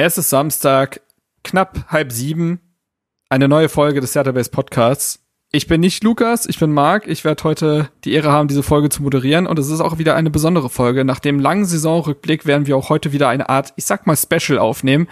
Es 0.00 0.16
ist 0.16 0.30
Samstag, 0.30 1.00
knapp 1.42 1.86
halb 1.88 2.12
sieben. 2.12 2.60
Eine 3.30 3.48
neue 3.48 3.68
Folge 3.68 4.00
des 4.00 4.12
Database 4.12 4.48
Podcasts. 4.48 5.24
Ich 5.50 5.66
bin 5.66 5.80
nicht 5.80 6.04
Lukas, 6.04 6.46
ich 6.46 6.60
bin 6.60 6.72
Marc. 6.72 7.08
Ich 7.08 7.24
werde 7.24 7.42
heute 7.42 7.90
die 8.04 8.12
Ehre 8.12 8.30
haben, 8.30 8.46
diese 8.46 8.62
Folge 8.62 8.90
zu 8.90 9.02
moderieren. 9.02 9.48
Und 9.48 9.58
es 9.58 9.68
ist 9.68 9.80
auch 9.80 9.98
wieder 9.98 10.14
eine 10.14 10.30
besondere 10.30 10.70
Folge. 10.70 11.04
Nach 11.04 11.18
dem 11.18 11.40
langen 11.40 11.64
Saisonrückblick 11.64 12.46
werden 12.46 12.68
wir 12.68 12.76
auch 12.76 12.90
heute 12.90 13.10
wieder 13.10 13.28
eine 13.28 13.48
Art, 13.48 13.72
ich 13.74 13.86
sag 13.86 14.06
mal, 14.06 14.16
Special 14.16 14.60
aufnehmen. 14.60 15.08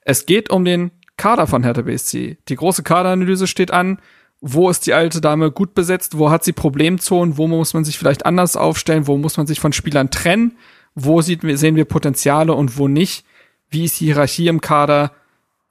Es 0.00 0.24
geht 0.24 0.48
um 0.48 0.64
den 0.64 0.92
Kader 1.18 1.46
von 1.46 1.62
Hertha 1.62 1.82
BSC. 1.82 2.38
Die 2.48 2.56
große 2.56 2.82
Kaderanalyse 2.82 3.46
steht 3.46 3.70
an. 3.70 4.00
Wo 4.40 4.70
ist 4.70 4.86
die 4.86 4.94
alte 4.94 5.20
Dame 5.20 5.50
gut 5.50 5.74
besetzt? 5.74 6.16
Wo 6.16 6.30
hat 6.30 6.42
sie 6.42 6.54
Problemzonen? 6.54 7.36
Wo 7.36 7.48
muss 7.48 7.74
man 7.74 7.84
sich 7.84 7.98
vielleicht 7.98 8.24
anders 8.24 8.56
aufstellen? 8.56 9.06
Wo 9.06 9.18
muss 9.18 9.36
man 9.36 9.46
sich 9.46 9.60
von 9.60 9.74
Spielern 9.74 10.10
trennen? 10.10 10.56
Wo 10.94 11.20
sehen 11.20 11.76
wir 11.76 11.84
Potenziale 11.84 12.54
und 12.54 12.78
wo 12.78 12.88
nicht? 12.88 13.26
Wie 13.72 13.84
ist 13.86 13.98
die 14.00 14.04
Hierarchie 14.04 14.48
im 14.48 14.60
Kader? 14.60 15.12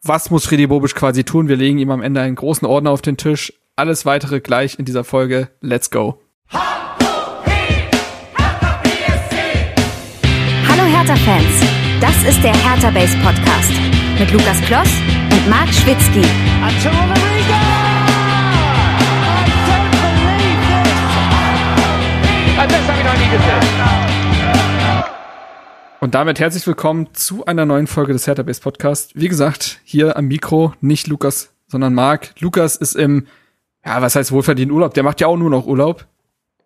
Was 0.02 0.32
muss 0.32 0.48
Freddy 0.48 0.66
Bobisch 0.66 0.96
quasi 0.96 1.24
tun? 1.24 1.48
Wir 1.48 1.56
legen 1.56 1.78
ihm 1.78 1.92
am 1.92 2.02
Ende 2.02 2.20
einen 2.20 2.34
großen 2.34 2.68
Ordner 2.68 2.90
auf 2.90 3.04
den 3.04 3.16
Tisch. 3.16 3.54
Alles 3.76 4.08
weitere 4.08 4.40
gleich 4.40 4.80
in 4.80 4.86
dieser 4.86 5.04
Folge. 5.04 5.50
Let's 5.62 5.92
go. 5.92 6.20
Hallo 6.52 6.74
Hertha-Fans, 10.84 11.62
das 12.02 12.24
ist 12.24 12.44
der 12.44 12.56
Hertha 12.56 12.90
Base 12.90 13.16
Podcast 13.24 13.72
mit 14.18 14.32
Lukas 14.32 14.60
Kloss 14.62 14.90
und 15.32 15.48
Marc 15.48 15.72
Schwitzky. 15.72 16.24
Habe 22.58 22.74
ich 22.74 23.06
noch 23.06 23.14
nie 23.14 23.30
gesehen. 23.30 24.01
Und 26.04 26.16
damit 26.16 26.40
herzlich 26.40 26.66
willkommen 26.66 27.14
zu 27.14 27.46
einer 27.46 27.68
neuen 27.68 27.86
Folge 27.86 28.12
des 28.12 28.26
Hertha 28.26 28.42
Base 28.42 28.60
Podcast. 28.60 29.12
Wie 29.14 29.28
gesagt, 29.28 29.82
hier 29.84 30.18
am 30.18 30.26
Mikro 30.26 30.74
nicht 30.82 31.06
Lukas, 31.06 31.54
sondern 31.68 31.94
Marc. 31.94 32.34
Lukas 32.40 32.76
ist 32.76 32.96
im, 32.96 33.28
ja, 33.86 34.02
was 34.02 34.16
heißt 34.16 34.32
wohlverdienten 34.32 34.76
Urlaub? 34.76 34.96
Der 34.96 35.04
macht 35.04 35.22
ja 35.22 35.28
auch 35.28 35.38
nur 35.38 35.52
noch 35.52 35.68
Urlaub. 35.68 36.08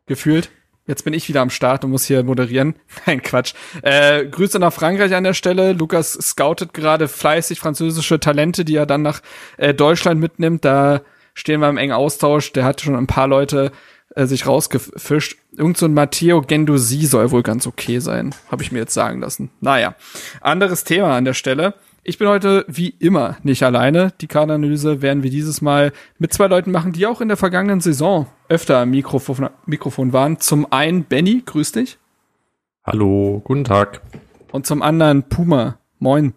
Gefühlt. 0.05 0.51
Jetzt 0.87 1.03
bin 1.03 1.13
ich 1.13 1.27
wieder 1.27 1.41
am 1.41 1.49
Start 1.49 1.83
und 1.83 1.91
muss 1.91 2.05
hier 2.05 2.23
moderieren. 2.23 2.75
Nein, 3.05 3.21
Quatsch. 3.21 3.55
Äh, 3.81 4.25
Grüße 4.25 4.57
nach 4.57 4.71
Frankreich 4.71 5.13
an 5.13 5.25
der 5.25 5.33
Stelle. 5.33 5.73
Lukas 5.73 6.13
scoutet 6.13 6.73
gerade 6.73 7.09
fleißig 7.09 7.59
französische 7.59 8.21
Talente, 8.21 8.63
die 8.63 8.77
er 8.77 8.85
dann 8.85 9.01
nach 9.01 9.19
äh, 9.57 9.73
Deutschland 9.73 10.21
mitnimmt. 10.21 10.63
Da 10.63 11.01
stehen 11.33 11.59
wir 11.59 11.67
im 11.67 11.77
engen 11.77 11.91
Austausch. 11.91 12.53
Der 12.53 12.63
hat 12.63 12.79
schon 12.79 12.95
ein 12.95 13.07
paar 13.07 13.27
Leute 13.27 13.73
äh, 14.15 14.25
sich 14.25 14.47
rausgefischt. 14.47 15.37
Irgend 15.55 15.77
so 15.77 15.85
ein 15.85 15.93
Matteo 15.93 16.41
Gendosi 16.41 17.05
soll 17.05 17.31
wohl 17.31 17.43
ganz 17.43 17.67
okay 17.67 17.99
sein, 17.99 18.33
habe 18.49 18.63
ich 18.63 18.71
mir 18.71 18.79
jetzt 18.79 18.93
sagen 18.93 19.19
lassen. 19.19 19.51
Naja, 19.61 19.95
anderes 20.41 20.83
Thema 20.83 21.15
an 21.15 21.25
der 21.25 21.33
Stelle. 21.33 21.75
Ich 22.07 22.17
bin 22.17 22.27
heute 22.27 22.65
wie 22.67 22.89
immer 22.99 23.37
nicht 23.43 23.63
alleine. 23.63 24.13
Die 24.21 24.27
Kaderanalyse 24.27 25.01
werden 25.01 25.23
wir 25.23 25.31
dieses 25.31 25.61
Mal 25.61 25.91
mit 26.19 26.33
zwei 26.33 26.47
Leuten 26.47 26.71
machen, 26.71 26.91
die 26.91 27.07
auch 27.07 27.19
in 27.19 27.29
der 27.29 27.37
vergangenen 27.37 27.81
Saison 27.81 28.27
öfter 28.47 28.77
am 28.79 28.91
Mikrofon, 28.91 29.49
Mikrofon 29.65 30.13
waren. 30.13 30.39
Zum 30.39 30.71
einen 30.71 31.05
Benny, 31.05 31.41
grüß 31.43 31.71
dich. 31.71 31.97
Hallo, 32.83 33.41
guten 33.43 33.63
Tag. 33.63 34.01
Und 34.51 34.67
zum 34.67 34.83
anderen 34.83 35.23
Puma, 35.23 35.79
moin. 35.97 36.35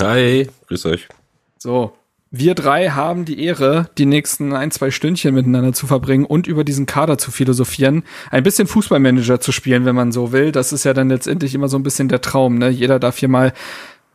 Hi, 0.00 0.46
grüß 0.66 0.84
euch. 0.84 1.08
So, 1.56 1.94
wir 2.34 2.54
drei 2.54 2.88
haben 2.88 3.26
die 3.26 3.44
Ehre, 3.44 3.90
die 3.98 4.06
nächsten 4.06 4.54
ein, 4.54 4.70
zwei 4.70 4.90
Stündchen 4.90 5.34
miteinander 5.34 5.74
zu 5.74 5.86
verbringen 5.86 6.24
und 6.24 6.46
über 6.46 6.64
diesen 6.64 6.86
Kader 6.86 7.18
zu 7.18 7.30
philosophieren. 7.30 8.04
Ein 8.30 8.42
bisschen 8.42 8.66
Fußballmanager 8.66 9.38
zu 9.38 9.52
spielen, 9.52 9.84
wenn 9.84 9.94
man 9.94 10.12
so 10.12 10.32
will. 10.32 10.50
Das 10.50 10.72
ist 10.72 10.84
ja 10.84 10.94
dann 10.94 11.10
letztendlich 11.10 11.54
immer 11.54 11.68
so 11.68 11.76
ein 11.76 11.82
bisschen 11.82 12.08
der 12.08 12.22
Traum. 12.22 12.56
Ne? 12.56 12.70
Jeder 12.70 12.98
darf 12.98 13.18
hier 13.18 13.28
mal 13.28 13.52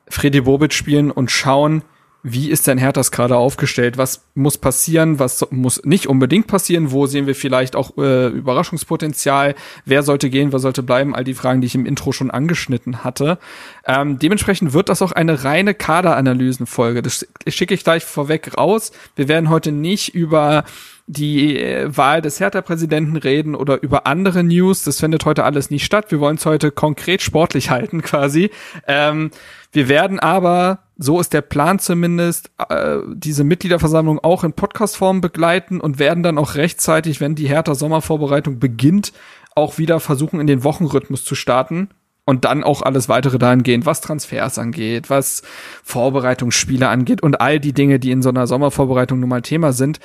Freddy 0.09 0.41
Bobic 0.41 0.73
spielen 0.73 1.11
und 1.11 1.29
schauen, 1.29 1.83
wie 2.23 2.49
ist 2.49 2.67
denn 2.67 2.77
Herthas 2.77 3.11
gerade 3.11 3.37
aufgestellt? 3.37 3.97
Was 3.97 4.25
muss 4.35 4.57
passieren? 4.57 5.19
Was 5.19 5.47
muss 5.51 5.83
nicht 5.85 6.07
unbedingt 6.07 6.47
passieren? 6.47 6.91
Wo 6.91 7.05
sehen 7.05 7.27
wir 7.27 7.35
vielleicht 7.35 7.75
auch 7.75 7.97
äh, 7.97 8.28
Überraschungspotenzial? 8.28 9.55
Wer 9.85 10.03
sollte 10.03 10.29
gehen? 10.29 10.51
Wer 10.51 10.59
sollte 10.59 10.83
bleiben? 10.83 11.16
All 11.16 11.23
die 11.23 11.33
Fragen, 11.33 11.61
die 11.61 11.67
ich 11.67 11.75
im 11.75 11.85
Intro 11.85 12.11
schon 12.11 12.31
angeschnitten 12.31 13.03
hatte. 13.03 13.38
Ähm, 13.85 14.19
dementsprechend 14.19 14.73
wird 14.73 14.89
das 14.89 15.01
auch 15.01 15.11
eine 15.11 15.44
reine 15.44 15.73
Kaderanalysenfolge. 15.73 17.01
Das 17.01 17.25
schicke 17.47 17.73
ich 17.73 17.83
gleich 17.83 18.03
vorweg 18.03 18.57
raus. 18.57 18.91
Wir 19.16 19.27
werden 19.27 19.50
heute 19.50 19.72
nicht 19.72 20.13
über 20.13 20.66
die 21.07 21.57
äh, 21.57 21.95
Wahl 21.95 22.22
des 22.22 22.39
Hertha-Präsidenten 22.39 23.16
reden 23.16 23.56
oder 23.56 23.81
über 23.81 24.06
andere 24.06 24.44
News. 24.44 24.83
Das 24.83 25.00
findet 25.00 25.25
heute 25.25 25.45
alles 25.45 25.69
nicht 25.69 25.85
statt. 25.85 26.11
Wir 26.11 26.19
wollen 26.19 26.35
es 26.35 26.45
heute 26.45 26.69
konkret 26.69 27.22
sportlich 27.22 27.69
halten 27.72 28.01
quasi. 28.01 28.51
Ähm, 28.85 29.31
wir 29.72 29.88
werden 29.88 30.19
aber, 30.19 30.79
so 30.97 31.19
ist 31.19 31.34
der 31.34 31.41
Plan 31.41 31.80
zumindest, 31.80 32.52
äh, 32.69 32.97
diese 33.13 33.44
Mitgliederversammlung 33.44 34.19
auch 34.19 34.44
in 34.44 34.53
Podcastform 34.53 35.22
begleiten 35.22 35.80
und 35.80 36.00
werden 36.00 36.24
dann 36.24 36.38
auch 36.38 36.56
rechtzeitig, 36.56 37.22
wenn 37.22 37.35
die 37.35 37.47
Hertha 37.47 37.75
Sommervorbereitung 37.75 38.59
beginnt, 38.59 39.13
auch 39.56 39.78
wieder 39.78 40.00
versuchen, 40.00 40.40
in 40.40 40.47
den 40.47 40.63
Wochenrhythmus 40.63 41.24
zu 41.24 41.36
starten 41.36 41.90
und 42.25 42.46
dann 42.46 42.63
auch 42.63 42.81
alles 42.81 43.09
weitere 43.09 43.40
dahingehend, 43.40 43.86
was 43.86 44.02
Transfers 44.02 44.59
angeht, 44.59 45.09
was 45.09 45.44
Vorbereitungsspiele 45.84 46.88
angeht 46.90 47.24
und 47.24 47.41
all 47.41 47.59
die 47.59 47.74
Dinge, 47.74 48.00
die 48.00 48.12
in 48.12 48.22
so 48.22 48.30
einer 48.30 48.47
Sommervorbereitung 48.47 49.19
nun 49.19 49.30
mal 49.30 49.41
Thema 49.41 49.74
sind, 49.74 50.00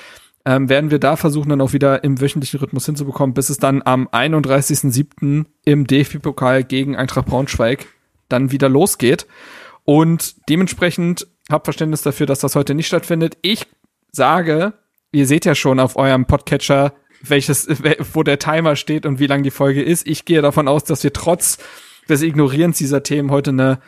ähm, 0.45 0.69
werden 0.69 0.91
wir 0.91 0.99
da 0.99 1.17
versuchen, 1.17 1.51
dann 1.51 1.61
auch 1.61 1.73
wieder 1.73 2.05
im 2.05 2.21
wöchentlichen 2.21 2.61
Rhythmus 2.61 2.87
hinzubekommen, 2.87 3.35
bis 3.35 3.49
es 3.49 3.59
dann 3.59 3.83
am 3.85 4.09
31.07. 4.09 5.47
im 5.65 5.87
DFB-Pokal 5.87 6.65
gegen 6.65 6.97
Eintracht 6.97 7.27
Braunschweig 7.27 7.87
dann 8.29 8.51
wieder 8.51 8.69
losgeht. 8.69 9.27
Und 9.85 10.49
dementsprechend 10.49 11.27
habt 11.51 11.67
Verständnis 11.67 12.03
dafür, 12.03 12.27
dass 12.27 12.41
das 12.41 12.55
heute 12.55 12.75
nicht 12.75 12.87
stattfindet. 12.87 13.37
Ich 13.43 13.67
sage, 14.11 14.75
ihr 15.11 15.27
seht 15.27 15.45
ja 15.45 15.55
schon 15.55 15.81
auf 15.81 15.97
eurem 15.97 16.27
Podcatcher, 16.27 16.95
welches, 17.23 17.69
wo 18.15 18.23
der 18.23 18.39
Timer 18.39 18.77
steht 18.77 19.07
und 19.07 19.19
wie 19.19 19.27
lang 19.27 19.43
die 19.43 19.51
Folge 19.51 19.83
ist. 19.83 20.07
Ich 20.07 20.25
gehe 20.25 20.43
davon 20.43 20.69
aus, 20.69 20.85
dass 20.85 21.05
wir 21.05 21.13
trotz 21.13 21.59
des 22.09 22.23
Ignorierens 22.23 22.79
dieser 22.79 23.03
Themen 23.03 23.31
heute 23.31 23.51
eine, 23.51 23.81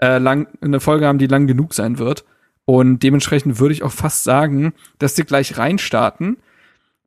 äh, 0.00 0.18
lang, 0.18 0.48
eine 0.60 0.80
Folge 0.80 1.06
haben, 1.06 1.18
die 1.18 1.26
lang 1.26 1.46
genug 1.46 1.74
sein 1.74 1.98
wird. 1.98 2.24
Und 2.64 3.00
dementsprechend 3.00 3.58
würde 3.58 3.74
ich 3.74 3.82
auch 3.82 3.92
fast 3.92 4.24
sagen, 4.24 4.72
dass 4.98 5.16
wir 5.16 5.24
gleich 5.24 5.58
reinstarten. 5.58 6.38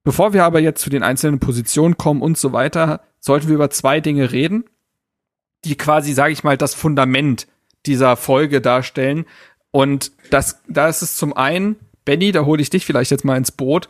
Bevor 0.03 0.34
wir 0.34 0.44
aber 0.44 0.59
jetzt 0.59 0.81
zu 0.81 0.90
den 0.90 1.03
einzelnen 1.03 1.40
Positionen 1.40 1.97
kommen 1.97 2.22
und 2.22 2.38
so 2.38 2.53
weiter, 2.53 3.02
sollten 3.19 3.47
wir 3.47 3.56
über 3.56 3.69
zwei 3.69 4.02
Dinge 4.02 4.31
reden, 4.31 4.66
die 5.63 5.75
quasi, 5.75 6.13
sage 6.13 6.34
ich 6.34 6.44
mal, 6.44 6.57
das 6.57 6.75
Fundament 6.75 7.47
dieser 7.88 8.16
Folge 8.16 8.62
darstellen. 8.62 9.25
Und 9.72 10.12
das, 10.31 10.62
da 10.68 10.88
ist 10.88 11.01
es 11.01 11.18
zum 11.18 11.34
einen, 11.34 11.75
Benny, 12.06 12.31
da 12.31 12.46
hole 12.46 12.62
ich 12.62 12.69
dich 12.69 12.85
vielleicht 12.85 13.12
jetzt 13.12 13.25
mal 13.25 13.38
ins 13.38 13.51
Boot. 13.51 13.90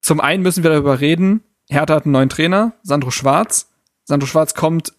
Zum 0.00 0.20
einen 0.20 0.42
müssen 0.42 0.62
wir 0.62 0.70
darüber 0.70 1.00
reden, 1.00 1.42
Hertha 1.68 1.94
hat 1.94 2.04
einen 2.04 2.12
neuen 2.12 2.28
Trainer, 2.28 2.72
Sandro 2.82 3.10
Schwarz. 3.10 3.70
Sandro 4.04 4.26
Schwarz 4.26 4.54
kommt 4.54 4.92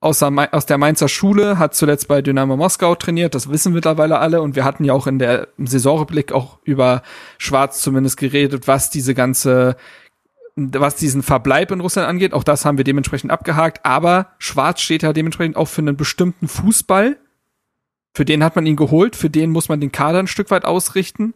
aus 0.00 0.18
der, 0.18 0.78
Mainzer 0.78 1.08
Schule, 1.08 1.58
hat 1.58 1.74
zuletzt 1.74 2.08
bei 2.08 2.22
Dynamo 2.22 2.56
Moskau 2.56 2.94
trainiert, 2.94 3.34
das 3.34 3.50
wissen 3.50 3.74
mittlerweile 3.74 4.18
alle 4.18 4.40
und 4.40 4.56
wir 4.56 4.64
hatten 4.64 4.84
ja 4.84 4.94
auch 4.94 5.06
in 5.06 5.18
der 5.18 5.48
Saisonrückblick 5.58 6.32
auch 6.32 6.58
über 6.64 7.02
Schwarz 7.36 7.82
zumindest 7.82 8.16
geredet, 8.16 8.66
was 8.66 8.88
diese 8.88 9.14
ganze 9.14 9.76
was 10.56 10.96
diesen 10.96 11.22
Verbleib 11.22 11.70
in 11.70 11.80
Russland 11.80 12.08
angeht, 12.08 12.32
auch 12.32 12.44
das 12.44 12.64
haben 12.64 12.76
wir 12.76 12.84
dementsprechend 12.84 13.30
abgehakt, 13.30 13.84
aber 13.84 14.32
Schwarz 14.38 14.80
steht 14.80 15.02
ja 15.02 15.12
dementsprechend 15.12 15.56
auch 15.56 15.68
für 15.68 15.80
einen 15.80 15.96
bestimmten 15.96 16.48
Fußball. 16.48 17.18
Für 18.12 18.24
den 18.24 18.42
hat 18.42 18.56
man 18.56 18.66
ihn 18.66 18.76
geholt, 18.76 19.16
für 19.16 19.30
den 19.30 19.50
muss 19.50 19.68
man 19.68 19.80
den 19.80 19.92
Kader 19.92 20.18
ein 20.18 20.26
Stück 20.26 20.50
weit 20.50 20.64
ausrichten. 20.64 21.34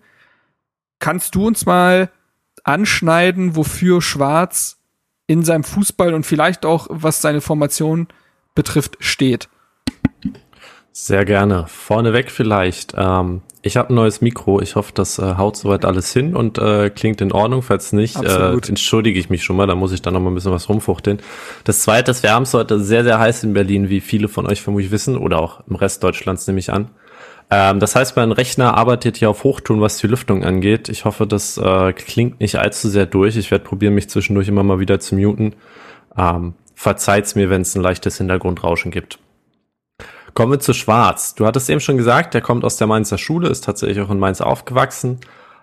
Kannst 0.98 1.34
du 1.34 1.46
uns 1.46 1.66
mal 1.66 2.10
anschneiden, 2.64 3.56
wofür 3.56 4.02
Schwarz 4.02 4.78
in 5.26 5.42
seinem 5.42 5.64
Fußball 5.64 6.14
und 6.14 6.24
vielleicht 6.26 6.66
auch 6.66 6.86
was 6.90 7.20
seine 7.20 7.40
Formation 7.40 8.08
betrifft, 8.54 8.96
steht? 9.00 9.48
Sehr 10.92 11.24
gerne. 11.24 11.66
Vorneweg 11.66 12.30
vielleicht. 12.30 12.94
Ähm, 12.96 13.42
ich 13.64 13.78
habe 13.78 13.92
ein 13.92 13.94
neues 13.94 14.20
Mikro. 14.20 14.60
Ich 14.60 14.76
hoffe, 14.76 14.92
das 14.94 15.18
äh, 15.18 15.36
haut 15.36 15.56
soweit 15.56 15.86
alles 15.86 16.12
hin 16.12 16.36
und 16.36 16.58
äh, 16.58 16.90
klingt 16.90 17.22
in 17.22 17.32
Ordnung. 17.32 17.62
Falls 17.62 17.94
nicht, 17.94 18.22
äh, 18.22 18.52
entschuldige 18.52 19.18
ich 19.18 19.30
mich 19.30 19.42
schon 19.42 19.56
mal. 19.56 19.66
Da 19.66 19.74
muss 19.74 19.90
ich 19.92 20.02
dann 20.02 20.12
noch 20.12 20.20
mal 20.20 20.30
ein 20.30 20.34
bisschen 20.34 20.52
was 20.52 20.68
rumfuchteln. 20.68 21.20
Das 21.64 21.80
Zweite 21.80 22.10
ist, 22.10 22.22
wir 22.22 22.32
haben 22.32 22.42
es 22.42 22.52
heute 22.52 22.78
sehr, 22.78 23.04
sehr 23.04 23.18
heiß 23.18 23.42
in 23.42 23.54
Berlin, 23.54 23.88
wie 23.88 24.00
viele 24.00 24.28
von 24.28 24.46
euch 24.46 24.60
vermutlich 24.60 24.90
wissen 24.90 25.16
oder 25.16 25.40
auch 25.40 25.60
im 25.66 25.76
Rest 25.76 26.04
Deutschlands 26.04 26.46
nehme 26.46 26.58
ich 26.58 26.70
an. 26.70 26.90
Ähm, 27.50 27.80
das 27.80 27.96
heißt, 27.96 28.16
mein 28.16 28.32
Rechner 28.32 28.76
arbeitet 28.76 29.16
hier 29.16 29.30
auf 29.30 29.44
Hochtun, 29.44 29.80
was 29.80 29.96
die 29.96 30.08
Lüftung 30.08 30.44
angeht. 30.44 30.90
Ich 30.90 31.06
hoffe, 31.06 31.26
das 31.26 31.56
äh, 31.56 31.94
klingt 31.94 32.40
nicht 32.40 32.56
allzu 32.56 32.90
sehr 32.90 33.06
durch. 33.06 33.36
Ich 33.36 33.50
werde 33.50 33.64
probieren, 33.64 33.94
mich 33.94 34.10
zwischendurch 34.10 34.48
immer 34.48 34.62
mal 34.62 34.78
wieder 34.78 35.00
zu 35.00 35.14
muten. 35.14 35.54
Ähm, 36.18 36.52
verzeiht's 36.74 37.34
mir, 37.34 37.48
wenn 37.48 37.62
es 37.62 37.74
ein 37.74 37.82
leichtes 37.82 38.18
Hintergrundrauschen 38.18 38.90
gibt. 38.90 39.18
Kommen 40.34 40.50
wir 40.50 40.60
zu 40.60 40.74
Schwarz. 40.74 41.36
Du 41.36 41.46
hattest 41.46 41.70
eben 41.70 41.80
schon 41.80 41.96
gesagt, 41.96 42.34
der 42.34 42.40
kommt 42.40 42.64
aus 42.64 42.76
der 42.76 42.88
Mainzer 42.88 43.18
Schule, 43.18 43.48
ist 43.48 43.64
tatsächlich 43.64 44.00
auch 44.00 44.10
in 44.10 44.18
Mainz 44.18 44.40
aufgewachsen, 44.40 45.20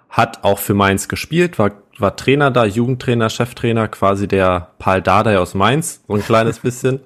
hat 0.10 0.46
auch 0.46 0.60
für 0.60 0.74
Mainz 0.74 1.10
gespielt, 1.10 1.60
war, 1.60 1.72
war 1.98 2.16
Trainer 2.16 2.52
da, 2.52 2.64
Jugendtrainer, 2.64 3.30
Cheftrainer, 3.30 3.90
quasi 3.90 4.30
der 4.30 4.70
Paul 4.80 5.02
Dardai 5.02 5.40
aus 5.40 5.56
Mainz, 5.56 6.02
so 6.08 6.14
ein 6.14 6.24
kleines 6.24 6.60
bisschen. 6.62 7.02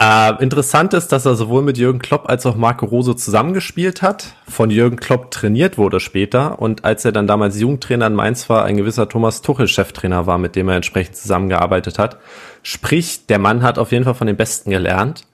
Äh, 0.00 0.42
interessant 0.42 0.94
ist, 0.94 1.08
dass 1.08 1.26
er 1.26 1.34
sowohl 1.34 1.60
mit 1.60 1.76
Jürgen 1.76 1.98
Klopp 1.98 2.26
als 2.28 2.46
auch 2.46 2.54
Marco 2.56 2.86
Rose 2.86 3.16
zusammengespielt 3.16 4.00
hat, 4.00 4.36
von 4.48 4.70
Jürgen 4.70 4.96
Klopp 4.96 5.30
trainiert 5.30 5.76
wurde 5.76 6.00
später 6.00 6.62
und 6.62 6.84
als 6.84 7.04
er 7.04 7.12
dann 7.12 7.26
damals 7.26 7.60
Jugendtrainer 7.60 8.06
in 8.06 8.14
Mainz 8.14 8.48
war, 8.48 8.64
ein 8.64 8.76
gewisser 8.78 9.10
Thomas 9.10 9.42
Tuchel 9.42 9.68
Cheftrainer 9.68 10.26
war, 10.26 10.38
mit 10.38 10.56
dem 10.56 10.68
er 10.68 10.76
entsprechend 10.76 11.16
zusammengearbeitet 11.16 11.98
hat. 11.98 12.18
Sprich, 12.62 13.26
der 13.26 13.40
Mann 13.40 13.62
hat 13.62 13.78
auf 13.78 13.92
jeden 13.92 14.04
Fall 14.04 14.14
von 14.14 14.28
den 14.28 14.36
Besten 14.36 14.70
gelernt. 14.70 15.26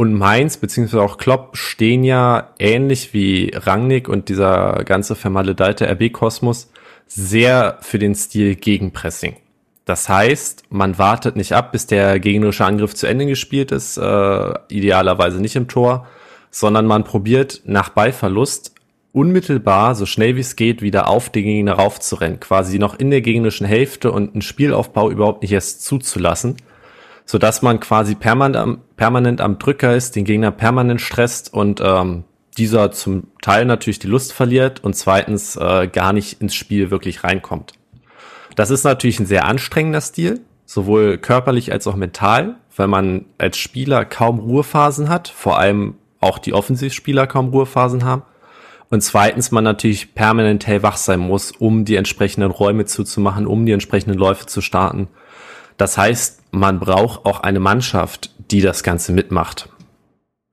Und 0.00 0.14
Mainz 0.14 0.56
beziehungsweise 0.56 1.02
auch 1.02 1.18
Klopp 1.18 1.58
stehen 1.58 2.04
ja 2.04 2.54
ähnlich 2.58 3.12
wie 3.12 3.52
Rangnick 3.54 4.08
und 4.08 4.30
dieser 4.30 4.82
ganze 4.86 5.14
vermaledeite 5.14 5.86
RB-Kosmos 5.90 6.70
sehr 7.06 7.76
für 7.82 7.98
den 7.98 8.14
Stil 8.14 8.54
Gegenpressing. 8.54 9.36
Das 9.84 10.08
heißt, 10.08 10.62
man 10.70 10.96
wartet 10.96 11.36
nicht 11.36 11.52
ab, 11.52 11.72
bis 11.72 11.86
der 11.86 12.18
gegnerische 12.18 12.64
Angriff 12.64 12.94
zu 12.94 13.06
Ende 13.06 13.26
gespielt 13.26 13.72
ist, 13.72 13.98
äh, 13.98 14.54
idealerweise 14.68 15.38
nicht 15.38 15.56
im 15.56 15.68
Tor, 15.68 16.06
sondern 16.50 16.86
man 16.86 17.04
probiert 17.04 17.60
nach 17.66 17.90
Ballverlust 17.90 18.74
unmittelbar, 19.12 19.94
so 19.94 20.06
schnell 20.06 20.34
wie 20.34 20.40
es 20.40 20.56
geht, 20.56 20.80
wieder 20.80 21.08
auf 21.08 21.28
den 21.28 21.44
Gegner 21.44 21.74
raufzurennen, 21.74 22.40
quasi 22.40 22.78
noch 22.78 22.98
in 22.98 23.10
der 23.10 23.20
gegnerischen 23.20 23.66
Hälfte 23.66 24.12
und 24.12 24.32
einen 24.32 24.40
Spielaufbau 24.40 25.10
überhaupt 25.10 25.42
nicht 25.42 25.52
erst 25.52 25.84
zuzulassen, 25.84 26.56
so 27.24 27.38
dass 27.38 27.62
man 27.62 27.80
quasi 27.80 28.14
permanent 28.14 28.56
am, 28.56 28.78
permanent 28.96 29.40
am 29.40 29.58
Drücker 29.58 29.94
ist, 29.94 30.16
den 30.16 30.24
Gegner 30.24 30.50
permanent 30.50 31.00
stresst 31.00 31.52
und 31.52 31.80
ähm, 31.80 32.24
dieser 32.58 32.90
zum 32.92 33.28
Teil 33.40 33.64
natürlich 33.64 33.98
die 33.98 34.08
Lust 34.08 34.32
verliert 34.32 34.82
und 34.82 34.94
zweitens 34.94 35.56
äh, 35.56 35.88
gar 35.88 36.12
nicht 36.12 36.40
ins 36.40 36.54
Spiel 36.54 36.90
wirklich 36.90 37.24
reinkommt. 37.24 37.72
Das 38.56 38.70
ist 38.70 38.84
natürlich 38.84 39.20
ein 39.20 39.26
sehr 39.26 39.46
anstrengender 39.46 40.00
Stil, 40.00 40.40
sowohl 40.66 41.18
körperlich 41.18 41.72
als 41.72 41.86
auch 41.86 41.96
mental, 41.96 42.56
weil 42.76 42.88
man 42.88 43.26
als 43.38 43.56
Spieler 43.58 44.04
kaum 44.04 44.38
Ruhephasen 44.38 45.08
hat, 45.08 45.28
vor 45.28 45.58
allem 45.58 45.94
auch 46.20 46.38
die 46.38 46.52
Offensivspieler 46.52 47.26
kaum 47.26 47.48
Ruhephasen 47.50 48.04
haben. 48.04 48.22
Und 48.90 49.02
zweitens 49.02 49.52
man 49.52 49.62
natürlich 49.62 50.14
permanent 50.14 50.66
hellwach 50.66 50.96
sein 50.96 51.20
muss, 51.20 51.52
um 51.52 51.84
die 51.84 51.94
entsprechenden 51.94 52.50
Räume 52.50 52.84
zuzumachen, 52.86 53.46
um 53.46 53.64
die 53.64 53.72
entsprechenden 53.72 54.18
Läufe 54.18 54.46
zu 54.46 54.60
starten. 54.60 55.08
Das 55.80 55.96
heißt, 55.96 56.42
man 56.50 56.78
braucht 56.78 57.24
auch 57.24 57.40
eine 57.40 57.58
Mannschaft, 57.58 58.34
die 58.50 58.60
das 58.60 58.82
Ganze 58.82 59.12
mitmacht. 59.12 59.70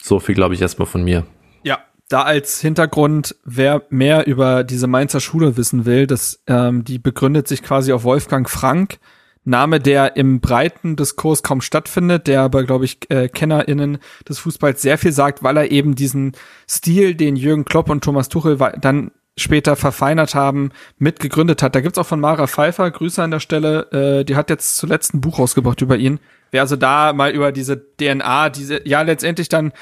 So 0.01 0.21
viel 0.21 0.35
glaube 0.35 0.56
ich 0.56 0.62
erstmal 0.62 0.85
von 0.85 1.03
mir. 1.03 1.25
Ja, 1.63 1.79
da 2.07 2.21
als 2.21 2.62
Hintergrund, 2.62 3.35
wer 3.44 3.83
mehr 3.89 4.25
über 4.25 4.63
diese 4.63 4.88
Mainzer 4.88 5.19
Schule 5.19 5.57
wissen 5.57 5.85
will, 5.85 6.07
das, 6.07 6.41
ähm, 6.47 6.85
die 6.85 6.97
begründet 6.97 7.50
sich 7.50 7.62
quasi 7.62 7.91
auf 7.91 8.06
Wolfgang 8.06 8.50
Frank, 8.50 9.00
Name, 9.44 9.81
der 9.81 10.15
im 10.15 10.39
breiten 10.39 10.95
Diskurs 10.95 11.44
kaum 11.44 11.59
stattfindet, 11.59 12.27
der 12.27 12.41
aber, 12.41 12.63
glaube 12.63 12.85
ich, 12.85 13.00
äh, 13.09 13.27
KennerInnen 13.27 13.97
des 14.30 14.39
Fußballs 14.39 14.81
sehr 14.81 14.97
viel 14.97 15.12
sagt, 15.12 15.44
weil 15.44 15.57
er 15.57 15.71
eben 15.71 15.95
diesen 15.95 16.38
Stil, 16.69 17.15
den 17.15 17.35
Jürgen 17.35 17.65
Klopp 17.65 17.89
und 17.89 18.01
Thomas 18.01 18.30
Tuchel 18.30 18.57
dann 18.80 19.12
später 19.38 19.75
verfeinert 19.75 20.36
haben, 20.36 20.72
mitgegründet 20.98 21.62
hat. 21.62 21.75
Da 21.75 21.81
gibt's 21.81 21.98
auch 21.98 22.06
von 22.06 22.19
Mara 22.19 22.48
Pfeiffer, 22.48 22.89
Grüße 22.89 23.22
an 23.22 23.31
der 23.31 23.39
Stelle, 23.39 23.92
äh, 23.92 24.25
die 24.25 24.36
hat 24.36 24.50
jetzt 24.50 24.78
zuletzt 24.78 25.13
ein 25.13 25.22
Buch 25.22 25.39
rausgebracht 25.39 25.81
über 25.81 25.95
ihn. 25.95 26.19
Wer 26.51 26.62
also 26.62 26.75
da 26.75 27.13
mal 27.13 27.31
über 27.31 27.51
diese 27.51 27.78
DNA, 27.78 28.50
diese, 28.50 28.88
ja, 28.88 29.01
letztendlich 29.01 29.50
dann 29.50 29.74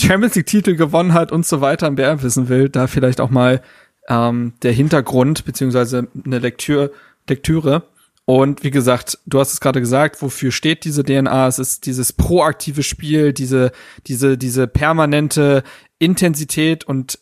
Champions 0.00 0.34
League 0.34 0.46
Titel 0.46 0.76
gewonnen 0.76 1.14
hat 1.14 1.32
und 1.32 1.46
so 1.46 1.60
weiter 1.60 1.90
mehr 1.90 2.22
wissen 2.22 2.48
will, 2.48 2.68
da 2.68 2.86
vielleicht 2.86 3.20
auch 3.20 3.30
mal 3.30 3.60
ähm, 4.08 4.52
der 4.62 4.72
Hintergrund 4.72 5.44
beziehungsweise 5.44 6.08
eine 6.24 6.38
Lektüre, 6.38 6.92
Lektüre. 7.28 7.84
Und 8.24 8.62
wie 8.62 8.70
gesagt, 8.70 9.18
du 9.26 9.40
hast 9.40 9.52
es 9.52 9.60
gerade 9.60 9.80
gesagt, 9.80 10.22
wofür 10.22 10.52
steht 10.52 10.84
diese 10.84 11.02
DNA? 11.02 11.48
Es 11.48 11.58
ist 11.58 11.86
dieses 11.86 12.12
proaktive 12.12 12.82
Spiel, 12.82 13.32
diese, 13.32 13.72
diese, 14.06 14.38
diese 14.38 14.68
permanente 14.68 15.64
Intensität 15.98 16.84
und 16.84 17.18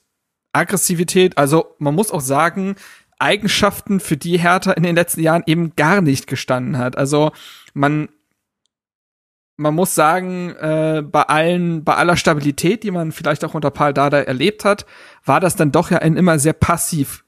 Aggressivität. 0.52 1.38
Also 1.38 1.74
man 1.78 1.94
muss 1.94 2.10
auch 2.10 2.20
sagen, 2.20 2.76
Eigenschaften, 3.18 4.00
für 4.00 4.16
die 4.16 4.38
Hertha 4.38 4.72
in 4.72 4.82
den 4.82 4.96
letzten 4.96 5.20
Jahren 5.20 5.42
eben 5.46 5.76
gar 5.76 6.00
nicht 6.00 6.26
gestanden 6.26 6.78
hat. 6.78 6.96
Also 6.96 7.32
man 7.74 8.08
man 9.60 9.74
muss 9.74 9.94
sagen, 9.94 10.56
äh, 10.56 11.02
bei 11.04 11.22
allen, 11.24 11.84
bei 11.84 11.94
aller 11.94 12.16
Stabilität, 12.16 12.82
die 12.82 12.90
man 12.90 13.12
vielleicht 13.12 13.44
auch 13.44 13.52
unter 13.52 13.70
Paul 13.70 13.92
Dada 13.92 14.18
erlebt 14.18 14.64
hat, 14.64 14.86
war 15.26 15.38
das 15.38 15.54
dann 15.54 15.70
doch 15.70 15.90
ja 15.90 15.98
ein 15.98 16.16
immer 16.16 16.38
sehr 16.38 16.54
passiv 16.54 17.24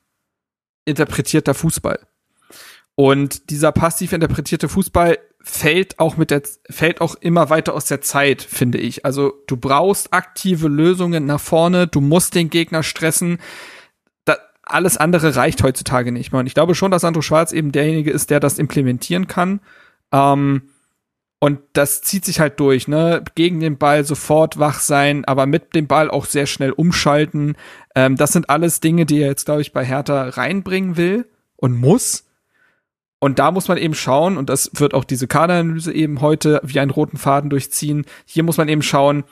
interpretierter 0.87 1.53
Fußball. 1.53 1.99
Und 2.95 3.51
dieser 3.51 3.71
passiv 3.71 4.15
interpretierte 4.15 4.71
Fußball 4.71 5.19
fällt 5.43 5.99
auch 5.99 6.17
mit 6.17 6.31
der, 6.31 6.43
fällt 6.71 7.01
auch 7.01 7.15
immer 7.17 7.51
weiter 7.51 7.75
aus 7.75 7.87
der 7.87 8.01
Zeit, 8.01 8.43
finde 8.43 8.79
ich. 8.79 9.05
Also 9.05 9.33
du 9.47 9.57
brauchst 9.57 10.13
aktive 10.13 10.69
Lösungen 10.69 11.27
nach 11.27 11.41
vorne, 11.41 11.87
du 11.87 12.01
musst 12.01 12.35
den 12.35 12.51
Gegner 12.51 12.83
stressen. 12.83 13.39
Da, 14.25 14.37
alles 14.63 14.97
andere 14.97 15.35
reicht 15.37 15.63
heutzutage 15.63 16.13
nicht 16.13 16.33
mehr. 16.33 16.41
Und 16.41 16.47
ich 16.47 16.55
glaube 16.55 16.75
schon, 16.75 16.91
dass 16.91 17.05
Andrew 17.05 17.23
Schwarz 17.23 17.53
eben 17.53 17.73
derjenige 17.73 18.11
ist, 18.11 18.31
der 18.31 18.41
das 18.41 18.59
implementieren 18.59 19.27
kann. 19.27 19.61
Ähm, 20.13 20.63
und 21.41 21.59
das 21.73 22.03
zieht 22.03 22.25
sich 22.25 22.39
halt 22.39 22.61
durch, 22.61 22.87
ne? 22.87 23.25
Gegen 23.35 23.59
den 23.59 23.77
Ball 23.77 24.05
sofort 24.05 24.61
wach 24.61 24.79
sein, 24.79 25.25
aber 25.25 25.47
mit 25.47 25.75
dem 25.75 25.89
Ball 25.89 26.09
auch 26.09 26.25
sehr 26.25 26.47
schnell 26.47 26.71
umschalten. 26.71 27.57
Ähm, 27.97 28.17
das 28.17 28.31
sind 28.31 28.49
alles 28.49 28.79
Dinge, 28.79 29.07
die 29.07 29.21
er 29.21 29.27
jetzt, 29.27 29.47
glaube 29.47 29.61
ich, 29.61 29.73
bei 29.73 29.85
Hertha 29.85 30.29
reinbringen 30.29 30.97
will 30.97 31.27
und 31.57 31.75
muss. 31.75 32.29
Und 33.23 33.39
da 33.39 33.53
muss 33.53 33.69
man 33.69 33.79
eben 33.79 33.95
schauen, 33.95 34.37
und 34.37 34.51
das 34.51 34.69
wird 34.75 34.95
auch 34.95 35.05
diese 35.05 35.29
Kaderanalyse 35.29 35.93
eben 35.93 36.21
heute 36.23 36.61
wie 36.65 36.81
einen 36.81 36.91
roten 36.91 37.19
Faden 37.19 37.51
durchziehen. 37.51 38.05
Hier 38.25 38.43
muss 38.43 38.57
man 38.57 38.67
eben 38.67 38.83
schauen, 38.83 39.23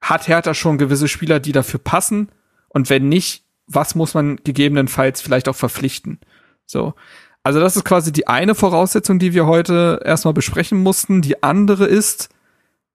hat 0.00 0.28
Hertha 0.28 0.54
schon 0.54 0.78
gewisse 0.78 1.08
Spieler, 1.08 1.40
die 1.40 1.50
dafür 1.50 1.80
passen? 1.80 2.28
Und 2.68 2.90
wenn 2.90 3.08
nicht, 3.08 3.42
was 3.66 3.96
muss 3.96 4.14
man 4.14 4.36
gegebenenfalls 4.44 5.20
vielleicht 5.20 5.48
auch 5.48 5.56
verpflichten? 5.56 6.20
So. 6.64 6.94
Also 7.42 7.58
das 7.58 7.74
ist 7.74 7.84
quasi 7.84 8.12
die 8.12 8.28
eine 8.28 8.54
Voraussetzung, 8.54 9.18
die 9.18 9.34
wir 9.34 9.46
heute 9.46 10.00
erstmal 10.04 10.32
besprechen 10.32 10.80
mussten. 10.80 11.20
Die 11.20 11.42
andere 11.42 11.86
ist, 11.86 12.28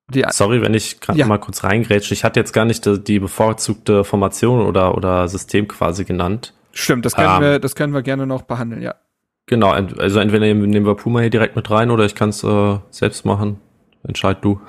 die 0.07 0.23
Sorry, 0.29 0.61
wenn 0.61 0.73
ich 0.73 1.01
gerade 1.01 1.19
ja. 1.19 1.25
mal 1.25 1.37
kurz 1.37 1.65
reingrätsche. 1.65 2.13
Ich 2.13 2.23
hatte 2.23 2.39
jetzt 2.39 2.53
gar 2.53 2.63
nicht 2.63 2.85
die, 2.85 2.97
die, 3.03 3.19
bevorzugte 3.19 4.05
Formation 4.05 4.65
oder, 4.65 4.95
oder 4.95 5.27
System 5.27 5.67
quasi 5.67 6.05
genannt. 6.05 6.53
Stimmt, 6.71 7.05
das 7.05 7.13
können, 7.13 7.35
ähm, 7.35 7.41
wir, 7.41 7.59
das 7.59 7.75
können 7.75 7.93
wir 7.93 8.03
gerne 8.03 8.25
noch 8.25 8.43
behandeln, 8.43 8.81
ja. 8.81 8.95
Genau, 9.45 9.71
also 9.71 10.19
entweder 10.19 10.45
nehmen 10.45 10.85
wir 10.85 10.95
Puma 10.95 11.19
hier 11.19 11.29
direkt 11.29 11.55
mit 11.55 11.69
rein 11.69 11.91
oder 11.91 12.05
ich 12.05 12.15
kann 12.15 12.29
es 12.29 12.43
äh, 12.43 12.77
selbst 12.89 13.25
machen. 13.25 13.59
Entscheid 14.07 14.37
du. 14.41 14.61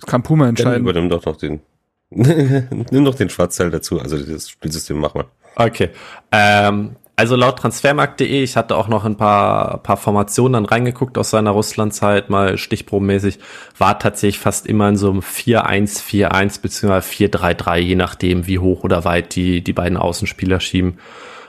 Das 0.00 0.06
kann 0.06 0.22
Puma 0.22 0.48
entscheiden. 0.48 0.72
Dann 0.72 0.82
übernimm 0.82 1.08
doch 1.10 1.24
noch 1.24 1.36
den. 1.36 1.60
Nimm 2.10 3.04
doch 3.04 3.14
den 3.14 3.30
Schwarzteil 3.30 3.70
dazu, 3.70 4.00
also 4.00 4.18
das 4.18 4.48
Spielsystem 4.48 4.98
mach 4.98 5.14
mal. 5.14 5.26
Okay. 5.56 5.90
Ähm, 6.30 6.96
also 7.14 7.36
laut 7.36 7.58
transfermarkt.de, 7.58 8.42
ich 8.42 8.56
hatte 8.56 8.76
auch 8.76 8.88
noch 8.88 9.04
ein 9.04 9.16
paar, 9.16 9.78
paar 9.82 9.96
Formationen 9.96 10.54
dann 10.54 10.64
reingeguckt 10.64 11.18
aus 11.18 11.30
seiner 11.30 11.50
Russlandzeit, 11.50 12.30
mal 12.30 12.56
stichprobenmäßig, 12.58 13.38
war 13.78 13.98
tatsächlich 13.98 14.38
fast 14.38 14.66
immer 14.66 14.88
in 14.88 14.96
so 14.96 15.10
einem 15.10 15.20
4-1-4-1 15.20 16.62
bzw. 16.62 17.26
4-3-3, 17.26 17.78
je 17.78 17.94
nachdem, 17.96 18.46
wie 18.46 18.58
hoch 18.58 18.82
oder 18.82 19.04
weit 19.04 19.36
die, 19.36 19.62
die 19.62 19.72
beiden 19.72 19.98
Außenspieler 19.98 20.58
schieben. 20.60 20.98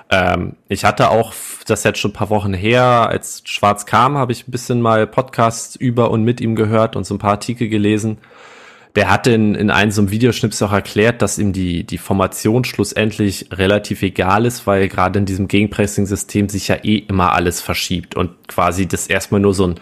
Ähm, 0.10 0.56
ich 0.68 0.86
hatte 0.86 1.10
auch, 1.10 1.34
das 1.66 1.84
jetzt 1.84 2.00
schon 2.00 2.12
ein 2.12 2.16
paar 2.16 2.30
Wochen 2.30 2.54
her, 2.54 2.84
als 2.84 3.42
Schwarz 3.46 3.86
kam, 3.86 4.18
habe 4.18 4.32
ich 4.32 4.48
ein 4.48 4.52
bisschen 4.52 4.82
mal 4.82 5.08
Podcasts 5.08 5.76
über 5.76 6.12
und 6.12 6.24
mit 6.24 6.42
ihm 6.42 6.56
gehört 6.56 6.96
und 6.96 7.06
so 7.06 7.16
ein 7.16 7.20
paar 7.20 7.32
Artikel 7.32 7.70
gelesen 7.70 8.18
der 8.96 9.10
hatte 9.10 9.32
in, 9.32 9.56
in 9.56 9.72
einem 9.72 9.92
so 9.92 10.02
einem 10.02 10.12
Videoschnips 10.12 10.62
auch 10.62 10.72
erklärt, 10.72 11.22
dass 11.22 11.40
ihm 11.40 11.52
die, 11.52 11.84
die 11.84 11.98
Formation 11.98 12.64
schlussendlich 12.64 13.48
relativ 13.52 14.04
egal 14.04 14.46
ist, 14.46 14.68
weil 14.68 14.88
gerade 14.88 15.18
in 15.20 15.26
diesem 15.26 15.48
Gegenpressing-System 15.48 16.48
sich 16.50 16.68
ja 16.68 16.76
eh 16.84 16.98
immer 16.98 17.34
alles 17.34 17.60
verschiebt 17.60 18.16
und 18.16 18.48
quasi 18.48 18.88
das 18.88 19.08
erstmal 19.08 19.42
nur 19.42 19.54
so 19.54 19.68
ein 19.68 19.76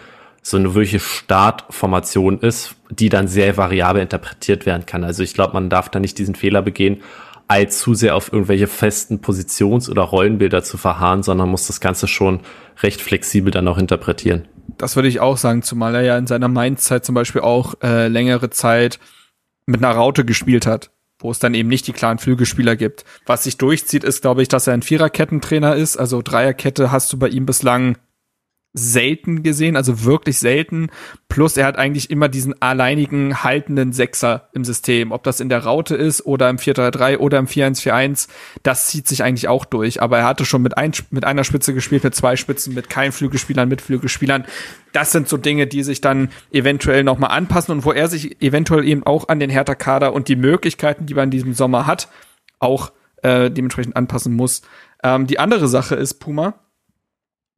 so 0.44 0.56
eine 0.56 0.74
wirkliche 0.74 0.98
Startformation 0.98 2.40
ist, 2.40 2.74
die 2.90 3.08
dann 3.08 3.28
sehr 3.28 3.56
variabel 3.56 4.02
interpretiert 4.02 4.66
werden 4.66 4.86
kann. 4.86 5.04
Also 5.04 5.22
ich 5.22 5.34
glaube, 5.34 5.52
man 5.52 5.70
darf 5.70 5.88
da 5.88 6.00
nicht 6.00 6.18
diesen 6.18 6.34
Fehler 6.34 6.62
begehen, 6.62 7.00
als 7.52 7.80
zu 7.80 7.92
sehr 7.92 8.16
auf 8.16 8.32
irgendwelche 8.32 8.66
festen 8.66 9.20
Positions- 9.20 9.90
oder 9.90 10.00
Rollenbilder 10.00 10.64
zu 10.64 10.78
verharren, 10.78 11.22
sondern 11.22 11.50
muss 11.50 11.66
das 11.66 11.82
Ganze 11.82 12.08
schon 12.08 12.40
recht 12.82 13.02
flexibel 13.02 13.50
dann 13.50 13.68
auch 13.68 13.76
interpretieren. 13.76 14.48
Das 14.78 14.96
würde 14.96 15.08
ich 15.08 15.20
auch 15.20 15.36
sagen, 15.36 15.62
zumal 15.62 15.94
er 15.94 16.00
ja 16.00 16.16
in 16.16 16.26
seiner 16.26 16.48
Mainz-Zeit 16.48 17.04
zum 17.04 17.14
Beispiel 17.14 17.42
auch 17.42 17.74
äh, 17.82 18.08
längere 18.08 18.48
Zeit 18.48 18.98
mit 19.66 19.84
einer 19.84 19.94
Raute 19.94 20.24
gespielt 20.24 20.64
hat, 20.64 20.92
wo 21.18 21.30
es 21.30 21.40
dann 21.40 21.52
eben 21.52 21.68
nicht 21.68 21.86
die 21.86 21.92
klaren 21.92 22.16
Flügelspieler 22.16 22.74
gibt. 22.74 23.04
Was 23.26 23.44
sich 23.44 23.58
durchzieht, 23.58 24.02
ist, 24.02 24.22
glaube 24.22 24.40
ich, 24.40 24.48
dass 24.48 24.66
er 24.66 24.72
ein 24.72 24.80
Viererkettentrainer 24.80 25.76
ist. 25.76 25.98
Also 25.98 26.22
Dreierkette 26.22 26.90
hast 26.90 27.12
du 27.12 27.18
bei 27.18 27.28
ihm 27.28 27.44
bislang 27.44 27.98
selten 28.74 29.42
gesehen, 29.42 29.76
also 29.76 30.04
wirklich 30.04 30.38
selten. 30.38 30.88
Plus 31.28 31.56
er 31.56 31.66
hat 31.66 31.76
eigentlich 31.76 32.10
immer 32.10 32.28
diesen 32.28 32.60
alleinigen 32.62 33.42
haltenden 33.42 33.92
Sechser 33.92 34.48
im 34.54 34.64
System. 34.64 35.12
Ob 35.12 35.22
das 35.24 35.40
in 35.40 35.50
der 35.50 35.64
Raute 35.64 35.94
ist 35.94 36.24
oder 36.24 36.48
im 36.48 36.56
4-3-3 36.56 37.18
oder 37.18 37.38
im 37.38 37.46
4-1-4-1, 37.46 38.28
das 38.62 38.86
zieht 38.86 39.06
sich 39.06 39.22
eigentlich 39.22 39.48
auch 39.48 39.66
durch. 39.66 40.00
Aber 40.00 40.18
er 40.18 40.24
hatte 40.24 40.46
schon 40.46 40.62
mit, 40.62 40.78
ein, 40.78 40.92
mit 41.10 41.24
einer 41.24 41.44
Spitze 41.44 41.74
gespielt, 41.74 42.04
mit 42.04 42.14
zwei 42.14 42.36
Spitzen, 42.36 42.74
mit 42.74 42.88
keinen 42.88 43.12
Flügelspielern, 43.12 43.68
mit 43.68 43.82
Flügelspielern. 43.82 44.46
Das 44.92 45.12
sind 45.12 45.28
so 45.28 45.36
Dinge, 45.36 45.66
die 45.66 45.82
sich 45.82 46.00
dann 46.00 46.30
eventuell 46.50 47.04
nochmal 47.04 47.30
anpassen 47.30 47.72
und 47.72 47.84
wo 47.84 47.92
er 47.92 48.08
sich 48.08 48.40
eventuell 48.42 48.86
eben 48.86 49.04
auch 49.04 49.28
an 49.28 49.38
den 49.38 49.50
Hertha-Kader 49.50 50.14
und 50.14 50.28
die 50.28 50.36
Möglichkeiten, 50.36 51.04
die 51.04 51.14
man 51.14 51.24
in 51.24 51.30
diesem 51.30 51.52
Sommer 51.52 51.86
hat, 51.86 52.08
auch 52.58 52.92
äh, 53.22 53.50
dementsprechend 53.50 53.96
anpassen 53.96 54.34
muss. 54.34 54.62
Ähm, 55.02 55.26
die 55.26 55.38
andere 55.38 55.68
Sache 55.68 55.94
ist, 55.94 56.14
Puma, 56.14 56.54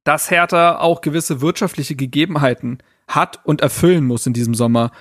dass 0.04 0.30
Hertha 0.30 0.78
auch 0.78 1.00
gewisse 1.00 1.40
wirtschaftliche 1.40 1.96
Gegebenheiten 1.96 2.78
hat 3.08 3.40
und 3.44 3.60
erfüllen 3.60 4.04
muss 4.04 4.26
in 4.26 4.32
diesem 4.32 4.54
Sommer. 4.54 4.92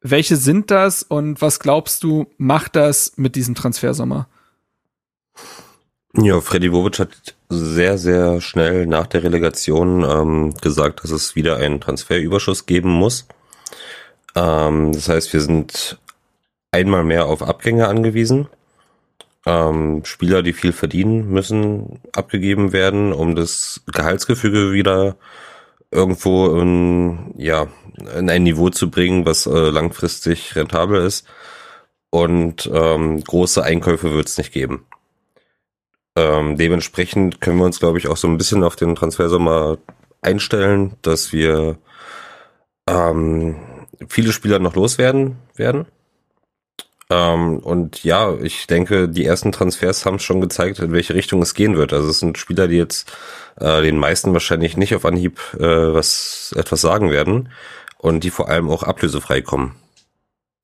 Welche 0.00 0.36
sind 0.36 0.70
das 0.70 1.02
und 1.02 1.42
was 1.42 1.60
glaubst 1.60 2.04
du, 2.04 2.26
macht 2.38 2.76
das 2.76 3.12
mit 3.16 3.36
diesem 3.36 3.54
Transfersommer? 3.54 4.28
Ja, 6.14 6.40
Freddy 6.40 6.70
Bobic 6.70 6.98
hat 6.98 7.36
sehr, 7.48 7.98
sehr 7.98 8.40
schnell 8.40 8.86
nach 8.86 9.06
der 9.06 9.22
Relegation 9.22 10.04
ähm, 10.04 10.54
gesagt, 10.60 11.04
dass 11.04 11.10
es 11.10 11.36
wieder 11.36 11.56
einen 11.56 11.80
Transferüberschuss 11.80 12.66
geben 12.66 12.90
muss. 12.90 13.26
Ähm, 14.34 14.92
das 14.92 15.08
heißt, 15.08 15.32
wir 15.32 15.40
sind 15.40 15.98
einmal 16.70 17.04
mehr 17.04 17.26
auf 17.26 17.42
Abgänge 17.42 17.88
angewiesen. 17.88 18.48
Ähm, 19.46 20.04
Spieler, 20.04 20.42
die 20.42 20.52
viel 20.52 20.72
verdienen, 20.72 21.30
müssen 21.30 22.00
abgegeben 22.12 22.72
werden, 22.72 23.12
um 23.12 23.34
das 23.34 23.82
Gehaltsgefüge 23.86 24.72
wieder 24.72 25.16
irgendwo 25.90 26.58
in, 26.58 27.34
ja, 27.36 27.66
in 28.16 28.28
ein 28.28 28.42
Niveau 28.42 28.70
zu 28.70 28.90
bringen, 28.90 29.24
was 29.26 29.46
äh, 29.46 29.70
langfristig 29.70 30.54
rentabel 30.56 31.04
ist. 31.04 31.26
Und 32.10 32.70
ähm, 32.72 33.22
große 33.22 33.62
Einkäufe 33.62 34.12
wird 34.12 34.28
es 34.28 34.38
nicht 34.38 34.52
geben. 34.52 34.86
Ähm, 36.16 36.56
dementsprechend 36.56 37.40
können 37.40 37.58
wir 37.58 37.66
uns, 37.66 37.78
glaube 37.78 37.98
ich, 37.98 38.08
auch 38.08 38.16
so 38.16 38.28
ein 38.28 38.38
bisschen 38.38 38.64
auf 38.64 38.76
den 38.76 38.94
Transfersommer 38.94 39.78
einstellen, 40.20 40.96
dass 41.02 41.32
wir 41.32 41.78
ähm, 42.88 43.56
viele 44.08 44.32
Spieler 44.32 44.58
noch 44.58 44.74
loswerden 44.74 45.36
werden. 45.54 45.86
Ähm, 47.10 47.58
und 47.60 48.04
ja, 48.04 48.34
ich 48.42 48.66
denke, 48.66 49.08
die 49.08 49.24
ersten 49.24 49.52
Transfers 49.52 50.04
haben 50.04 50.18
schon 50.18 50.40
gezeigt, 50.40 50.78
in 50.78 50.92
welche 50.92 51.14
Richtung 51.14 51.40
es 51.40 51.54
gehen 51.54 51.76
wird. 51.76 51.92
Also 51.92 52.10
es 52.10 52.18
sind 52.18 52.36
Spieler, 52.36 52.68
die 52.68 52.76
jetzt 52.76 53.10
äh, 53.58 53.82
den 53.82 53.96
meisten 53.96 54.32
wahrscheinlich 54.32 54.76
nicht 54.76 54.94
auf 54.94 55.04
Anhieb 55.04 55.40
äh, 55.54 55.94
was 55.94 56.54
etwas 56.56 56.80
sagen 56.80 57.10
werden 57.10 57.48
und 57.96 58.24
die 58.24 58.30
vor 58.30 58.48
allem 58.48 58.68
auch 58.68 58.82
ablösefrei 58.82 59.40
kommen. 59.40 59.74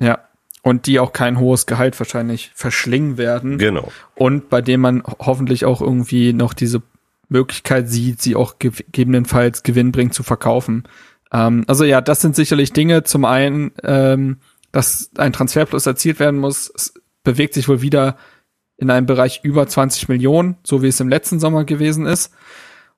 Ja. 0.00 0.18
Und 0.62 0.86
die 0.86 0.98
auch 0.98 1.12
kein 1.12 1.38
hohes 1.38 1.66
Gehalt 1.66 1.98
wahrscheinlich 2.00 2.50
verschlingen 2.54 3.18
werden. 3.18 3.58
Genau. 3.58 3.92
Und 4.14 4.48
bei 4.48 4.62
dem 4.62 4.80
man 4.80 5.02
hoffentlich 5.18 5.66
auch 5.66 5.82
irgendwie 5.82 6.32
noch 6.32 6.54
diese 6.54 6.80
Möglichkeit 7.28 7.90
sieht, 7.90 8.22
sie 8.22 8.34
auch 8.34 8.58
gegebenenfalls 8.58 9.62
gewinnbringend 9.62 10.14
zu 10.14 10.22
verkaufen. 10.22 10.84
Ähm, 11.32 11.64
also 11.66 11.84
ja, 11.84 12.00
das 12.00 12.22
sind 12.22 12.36
sicherlich 12.36 12.72
Dinge. 12.72 13.02
Zum 13.02 13.26
einen 13.26 13.72
ähm, 13.82 14.38
dass 14.74 15.08
ein 15.18 15.32
Transferplus 15.32 15.86
erzielt 15.86 16.18
werden 16.18 16.40
muss. 16.40 16.70
Es 16.74 16.94
bewegt 17.22 17.54
sich 17.54 17.68
wohl 17.68 17.80
wieder 17.80 18.16
in 18.76 18.90
einem 18.90 19.06
Bereich 19.06 19.40
über 19.44 19.68
20 19.68 20.08
Millionen, 20.08 20.56
so 20.64 20.82
wie 20.82 20.88
es 20.88 20.98
im 20.98 21.08
letzten 21.08 21.38
Sommer 21.38 21.64
gewesen 21.64 22.06
ist. 22.06 22.32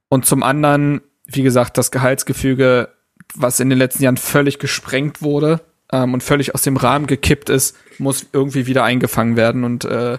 Und 0.09 0.25
zum 0.25 0.42
anderen, 0.42 1.02
wie 1.26 1.42
gesagt, 1.42 1.76
das 1.76 1.90
Gehaltsgefüge, 1.90 2.88
was 3.35 3.61
in 3.61 3.68
den 3.68 3.78
letzten 3.78 4.04
Jahren 4.04 4.16
völlig 4.16 4.59
gesprengt 4.59 5.21
wurde 5.21 5.61
ähm, 5.92 6.14
und 6.14 6.23
völlig 6.23 6.54
aus 6.54 6.62
dem 6.62 6.78
Rahmen 6.78 7.06
gekippt 7.06 7.50
ist, 7.50 7.76
muss 7.99 8.25
irgendwie 8.33 8.66
wieder 8.66 8.83
eingefangen 8.83 9.37
werden. 9.37 9.62
Und 9.62 9.85
äh, 9.85 10.18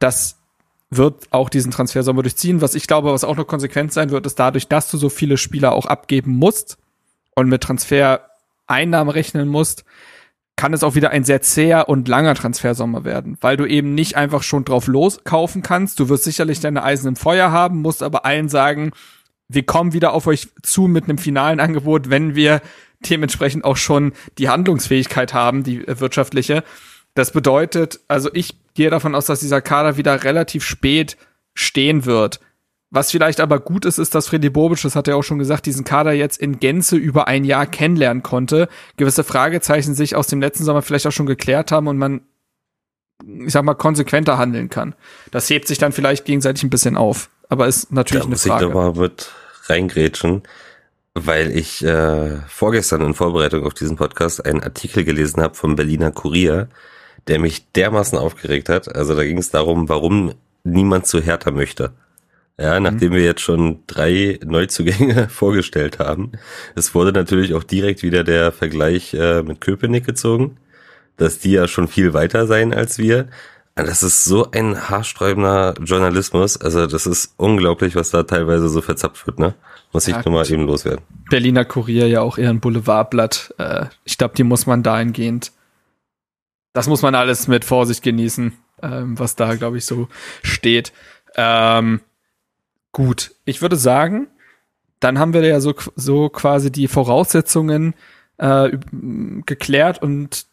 das 0.00 0.38
wird 0.90 1.28
auch 1.30 1.50
diesen 1.50 1.70
Transfersommer 1.70 2.22
durchziehen. 2.22 2.62
Was 2.62 2.74
ich 2.74 2.88
glaube, 2.88 3.12
was 3.12 3.22
auch 3.22 3.36
noch 3.36 3.46
konsequent 3.46 3.92
sein 3.92 4.10
wird, 4.10 4.26
ist 4.26 4.40
dadurch, 4.40 4.66
dass 4.66 4.90
du 4.90 4.96
so 4.96 5.08
viele 5.08 5.36
Spieler 5.36 5.70
auch 5.70 5.86
abgeben 5.86 6.32
musst 6.32 6.78
und 7.36 7.48
mit 7.48 7.62
Transfereinnahmen 7.62 9.12
rechnen 9.12 9.46
musst, 9.46 9.84
kann 10.60 10.74
es 10.74 10.82
auch 10.82 10.94
wieder 10.94 11.08
ein 11.08 11.24
sehr 11.24 11.40
zäher 11.40 11.88
und 11.88 12.06
langer 12.06 12.34
Transfersommer 12.34 13.02
werden, 13.02 13.38
weil 13.40 13.56
du 13.56 13.64
eben 13.64 13.94
nicht 13.94 14.18
einfach 14.18 14.42
schon 14.42 14.66
drauf 14.66 14.88
loskaufen 14.88 15.62
kannst. 15.62 15.98
Du 15.98 16.10
wirst 16.10 16.24
sicherlich 16.24 16.60
deine 16.60 16.84
Eisen 16.84 17.08
im 17.08 17.16
Feuer 17.16 17.50
haben, 17.50 17.80
musst 17.80 18.02
aber 18.02 18.26
allen 18.26 18.50
sagen, 18.50 18.90
wir 19.48 19.62
kommen 19.62 19.94
wieder 19.94 20.12
auf 20.12 20.26
euch 20.26 20.48
zu 20.62 20.82
mit 20.82 21.04
einem 21.04 21.16
finalen 21.16 21.60
Angebot, 21.60 22.10
wenn 22.10 22.34
wir 22.34 22.60
dementsprechend 23.08 23.64
auch 23.64 23.78
schon 23.78 24.12
die 24.36 24.50
Handlungsfähigkeit 24.50 25.32
haben, 25.32 25.64
die 25.64 25.82
wirtschaftliche. 25.86 26.62
Das 27.14 27.32
bedeutet, 27.32 28.00
also 28.06 28.28
ich 28.34 28.54
gehe 28.74 28.90
davon 28.90 29.14
aus, 29.14 29.24
dass 29.24 29.40
dieser 29.40 29.62
Kader 29.62 29.96
wieder 29.96 30.24
relativ 30.24 30.62
spät 30.62 31.16
stehen 31.54 32.04
wird. 32.04 32.38
Was 32.92 33.12
vielleicht 33.12 33.38
aber 33.38 33.60
gut 33.60 33.84
ist, 33.84 33.98
ist, 33.98 34.16
dass 34.16 34.26
Freddy 34.28 34.50
Bobic, 34.50 34.82
das 34.82 34.96
hat 34.96 35.06
er 35.06 35.16
auch 35.16 35.22
schon 35.22 35.38
gesagt, 35.38 35.66
diesen 35.66 35.84
Kader 35.84 36.12
jetzt 36.12 36.40
in 36.40 36.58
Gänze 36.58 36.96
über 36.96 37.28
ein 37.28 37.44
Jahr 37.44 37.66
kennenlernen 37.66 38.24
konnte. 38.24 38.68
Gewisse 38.96 39.22
Fragezeichen 39.22 39.94
sich 39.94 40.16
aus 40.16 40.26
dem 40.26 40.40
letzten 40.40 40.64
Sommer 40.64 40.82
vielleicht 40.82 41.06
auch 41.06 41.12
schon 41.12 41.26
geklärt 41.26 41.70
haben 41.70 41.86
und 41.86 41.98
man, 41.98 42.22
ich 43.22 43.52
sag 43.52 43.64
mal, 43.64 43.74
konsequenter 43.74 44.38
handeln 44.38 44.70
kann. 44.70 44.96
Das 45.30 45.48
hebt 45.48 45.68
sich 45.68 45.78
dann 45.78 45.92
vielleicht 45.92 46.24
gegenseitig 46.24 46.64
ein 46.64 46.70
bisschen 46.70 46.96
auf. 46.96 47.30
Aber 47.48 47.68
ist 47.68 47.92
natürlich 47.92 48.24
da 48.24 48.28
eine 48.28 48.36
Frage. 48.36 48.66
Ich 48.66 48.72
da 48.72 48.74
mal 48.74 48.92
mit 48.92 49.30
reingrätschen, 49.66 50.42
weil 51.14 51.56
ich 51.56 51.84
äh, 51.84 52.38
vorgestern 52.48 53.02
in 53.02 53.14
Vorbereitung 53.14 53.66
auf 53.66 53.74
diesen 53.74 53.96
Podcast 53.96 54.44
einen 54.44 54.64
Artikel 54.64 55.04
gelesen 55.04 55.40
habe 55.42 55.54
vom 55.54 55.76
Berliner 55.76 56.10
Kurier, 56.10 56.68
der 57.28 57.38
mich 57.38 57.70
dermaßen 57.70 58.18
aufgeregt 58.18 58.68
hat. 58.68 58.92
Also 58.96 59.14
da 59.14 59.22
ging 59.22 59.38
es 59.38 59.50
darum, 59.50 59.88
warum 59.88 60.34
niemand 60.64 61.06
zu 61.06 61.20
Hertha 61.20 61.52
möchte. 61.52 61.92
Ja, 62.58 62.78
mhm. 62.78 62.84
nachdem 62.84 63.10
mhm. 63.10 63.16
wir 63.16 63.24
jetzt 63.24 63.40
schon 63.40 63.80
drei 63.86 64.38
Neuzugänge 64.44 65.28
vorgestellt 65.30 65.98
haben. 65.98 66.32
Es 66.74 66.94
wurde 66.94 67.12
natürlich 67.12 67.54
auch 67.54 67.64
direkt 67.64 68.02
wieder 68.02 68.24
der 68.24 68.52
Vergleich 68.52 69.14
äh, 69.14 69.42
mit 69.42 69.60
Köpenick 69.60 70.06
gezogen, 70.06 70.58
dass 71.16 71.38
die 71.38 71.52
ja 71.52 71.68
schon 71.68 71.88
viel 71.88 72.12
weiter 72.12 72.46
sein 72.46 72.74
als 72.74 72.98
wir. 72.98 73.28
Das 73.74 74.02
ist 74.02 74.24
so 74.24 74.50
ein 74.50 74.90
haarsträubender 74.90 75.74
Journalismus. 75.82 76.60
Also 76.60 76.86
das 76.86 77.06
ist 77.06 77.34
unglaublich, 77.36 77.94
was 77.94 78.10
da 78.10 78.24
teilweise 78.24 78.68
so 78.68 78.82
verzapft 78.82 79.26
wird, 79.26 79.38
ne? 79.38 79.54
Muss 79.92 80.06
ich 80.06 80.14
ja, 80.14 80.22
nur 80.24 80.34
mal 80.34 80.50
eben 80.50 80.66
loswerden. 80.66 81.04
Berliner 81.30 81.64
Kurier 81.64 82.06
ja 82.06 82.20
auch 82.20 82.38
eher 82.38 82.50
ein 82.50 82.60
Boulevardblatt. 82.60 83.54
Äh, 83.58 83.86
ich 84.04 84.18
glaube, 84.18 84.34
die 84.36 84.44
muss 84.44 84.66
man 84.66 84.82
dahingehend. 84.82 85.52
Das 86.72 86.86
muss 86.86 87.02
man 87.02 87.14
alles 87.14 87.48
mit 87.48 87.64
Vorsicht 87.64 88.02
genießen, 88.02 88.52
ähm, 88.82 89.18
was 89.18 89.34
da, 89.34 89.54
glaube 89.56 89.78
ich, 89.78 89.84
so 89.84 90.08
steht. 90.42 90.92
Ähm, 91.34 92.00
Gut, 92.92 93.34
ich 93.44 93.62
würde 93.62 93.76
sagen, 93.76 94.28
dann 94.98 95.18
haben 95.18 95.32
wir 95.32 95.44
ja 95.44 95.60
so, 95.60 95.74
so 95.96 96.28
quasi 96.28 96.70
die 96.70 96.88
Voraussetzungen 96.88 97.94
äh, 98.38 98.70
geklärt 99.46 100.02
und 100.02 100.46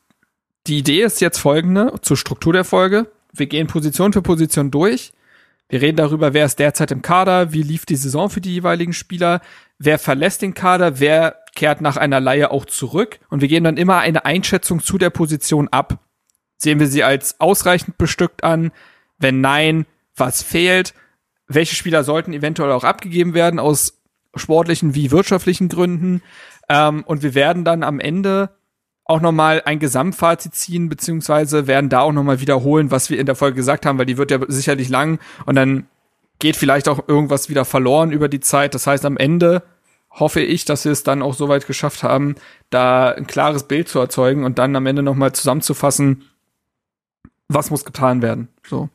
die 0.67 0.79
Idee 0.79 1.01
ist 1.01 1.21
jetzt 1.21 1.39
folgende 1.39 1.93
zur 2.01 2.17
Struktur 2.17 2.53
der 2.53 2.63
Folge. 2.63 3.09
Wir 3.33 3.47
gehen 3.47 3.67
Position 3.67 4.13
für 4.13 4.21
Position 4.21 4.71
durch. 4.71 5.13
Wir 5.69 5.81
reden 5.81 5.97
darüber, 5.97 6.33
wer 6.33 6.45
ist 6.45 6.59
derzeit 6.59 6.91
im 6.91 7.01
Kader, 7.01 7.51
wie 7.51 7.61
lief 7.61 7.85
die 7.85 7.95
Saison 7.95 8.29
für 8.29 8.39
die 8.39 8.53
jeweiligen 8.53 8.93
Spieler, 8.93 9.41
wer 9.79 9.99
verlässt 9.99 10.41
den 10.41 10.53
Kader, 10.53 10.99
wer 10.99 11.35
kehrt 11.55 11.81
nach 11.81 11.97
einer 11.97 12.21
Leihe 12.21 12.51
auch 12.51 12.65
zurück 12.65 13.19
und 13.29 13.41
wir 13.41 13.47
geben 13.47 13.65
dann 13.65 13.77
immer 13.77 13.97
eine 13.97 14.25
Einschätzung 14.25 14.81
zu 14.81 14.97
der 14.97 15.09
Position 15.09 15.67
ab. 15.69 15.99
Sehen 16.57 16.79
wir 16.79 16.87
sie 16.87 17.03
als 17.03 17.39
ausreichend 17.39 17.97
bestückt 17.97 18.43
an? 18.43 18.71
Wenn 19.17 19.41
nein, 19.41 19.85
was 20.15 20.41
fehlt? 20.41 20.93
Welche 21.47 21.75
Spieler 21.75 22.03
sollten 22.03 22.33
eventuell 22.33 22.71
auch 22.71 22.83
abgegeben 22.83 23.33
werden 23.33 23.59
aus 23.59 24.01
sportlichen 24.35 24.95
wie 24.95 25.11
wirtschaftlichen 25.11 25.69
Gründen. 25.69 26.21
Ähm, 26.69 27.03
und 27.05 27.23
wir 27.23 27.33
werden 27.35 27.63
dann 27.63 27.83
am 27.83 27.99
Ende 27.99 28.49
auch 29.05 29.21
nochmal 29.21 29.61
ein 29.65 29.79
Gesamtfazit 29.79 30.53
ziehen, 30.53 30.89
beziehungsweise 30.89 31.65
werden 31.65 31.89
da 31.89 32.01
auch 32.01 32.11
nochmal 32.11 32.41
wiederholen, 32.41 32.91
was 32.91 33.09
wir 33.09 33.19
in 33.19 33.25
der 33.25 33.35
Folge 33.35 33.55
gesagt 33.55 33.85
haben, 33.85 33.97
weil 33.97 34.05
die 34.05 34.17
wird 34.17 34.31
ja 34.31 34.39
sicherlich 34.47 34.89
lang 34.89 35.19
und 35.45 35.55
dann 35.55 35.87
geht 36.39 36.57
vielleicht 36.57 36.89
auch 36.89 37.07
irgendwas 37.07 37.49
wieder 37.49 37.63
verloren 37.63 38.11
über 38.11 38.27
die 38.27 38.41
Zeit. 38.41 38.75
Das 38.75 38.85
heißt, 38.85 39.05
am 39.05 39.17
Ende 39.17 39.63
hoffe 40.11 40.41
ich, 40.41 40.65
dass 40.65 40.83
wir 40.83 40.91
es 40.91 41.03
dann 41.03 41.21
auch 41.21 41.33
soweit 41.33 41.67
geschafft 41.67 42.03
haben, 42.03 42.35
da 42.69 43.09
ein 43.09 43.27
klares 43.27 43.63
Bild 43.63 43.87
zu 43.87 43.99
erzeugen 43.99 44.43
und 44.43 44.59
dann 44.59 44.75
am 44.75 44.85
Ende 44.85 45.03
nochmal 45.03 45.31
zusammenzufassen, 45.31 46.25
was 47.47 47.71
muss 47.71 47.85
getan 47.85 48.21
werden. 48.21 48.49
So. 48.67 48.89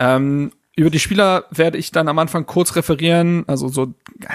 Ähm, 0.00 0.50
über 0.76 0.90
die 0.90 0.98
Spieler 0.98 1.44
werde 1.50 1.78
ich 1.78 1.92
dann 1.92 2.08
am 2.08 2.18
Anfang 2.18 2.46
kurz 2.46 2.74
referieren, 2.74 3.44
also 3.46 3.68
so, 3.68 3.94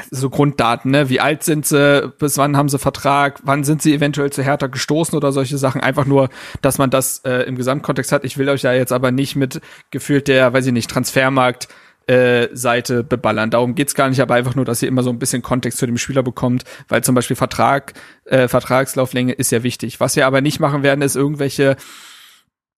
so 0.10 0.30
Grunddaten, 0.30 0.92
ne? 0.92 1.10
Wie 1.10 1.20
alt 1.20 1.44
sind 1.44 1.66
sie, 1.66 2.14
bis 2.18 2.38
wann 2.38 2.56
haben 2.56 2.70
sie 2.70 2.80
Vertrag, 2.80 3.42
wann 3.44 3.66
sind 3.66 3.82
sie 3.82 3.94
eventuell 3.94 4.32
zu 4.32 4.42
härter 4.42 4.70
gestoßen 4.70 5.18
oder 5.18 5.34
solche 5.34 5.58
Sachen. 5.58 5.82
Einfach 5.82 6.06
nur, 6.06 6.30
dass 6.62 6.78
man 6.78 6.90
das 6.90 7.20
äh, 7.26 7.44
im 7.44 7.58
Gesamtkontext 7.58 8.14
hat. 8.14 8.24
Ich 8.24 8.38
will 8.38 8.48
euch 8.48 8.62
ja 8.62 8.72
jetzt 8.72 8.94
aber 8.94 9.12
nicht 9.12 9.36
mit 9.36 9.60
gefühlt 9.92 10.30
der, 10.30 10.54
weiß 10.54 10.66
ich 10.66 10.72
nicht, 10.74 10.90
Transfermarkt 10.90 11.68
äh, 12.08 12.48
Seite 12.54 13.04
beballern. 13.04 13.52
Darum 13.52 13.76
geht's 13.76 13.94
gar 13.94 14.08
nicht, 14.08 14.22
aber 14.22 14.36
einfach 14.36 14.56
nur, 14.56 14.66
dass 14.66 14.82
ihr 14.82 14.88
immer 14.88 15.04
so 15.04 15.10
ein 15.10 15.20
bisschen 15.20 15.42
Kontext 15.42 15.78
zu 15.78 15.86
dem 15.86 15.98
Spieler 15.98 16.24
bekommt, 16.24 16.64
weil 16.88 17.04
zum 17.04 17.16
Beispiel 17.16 17.36
Vertrag, 17.36 17.94
äh, 18.26 18.48
Vertragslauflänge 18.48 19.34
ist 19.34 19.52
ja 19.52 19.62
wichtig. 19.64 20.00
Was 20.00 20.16
wir 20.16 20.26
aber 20.26 20.40
nicht 20.40 20.62
machen 20.62 20.84
werden, 20.84 21.02
ist 21.02 21.18
irgendwelche 21.18 21.76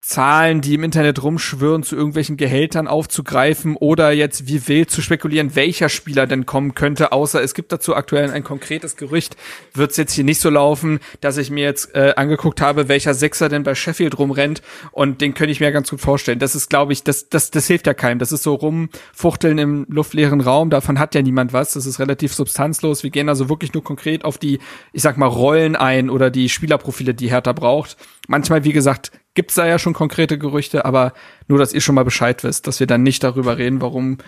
Zahlen, 0.04 0.60
die 0.62 0.74
im 0.74 0.82
Internet 0.82 1.22
rumschwirren, 1.22 1.84
zu 1.84 1.94
irgendwelchen 1.94 2.36
Gehältern 2.36 2.88
aufzugreifen 2.88 3.76
oder 3.76 4.10
jetzt 4.10 4.48
wie 4.48 4.66
wild 4.66 4.90
zu 4.90 5.00
spekulieren, 5.00 5.54
welcher 5.54 5.88
Spieler 5.88 6.26
denn 6.26 6.44
kommen 6.44 6.74
könnte, 6.74 7.12
außer 7.12 7.40
es 7.40 7.54
gibt 7.54 7.70
dazu 7.70 7.94
aktuell 7.94 8.32
ein 8.32 8.42
konkretes 8.42 8.96
Gerücht, 8.96 9.36
wird 9.74 9.92
es 9.92 9.96
jetzt 9.96 10.12
hier 10.12 10.24
nicht 10.24 10.40
so 10.40 10.50
laufen, 10.50 10.98
dass 11.20 11.36
ich 11.36 11.50
mir 11.50 11.62
jetzt 11.62 11.94
äh, 11.94 12.14
angeguckt 12.16 12.60
habe, 12.60 12.88
welcher 12.88 13.14
Sechser 13.14 13.48
denn 13.48 13.62
bei 13.62 13.76
Sheffield 13.76 14.18
rumrennt 14.18 14.60
und 14.90 15.20
den 15.20 15.34
könnte 15.34 15.52
ich 15.52 15.60
mir 15.60 15.70
ganz 15.70 15.88
gut 15.88 16.00
vorstellen. 16.00 16.40
Das 16.40 16.56
ist, 16.56 16.68
glaube 16.68 16.92
ich, 16.92 17.04
das, 17.04 17.28
das, 17.28 17.52
das 17.52 17.68
hilft 17.68 17.86
ja 17.86 17.94
keinem. 17.94 18.18
Das 18.18 18.32
ist 18.32 18.42
so 18.42 18.54
rumfuchteln 18.54 19.58
im 19.58 19.86
luftleeren 19.88 20.40
Raum, 20.40 20.68
davon 20.68 20.98
hat 20.98 21.14
ja 21.14 21.22
niemand 21.22 21.52
was. 21.52 21.74
Das 21.74 21.86
ist 21.86 22.00
relativ 22.00 22.34
substanzlos. 22.34 23.04
Wir 23.04 23.10
gehen 23.10 23.28
also 23.28 23.48
wirklich 23.48 23.72
nur 23.72 23.84
konkret 23.84 24.24
auf 24.24 24.36
die, 24.36 24.58
ich 24.92 25.02
sag 25.02 25.16
mal, 25.16 25.26
Rollen 25.26 25.76
ein 25.76 26.10
oder 26.10 26.28
die 26.30 26.48
Spielerprofile, 26.48 27.14
die 27.14 27.30
Hertha 27.30 27.52
braucht. 27.52 27.96
Manchmal, 28.26 28.64
wie 28.64 28.72
gesagt, 28.72 29.12
gibt's 29.34 29.54
da 29.54 29.66
ja 29.66 29.78
schon 29.78 29.94
konkrete 29.94 30.38
Gerüchte, 30.38 30.84
aber 30.84 31.12
nur, 31.48 31.58
dass 31.58 31.72
ihr 31.72 31.80
schon 31.80 31.94
mal 31.94 32.04
Bescheid 32.04 32.44
wisst, 32.44 32.66
dass 32.66 32.80
wir 32.80 32.86
dann 32.86 33.02
nicht 33.02 33.22
darüber 33.24 33.58
reden, 33.58 33.80
warum 33.80 34.18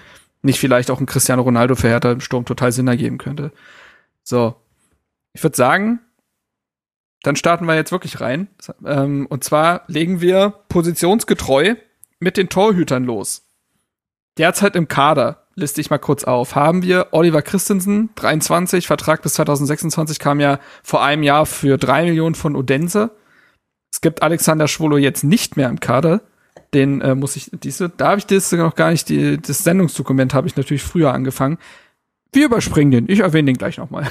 nicht 0.42 0.58
vielleicht 0.58 0.90
auch 0.90 1.00
ein 1.00 1.06
Cristiano 1.06 1.42
Ronaldo 1.42 1.74
für 1.74 1.88
Hertha 1.88 2.12
im 2.12 2.20
Sturm 2.20 2.44
total 2.44 2.72
Sinn 2.72 2.88
ergeben 2.88 3.18
könnte. 3.18 3.52
So. 4.22 4.56
Ich 5.32 5.42
würde 5.42 5.56
sagen, 5.56 6.00
dann 7.22 7.36
starten 7.36 7.64
wir 7.64 7.74
jetzt 7.74 7.90
wirklich 7.90 8.20
rein. 8.20 8.48
Ähm, 8.84 9.26
und 9.26 9.42
zwar 9.42 9.82
legen 9.88 10.20
wir 10.20 10.50
positionsgetreu 10.68 11.74
mit 12.20 12.36
den 12.36 12.48
Torhütern 12.48 13.04
los. 13.04 13.42
Derzeit 14.38 14.76
im 14.76 14.88
Kader, 14.88 15.46
liste 15.54 15.80
ich 15.80 15.90
mal 15.90 15.98
kurz 15.98 16.24
auf, 16.24 16.54
haben 16.54 16.82
wir 16.82 17.08
Oliver 17.12 17.42
Christensen, 17.42 18.10
23, 18.16 18.86
Vertrag 18.86 19.22
bis 19.22 19.34
2026, 19.34 20.18
kam 20.18 20.40
ja 20.40 20.58
vor 20.82 21.02
einem 21.02 21.22
Jahr 21.22 21.46
für 21.46 21.78
drei 21.78 22.04
Millionen 22.04 22.34
von 22.34 22.56
Odense. 22.56 23.10
Es 23.94 24.00
gibt 24.00 24.24
Alexander 24.24 24.66
Schwolo 24.66 24.96
jetzt 24.96 25.22
nicht 25.22 25.56
mehr 25.56 25.68
im 25.68 25.78
Kader. 25.78 26.20
Den 26.74 27.00
äh, 27.00 27.14
muss 27.14 27.36
ich, 27.36 27.48
diese, 27.52 27.88
da 27.88 28.08
habe 28.08 28.18
ich 28.18 28.26
das 28.26 28.50
noch 28.50 28.74
gar 28.74 28.90
nicht, 28.90 29.08
die, 29.08 29.40
das 29.40 29.62
Sendungsdokument 29.62 30.34
habe 30.34 30.48
ich 30.48 30.56
natürlich 30.56 30.82
früher 30.82 31.14
angefangen. 31.14 31.58
Wir 32.32 32.46
überspringen 32.46 32.90
den. 32.90 33.08
Ich 33.08 33.20
erwähne 33.20 33.52
den 33.52 33.56
gleich 33.56 33.78
nochmal. 33.78 34.10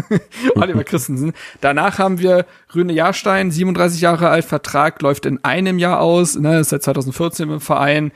Oliver 0.54 0.82
Christensen. 0.82 1.34
Danach 1.60 1.98
haben 1.98 2.20
wir 2.20 2.46
Rüne 2.74 2.94
Jahrstein, 2.94 3.50
37 3.50 4.00
Jahre 4.00 4.30
alt, 4.30 4.46
Vertrag 4.46 5.02
läuft 5.02 5.26
in 5.26 5.44
einem 5.44 5.78
Jahr 5.78 6.00
aus, 6.00 6.38
ne, 6.38 6.60
ist 6.60 6.70
seit 6.70 6.82
2014 6.84 7.50
im 7.50 7.60
Verein, 7.60 8.12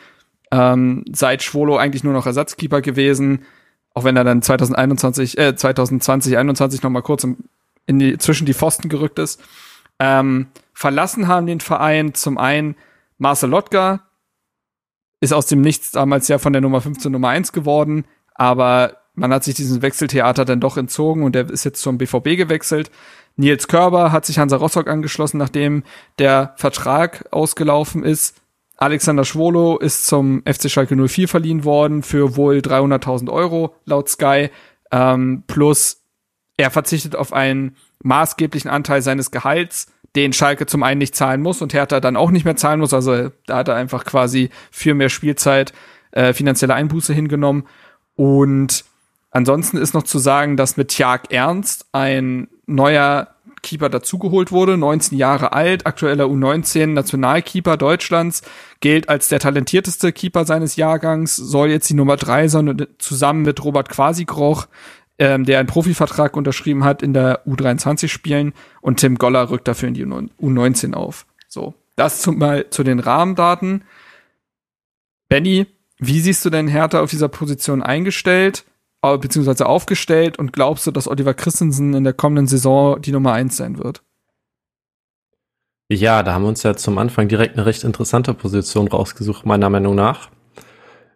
ähm, 0.50 1.04
seit 1.12 1.42
Schwolo 1.42 1.76
eigentlich 1.76 2.04
nur 2.04 2.14
noch 2.14 2.24
Ersatzkeeper 2.24 2.80
gewesen, 2.80 3.44
auch 3.92 4.04
wenn 4.04 4.16
er 4.16 4.24
dann 4.24 4.40
2021, 4.40 5.36
äh, 5.36 5.54
2020, 5.54 6.38
21 6.38 6.82
nochmal 6.82 7.02
kurz 7.02 7.26
in 7.84 7.98
die, 7.98 8.16
zwischen 8.16 8.46
die 8.46 8.54
Pfosten 8.54 8.88
gerückt 8.88 9.18
ist. 9.18 9.42
Ähm, 10.02 10.48
verlassen 10.74 11.28
haben 11.28 11.46
den 11.46 11.60
Verein 11.60 12.12
zum 12.12 12.36
einen 12.36 12.74
Marcel 13.18 13.50
Lotka, 13.50 14.00
ist 15.20 15.32
aus 15.32 15.46
dem 15.46 15.60
Nichts 15.60 15.92
damals 15.92 16.26
ja 16.26 16.38
von 16.38 16.52
der 16.52 16.60
Nummer 16.60 16.80
15 16.80 17.12
Nummer 17.12 17.28
1 17.28 17.52
geworden, 17.52 18.04
aber 18.34 18.96
man 19.14 19.32
hat 19.32 19.44
sich 19.44 19.54
diesen 19.54 19.80
Wechseltheater 19.80 20.44
dann 20.44 20.58
doch 20.58 20.76
entzogen 20.76 21.22
und 21.22 21.36
der 21.36 21.48
ist 21.50 21.62
jetzt 21.62 21.82
zum 21.82 21.98
BVB 21.98 22.36
gewechselt. 22.36 22.90
Nils 23.36 23.68
Körber 23.68 24.10
hat 24.10 24.26
sich 24.26 24.40
Hansa 24.40 24.56
Rostock 24.56 24.88
angeschlossen, 24.88 25.38
nachdem 25.38 25.84
der 26.18 26.54
Vertrag 26.56 27.28
ausgelaufen 27.30 28.02
ist. 28.02 28.42
Alexander 28.78 29.24
Schwolo 29.24 29.78
ist 29.78 30.06
zum 30.06 30.42
FC 30.44 30.68
Schalke 30.68 30.96
04 30.96 31.28
verliehen 31.28 31.62
worden 31.62 32.02
für 32.02 32.34
wohl 32.34 32.56
300.000 32.56 33.30
Euro 33.30 33.76
laut 33.84 34.08
Sky. 34.08 34.50
Ähm, 34.90 35.44
plus 35.46 36.02
er 36.56 36.72
verzichtet 36.72 37.14
auf 37.14 37.32
einen 37.32 37.76
maßgeblichen 38.02 38.68
Anteil 38.68 39.00
seines 39.00 39.30
Gehalts 39.30 39.91
den 40.16 40.32
Schalke 40.32 40.66
zum 40.66 40.82
einen 40.82 40.98
nicht 40.98 41.16
zahlen 41.16 41.40
muss 41.40 41.62
und 41.62 41.72
Hertha 41.72 42.00
dann 42.00 42.16
auch 42.16 42.30
nicht 42.30 42.44
mehr 42.44 42.56
zahlen 42.56 42.80
muss. 42.80 42.92
Also 42.92 43.30
da 43.46 43.56
hat 43.56 43.68
er 43.68 43.76
einfach 43.76 44.04
quasi 44.04 44.50
für 44.70 44.94
mehr 44.94 45.08
Spielzeit 45.08 45.72
äh, 46.10 46.32
finanzielle 46.32 46.74
Einbuße 46.74 47.14
hingenommen. 47.14 47.64
Und 48.14 48.84
ansonsten 49.30 49.78
ist 49.78 49.94
noch 49.94 50.02
zu 50.02 50.18
sagen, 50.18 50.56
dass 50.56 50.76
mit 50.76 50.88
Tjag 50.88 51.32
Ernst 51.32 51.86
ein 51.92 52.48
neuer 52.66 53.28
Keeper 53.62 53.88
dazugeholt 53.88 54.50
wurde, 54.50 54.76
19 54.76 55.16
Jahre 55.16 55.52
alt, 55.52 55.86
aktueller 55.86 56.24
U19 56.24 56.88
Nationalkeeper 56.88 57.76
Deutschlands, 57.76 58.42
gilt 58.80 59.08
als 59.08 59.28
der 59.28 59.38
talentierteste 59.38 60.12
Keeper 60.12 60.44
seines 60.44 60.76
Jahrgangs, 60.76 61.36
soll 61.36 61.70
jetzt 61.70 61.88
die 61.88 61.94
Nummer 61.94 62.16
drei 62.16 62.48
sein, 62.48 62.86
zusammen 62.98 63.42
mit 63.42 63.64
Robert 63.64 63.88
Quasigroch 63.88 64.66
ähm, 65.22 65.44
der 65.44 65.60
einen 65.60 65.68
Profivertrag 65.68 66.36
unterschrieben 66.36 66.82
hat, 66.82 67.00
in 67.00 67.14
der 67.14 67.46
U23 67.46 68.08
spielen 68.08 68.54
und 68.80 68.98
Tim 68.98 69.18
Goller 69.18 69.50
rückt 69.50 69.68
dafür 69.68 69.86
in 69.86 69.94
die 69.94 70.04
U19 70.04 70.94
auf. 70.94 71.26
So, 71.46 71.74
das 71.94 72.22
zum, 72.22 72.38
mal 72.38 72.68
zu 72.70 72.82
den 72.82 72.98
Rahmendaten. 72.98 73.84
Benny, 75.28 75.68
wie 75.98 76.18
siehst 76.18 76.44
du 76.44 76.50
denn 76.50 76.66
Hertha 76.66 77.00
auf 77.00 77.10
dieser 77.10 77.28
Position 77.28 77.84
eingestellt, 77.84 78.64
beziehungsweise 79.00 79.66
aufgestellt 79.66 80.40
und 80.40 80.52
glaubst 80.52 80.88
du, 80.88 80.90
dass 80.90 81.06
Oliver 81.06 81.34
Christensen 81.34 81.94
in 81.94 82.02
der 82.02 82.14
kommenden 82.14 82.48
Saison 82.48 83.00
die 83.00 83.12
Nummer 83.12 83.32
eins 83.32 83.56
sein 83.56 83.78
wird? 83.78 84.02
Ja, 85.88 86.24
da 86.24 86.32
haben 86.34 86.42
wir 86.42 86.48
uns 86.48 86.64
ja 86.64 86.74
zum 86.74 86.98
Anfang 86.98 87.28
direkt 87.28 87.56
eine 87.56 87.66
recht 87.66 87.84
interessante 87.84 88.34
Position 88.34 88.88
rausgesucht, 88.88 89.46
meiner 89.46 89.70
Meinung 89.70 89.94
nach 89.94 90.30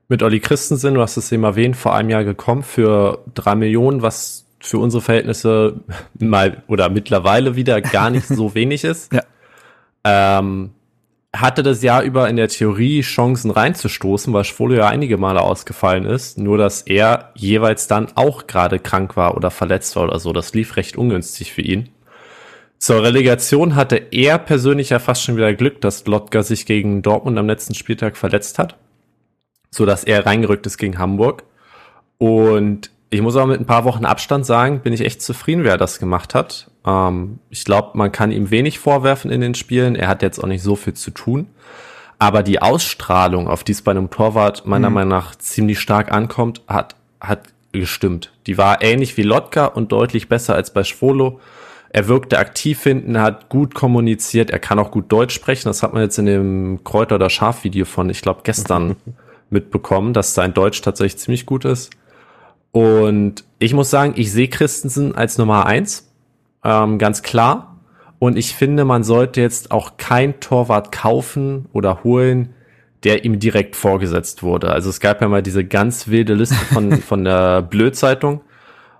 mit 0.09 0.23
Olli 0.23 0.40
Christensen, 0.40 0.95
du 0.95 1.01
hast 1.01 1.16
es 1.16 1.33
eben 1.33 1.45
erwähnt, 1.45 1.77
vor 1.77 1.95
einem 1.95 2.11
Jahr 2.11 2.25
gekommen 2.25 2.62
für 2.62 3.25
drei 3.35 3.55
Millionen, 3.55 4.03
was 4.03 4.47
für 4.61 4.79
unsere 4.79 5.03
Verhältnisse 5.03 5.81
mal 6.19 6.62
oder 6.69 6.88
mittlerweile 6.88 7.57
wieder 7.57 7.81
gar 7.81 8.11
nicht 8.11 8.29
so 8.29 8.55
wenig 8.55 8.85
ist. 8.85 9.12
Ja. 10.09 10.38
Ähm, 10.38 10.71
hatte 11.35 11.64
das 11.64 11.83
Jahr 11.83 12.03
über 12.03 12.29
in 12.31 12.37
der 12.37 12.47
Theorie 12.47 13.01
Chancen 13.01 13.51
reinzustoßen, 13.51 14.33
weil 14.33 14.45
Schwolo 14.45 14.75
ja 14.75 14.87
einige 14.87 15.16
Male 15.19 15.42
ausgefallen 15.42 16.05
ist, 16.07 16.38
nur 16.38 16.59
dass 16.59 16.83
er 16.83 17.33
jeweils 17.35 17.88
dann 17.88 18.07
auch 18.14 18.47
gerade 18.47 18.79
krank 18.79 19.16
war 19.16 19.37
oder 19.37 19.51
verletzt 19.51 19.97
war 19.97 20.05
oder 20.05 20.21
so. 20.21 20.33
Das 20.33 20.55
lief 20.55 20.77
recht 20.77 20.97
ungünstig 20.97 21.53
für 21.53 21.62
ihn. 21.62 21.88
Zur 22.79 23.03
Relegation 23.03 23.75
hatte 23.75 23.97
er 23.97 24.38
persönlich 24.38 24.90
ja 24.90 25.01
fast 25.01 25.25
schon 25.25 25.37
wieder 25.37 25.53
Glück, 25.55 25.81
dass 25.81 26.07
Lotka 26.07 26.45
sich 26.45 26.66
gegen 26.66 27.03
Dortmund 27.03 27.37
am 27.37 27.49
letzten 27.49 27.75
Spieltag 27.75 28.16
verletzt 28.16 28.61
hat 28.61 28.77
so 29.77 29.87
dass 29.87 30.05
er 30.05 30.27
reingerückt 30.27 30.67
ist 30.67 30.79
gegen 30.79 30.99
Hamburg. 30.99 31.45
Und 32.19 32.91
ich 33.11 33.23
muss 33.23 33.37
aber 33.37 33.47
mit 33.47 33.61
ein 33.61 33.67
paar 33.67 33.85
Wochen 33.85 34.05
Abstand 34.05 34.47
sagen, 34.47 34.81
bin 34.81 34.93
ich 34.93 35.03
echt 35.03 35.23
zufrieden, 35.23 35.65
wer 35.65 35.77
das 35.77 35.99
gemacht 35.99 36.35
hat. 36.35 36.71
Ähm, 36.87 37.39
ich 37.51 37.65
glaube, 37.65 37.97
man 37.97 38.11
kann 38.11 38.33
ihm 38.33 38.51
wenig 38.51 38.79
vorwerfen 38.79 39.31
in 39.31 39.41
den 39.41 39.55
Spielen. 39.55 39.95
Er 39.95 40.09
hat 40.09 40.23
jetzt 40.23 40.43
auch 40.43 40.49
nicht 40.49 40.62
so 40.62 40.77
viel 40.77 40.95
zu 40.95 41.11
tun. 41.11 41.49
Aber 42.19 42.43
die 42.43 42.62
Ausstrahlung, 42.62 43.47
auf 43.47 43.62
die 43.62 43.73
es 43.73 43.83
bei 43.83 43.91
einem 43.91 44.11
Torwart 44.11 44.67
meiner 44.67 44.89
mhm. 44.89 44.95
Meinung 44.95 45.11
nach 45.11 45.37
ziemlich 45.37 45.79
stark 45.79 46.11
ankommt, 46.11 46.62
hat, 46.67 46.97
hat 47.21 47.41
gestimmt. 47.73 48.33
Die 48.47 48.57
war 48.57 48.83
ähnlich 48.83 49.17
wie 49.19 49.23
Lotka 49.23 49.67
und 49.67 49.93
deutlich 49.93 50.29
besser 50.29 50.55
als 50.55 50.73
bei 50.73 50.83
Schwolo. 50.83 51.41
Er 51.91 52.09
wirkte 52.09 52.39
aktiv 52.39 52.83
hinten, 52.83 53.21
hat 53.21 53.49
gut 53.49 53.75
kommuniziert, 53.75 54.51
er 54.51 54.59
kann 54.59 54.79
auch 54.79 54.91
gut 54.91 55.11
Deutsch 55.12 55.35
sprechen. 55.35 55.69
Das 55.69 55.83
hat 55.83 55.93
man 55.93 56.03
jetzt 56.03 56.19
in 56.19 56.27
dem 56.27 56.81
Kräuter- 56.85 57.15
oder 57.15 57.31
Schaf-Video 57.31 57.85
von, 57.85 58.11
ich 58.11 58.23
glaube, 58.23 58.41
gestern 58.45 58.97
mitbekommen, 59.51 60.13
dass 60.13 60.35
sein 60.35 60.55
Deutsch 60.55 60.81
tatsächlich 60.83 61.19
ziemlich 61.19 61.47
gut 61.47 61.65
ist. 61.65 61.91
Und 62.73 63.45
ich 63.59 63.73
muss 63.73 63.91
sagen, 63.91 64.15
ich 64.17 64.33
sehe 64.33 64.49
Christensen 64.49 65.15
als 65.15 65.39
Nummer 65.39 65.67
eins, 65.67 66.13
ähm, 66.65 66.99
ganz 66.99 67.23
klar. 67.23 67.79
Und 68.19 68.37
ich 68.37 68.55
finde, 68.55 68.85
man 68.85 69.05
sollte 69.05 69.41
jetzt 69.41 69.71
auch 69.71 69.97
kein 69.99 70.41
Torwart 70.41 70.93
kaufen 70.93 71.67
oder 71.73 72.03
holen, 72.03 72.55
der 73.05 73.25
ihm 73.25 73.39
direkt 73.39 73.77
vorgesetzt 73.77 74.43
wurde. 74.43 74.71
Also 74.71 74.91
es 74.91 75.01
gab 75.01 75.21
ja 75.21 75.29
mal 75.29 75.43
diese 75.43 75.65
ganz 75.65 76.09
wilde 76.09 76.35
Liste 76.35 76.57
von, 76.57 76.93
von 77.01 77.25
der 77.25 77.63
Blödzeitung, 77.63 78.41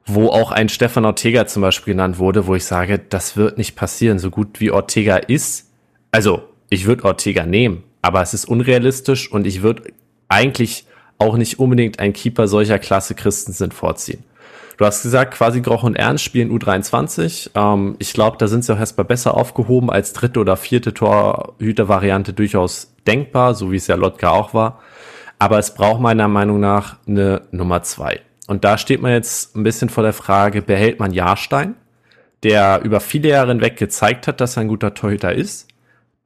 wo 0.05 0.29
auch 0.29 0.53
ein 0.53 0.69
Stefan 0.69 1.05
Ortega 1.05 1.47
zum 1.47 1.63
Beispiel 1.63 1.95
genannt 1.95 2.19
wurde, 2.19 2.47
wo 2.47 2.55
ich 2.55 2.65
sage, 2.65 2.99
das 2.99 3.37
wird 3.37 3.59
nicht 3.59 3.75
passieren, 3.75 4.19
so 4.19 4.31
gut 4.31 4.61
wie 4.61 4.71
Ortega 4.71 5.17
ist. 5.17 5.71
Also, 6.13 6.43
ich 6.69 6.87
würde 6.87 7.05
Ortega 7.05 7.47
nehmen, 7.47 7.83
aber 8.03 8.23
es 8.23 8.33
ist 8.33 8.45
unrealistisch 8.45 9.31
und 9.31 9.47
ich 9.47 9.63
würde 9.63 9.93
eigentlich 10.29 10.87
auch 11.19 11.37
nicht 11.37 11.59
unbedingt 11.59 11.99
ein 11.99 12.13
Keeper 12.13 12.49
solcher 12.49 12.79
Klasse 12.79 13.15
Christensen 13.15 13.73
vorziehen. 13.73 14.25
Du 14.77 14.85
hast 14.85 15.03
gesagt, 15.03 15.35
quasi 15.35 15.63
Groch 15.63 15.85
und 15.85 15.97
Ernst 15.97 16.23
spielen 16.23 16.51
U23. 16.51 17.51
Ähm, 17.55 17.97
ich 17.99 18.13
glaube, 18.13 18.37
da 18.37 18.47
sind 18.47 18.65
sie 18.65 18.75
auch 18.75 18.79
erstmal 18.79 19.07
besser 19.07 19.35
aufgehoben 19.35 19.91
als 19.91 20.13
dritte 20.13 20.39
oder 20.39 20.57
vierte 20.57 20.93
Torhüter-Variante 20.93 22.35
durchaus 22.35 22.93
denkbar, 23.07 23.55
so 23.55 23.73
wie 23.73 23.77
es 23.77 23.87
ja 23.87 23.95
Lotka 23.95 24.31
auch 24.31 24.53
war. 24.53 24.81
Aber 25.39 25.59
es 25.59 25.73
braucht 25.73 26.01
meiner 26.01 26.29
Meinung 26.29 26.61
nach 26.61 26.97
eine 27.07 27.43
Nummer 27.53 27.83
zwei. 27.83 28.21
Und 28.49 28.65
da 28.65 28.77
steht 28.77 29.01
man 29.01 29.13
jetzt 29.13 29.57
ein 29.57 29.63
bisschen 29.63 29.89
vor 29.89 30.03
der 30.03 30.13
Frage, 30.13 30.63
behält 30.63 31.01
man 31.01 31.13
Jahrstein, 31.13 31.75
der 32.43 32.83
über 32.83 33.01
viele 33.01 33.31
Jahre 33.31 33.49
hinweg 33.49 33.77
gezeigt 33.77 34.29
hat, 34.29 34.41
dass 34.41 34.57
er 34.57 34.63
ein 34.63 34.69
guter 34.69 34.95
Torhüter 34.95 35.33
ist, 35.33 35.69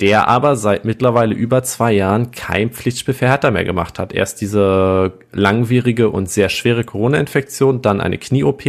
der 0.00 0.28
aber 0.28 0.56
seit 0.56 0.84
mittlerweile 0.84 1.34
über 1.34 1.62
zwei 1.62 1.92
Jahren 1.92 2.30
kein 2.30 2.70
Pflichtspiel 2.70 3.14
für 3.14 3.26
Hertha 3.26 3.50
mehr 3.50 3.64
gemacht 3.64 3.98
hat. 3.98 4.12
Erst 4.12 4.40
diese 4.40 5.12
langwierige 5.32 6.08
und 6.08 6.30
sehr 6.30 6.48
schwere 6.48 6.84
Corona-Infektion, 6.84 7.82
dann 7.82 8.00
eine 8.00 8.16
Knie-OP. 8.16 8.62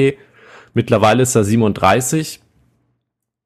Mittlerweile 0.74 1.24
ist 1.24 1.36
er 1.36 1.44
37. 1.44 2.42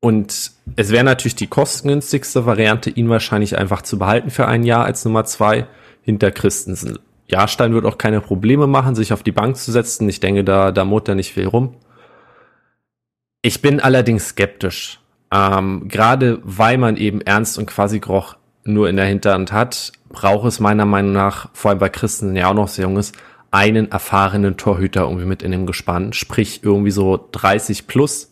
Und 0.02 0.52
es 0.76 0.91
wäre 0.91 1.04
natürlich 1.04 1.36
die 1.36 1.48
kostengünstigste 1.48 2.45
Variante, 2.45 2.89
ihn 2.89 3.10
wahrscheinlich 3.10 3.58
einfach 3.58 3.82
zu 3.84 4.00
behalten 4.00 4.30
für 4.30 4.48
ein 4.48 4.63
Jahr 4.63 4.86
als 4.86 5.06
Nummer 5.06 5.26
zwei 5.26 5.67
hinter 6.02 6.32
Christensen. 6.32 7.00
Jahrstein 7.28 7.74
wird 7.74 7.86
auch 7.86 7.98
keine 7.98 8.21
Probleme 8.21 8.67
machen, 8.67 8.95
sich 8.95 9.13
auf 9.13 9.24
die 9.24 9.32
Bank 9.32 9.58
zu 9.58 9.71
setzen. 9.71 10.08
Ich 10.10 10.19
denke, 10.19 10.43
da, 10.43 10.71
da 10.71 10.86
mot 10.86 11.08
er 11.08 11.15
nicht 11.15 11.34
viel 11.34 11.48
rum. 11.48 11.76
Ich 13.41 13.62
bin 13.62 13.80
allerdings 13.80 14.30
skeptisch. 14.30 15.00
Ähm, 15.32 15.88
Gerade 15.88 16.40
weil 16.44 16.78
man 16.78 16.98
eben 16.98 17.22
Ernst 17.22 17.58
und 17.58 17.66
Quasi-Groch 17.66 18.36
nur 18.64 18.90
in 18.90 18.96
der 18.96 19.06
Hinterhand 19.06 19.52
hat, 19.52 19.92
braucht 20.10 20.48
es 20.48 20.60
meiner 20.60 20.86
Meinung 20.86 21.14
nach, 21.14 21.50
vor 21.54 21.72
allem 21.72 21.80
bei 21.80 21.90
Christen, 21.90 22.36
der 22.36 22.50
auch 22.50 22.54
noch 22.54 22.68
sehr 22.68 22.86
jung 22.86 22.98
ist, 22.98 23.16
einen 23.52 23.92
erfahrenen 23.92 24.58
Torhüter 24.58 25.04
irgendwie 25.04 25.26
mit 25.26 25.44
in 25.44 25.52
dem 25.52 25.66
Gespann, 25.66 26.14
sprich 26.14 26.62
irgendwie 26.64 26.92
so 26.92 27.28
30 27.32 27.88
plus, 27.88 28.30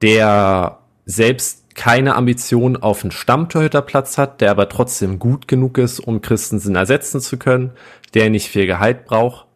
der 0.00 0.78
selbst 1.04 1.74
keine 1.74 2.16
Ambition 2.16 2.76
auf 2.76 3.04
einen 3.04 3.10
Stammtorhüterplatz 3.10 4.18
hat, 4.18 4.40
der 4.40 4.50
aber 4.50 4.68
trotzdem 4.68 5.18
gut 5.18 5.48
genug 5.48 5.78
ist, 5.78 6.00
um 6.00 6.20
Christensen 6.20 6.74
ersetzen 6.74 7.20
zu 7.20 7.36
können, 7.36 7.72
der 8.14 8.30
nicht 8.30 8.48
viel 8.48 8.66
Gehalt 8.66 9.04
braucht. 9.04 9.46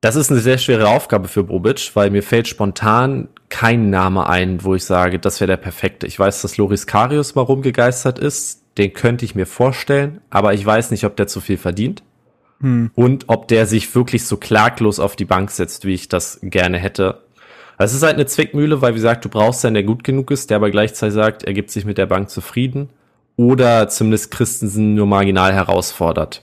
Das 0.00 0.16
ist 0.16 0.30
eine 0.30 0.40
sehr 0.40 0.58
schwere 0.58 0.88
Aufgabe 0.88 1.28
für 1.28 1.44
Bobic, 1.44 1.92
weil 1.94 2.10
mir 2.10 2.24
fällt 2.24 2.48
spontan 2.48 3.28
kein 3.52 3.90
Name 3.90 4.26
ein, 4.28 4.64
wo 4.64 4.74
ich 4.74 4.84
sage, 4.84 5.18
das 5.18 5.38
wäre 5.38 5.46
der 5.48 5.56
perfekte. 5.58 6.06
Ich 6.06 6.18
weiß, 6.18 6.40
dass 6.40 6.56
Loris 6.56 6.86
Karius 6.86 7.34
mal 7.34 7.42
rumgegeistert 7.42 8.18
ist. 8.18 8.62
Den 8.78 8.94
könnte 8.94 9.26
ich 9.26 9.34
mir 9.34 9.44
vorstellen, 9.44 10.22
aber 10.30 10.54
ich 10.54 10.64
weiß 10.64 10.90
nicht, 10.90 11.04
ob 11.04 11.16
der 11.16 11.26
zu 11.26 11.42
viel 11.42 11.58
verdient. 11.58 12.02
Hm. 12.60 12.90
Und 12.94 13.24
ob 13.28 13.48
der 13.48 13.66
sich 13.66 13.94
wirklich 13.94 14.24
so 14.24 14.38
klaglos 14.38 14.98
auf 14.98 15.16
die 15.16 15.26
Bank 15.26 15.50
setzt, 15.50 15.84
wie 15.84 15.92
ich 15.92 16.08
das 16.08 16.40
gerne 16.42 16.78
hätte. 16.78 17.20
Es 17.76 17.92
ist 17.92 18.02
halt 18.02 18.14
eine 18.14 18.24
Zwickmühle, 18.24 18.80
weil 18.80 18.92
wie 18.92 18.96
gesagt, 18.96 19.26
du 19.26 19.28
brauchst 19.28 19.66
einen, 19.66 19.74
der 19.74 19.82
gut 19.82 20.02
genug 20.02 20.30
ist, 20.30 20.48
der 20.48 20.56
aber 20.56 20.70
gleichzeitig 20.70 21.14
sagt, 21.14 21.42
er 21.42 21.52
gibt 21.52 21.70
sich 21.70 21.84
mit 21.84 21.98
der 21.98 22.06
Bank 22.06 22.30
zufrieden. 22.30 22.88
Oder 23.36 23.90
zumindest 23.90 24.30
Christensen 24.30 24.94
nur 24.94 25.06
marginal 25.06 25.52
herausfordert. 25.52 26.42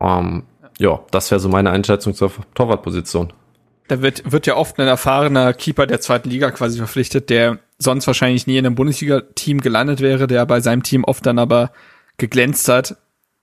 Ähm, 0.00 0.42
ja, 0.78 0.98
das 1.12 1.30
wäre 1.30 1.38
so 1.38 1.48
meine 1.48 1.70
Einschätzung 1.70 2.14
zur 2.14 2.32
Torwartposition. 2.54 3.32
Da 3.88 4.02
wird, 4.02 4.30
wird 4.30 4.46
ja 4.46 4.56
oft 4.56 4.78
ein 4.78 4.86
erfahrener 4.86 5.52
Keeper 5.54 5.86
der 5.86 6.00
zweiten 6.00 6.28
Liga 6.30 6.50
quasi 6.50 6.78
verpflichtet, 6.78 7.30
der 7.30 7.58
sonst 7.78 8.06
wahrscheinlich 8.06 8.46
nie 8.46 8.58
in 8.58 8.66
einem 8.66 8.74
Bundesliga-Team 8.74 9.60
gelandet 9.60 10.00
wäre, 10.00 10.26
der 10.26 10.44
bei 10.46 10.60
seinem 10.60 10.82
Team 10.82 11.04
oft 11.04 11.24
dann 11.24 11.38
aber 11.38 11.72
geglänzt 12.18 12.68
hat. 12.68 12.96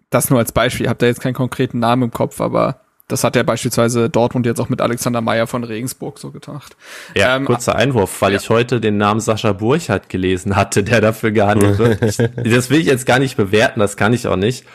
Das 0.09 0.29
nur 0.29 0.39
als 0.39 0.51
Beispiel. 0.51 0.85
Ich 0.85 0.89
habe 0.89 0.99
da 0.99 1.07
jetzt 1.07 1.21
keinen 1.21 1.33
konkreten 1.33 1.79
Namen 1.79 2.03
im 2.03 2.11
Kopf, 2.11 2.39
aber 2.41 2.81
das 3.07 3.23
hat 3.23 3.35
ja 3.35 3.43
beispielsweise 3.43 4.09
Dortmund 4.09 4.45
jetzt 4.45 4.59
auch 4.59 4.69
mit 4.69 4.81
Alexander 4.81 5.21
Meyer 5.21 5.45
von 5.45 5.63
Regensburg 5.63 6.17
so 6.17 6.31
gedacht. 6.31 6.75
Ja, 7.15 7.35
ähm, 7.35 7.45
kurzer 7.45 7.75
Einwurf, 7.75 8.21
weil 8.21 8.33
ja. 8.33 8.39
ich 8.39 8.49
heute 8.49 8.81
den 8.81 8.97
Namen 8.97 9.19
Sascha 9.19 9.53
Burchardt 9.53 10.09
gelesen 10.09 10.55
hatte, 10.55 10.83
der 10.83 11.01
dafür 11.01 11.31
gehandelt 11.31 11.77
wird. 11.77 12.01
das 12.35 12.69
will 12.69 12.79
ich 12.79 12.87
jetzt 12.87 13.05
gar 13.05 13.19
nicht 13.19 13.37
bewerten, 13.37 13.79
das 13.79 13.95
kann 13.95 14.13
ich 14.13 14.27
auch 14.27 14.37
nicht. 14.37 14.65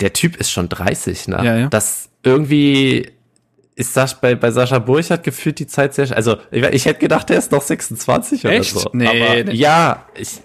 Der 0.00 0.14
Typ 0.14 0.36
ist 0.36 0.50
schon 0.50 0.70
30, 0.70 1.28
ne? 1.28 1.40
Ja, 1.44 1.56
ja. 1.56 1.68
Das 1.68 2.08
irgendwie 2.22 3.12
ist 3.74 3.96
das 3.96 4.20
bei, 4.20 4.34
bei 4.34 4.50
Sascha 4.50 4.78
Burchardt 4.78 5.22
gefühlt 5.22 5.58
die 5.58 5.66
Zeit 5.66 5.94
sehr, 5.94 6.14
also 6.16 6.36
ich, 6.50 6.62
ich 6.62 6.84
hätte 6.86 7.00
gedacht, 7.00 7.30
er 7.30 7.38
ist 7.38 7.52
noch 7.52 7.62
26 7.62 8.44
Echt? 8.44 8.72
oder 8.72 8.82
so. 8.82 8.90
Nee, 8.92 9.06
Aber, 9.06 9.44
nee. 9.44 9.52
Ja, 9.52 10.06
ich, 10.14 10.40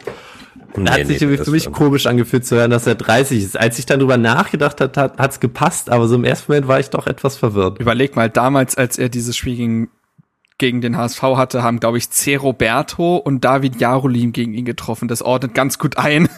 nee, 0.77 0.89
hat 0.89 1.07
sich 1.07 1.21
nee, 1.21 1.37
für 1.37 1.51
mich 1.51 1.71
komisch 1.71 2.05
angefühlt 2.05 2.45
zu 2.45 2.55
hören, 2.55 2.71
dass 2.71 2.87
er 2.87 2.95
30 2.95 3.43
ist. 3.43 3.59
Als 3.59 3.79
ich 3.79 3.85
dann 3.85 3.99
drüber 3.99 4.17
nachgedacht 4.17 4.79
hat, 4.81 4.97
hat 4.97 5.31
es 5.31 5.39
gepasst, 5.39 5.89
aber 5.89 6.07
so 6.07 6.15
im 6.15 6.23
ersten 6.23 6.51
Moment 6.51 6.67
war 6.67 6.79
ich 6.79 6.89
doch 6.89 7.07
etwas 7.07 7.37
verwirrt. 7.37 7.79
Überleg 7.79 8.15
mal, 8.15 8.29
damals, 8.29 8.75
als 8.75 8.97
er 8.97 9.09
dieses 9.09 9.35
Spiel 9.35 9.55
gegen 9.55 9.89
gegen 10.57 10.81
den 10.81 10.97
HSV 10.97 11.21
hatte, 11.21 11.63
haben, 11.63 11.79
glaube 11.79 11.97
ich, 11.97 12.09
C. 12.09 12.35
Roberto 12.35 13.17
und 13.17 13.43
David 13.43 13.81
Jarolim 13.81 14.31
gegen 14.31 14.53
ihn 14.53 14.65
getroffen. 14.65 15.07
Das 15.07 15.21
ordnet 15.21 15.53
ganz 15.53 15.77
gut 15.79 15.97
ein, 15.97 16.29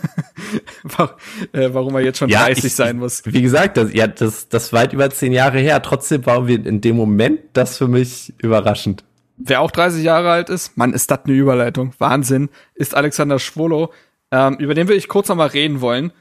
warum 1.52 1.96
er 1.96 2.02
jetzt 2.02 2.20
schon 2.20 2.30
ja, 2.30 2.46
30 2.46 2.66
ich, 2.66 2.76
sein 2.76 2.98
muss. 2.98 3.24
Wie 3.26 3.42
gesagt, 3.42 3.78
das, 3.78 3.94
ja, 3.94 4.08
das, 4.08 4.50
das 4.50 4.74
weit 4.74 4.94
über 4.94 5.10
zehn 5.10 5.34
Jahre 5.34 5.60
her. 5.60 5.82
Trotzdem 5.82 6.26
waren 6.26 6.48
wir 6.48 6.66
in 6.66 6.82
dem 6.82 6.96
Moment 6.96 7.40
das 7.54 7.78
für 7.78 7.88
mich 7.88 8.34
überraschend. 8.40 9.04
Wer 9.38 9.62
auch 9.62 9.72
30 9.72 10.04
Jahre 10.04 10.32
alt 10.32 10.50
ist, 10.50 10.78
Mann, 10.78 10.94
ist 10.94 11.12
das 11.12 11.20
eine 11.26 11.34
Überleitung. 11.34 11.94
Wahnsinn. 12.00 12.50
Ist 12.74 12.96
Alexander 12.96 13.38
Schwolo, 13.38 13.92
ähm, 14.32 14.56
über 14.56 14.74
den 14.74 14.88
will 14.88 14.98
ich 14.98 15.08
kurz 15.08 15.30
nochmal 15.30 15.48
reden 15.48 15.82
wollen, 15.82 16.12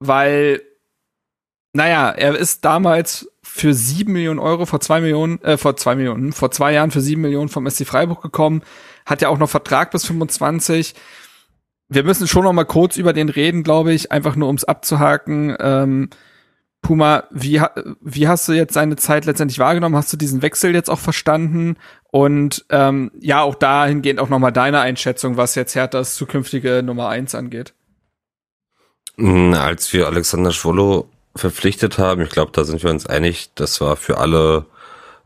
weil, 0.00 0.60
naja, 1.72 2.10
er 2.10 2.36
ist 2.36 2.64
damals 2.64 3.30
für 3.42 3.74
sieben 3.74 4.12
Millionen 4.12 4.38
Euro 4.38 4.66
vor 4.66 4.80
zwei 4.80 5.00
Millionen, 5.00 5.40
äh, 5.42 5.56
vor 5.56 5.76
zwei 5.76 5.94
Millionen, 5.94 6.32
vor 6.32 6.50
zwei 6.50 6.72
Jahren 6.72 6.90
für 6.90 7.00
sieben 7.00 7.22
Millionen 7.22 7.48
vom 7.48 7.68
SC 7.68 7.86
Freiburg 7.86 8.22
gekommen, 8.22 8.62
hat 9.06 9.22
ja 9.22 9.28
auch 9.28 9.38
noch 9.38 9.48
Vertrag 9.48 9.90
bis 9.90 10.04
25. 10.06 10.94
Wir 11.88 12.04
müssen 12.04 12.28
schon 12.28 12.44
noch 12.44 12.52
mal 12.52 12.64
kurz 12.64 12.96
über 12.96 13.12
den 13.12 13.28
reden, 13.28 13.62
glaube 13.62 13.92
ich, 13.92 14.12
einfach 14.12 14.36
nur 14.36 14.48
ums 14.48 14.64
abzuhaken. 14.64 15.56
Ähm, 15.58 16.10
Puma, 16.82 17.24
wie, 17.30 17.60
wie 18.00 18.28
hast 18.28 18.46
du 18.48 18.52
jetzt 18.52 18.74
seine 18.74 18.96
Zeit 18.96 19.24
letztendlich 19.24 19.58
wahrgenommen? 19.58 19.96
Hast 19.96 20.12
du 20.12 20.16
diesen 20.16 20.42
Wechsel 20.42 20.74
jetzt 20.74 20.90
auch 20.90 20.98
verstanden? 20.98 21.76
Und 22.10 22.64
ähm, 22.70 23.10
ja, 23.20 23.42
auch 23.42 23.54
dahingehend 23.54 24.20
auch 24.20 24.28
nochmal 24.28 24.52
deine 24.52 24.80
Einschätzung, 24.80 25.36
was 25.36 25.54
jetzt 25.54 25.74
Herthas 25.74 26.14
zukünftige 26.14 26.82
Nummer 26.84 27.08
eins 27.08 27.34
angeht. 27.34 27.74
Als 29.18 29.92
wir 29.92 30.06
Alexander 30.06 30.52
Schwollo 30.52 31.10
verpflichtet 31.34 31.98
haben. 31.98 32.22
Ich 32.22 32.30
glaube, 32.30 32.52
da 32.52 32.64
sind 32.64 32.82
wir 32.82 32.90
uns 32.90 33.06
einig, 33.06 33.50
das 33.54 33.80
war 33.80 33.96
für 33.96 34.18
alle 34.18 34.66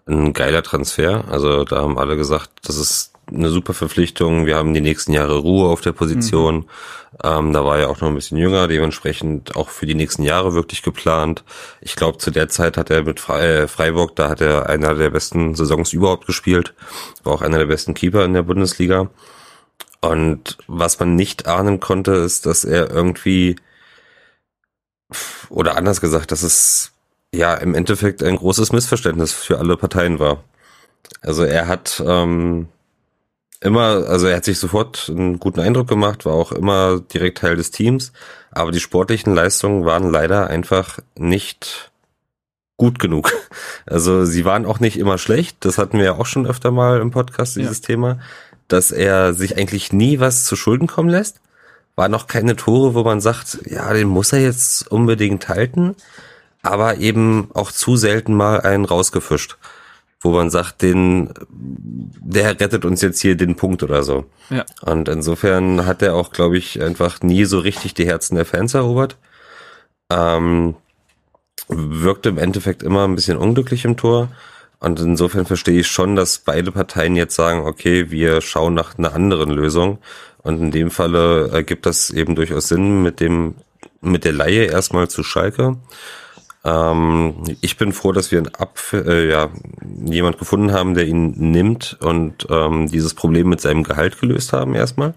ein 0.06 0.32
geiler 0.32 0.62
Transfer. 0.62 1.24
Also 1.28 1.64
da 1.64 1.82
haben 1.82 1.98
alle 1.98 2.16
gesagt, 2.16 2.50
das 2.64 2.76
ist 2.76 3.11
eine 3.26 3.50
super 3.50 3.74
Verpflichtung. 3.74 4.46
Wir 4.46 4.56
haben 4.56 4.74
die 4.74 4.80
nächsten 4.80 5.12
Jahre 5.12 5.38
Ruhe 5.38 5.68
auf 5.68 5.80
der 5.80 5.92
Position. 5.92 6.56
Mhm. 6.56 6.66
Ähm, 7.22 7.52
da 7.52 7.64
war 7.64 7.78
er 7.78 7.90
auch 7.90 8.00
noch 8.00 8.08
ein 8.08 8.14
bisschen 8.14 8.38
jünger, 8.38 8.68
dementsprechend 8.68 9.54
auch 9.54 9.68
für 9.68 9.86
die 9.86 9.94
nächsten 9.94 10.22
Jahre 10.22 10.54
wirklich 10.54 10.82
geplant. 10.82 11.44
Ich 11.80 11.94
glaube, 11.94 12.18
zu 12.18 12.30
der 12.30 12.48
Zeit 12.48 12.76
hat 12.76 12.90
er 12.90 13.04
mit 13.04 13.20
Fre 13.20 13.62
äh, 13.62 13.68
Freiburg, 13.68 14.16
da 14.16 14.28
hat 14.28 14.40
er 14.40 14.68
einer 14.68 14.94
der 14.94 15.10
besten 15.10 15.54
Saisons 15.54 15.92
überhaupt 15.92 16.26
gespielt. 16.26 16.74
War 17.22 17.34
auch 17.34 17.42
einer 17.42 17.58
der 17.58 17.66
besten 17.66 17.94
Keeper 17.94 18.24
in 18.24 18.34
der 18.34 18.42
Bundesliga. 18.42 19.10
Und 20.00 20.58
was 20.66 20.98
man 20.98 21.14
nicht 21.14 21.46
ahnen 21.46 21.80
konnte, 21.80 22.12
ist, 22.12 22.46
dass 22.46 22.64
er 22.64 22.90
irgendwie 22.90 23.56
oder 25.48 25.76
anders 25.76 26.00
gesagt, 26.00 26.32
dass 26.32 26.42
es 26.42 26.92
ja 27.34 27.54
im 27.54 27.74
Endeffekt 27.74 28.22
ein 28.22 28.36
großes 28.36 28.72
Missverständnis 28.72 29.32
für 29.32 29.58
alle 29.58 29.76
Parteien 29.76 30.18
war. 30.18 30.42
Also 31.20 31.44
er 31.44 31.68
hat 31.68 32.02
ähm, 32.04 32.68
immer, 33.62 34.06
also 34.08 34.26
er 34.26 34.36
hat 34.36 34.44
sich 34.44 34.58
sofort 34.58 35.08
einen 35.08 35.38
guten 35.38 35.60
Eindruck 35.60 35.88
gemacht, 35.88 36.24
war 36.24 36.34
auch 36.34 36.52
immer 36.52 37.00
direkt 37.00 37.38
Teil 37.38 37.56
des 37.56 37.70
Teams, 37.70 38.12
aber 38.50 38.72
die 38.72 38.80
sportlichen 38.80 39.34
Leistungen 39.34 39.84
waren 39.84 40.10
leider 40.10 40.48
einfach 40.48 40.98
nicht 41.16 41.92
gut 42.76 42.98
genug. 42.98 43.32
Also 43.84 44.24
sie 44.24 44.44
waren 44.44 44.64
auch 44.64 44.78
nicht 44.78 44.96
immer 44.96 45.18
schlecht, 45.18 45.56
das 45.60 45.76
hatten 45.76 45.98
wir 45.98 46.04
ja 46.04 46.12
auch 46.14 46.26
schon 46.26 46.46
öfter 46.46 46.70
mal 46.70 47.00
im 47.00 47.10
Podcast, 47.10 47.56
dieses 47.56 47.80
ja. 47.80 47.86
Thema, 47.86 48.20
dass 48.68 48.92
er 48.92 49.34
sich 49.34 49.56
eigentlich 49.58 49.92
nie 49.92 50.20
was 50.20 50.44
zu 50.44 50.54
Schulden 50.56 50.86
kommen 50.86 51.08
lässt. 51.08 51.40
War 51.96 52.08
noch 52.08 52.26
keine 52.28 52.56
Tore, 52.56 52.94
wo 52.94 53.02
man 53.02 53.20
sagt, 53.20 53.58
ja, 53.66 53.92
den 53.92 54.08
muss 54.08 54.32
er 54.32 54.40
jetzt 54.40 54.90
unbedingt 54.90 55.48
halten, 55.48 55.96
aber 56.62 56.98
eben 56.98 57.50
auch 57.54 57.72
zu 57.72 57.96
selten 57.96 58.34
mal 58.34 58.60
einen 58.60 58.84
rausgefischt, 58.84 59.58
wo 60.22 60.30
man 60.30 60.50
sagt, 60.50 60.82
den, 60.82 61.30
der 61.50 62.60
rettet 62.60 62.84
uns 62.84 63.02
jetzt 63.02 63.20
hier 63.20 63.36
den 63.36 63.56
Punkt 63.56 63.82
oder 63.82 64.04
so. 64.04 64.24
Ja. 64.50 64.64
Und 64.82 65.08
insofern 65.08 65.84
hat 65.84 66.00
er 66.00 66.14
auch, 66.14 66.30
glaube 66.30 66.56
ich, 66.56 66.80
einfach 66.80 67.20
nie 67.22 67.44
so 67.44 67.58
richtig 67.58 67.94
die 67.94 68.06
Herzen 68.06 68.36
der 68.36 68.44
Fans 68.44 68.74
erobert. 68.74 69.16
Ähm, 70.10 70.76
wirkte 71.68 72.28
im 72.28 72.38
Endeffekt 72.38 72.82
immer 72.82 73.06
ein 73.06 73.16
bisschen 73.16 73.36
unglücklich 73.36 73.84
im 73.84 73.96
Tor. 73.96 74.28
Und 74.78 75.00
insofern 75.00 75.46
verstehe 75.46 75.80
ich 75.80 75.88
schon, 75.88 76.16
dass 76.16 76.38
beide 76.38 76.72
Parteien 76.72 77.16
jetzt 77.16 77.34
sagen, 77.34 77.66
okay, 77.66 78.10
wir 78.10 78.40
schauen 78.40 78.74
nach 78.74 78.98
einer 78.98 79.14
anderen 79.14 79.50
Lösung. 79.50 79.98
Und 80.38 80.60
in 80.60 80.70
dem 80.70 80.90
Falle 80.90 81.50
ergibt 81.52 81.86
das 81.86 82.10
eben 82.10 82.34
durchaus 82.34 82.68
Sinn 82.68 83.02
mit 83.02 83.20
dem, 83.20 83.54
mit 84.00 84.24
der 84.24 84.32
Laie 84.32 84.64
erstmal 84.64 85.08
zu 85.08 85.22
Schalke. 85.22 85.76
Ähm, 86.64 87.34
ich 87.60 87.76
bin 87.76 87.92
froh, 87.92 88.12
dass 88.12 88.30
wir 88.30 88.38
einen 88.38 88.54
Ab 88.54 88.78
äh, 88.92 89.28
ja, 89.28 89.50
jemand 90.04 90.38
gefunden 90.38 90.72
haben, 90.72 90.94
der 90.94 91.06
ihn 91.06 91.32
nimmt 91.50 91.96
und 92.00 92.46
ähm, 92.50 92.88
dieses 92.88 93.14
Problem 93.14 93.48
mit 93.48 93.60
seinem 93.60 93.82
Gehalt 93.82 94.20
gelöst 94.20 94.52
haben 94.52 94.74
erstmal. 94.74 95.14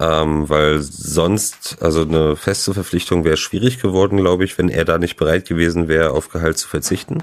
Ähm, 0.00 0.48
weil 0.48 0.80
sonst, 0.80 1.78
also 1.80 2.02
eine 2.02 2.34
feste 2.34 2.74
Verpflichtung 2.74 3.24
wäre 3.24 3.36
schwierig 3.36 3.80
geworden, 3.80 4.16
glaube 4.16 4.44
ich, 4.44 4.58
wenn 4.58 4.68
er 4.68 4.84
da 4.84 4.98
nicht 4.98 5.16
bereit 5.16 5.46
gewesen 5.46 5.86
wäre, 5.86 6.10
auf 6.10 6.30
Gehalt 6.30 6.58
zu 6.58 6.66
verzichten. 6.66 7.22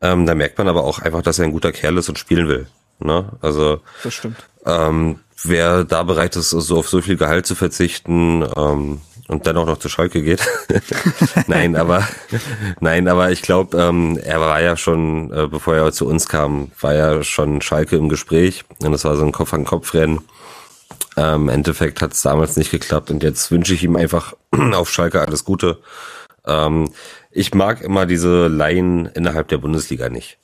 Ähm, 0.00 0.24
da 0.24 0.34
merkt 0.34 0.56
man 0.56 0.68
aber 0.68 0.84
auch 0.84 1.00
einfach, 1.00 1.20
dass 1.20 1.38
er 1.38 1.44
ein 1.44 1.52
guter 1.52 1.72
Kerl 1.72 1.98
ist 1.98 2.08
und 2.08 2.18
spielen 2.18 2.48
will. 2.48 2.66
Ne? 3.00 3.26
Also 3.42 3.80
das 4.02 4.14
stimmt. 4.14 4.38
Ähm, 4.64 5.20
wer 5.42 5.84
da 5.84 6.02
bereit 6.04 6.36
ist, 6.36 6.50
so 6.50 6.78
auf 6.78 6.88
so 6.88 7.02
viel 7.02 7.16
Gehalt 7.16 7.46
zu 7.46 7.54
verzichten 7.54 8.46
ähm, 8.56 9.02
und 9.28 9.46
dann 9.46 9.56
auch 9.56 9.66
noch 9.66 9.78
zu 9.78 9.88
Schalke 9.88 10.22
geht. 10.22 10.40
nein, 11.46 11.76
aber 11.76 12.06
nein, 12.80 13.08
aber 13.08 13.30
ich 13.30 13.42
glaube, 13.42 13.76
ähm, 13.78 14.18
er 14.22 14.40
war 14.40 14.60
ja 14.60 14.76
schon, 14.76 15.32
äh, 15.32 15.46
bevor 15.46 15.74
er 15.74 15.92
zu 15.92 16.06
uns 16.06 16.28
kam, 16.28 16.70
war 16.80 16.94
ja 16.94 17.22
schon 17.22 17.60
Schalke 17.60 17.96
im 17.96 18.08
Gespräch 18.08 18.64
und 18.82 18.92
das 18.92 19.04
war 19.04 19.16
so 19.16 19.24
ein 19.24 19.32
Kopf-an-Kopf-Rennen. 19.32 20.20
Ähm, 21.16 21.42
Im 21.42 21.48
Endeffekt 21.48 22.02
hat 22.02 22.12
es 22.12 22.22
damals 22.22 22.56
nicht 22.56 22.70
geklappt 22.70 23.10
und 23.10 23.22
jetzt 23.22 23.50
wünsche 23.50 23.74
ich 23.74 23.84
ihm 23.84 23.96
einfach 23.96 24.34
auf 24.72 24.90
Schalke 24.90 25.20
alles 25.20 25.44
Gute. 25.44 25.78
Ähm, 26.46 26.90
ich 27.30 27.54
mag 27.54 27.80
immer 27.80 28.06
diese 28.06 28.48
Laien 28.48 29.06
innerhalb 29.06 29.48
der 29.48 29.58
Bundesliga 29.58 30.08
nicht 30.08 30.38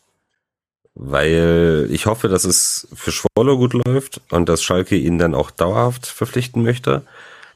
weil 0.95 1.89
ich 1.91 2.07
hoffe, 2.07 2.29
dass 2.29 2.45
es 2.45 2.89
für 2.93 3.13
Schwolle 3.13 3.57
gut 3.57 3.73
läuft 3.73 4.21
und 4.31 4.49
dass 4.49 4.63
Schalke 4.63 4.97
ihn 4.97 5.19
dann 5.19 5.35
auch 5.35 5.51
dauerhaft 5.51 6.07
verpflichten 6.07 6.63
möchte. 6.63 7.03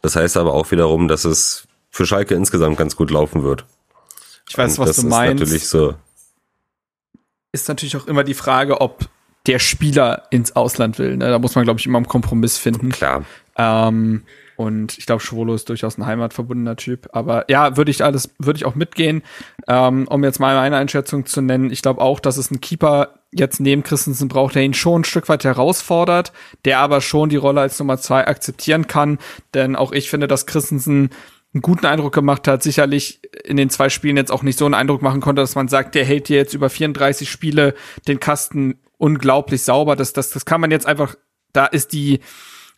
Das 0.04 0.16
heißt 0.16 0.36
aber 0.36 0.52
auch 0.52 0.70
wiederum, 0.70 1.08
dass 1.08 1.24
es 1.24 1.66
für 1.88 2.04
Schalke 2.04 2.34
insgesamt 2.34 2.76
ganz 2.76 2.94
gut 2.94 3.10
laufen 3.10 3.42
wird. 3.42 3.64
Ich 4.46 4.58
weiß, 4.58 4.78
und 4.78 4.86
was 4.86 4.96
du 4.96 5.06
meinst. 5.06 5.42
Ist 5.42 5.48
natürlich 5.48 5.68
so. 5.68 5.94
Ist 7.52 7.68
natürlich 7.68 7.96
auch 7.96 8.06
immer 8.06 8.22
die 8.22 8.34
Frage, 8.34 8.82
ob 8.82 9.08
der 9.46 9.58
Spieler 9.58 10.24
ins 10.28 10.56
Ausland 10.56 10.98
will. 10.98 11.16
Ne? 11.16 11.30
Da 11.30 11.38
muss 11.38 11.54
man, 11.54 11.64
glaube 11.64 11.80
ich, 11.80 11.86
immer 11.86 11.96
einen 11.96 12.06
Kompromiss 12.06 12.58
finden. 12.58 12.90
Klar. 12.90 13.24
Ähm, 13.56 14.24
und 14.56 14.98
ich 14.98 15.06
glaube, 15.06 15.22
Schwolo 15.22 15.54
ist 15.54 15.70
durchaus 15.70 15.96
ein 15.96 16.04
heimatverbundener 16.04 16.76
Typ. 16.76 17.08
Aber 17.12 17.50
ja, 17.50 17.78
würde 17.78 17.90
ich 17.90 18.04
alles, 18.04 18.28
würde 18.38 18.58
ich 18.58 18.66
auch 18.66 18.74
mitgehen. 18.74 19.22
Ähm, 19.66 20.06
um 20.08 20.22
jetzt 20.22 20.38
mal 20.38 20.54
meine 20.54 20.76
Einschätzung 20.76 21.24
zu 21.24 21.40
nennen, 21.40 21.70
ich 21.70 21.80
glaube 21.80 22.02
auch, 22.02 22.20
dass 22.20 22.36
es 22.36 22.50
einen 22.50 22.60
Keeper 22.60 23.20
jetzt 23.34 23.60
neben 23.60 23.82
Christensen 23.82 24.28
braucht, 24.28 24.54
der 24.54 24.62
ihn 24.62 24.74
schon 24.74 25.00
ein 25.00 25.04
Stück 25.04 25.28
weit 25.28 25.44
herausfordert, 25.44 26.32
der 26.64 26.78
aber 26.78 27.00
schon 27.00 27.28
die 27.28 27.36
Rolle 27.36 27.60
als 27.60 27.78
Nummer 27.78 27.98
zwei 27.98 28.26
akzeptieren 28.26 28.86
kann. 28.86 29.18
Denn 29.54 29.76
auch 29.76 29.92
ich 29.92 30.10
finde, 30.10 30.28
dass 30.28 30.46
Christensen 30.46 31.10
einen 31.52 31.62
guten 31.62 31.86
Eindruck 31.86 32.12
gemacht 32.12 32.48
hat, 32.48 32.62
sicherlich 32.62 33.20
in 33.44 33.56
den 33.56 33.70
zwei 33.70 33.88
Spielen 33.88 34.16
jetzt 34.16 34.32
auch 34.32 34.42
nicht 34.42 34.58
so 34.58 34.64
einen 34.64 34.74
Eindruck 34.74 35.02
machen 35.02 35.20
konnte, 35.20 35.42
dass 35.42 35.54
man 35.54 35.68
sagt, 35.68 35.94
der 35.94 36.04
hält 36.04 36.28
dir 36.28 36.36
jetzt 36.36 36.54
über 36.54 36.68
34 36.68 37.30
Spiele 37.30 37.74
den 38.08 38.18
Kasten 38.18 38.80
unglaublich 38.98 39.62
sauber. 39.62 39.94
Das, 39.94 40.12
das, 40.12 40.30
das 40.30 40.44
kann 40.44 40.60
man 40.60 40.70
jetzt 40.70 40.86
einfach, 40.86 41.14
da 41.52 41.66
ist 41.66 41.92
die, 41.92 42.20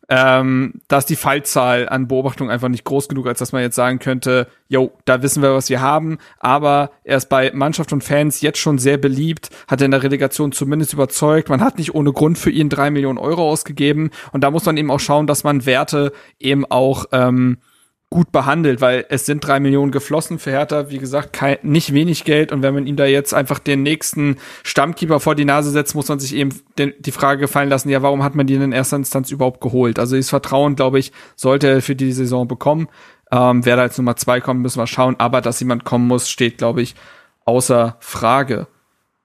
ähm, 0.09 0.75
da 0.89 0.99
ist 0.99 1.11
die 1.11 1.17
Fallzahl 1.17 1.89
an 1.89 2.07
Beobachtungen 2.07 2.51
einfach 2.51 2.69
nicht 2.69 2.85
groß 2.85 3.09
genug, 3.09 3.27
als 3.27 3.41
dass 3.41 3.53
man 3.53 3.63
jetzt 3.63 3.75
sagen 3.75 3.99
könnte, 3.99 4.47
yo, 4.69 4.93
da 5.05 5.23
wissen 5.23 5.43
wir, 5.43 5.55
was 5.55 5.69
wir 5.69 5.81
haben, 5.81 6.19
aber 6.39 6.91
er 7.03 7.17
ist 7.17 7.29
bei 7.29 7.51
Mannschaft 7.53 7.93
und 7.93 8.05
Fans 8.05 8.41
jetzt 8.41 8.59
schon 8.59 8.79
sehr 8.79 8.99
beliebt, 8.99 9.51
hat 9.67 9.81
in 9.81 9.91
der 9.91 10.03
Relegation 10.03 10.53
zumindest 10.53 10.93
überzeugt, 10.93 11.49
man 11.49 11.61
hat 11.61 11.79
nicht 11.79 11.95
ohne 11.95 12.13
Grund 12.13 12.39
für 12.39 12.51
ihn 12.51 12.69
drei 12.69 12.91
Millionen 12.91 13.19
Euro 13.19 13.51
ausgegeben. 13.51 14.11
Und 14.33 14.45
da 14.45 14.51
muss 14.51 14.65
man 14.65 14.77
eben 14.77 14.91
auch 14.91 15.01
schauen, 15.01 15.27
dass 15.27 15.45
man 15.45 15.67
Werte 15.67 16.13
eben 16.39 16.65
auch 16.65 17.07
ähm, 17.13 17.59
gut 18.09 18.31
behandelt, 18.31 18.81
weil 18.81 19.05
es 19.09 19.27
sind 19.27 19.45
drei 19.45 19.59
Millionen 19.59 19.91
geflossen 19.91 20.39
für 20.39 20.53
Hertha, 20.53 20.91
wie 20.91 20.99
gesagt, 20.99 21.33
kein, 21.33 21.59
nicht 21.63 21.93
wenig 21.93 22.25
Geld 22.25 22.53
und 22.53 22.63
wenn 22.63 22.73
man 22.73 22.87
ihm 22.87 22.95
da 22.97 23.05
jetzt 23.05 23.35
einfach 23.35 23.59
den 23.59 23.83
nächsten 23.83 24.37
Stammkeeper 24.63 25.19
vor 25.19 25.35
die 25.35 25.45
Nase 25.45 25.71
setzt, 25.71 25.97
muss 25.97 26.09
man 26.09 26.21
sich 26.21 26.35
eben 26.35 26.51
den, 26.79 26.95
die 27.01 27.11
Frage 27.11 27.41
gefallen 27.41 27.69
lassen, 27.69 27.89
ja, 27.89 28.03
warum 28.03 28.23
hat 28.23 28.37
man 28.37 28.47
den 28.47 28.63
in 28.63 28.73
erster 28.73 28.97
Instanz 28.97 29.33
überhaupt 29.33 29.61
geholt? 29.61 29.99
Also 29.99 30.15
dieses 30.15 30.31
Vertrauen, 30.31 30.77
glaube 30.77 31.01
ich, 31.01 31.11
sollte 31.35 31.69
er 31.69 31.83
für 31.83 31.97
die 31.97 32.13
Saison 32.13 32.47
bekommen. 32.47 32.89
Ähm, 33.33 33.65
wer 33.67 33.75
da 33.75 33.85
jetzt 33.85 33.99
Nummer 33.99 34.15
zwei 34.15 34.41
kommt, 34.41 34.61
müssen 34.61 34.79
wir 34.79 34.87
schauen, 34.87 35.17
aber 35.19 35.41
dass 35.41 35.59
jemand 35.59 35.85
kommen 35.85 36.07
muss, 36.07 36.31
steht, 36.31 36.59
glaube 36.59 36.83
ich, 36.83 36.95
außer 37.45 37.97
Frage. 37.99 38.69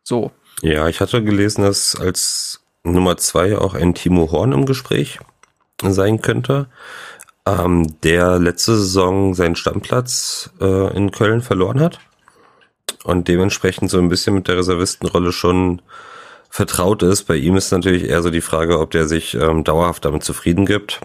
So. 0.03 0.31
Ja, 0.63 0.87
ich 0.87 1.01
hatte 1.01 1.23
gelesen, 1.23 1.61
dass 1.63 1.95
als 1.95 2.61
Nummer 2.83 3.17
zwei 3.17 3.59
auch 3.59 3.75
ein 3.75 3.93
Timo 3.93 4.31
Horn 4.31 4.53
im 4.53 4.65
Gespräch 4.65 5.19
sein 5.83 6.21
könnte 6.21 6.67
ähm, 7.59 7.99
der 8.03 8.39
letzte 8.39 8.77
Saison 8.77 9.33
seinen 9.33 9.55
Stammplatz 9.55 10.51
äh, 10.59 10.95
in 10.95 11.11
Köln 11.11 11.41
verloren 11.41 11.79
hat 11.79 11.99
und 13.03 13.27
dementsprechend 13.27 13.89
so 13.89 13.97
ein 13.97 14.09
bisschen 14.09 14.35
mit 14.35 14.47
der 14.47 14.57
Reservistenrolle 14.57 15.31
schon 15.31 15.81
vertraut 16.49 17.03
ist. 17.03 17.23
Bei 17.23 17.35
ihm 17.35 17.55
ist 17.55 17.71
natürlich 17.71 18.03
eher 18.03 18.21
so 18.21 18.29
die 18.29 18.41
Frage, 18.41 18.79
ob 18.79 18.91
der 18.91 19.07
sich 19.07 19.33
ähm, 19.35 19.63
dauerhaft 19.63 20.05
damit 20.05 20.23
zufrieden 20.23 20.65
gibt. 20.65 21.01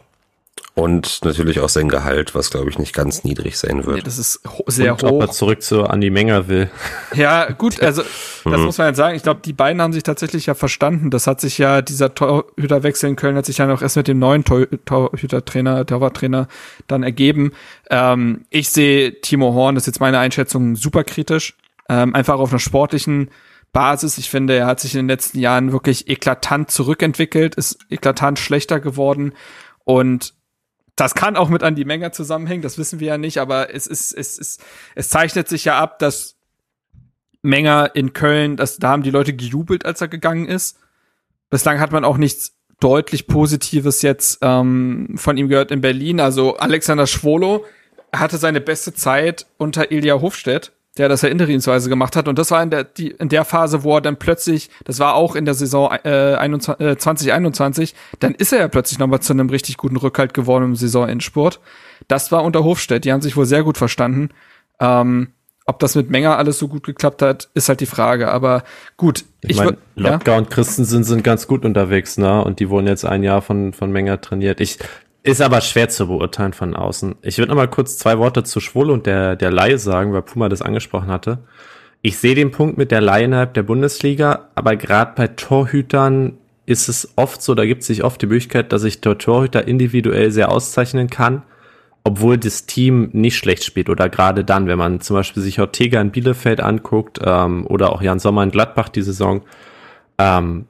Und 0.79 1.25
natürlich 1.25 1.61
auch 1.61 1.71
sein 1.71 1.89
Gehalt, 1.89 2.35
was 2.35 2.51
glaube 2.51 2.69
ich 2.69 2.79
nicht 2.79 2.95
ganz 2.95 3.25
niedrig 3.25 3.57
sein 3.57 3.87
wird. 3.87 3.97
Nee, 3.97 4.03
das 4.03 4.19
ist 4.19 4.41
ho 4.47 4.63
sehr 4.67 4.93
und 4.93 5.03
hoch. 5.05 5.13
Ob 5.13 5.23
er 5.23 5.31
zurück 5.31 5.63
zu 5.63 5.85
Andi 5.85 6.11
Menger 6.11 6.49
will. 6.49 6.69
Ja, 7.15 7.51
gut, 7.51 7.81
also 7.83 8.03
das 8.03 8.61
muss 8.61 8.77
man 8.77 8.89
jetzt 8.89 8.99
sagen. 8.99 9.17
Ich 9.17 9.23
glaube, 9.23 9.41
die 9.43 9.55
beiden 9.55 9.81
haben 9.81 9.95
sich 9.95 10.03
tatsächlich 10.03 10.45
ja 10.45 10.55
verstanden. 10.55 11.11
Das 11.11 11.27
hat 11.27 11.41
sich 11.41 11.57
ja, 11.57 11.81
dieser 11.81 12.15
Torhüterwechsel 12.15 13.09
in 13.09 13.17
Köln 13.17 13.37
hat 13.37 13.47
sich 13.47 13.57
ja 13.57 13.67
noch 13.67 13.81
erst 13.81 13.97
mit 13.97 14.07
dem 14.07 14.19
neuen 14.19 14.45
Torhütertrainer, 14.45 15.87
Torwarttrainer 15.87 16.47
dann 16.87 17.03
ergeben. 17.03 17.53
Ähm, 17.89 18.45
ich 18.51 18.69
sehe 18.69 19.19
Timo 19.23 19.55
Horn, 19.55 19.77
das 19.77 19.85
ist 19.85 19.95
jetzt 19.95 20.01
meine 20.01 20.19
Einschätzung, 20.19 20.77
super 20.77 21.05
kritisch. 21.05 21.55
Ähm, 21.89 22.15
einfach 22.15 22.39
auf 22.39 22.51
einer 22.51 22.59
sportlichen 22.59 23.31
Basis. 23.73 24.19
Ich 24.19 24.29
finde, 24.29 24.57
er 24.57 24.67
hat 24.67 24.81
sich 24.81 24.95
in 24.95 25.01
den 25.01 25.09
letzten 25.09 25.39
Jahren 25.39 25.73
wirklich 25.73 26.09
eklatant 26.09 26.71
zurückentwickelt, 26.71 27.55
ist 27.55 27.79
eklatant 27.89 28.39
schlechter 28.39 28.79
geworden 28.79 29.33
und 29.85 30.35
das 30.97 31.15
kann 31.15 31.37
auch 31.37 31.51
mit 31.51 31.63
Andy 31.63 31.85
Menger 31.85 32.13
zusammenhängen, 32.13 32.63
das 32.63 32.79
wissen 32.79 33.01
wir 33.01 33.09
ja 33.09 33.19
nicht, 33.19 33.39
aber 33.39 33.75
es 33.75 33.87
ist, 33.87 34.13
es 34.13 34.39
ist, 34.39 34.65
es 34.95 35.11
zeichnet 35.11 35.47
sich 35.49 35.67
ja 35.67 35.79
ab, 35.79 35.99
dass 35.99 36.37
Menger 37.43 37.91
in 37.95 38.13
Köln, 38.15 38.57
dass, 38.57 38.79
da 38.79 38.89
haben 38.89 39.03
die 39.03 39.11
Leute 39.11 39.35
gejubelt, 39.35 39.85
als 39.85 40.01
er 40.01 40.09
gegangen 40.09 40.47
ist. 40.47 40.79
Bislang 41.51 41.81
hat 41.81 41.93
man 41.93 42.05
auch 42.05 42.17
nichts 42.17 42.57
deutlich 42.81 43.27
Positives 43.27 44.03
jetzt 44.03 44.39
ähm, 44.43 45.15
von 45.17 45.37
ihm 45.37 45.49
gehört 45.49 45.71
in 45.71 45.81
Berlin. 45.81 46.19
Also 46.19 46.57
Alexander 46.57 47.07
Schwolo 47.07 47.65
hatte 48.13 48.39
seine 48.39 48.61
beste 48.61 48.95
Zeit 48.95 49.47
unter 49.59 49.93
Ilja 49.93 50.21
Hofstedt 50.21 50.73
der 50.99 51.09
das 51.09 51.23
ja 51.23 51.29
interimsweise 51.29 51.89
gemacht 51.89 52.17
hat. 52.17 52.29
Und 52.29 52.39
das 52.39 52.51
war 52.51 52.63
in 52.63 52.71
der, 52.71 52.85
die, 52.85 53.11
in 53.11 53.29
der 53.29 53.45
Phase, 53.45 53.85
wo 53.85 53.97
er 53.97 54.01
dann 54.01 54.17
plötzlich, 54.17 54.71
das 54.85 54.99
war 54.99 55.15
auch 55.15 55.37
in 55.37 55.45
der 55.45 55.55
Saison 55.55 55.93
äh, 56.05 56.35
21, 56.35 56.87
äh, 56.87 56.97
2021, 56.97 57.95
dann 58.21 58.35
ist 58.35 58.53
er 58.53 58.61
ja 58.61 58.69
plötzlich 58.69 58.99
nochmal 58.99 59.21
zu 59.21 59.33
einem 59.33 59.51
richtig 59.51 59.77
guten 59.77 59.97
Rückhalt 59.97 60.35
geworden 60.35 60.65
im 60.65 60.77
Saisonendspurt. 60.77 61.61
Das 62.09 62.33
war 62.33 62.45
unter 62.45 62.65
Hofstedt, 62.65 63.05
die 63.05 63.13
haben 63.13 63.23
sich 63.23 63.37
wohl 63.37 63.47
sehr 63.47 63.63
gut 63.63 63.79
verstanden. 63.79 64.31
Ähm, 64.81 65.29
ob 65.69 65.81
das 65.81 65.97
mit 65.97 66.11
Menger 66.11 66.39
alles 66.39 66.59
so 66.61 66.69
gut 66.69 66.85
geklappt 66.85 67.23
hat, 67.23 67.49
ist 67.55 67.69
halt 67.69 67.81
die 67.81 67.87
Frage. 67.87 68.31
Aber 68.31 68.63
gut. 68.97 69.25
Ich, 69.43 69.51
ich 69.51 69.57
meine, 69.57 69.77
Lotka 69.97 70.33
ja? 70.33 70.39
und 70.39 70.49
Christensen 70.49 71.03
sind 71.03 71.25
ganz 71.25 71.49
gut 71.49 71.65
unterwegs, 71.65 72.19
ne? 72.19 72.43
Und 72.45 72.61
die 72.61 72.71
wurden 72.71 72.87
jetzt 72.87 73.05
ein 73.05 73.25
Jahr 73.25 73.43
von, 73.43 73.73
von 73.73 73.91
Menger 73.91 74.21
trainiert. 74.21 74.61
Ich, 74.61 74.79
ist 75.27 75.41
aber 75.41 75.61
schwer 75.61 75.89
zu 75.89 76.07
beurteilen 76.07 76.53
von 76.53 76.77
außen. 76.77 77.17
Ich 77.23 77.39
würde 77.39 77.51
noch 77.51 77.57
mal 77.57 77.69
kurz 77.69 77.99
zwei 77.99 78.19
Worte 78.19 78.45
zu 78.45 78.61
Schwull 78.61 78.91
und 78.91 79.07
der, 79.07 79.35
der 79.35 79.51
Laie 79.51 79.77
sagen, 79.77 80.13
weil 80.13 80.23
Puma 80.23 80.49
das 80.49 80.63
angesprochen 80.63 81.09
hatte. 81.09 81.39
Ich 82.01 82.19
sehe 82.19 82.37
den 82.37 82.53
Punkt 82.53 82.79
mit 82.79 82.93
der 82.93 83.01
Laie 83.01 83.25
innerhalb 83.25 83.53
der 83.55 83.65
Bundesliga, 83.65 84.51
aber 84.55 84.77
gerade 84.77 85.15
bei 85.17 85.27
Torhütern 85.27 86.39
ist 86.65 86.89
es 86.89 87.13
oft 87.17 87.43
so, 87.43 87.57
da 87.57 87.67
gibt 87.67 87.81
es 87.81 87.89
sich 87.89 88.05
oft 88.05 88.23
die 88.23 88.27
Möglichkeit, 88.27 88.73
dass 88.73 88.83
sich 88.83 89.01
der 89.01 89.19
Torhüter 89.19 89.67
individuell 89.67 90.31
sehr 90.31 90.53
auszeichnen 90.53 91.11
kann, 91.11 91.43
obwohl 92.05 92.39
das 92.39 92.67
Team 92.67 93.11
nicht 93.13 93.37
schlecht 93.37 93.65
spielt 93.65 93.89
oder 93.89 94.09
gerade 94.09 94.45
dann, 94.45 94.69
wenn 94.69 94.79
man 94.79 95.01
zum 95.01 95.17
Beispiel 95.17 95.43
sich 95.43 95.59
Ortega 95.59 96.01
in 96.01 96.13
Bielefeld 96.13 96.61
anguckt 96.61 97.19
ähm, 97.25 97.67
oder 97.67 97.93
auch 97.93 98.01
Jan 98.01 98.21
Sommer 98.21 98.45
in 98.45 98.53
Gladbach 98.53 98.91
die 98.91 99.03
Saison. 99.03 99.43
Ähm, 100.19 100.67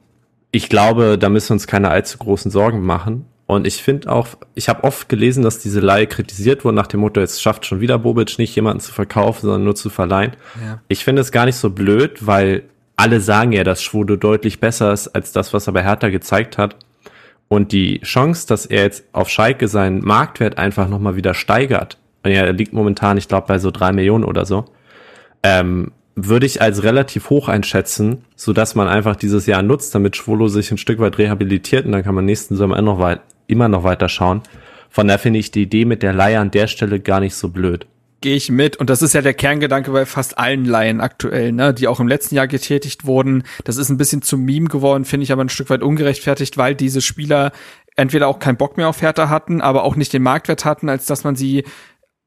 ich 0.49 0.67
glaube, 0.67 1.19
da 1.19 1.29
müssen 1.29 1.49
wir 1.49 1.53
uns 1.53 1.67
keine 1.67 1.89
allzu 1.89 2.17
großen 2.17 2.49
Sorgen 2.49 2.81
machen. 2.81 3.25
Und 3.47 3.65
ich 3.65 3.81
finde 3.81 4.11
auch, 4.11 4.27
ich 4.55 4.67
habe 4.67 4.83
oft 4.83 5.07
gelesen, 5.07 5.41
dass 5.41 5.59
diese 5.59 5.79
Leihe 5.79 6.05
kritisiert 6.05 6.65
wurde 6.65 6.75
nach 6.75 6.87
dem 6.87 6.99
Motto, 6.99 7.21
jetzt 7.21 7.41
schafft 7.41 7.65
schon 7.65 7.79
wieder 7.79 7.97
Bobic 7.97 8.37
nicht, 8.37 8.53
jemanden 8.55 8.81
zu 8.81 8.91
verkaufen, 8.91 9.41
sondern 9.41 9.63
nur 9.63 9.75
zu 9.75 9.89
verleihen. 9.89 10.33
Ja. 10.61 10.81
Ich 10.89 11.05
finde 11.05 11.21
es 11.21 11.31
gar 11.31 11.45
nicht 11.45 11.55
so 11.55 11.69
blöd, 11.69 12.27
weil 12.27 12.63
alle 12.97 13.21
sagen 13.21 13.53
ja, 13.53 13.63
dass 13.63 13.81
Schwode 13.81 14.17
deutlich 14.17 14.59
besser 14.59 14.91
ist 14.91 15.07
als 15.07 15.31
das, 15.31 15.53
was 15.53 15.65
er 15.67 15.73
bei 15.73 15.83
Hertha 15.83 16.09
gezeigt 16.09 16.57
hat. 16.57 16.75
Und 17.47 17.71
die 17.71 18.01
Chance, 18.01 18.45
dass 18.47 18.65
er 18.65 18.83
jetzt 18.83 19.05
auf 19.13 19.29
Schalke 19.29 19.69
seinen 19.69 20.03
Marktwert 20.03 20.57
einfach 20.57 20.89
nochmal 20.89 21.15
wieder 21.15 21.33
steigert, 21.33 21.97
und 22.23 22.31
er 22.31 22.51
liegt 22.51 22.73
momentan, 22.73 23.17
ich 23.17 23.29
glaube, 23.29 23.47
bei 23.47 23.57
so 23.57 23.71
drei 23.71 23.93
Millionen 23.93 24.25
oder 24.25 24.45
so, 24.45 24.65
ähm, 25.43 25.93
würde 26.15 26.45
ich 26.45 26.61
als 26.61 26.83
relativ 26.83 27.29
hoch 27.29 27.47
einschätzen, 27.47 28.25
so 28.35 28.51
dass 28.51 28.75
man 28.75 28.87
einfach 28.87 29.15
dieses 29.15 29.45
Jahr 29.45 29.61
nutzt, 29.61 29.95
damit 29.95 30.17
Schwolo 30.17 30.47
sich 30.47 30.71
ein 30.71 30.77
Stück 30.77 30.99
weit 30.99 31.19
rehabilitiert 31.19 31.85
und 31.85 31.93
dann 31.93 32.03
kann 32.03 32.15
man 32.15 32.25
nächsten 32.25 32.57
Sommer 32.57 32.81
noch 32.81 32.99
weit, 32.99 33.21
immer 33.47 33.67
noch 33.67 33.83
weiter 33.83 34.09
schauen. 34.09 34.41
Von 34.89 35.07
daher 35.07 35.19
finde 35.19 35.39
ich 35.39 35.51
die 35.51 35.63
Idee 35.63 35.85
mit 35.85 36.03
der 36.03 36.13
Leihe 36.13 36.39
an 36.39 36.51
der 36.51 36.67
Stelle 36.67 36.99
gar 36.99 37.19
nicht 37.19 37.35
so 37.35 37.49
blöd. 37.49 37.87
Gehe 38.21 38.35
ich 38.35 38.49
mit. 38.49 38.77
Und 38.77 38.89
das 38.89 39.03
ist 39.03 39.13
ja 39.13 39.21
der 39.21 39.35
Kerngedanke 39.35 39.91
bei 39.91 40.05
fast 40.05 40.39
allen 40.39 40.65
Laien 40.65 41.01
aktuell, 41.01 41.51
ne, 41.51 41.73
die 41.73 41.87
auch 41.87 41.99
im 41.99 42.07
letzten 42.07 42.35
Jahr 42.35 42.47
getätigt 42.47 43.05
wurden. 43.05 43.43
Das 43.63 43.77
ist 43.77 43.89
ein 43.89 43.97
bisschen 43.97 44.23
zum 44.23 44.43
Meme 44.43 44.69
geworden, 44.69 45.05
finde 45.05 45.23
ich 45.23 45.31
aber 45.31 45.43
ein 45.43 45.49
Stück 45.49 45.69
weit 45.69 45.83
ungerechtfertigt, 45.83 46.57
weil 46.57 46.73
diese 46.73 47.01
Spieler 47.01 47.51
entweder 47.95 48.27
auch 48.27 48.39
keinen 48.39 48.57
Bock 48.57 48.77
mehr 48.77 48.87
auf 48.87 49.01
Hertha 49.01 49.29
hatten, 49.29 49.61
aber 49.61 49.83
auch 49.83 49.95
nicht 49.95 50.13
den 50.13 50.23
Marktwert 50.23 50.65
hatten, 50.65 50.89
als 50.89 51.05
dass 51.05 51.23
man 51.23 51.35
sie 51.35 51.63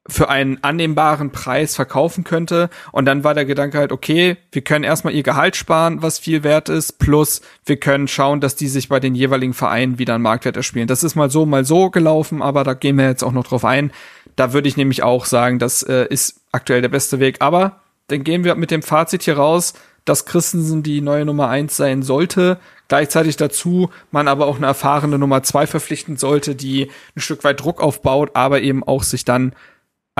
für 0.08 0.28
einen 0.28 0.58
annehmbaren 0.62 1.30
Preis 1.30 1.76
verkaufen 1.76 2.24
könnte. 2.24 2.70
Und 2.90 3.04
dann 3.04 3.22
war 3.22 3.34
der 3.34 3.44
Gedanke 3.44 3.78
halt, 3.78 3.92
okay, 3.92 4.38
wir 4.50 4.62
können 4.62 4.84
erstmal 4.84 5.14
ihr 5.14 5.22
Gehalt 5.22 5.56
sparen, 5.56 6.02
was 6.02 6.18
viel 6.18 6.42
wert 6.42 6.68
ist, 6.68 6.98
plus 6.98 7.42
wir 7.66 7.76
können 7.76 8.08
schauen, 8.08 8.40
dass 8.40 8.56
die 8.56 8.68
sich 8.68 8.88
bei 8.88 8.98
den 8.98 9.14
jeweiligen 9.14 9.54
Vereinen 9.54 9.98
wieder 9.98 10.14
einen 10.14 10.22
Marktwert 10.22 10.56
erspielen. 10.56 10.88
Das 10.88 11.04
ist 11.04 11.16
mal 11.16 11.30
so, 11.30 11.44
mal 11.44 11.64
so 11.64 11.90
gelaufen, 11.90 12.42
aber 12.42 12.64
da 12.64 12.74
gehen 12.74 12.96
wir 12.96 13.06
jetzt 13.06 13.22
auch 13.22 13.32
noch 13.32 13.46
drauf 13.46 13.64
ein. 13.64 13.92
Da 14.36 14.52
würde 14.52 14.68
ich 14.68 14.76
nämlich 14.76 15.02
auch 15.02 15.26
sagen, 15.26 15.58
das 15.58 15.82
äh, 15.82 16.06
ist 16.08 16.40
aktuell 16.50 16.80
der 16.80 16.88
beste 16.88 17.20
Weg. 17.20 17.36
Aber 17.40 17.80
dann 18.08 18.24
gehen 18.24 18.42
wir 18.42 18.54
mit 18.54 18.70
dem 18.70 18.82
Fazit 18.82 19.22
hier 19.22 19.36
raus, 19.36 19.74
dass 20.06 20.24
Christensen 20.24 20.82
die 20.82 21.02
neue 21.02 21.26
Nummer 21.26 21.48
eins 21.48 21.76
sein 21.76 22.02
sollte. 22.02 22.58
Gleichzeitig 22.88 23.36
dazu 23.36 23.90
man 24.10 24.28
aber 24.28 24.46
auch 24.46 24.56
eine 24.56 24.66
erfahrene 24.66 25.18
Nummer 25.18 25.42
zwei 25.42 25.66
verpflichten 25.66 26.16
sollte, 26.16 26.54
die 26.54 26.90
ein 27.14 27.20
Stück 27.20 27.44
weit 27.44 27.60
Druck 27.60 27.80
aufbaut, 27.82 28.30
aber 28.34 28.62
eben 28.62 28.82
auch 28.82 29.02
sich 29.02 29.24
dann 29.24 29.54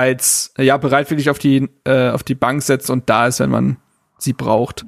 als 0.01 0.55
ja 0.57 0.79
bereitwillig 0.79 1.29
auf 1.29 1.39
die 1.39 1.69
äh, 1.85 2.09
auf 2.09 2.23
die 2.23 2.35
Bank 2.35 2.63
setzt 2.63 2.89
und 2.89 3.11
da 3.11 3.27
ist, 3.27 3.39
wenn 3.39 3.51
man 3.51 3.77
sie 4.17 4.33
braucht. 4.33 4.87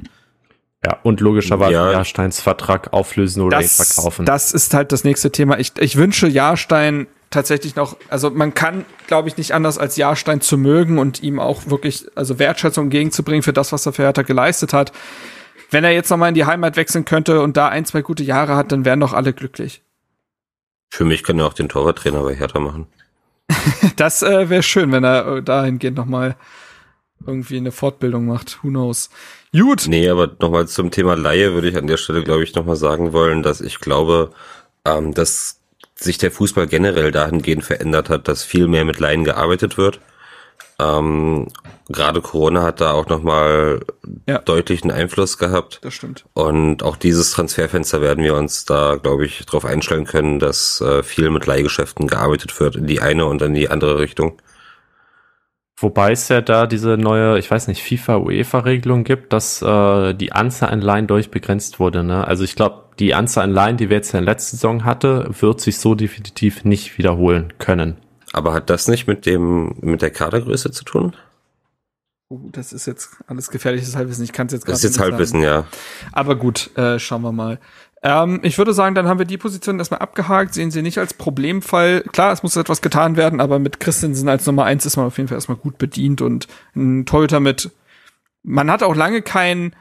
Ja, 0.85 0.99
und 1.03 1.21
logischerweise 1.21 1.75
ja. 1.75 1.93
Jahrsteins 1.93 2.41
Vertrag 2.41 2.93
auflösen 2.93 3.43
oder 3.43 3.61
das, 3.61 3.77
verkaufen. 3.77 4.25
Das 4.25 4.53
ist 4.53 4.75
halt 4.75 4.91
das 4.91 5.05
nächste 5.05 5.31
Thema. 5.31 5.59
Ich, 5.59 5.73
ich 5.79 5.97
wünsche 5.97 6.27
Jahrstein 6.27 7.07
tatsächlich 7.31 7.77
noch, 7.77 7.97
also 8.09 8.31
man 8.31 8.53
kann, 8.53 8.85
glaube 9.07 9.29
ich, 9.29 9.37
nicht 9.37 9.55
anders 9.55 9.79
als 9.79 9.97
Jahrstein 9.97 10.41
zu 10.41 10.59
mögen 10.59 10.99
und 10.99 11.23
ihm 11.23 11.39
auch 11.39 11.67
wirklich, 11.67 12.07
also 12.17 12.39
Wertschätzung 12.39 12.87
entgegenzubringen 12.87 13.43
für 13.43 13.53
das, 13.53 13.71
was 13.71 13.87
er 13.87 13.93
für 13.93 14.03
Hertha 14.03 14.23
geleistet 14.23 14.73
hat. 14.73 14.93
Wenn 15.71 15.85
er 15.85 15.93
jetzt 15.93 16.11
nochmal 16.11 16.31
in 16.31 16.35
die 16.35 16.47
Heimat 16.47 16.77
wechseln 16.77 17.05
könnte 17.05 17.43
und 17.43 17.57
da 17.57 17.69
ein, 17.69 17.85
zwei 17.85 18.03
gute 18.03 18.25
Jahre 18.25 18.57
hat, 18.57 18.73
dann 18.73 18.85
wären 18.85 19.01
doch 19.01 19.13
alle 19.13 19.33
glücklich. 19.33 19.83
Für 20.91 21.05
mich 21.05 21.23
kann 21.23 21.39
er 21.39 21.47
auch 21.47 21.55
den 21.55 21.69
Torwarttrainer 21.69 22.23
bei 22.23 22.35
Hertha 22.35 22.59
machen. 22.59 22.89
Das 23.97 24.23
äh, 24.23 24.49
wäre 24.49 24.63
schön, 24.63 24.93
wenn 24.93 25.05
er 25.05 25.37
äh, 25.37 25.43
dahingehend 25.43 25.97
nochmal 25.97 26.37
irgendwie 27.27 27.57
eine 27.57 27.73
Fortbildung 27.73 28.27
macht. 28.27 28.63
Who 28.63 28.69
knows? 28.69 29.11
Gut. 29.53 29.87
Nee, 29.87 30.09
aber 30.09 30.31
nochmal 30.41 30.67
zum 30.67 30.91
Thema 30.91 31.15
Laie 31.15 31.53
würde 31.53 31.69
ich 31.69 31.77
an 31.77 31.87
der 31.87 31.97
Stelle, 31.97 32.25
glaube 32.25 32.43
ich, 32.43 32.55
nochmal 32.55 32.77
sagen 32.77 33.13
wollen, 33.13 33.43
dass 33.43 33.61
ich 33.61 33.79
glaube, 33.81 34.33
ähm, 34.85 35.15
dass 35.15 35.61
sich 35.95 36.19
der 36.19 36.31
Fußball 36.31 36.67
generell 36.67 37.13
dahingehend 37.13 37.65
verändert 37.65 38.09
hat, 38.09 38.29
dass 38.29 38.43
viel 38.43 38.67
mehr 38.67 38.85
mit 38.85 38.99
Laien 38.99 39.25
gearbeitet 39.25 39.79
wird. 39.79 40.01
Ähm, 40.83 41.49
Gerade 41.89 42.21
Corona 42.21 42.63
hat 42.63 42.81
da 42.81 42.93
auch 42.93 43.09
nochmal 43.09 43.81
ja. 44.27 44.39
deutlichen 44.39 44.91
Einfluss 44.91 45.37
gehabt. 45.37 45.81
Das 45.83 45.95
stimmt. 45.95 46.25
Und 46.33 46.83
auch 46.83 46.97
dieses 46.97 47.33
Transferfenster 47.33 48.01
werden 48.01 48.25
wir 48.25 48.35
uns 48.35 48.65
da, 48.65 48.97
glaube 48.97 49.27
ich, 49.27 49.45
darauf 49.45 49.65
einstellen 49.65 50.07
können, 50.07 50.39
dass 50.39 50.81
äh, 50.81 51.03
viel 51.03 51.31
mit 51.31 51.47
Leihgeschäften 51.47 52.07
gearbeitet 52.07 52.59
wird 52.61 52.77
in 52.77 52.87
die 52.87 53.01
eine 53.01 53.27
und 53.27 53.43
in 53.43 53.55
die 53.55 53.69
andere 53.69 53.99
Richtung. 53.99 54.41
Wobei 55.77 56.13
es 56.13 56.29
ja 56.29 56.41
da 56.41 56.67
diese 56.67 56.97
neue, 56.97 57.39
ich 57.39 57.51
weiß 57.51 57.67
nicht, 57.67 57.83
FIFA-UEFA-Regelung 57.83 59.03
gibt, 59.03 59.33
dass 59.33 59.61
äh, 59.61 60.15
die 60.15 60.33
Anzahl 60.33 60.71
an 60.71 60.81
Laien 60.81 61.09
durchbegrenzt 61.09 61.81
wurde. 61.81 62.05
Ne? 62.05 62.27
Also 62.27 62.45
ich 62.45 62.55
glaube, 62.55 62.85
die 63.01 63.15
Anzahl 63.15 63.45
an 63.45 63.53
Laien, 63.53 63.77
die 63.77 63.91
wir 63.91 63.97
jetzt 63.97 64.15
in 64.15 64.25
der 64.25 64.33
letzten 64.33 64.57
Saison 64.57 64.85
hatte, 64.85 65.29
wird 65.41 65.61
sich 65.61 65.79
so 65.79 65.97
definitiv 65.97 66.65
nicht 66.65 66.99
wiederholen 66.99 67.53
können. 67.59 67.97
Aber 68.33 68.53
hat 68.53 68.71
das 68.71 68.89
nicht 68.89 69.07
mit 69.07 69.27
dem 69.27 69.75
mit 69.81 70.03
der 70.03 70.11
Kadergröße 70.11 70.71
zu 70.71 70.85
tun? 70.85 71.15
Uh, 72.31 72.51
das 72.51 72.73
ist 72.73 72.87
jetzt 72.87 73.11
alles 73.27 73.51
gefährliches 73.51 73.95
Halbwissen. 73.95 74.25
Ich 74.25 74.33
kann 74.33 74.47
es 74.47 74.55
jetzt 74.55 74.65
gerade 74.65 74.73
Das 74.73 74.85
ist 74.85 74.97
jetzt 74.97 75.01
Halbwissen, 75.01 75.43
ja. 75.43 75.65
Aber 76.13 76.37
gut, 76.37 76.77
äh, 76.77 76.99
schauen 76.99 77.23
wir 77.23 77.33
mal. 77.33 77.59
Ähm, 78.03 78.41
ich 78.43 78.59
würde 78.59 78.73
sagen, 78.73 78.95
dann 78.95 79.07
haben 79.07 79.19
wir 79.19 79.27
die 79.27 79.39
Position 79.39 79.79
erstmal 79.79 80.01
abgehakt, 80.01 80.55
sehen 80.55 80.71
sie 80.71 80.83
nicht 80.83 80.99
als 80.99 81.15
Problemfall. 81.15 82.03
Klar, 82.13 82.33
es 82.33 82.43
muss 82.43 82.57
etwas 82.57 82.83
getan 82.83 83.17
werden, 83.17 83.41
aber 83.41 83.59
mit 83.59 83.81
Christensen 83.81 84.29
als 84.29 84.47
Nummer 84.47 84.65
eins 84.65 84.87
ist 84.87 84.97
man 84.97 85.07
auf 85.07 85.19
jeden 85.19 85.29
Fall 85.29 85.37
erstmal 85.37 85.59
gut 85.59 85.79
bedient 85.79 86.21
und 86.21 86.49
ein 86.75 87.07
Torhüter 87.07 87.39
mit. 87.39 87.71
Man 88.43 88.71
hat 88.71 88.83
auch 88.83 88.97
lange 88.97 89.23
keinen 89.23 89.77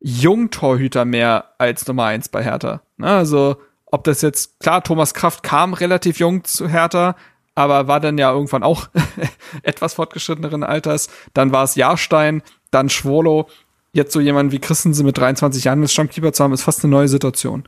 Jungtorhüter 0.00 1.04
mehr 1.04 1.52
als 1.58 1.86
Nummer 1.86 2.04
eins 2.04 2.28
bei 2.28 2.42
Hertha. 2.42 2.80
Ne, 2.96 3.08
also, 3.08 3.56
ob 3.86 4.04
das 4.04 4.22
jetzt, 4.22 4.60
klar, 4.60 4.82
Thomas 4.82 5.12
Kraft 5.12 5.42
kam 5.42 5.74
relativ 5.74 6.18
jung 6.18 6.44
zu 6.44 6.68
Hertha, 6.68 7.16
aber 7.58 7.88
war 7.88 7.98
dann 7.98 8.18
ja 8.18 8.30
irgendwann 8.30 8.62
auch 8.62 8.88
etwas 9.64 9.94
fortgeschritteneren 9.94 10.62
Alters. 10.62 11.08
Dann 11.34 11.50
war 11.50 11.64
es 11.64 11.74
Jahrstein, 11.74 12.42
dann 12.70 12.88
Schwolo. 12.88 13.48
Jetzt 13.92 14.12
so 14.12 14.20
jemand 14.20 14.52
wie 14.52 14.60
Christensen 14.60 15.04
mit 15.04 15.18
23 15.18 15.64
Jahren 15.64 15.82
als 15.82 15.92
Stammkeeper 15.92 16.32
zu 16.32 16.44
haben, 16.44 16.52
ist 16.52 16.62
fast 16.62 16.84
eine 16.84 16.92
neue 16.92 17.08
Situation. 17.08 17.64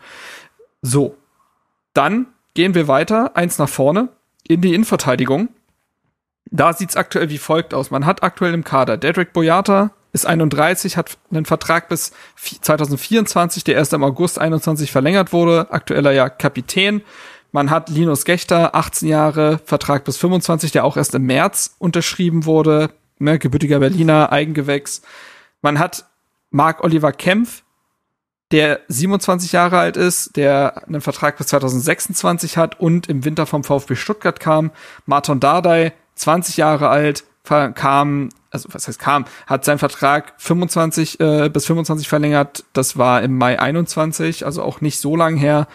So. 0.81 1.17
Dann 1.93 2.27
gehen 2.55 2.75
wir 2.75 2.87
weiter, 2.87 3.37
eins 3.37 3.59
nach 3.59 3.69
vorne, 3.69 4.11
in 4.47 4.61
die 4.61 4.75
Innenverteidigung. 4.75 5.49
Da 6.53 6.73
sieht's 6.73 6.97
aktuell 6.97 7.29
wie 7.29 7.39
folgt 7.39 7.75
aus. 7.75 7.91
Man 7.91 8.07
hat 8.07 8.23
aktuell 8.23 8.55
im 8.55 8.63
Kader 8.63 8.97
Dedrick 8.97 9.33
Boyata, 9.33 9.91
ist 10.13 10.25
31, 10.25 10.97
hat 10.97 11.19
einen 11.33 11.47
Vertrag 11.47 11.89
bis 11.89 12.13
2024, 12.37 13.65
der 13.65 13.75
erst 13.75 13.93
im 13.93 14.05
August 14.05 14.39
21 14.39 14.93
verlängert 14.93 15.33
wurde, 15.33 15.67
aktueller 15.73 16.13
ja 16.13 16.29
Kapitän. 16.29 17.03
Man 17.53 17.71
hat 17.71 17.89
Linus 17.89 18.25
Gechter, 18.25 18.75
18 18.75 19.09
Jahre, 19.09 19.61
Vertrag 19.65 20.05
bis 20.05 20.17
25, 20.17 20.73
der 20.73 20.85
auch 20.85 20.97
erst 20.97 21.15
im 21.15 21.25
März 21.25 21.75
unterschrieben 21.79 22.45
wurde, 22.45 22.91
ne, 23.19 23.39
gebürtiger 23.39 23.81
Berliner, 23.81 24.33
Eigengewächs. 24.33 25.03
Man 25.63 25.79
hat 25.79 26.07
Marc 26.51 26.83
Oliver 26.85 27.13
Kempf, 27.13 27.63
der 28.51 28.81
27 28.89 29.53
Jahre 29.53 29.79
alt 29.79 29.97
ist, 29.97 30.37
der 30.37 30.87
einen 30.87 31.01
Vertrag 31.01 31.37
bis 31.39 31.49
2026 31.49 32.57
hat 32.57 32.81
und 32.81 33.09
im 33.09 33.25
Winter 33.25 33.47
vom 33.47 33.63
VfB 33.63 33.95
Stuttgart 33.95 34.41
kam. 34.41 34.73
Martin 35.07 35.41
Dardai, 35.41 35.93
20 36.17 36.57
Jahre 36.57 36.89
alt, 36.89 37.25
kam, 37.75 38.29
also 38.51 38.69
was 38.73 38.87
heißt 38.87 38.99
kam, 38.99 39.25
hat 39.47 39.65
seinen 39.65 39.79
Vertrag 39.79 40.35
25 40.39 41.21
äh, 41.21 41.49
bis 41.49 41.67
25 41.67 42.09
verlängert. 42.09 42.65
Das 42.73 42.97
war 42.97 43.23
im 43.23 43.37
Mai 43.37 43.59
21, 43.59 44.45
also 44.45 44.63
auch 44.63 44.81
nicht 44.81 45.01
so 45.01 45.17
lang 45.17 45.37
her. 45.37 45.67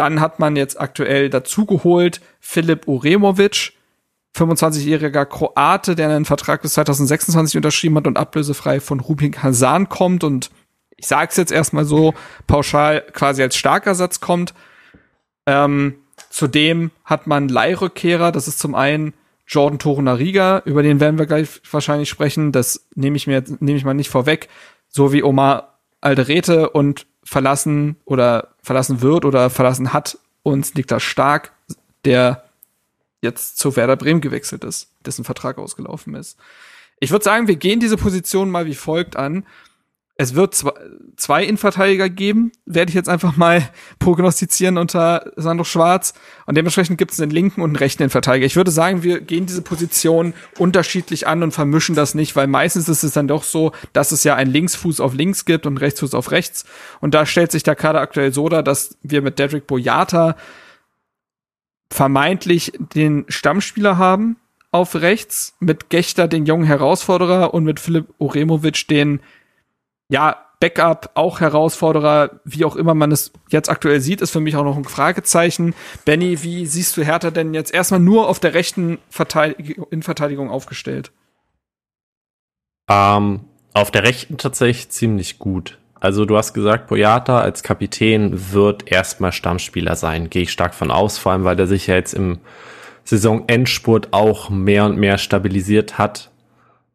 Dann 0.00 0.22
hat 0.22 0.38
man 0.38 0.56
jetzt 0.56 0.80
aktuell 0.80 1.28
dazugeholt 1.28 2.22
Filip 2.40 2.88
Uremovic, 2.88 3.74
25-jähriger 4.34 5.26
Kroate, 5.26 5.94
der 5.94 6.08
einen 6.08 6.24
Vertrag 6.24 6.62
bis 6.62 6.72
2026 6.72 7.58
unterschrieben 7.58 7.96
hat 7.96 8.06
und 8.06 8.16
ablösefrei 8.16 8.80
von 8.80 9.00
Rubin 9.00 9.32
Kazan 9.32 9.90
kommt. 9.90 10.24
Und 10.24 10.50
ich 10.96 11.06
sage 11.06 11.28
es 11.28 11.36
jetzt 11.36 11.52
erstmal 11.52 11.84
so 11.84 12.14
pauschal 12.46 13.02
quasi 13.12 13.42
als 13.42 13.56
Starkersatz 13.56 14.20
kommt. 14.20 14.54
Ähm, 15.44 15.96
zudem 16.30 16.92
hat 17.04 17.26
man 17.26 17.50
Leihrückkehrer, 17.50 18.32
das 18.32 18.48
ist 18.48 18.58
zum 18.58 18.74
einen 18.74 19.12
Jordan 19.46 19.78
Torunariga, 19.78 20.62
über 20.64 20.82
den 20.82 21.00
werden 21.00 21.18
wir 21.18 21.26
gleich 21.26 21.60
wahrscheinlich 21.70 22.08
sprechen, 22.08 22.52
das 22.52 22.88
nehme 22.94 23.18
ich 23.18 23.26
mir 23.26 23.44
nehme 23.58 23.76
ich 23.76 23.84
mal 23.84 23.92
nicht 23.92 24.08
vorweg, 24.08 24.48
so 24.88 25.12
wie 25.12 25.22
Omar 25.22 25.78
Alderete 26.00 26.70
und 26.70 27.06
verlassen 27.30 27.94
oder 28.06 28.48
verlassen 28.60 29.02
wird 29.02 29.24
oder 29.24 29.50
verlassen 29.50 29.92
hat 29.92 30.18
uns 30.42 30.74
Niklas 30.74 31.04
Stark, 31.04 31.52
der 32.04 32.42
jetzt 33.22 33.56
zu 33.56 33.76
Werder 33.76 33.94
Bremen 33.94 34.20
gewechselt 34.20 34.64
ist, 34.64 34.88
dessen 35.06 35.24
Vertrag 35.24 35.56
ausgelaufen 35.56 36.16
ist. 36.16 36.36
Ich 36.98 37.12
würde 37.12 37.24
sagen, 37.24 37.46
wir 37.46 37.54
gehen 37.54 37.78
diese 37.78 37.96
Position 37.96 38.50
mal 38.50 38.66
wie 38.66 38.74
folgt 38.74 39.14
an. 39.14 39.46
Es 40.20 40.34
wird 40.34 40.62
zwei, 41.16 41.44
Innenverteidiger 41.44 42.10
geben, 42.10 42.52
werde 42.66 42.90
ich 42.90 42.94
jetzt 42.94 43.08
einfach 43.08 43.38
mal 43.38 43.66
prognostizieren 43.98 44.76
unter 44.76 45.32
Sandro 45.36 45.64
Schwarz. 45.64 46.12
Und 46.44 46.58
dementsprechend 46.58 46.98
gibt 46.98 47.12
es 47.12 47.20
einen 47.22 47.30
linken 47.30 47.62
und 47.62 47.70
einen 47.70 47.76
rechten 47.76 48.02
Innenverteidiger. 48.02 48.44
Ich 48.44 48.54
würde 48.54 48.70
sagen, 48.70 49.02
wir 49.02 49.22
gehen 49.22 49.46
diese 49.46 49.62
Position 49.62 50.34
unterschiedlich 50.58 51.26
an 51.26 51.42
und 51.42 51.52
vermischen 51.52 51.94
das 51.94 52.14
nicht, 52.14 52.36
weil 52.36 52.48
meistens 52.48 52.86
ist 52.90 53.02
es 53.02 53.12
dann 53.12 53.28
doch 53.28 53.44
so, 53.44 53.72
dass 53.94 54.12
es 54.12 54.22
ja 54.22 54.34
einen 54.34 54.52
Linksfuß 54.52 55.00
auf 55.00 55.14
links 55.14 55.46
gibt 55.46 55.64
und 55.64 55.78
Rechtsfuß 55.78 56.12
auf 56.12 56.32
rechts. 56.32 56.66
Und 57.00 57.14
da 57.14 57.24
stellt 57.24 57.50
sich 57.50 57.62
der 57.62 57.74
Kader 57.74 58.02
aktuell 58.02 58.34
so 58.34 58.46
dar, 58.50 58.62
dass 58.62 58.98
wir 59.02 59.22
mit 59.22 59.38
Dedrick 59.38 59.66
Boyata 59.66 60.36
vermeintlich 61.90 62.74
den 62.94 63.24
Stammspieler 63.28 63.96
haben 63.96 64.36
auf 64.70 64.96
rechts, 64.96 65.54
mit 65.60 65.88
Gechter 65.88 66.28
den 66.28 66.44
jungen 66.44 66.66
Herausforderer 66.66 67.54
und 67.54 67.64
mit 67.64 67.80
Philipp 67.80 68.08
Uremovic 68.18 68.86
den 68.86 69.20
ja, 70.10 70.36
Backup, 70.60 71.12
auch 71.14 71.40
Herausforderer, 71.40 72.40
wie 72.44 72.66
auch 72.66 72.76
immer 72.76 72.94
man 72.94 73.10
es 73.12 73.32
jetzt 73.48 73.70
aktuell 73.70 74.00
sieht, 74.00 74.20
ist 74.20 74.30
für 74.30 74.40
mich 74.40 74.56
auch 74.56 74.64
noch 74.64 74.76
ein 74.76 74.84
Fragezeichen. 74.84 75.74
Benny, 76.04 76.42
wie 76.42 76.66
siehst 76.66 76.98
du 76.98 77.02
Hertha 77.02 77.30
denn 77.30 77.54
jetzt 77.54 77.72
erstmal 77.72 78.00
nur 78.00 78.28
auf 78.28 78.40
der 78.40 78.52
rechten 78.52 78.98
Verteidigung, 79.08 79.86
Innenverteidigung 79.90 80.50
aufgestellt? 80.50 81.12
Ähm, 82.90 83.40
auf 83.72 83.90
der 83.90 84.02
rechten 84.02 84.36
tatsächlich 84.36 84.90
ziemlich 84.90 85.38
gut. 85.38 85.78
Also 85.98 86.26
du 86.26 86.36
hast 86.36 86.52
gesagt, 86.52 86.88
Boyata 86.88 87.40
als 87.40 87.62
Kapitän 87.62 88.52
wird 88.52 88.90
erstmal 88.90 89.32
Stammspieler 89.32 89.96
sein, 89.96 90.28
gehe 90.28 90.42
ich 90.42 90.52
stark 90.52 90.74
von 90.74 90.90
aus, 90.90 91.16
vor 91.16 91.32
allem 91.32 91.44
weil 91.44 91.56
der 91.56 91.66
sich 91.66 91.86
ja 91.86 91.94
jetzt 91.94 92.12
im 92.12 92.38
Saisonendspurt 93.04 94.12
auch 94.12 94.50
mehr 94.50 94.84
und 94.84 94.98
mehr 94.98 95.16
stabilisiert 95.16 95.96
hat 95.96 96.29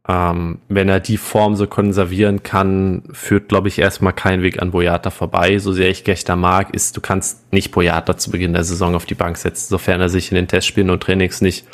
ähm, 0.07 0.59
wenn 0.69 0.87
er 0.87 0.99
die 0.99 1.17
Form 1.17 1.55
so 1.55 1.65
konservieren 1.65 2.43
kann, 2.43 3.03
führt, 3.11 3.49
glaube 3.49 3.69
ich, 3.69 3.79
erstmal 3.79 4.13
kein 4.13 4.43
Weg 4.43 4.61
an 4.61 4.71
Boyata 4.71 5.09
vorbei. 5.09 5.57
So 5.57 5.71
sehr 5.71 5.89
ich 5.89 6.03
Gechter 6.03 6.35
mag, 6.35 6.73
ist, 6.75 6.95
du 6.95 7.01
kannst 7.01 7.51
nicht 7.51 7.71
Boyata 7.71 8.15
zu 8.15 8.29
Beginn 8.29 8.53
der 8.53 8.63
Saison 8.63 8.93
auf 8.93 9.05
die 9.05 9.15
Bank 9.15 9.37
setzen, 9.37 9.67
sofern 9.69 10.01
er 10.01 10.09
sich 10.09 10.31
in 10.31 10.35
den 10.35 10.47
Testspielen 10.47 10.91
und 10.91 11.01
Trainings 11.01 11.41
nicht 11.41 11.65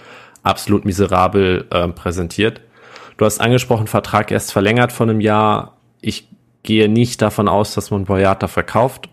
absolut 0.43 0.85
miserabel 0.85 1.65
äh, 1.71 1.89
präsentiert. 1.89 2.61
Du 3.17 3.25
hast 3.25 3.41
angesprochen, 3.41 3.87
Vertrag 3.87 4.31
erst 4.31 4.53
verlängert 4.53 4.93
von 4.93 5.09
einem 5.09 5.19
Jahr. 5.19 5.77
Ich 5.99 6.29
gehe 6.63 6.87
nicht 6.87 7.21
davon 7.21 7.49
aus, 7.49 7.73
dass 7.73 7.91
man 7.91 8.05
Boyata 8.05 8.47
verkauft. 8.47 9.09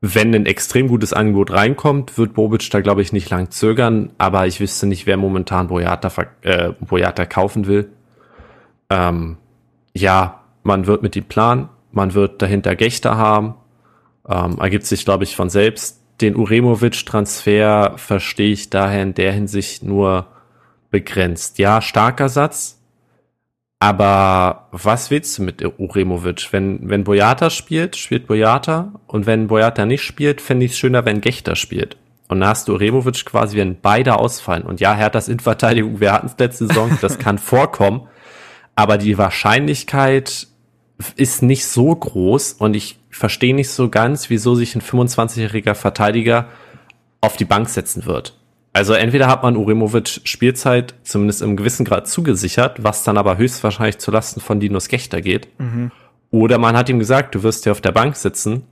Wenn 0.00 0.34
ein 0.34 0.46
extrem 0.46 0.88
gutes 0.88 1.12
Angebot 1.12 1.52
reinkommt, 1.52 2.18
wird 2.18 2.34
Bobic 2.34 2.68
da, 2.70 2.80
glaube 2.80 3.02
ich, 3.02 3.12
nicht 3.12 3.30
lang 3.30 3.50
zögern. 3.50 4.10
Aber 4.18 4.46
ich 4.46 4.58
wüsste 4.58 4.86
nicht, 4.86 5.06
wer 5.06 5.16
momentan 5.16 5.68
Boyata, 5.68 6.10
äh, 6.42 6.72
Boyata 6.80 7.26
kaufen 7.26 7.66
will. 7.66 7.90
Ähm, 8.90 9.38
ja, 9.94 10.42
man 10.62 10.86
wird 10.86 11.02
mit 11.02 11.16
ihm 11.16 11.24
planen. 11.24 11.68
Man 11.92 12.14
wird 12.14 12.42
dahinter 12.42 12.76
Gächter 12.76 13.16
haben. 13.16 13.54
Ähm, 14.28 14.58
ergibt 14.58 14.84
sich, 14.84 15.04
glaube 15.04 15.24
ich, 15.24 15.34
von 15.34 15.48
selbst. 15.48 16.00
Den 16.20 16.36
Uremovic-Transfer 16.36 17.94
verstehe 17.96 18.52
ich 18.52 18.68
daher 18.68 19.02
in 19.02 19.14
der 19.14 19.32
Hinsicht 19.32 19.82
nur 19.82 20.26
begrenzt. 20.90 21.58
Ja, 21.58 21.80
starker 21.80 22.28
Satz. 22.28 22.76
Aber 23.82 24.68
was 24.72 25.10
willst 25.10 25.38
du 25.38 25.42
mit 25.42 25.64
Uremovic? 25.78 26.52
Wenn, 26.52 26.90
wenn 26.90 27.02
Boyata 27.02 27.48
spielt, 27.48 27.96
spielt 27.96 28.26
Boyata. 28.26 28.92
Und 29.06 29.24
wenn 29.24 29.46
Boyata 29.46 29.86
nicht 29.86 30.02
spielt, 30.02 30.42
fände 30.42 30.66
ich 30.66 30.72
es 30.72 30.78
schöner, 30.78 31.06
wenn 31.06 31.22
Gechter 31.22 31.56
spielt. 31.56 31.96
Und 32.28 32.40
dann 32.40 32.50
hast 32.50 32.68
du 32.68 32.74
Uremovic 32.74 33.24
quasi, 33.24 33.56
wenn 33.56 33.80
beide 33.80 34.18
ausfallen. 34.18 34.64
Und 34.64 34.80
ja, 34.80 34.92
Herthas 34.92 35.28
Innenverteidigung, 35.28 35.98
wir 35.98 36.12
hatten 36.12 36.26
es 36.26 36.36
letzte 36.38 36.66
Saison, 36.66 36.96
das 37.00 37.18
kann 37.18 37.38
vorkommen. 37.38 38.02
Aber 38.74 38.98
die 38.98 39.18
Wahrscheinlichkeit 39.18 40.46
ist 41.16 41.42
nicht 41.42 41.66
so 41.66 41.94
groß. 41.94 42.54
Und 42.54 42.74
ich 42.74 42.98
verstehe 43.10 43.54
nicht 43.54 43.70
so 43.70 43.88
ganz, 43.88 44.30
wieso 44.30 44.54
sich 44.54 44.74
ein 44.74 44.82
25-jähriger 44.82 45.74
Verteidiger 45.74 46.48
auf 47.20 47.36
die 47.36 47.44
Bank 47.44 47.68
setzen 47.68 48.06
wird. 48.06 48.36
Also 48.72 48.94
entweder 48.94 49.26
hat 49.26 49.42
man 49.42 49.56
Uremovic 49.56 50.20
Spielzeit 50.24 50.94
zumindest 51.02 51.42
im 51.42 51.56
gewissen 51.56 51.84
Grad 51.84 52.06
zugesichert, 52.06 52.82
was 52.82 53.02
dann 53.02 53.18
aber 53.18 53.36
höchstwahrscheinlich 53.36 53.98
zulasten 53.98 54.40
von 54.40 54.60
Dinos 54.60 54.88
Gechter 54.88 55.20
geht. 55.20 55.48
Mhm. 55.58 55.90
Oder 56.30 56.58
man 56.58 56.76
hat 56.76 56.88
ihm 56.88 57.00
gesagt, 57.00 57.34
du 57.34 57.42
wirst 57.42 57.64
hier 57.64 57.72
auf 57.72 57.80
der 57.80 57.92
Bank 57.92 58.14
sitzen. 58.14 58.62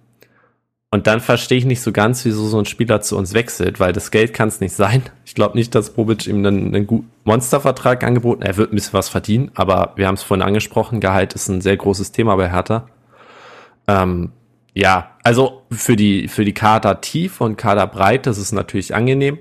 Und 0.90 1.06
dann 1.06 1.20
verstehe 1.20 1.58
ich 1.58 1.66
nicht 1.66 1.82
so 1.82 1.92
ganz, 1.92 2.24
wieso 2.24 2.46
so 2.46 2.58
ein 2.58 2.64
Spieler 2.64 3.02
zu 3.02 3.18
uns 3.18 3.34
wechselt, 3.34 3.78
weil 3.78 3.92
das 3.92 4.10
Geld 4.10 4.32
kann 4.32 4.48
es 4.48 4.60
nicht 4.60 4.74
sein. 4.74 5.02
Ich 5.28 5.34
glaube 5.34 5.58
nicht, 5.58 5.74
dass 5.74 5.90
Bobic 5.90 6.26
ihm 6.26 6.38
einen, 6.38 6.74
einen 6.74 6.86
guten 6.86 7.10
Monstervertrag 7.24 8.02
angeboten 8.02 8.42
Er 8.42 8.56
wird 8.56 8.72
ein 8.72 8.76
bisschen 8.76 8.94
was 8.94 9.10
verdienen, 9.10 9.50
aber 9.54 9.92
wir 9.94 10.06
haben 10.06 10.14
es 10.14 10.22
vorhin 10.22 10.42
angesprochen, 10.42 11.00
Gehalt 11.00 11.34
ist 11.34 11.48
ein 11.48 11.60
sehr 11.60 11.76
großes 11.76 12.12
Thema 12.12 12.34
bei 12.36 12.50
Hertha. 12.50 12.88
Ähm, 13.86 14.32
ja, 14.72 15.10
also 15.22 15.62
für 15.70 15.96
die, 15.96 16.28
für 16.28 16.46
die 16.46 16.54
Kader 16.54 17.02
tief 17.02 17.42
und 17.42 17.56
Kader 17.56 17.86
breit, 17.86 18.26
das 18.26 18.38
ist 18.38 18.52
natürlich 18.52 18.94
angenehm. 18.94 19.38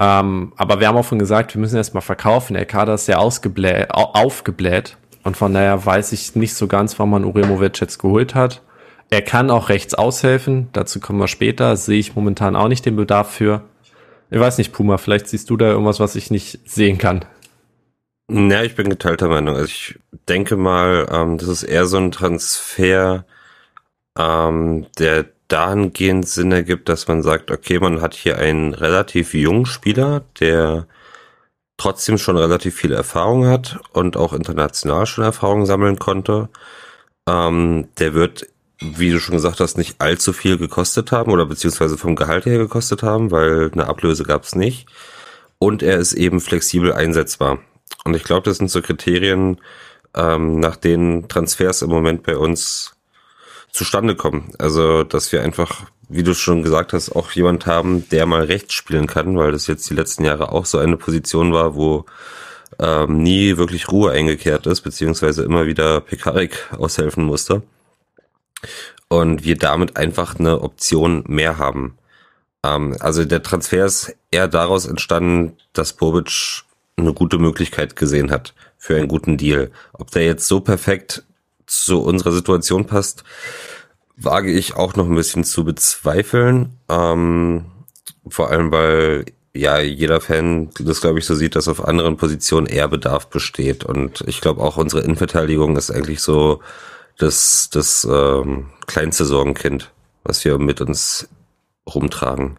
Ähm, 0.00 0.54
aber 0.56 0.80
wir 0.80 0.88
haben 0.88 0.96
auch 0.96 1.04
schon 1.04 1.18
gesagt, 1.18 1.54
wir 1.54 1.60
müssen 1.60 1.76
erstmal 1.76 2.00
verkaufen. 2.00 2.54
Der 2.54 2.64
Kader 2.64 2.94
ist 2.94 3.04
sehr 3.04 3.20
ausgebläht, 3.20 3.90
aufgebläht. 3.90 4.96
Und 5.22 5.36
von 5.36 5.52
daher 5.52 5.84
weiß 5.84 6.12
ich 6.12 6.34
nicht 6.34 6.54
so 6.54 6.66
ganz, 6.66 6.98
warum 6.98 7.10
man 7.10 7.24
Uremovic 7.24 7.80
jetzt 7.80 7.98
geholt 7.98 8.34
hat. 8.34 8.62
Er 9.10 9.22
kann 9.22 9.50
auch 9.50 9.68
rechts 9.68 9.94
aushelfen. 9.94 10.68
Dazu 10.72 11.00
kommen 11.00 11.18
wir 11.18 11.28
später. 11.28 11.76
Sehe 11.76 11.98
ich 11.98 12.14
momentan 12.14 12.56
auch 12.56 12.68
nicht 12.68 12.86
den 12.86 12.96
Bedarf 12.96 13.30
für. 13.30 13.62
Ich 14.30 14.38
weiß 14.38 14.58
nicht, 14.58 14.72
Puma, 14.72 14.98
vielleicht 14.98 15.28
siehst 15.28 15.50
du 15.50 15.56
da 15.56 15.66
irgendwas, 15.66 15.98
was 15.98 16.14
ich 16.14 16.30
nicht 16.30 16.60
sehen 16.64 16.98
kann. 16.98 17.24
Ja, 18.30 18.62
ich 18.62 18.76
bin 18.76 18.88
geteilter 18.88 19.28
Meinung. 19.28 19.56
Also 19.56 19.66
ich 19.66 19.98
denke 20.28 20.56
mal, 20.56 21.08
ähm, 21.10 21.36
das 21.36 21.48
ist 21.48 21.64
eher 21.64 21.86
so 21.86 21.96
ein 21.96 22.12
Transfer, 22.12 23.24
ähm, 24.16 24.86
der 24.98 25.26
dahingehend 25.48 26.28
Sinn 26.28 26.52
ergibt, 26.52 26.88
dass 26.88 27.08
man 27.08 27.22
sagt, 27.22 27.50
okay, 27.50 27.80
man 27.80 28.00
hat 28.00 28.14
hier 28.14 28.38
einen 28.38 28.72
relativ 28.72 29.34
jungen 29.34 29.66
Spieler, 29.66 30.22
der 30.38 30.86
trotzdem 31.76 32.18
schon 32.18 32.36
relativ 32.36 32.76
viel 32.76 32.92
Erfahrung 32.92 33.46
hat 33.46 33.80
und 33.92 34.16
auch 34.16 34.32
international 34.32 35.06
schon 35.06 35.24
Erfahrung 35.24 35.66
sammeln 35.66 35.98
konnte. 35.98 36.48
Ähm, 37.28 37.88
der 37.98 38.14
wird, 38.14 38.46
wie 38.80 39.10
du 39.10 39.20
schon 39.20 39.34
gesagt 39.34 39.60
hast, 39.60 39.76
nicht 39.76 40.00
allzu 40.00 40.32
viel 40.32 40.56
gekostet 40.56 41.12
haben 41.12 41.32
oder 41.32 41.46
beziehungsweise 41.46 41.98
vom 41.98 42.16
Gehalt 42.16 42.46
her 42.46 42.58
gekostet 42.58 43.02
haben, 43.02 43.30
weil 43.30 43.70
eine 43.72 43.86
Ablöse 43.86 44.24
gab 44.24 44.44
es 44.44 44.54
nicht. 44.54 44.86
Und 45.58 45.82
er 45.82 45.98
ist 45.98 46.14
eben 46.14 46.40
flexibel 46.40 46.92
einsetzbar. 46.92 47.58
Und 48.04 48.16
ich 48.16 48.24
glaube, 48.24 48.48
das 48.48 48.56
sind 48.56 48.70
so 48.70 48.80
Kriterien, 48.80 49.60
ähm, 50.14 50.58
nach 50.58 50.76
denen 50.76 51.28
Transfers 51.28 51.82
im 51.82 51.90
Moment 51.90 52.22
bei 52.22 52.36
uns 52.36 52.96
zustande 53.70 54.16
kommen. 54.16 54.52
Also, 54.58 55.04
dass 55.04 55.30
wir 55.32 55.42
einfach, 55.42 55.82
wie 56.08 56.22
du 56.22 56.34
schon 56.34 56.62
gesagt 56.62 56.94
hast, 56.94 57.14
auch 57.14 57.30
jemand 57.32 57.66
haben, 57.66 58.08
der 58.08 58.24
mal 58.24 58.44
rechts 58.44 58.72
spielen 58.72 59.06
kann, 59.06 59.36
weil 59.36 59.52
das 59.52 59.66
jetzt 59.66 59.88
die 59.90 59.94
letzten 59.94 60.24
Jahre 60.24 60.52
auch 60.52 60.64
so 60.64 60.78
eine 60.78 60.96
Position 60.96 61.52
war, 61.52 61.74
wo 61.74 62.06
ähm, 62.78 63.22
nie 63.22 63.58
wirklich 63.58 63.88
Ruhe 63.88 64.12
eingekehrt 64.12 64.66
ist, 64.66 64.80
beziehungsweise 64.80 65.42
immer 65.44 65.66
wieder 65.66 66.00
Pekarik 66.00 66.68
aushelfen 66.76 67.24
musste. 67.24 67.62
Und 69.08 69.44
wir 69.44 69.56
damit 69.56 69.96
einfach 69.96 70.38
eine 70.38 70.62
Option 70.62 71.24
mehr 71.26 71.58
haben. 71.58 71.98
Ähm, 72.64 72.96
also 73.00 73.24
der 73.24 73.42
Transfer 73.42 73.84
ist 73.84 74.14
eher 74.30 74.48
daraus 74.48 74.86
entstanden, 74.86 75.56
dass 75.72 75.94
Bobic 75.94 76.62
eine 76.96 77.12
gute 77.12 77.38
Möglichkeit 77.38 77.96
gesehen 77.96 78.30
hat 78.30 78.54
für 78.78 78.96
einen 78.96 79.08
guten 79.08 79.36
Deal. 79.36 79.70
Ob 79.92 80.10
der 80.10 80.24
jetzt 80.24 80.46
so 80.46 80.60
perfekt 80.60 81.24
zu 81.66 82.02
unserer 82.02 82.32
Situation 82.32 82.86
passt, 82.86 83.24
wage 84.16 84.52
ich 84.52 84.74
auch 84.74 84.96
noch 84.96 85.06
ein 85.06 85.14
bisschen 85.14 85.44
zu 85.44 85.64
bezweifeln. 85.64 86.78
Ähm, 86.88 87.66
vor 88.28 88.50
allem, 88.50 88.70
weil 88.70 89.24
ja 89.54 89.80
jeder 89.80 90.20
Fan 90.20 90.70
das, 90.78 91.00
glaube 91.00 91.18
ich, 91.18 91.26
so 91.26 91.34
sieht, 91.34 91.56
dass 91.56 91.68
auf 91.68 91.86
anderen 91.86 92.16
Positionen 92.16 92.66
eher 92.66 92.88
Bedarf 92.88 93.28
besteht. 93.28 93.84
Und 93.84 94.22
ich 94.26 94.40
glaube 94.40 94.62
auch 94.62 94.76
unsere 94.76 95.02
Innenverteidigung 95.02 95.76
ist 95.76 95.90
eigentlich 95.90 96.20
so 96.20 96.60
das, 97.22 97.68
das 97.70 98.06
ähm, 98.10 98.70
kleinste 98.86 99.24
Sorgenkind, 99.24 99.92
was 100.24 100.44
wir 100.44 100.58
mit 100.58 100.80
uns 100.80 101.28
rumtragen. 101.86 102.58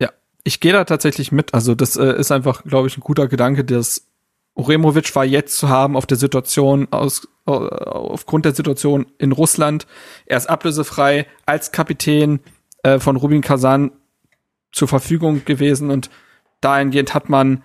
Ja, 0.00 0.10
ich 0.44 0.60
gehe 0.60 0.72
da 0.72 0.84
tatsächlich 0.84 1.32
mit. 1.32 1.54
Also 1.54 1.74
das 1.74 1.96
äh, 1.96 2.12
ist 2.18 2.30
einfach, 2.30 2.64
glaube 2.64 2.88
ich, 2.88 2.96
ein 2.96 3.02
guter 3.02 3.26
Gedanke, 3.28 3.64
dass 3.64 4.06
Uremovic 4.54 5.14
war 5.14 5.24
jetzt 5.24 5.56
zu 5.56 5.68
haben 5.68 5.96
auf 5.96 6.04
der 6.04 6.18
Situation 6.18 6.88
aus, 6.90 7.28
aufgrund 7.46 8.44
der 8.44 8.54
Situation 8.54 9.06
in 9.18 9.32
Russland. 9.32 9.86
Er 10.26 10.36
ist 10.36 10.50
ablösefrei 10.50 11.26
als 11.46 11.72
Kapitän 11.72 12.40
äh, 12.82 12.98
von 12.98 13.16
Rubin 13.16 13.40
Kazan 13.40 13.92
zur 14.72 14.88
Verfügung 14.88 15.44
gewesen 15.44 15.90
und 15.90 16.10
dahingehend 16.60 17.14
hat 17.14 17.28
man 17.28 17.62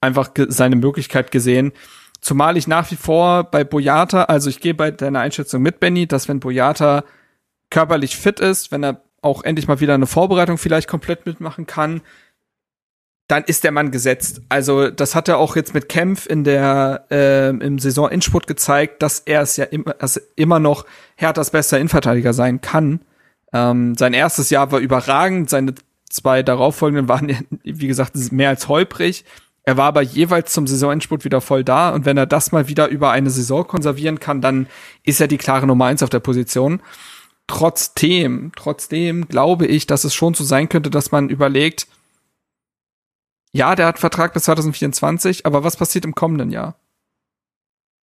einfach 0.00 0.30
seine 0.48 0.76
Möglichkeit 0.76 1.30
gesehen. 1.30 1.72
Zumal 2.20 2.56
ich 2.56 2.66
nach 2.66 2.90
wie 2.90 2.96
vor 2.96 3.44
bei 3.44 3.64
Boyata, 3.64 4.24
also 4.24 4.50
ich 4.50 4.60
gehe 4.60 4.74
bei 4.74 4.90
deiner 4.90 5.20
Einschätzung 5.20 5.62
mit, 5.62 5.80
Benny, 5.80 6.06
dass 6.06 6.28
wenn 6.28 6.40
Boyata 6.40 7.04
körperlich 7.70 8.16
fit 8.16 8.40
ist, 8.40 8.72
wenn 8.72 8.84
er 8.84 9.02
auch 9.22 9.42
endlich 9.42 9.68
mal 9.68 9.80
wieder 9.80 9.94
eine 9.94 10.06
Vorbereitung 10.06 10.58
vielleicht 10.58 10.88
komplett 10.88 11.26
mitmachen 11.26 11.66
kann, 11.66 12.02
dann 13.28 13.42
ist 13.44 13.64
der 13.64 13.72
Mann 13.72 13.90
gesetzt. 13.90 14.40
Also 14.48 14.90
das 14.90 15.14
hat 15.14 15.28
er 15.28 15.38
auch 15.38 15.56
jetzt 15.56 15.74
mit 15.74 15.88
Kempf 15.88 16.26
in 16.26 16.44
der 16.44 17.06
äh, 17.10 17.48
im 17.48 17.78
Saisonendspurt 17.78 18.46
gezeigt, 18.46 19.02
dass 19.02 19.20
er 19.20 19.42
es 19.42 19.56
ja 19.56 19.64
immer, 19.64 19.94
dass 19.94 20.16
immer 20.36 20.60
noch 20.60 20.86
Herthas 21.16 21.50
bester 21.50 21.78
Innenverteidiger 21.78 22.32
sein 22.32 22.60
kann. 22.60 23.00
Ähm, 23.52 23.96
sein 23.96 24.14
erstes 24.14 24.50
Jahr 24.50 24.70
war 24.70 24.78
überragend, 24.78 25.50
seine 25.50 25.74
zwei 26.08 26.42
darauffolgenden 26.44 27.08
waren, 27.08 27.46
wie 27.64 27.88
gesagt, 27.88 28.14
mehr 28.30 28.50
als 28.50 28.68
holprig. 28.68 29.24
Er 29.68 29.76
war 29.76 29.86
aber 29.86 30.00
jeweils 30.00 30.52
zum 30.52 30.68
Saisonendspurt 30.68 31.24
wieder 31.24 31.40
voll 31.40 31.64
da 31.64 31.90
und 31.90 32.04
wenn 32.04 32.16
er 32.16 32.26
das 32.26 32.52
mal 32.52 32.68
wieder 32.68 32.86
über 32.86 33.10
eine 33.10 33.30
Saison 33.30 33.66
konservieren 33.66 34.20
kann, 34.20 34.40
dann 34.40 34.68
ist 35.02 35.20
er 35.20 35.26
die 35.26 35.38
klare 35.38 35.66
Nummer 35.66 35.86
eins 35.86 36.04
auf 36.04 36.10
der 36.10 36.20
Position. 36.20 36.80
Trotzdem, 37.48 38.52
trotzdem 38.54 39.26
glaube 39.26 39.66
ich, 39.66 39.88
dass 39.88 40.04
es 40.04 40.14
schon 40.14 40.34
so 40.34 40.44
sein 40.44 40.68
könnte, 40.68 40.88
dass 40.88 41.10
man 41.10 41.28
überlegt, 41.30 41.88
ja, 43.52 43.74
der 43.74 43.86
hat 43.86 43.98
Vertrag 43.98 44.34
bis 44.34 44.44
2024, 44.44 45.46
aber 45.46 45.64
was 45.64 45.76
passiert 45.76 46.04
im 46.04 46.14
kommenden 46.14 46.50
Jahr? 46.50 46.78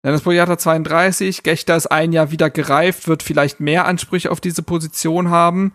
Dennis 0.04 0.22
Boyata 0.22 0.58
32, 0.58 1.44
Gechter 1.44 1.78
ist 1.78 1.88
ein 1.88 2.12
Jahr 2.12 2.30
wieder 2.32 2.50
gereift, 2.50 3.08
wird 3.08 3.24
vielleicht 3.24 3.62
mehr 3.62 3.86
Ansprüche 3.86 4.32
auf 4.32 4.42
diese 4.42 4.64
Position 4.64 5.30
haben. 5.30 5.74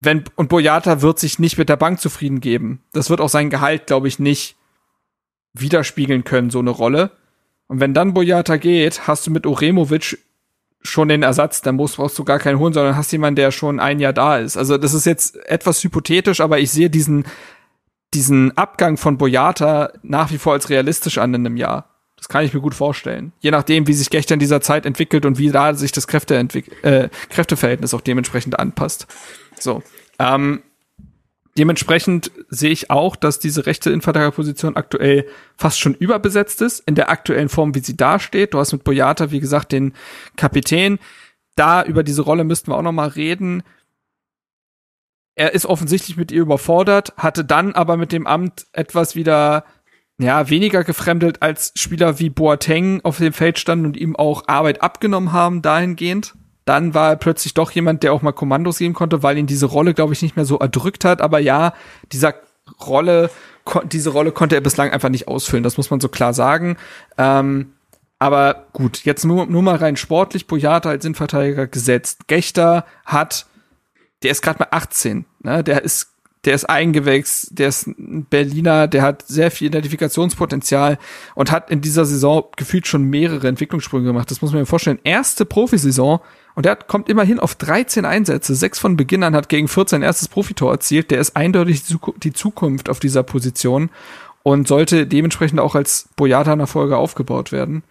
Wenn, 0.00 0.24
und 0.36 0.48
Boyata 0.48 1.02
wird 1.02 1.18
sich 1.18 1.38
nicht 1.38 1.58
mit 1.58 1.68
der 1.68 1.76
Bank 1.76 2.00
zufrieden 2.00 2.40
geben. 2.40 2.82
Das 2.92 3.10
wird 3.10 3.20
auch 3.20 3.28
sein 3.28 3.50
Gehalt, 3.50 3.86
glaube 3.86 4.08
ich, 4.08 4.18
nicht 4.18 4.56
widerspiegeln 5.54 6.24
können, 6.24 6.50
so 6.50 6.60
eine 6.60 6.70
Rolle. 6.70 7.10
Und 7.66 7.80
wenn 7.80 7.94
dann 7.94 8.14
Boyata 8.14 8.56
geht, 8.56 9.06
hast 9.08 9.26
du 9.26 9.30
mit 9.30 9.46
Oremovic 9.46 10.18
schon 10.80 11.08
den 11.08 11.24
Ersatz, 11.24 11.60
dann 11.60 11.74
musst, 11.74 11.96
brauchst 11.96 12.18
du 12.18 12.24
gar 12.24 12.38
keinen 12.38 12.60
holen, 12.60 12.72
sondern 12.72 12.96
hast 12.96 13.10
jemanden, 13.10 13.36
der 13.36 13.50
schon 13.50 13.80
ein 13.80 13.98
Jahr 13.98 14.12
da 14.12 14.38
ist. 14.38 14.56
Also 14.56 14.78
das 14.78 14.94
ist 14.94 15.06
jetzt 15.06 15.36
etwas 15.46 15.82
hypothetisch, 15.82 16.40
aber 16.40 16.60
ich 16.60 16.70
sehe 16.70 16.88
diesen 16.88 17.24
diesen 18.14 18.56
Abgang 18.56 18.96
von 18.96 19.18
Boyata 19.18 19.92
nach 20.02 20.30
wie 20.30 20.38
vor 20.38 20.54
als 20.54 20.70
realistisch 20.70 21.18
an 21.18 21.34
in 21.34 21.46
einem 21.46 21.56
Jahr. 21.56 21.90
Das 22.16 22.28
kann 22.28 22.44
ich 22.44 22.52
mir 22.52 22.60
gut 22.60 22.74
vorstellen. 22.74 23.32
Je 23.38 23.50
nachdem, 23.50 23.86
wie 23.86 23.92
sich 23.92 24.10
Gechter 24.10 24.34
in 24.34 24.40
dieser 24.40 24.60
Zeit 24.60 24.86
entwickelt 24.86 25.24
und 25.24 25.38
wie 25.38 25.50
da 25.50 25.74
sich 25.74 25.92
das 25.92 26.08
Kräfte 26.08 26.36
äh, 26.82 27.08
Kräfteverhältnis 27.28 27.94
auch 27.94 28.00
dementsprechend 28.00 28.58
anpasst. 28.58 29.06
So. 29.60 29.82
Ähm, 30.18 30.62
dementsprechend 31.56 32.30
sehe 32.48 32.70
ich 32.70 32.90
auch, 32.90 33.16
dass 33.16 33.38
diese 33.38 33.66
rechte 33.66 33.90
Innenverteidigerposition 33.90 34.76
aktuell 34.76 35.26
fast 35.56 35.80
schon 35.80 35.94
überbesetzt 35.94 36.62
ist, 36.62 36.80
in 36.80 36.94
der 36.94 37.10
aktuellen 37.10 37.48
Form, 37.48 37.74
wie 37.74 37.80
sie 37.80 37.96
dasteht. 37.96 38.54
Du 38.54 38.58
hast 38.58 38.72
mit 38.72 38.84
Boyata, 38.84 39.30
wie 39.30 39.40
gesagt, 39.40 39.72
den 39.72 39.94
Kapitän. 40.36 40.98
Da 41.56 41.82
über 41.82 42.02
diese 42.02 42.22
Rolle 42.22 42.44
müssten 42.44 42.70
wir 42.70 42.76
auch 42.76 42.82
noch 42.82 42.92
mal 42.92 43.08
reden. 43.08 43.62
Er 45.34 45.54
ist 45.54 45.66
offensichtlich 45.66 46.16
mit 46.16 46.32
ihr 46.32 46.42
überfordert, 46.42 47.12
hatte 47.16 47.44
dann 47.44 47.74
aber 47.74 47.96
mit 47.96 48.12
dem 48.12 48.26
Amt 48.26 48.66
etwas 48.72 49.14
wieder 49.14 49.64
ja, 50.20 50.50
weniger 50.50 50.82
gefremdelt 50.82 51.42
als 51.42 51.72
Spieler 51.76 52.18
wie 52.18 52.30
Boateng 52.30 53.00
auf 53.04 53.18
dem 53.18 53.32
Feld 53.32 53.58
standen 53.58 53.86
und 53.86 53.96
ihm 53.96 54.16
auch 54.16 54.48
Arbeit 54.48 54.82
abgenommen 54.82 55.32
haben 55.32 55.62
dahingehend. 55.62 56.34
Dann 56.68 56.92
war 56.92 57.08
er 57.08 57.16
plötzlich 57.16 57.54
doch 57.54 57.70
jemand, 57.70 58.02
der 58.02 58.12
auch 58.12 58.20
mal 58.20 58.32
Kommandos 58.32 58.76
geben 58.76 58.92
konnte, 58.92 59.22
weil 59.22 59.38
ihn 59.38 59.46
diese 59.46 59.64
Rolle, 59.64 59.94
glaube 59.94 60.12
ich, 60.12 60.20
nicht 60.20 60.36
mehr 60.36 60.44
so 60.44 60.58
erdrückt 60.58 61.06
hat. 61.06 61.22
Aber 61.22 61.38
ja, 61.38 61.72
dieser 62.12 62.34
Rolle, 62.78 63.30
diese 63.86 64.10
Rolle 64.10 64.32
konnte 64.32 64.54
er 64.54 64.60
bislang 64.60 64.90
einfach 64.90 65.08
nicht 65.08 65.28
ausfüllen. 65.28 65.62
Das 65.62 65.78
muss 65.78 65.90
man 65.90 65.98
so 65.98 66.10
klar 66.10 66.34
sagen. 66.34 66.76
Ähm, 67.16 67.72
aber 68.18 68.66
gut, 68.74 69.02
jetzt 69.04 69.24
nur, 69.24 69.46
nur 69.46 69.62
mal 69.62 69.76
rein 69.76 69.96
sportlich. 69.96 70.46
Boyata 70.46 70.90
als 70.90 71.06
Innenverteidiger 71.06 71.68
gesetzt. 71.68 72.28
Gechter 72.28 72.84
hat, 73.06 73.46
der 74.22 74.32
ist 74.32 74.42
gerade 74.42 74.58
mal 74.58 74.68
18. 74.70 75.24
Ne? 75.40 75.64
Der 75.64 75.82
ist 75.82 76.18
der 76.44 76.54
ist 76.54 76.68
eingewächst, 76.68 77.58
der 77.58 77.68
ist 77.68 77.86
ein 77.86 78.24
Berliner, 78.24 78.86
der 78.86 79.02
hat 79.02 79.26
sehr 79.26 79.50
viel 79.50 79.68
Identifikationspotenzial 79.68 80.98
und 81.34 81.50
hat 81.50 81.70
in 81.70 81.80
dieser 81.80 82.04
Saison 82.04 82.44
gefühlt 82.56 82.86
schon 82.86 83.04
mehrere 83.04 83.48
Entwicklungssprünge 83.48 84.06
gemacht. 84.06 84.30
Das 84.30 84.40
muss 84.40 84.52
man 84.52 84.60
mir 84.60 84.66
vorstellen. 84.66 85.00
Erste 85.02 85.44
Profisaison 85.44 86.20
und 86.58 86.64
der 86.64 86.74
kommt 86.74 87.08
immerhin 87.08 87.38
auf 87.38 87.54
13 87.54 88.04
Einsätze, 88.04 88.52
sechs 88.56 88.80
von 88.80 88.96
Beginn 88.96 89.22
an, 89.22 89.36
hat 89.36 89.48
gegen 89.48 89.68
14 89.68 90.02
erstes 90.02 90.26
Profitor 90.26 90.72
erzielt. 90.72 91.12
Der 91.12 91.20
ist 91.20 91.36
eindeutig 91.36 91.84
die 92.16 92.32
Zukunft 92.32 92.88
auf 92.88 92.98
dieser 92.98 93.22
Position 93.22 93.90
und 94.42 94.66
sollte 94.66 95.06
dementsprechend 95.06 95.60
auch 95.60 95.76
als 95.76 96.08
Boyata-Nachfolger 96.16 96.98
aufgebaut 96.98 97.52
werden. 97.52 97.84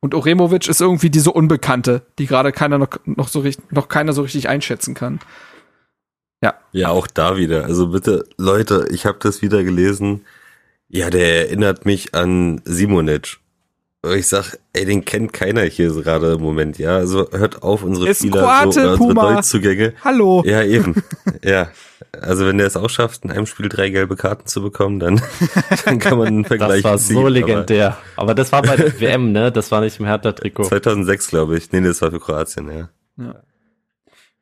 Und 0.00 0.14
Oremovic 0.14 0.66
ist 0.66 0.80
irgendwie 0.80 1.10
diese 1.10 1.30
Unbekannte, 1.30 2.06
die 2.18 2.24
gerade 2.24 2.52
keiner 2.52 2.78
noch, 2.78 2.88
noch 3.04 3.28
so 3.28 3.40
richtig, 3.40 3.70
noch 3.70 3.88
keiner 3.88 4.14
so 4.14 4.22
richtig 4.22 4.48
einschätzen 4.48 4.94
kann. 4.94 5.20
Ja. 6.40 6.54
Ja, 6.72 6.88
auch 6.88 7.08
da 7.08 7.36
wieder. 7.36 7.64
Also 7.66 7.88
bitte, 7.88 8.24
Leute, 8.38 8.88
ich 8.92 9.04
habe 9.04 9.18
das 9.20 9.42
wieder 9.42 9.62
gelesen. 9.62 10.24
Ja, 10.88 11.10
der 11.10 11.48
erinnert 11.48 11.84
mich 11.84 12.14
an 12.14 12.62
Simonic. 12.64 13.40
Ich 14.14 14.28
sag, 14.28 14.58
ey, 14.72 14.84
den 14.84 15.04
kennt 15.04 15.32
keiner 15.32 15.62
hier 15.62 15.90
gerade 15.90 16.34
im 16.34 16.40
Moment, 16.40 16.78
ja. 16.78 16.96
Also 16.96 17.28
hört 17.32 17.62
auf, 17.62 17.82
unsere 17.82 18.08
Ist 18.08 18.18
Spieler, 18.18 18.42
Kroate, 18.42 18.72
so, 18.72 18.80
unsere 18.80 18.96
Puma. 18.96 19.32
Neuzugänge. 19.32 19.94
Hallo. 20.04 20.42
Ja, 20.46 20.62
eben. 20.62 21.02
ja. 21.42 21.68
Also 22.20 22.46
wenn 22.46 22.58
der 22.58 22.66
es 22.66 22.76
auch 22.76 22.90
schafft, 22.90 23.24
in 23.24 23.30
einem 23.30 23.46
Spiel 23.46 23.68
drei 23.68 23.90
gelbe 23.90 24.16
Karten 24.16 24.46
zu 24.46 24.62
bekommen, 24.62 25.00
dann, 25.00 25.20
dann 25.84 25.98
kann 25.98 26.18
man 26.18 26.28
einen 26.28 26.44
Vergleich 26.44 26.82
Das 26.82 26.92
war 26.92 26.98
ziehen, 26.98 27.16
so 27.16 27.28
legendär. 27.28 27.96
Aber, 28.16 28.22
aber, 28.22 28.34
das 28.34 28.52
war 28.52 28.62
bei 28.62 28.76
der 28.76 29.00
WM, 29.00 29.32
ne? 29.32 29.50
Das 29.50 29.70
war 29.70 29.80
nicht 29.80 29.98
im 29.98 30.06
Hertha-Trikot. 30.06 30.64
2006, 30.64 31.28
glaube 31.28 31.56
ich. 31.56 31.72
Nee, 31.72 31.80
das 31.80 32.02
war 32.02 32.10
für 32.10 32.20
Kroatien, 32.20 32.70
ja. 32.70 32.88
ja. 33.18 33.34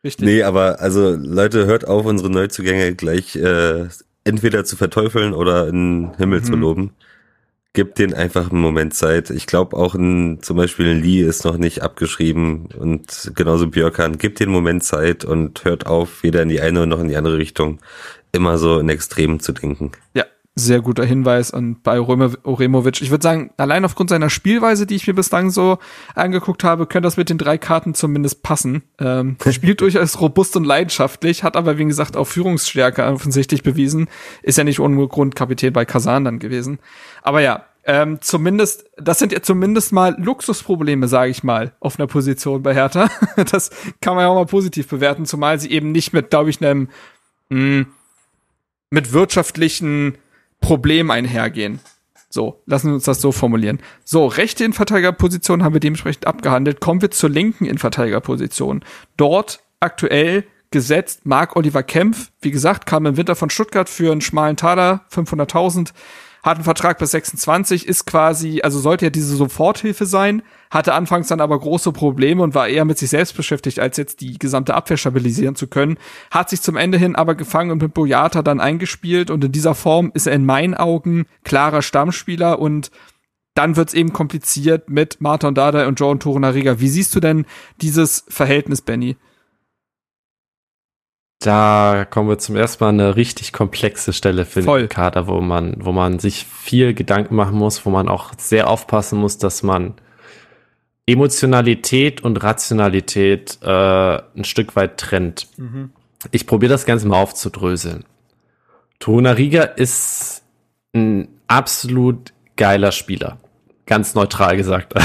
Richtig. 0.02 0.26
Nee, 0.26 0.42
aber 0.42 0.80
also 0.80 1.16
Leute, 1.16 1.66
hört 1.66 1.86
auf, 1.88 2.04
unsere 2.04 2.30
Neuzugänge 2.30 2.94
gleich 2.94 3.36
äh, 3.36 3.86
entweder 4.24 4.64
zu 4.64 4.76
verteufeln 4.76 5.32
oder 5.32 5.68
in 5.68 6.08
den 6.08 6.16
Himmel 6.16 6.40
mhm. 6.40 6.44
zu 6.44 6.56
loben. 6.56 6.90
Gebt 7.74 7.98
denen 7.98 8.14
einfach 8.14 8.50
einen 8.50 8.60
Moment 8.60 8.94
Zeit. 8.94 9.30
Ich 9.30 9.46
glaube 9.46 9.76
auch 9.76 9.96
ein, 9.96 10.38
zum 10.42 10.56
Beispiel 10.56 10.90
ein 10.90 11.02
Lee 11.02 11.22
ist 11.22 11.44
noch 11.44 11.56
nicht 11.56 11.82
abgeschrieben 11.82 12.68
und 12.78 13.32
genauso 13.34 13.66
Björkan. 13.66 14.16
Gebt 14.16 14.38
den 14.38 14.50
Moment 14.50 14.84
Zeit 14.84 15.24
und 15.24 15.64
hört 15.64 15.84
auf, 15.86 16.22
weder 16.22 16.42
in 16.42 16.48
die 16.48 16.60
eine 16.60 16.86
noch 16.86 17.00
in 17.00 17.08
die 17.08 17.16
andere 17.16 17.36
Richtung 17.36 17.80
immer 18.30 18.58
so 18.58 18.78
in 18.78 18.88
Extremen 18.88 19.40
zu 19.40 19.52
denken. 19.52 19.90
Ja, 20.14 20.24
sehr 20.56 20.80
guter 20.80 21.04
Hinweis 21.04 21.52
an 21.52 21.80
bei 21.82 22.00
Oremovic. 22.00 23.02
Ich 23.02 23.10
würde 23.10 23.22
sagen, 23.22 23.50
allein 23.56 23.84
aufgrund 23.84 24.10
seiner 24.10 24.30
Spielweise, 24.30 24.86
die 24.86 24.94
ich 24.94 25.06
mir 25.06 25.14
bislang 25.14 25.50
so 25.50 25.78
angeguckt 26.14 26.62
habe, 26.62 26.86
könnte 26.86 27.06
das 27.06 27.16
mit 27.16 27.28
den 27.28 27.38
drei 27.38 27.58
Karten 27.58 27.94
zumindest 27.94 28.42
passen. 28.42 28.82
Ähm, 29.00 29.36
spielt 29.50 29.80
durchaus 29.80 30.20
robust 30.20 30.56
und 30.56 30.64
leidenschaftlich, 30.64 31.42
hat 31.42 31.56
aber 31.56 31.76
wie 31.78 31.84
gesagt 31.84 32.16
auch 32.16 32.26
Führungsstärke 32.26 33.04
offensichtlich 33.04 33.64
bewiesen. 33.64 34.08
Ist 34.42 34.58
ja 34.58 34.64
nicht 34.64 34.78
ohne 34.78 35.08
Grund 35.08 35.34
Kapitän 35.34 35.72
bei 35.72 35.84
Kasan 35.84 36.24
dann 36.24 36.38
gewesen. 36.38 36.78
Aber 37.22 37.40
ja, 37.40 37.64
ähm, 37.86 38.18
zumindest, 38.20 38.88
das 38.96 39.18
sind 39.18 39.32
ja 39.32 39.42
zumindest 39.42 39.92
mal 39.92 40.14
Luxusprobleme, 40.18 41.08
sage 41.08 41.32
ich 41.32 41.42
mal, 41.42 41.72
auf 41.80 41.98
einer 41.98 42.06
Position 42.06 42.62
bei 42.62 42.74
Hertha. 42.74 43.10
das 43.50 43.70
kann 44.00 44.14
man 44.14 44.22
ja 44.22 44.28
auch 44.28 44.36
mal 44.36 44.46
positiv 44.46 44.88
bewerten, 44.88 45.26
zumal 45.26 45.58
sie 45.58 45.70
eben 45.70 45.90
nicht 45.90 46.12
mit, 46.12 46.30
glaube 46.30 46.50
ich, 46.50 46.64
einem 46.64 46.88
mh, 47.48 47.58
hm, 47.58 47.86
mit 48.90 49.12
wirtschaftlichen 49.12 50.16
Problem 50.64 51.10
einhergehen. 51.10 51.78
So, 52.30 52.62
lassen 52.64 52.88
wir 52.88 52.94
uns 52.94 53.04
das 53.04 53.20
so 53.20 53.32
formulieren. 53.32 53.80
So, 54.02 54.26
rechte 54.26 54.64
Innenverteidigerposition 54.64 55.62
haben 55.62 55.74
wir 55.74 55.80
dementsprechend 55.80 56.26
abgehandelt. 56.26 56.80
Kommen 56.80 57.02
wir 57.02 57.10
zur 57.10 57.28
linken 57.28 57.66
Innenverteidigerposition. 57.66 58.82
Dort 59.18 59.60
aktuell 59.80 60.44
gesetzt 60.70 61.26
Marc 61.26 61.54
Oliver 61.54 61.82
Kempf. 61.82 62.32
Wie 62.40 62.50
gesagt, 62.50 62.86
kam 62.86 63.04
im 63.04 63.18
Winter 63.18 63.36
von 63.36 63.50
Stuttgart 63.50 63.90
für 63.90 64.10
einen 64.10 64.22
schmalen 64.22 64.56
Taler, 64.56 65.04
500.000 65.12 65.92
hat 66.44 66.58
einen 66.58 66.64
Vertrag 66.64 66.98
bis 66.98 67.12
26, 67.12 67.88
ist 67.88 68.06
quasi, 68.06 68.60
also 68.62 68.78
sollte 68.78 69.06
ja 69.06 69.10
diese 69.10 69.34
Soforthilfe 69.34 70.04
sein, 70.04 70.42
hatte 70.70 70.92
anfangs 70.92 71.28
dann 71.28 71.40
aber 71.40 71.58
große 71.58 71.90
Probleme 71.90 72.42
und 72.42 72.54
war 72.54 72.68
eher 72.68 72.84
mit 72.84 72.98
sich 72.98 73.08
selbst 73.08 73.34
beschäftigt, 73.34 73.80
als 73.80 73.96
jetzt 73.96 74.20
die 74.20 74.38
gesamte 74.38 74.74
Abwehr 74.74 74.98
stabilisieren 74.98 75.56
zu 75.56 75.68
können, 75.68 75.96
hat 76.30 76.50
sich 76.50 76.60
zum 76.60 76.76
Ende 76.76 76.98
hin 76.98 77.16
aber 77.16 77.34
gefangen 77.34 77.70
und 77.70 77.80
mit 77.80 77.94
Boyata 77.94 78.42
dann 78.42 78.60
eingespielt 78.60 79.30
und 79.30 79.42
in 79.42 79.52
dieser 79.52 79.74
Form 79.74 80.12
ist 80.12 80.26
er 80.26 80.34
in 80.34 80.44
meinen 80.44 80.74
Augen 80.74 81.24
klarer 81.44 81.80
Stammspieler 81.80 82.58
und 82.58 82.90
dann 83.54 83.76
wird's 83.76 83.94
eben 83.94 84.12
kompliziert 84.12 84.90
mit 84.90 85.22
Martin 85.22 85.54
Dada 85.54 85.86
und 85.86 85.98
John 85.98 86.20
Torunariga. 86.20 86.78
Wie 86.78 86.88
siehst 86.88 87.14
du 87.14 87.20
denn 87.20 87.46
dieses 87.80 88.26
Verhältnis, 88.28 88.82
Benny? 88.82 89.16
Da 91.44 92.06
kommen 92.08 92.30
wir 92.30 92.38
zum 92.38 92.56
ersten 92.56 92.82
Mal 92.82 92.88
eine 92.88 93.16
richtig 93.16 93.52
komplexe 93.52 94.14
Stelle 94.14 94.46
für 94.46 94.62
Voll. 94.62 94.80
den 94.80 94.88
Kader, 94.88 95.26
wo 95.26 95.42
man, 95.42 95.76
wo 95.78 95.92
man 95.92 96.18
sich 96.18 96.46
viel 96.46 96.94
Gedanken 96.94 97.34
machen 97.34 97.58
muss, 97.58 97.84
wo 97.84 97.90
man 97.90 98.08
auch 98.08 98.32
sehr 98.38 98.70
aufpassen 98.70 99.18
muss, 99.18 99.36
dass 99.36 99.62
man 99.62 99.92
Emotionalität 101.04 102.24
und 102.24 102.42
Rationalität 102.42 103.58
äh, 103.60 103.68
ein 103.68 104.44
Stück 104.44 104.74
weit 104.74 104.96
trennt. 104.96 105.48
Mhm. 105.58 105.90
Ich 106.30 106.46
probiere 106.46 106.72
das 106.72 106.86
Ganze 106.86 107.06
mal 107.08 107.20
aufzudröseln. 107.20 108.06
Toruna 108.98 109.32
Riga 109.32 109.64
ist 109.64 110.44
ein 110.94 111.28
absolut 111.46 112.32
geiler 112.56 112.90
Spieler. 112.90 113.36
Ganz 113.84 114.14
neutral 114.14 114.56
gesagt. 114.56 114.94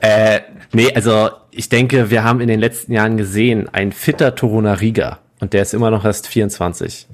äh, 0.00 0.40
nee, 0.72 0.90
also 0.94 1.32
ich 1.58 1.68
denke, 1.68 2.08
wir 2.08 2.22
haben 2.22 2.40
in 2.40 2.46
den 2.46 2.60
letzten 2.60 2.92
Jahren 2.92 3.16
gesehen, 3.16 3.68
ein 3.72 3.90
fitter 3.90 4.36
Toruna 4.36 4.74
Riga, 4.74 5.18
und 5.40 5.54
der 5.54 5.62
ist 5.62 5.74
immer 5.74 5.90
noch 5.90 6.04
erst 6.04 6.28
24, 6.28 7.08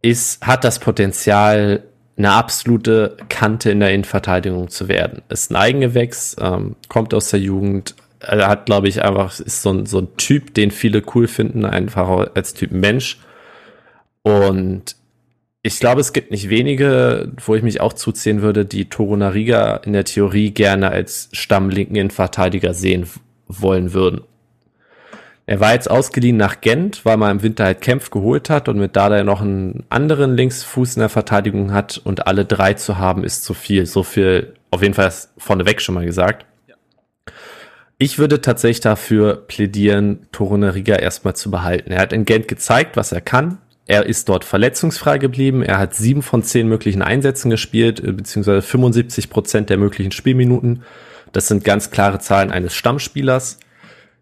ist, 0.00 0.44
hat 0.46 0.64
das 0.64 0.78
Potenzial, 0.78 1.84
eine 2.16 2.30
absolute 2.30 3.18
Kante 3.28 3.70
in 3.70 3.80
der 3.80 3.92
Innenverteidigung 3.92 4.70
zu 4.70 4.88
werden. 4.88 5.20
Ist 5.28 5.50
ein 5.50 5.56
Eigengewächs, 5.56 6.34
ähm, 6.40 6.76
kommt 6.88 7.12
aus 7.12 7.28
der 7.28 7.40
Jugend, 7.40 7.94
er 8.20 8.48
hat, 8.48 8.64
glaube 8.64 8.88
ich, 8.88 9.02
einfach, 9.02 9.38
ist 9.38 9.60
so 9.60 9.70
ein, 9.70 9.84
so 9.84 9.98
ein 9.98 10.16
Typ, 10.16 10.54
den 10.54 10.70
viele 10.70 11.02
cool 11.14 11.28
finden, 11.28 11.66
einfach 11.66 12.30
als 12.34 12.54
Typ 12.54 12.72
Mensch. 12.72 13.18
Und 14.22 14.96
ich 15.62 15.78
glaube, 15.78 16.00
es 16.00 16.14
gibt 16.14 16.30
nicht 16.30 16.48
wenige, 16.48 17.32
wo 17.44 17.54
ich 17.54 17.62
mich 17.62 17.82
auch 17.82 17.92
zuziehen 17.92 18.40
würde, 18.40 18.64
die 18.64 18.88
Toruna 18.88 19.28
Riga 19.28 19.76
in 19.76 19.92
der 19.92 20.04
Theorie 20.04 20.52
gerne 20.52 20.90
als 20.90 21.28
Stammlinken 21.32 21.96
Innenverteidiger 21.96 22.72
sehen 22.72 23.06
wollen 23.48 23.92
würden. 23.92 24.22
Er 25.46 25.60
war 25.60 25.74
jetzt 25.74 25.90
ausgeliehen 25.90 26.38
nach 26.38 26.62
Gent, 26.62 27.04
weil 27.04 27.18
man 27.18 27.32
im 27.32 27.42
Winter 27.42 27.64
halt 27.64 27.82
Kempf 27.82 28.10
geholt 28.10 28.48
hat 28.48 28.68
und 28.68 28.78
mit 28.78 28.96
Dada 28.96 29.22
noch 29.24 29.42
einen 29.42 29.84
anderen 29.90 30.36
Linksfuß 30.36 30.96
in 30.96 31.00
der 31.00 31.10
Verteidigung 31.10 31.72
hat 31.72 32.00
und 32.02 32.26
alle 32.26 32.46
drei 32.46 32.74
zu 32.74 32.96
haben 32.96 33.24
ist 33.24 33.44
zu 33.44 33.52
viel. 33.52 33.84
So 33.84 34.02
viel 34.02 34.54
auf 34.70 34.80
jeden 34.82 34.94
Fall 34.94 35.12
vorneweg 35.36 35.82
schon 35.82 35.94
mal 35.94 36.06
gesagt. 36.06 36.46
Ich 37.98 38.18
würde 38.18 38.40
tatsächlich 38.40 38.80
dafür 38.80 39.36
plädieren, 39.46 40.26
Torunariga 40.32 40.96
erstmal 40.96 41.36
zu 41.36 41.50
behalten. 41.50 41.92
Er 41.92 42.00
hat 42.00 42.12
in 42.12 42.24
Gent 42.24 42.48
gezeigt, 42.48 42.96
was 42.96 43.12
er 43.12 43.20
kann. 43.20 43.58
Er 43.86 44.06
ist 44.06 44.28
dort 44.30 44.44
verletzungsfrei 44.44 45.18
geblieben. 45.18 45.62
Er 45.62 45.78
hat 45.78 45.94
sieben 45.94 46.22
von 46.22 46.42
zehn 46.42 46.68
möglichen 46.68 47.02
Einsätzen 47.02 47.50
gespielt, 47.50 48.02
beziehungsweise 48.02 48.62
75 48.62 49.28
Prozent 49.28 49.70
der 49.70 49.76
möglichen 49.76 50.10
Spielminuten. 50.10 50.82
Das 51.34 51.48
sind 51.48 51.64
ganz 51.64 51.90
klare 51.90 52.20
Zahlen 52.20 52.52
eines 52.52 52.74
Stammspielers. 52.74 53.58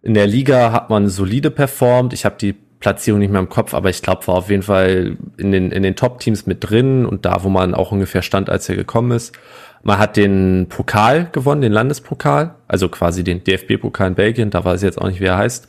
In 0.02 0.14
der 0.14 0.26
Liga 0.26 0.72
hat 0.72 0.88
man 0.88 1.08
solide 1.08 1.50
performt. 1.50 2.14
Ich 2.14 2.24
habe 2.24 2.36
die 2.40 2.54
Platzierung 2.80 3.20
nicht 3.20 3.30
mehr 3.30 3.40
im 3.40 3.50
Kopf, 3.50 3.74
aber 3.74 3.90
ich 3.90 4.02
glaube, 4.02 4.26
war 4.26 4.34
auf 4.34 4.48
jeden 4.50 4.62
Fall 4.62 5.18
in 5.36 5.52
den, 5.52 5.70
in 5.70 5.82
den 5.82 5.94
Top-Teams 5.94 6.46
mit 6.46 6.68
drin 6.68 7.04
und 7.06 7.26
da, 7.26 7.44
wo 7.44 7.50
man 7.50 7.74
auch 7.74 7.92
ungefähr 7.92 8.22
stand, 8.22 8.48
als 8.48 8.68
er 8.68 8.76
gekommen 8.76 9.12
ist. 9.12 9.36
Man 9.82 9.98
hat 9.98 10.16
den 10.16 10.66
Pokal 10.70 11.28
gewonnen, 11.32 11.60
den 11.60 11.72
Landespokal, 11.72 12.54
also 12.66 12.88
quasi 12.88 13.22
den 13.24 13.44
DFB-Pokal 13.44 14.08
in 14.08 14.14
Belgien, 14.14 14.50
da 14.50 14.64
weiß 14.64 14.82
ich 14.82 14.86
jetzt 14.86 15.00
auch 15.00 15.08
nicht, 15.08 15.20
wie 15.20 15.26
er 15.26 15.36
heißt. 15.36 15.68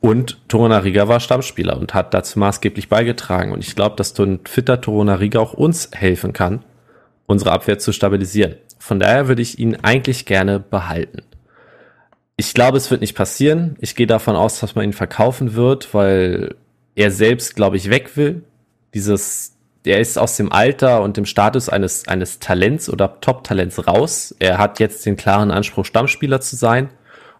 Und 0.00 0.38
Torunariga 0.48 1.08
war 1.08 1.18
Stammspieler 1.18 1.78
und 1.78 1.94
hat 1.94 2.12
dazu 2.12 2.38
maßgeblich 2.38 2.90
beigetragen. 2.90 3.52
Und 3.52 3.64
ich 3.64 3.74
glaube, 3.74 3.96
dass 3.96 4.16
ein 4.18 4.40
fitter 4.44 4.82
Torunariga 4.82 5.40
auch 5.40 5.54
uns 5.54 5.88
helfen 5.94 6.34
kann, 6.34 6.62
unsere 7.24 7.52
Abwehr 7.52 7.78
zu 7.78 7.90
stabilisieren. 7.90 8.56
Von 8.84 9.00
daher 9.00 9.28
würde 9.28 9.40
ich 9.40 9.58
ihn 9.58 9.76
eigentlich 9.76 10.26
gerne 10.26 10.60
behalten. 10.60 11.22
Ich 12.36 12.52
glaube, 12.52 12.76
es 12.76 12.90
wird 12.90 13.00
nicht 13.00 13.16
passieren. 13.16 13.76
Ich 13.80 13.96
gehe 13.96 14.06
davon 14.06 14.36
aus, 14.36 14.60
dass 14.60 14.74
man 14.74 14.84
ihn 14.84 14.92
verkaufen 14.92 15.54
wird, 15.54 15.94
weil 15.94 16.54
er 16.94 17.10
selbst, 17.10 17.56
glaube 17.56 17.78
ich, 17.78 17.88
weg 17.88 18.14
will. 18.18 18.42
Dieses, 18.92 19.56
er 19.86 20.00
ist 20.00 20.18
aus 20.18 20.36
dem 20.36 20.52
Alter 20.52 21.00
und 21.00 21.16
dem 21.16 21.24
Status 21.24 21.70
eines, 21.70 22.08
eines 22.08 22.40
Talents 22.40 22.90
oder 22.90 23.22
Top-Talents 23.22 23.86
raus. 23.86 24.36
Er 24.38 24.58
hat 24.58 24.80
jetzt 24.80 25.06
den 25.06 25.16
klaren 25.16 25.50
Anspruch, 25.50 25.86
Stammspieler 25.86 26.42
zu 26.42 26.54
sein. 26.54 26.90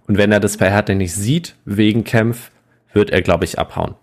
Und 0.06 0.16
wenn 0.16 0.32
er 0.32 0.40
das 0.40 0.56
bei 0.56 0.70
Hertha 0.70 0.94
nicht 0.94 1.14
sieht, 1.14 1.56
wegen 1.66 2.04
Kämpf, 2.04 2.52
wird 2.94 3.10
er, 3.10 3.20
glaube 3.20 3.44
ich, 3.44 3.58
abhauen. 3.58 3.96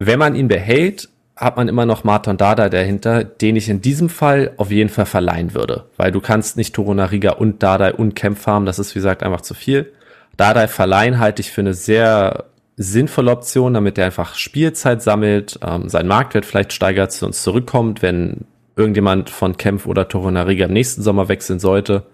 Wenn 0.00 0.18
man 0.18 0.34
ihn 0.34 0.48
behält, 0.48 1.10
hat 1.36 1.56
man 1.56 1.68
immer 1.68 1.84
noch 1.84 2.04
Martin 2.04 2.36
Dada 2.36 2.68
dahinter, 2.68 3.24
den 3.24 3.56
ich 3.56 3.68
in 3.68 3.80
diesem 3.80 4.08
Fall 4.08 4.52
auf 4.56 4.70
jeden 4.70 4.88
Fall 4.88 5.06
verleihen 5.06 5.54
würde. 5.54 5.84
Weil 5.96 6.12
du 6.12 6.20
kannst 6.20 6.56
nicht 6.56 6.74
Torunariga 6.74 7.32
und 7.32 7.62
Dada 7.62 7.90
und 7.90 8.14
Kempf 8.14 8.46
haben, 8.46 8.66
das 8.66 8.78
ist 8.78 8.94
wie 8.94 9.00
gesagt 9.00 9.22
einfach 9.22 9.40
zu 9.40 9.54
viel. 9.54 9.92
Dada 10.36 10.66
verleihen 10.68 11.18
halte 11.18 11.40
ich 11.40 11.50
für 11.50 11.60
eine 11.60 11.74
sehr 11.74 12.44
sinnvolle 12.76 13.30
Option, 13.30 13.74
damit 13.74 13.98
er 13.98 14.06
einfach 14.06 14.34
Spielzeit 14.34 15.02
sammelt, 15.02 15.58
ähm, 15.64 15.88
sein 15.88 16.06
Marktwert 16.06 16.44
vielleicht 16.44 16.72
steigert, 16.72 17.12
zu 17.12 17.26
uns 17.26 17.42
zurückkommt, 17.42 18.02
wenn 18.02 18.46
irgendjemand 18.76 19.30
von 19.30 19.56
Kempf 19.56 19.86
oder 19.86 20.08
Torunariga 20.08 20.66
im 20.66 20.72
nächsten 20.72 21.02
Sommer 21.02 21.28
wechseln 21.28 21.60
sollte. 21.60 22.04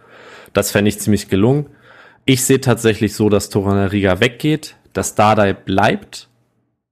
Das 0.53 0.71
fände 0.71 0.89
ich 0.89 0.99
ziemlich 0.99 1.29
gelungen. 1.29 1.66
Ich 2.25 2.45
sehe 2.45 2.61
tatsächlich 2.61 3.14
so, 3.14 3.29
dass 3.29 3.49
Torunariga 3.49 4.21
weggeht, 4.21 4.77
dass 4.93 5.14
Dardai 5.14 5.53
bleibt 5.53 6.29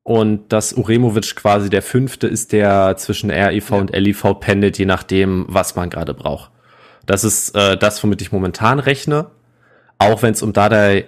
und 0.09 0.55
dass 0.55 0.73
Uremovic 0.73 1.37
quasi 1.37 1.69
der 1.69 1.83
fünfte 1.83 2.29
ist, 2.29 2.53
der 2.53 2.97
zwischen 2.97 3.31
RIV 3.31 3.69
ja. 3.69 3.77
und 3.77 3.95
LIV 3.95 4.41
pendelt, 4.41 4.79
je 4.79 4.87
nachdem, 4.87 5.45
was 5.49 5.77
man 5.77 5.91
gerade 5.91 6.15
braucht. 6.15 6.51
Das 7.05 7.25
ist 7.25 7.55
äh, 7.55 7.77
das, 7.77 8.03
womit 8.03 8.23
ich 8.23 8.33
momentan 8.33 8.79
rechne. 8.79 9.27
Auch 9.99 10.23
wenn 10.23 10.33
es 10.33 10.43
um 10.43 10.55
Dardai 10.55 11.05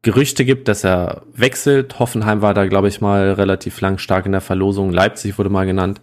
Gerüchte 0.00 0.46
gibt, 0.46 0.68
dass 0.68 0.82
er 0.82 1.24
wechselt. 1.34 1.98
Hoffenheim 1.98 2.40
war 2.40 2.54
da, 2.54 2.64
glaube 2.64 2.88
ich, 2.88 3.02
mal 3.02 3.32
relativ 3.32 3.82
lang 3.82 3.98
stark 3.98 4.24
in 4.24 4.32
der 4.32 4.40
Verlosung. 4.40 4.92
Leipzig 4.92 5.36
wurde 5.36 5.50
mal 5.50 5.66
genannt. 5.66 6.00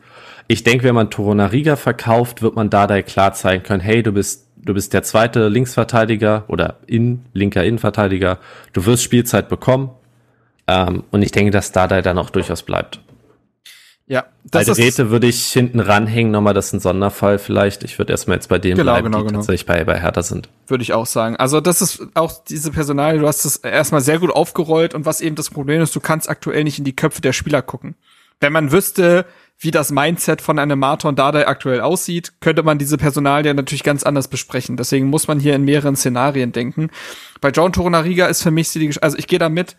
Ich 0.48 0.64
denke, 0.64 0.84
wenn 0.84 0.94
man 0.94 1.10
Torunariga 1.10 1.78
verkauft, 1.78 2.44
wird 2.44 2.56
man 2.56 2.70
Dardai 2.70 3.02
klar 3.02 3.34
zeigen 3.34 3.64
können, 3.64 3.82
hey, 3.82 4.04
du 4.04 4.12
bist, 4.12 4.50
du 4.58 4.76
bist 4.76 4.94
der 4.94 5.02
zweite 5.02 5.48
Linksverteidiger 5.48 6.44
oder 6.48 6.78
in, 6.86 7.26
linker 7.34 7.64
Innenverteidiger. 7.64 8.38
Du 8.72 8.86
wirst 8.86 9.02
Spielzeit 9.02 9.50
bekommen. 9.50 9.90
Ähm, 10.68 11.04
und 11.12 11.22
ich 11.22 11.32
denke, 11.32 11.52
dass 11.52 11.72
Dardai 11.72 12.02
dann 12.02 12.18
auch 12.18 12.30
durchaus 12.30 12.64
bleibt. 12.64 13.00
Ja, 14.06 14.26
das 14.44 14.68
bei 14.68 14.74
Räte 14.74 15.10
würde 15.12 15.28
ich 15.28 15.46
hinten 15.46 15.80
ranhängen, 15.80 16.32
nochmal, 16.32 16.54
das 16.54 16.68
ist 16.68 16.74
ein 16.74 16.80
Sonderfall 16.82 17.40
vielleicht. 17.40 17.84
Ich 17.86 17.98
würde 17.98 18.12
erstmal 18.12 18.36
jetzt 18.36 18.50
bei 18.50 18.60
dem 18.60 18.76
genau, 18.76 18.92
bleiben, 18.92 19.06
genau, 19.06 19.20
die 19.20 19.28
genau. 19.28 19.40
tatsächlich 19.40 19.66
bei, 19.66 19.84
bei 19.86 20.00
Hertha 20.02 20.22
sind. 20.22 20.50
Würde 20.68 20.82
ich 20.82 20.92
auch 20.92 21.06
sagen. 21.06 21.38
Also 21.38 21.62
das 21.62 21.82
ist 21.82 22.06
auch 22.14 22.44
diese 22.44 22.72
Personalie, 22.72 23.22
du 23.22 23.28
hast 23.28 23.46
das 23.46 23.58
erstmal 23.58 24.02
sehr 24.02 24.20
gut 24.20 24.32
aufgerollt 24.32 24.94
und 24.94 25.06
was 25.06 25.22
eben 25.22 25.38
das 25.38 25.50
Problem 25.50 25.82
ist, 25.82 25.96
du 25.96 26.02
kannst 26.02 26.30
aktuell 26.30 26.66
nicht 26.66 26.80
in 26.80 26.86
die 26.86 26.96
Köpfe 26.96 27.22
der 27.22 27.32
Spieler 27.32 27.62
gucken. 27.62 27.96
Wenn 28.42 28.52
man 28.52 28.74
wüsste, 28.74 29.26
wie 29.58 29.72
das 29.72 29.92
Mindset 29.92 30.42
von 30.42 30.60
einem 30.60 30.80
Marton 30.80 31.16
Dardai 31.16 31.48
aktuell 31.48 31.80
aussieht, 31.80 32.34
könnte 32.42 32.64
man 32.64 32.78
diese 32.78 32.98
Personalie 32.98 33.54
natürlich 33.54 33.84
ganz 33.84 34.04
anders 34.04 34.28
besprechen. 34.28 34.76
Deswegen 34.76 35.08
muss 35.08 35.30
man 35.30 35.40
hier 35.40 35.56
in 35.56 35.64
mehreren 35.64 35.96
Szenarien 35.96 36.52
denken. 36.52 36.90
Bei 37.40 37.52
John 37.52 37.72
Torunariga 37.72 38.26
ist 38.26 38.44
für 38.44 38.52
mich 38.52 38.70
die, 38.74 38.92
also 39.02 39.18
ich 39.18 39.28
gehe 39.28 39.40
da 39.40 39.48
mit, 39.48 39.78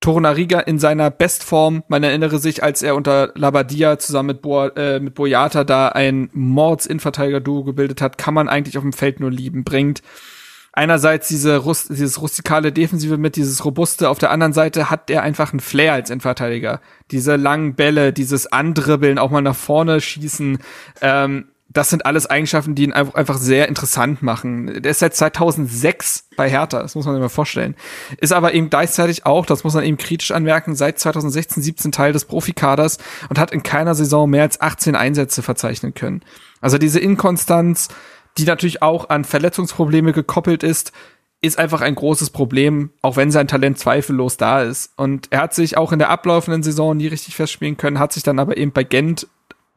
Torunariga 0.00 0.60
in 0.60 0.78
seiner 0.78 1.10
Bestform. 1.10 1.84
Man 1.88 2.02
erinnere 2.02 2.38
sich, 2.38 2.62
als 2.62 2.82
er 2.82 2.96
unter 2.96 3.32
Labadia 3.34 3.98
zusammen 3.98 4.28
mit, 4.28 4.42
Bo 4.42 4.66
äh, 4.68 4.98
mit 4.98 5.14
Boyata 5.14 5.64
da 5.64 5.88
ein 5.88 6.30
Mords-Innenverteidiger-Duo 6.32 7.64
gebildet 7.64 8.00
hat, 8.00 8.16
kann 8.16 8.34
man 8.34 8.48
eigentlich 8.48 8.78
auf 8.78 8.82
dem 8.82 8.94
Feld 8.94 9.20
nur 9.20 9.30
lieben. 9.30 9.62
Bringt 9.62 10.02
einerseits 10.72 11.28
diese 11.28 11.58
Rust 11.58 11.90
dieses 11.90 12.20
rustikale 12.22 12.72
Defensive 12.72 13.18
mit, 13.18 13.36
dieses 13.36 13.64
Robuste, 13.64 14.08
auf 14.08 14.18
der 14.18 14.30
anderen 14.30 14.52
Seite 14.52 14.88
hat 14.88 15.10
er 15.10 15.22
einfach 15.22 15.52
einen 15.52 15.60
Flair 15.60 15.92
als 15.92 16.08
Innenverteidiger. 16.10 16.80
Diese 17.10 17.36
langen 17.36 17.74
Bälle, 17.74 18.12
dieses 18.12 18.50
Andribbeln, 18.50 19.18
auch 19.18 19.30
mal 19.30 19.42
nach 19.42 19.56
vorne 19.56 20.00
schießen, 20.00 20.58
ähm, 21.02 21.48
das 21.72 21.88
sind 21.88 22.04
alles 22.04 22.26
Eigenschaften, 22.26 22.74
die 22.74 22.82
ihn 22.82 22.92
einfach 22.92 23.38
sehr 23.38 23.68
interessant 23.68 24.22
machen. 24.22 24.82
Der 24.82 24.90
ist 24.90 24.98
seit 24.98 25.14
2006 25.14 26.24
bei 26.36 26.50
Hertha, 26.50 26.82
das 26.82 26.96
muss 26.96 27.06
man 27.06 27.14
sich 27.14 27.22
mal 27.22 27.28
vorstellen. 27.28 27.76
Ist 28.18 28.32
aber 28.32 28.54
eben 28.54 28.70
gleichzeitig 28.70 29.24
auch, 29.24 29.46
das 29.46 29.62
muss 29.62 29.74
man 29.74 29.84
eben 29.84 29.96
kritisch 29.96 30.32
anmerken, 30.32 30.74
seit 30.74 30.98
2016, 30.98 31.62
17 31.62 31.92
Teil 31.92 32.12
des 32.12 32.24
Profikaders 32.24 32.98
und 33.28 33.38
hat 33.38 33.52
in 33.52 33.62
keiner 33.62 33.94
Saison 33.94 34.28
mehr 34.28 34.42
als 34.42 34.60
18 34.60 34.96
Einsätze 34.96 35.42
verzeichnen 35.42 35.94
können. 35.94 36.22
Also 36.60 36.76
diese 36.76 36.98
Inkonstanz, 36.98 37.88
die 38.36 38.44
natürlich 38.44 38.82
auch 38.82 39.08
an 39.08 39.22
Verletzungsprobleme 39.24 40.12
gekoppelt 40.12 40.64
ist, 40.64 40.90
ist 41.40 41.58
einfach 41.58 41.82
ein 41.82 41.94
großes 41.94 42.30
Problem, 42.30 42.90
auch 43.00 43.16
wenn 43.16 43.30
sein 43.30 43.46
Talent 43.46 43.78
zweifellos 43.78 44.36
da 44.36 44.62
ist. 44.62 44.92
Und 44.96 45.28
er 45.30 45.42
hat 45.42 45.54
sich 45.54 45.76
auch 45.76 45.92
in 45.92 46.00
der 46.00 46.10
ablaufenden 46.10 46.64
Saison 46.64 46.96
nie 46.96 47.06
richtig 47.06 47.36
festspielen 47.36 47.76
können, 47.76 48.00
hat 48.00 48.12
sich 48.12 48.24
dann 48.24 48.40
aber 48.40 48.56
eben 48.56 48.72
bei 48.72 48.82
Gent 48.82 49.28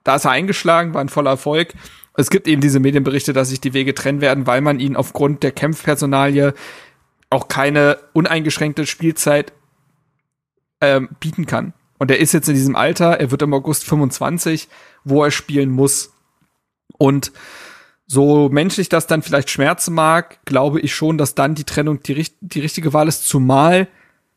da 0.04 0.16
ist 0.16 0.26
er 0.26 0.32
eingeschlagen, 0.32 0.94
war 0.94 1.02
ein 1.02 1.10
voller 1.10 1.32
Erfolg. 1.32 1.74
Es 2.16 2.30
gibt 2.30 2.48
eben 2.48 2.62
diese 2.62 2.80
Medienberichte, 2.80 3.34
dass 3.34 3.50
sich 3.50 3.62
die 3.62 3.74
Wege 3.74 3.96
trennen 3.96 4.22
werden, 4.22 4.46
weil 4.46 4.62
man 4.62 4.80
ihn 4.80 4.96
aufgrund 4.96 5.44
der 5.44 5.52
Kämpfpersonalie 5.52 6.54
auch 7.30 7.48
keine 7.48 7.98
uneingeschränkte 8.14 8.86
Spielzeit 8.86 9.54
ähm, 10.82 11.10
bieten 11.20 11.46
kann. 11.46 11.74
Und 11.98 12.12
er 12.12 12.20
ist 12.20 12.34
jetzt 12.34 12.50
in 12.50 12.56
diesem 12.56 12.76
Alter, 12.76 13.20
er 13.20 13.32
wird 13.32 13.42
im 13.42 13.54
August 13.54 13.86
25, 13.86 14.68
wo 15.04 15.24
er 15.24 15.32
spielen 15.32 15.70
muss. 15.70 16.14
Und 16.98 17.32
so 18.06 18.50
menschlich 18.50 18.90
das 18.90 19.08
dann 19.08 19.22
vielleicht 19.24 19.50
schmerzen 19.50 19.94
mag, 19.94 20.40
glaube 20.46 20.80
ich 20.82 20.94
schon, 20.94 21.18
dass 21.18 21.34
dann 21.34 21.56
die 21.56 21.64
Trennung 21.64 22.04
die, 22.04 22.28
die 22.42 22.60
richtige 22.60 22.94
Wahl 22.94 23.08
ist, 23.08 23.26
zumal 23.28 23.88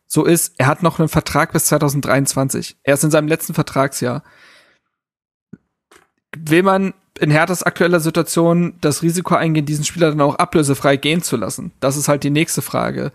so 0.06 0.24
ist, 0.24 0.54
er 0.56 0.68
hat 0.68 0.82
noch 0.82 0.98
einen 0.98 1.08
Vertrag 1.08 1.52
bis 1.52 1.66
2023. 1.66 2.76
Er 2.84 2.94
ist 2.94 3.04
in 3.04 3.10
seinem 3.10 3.28
letzten 3.28 3.54
Vertragsjahr 3.54 4.22
will 6.44 6.62
man 6.62 6.94
in 7.18 7.30
Herthas 7.30 7.62
aktueller 7.62 8.00
Situation 8.00 8.74
das 8.80 9.02
Risiko 9.02 9.34
eingehen, 9.34 9.66
diesen 9.66 9.84
Spieler 9.84 10.10
dann 10.10 10.20
auch 10.20 10.36
ablösefrei 10.36 10.96
gehen 10.96 11.22
zu 11.22 11.36
lassen? 11.36 11.72
Das 11.80 11.96
ist 11.96 12.08
halt 12.08 12.24
die 12.24 12.30
nächste 12.30 12.62
Frage. 12.62 13.12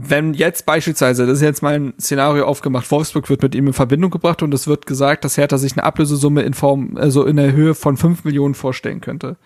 Wenn 0.00 0.32
jetzt 0.32 0.64
beispielsweise, 0.64 1.26
das 1.26 1.38
ist 1.38 1.42
jetzt 1.42 1.62
mal 1.62 1.74
ein 1.74 1.94
Szenario 1.98 2.46
aufgemacht, 2.46 2.88
Wolfsburg 2.90 3.28
wird 3.28 3.42
mit 3.42 3.56
ihm 3.56 3.66
in 3.66 3.72
Verbindung 3.72 4.12
gebracht 4.12 4.42
und 4.42 4.54
es 4.54 4.68
wird 4.68 4.86
gesagt, 4.86 5.24
dass 5.24 5.36
Hertha 5.36 5.58
sich 5.58 5.72
eine 5.72 5.82
Ablösesumme 5.82 6.42
in 6.42 6.54
Form, 6.54 6.96
also 6.96 7.24
in 7.24 7.36
der 7.36 7.52
Höhe 7.52 7.74
von 7.74 7.96
fünf 7.96 8.22
Millionen 8.22 8.54
vorstellen 8.54 9.00
könnte. 9.00 9.36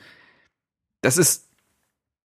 Das 1.00 1.16
ist, 1.16 1.48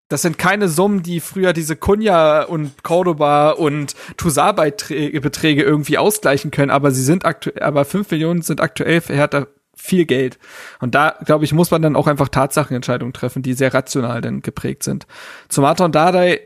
das 0.09 0.23
sind 0.23 0.37
keine 0.37 0.67
Summen, 0.67 1.03
die 1.03 1.21
früher 1.21 1.53
diese 1.53 1.77
Kunja 1.77 2.43
und 2.43 2.83
Cordoba 2.83 3.51
und 3.51 3.95
Toussaint-Beträge 4.17 5.63
irgendwie 5.63 5.97
ausgleichen 5.97 6.51
können, 6.51 6.71
aber 6.71 6.91
sie 6.91 7.03
sind 7.03 7.25
aktuell, 7.25 7.63
aber 7.63 7.85
fünf 7.85 8.11
Millionen 8.11 8.41
sind 8.41 8.59
aktuell 8.59 8.99
für 8.99 9.13
Hertha 9.13 9.47
viel 9.87 10.05
Geld. 10.05 10.37
Und 10.79 10.93
da, 10.93 11.15
glaube 11.25 11.45
ich, 11.45 11.53
muss 11.53 11.71
man 11.71 11.81
dann 11.81 11.95
auch 11.95 12.07
einfach 12.07 12.29
Tatsachenentscheidungen 12.29 13.13
treffen, 13.13 13.41
die 13.41 13.53
sehr 13.53 13.73
rational 13.73 14.21
dann 14.21 14.41
geprägt 14.41 14.83
sind. 14.83 15.07
Zum 15.49 15.63
Martin 15.63 15.91
Dardai, 15.91 16.41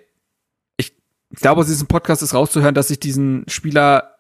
ich 0.77 0.93
glaube, 1.35 1.61
aus 1.61 1.67
diesem 1.67 1.87
Podcast 1.87 2.21
ist 2.21 2.33
rauszuhören, 2.33 2.75
dass 2.75 2.89
ich 2.89 2.99
diesen 2.99 3.43
Spieler 3.47 4.15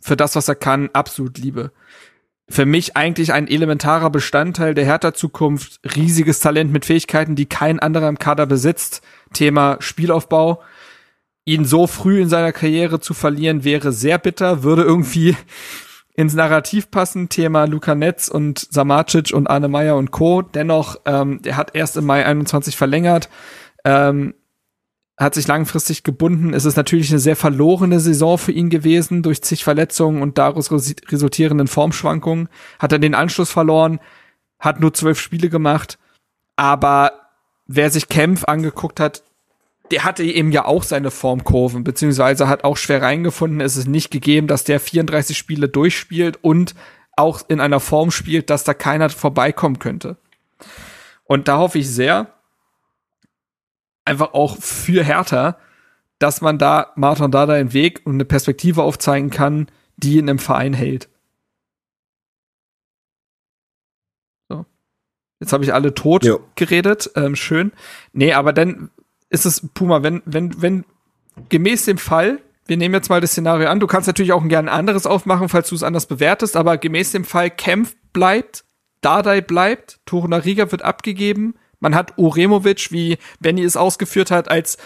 für 0.00 0.16
das, 0.16 0.34
was 0.34 0.48
er 0.48 0.56
kann, 0.56 0.90
absolut 0.92 1.38
liebe. 1.38 1.70
Für 2.48 2.66
mich 2.66 2.96
eigentlich 2.96 3.32
ein 3.32 3.46
elementarer 3.46 4.10
Bestandteil 4.10 4.74
der 4.74 4.84
Hertha-Zukunft, 4.84 5.80
riesiges 5.96 6.40
Talent 6.40 6.72
mit 6.72 6.84
Fähigkeiten, 6.84 7.36
die 7.36 7.46
kein 7.46 7.78
anderer 7.78 8.08
im 8.08 8.18
Kader 8.18 8.46
besitzt. 8.46 9.02
Thema 9.32 9.76
Spielaufbau. 9.80 10.62
Ihn 11.44 11.64
so 11.64 11.86
früh 11.86 12.20
in 12.20 12.28
seiner 12.28 12.52
Karriere 12.52 13.00
zu 13.00 13.14
verlieren, 13.14 13.64
wäre 13.64 13.92
sehr 13.92 14.18
bitter, 14.18 14.62
würde 14.62 14.82
irgendwie 14.82 15.36
ins 16.14 16.34
Narrativ 16.34 16.90
passen, 16.90 17.28
Thema 17.28 17.64
Luca 17.64 17.94
Netz 17.94 18.28
und 18.28 18.58
Samacic 18.58 19.32
und 19.32 19.46
Arne 19.46 19.68
Meyer 19.68 19.96
und 19.96 20.10
Co. 20.10 20.42
Dennoch, 20.42 20.96
ähm, 21.06 21.40
der 21.42 21.56
hat 21.56 21.74
erst 21.74 21.96
im 21.96 22.04
Mai 22.04 22.26
21 22.26 22.76
verlängert, 22.76 23.30
ähm, 23.84 24.34
hat 25.16 25.34
sich 25.34 25.46
langfristig 25.46 26.02
gebunden. 26.02 26.52
Es 26.52 26.64
ist 26.64 26.76
natürlich 26.76 27.10
eine 27.10 27.18
sehr 27.18 27.36
verlorene 27.36 28.00
Saison 28.00 28.36
für 28.36 28.52
ihn 28.52 28.70
gewesen 28.70 29.22
durch 29.22 29.42
zig 29.42 29.64
Verletzungen 29.64 30.20
und 30.20 30.38
daraus 30.38 30.70
resultierenden 30.70 31.68
Formschwankungen. 31.68 32.48
Hat 32.78 32.92
er 32.92 32.98
den 32.98 33.14
Anschluss 33.14 33.50
verloren, 33.50 34.00
hat 34.58 34.80
nur 34.80 34.92
zwölf 34.92 35.18
Spiele 35.18 35.48
gemacht, 35.48 35.98
aber 36.56 37.12
wer 37.66 37.90
sich 37.90 38.08
Kempf 38.08 38.44
angeguckt 38.44 39.00
hat, 39.00 39.22
der 39.92 40.04
hatte 40.04 40.24
eben 40.24 40.52
ja 40.52 40.64
auch 40.64 40.82
seine 40.82 41.10
Formkurven, 41.10 41.84
beziehungsweise 41.84 42.48
hat 42.48 42.64
auch 42.64 42.78
schwer 42.78 43.02
reingefunden. 43.02 43.60
Es 43.60 43.76
ist 43.76 43.86
nicht 43.86 44.10
gegeben, 44.10 44.46
dass 44.46 44.64
der 44.64 44.80
34 44.80 45.36
Spiele 45.36 45.68
durchspielt 45.68 46.38
und 46.40 46.74
auch 47.14 47.42
in 47.48 47.60
einer 47.60 47.78
Form 47.78 48.10
spielt, 48.10 48.48
dass 48.48 48.64
da 48.64 48.72
keiner 48.72 49.10
vorbeikommen 49.10 49.78
könnte. 49.78 50.16
Und 51.24 51.46
da 51.46 51.58
hoffe 51.58 51.78
ich 51.78 51.90
sehr, 51.90 52.32
einfach 54.06 54.32
auch 54.32 54.56
für 54.56 55.04
Hertha, 55.04 55.58
dass 56.18 56.40
man 56.40 56.56
da 56.56 56.92
Martin 56.96 57.30
Dada 57.30 57.52
einen 57.52 57.74
Weg 57.74 58.00
und 58.04 58.14
eine 58.14 58.24
Perspektive 58.24 58.82
aufzeigen 58.82 59.28
kann, 59.28 59.68
die 59.98 60.18
in 60.18 60.28
einem 60.30 60.38
Verein 60.38 60.72
hält. 60.72 61.10
So. 64.48 64.64
Jetzt 65.38 65.52
habe 65.52 65.64
ich 65.64 65.74
alle 65.74 65.92
tot 65.92 66.24
jo. 66.24 66.40
geredet. 66.54 67.10
Ähm, 67.14 67.36
schön. 67.36 67.72
Nee, 68.14 68.32
aber 68.32 68.54
dann 68.54 68.90
ist 69.32 69.46
es, 69.46 69.68
Puma, 69.74 70.02
wenn, 70.02 70.22
wenn, 70.26 70.60
wenn 70.60 70.84
gemäß 71.48 71.86
dem 71.86 71.98
Fall, 71.98 72.40
wir 72.66 72.76
nehmen 72.76 72.94
jetzt 72.94 73.08
mal 73.08 73.20
das 73.20 73.32
Szenario 73.32 73.68
an, 73.68 73.80
du 73.80 73.86
kannst 73.86 74.06
natürlich 74.06 74.32
auch 74.32 74.46
gerne 74.46 74.70
ein 74.70 74.78
anderes 74.78 75.06
aufmachen, 75.06 75.48
falls 75.48 75.70
du 75.70 75.74
es 75.74 75.82
anders 75.82 76.06
bewertest, 76.06 76.56
aber 76.56 76.76
gemäß 76.76 77.12
dem 77.12 77.24
Fall 77.24 77.50
Kempf 77.50 77.96
bleibt, 78.12 78.64
Dardai 79.00 79.40
bleibt, 79.40 80.00
Torunariga 80.04 80.70
wird 80.70 80.82
abgegeben, 80.82 81.54
man 81.80 81.94
hat 81.94 82.16
Uremovic, 82.18 82.92
wie 82.92 83.18
Benny 83.40 83.64
es 83.64 83.76
ausgeführt 83.76 84.30
hat, 84.30 84.50
als 84.50 84.76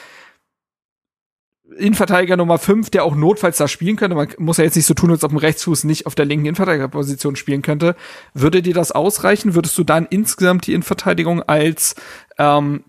Innenverteidiger 1.76 2.36
Nummer 2.36 2.58
5, 2.58 2.90
der 2.90 3.04
auch 3.04 3.16
notfalls 3.16 3.58
da 3.58 3.66
spielen 3.66 3.96
könnte. 3.96 4.14
Man 4.14 4.28
muss 4.38 4.56
ja 4.56 4.64
jetzt 4.64 4.76
nicht 4.76 4.86
so 4.86 4.94
tun, 4.94 5.10
als 5.10 5.24
ob 5.24 5.32
ein 5.32 5.36
Rechtsfuß 5.36 5.84
nicht 5.84 6.06
auf 6.06 6.14
der 6.14 6.24
linken 6.24 6.46
Innenverteidigerposition 6.46 7.34
spielen 7.34 7.62
könnte. 7.62 7.96
Würde 8.32 8.62
dir 8.62 8.72
das 8.72 8.92
ausreichen? 8.92 9.54
Würdest 9.54 9.76
du 9.76 9.82
dann 9.82 10.06
insgesamt 10.06 10.68
die 10.68 10.72
Innenverteidigung 10.72 11.42
als 11.42 11.96
ähm, 12.38 12.84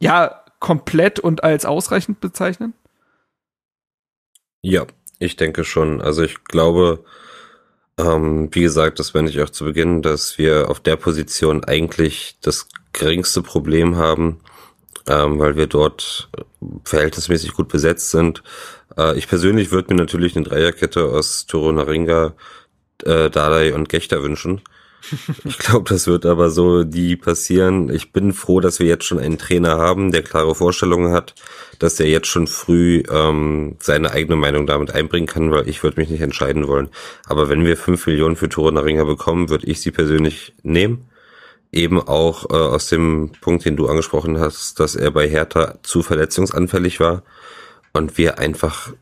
ja 0.00 0.41
komplett 0.62 1.18
und 1.18 1.42
als 1.42 1.66
ausreichend 1.66 2.20
bezeichnen? 2.20 2.72
Ja, 4.62 4.86
ich 5.18 5.34
denke 5.34 5.64
schon. 5.64 6.00
Also 6.00 6.22
ich 6.22 6.44
glaube, 6.44 7.04
ähm, 7.98 8.48
wie 8.52 8.62
gesagt, 8.62 9.00
das 9.00 9.12
werde 9.12 9.28
ich 9.28 9.42
auch 9.42 9.50
zu 9.50 9.64
Beginn, 9.64 10.02
dass 10.02 10.38
wir 10.38 10.70
auf 10.70 10.78
der 10.78 10.94
Position 10.94 11.64
eigentlich 11.64 12.38
das 12.42 12.68
geringste 12.92 13.42
Problem 13.42 13.96
haben, 13.96 14.40
ähm, 15.08 15.40
weil 15.40 15.56
wir 15.56 15.66
dort 15.66 16.30
verhältnismäßig 16.84 17.54
gut 17.54 17.68
besetzt 17.68 18.12
sind. 18.12 18.44
Äh, 18.96 19.18
ich 19.18 19.26
persönlich 19.26 19.72
würde 19.72 19.92
mir 19.92 20.00
natürlich 20.00 20.36
eine 20.36 20.44
Dreierkette 20.44 21.06
aus 21.06 21.46
Toro 21.46 21.72
Naringa, 21.72 22.34
äh, 23.02 23.30
Dalai 23.30 23.74
und 23.74 23.88
Gechter 23.88 24.22
wünschen. 24.22 24.60
Ich 25.44 25.58
glaube, 25.58 25.88
das 25.88 26.06
wird 26.06 26.26
aber 26.26 26.50
so 26.50 26.84
die 26.84 27.16
passieren. 27.16 27.90
Ich 27.90 28.12
bin 28.12 28.32
froh, 28.32 28.60
dass 28.60 28.78
wir 28.78 28.86
jetzt 28.86 29.04
schon 29.04 29.18
einen 29.18 29.38
Trainer 29.38 29.78
haben, 29.78 30.12
der 30.12 30.22
klare 30.22 30.54
Vorstellungen 30.54 31.12
hat, 31.12 31.34
dass 31.78 31.98
er 32.00 32.06
jetzt 32.06 32.28
schon 32.28 32.46
früh 32.46 33.02
ähm, 33.10 33.76
seine 33.80 34.12
eigene 34.12 34.36
Meinung 34.36 34.66
damit 34.66 34.92
einbringen 34.92 35.26
kann, 35.26 35.50
weil 35.50 35.68
ich 35.68 35.82
würde 35.82 36.00
mich 36.00 36.10
nicht 36.10 36.20
entscheiden 36.20 36.68
wollen. 36.68 36.88
Aber 37.26 37.48
wenn 37.48 37.64
wir 37.64 37.76
fünf 37.76 38.06
Millionen 38.06 38.36
für 38.36 38.48
Tore 38.48 38.72
Ringer 38.84 39.04
bekommen, 39.04 39.48
würde 39.48 39.66
ich 39.66 39.80
sie 39.80 39.90
persönlich 39.90 40.54
nehmen. 40.62 41.08
Eben 41.72 42.00
auch 42.00 42.50
äh, 42.50 42.54
aus 42.54 42.88
dem 42.88 43.32
Punkt, 43.40 43.64
den 43.64 43.76
du 43.76 43.88
angesprochen 43.88 44.38
hast, 44.38 44.78
dass 44.78 44.94
er 44.94 45.10
bei 45.10 45.28
Hertha 45.28 45.78
zu 45.82 46.02
verletzungsanfällig 46.02 47.00
war 47.00 47.22
und 47.92 48.18
wir 48.18 48.38
einfach, 48.38 48.92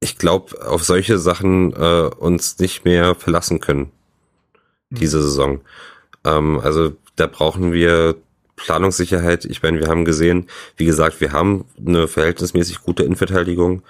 ich 0.00 0.18
glaube, 0.18 0.66
auf 0.66 0.84
solche 0.84 1.18
Sachen 1.18 1.72
äh, 1.72 2.10
uns 2.18 2.58
nicht 2.58 2.84
mehr 2.84 3.14
verlassen 3.14 3.60
können 3.60 3.92
diese 4.90 5.22
Saison. 5.22 5.60
Ähm, 6.24 6.60
also 6.60 6.92
da 7.16 7.26
brauchen 7.26 7.72
wir 7.72 8.16
Planungssicherheit. 8.56 9.44
Ich 9.44 9.62
meine, 9.62 9.80
wir 9.80 9.88
haben 9.88 10.04
gesehen, 10.04 10.48
wie 10.76 10.86
gesagt, 10.86 11.20
wir 11.20 11.32
haben 11.32 11.66
eine 11.84 12.08
verhältnismäßig 12.08 12.82
gute 12.82 13.02
Innenverteidigung. 13.02 13.82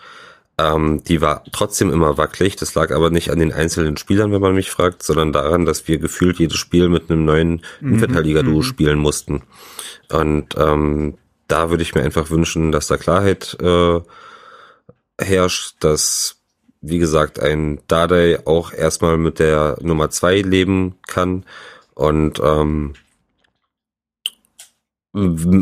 Ähm, 0.58 1.02
die 1.04 1.20
war 1.20 1.44
trotzdem 1.52 1.90
immer 1.90 2.18
wackelig. 2.18 2.56
Das 2.56 2.74
lag 2.74 2.90
aber 2.90 3.10
nicht 3.10 3.30
an 3.30 3.38
den 3.38 3.52
einzelnen 3.52 3.96
Spielern, 3.96 4.32
wenn 4.32 4.40
man 4.40 4.54
mich 4.54 4.70
fragt, 4.70 5.02
sondern 5.02 5.32
daran, 5.32 5.66
dass 5.66 5.86
wir 5.86 5.98
gefühlt 5.98 6.38
jedes 6.38 6.56
Spiel 6.56 6.88
mit 6.88 7.10
einem 7.10 7.24
neuen 7.24 7.62
mhm. 7.80 7.88
Innenverteidiger-Duo 7.88 8.58
mhm. 8.58 8.62
spielen 8.62 8.98
mussten. 8.98 9.42
Und 10.10 10.54
ähm, 10.56 11.18
da 11.46 11.70
würde 11.70 11.82
ich 11.82 11.94
mir 11.94 12.02
einfach 12.02 12.30
wünschen, 12.30 12.72
dass 12.72 12.86
da 12.86 12.96
Klarheit 12.96 13.56
äh, 13.60 14.00
herrscht, 15.20 15.76
dass 15.80 16.35
wie 16.80 16.98
gesagt, 16.98 17.40
ein 17.40 17.80
Dardai 17.88 18.46
auch 18.46 18.72
erstmal 18.72 19.18
mit 19.18 19.38
der 19.38 19.76
Nummer 19.80 20.10
zwei 20.10 20.40
leben 20.40 20.96
kann 21.06 21.44
und 21.94 22.40
ähm, 22.42 22.94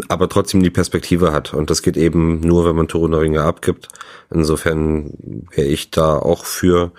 aber 0.08 0.28
trotzdem 0.28 0.62
die 0.64 0.70
Perspektive 0.70 1.32
hat. 1.32 1.54
Und 1.54 1.70
das 1.70 1.82
geht 1.82 1.96
eben 1.96 2.40
nur, 2.40 2.64
wenn 2.66 2.74
man 2.74 2.88
Turunaringer 2.88 3.44
abgibt. 3.44 3.88
Insofern 4.30 5.12
wäre 5.50 5.68
ich 5.68 5.92
da 5.92 6.16
auch 6.16 6.44
für 6.44 6.90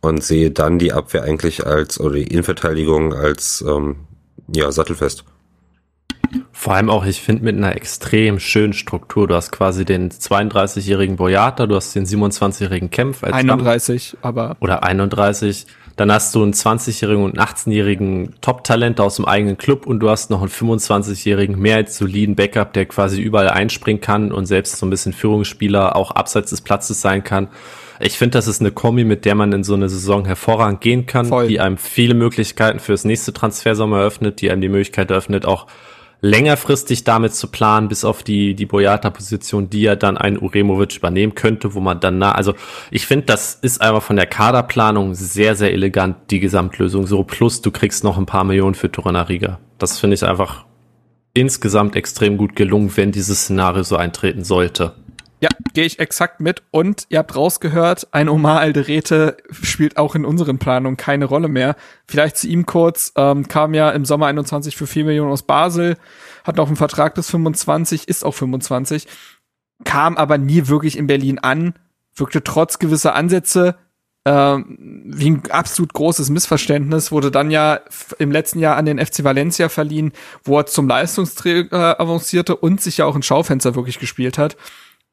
und 0.00 0.24
sehe 0.24 0.50
dann 0.50 0.78
die 0.78 0.92
Abwehr 0.92 1.22
eigentlich 1.22 1.66
als, 1.66 2.00
oder 2.00 2.14
die 2.14 2.28
Innenverteidigung 2.28 3.12
als 3.12 3.62
ähm, 3.66 3.96
ja, 4.50 4.72
sattelfest. 4.72 5.24
Vor 6.52 6.74
allem 6.74 6.90
auch, 6.90 7.04
ich 7.04 7.20
finde, 7.20 7.44
mit 7.44 7.56
einer 7.56 7.76
extrem 7.76 8.38
schönen 8.38 8.72
Struktur. 8.72 9.26
Du 9.28 9.34
hast 9.34 9.52
quasi 9.52 9.84
den 9.84 10.10
32-jährigen 10.10 11.16
Boyata, 11.16 11.66
du 11.66 11.76
hast 11.76 11.94
den 11.94 12.06
27-jährigen 12.06 12.90
Kempf 12.90 13.24
als 13.24 13.34
31, 13.34 14.08
Stamm, 14.08 14.18
aber. 14.22 14.56
Oder 14.60 14.82
31. 14.82 15.66
Dann 15.96 16.12
hast 16.12 16.32
du 16.34 16.42
einen 16.44 16.52
20-jährigen 16.52 17.24
und 17.24 17.40
18-jährigen 17.40 18.36
Top-Talent 18.40 19.00
aus 19.00 19.16
dem 19.16 19.24
eigenen 19.24 19.58
Club 19.58 19.84
und 19.84 19.98
du 19.98 20.08
hast 20.08 20.30
noch 20.30 20.40
einen 20.40 20.50
25-jährigen 20.50 21.58
mehr 21.58 21.76
als 21.76 21.98
soliden 21.98 22.36
Backup, 22.36 22.72
der 22.72 22.86
quasi 22.86 23.20
überall 23.20 23.50
einspringen 23.50 24.00
kann 24.00 24.30
und 24.30 24.46
selbst 24.46 24.76
so 24.76 24.86
ein 24.86 24.90
bisschen 24.90 25.12
Führungsspieler 25.12 25.96
auch 25.96 26.12
abseits 26.12 26.50
des 26.50 26.60
Platzes 26.60 27.00
sein 27.00 27.24
kann. 27.24 27.48
Ich 27.98 28.16
finde, 28.16 28.38
das 28.38 28.46
ist 28.46 28.60
eine 28.60 28.70
Kombi, 28.70 29.02
mit 29.02 29.24
der 29.24 29.34
man 29.34 29.52
in 29.52 29.64
so 29.64 29.74
eine 29.74 29.88
Saison 29.88 30.24
hervorragend 30.24 30.80
gehen 30.80 31.06
kann, 31.06 31.26
Voll. 31.26 31.48
die 31.48 31.58
einem 31.58 31.78
viele 31.78 32.14
Möglichkeiten 32.14 32.78
fürs 32.78 33.04
nächste 33.04 33.32
Transfersommer 33.32 33.98
eröffnet, 33.98 34.40
die 34.40 34.52
einem 34.52 34.60
die 34.60 34.68
Möglichkeit 34.68 35.10
eröffnet, 35.10 35.46
auch 35.46 35.66
längerfristig 36.20 37.04
damit 37.04 37.34
zu 37.34 37.48
planen, 37.48 37.88
bis 37.88 38.04
auf 38.04 38.22
die, 38.22 38.54
die 38.54 38.66
Boyata-Position, 38.66 39.70
die 39.70 39.82
ja 39.82 39.96
dann 39.96 40.16
ein 40.16 40.40
Uremovic 40.40 40.96
übernehmen 40.96 41.34
könnte, 41.34 41.74
wo 41.74 41.80
man 41.80 42.00
dann, 42.00 42.18
na, 42.18 42.32
also 42.32 42.54
ich 42.90 43.06
finde, 43.06 43.26
das 43.26 43.54
ist 43.54 43.80
einfach 43.80 44.02
von 44.02 44.16
der 44.16 44.26
Kaderplanung 44.26 45.14
sehr, 45.14 45.54
sehr 45.54 45.72
elegant, 45.72 46.16
die 46.30 46.40
Gesamtlösung. 46.40 47.06
So, 47.06 47.22
plus 47.22 47.62
du 47.62 47.70
kriegst 47.70 48.02
noch 48.02 48.18
ein 48.18 48.26
paar 48.26 48.44
Millionen 48.44 48.74
für 48.74 48.90
Torunariga. 48.90 49.60
Das 49.78 49.98
finde 49.98 50.14
ich 50.14 50.24
einfach 50.24 50.64
insgesamt 51.34 51.94
extrem 51.94 52.36
gut 52.36 52.56
gelungen, 52.56 52.90
wenn 52.96 53.12
dieses 53.12 53.42
Szenario 53.42 53.84
so 53.84 53.96
eintreten 53.96 54.42
sollte. 54.42 54.94
Ja, 55.40 55.48
gehe 55.72 55.84
ich 55.84 56.00
exakt 56.00 56.40
mit. 56.40 56.62
Und 56.70 57.06
ihr 57.10 57.18
habt 57.18 57.36
rausgehört, 57.36 58.08
ein 58.10 58.28
Omar 58.28 58.60
Alderete 58.60 59.36
spielt 59.50 59.96
auch 59.96 60.14
in 60.14 60.24
unseren 60.24 60.58
Planungen 60.58 60.96
keine 60.96 61.26
Rolle 61.26 61.48
mehr. 61.48 61.76
Vielleicht 62.06 62.36
zu 62.36 62.48
ihm 62.48 62.66
kurz, 62.66 63.12
ähm, 63.16 63.46
kam 63.46 63.74
ja 63.74 63.90
im 63.90 64.04
Sommer 64.04 64.26
21 64.26 64.76
für 64.76 64.86
4 64.86 65.04
Millionen 65.04 65.30
aus 65.30 65.42
Basel, 65.42 65.96
hat 66.44 66.56
noch 66.56 66.66
einen 66.66 66.76
Vertrag 66.76 67.14
bis 67.14 67.30
25, 67.30 68.08
ist 68.08 68.24
auch 68.24 68.34
25, 68.34 69.06
kam 69.84 70.16
aber 70.16 70.38
nie 70.38 70.66
wirklich 70.66 70.98
in 70.98 71.06
Berlin 71.06 71.38
an, 71.38 71.74
wirkte 72.16 72.42
trotz 72.42 72.80
gewisser 72.80 73.14
Ansätze 73.14 73.76
ähm, 74.24 75.04
wie 75.06 75.30
ein 75.30 75.42
absolut 75.50 75.94
großes 75.94 76.28
Missverständnis, 76.30 77.12
wurde 77.12 77.30
dann 77.30 77.50
ja 77.50 77.80
im 78.18 78.30
letzten 78.32 78.58
Jahr 78.58 78.76
an 78.76 78.84
den 78.84 78.98
FC 78.98 79.24
Valencia 79.24 79.68
verliehen, 79.68 80.12
wo 80.44 80.58
er 80.58 80.66
zum 80.66 80.88
Leistungsträger 80.88 82.00
avancierte 82.00 82.56
und 82.56 82.80
sich 82.80 82.98
ja 82.98 83.06
auch 83.06 83.14
ein 83.14 83.22
Schaufenster 83.22 83.74
wirklich 83.74 83.98
gespielt 83.98 84.36
hat. 84.36 84.56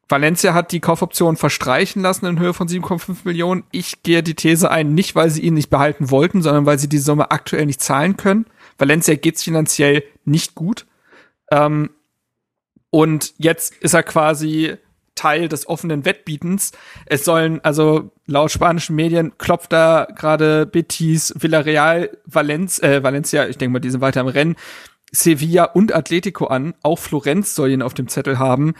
Valencia 0.07 0.53
hat 0.53 0.71
die 0.71 0.79
Kaufoption 0.79 1.35
verstreichen 1.35 2.01
lassen 2.01 2.27
in 2.27 2.39
Höhe 2.39 2.53
von 2.53 2.67
7,5 2.67 3.19
Millionen. 3.23 3.63
Ich 3.71 4.03
gehe 4.03 4.21
die 4.21 4.35
These 4.35 4.69
ein, 4.69 4.93
nicht 4.93 5.15
weil 5.15 5.31
sie 5.31 5.41
ihn 5.41 5.55
nicht 5.55 5.71
behalten 5.71 6.11
wollten, 6.11 6.43
sondern 6.43 6.65
weil 6.67 6.77
sie 6.77 6.89
die 6.89 6.99
Summe 6.99 7.31
aktuell 7.31 7.65
nicht 7.65 7.81
zahlen 7.81 8.15
können. 8.15 8.45
Valencia 8.77 9.15
geht's 9.15 9.43
finanziell 9.43 10.03
nicht 10.23 10.53
gut. 10.53 10.85
Ähm, 11.49 11.89
und 12.91 13.33
jetzt 13.37 13.75
ist 13.77 13.93
er 13.93 14.03
quasi 14.03 14.75
Teil 15.15 15.47
des 15.47 15.67
offenen 15.67 16.05
Wettbietens. 16.05 16.71
Es 17.07 17.25
sollen, 17.25 17.61
also 17.63 18.11
laut 18.27 18.51
spanischen 18.51 18.95
Medien 18.95 19.37
klopft 19.37 19.73
da 19.73 20.07
gerade 20.15 20.67
Betis, 20.67 21.33
Villarreal, 21.37 22.15
Valenz, 22.25 22.79
äh, 22.79 23.01
Valencia, 23.01 23.47
ich 23.47 23.57
denke 23.57 23.73
mal, 23.73 23.79
die 23.79 23.89
sind 23.89 24.01
weiter 24.01 24.21
im 24.21 24.27
Rennen, 24.27 24.55
Sevilla 25.11 25.63
und 25.63 25.95
Atletico 25.95 26.45
an. 26.47 26.75
Auch 26.83 26.99
Florenz 26.99 27.55
soll 27.55 27.71
ihn 27.71 27.81
auf 27.81 27.93
dem 27.93 28.07
Zettel 28.07 28.37
haben 28.37 28.75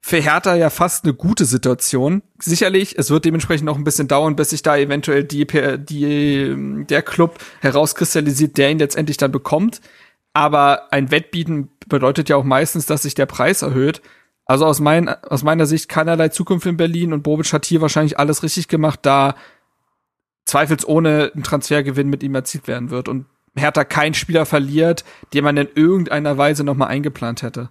für 0.00 0.18
Hertha 0.18 0.54
ja 0.54 0.70
fast 0.70 1.04
eine 1.04 1.14
gute 1.14 1.44
Situation. 1.44 2.22
Sicherlich, 2.38 2.96
es 2.98 3.10
wird 3.10 3.24
dementsprechend 3.24 3.66
noch 3.66 3.76
ein 3.76 3.84
bisschen 3.84 4.08
dauern, 4.08 4.36
bis 4.36 4.50
sich 4.50 4.62
da 4.62 4.76
eventuell 4.76 5.24
die, 5.24 5.46
die, 5.46 6.84
der 6.88 7.02
Club 7.02 7.38
herauskristallisiert, 7.60 8.56
der 8.56 8.70
ihn 8.70 8.78
letztendlich 8.78 9.16
dann 9.16 9.32
bekommt. 9.32 9.80
Aber 10.32 10.92
ein 10.92 11.10
Wettbieten 11.10 11.70
bedeutet 11.88 12.28
ja 12.28 12.36
auch 12.36 12.44
meistens, 12.44 12.86
dass 12.86 13.02
sich 13.02 13.14
der 13.14 13.26
Preis 13.26 13.62
erhöht. 13.62 14.00
Also 14.44 14.64
aus, 14.64 14.80
mein, 14.80 15.08
aus 15.08 15.42
meiner 15.42 15.66
Sicht 15.66 15.88
keinerlei 15.88 16.28
Zukunft 16.28 16.64
in 16.66 16.76
Berlin 16.76 17.12
und 17.12 17.22
Bobic 17.22 17.52
hat 17.52 17.66
hier 17.66 17.82
wahrscheinlich 17.82 18.18
alles 18.18 18.42
richtig 18.42 18.68
gemacht, 18.68 19.00
da 19.02 19.34
zweifelsohne 20.46 21.32
ein 21.34 21.42
Transfergewinn 21.42 22.08
mit 22.08 22.22
ihm 22.22 22.34
erzielt 22.34 22.66
werden 22.66 22.88
wird 22.90 23.08
und 23.08 23.26
Hertha 23.54 23.84
keinen 23.84 24.14
Spieler 24.14 24.46
verliert, 24.46 25.04
den 25.34 25.44
man 25.44 25.56
in 25.58 25.68
irgendeiner 25.74 26.38
Weise 26.38 26.64
nochmal 26.64 26.88
eingeplant 26.88 27.42
hätte. 27.42 27.68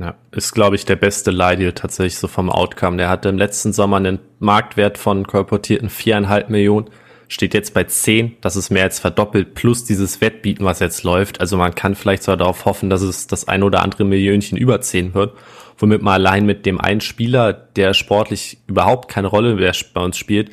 Ja, 0.00 0.14
ist, 0.30 0.54
glaube 0.54 0.76
ich, 0.76 0.84
der 0.84 0.94
beste 0.94 1.32
Leihdeal 1.32 1.72
tatsächlich 1.72 2.18
so 2.18 2.28
vom 2.28 2.50
Outcome. 2.50 2.98
Der 2.98 3.08
hatte 3.08 3.28
im 3.30 3.36
letzten 3.36 3.72
Sommer 3.72 3.96
einen 3.96 4.20
Marktwert 4.38 4.96
von 4.96 5.26
kolportierten 5.26 5.90
viereinhalb 5.90 6.50
Millionen, 6.50 6.88
steht 7.26 7.52
jetzt 7.52 7.74
bei 7.74 7.82
zehn. 7.82 8.36
Das 8.40 8.54
ist 8.54 8.70
mehr 8.70 8.84
als 8.84 9.00
verdoppelt, 9.00 9.54
plus 9.54 9.84
dieses 9.84 10.20
Wettbieten, 10.20 10.64
was 10.64 10.78
jetzt 10.78 11.02
läuft. 11.02 11.40
Also 11.40 11.56
man 11.56 11.74
kann 11.74 11.96
vielleicht 11.96 12.22
sogar 12.22 12.36
darauf 12.36 12.64
hoffen, 12.64 12.90
dass 12.90 13.02
es 13.02 13.26
das 13.26 13.48
ein 13.48 13.64
oder 13.64 13.82
andere 13.82 14.04
Millionchen 14.04 14.56
über 14.56 14.80
zehn 14.80 15.14
wird. 15.14 15.36
womit 15.80 16.02
man 16.02 16.14
allein 16.14 16.46
mit 16.46 16.66
dem 16.66 16.80
einen 16.80 17.00
Spieler, 17.00 17.52
der 17.52 17.94
sportlich 17.94 18.58
überhaupt 18.66 19.08
keine 19.08 19.28
Rolle 19.28 19.54
mehr 19.56 19.72
bei 19.94 20.00
uns 20.00 20.18
spielt, 20.18 20.50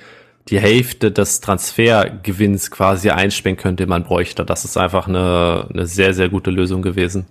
die 0.49 0.59
Hälfte 0.59 1.11
des 1.11 1.41
Transfergewinns 1.41 2.69
quasi 2.69 3.09
einspringen 3.09 3.57
könnte, 3.57 3.87
man 3.87 4.03
bräuchte. 4.03 4.45
Das 4.45 4.65
ist 4.65 4.77
einfach 4.77 5.07
eine, 5.07 5.67
eine 5.73 5.87
sehr, 5.87 6.13
sehr 6.13 6.29
gute 6.29 6.51
Lösung 6.51 6.81
gewesen. 6.83 7.25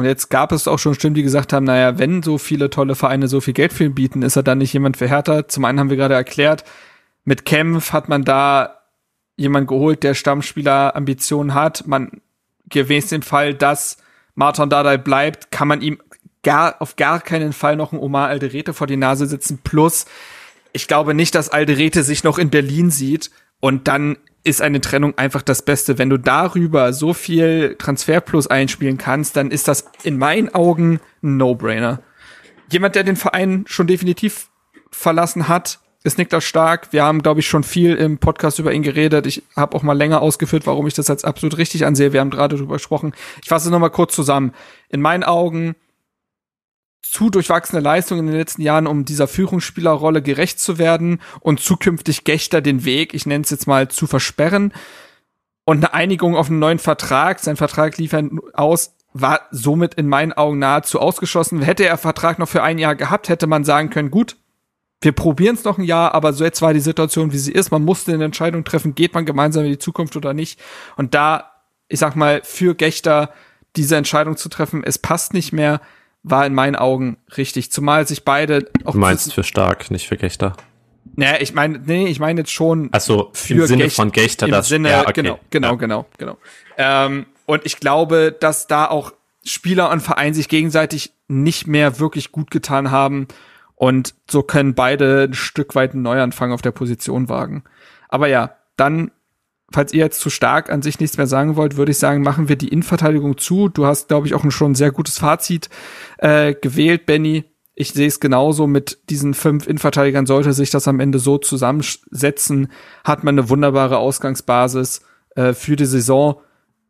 Und 0.00 0.06
jetzt 0.06 0.30
gab 0.30 0.50
es 0.52 0.66
auch 0.66 0.78
schon 0.78 0.94
Stimmen, 0.94 1.14
die 1.14 1.22
gesagt 1.22 1.52
haben, 1.52 1.66
naja, 1.66 1.98
wenn 1.98 2.22
so 2.22 2.38
viele 2.38 2.70
tolle 2.70 2.94
Vereine 2.94 3.28
so 3.28 3.42
viel 3.42 3.52
Geld 3.52 3.70
für 3.70 3.84
ihn 3.84 3.94
bieten, 3.94 4.22
ist 4.22 4.34
er 4.34 4.42
dann 4.42 4.56
nicht 4.56 4.72
jemand 4.72 4.96
für 4.96 5.06
Hertha? 5.06 5.46
Zum 5.46 5.66
einen 5.66 5.78
haben 5.78 5.90
wir 5.90 5.98
gerade 5.98 6.14
erklärt, 6.14 6.64
mit 7.26 7.44
Kempf 7.44 7.92
hat 7.92 8.08
man 8.08 8.24
da 8.24 8.80
jemand 9.36 9.68
geholt, 9.68 10.02
der 10.02 10.14
Stammspieler-Ambitionen 10.14 11.52
hat. 11.52 11.86
Man 11.86 12.22
gewesen 12.70 13.16
im 13.16 13.20
Fall, 13.20 13.52
dass 13.52 13.98
Martin 14.34 14.70
Dardai 14.70 14.96
bleibt, 14.96 15.50
kann 15.50 15.68
man 15.68 15.82
ihm 15.82 16.00
gar, 16.42 16.80
auf 16.80 16.96
gar 16.96 17.20
keinen 17.20 17.52
Fall 17.52 17.76
noch 17.76 17.92
ein 17.92 17.98
Omar 17.98 18.28
Alderete 18.28 18.72
vor 18.72 18.86
die 18.86 18.96
Nase 18.96 19.26
sitzen. 19.26 19.58
Plus, 19.62 20.06
ich 20.72 20.88
glaube 20.88 21.12
nicht, 21.12 21.34
dass 21.34 21.50
Alderete 21.50 22.04
sich 22.04 22.24
noch 22.24 22.38
in 22.38 22.48
Berlin 22.48 22.90
sieht 22.90 23.30
und 23.60 23.86
dann 23.86 24.16
ist 24.42 24.62
eine 24.62 24.80
Trennung 24.80 25.16
einfach 25.18 25.42
das 25.42 25.62
Beste. 25.62 25.98
Wenn 25.98 26.10
du 26.10 26.18
darüber 26.18 26.92
so 26.92 27.12
viel 27.12 27.76
Transferplus 27.78 28.46
einspielen 28.46 28.98
kannst, 28.98 29.36
dann 29.36 29.50
ist 29.50 29.68
das 29.68 29.90
in 30.02 30.18
meinen 30.18 30.54
Augen 30.54 31.00
ein 31.22 31.36
No-Brainer. 31.36 32.00
Jemand, 32.70 32.94
der 32.94 33.04
den 33.04 33.16
Verein 33.16 33.64
schon 33.66 33.86
definitiv 33.86 34.48
verlassen 34.90 35.48
hat, 35.48 35.80
ist 36.02 36.16
Niklas 36.16 36.44
Stark. 36.44 36.92
Wir 36.92 37.04
haben, 37.04 37.20
glaube 37.20 37.40
ich, 37.40 37.48
schon 37.48 37.62
viel 37.62 37.94
im 37.94 38.18
Podcast 38.18 38.58
über 38.58 38.72
ihn 38.72 38.82
geredet. 38.82 39.26
Ich 39.26 39.42
habe 39.54 39.76
auch 39.76 39.82
mal 39.82 39.96
länger 39.96 40.22
ausgeführt, 40.22 40.66
warum 40.66 40.86
ich 40.86 40.94
das 40.94 41.10
als 41.10 41.24
absolut 41.24 41.58
richtig 41.58 41.84
ansehe. 41.84 42.12
Wir 42.12 42.20
haben 42.20 42.30
gerade 42.30 42.56
darüber 42.56 42.74
gesprochen. 42.76 43.12
Ich 43.42 43.48
fasse 43.48 43.68
es 43.68 43.72
nochmal 43.72 43.90
kurz 43.90 44.14
zusammen. 44.14 44.52
In 44.88 45.02
meinen 45.02 45.24
Augen 45.24 45.76
zu 47.02 47.30
durchwachsene 47.30 47.80
Leistung 47.80 48.18
in 48.18 48.26
den 48.26 48.36
letzten 48.36 48.62
Jahren, 48.62 48.86
um 48.86 49.04
dieser 49.04 49.26
Führungsspielerrolle 49.26 50.22
gerecht 50.22 50.60
zu 50.60 50.78
werden 50.78 51.20
und 51.40 51.60
zukünftig 51.60 52.24
Gächter 52.24 52.60
den 52.60 52.84
Weg, 52.84 53.14
ich 53.14 53.26
nenne 53.26 53.42
es 53.42 53.50
jetzt 53.50 53.66
mal, 53.66 53.88
zu 53.88 54.06
versperren. 54.06 54.72
Und 55.64 55.78
eine 55.78 55.94
Einigung 55.94 56.36
auf 56.36 56.48
einen 56.48 56.58
neuen 56.58 56.78
Vertrag, 56.78 57.40
sein 57.40 57.56
Vertrag 57.56 57.96
liefern 57.98 58.38
aus, 58.54 58.94
war 59.12 59.40
somit 59.50 59.94
in 59.94 60.08
meinen 60.08 60.32
Augen 60.32 60.58
nahezu 60.58 61.00
ausgeschlossen. 61.00 61.62
Hätte 61.62 61.84
er 61.84 61.98
Vertrag 61.98 62.38
noch 62.38 62.48
für 62.48 62.62
ein 62.62 62.78
Jahr 62.78 62.94
gehabt, 62.94 63.28
hätte 63.28 63.46
man 63.46 63.64
sagen 63.64 63.90
können, 63.90 64.10
gut, 64.10 64.36
wir 65.00 65.12
probieren 65.12 65.54
es 65.54 65.64
noch 65.64 65.78
ein 65.78 65.84
Jahr, 65.84 66.14
aber 66.14 66.32
so 66.32 66.44
jetzt 66.44 66.60
war 66.60 66.74
die 66.74 66.80
Situation, 66.80 67.32
wie 67.32 67.38
sie 67.38 67.52
ist. 67.52 67.70
Man 67.70 67.84
musste 67.84 68.12
eine 68.12 68.24
Entscheidung 68.24 68.64
treffen, 68.64 68.94
geht 68.94 69.14
man 69.14 69.24
gemeinsam 69.24 69.64
in 69.64 69.70
die 69.70 69.78
Zukunft 69.78 70.14
oder 70.16 70.34
nicht. 70.34 70.60
Und 70.96 71.14
da, 71.14 71.52
ich 71.88 71.98
sag 71.98 72.16
mal, 72.16 72.42
für 72.44 72.74
Gächter 72.74 73.32
diese 73.76 73.96
Entscheidung 73.96 74.36
zu 74.36 74.48
treffen, 74.48 74.84
es 74.84 74.98
passt 74.98 75.32
nicht 75.32 75.52
mehr, 75.52 75.80
war 76.22 76.46
in 76.46 76.54
meinen 76.54 76.76
Augen 76.76 77.16
richtig. 77.36 77.72
Zumal 77.72 78.06
sich 78.06 78.24
beide 78.24 78.66
auch. 78.84 78.92
Du 78.92 78.98
meinst 78.98 79.32
für 79.32 79.44
stark, 79.44 79.90
nicht 79.90 80.06
für 80.06 80.16
Gächter. 80.16 80.54
Naja, 81.16 81.38
ich 81.40 81.54
meine, 81.54 81.78
nee, 81.78 82.06
ich 82.06 82.20
meine 82.20 82.42
jetzt 82.42 82.52
schon. 82.52 82.88
Also 82.92 83.30
für 83.32 83.54
im 83.54 83.66
Sinne 83.66 83.84
Gecht, 83.84 83.96
von 83.96 84.12
Gächter, 84.12 84.46
im 84.46 84.52
das 84.52 84.68
Sinne, 84.68 84.90
ja, 84.90 85.02
okay. 85.02 85.12
genau, 85.14 85.40
genau, 85.50 85.68
ja. 85.68 85.74
genau, 85.74 86.06
genau. 86.18 86.36
Ähm, 86.76 87.26
und 87.46 87.66
ich 87.66 87.78
glaube, 87.80 88.36
dass 88.38 88.66
da 88.66 88.86
auch 88.86 89.12
Spieler 89.44 89.90
und 89.90 90.00
Verein 90.00 90.34
sich 90.34 90.48
gegenseitig 90.48 91.12
nicht 91.28 91.66
mehr 91.66 91.98
wirklich 91.98 92.32
gut 92.32 92.50
getan 92.50 92.90
haben. 92.90 93.26
Und 93.74 94.14
so 94.30 94.42
können 94.42 94.74
beide 94.74 95.24
ein 95.24 95.34
Stück 95.34 95.74
weit 95.74 95.94
einen 95.94 96.02
Neuanfang 96.02 96.52
auf 96.52 96.60
der 96.60 96.70
Position 96.70 97.28
wagen. 97.30 97.64
Aber 98.08 98.28
ja, 98.28 98.56
dann 98.76 99.10
falls 99.72 99.92
ihr 99.92 100.00
jetzt 100.00 100.20
zu 100.20 100.30
stark 100.30 100.70
an 100.70 100.82
sich 100.82 100.98
nichts 101.00 101.16
mehr 101.16 101.26
sagen 101.26 101.56
wollt, 101.56 101.76
würde 101.76 101.92
ich 101.92 101.98
sagen, 101.98 102.22
machen 102.22 102.48
wir 102.48 102.56
die 102.56 102.68
Innenverteidigung 102.68 103.38
zu. 103.38 103.68
Du 103.68 103.86
hast, 103.86 104.08
glaube 104.08 104.26
ich, 104.26 104.34
auch 104.34 104.48
schon 104.50 104.72
ein 104.72 104.76
sehr 104.76 104.90
gutes 104.90 105.18
Fazit 105.18 105.68
äh, 106.18 106.54
gewählt, 106.54 107.06
Benny. 107.06 107.44
Ich 107.74 107.92
sehe 107.92 108.08
es 108.08 108.20
genauso 108.20 108.66
mit 108.66 108.98
diesen 109.08 109.32
fünf 109.32 109.66
Innenverteidigern. 109.66 110.26
Sollte 110.26 110.52
sich 110.52 110.70
das 110.70 110.88
am 110.88 111.00
Ende 111.00 111.18
so 111.18 111.38
zusammensetzen, 111.38 112.68
hat 113.04 113.24
man 113.24 113.38
eine 113.38 113.48
wunderbare 113.48 113.98
Ausgangsbasis 113.98 115.02
äh, 115.36 115.54
für 115.54 115.76
die 115.76 115.86
Saison. 115.86 116.40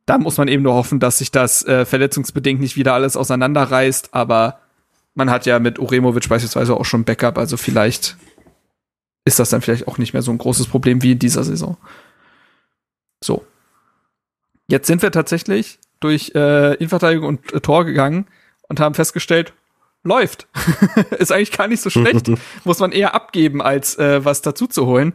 Da 0.07 0.19
muss 0.19 0.39
man 0.39 0.49
eben 0.49 0.63
nur 0.63 0.75
hoffen, 0.75 0.99
dass 0.99 1.19
sich 1.19 1.31
das 1.31 1.65
äh, 1.65 1.85
verletzungsbedingt 1.85 2.61
nicht 2.61 2.77
wieder 2.77 2.95
alles 2.95 3.17
auseinanderreißt. 3.17 4.15
Aber 4.15 4.59
man 5.15 5.31
hat 5.31 5.47
ja 5.47 5.59
mit 5.59 5.79
Uremovic 5.79 6.29
beispielsweise 6.29 6.75
auch 6.75 6.85
schon 6.85 7.05
Backup. 7.05 7.39
Also 7.39 7.57
vielleicht 7.57 8.17
ist 9.25 9.39
das 9.39 9.51
dann 9.51 9.61
vielleicht 9.61 9.87
auch 9.87 9.99
nicht 9.99 10.13
mehr 10.13 10.23
so 10.23 10.33
ein 10.33 10.39
großes 10.39 10.67
Problem 10.67 11.03
wie 11.03 11.13
in 11.13 11.19
dieser 11.19 11.45
Saison. 11.45 11.77
So. 13.23 13.45
Jetzt 14.69 14.87
sind 14.87 15.03
wir 15.03 15.11
tatsächlich 15.11 15.79
durch 16.01 16.33
äh, 16.35 16.75
Innenverteidigung 16.75 17.29
und 17.29 17.53
äh, 17.53 17.61
Tor 17.61 17.85
gegangen 17.85 18.27
und 18.69 18.81
haben 18.81 18.95
festgestellt, 18.95 19.53
läuft. 20.03 20.49
ist 21.19 21.33
eigentlich 21.33 21.53
gar 21.53 21.69
nicht 21.69 21.83
so 21.83 21.91
schlecht. 21.91 22.31
Muss 22.65 22.79
man 22.79 22.93
eher 22.93 23.15
abgeben, 23.15 23.61
als 23.61 23.99
äh, 23.99 24.25
was 24.25 24.43
dazu 24.43 24.67
zu 24.67 24.87
holen. 24.87 25.15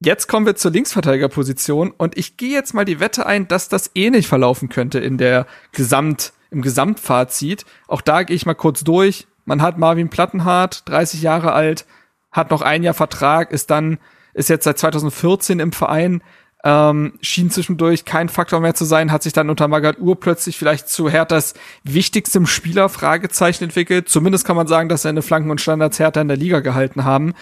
Jetzt 0.00 0.26
kommen 0.26 0.44
wir 0.44 0.56
zur 0.56 0.72
Linksverteidigerposition 0.72 1.90
und 1.90 2.18
ich 2.18 2.36
gehe 2.36 2.52
jetzt 2.52 2.74
mal 2.74 2.84
die 2.84 3.00
Wette 3.00 3.24
ein, 3.24 3.48
dass 3.48 3.68
das 3.70 3.90
ähnlich 3.94 4.26
verlaufen 4.26 4.68
könnte 4.68 4.98
in 4.98 5.16
der 5.16 5.46
Gesamt, 5.72 6.34
im 6.50 6.60
Gesamtfazit. 6.60 7.64
Auch 7.88 8.02
da 8.02 8.22
gehe 8.22 8.36
ich 8.36 8.44
mal 8.44 8.54
kurz 8.54 8.84
durch. 8.84 9.26
Man 9.46 9.62
hat 9.62 9.78
Marvin 9.78 10.10
Plattenhardt, 10.10 10.82
30 10.88 11.22
Jahre 11.22 11.52
alt, 11.52 11.86
hat 12.32 12.50
noch 12.50 12.60
ein 12.60 12.82
Jahr 12.82 12.92
Vertrag, 12.92 13.50
ist 13.50 13.70
dann, 13.70 13.98
ist 14.34 14.50
jetzt 14.50 14.64
seit 14.64 14.78
2014 14.78 15.60
im 15.60 15.72
Verein, 15.72 16.22
ähm, 16.64 17.12
schien 17.20 17.50
zwischendurch 17.50 18.04
kein 18.06 18.28
Faktor 18.28 18.58
mehr 18.58 18.74
zu 18.74 18.84
sein, 18.84 19.12
hat 19.12 19.22
sich 19.22 19.34
dann 19.34 19.50
unter 19.50 19.68
Magath 19.68 20.00
Ur 20.00 20.18
plötzlich 20.18 20.58
vielleicht 20.58 20.88
zu 20.88 21.10
Herthas 21.10 21.54
wichtigstem 21.84 22.46
Spieler 22.46 22.88
Fragezeichen 22.88 23.64
entwickelt. 23.64 24.08
Zumindest 24.08 24.46
kann 24.46 24.56
man 24.56 24.66
sagen, 24.66 24.88
dass 24.88 25.02
seine 25.02 25.22
Flanken 25.22 25.50
und 25.50 25.60
Standards 25.60 25.98
Hertha 25.98 26.20
in 26.22 26.28
der 26.28 26.38
Liga 26.38 26.60
gehalten 26.60 27.04
haben. 27.04 27.34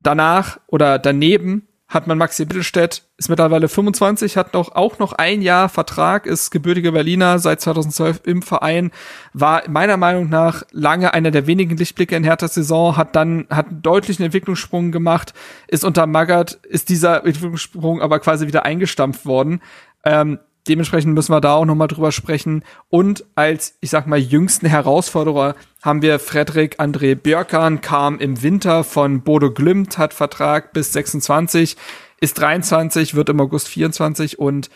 Danach 0.00 0.60
oder 0.68 0.98
daneben 0.98 1.67
hat 1.88 2.06
man 2.06 2.18
Maxi 2.18 2.44
Mittelstädt, 2.44 3.02
ist 3.16 3.30
mittlerweile 3.30 3.66
25, 3.66 4.36
hat 4.36 4.52
noch 4.52 4.74
auch 4.74 4.98
noch 4.98 5.14
ein 5.14 5.40
Jahr 5.40 5.70
Vertrag, 5.70 6.26
ist 6.26 6.50
gebürtiger 6.50 6.92
Berliner, 6.92 7.38
seit 7.38 7.62
2012 7.62 8.20
im 8.24 8.42
Verein, 8.42 8.90
war 9.32 9.62
meiner 9.68 9.96
Meinung 9.96 10.28
nach 10.28 10.64
lange 10.70 11.14
einer 11.14 11.30
der 11.30 11.46
wenigen 11.46 11.78
Lichtblicke 11.78 12.14
in 12.14 12.24
Herthas 12.24 12.52
Saison, 12.54 12.98
hat 12.98 13.16
dann, 13.16 13.46
hat 13.48 13.68
einen 13.68 13.82
deutlichen 13.82 14.22
Entwicklungssprung 14.22 14.92
gemacht, 14.92 15.32
ist 15.66 15.82
unter 15.82 16.06
Magath, 16.06 16.58
ist 16.68 16.90
dieser 16.90 17.24
Entwicklungssprung 17.24 18.02
aber 18.02 18.20
quasi 18.20 18.46
wieder 18.46 18.66
eingestampft 18.66 19.24
worden. 19.24 19.62
Ähm, 20.04 20.38
dementsprechend 20.68 21.14
müssen 21.14 21.32
wir 21.32 21.40
da 21.40 21.54
auch 21.54 21.64
nochmal 21.64 21.88
drüber 21.88 22.12
sprechen. 22.12 22.64
Und 22.90 23.24
als, 23.34 23.78
ich 23.80 23.88
sag 23.88 24.06
mal, 24.06 24.18
jüngsten 24.18 24.66
Herausforderer 24.66 25.54
haben 25.82 26.02
wir 26.02 26.18
Frederik 26.18 26.80
André 26.80 27.14
Björkan, 27.14 27.80
kam 27.80 28.18
im 28.18 28.42
Winter 28.42 28.84
von 28.84 29.22
Bodo 29.22 29.52
Glimt, 29.52 29.98
hat 29.98 30.12
Vertrag 30.12 30.72
bis 30.72 30.92
26, 30.92 31.76
ist 32.20 32.38
23, 32.38 33.14
wird 33.14 33.28
im 33.28 33.40
August 33.40 33.68
24 33.68 34.38
und 34.38 34.70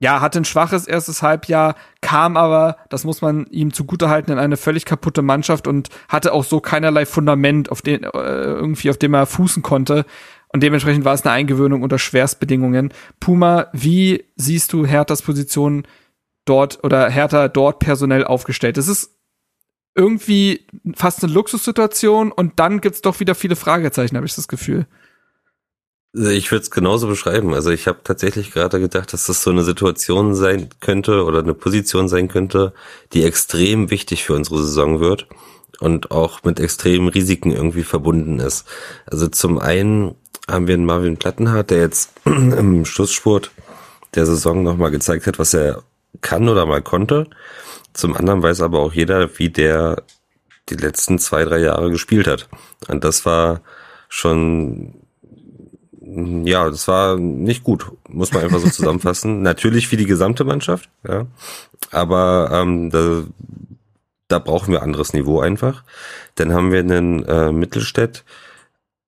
ja, 0.00 0.20
hatte 0.20 0.40
ein 0.40 0.44
schwaches 0.44 0.86
erstes 0.86 1.22
Halbjahr, 1.22 1.76
kam 2.00 2.36
aber, 2.36 2.76
das 2.90 3.04
muss 3.04 3.22
man 3.22 3.46
ihm 3.46 3.72
zugutehalten, 3.72 4.32
in 4.32 4.38
eine 4.38 4.56
völlig 4.56 4.84
kaputte 4.84 5.22
Mannschaft 5.22 5.66
und 5.66 5.88
hatte 6.08 6.32
auch 6.32 6.44
so 6.44 6.60
keinerlei 6.60 7.06
Fundament, 7.06 7.70
auf 7.70 7.80
den, 7.80 8.02
äh, 8.02 8.08
irgendwie, 8.08 8.90
auf 8.90 8.98
dem 8.98 9.14
er 9.14 9.26
fußen 9.26 9.62
konnte. 9.62 10.04
Und 10.48 10.62
dementsprechend 10.62 11.04
war 11.04 11.14
es 11.14 11.24
eine 11.24 11.32
Eingewöhnung 11.32 11.82
unter 11.82 11.98
Schwerstbedingungen. 11.98 12.92
Puma, 13.18 13.68
wie 13.72 14.24
siehst 14.36 14.72
du 14.72 14.84
Herthas 14.84 15.22
Position 15.22 15.86
dort 16.44 16.84
oder 16.84 17.08
Hertha 17.08 17.48
dort 17.48 17.78
personell 17.78 18.24
aufgestellt? 18.24 18.78
Es 18.78 18.88
ist 18.88 19.10
irgendwie 19.94 20.66
fast 20.94 21.22
eine 21.22 21.32
Luxussituation 21.32 22.32
und 22.32 22.58
dann 22.58 22.80
gibt's 22.80 23.02
doch 23.02 23.20
wieder 23.20 23.34
viele 23.34 23.56
Fragezeichen, 23.56 24.16
habe 24.16 24.26
ich 24.26 24.34
das 24.34 24.48
Gefühl. 24.48 24.86
Ich 26.16 26.52
würde 26.52 26.62
es 26.62 26.70
genauso 26.70 27.08
beschreiben. 27.08 27.54
Also 27.54 27.70
ich 27.70 27.88
habe 27.88 27.98
tatsächlich 28.04 28.52
gerade 28.52 28.78
gedacht, 28.78 29.12
dass 29.12 29.26
das 29.26 29.42
so 29.42 29.50
eine 29.50 29.64
Situation 29.64 30.34
sein 30.36 30.68
könnte 30.80 31.24
oder 31.24 31.40
eine 31.40 31.54
Position 31.54 32.08
sein 32.08 32.28
könnte, 32.28 32.72
die 33.12 33.24
extrem 33.24 33.90
wichtig 33.90 34.22
für 34.24 34.34
unsere 34.34 34.62
Saison 34.62 35.00
wird 35.00 35.26
und 35.80 36.12
auch 36.12 36.44
mit 36.44 36.60
extremen 36.60 37.08
Risiken 37.08 37.50
irgendwie 37.50 37.82
verbunden 37.82 38.38
ist. 38.38 38.64
Also 39.06 39.26
zum 39.26 39.58
einen 39.58 40.14
haben 40.48 40.68
wir 40.68 40.74
einen 40.74 40.86
Marvin 40.86 41.16
Plattenhardt, 41.16 41.70
der 41.70 41.78
jetzt 41.78 42.12
im 42.24 42.84
Schlussspurt 42.84 43.50
der 44.14 44.26
Saison 44.26 44.62
nochmal 44.62 44.92
gezeigt 44.92 45.26
hat, 45.26 45.40
was 45.40 45.52
er 45.52 45.82
kann 46.20 46.48
oder 46.48 46.64
mal 46.64 46.82
konnte. 46.82 47.28
Zum 47.94 48.16
anderen 48.16 48.42
weiß 48.42 48.60
aber 48.60 48.80
auch 48.80 48.92
jeder, 48.92 49.38
wie 49.38 49.48
der 49.48 50.02
die 50.68 50.74
letzten 50.74 51.18
zwei, 51.18 51.44
drei 51.44 51.58
Jahre 51.58 51.90
gespielt 51.90 52.26
hat. 52.26 52.48
Und 52.88 53.04
das 53.04 53.24
war 53.24 53.60
schon, 54.08 54.94
ja, 56.00 56.68
das 56.68 56.88
war 56.88 57.16
nicht 57.16 57.64
gut, 57.64 57.86
muss 58.08 58.32
man 58.32 58.42
einfach 58.42 58.58
so 58.58 58.68
zusammenfassen. 58.68 59.42
Natürlich 59.42 59.88
für 59.88 59.96
die 59.96 60.06
gesamte 60.06 60.44
Mannschaft, 60.44 60.90
ja. 61.06 61.26
Aber 61.90 62.50
ähm, 62.52 62.90
da, 62.90 63.24
da 64.28 64.38
brauchen 64.38 64.72
wir 64.72 64.82
anderes 64.82 65.12
Niveau 65.12 65.40
einfach. 65.40 65.84
Dann 66.34 66.52
haben 66.52 66.72
wir 66.72 66.80
einen 66.80 67.24
äh, 67.24 67.52
Mittelstädt, 67.52 68.24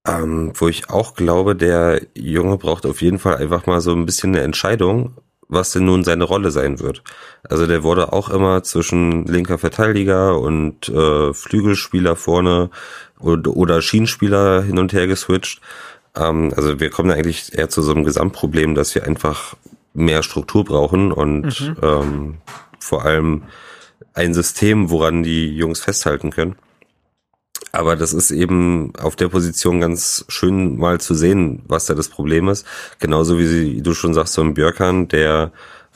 ähm, 0.07 0.53
wo 0.55 0.69
ich 0.69 0.91
auch 0.91 1.15
glaube, 1.15 1.57
der 1.57 2.03
Junge 2.15 2.59
braucht 2.59 2.87
auf 2.87 3.03
jeden 3.03 3.19
Fall 3.19 3.37
einfach 3.37 3.67
mal 3.67 3.81
so 3.81 3.93
ein 3.93 4.07
bisschen 4.07 4.35
eine 4.35 4.45
Entscheidung, 4.45 5.17
was 5.49 5.73
denn 5.73 5.85
nun 5.85 6.05
seine 6.05 6.25
Rolle 6.25 6.51
sein 6.51 6.81
wird. 6.81 7.03
Also 7.49 7.67
der 7.67 7.83
wurde 7.83 8.13
auch 8.13 8.29
immer 8.29 8.63
zwischen 8.63 9.25
linker 9.27 9.59
Verteidiger 9.59 10.39
und 10.39 10.89
äh, 10.89 11.33
Flügelspieler 11.33 12.17
vorne 12.17 12.71
oder, 13.21 13.57
oder 13.57 13.83
Schienenspieler 13.83 14.63
hin 14.63 14.79
und 14.79 14.93
her 14.93 15.07
geswitcht. 15.07 15.61
Ähm, 16.17 16.53
also 16.57 16.81
wir 16.81 16.91
kommen 16.91 17.11
eigentlich 17.11 17.57
eher 17.57 17.69
zu 17.69 17.83
so 17.83 17.93
einem 17.93 18.05
Gesamtproblem, 18.05 18.75
dass 18.75 18.95
wir 18.95 19.05
einfach 19.05 19.55
mehr 19.95 20.23
Struktur 20.23 20.65
brauchen 20.65 21.13
und 21.13 21.61
mhm. 21.61 21.77
ähm, 21.83 22.35
vor 22.79 23.05
allem 23.05 23.45
ein 24.15 24.35
System, 24.35 24.91
woran 24.91 25.23
die 25.23 25.55
Jungs 25.57 25.81
festhalten 25.81 26.31
können. 26.31 26.57
Aber 27.77 27.97
das 27.97 28.13
ist 28.13 28.31
eben 28.31 28.93
auf 28.97 29.17
der 29.17 29.29
Position 29.29 29.81
ganz 29.81 30.25
schön 30.29 30.79
mal 30.79 31.01
zu 31.01 31.15
sehen, 31.15 31.63
was 31.67 31.87
da 31.87 31.95
das 31.95 32.09
Problem 32.09 32.49
ist. 32.49 32.67
Genauso 32.99 33.39
wie 33.39 33.47
sie, 33.47 33.83
du 33.83 33.95
schon 33.95 34.15
sagst, 34.15 34.35
so 34.35 34.43
ein 34.43 34.55
Björkan, 34.55 35.09
der 35.09 35.53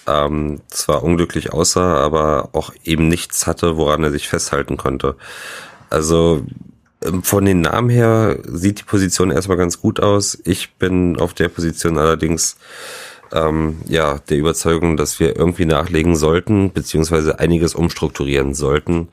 ähm, 0.06 0.60
zwar 0.68 1.02
unglücklich 1.02 1.52
aussah, 1.52 1.96
aber 1.96 2.50
auch 2.52 2.72
eben 2.84 3.08
nichts 3.08 3.46
hatte, 3.46 3.76
woran 3.76 4.04
er 4.04 4.10
sich 4.10 4.28
festhalten 4.28 4.76
konnte. 4.76 5.16
Also 5.88 6.44
ähm, 7.04 7.22
von 7.22 7.44
den 7.44 7.62
Namen 7.62 7.90
her 7.90 8.38
sieht 8.46 8.80
die 8.80 8.84
Position 8.84 9.30
erstmal 9.30 9.56
ganz 9.56 9.80
gut 9.80 10.00
aus. 10.00 10.38
Ich 10.44 10.74
bin 10.74 11.18
auf 11.18 11.34
der 11.34 11.48
Position 11.48 11.98
allerdings 11.98 12.56
ähm, 13.32 13.78
ja 13.86 14.18
der 14.28 14.38
Überzeugung, 14.38 14.96
dass 14.96 15.20
wir 15.20 15.36
irgendwie 15.36 15.64
nachlegen 15.66 16.16
sollten, 16.16 16.72
beziehungsweise 16.72 17.38
einiges 17.38 17.74
umstrukturieren 17.74 18.54
sollten, 18.54 19.08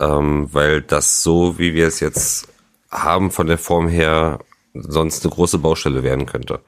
ähm, 0.00 0.48
weil 0.52 0.82
das 0.82 1.22
so, 1.22 1.58
wie 1.58 1.74
wir 1.74 1.86
es 1.86 2.00
jetzt 2.00 2.48
haben, 2.90 3.30
von 3.30 3.46
der 3.46 3.58
Form 3.58 3.88
her 3.88 4.38
sonst 4.74 5.24
eine 5.24 5.34
große 5.34 5.58
Baustelle 5.58 6.02
werden 6.02 6.26
könnte. 6.26 6.60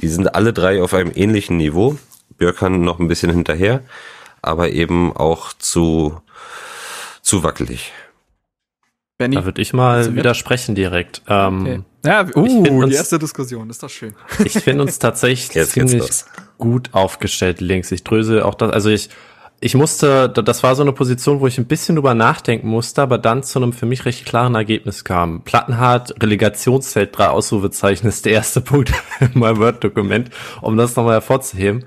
Die 0.00 0.08
sind 0.08 0.34
alle 0.34 0.52
drei 0.52 0.82
auf 0.82 0.94
einem 0.94 1.12
ähnlichen 1.14 1.56
Niveau. 1.56 1.98
Björkan 2.36 2.80
noch 2.82 3.00
ein 3.00 3.08
bisschen 3.08 3.30
hinterher, 3.30 3.82
aber 4.42 4.70
eben 4.70 5.12
auch 5.14 5.52
zu, 5.52 6.20
zu 7.20 7.42
wackelig. 7.42 7.92
Benny? 9.18 9.34
Da 9.34 9.44
würde 9.44 9.60
ich 9.60 9.72
mal 9.72 9.96
also 9.96 10.14
widersprechen 10.14 10.76
direkt. 10.76 11.22
Ähm, 11.26 11.60
okay. 11.62 11.80
Ja, 12.04 12.24
uh, 12.36 12.86
die 12.86 12.94
erste 12.94 13.18
Diskussion, 13.18 13.68
ist 13.68 13.82
das 13.82 13.90
schön. 13.90 14.14
Ich 14.44 14.52
finde 14.52 14.82
uns 14.82 15.00
tatsächlich 15.00 15.66
ziemlich 15.68 16.24
gut 16.56 16.90
aufgestellt 16.92 17.60
links. 17.60 17.90
Ich 17.90 18.04
dröse 18.04 18.44
auch 18.44 18.54
das, 18.54 18.70
also 18.72 18.88
ich, 18.88 19.10
ich 19.60 19.74
musste, 19.74 20.28
das 20.28 20.62
war 20.62 20.76
so 20.76 20.82
eine 20.82 20.92
Position, 20.92 21.40
wo 21.40 21.46
ich 21.48 21.58
ein 21.58 21.66
bisschen 21.66 21.96
drüber 21.96 22.14
nachdenken 22.14 22.68
musste, 22.68 23.02
aber 23.02 23.18
dann 23.18 23.42
zu 23.42 23.58
einem 23.58 23.72
für 23.72 23.86
mich 23.86 24.04
recht 24.04 24.24
klaren 24.24 24.54
Ergebnis 24.54 25.02
kam. 25.04 25.42
Plattenhardt, 25.42 26.14
Relegationszelt, 26.22 27.16
drei 27.16 27.28
Ausrufezeichen 27.28 28.06
ist 28.06 28.24
der 28.24 28.34
erste 28.34 28.60
Punkt 28.62 28.92
in 29.20 29.38
meinem 29.38 29.58
Word-Dokument, 29.58 30.30
um 30.60 30.76
das 30.76 30.94
nochmal 30.94 31.14
hervorzuheben. 31.14 31.84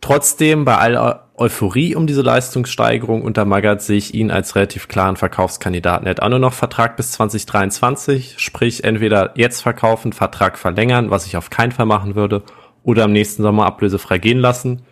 Trotzdem, 0.00 0.64
bei 0.64 0.76
aller 0.78 1.26
Euphorie 1.36 1.94
um 1.94 2.06
diese 2.06 2.22
Leistungssteigerung 2.22 3.22
unter 3.22 3.44
Magath 3.44 3.82
sehe 3.82 3.98
ich 3.98 4.14
ihn 4.14 4.30
als 4.30 4.54
relativ 4.54 4.88
klaren 4.88 5.16
Verkaufskandidaten. 5.16 6.06
Er 6.06 6.10
hat 6.10 6.22
auch 6.22 6.28
nur 6.28 6.38
noch 6.38 6.52
Vertrag 6.52 6.96
bis 6.96 7.12
2023, 7.12 8.36
sprich 8.38 8.84
entweder 8.84 9.32
jetzt 9.34 9.62
verkaufen, 9.62 10.12
Vertrag 10.12 10.58
verlängern, 10.58 11.10
was 11.10 11.26
ich 11.26 11.36
auf 11.36 11.50
keinen 11.50 11.72
Fall 11.72 11.86
machen 11.86 12.14
würde, 12.14 12.44
oder 12.82 13.04
am 13.04 13.12
nächsten 13.12 13.42
Sommer 13.42 13.66
ablösefrei 13.66 14.18
gehen 14.18 14.38
lassen. 14.38 14.82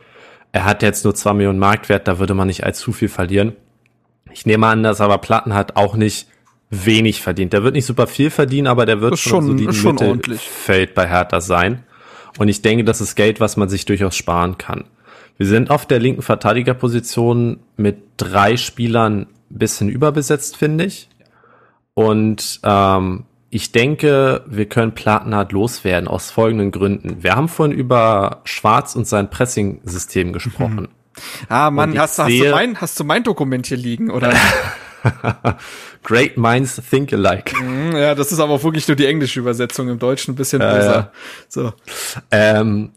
Er 0.53 0.65
hat 0.65 0.83
jetzt 0.83 1.05
nur 1.05 1.15
zwei 1.15 1.35
Millionen 1.35 1.59
Marktwert, 1.59 2.09
da 2.09 2.19
würde 2.19 2.35
man 2.35 2.47
nicht 2.47 2.65
allzu 2.65 2.93
viel 2.93 3.09
verlieren. 3.09 3.53
Ich 4.33 4.47
nehme 4.47 4.67
an, 4.67 4.83
dass 4.83 5.01
aber 5.01 5.19
Platten 5.19 5.55
hat 5.55 5.77
auch 5.77 5.95
nicht 5.95 6.29
wenig 6.71 7.21
verdient. 7.23 7.53
Der 7.53 7.63
wird 7.63 7.75
nicht 7.75 7.87
super 7.87 8.07
viel 8.07 8.31
verdienen, 8.31 8.67
aber 8.67 8.87
der 8.87 9.01
wird 9.01 9.19
schon, 9.19 9.59
schon, 9.73 9.99
schon 9.99 10.17
Mittelfeld 10.17 10.95
bei 10.95 11.09
Hertha 11.09 11.41
sein. 11.41 11.83
Und 12.39 12.49
ich 12.49 12.63
denke, 12.63 12.85
das 12.85 13.01
ist 13.01 13.15
Geld, 13.15 13.41
was 13.41 13.57
man 13.57 13.69
sich 13.69 13.85
durchaus 13.85 14.17
sparen 14.17 14.59
kann. 14.59 14.85
Wir 15.39 15.47
sind 15.47 15.71
auf 15.71 15.87
der 15.87 15.99
linken 15.99 16.23
Verteidigerposition 16.23 17.61
mit 17.77 17.99
drei 18.17 18.57
Spielern 18.57 19.27
bisschen 19.49 19.89
überbesetzt, 19.89 20.57
finde 20.57 20.85
ich. 20.85 21.09
Und 21.95 22.61
ähm, 22.65 23.25
ich 23.51 23.73
denke, 23.73 24.45
wir 24.47 24.67
können 24.67 24.93
Plattenhardt 24.95 25.53
loswerden 25.53 26.07
aus 26.09 26.31
folgenden 26.31 26.71
Gründen. 26.71 27.23
Wir 27.23 27.35
haben 27.35 27.49
vorhin 27.49 27.77
über 27.77 28.43
Schwarz 28.45 28.95
und 28.95 29.07
sein 29.07 29.31
Pressing-System 29.31 30.33
gesprochen. 30.33 30.83
Mhm. 30.83 30.89
Ah, 31.49 31.71
Mann, 31.71 31.99
hast, 31.99 32.19
hast, 32.19 32.31
du 32.31 32.51
mein, 32.51 32.81
hast 32.81 33.01
du 33.01 33.05
mein 33.05 33.25
Dokument 33.25 33.67
hier 33.67 33.77
liegen, 33.77 34.11
oder? 34.11 34.33
Great 36.05 36.37
minds 36.37 36.81
think 36.91 37.13
alike. 37.13 37.57
Mhm, 37.61 37.97
ja, 37.97 38.15
das 38.15 38.33
ist 38.33 38.39
aber 38.39 38.63
wirklich 38.63 38.87
nur 38.87 38.97
die 38.97 39.07
englische 39.07 39.41
Übersetzung 39.41 39.89
im 39.89 39.99
Deutschen 39.99 40.35
ein 40.35 40.37
bisschen. 40.37 40.61
Ja. 40.61 41.11
So. 41.49 41.73
Ähm, 42.31 42.93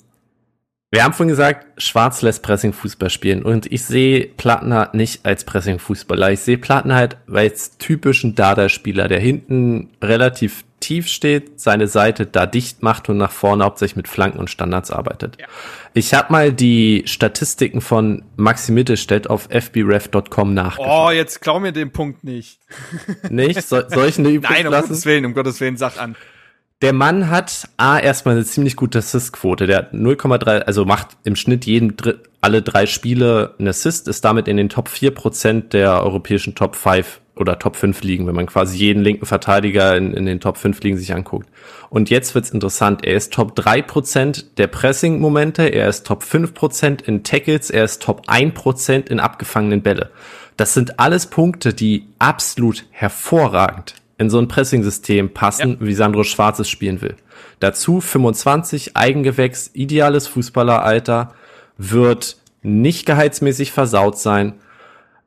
wir 0.92 1.06
haben 1.06 1.14
vorhin 1.14 1.30
gesagt, 1.30 1.66
Schwarz 1.82 2.22
lässt 2.22 2.44
Pressing-Fußball 2.44 3.10
spielen 3.10 3.44
und 3.44 3.72
ich 3.72 3.86
sehe 3.86 4.26
Plattner 4.26 4.89
nicht 4.92 5.26
als 5.26 5.46
Pressing-Fußballer. 5.46 6.32
Ich 6.32 6.42
sehe 6.42 6.58
Plattner 6.58 6.96
halt 6.96 7.16
als 7.32 7.78
typischen 7.78 8.36
Dada-Spieler, 8.36 9.08
der 9.08 9.20
hinten 9.22 9.89
relativ 10.02 10.66
tief 10.82 11.08
steht, 11.08 11.62
seine 11.62 11.88
Seite 11.88 12.26
da 12.26 12.46
dicht 12.46 12.84
macht 12.84 13.08
und 13.08 13.18
nach 13.18 13.32
vorne 13.32 13.64
hauptsächlich 13.64 13.96
mit 13.96 14.08
Flanken 14.10 14.39
und 14.39 14.50
Standards 14.50 14.92
arbeitet. 14.92 15.38
Ja. 15.39 15.48
Ich 15.94 16.14
habe 16.14 16.32
mal 16.32 16.52
die 16.52 17.04
Statistiken 17.06 17.80
von 17.80 18.24
Maxi 18.36 18.74
Mittelstädt 18.74 19.30
auf 19.30 19.48
fbref.com 19.50 20.54
nachgeschaut. 20.54 21.08
Oh, 21.08 21.12
jetzt 21.12 21.39
klau 21.39 21.62
mir 21.62 21.72
den 21.72 21.92
Punkt 21.92 22.26
nicht. 22.26 22.60
Nicht? 23.30 23.62
So, 23.62 23.82
soll 23.88 24.08
ich 24.10 24.20
eine 24.20 24.30
Übung 24.32 24.52
Nein, 24.52 24.68
um 24.68 24.74
lassen? 24.74 24.89
Gottes 24.89 25.06
Willen, 25.06 25.26
um 25.26 25.34
Gottes 25.34 25.62
Willen, 25.62 25.78
sag 25.78 26.02
an. 26.02 26.18
Der 26.82 26.94
Mann 26.94 27.30
hat 27.30 27.70
A, 27.78 28.00
erstmal 28.00 28.36
eine 28.36 28.44
ziemlich 28.44 28.76
gute 28.76 29.00
Assist-Quote. 29.00 29.68
Der 29.68 29.78
hat 29.78 29.94
0,3, 29.94 30.62
also 30.62 30.84
macht 30.84 31.10
im 31.24 31.36
Schnitt 31.36 31.66
jeden, 31.66 31.96
alle 32.42 32.64
drei 32.64 32.88
Spiele 32.88 33.54
einen 33.60 33.68
Assist, 33.68 34.08
ist 34.08 34.26
damit 34.26 34.48
in 34.48 34.58
den 34.58 34.70
Top 34.70 34.90
4% 34.90 35.70
der 35.70 36.04
europäischen 36.04 36.56
Top 36.56 36.76
5 36.76 37.22
oder 37.36 37.60
Top 37.60 37.76
5 37.76 38.02
liegen, 38.02 38.26
wenn 38.26 38.34
man 38.34 38.48
quasi 38.48 38.80
jeden 38.80 39.04
linken 39.04 39.28
Verteidiger 39.28 39.96
in, 39.96 40.16
in 40.16 40.26
den 40.26 40.40
Top 40.40 40.58
5 40.58 40.82
liegen 40.82 40.98
sich 40.98 41.14
anguckt. 41.14 41.48
Und 41.92 42.10
jetzt 42.10 42.34
wird's 42.34 42.50
interessant. 42.50 43.06
Er 43.06 43.16
ist 43.16 43.32
Top 43.32 43.58
3% 43.60 44.46
der 44.58 44.66
Pressing-Momente, 44.66 45.64
er 45.64 45.88
ist 45.88 46.08
Top 46.08 46.24
5% 46.24 47.04
in 47.04 47.24
Tackles, 47.24 47.70
er 47.70 47.84
ist 47.84 48.02
Top 48.02 48.28
1% 48.28 49.08
in 49.08 49.20
abgefangenen 49.20 49.84
Bälle. 49.84 50.10
Das 50.58 50.74
sind 50.74 51.00
alles 51.00 51.28
Punkte, 51.28 51.76
die 51.76 52.08
absolut 52.18 52.86
hervorragend 52.90 54.01
in 54.22 54.30
so 54.30 54.38
ein 54.38 54.48
Pressing-System 54.48 55.34
passen, 55.34 55.78
ja. 55.80 55.88
wie 55.88 55.94
Sandro 55.96 56.24
Schwarzes 56.24 56.70
spielen 56.70 57.02
will. 57.02 57.16
Dazu 57.60 58.00
25, 58.00 58.96
Eigengewächs, 58.96 59.72
ideales 59.74 60.28
Fußballeralter, 60.28 61.34
wird 61.78 62.38
nicht 62.62 63.08
gehaltsmäßig 63.08 63.72
versaut 63.72 64.20
sein. 64.20 64.54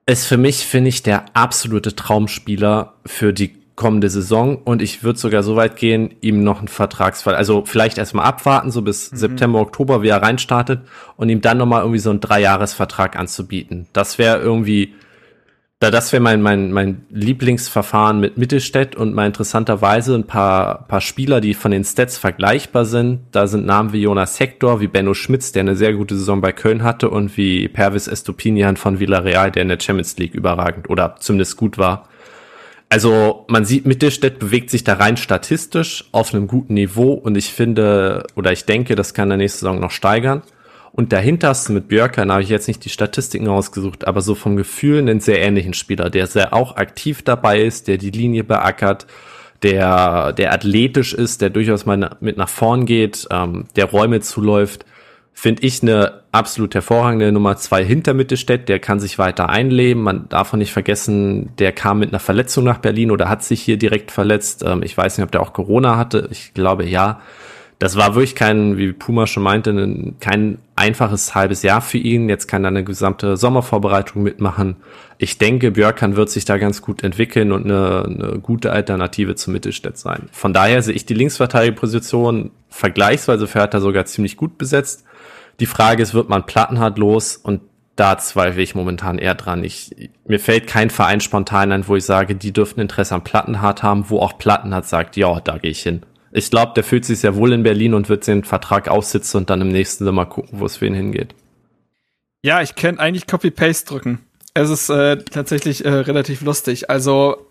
Ist 0.07 0.27
für 0.27 0.37
mich, 0.37 0.65
finde 0.65 0.91
ich, 0.91 1.03
der 1.03 1.25
absolute 1.35 1.97
Traumspieler 1.97 2.95
für 3.05 3.33
die 3.33 3.57
kommende 3.75 4.09
Saison 4.09 4.59
und 4.59 4.81
ich 4.81 5.03
würde 5.03 5.19
sogar 5.19 5.43
so 5.43 5.57
weit 5.57 5.75
gehen, 5.75 6.15
ihm 6.21 6.45
noch 6.45 6.61
einen 6.61 6.69
Vertragsfall, 6.69 7.35
also 7.35 7.65
vielleicht 7.67 7.99
erstmal 7.99 8.27
abwarten, 8.27 8.71
so 8.71 8.83
bis 8.83 9.11
mhm. 9.11 9.17
September, 9.17 9.59
Oktober, 9.59 10.03
wie 10.03 10.09
er 10.09 10.23
reinstartet 10.23 10.83
und 11.17 11.29
ihm 11.29 11.41
dann 11.41 11.59
nochmal 11.59 11.81
irgendwie 11.81 11.99
so 11.99 12.11
einen 12.11 12.21
Dreijahresvertrag 12.21 13.17
anzubieten. 13.19 13.89
Das 13.93 14.19
wäre 14.19 14.39
irgendwie 14.39 14.95
da 15.85 15.91
das 15.91 16.14
wäre 16.14 16.22
mein, 16.22 16.41
mein, 16.41 16.72
mein 16.72 17.05
Lieblingsverfahren 17.11 18.18
mit 18.18 18.39
Mittelstädt 18.39 18.97
und 18.97 19.14
mal 19.14 19.26
interessanterweise 19.26 20.14
ein 20.14 20.26
paar, 20.26 20.89
paar 20.89 21.03
Spieler, 21.03 21.43
die 21.43 21.53
von 21.53 21.72
den 21.72 21.85
Stats 21.85 22.16
vergleichbar 22.16 22.87
sind. 22.87 23.20
Da 23.32 23.47
sind 23.47 23.66
Namen 23.66 23.93
wie 23.93 24.01
Jonas 24.01 24.41
Hector, 24.41 24.80
wie 24.80 24.87
Benno 24.87 25.12
Schmitz, 25.12 25.53
der 25.53 25.61
eine 25.61 25.76
sehr 25.76 25.93
gute 25.93 26.16
Saison 26.16 26.41
bei 26.41 26.53
Köln 26.53 26.82
hatte 26.85 27.11
und 27.11 27.37
wie 27.37 27.68
Pervis 27.68 28.09
Estupinian 28.09 28.78
von 28.78 28.99
Villarreal, 28.99 29.51
der 29.51 29.61
in 29.61 29.68
der 29.68 29.78
Champions 29.78 30.16
League 30.16 30.32
überragend 30.32 30.89
oder 30.89 31.16
zumindest 31.20 31.59
gut 31.59 31.76
war. 31.76 32.09
Also 32.89 33.45
man 33.49 33.66
sieht, 33.66 33.85
Mittelstädt 33.85 34.39
bewegt 34.39 34.70
sich 34.70 34.85
da 34.85 34.95
rein 34.95 35.18
statistisch 35.18 36.05
auf 36.12 36.32
einem 36.32 36.47
guten 36.47 36.72
Niveau 36.72 37.12
und 37.12 37.37
ich 37.37 37.53
finde 37.53 38.26
oder 38.37 38.53
ich 38.53 38.64
denke, 38.64 38.95
das 38.95 39.12
kann 39.12 39.28
der 39.28 39.37
nächste 39.37 39.61
Saison 39.61 39.80
noch 39.80 39.91
steigern. 39.91 40.41
Und 40.97 41.13
dahinter 41.13 41.49
hast 41.49 41.69
du 41.69 41.73
mit 41.73 41.89
Björkan, 41.89 42.31
habe 42.31 42.45
ich 42.45 42.49
jetzt 42.49 42.69
nicht 42.69 42.85
die 42.85 42.89
Statistiken 42.89 43.49
rausgesucht, 43.49 44.07
aber 44.07 44.21
so 44.21 44.37
vom 44.37 44.55
Gefühl 44.55 45.01
einen 45.01 45.19
sehr 45.19 45.43
ähnlichen 45.43 45.75
Spieler, 45.75 46.09
der 46.09 46.29
sehr 46.29 46.55
auch 46.55 46.77
aktiv 46.77 47.23
dabei 47.23 47.63
ist, 47.63 47.89
der 47.89 47.99
die 47.99 48.13
Linie 48.13 48.45
beackert, 48.45 49.09
der, 49.65 50.33
der 50.35 50.53
athletisch 50.53 51.13
ist, 51.13 51.41
der 51.41 51.51
durchaus 51.51 51.85
mal 51.85 52.17
mit 52.21 52.37
nach 52.37 52.49
vorn 52.49 52.87
geht, 52.87 53.27
ähm, 53.33 53.65
der 53.75 53.87
Räume 53.87 54.21
zuläuft. 54.21 54.87
Finde 55.33 55.65
ich 55.65 55.83
eine 55.83 56.23
absolut 56.31 56.77
hervorragende 56.77 57.33
Nummer 57.33 57.57
zwei 57.57 57.85
hinter 57.85 58.15
Mittelstädt, 58.15 58.69
der 58.69 58.79
kann 58.79 59.01
sich 59.01 59.19
weiter 59.19 59.49
einleben. 59.49 60.01
Man 60.01 60.29
darf 60.29 60.55
auch 60.55 60.59
nicht 60.59 60.73
vergessen, 60.73 61.57
der 61.59 61.73
kam 61.73 61.99
mit 61.99 62.11
einer 62.11 62.21
Verletzung 62.21 62.63
nach 62.63 62.79
Berlin 62.79 63.11
oder 63.11 63.29
hat 63.29 63.43
sich 63.43 63.61
hier 63.61 63.79
direkt 63.79 64.13
verletzt. 64.13 64.63
Ähm, 64.65 64.85
ich 64.85 64.97
weiß 64.97 65.19
nicht, 65.19 65.25
ob 65.25 65.33
der 65.33 65.43
auch 65.43 65.55
Corona 65.55 65.97
hatte. 65.97 66.29
Ich 66.31 66.55
glaube 66.55 66.85
ja 66.85 67.21
das 67.85 67.97
war 67.97 68.14
wirklich 68.14 68.35
kein, 68.35 68.78
wie 68.78 68.93
Puma 68.93 69.26
schon 69.26 69.43
meinte, 69.43 70.14
kein 70.18 70.57
einfaches 70.74 71.35
halbes 71.35 71.62
Jahr 71.62 71.82
für 71.82 71.99
ihn. 71.99 72.30
Jetzt 72.30 72.47
kann 72.47 72.64
er 72.64 72.68
eine 72.68 72.82
gesamte 72.82 73.37
Sommervorbereitung 73.37 74.22
mitmachen. 74.22 74.76
Ich 75.18 75.37
denke, 75.37 75.70
Björkan 75.70 76.16
wird 76.16 76.30
sich 76.30 76.47
da 76.47 76.57
ganz 76.57 76.80
gut 76.80 77.03
entwickeln 77.03 77.53
und 77.53 77.66
eine, 77.66 78.05
eine 78.07 78.39
gute 78.41 78.72
Alternative 78.72 79.35
zu 79.35 79.51
Mittelstädt 79.51 79.99
sein. 79.99 80.30
Von 80.32 80.55
daher 80.55 80.80
sehe 80.80 80.95
ich 80.95 81.05
die 81.05 81.12
Linksverteidigerposition 81.12 82.53
vergleichsweise 82.70 83.47
für 83.47 83.59
Hertha 83.59 83.80
sogar 83.80 84.07
ziemlich 84.07 84.39
gut 84.39 84.57
besetzt. 84.57 85.05
Die 85.61 85.66
Frage 85.66 86.03
ist, 86.03 86.14
wird 86.14 86.30
man 86.30 86.47
Plattenhardt 86.47 86.97
los? 86.97 87.37
Und 87.37 87.61
da 87.97 88.16
zweifle 88.16 88.62
ich 88.62 88.74
momentan 88.74 89.18
eher 89.18 89.35
dran. 89.35 89.62
Ich, 89.62 90.11
mir 90.26 90.41
fällt 90.41 90.66
kein 90.66 90.89
Verein 90.89 91.20
spontan 91.20 91.70
ein, 91.70 91.87
wo 91.87 91.97
ich 91.97 92.05
sage, 92.07 92.35
die 92.35 92.53
dürften 92.53 92.80
Interesse 92.80 93.14
an 93.14 93.24
Plattenhardt 93.24 93.82
haben, 93.82 94.09
wo 94.09 94.20
auch 94.20 94.39
Plattenhardt 94.39 94.87
sagt, 94.87 95.18
ja, 95.18 95.39
da 95.41 95.59
gehe 95.59 95.70
ich 95.70 95.82
hin. 95.82 96.01
Ich 96.37 96.51
glaube, 96.51 96.72
der 96.74 96.82
fühlt 96.82 97.05
sich 97.05 97.20
sehr 97.20 97.37
wohl 97.37 97.53
in 97.53 97.62
Berlin 97.62 97.95
und 97.95 98.09
wird 98.09 98.26
den 98.26 98.43
Vertrag 98.43 98.89
aussitzen 98.89 99.39
und 99.39 99.51
dann 99.51 99.61
im 99.61 99.68
nächsten 99.68 100.05
Sommer 100.05 100.26
gucken, 100.26 100.59
wo 100.59 100.66
es 100.66 100.78
für 100.78 100.87
ihn 100.87 100.95
hingeht. 100.95 101.32
Ja, 102.43 102.61
ich 102.61 102.74
kann 102.74 102.99
eigentlich 102.99 103.28
Copy-Paste 103.28 103.87
drücken. 103.87 104.18
Es 104.53 104.68
ist 104.68 104.89
äh, 104.89 105.16
tatsächlich 105.18 105.85
äh, 105.85 105.91
relativ 105.91 106.41
lustig. 106.41 106.91
Also, 106.91 107.47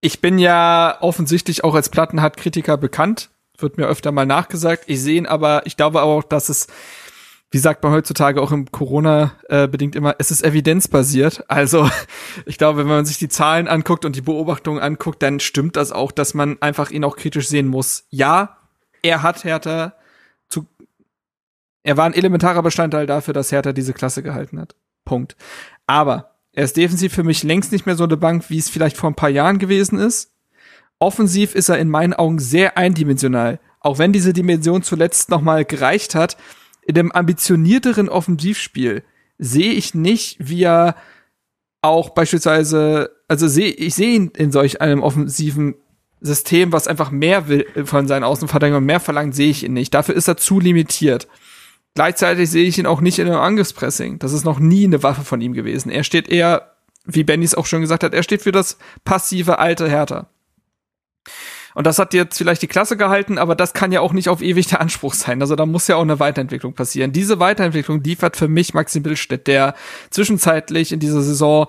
ich 0.00 0.20
bin 0.20 0.38
ja 0.38 0.98
offensichtlich 1.00 1.64
auch 1.64 1.74
als 1.74 1.88
Plattenhardt-Kritiker 1.88 2.76
bekannt. 2.76 3.30
Wird 3.58 3.76
mir 3.76 3.88
öfter 3.88 4.12
mal 4.12 4.24
nachgesagt. 4.24 4.84
Ich 4.86 5.02
sehe 5.02 5.18
ihn 5.18 5.26
aber, 5.26 5.66
ich 5.66 5.76
glaube 5.76 6.02
auch, 6.02 6.22
dass 6.22 6.48
es 6.48 6.68
wie 7.50 7.58
sagt 7.58 7.82
man 7.82 7.92
heutzutage 7.92 8.40
auch 8.40 8.52
im 8.52 8.70
Corona 8.70 9.32
äh, 9.48 9.64
immer, 9.64 10.14
es 10.18 10.30
ist 10.30 10.44
evidenzbasiert. 10.44 11.44
Also 11.48 11.90
ich 12.46 12.58
glaube, 12.58 12.78
wenn 12.78 12.86
man 12.86 13.04
sich 13.04 13.18
die 13.18 13.28
Zahlen 13.28 13.66
anguckt 13.66 14.04
und 14.04 14.14
die 14.14 14.20
Beobachtungen 14.20 14.80
anguckt, 14.80 15.22
dann 15.22 15.40
stimmt 15.40 15.76
das 15.76 15.90
auch, 15.90 16.12
dass 16.12 16.34
man 16.34 16.62
einfach 16.62 16.90
ihn 16.90 17.04
auch 17.04 17.16
kritisch 17.16 17.48
sehen 17.48 17.66
muss. 17.66 18.04
Ja, 18.10 18.58
er 19.02 19.22
hat 19.22 19.44
Hertha 19.44 19.94
zu, 20.48 20.66
er 21.82 21.96
war 21.96 22.06
ein 22.06 22.14
elementarer 22.14 22.62
Bestandteil 22.62 23.06
dafür, 23.06 23.34
dass 23.34 23.50
Hertha 23.50 23.72
diese 23.72 23.94
Klasse 23.94 24.22
gehalten 24.22 24.60
hat. 24.60 24.76
Punkt. 25.04 25.36
Aber 25.86 26.36
er 26.52 26.64
ist 26.64 26.76
defensiv 26.76 27.12
für 27.12 27.24
mich 27.24 27.42
längst 27.42 27.72
nicht 27.72 27.86
mehr 27.86 27.96
so 27.96 28.04
eine 28.04 28.16
Bank, 28.16 28.44
wie 28.48 28.58
es 28.58 28.68
vielleicht 28.68 28.96
vor 28.96 29.10
ein 29.10 29.16
paar 29.16 29.28
Jahren 29.28 29.58
gewesen 29.58 29.98
ist. 29.98 30.32
Offensiv 31.00 31.54
ist 31.54 31.68
er 31.68 31.78
in 31.78 31.88
meinen 31.88 32.12
Augen 32.12 32.38
sehr 32.38 32.76
eindimensional. 32.76 33.58
Auch 33.80 33.98
wenn 33.98 34.12
diese 34.12 34.32
Dimension 34.32 34.82
zuletzt 34.82 35.30
nochmal 35.30 35.64
gereicht 35.64 36.14
hat, 36.14 36.36
in 36.90 36.94
dem 36.94 37.12
ambitionierteren 37.12 38.08
Offensivspiel 38.08 39.04
sehe 39.38 39.72
ich 39.72 39.94
nicht, 39.94 40.36
wie 40.40 40.64
er 40.64 40.96
auch 41.82 42.10
beispielsweise, 42.10 43.12
also 43.28 43.46
sehe 43.46 43.70
ich 43.70 43.94
sehe 43.94 44.14
ihn 44.14 44.32
in 44.36 44.50
solch 44.50 44.80
einem 44.80 45.02
offensiven 45.02 45.76
System, 46.20 46.72
was 46.72 46.88
einfach 46.88 47.12
mehr 47.12 47.48
will 47.48 47.64
von 47.84 48.08
seinen 48.08 48.24
Außenverteidigern 48.24 48.84
mehr 48.84 48.98
verlangt, 48.98 49.36
sehe 49.36 49.50
ich 49.50 49.64
ihn 49.64 49.72
nicht. 49.72 49.94
Dafür 49.94 50.16
ist 50.16 50.26
er 50.26 50.36
zu 50.36 50.58
limitiert. 50.58 51.28
Gleichzeitig 51.94 52.50
sehe 52.50 52.66
ich 52.66 52.78
ihn 52.78 52.86
auch 52.86 53.00
nicht 53.00 53.20
in 53.20 53.28
einem 53.28 53.40
Angriffspressing. 53.40 54.18
Das 54.18 54.32
ist 54.32 54.44
noch 54.44 54.58
nie 54.58 54.84
eine 54.84 55.04
Waffe 55.04 55.22
von 55.22 55.40
ihm 55.40 55.52
gewesen. 55.52 55.90
Er 55.90 56.02
steht 56.02 56.28
eher, 56.28 56.74
wie 57.04 57.24
Benny 57.24 57.44
es 57.44 57.54
auch 57.54 57.66
schon 57.66 57.82
gesagt 57.82 58.02
hat, 58.02 58.14
er 58.14 58.24
steht 58.24 58.42
für 58.42 58.52
das 58.52 58.78
passive 59.04 59.60
alte 59.60 59.88
Härter. 59.88 60.28
Und 61.80 61.86
das 61.86 61.98
hat 61.98 62.12
jetzt 62.12 62.36
vielleicht 62.36 62.60
die 62.60 62.66
Klasse 62.66 62.98
gehalten, 62.98 63.38
aber 63.38 63.54
das 63.54 63.72
kann 63.72 63.90
ja 63.90 64.02
auch 64.02 64.12
nicht 64.12 64.28
auf 64.28 64.42
ewig 64.42 64.66
der 64.66 64.82
Anspruch 64.82 65.14
sein. 65.14 65.40
Also 65.40 65.56
da 65.56 65.64
muss 65.64 65.88
ja 65.88 65.96
auch 65.96 66.02
eine 66.02 66.20
Weiterentwicklung 66.20 66.74
passieren. 66.74 67.10
Diese 67.10 67.40
Weiterentwicklung 67.40 68.02
liefert 68.02 68.36
für 68.36 68.48
mich 68.48 68.74
Maxim 68.74 69.02
Billstedt, 69.02 69.46
der 69.46 69.74
zwischenzeitlich 70.10 70.92
in 70.92 71.00
dieser 71.00 71.22
Saison 71.22 71.68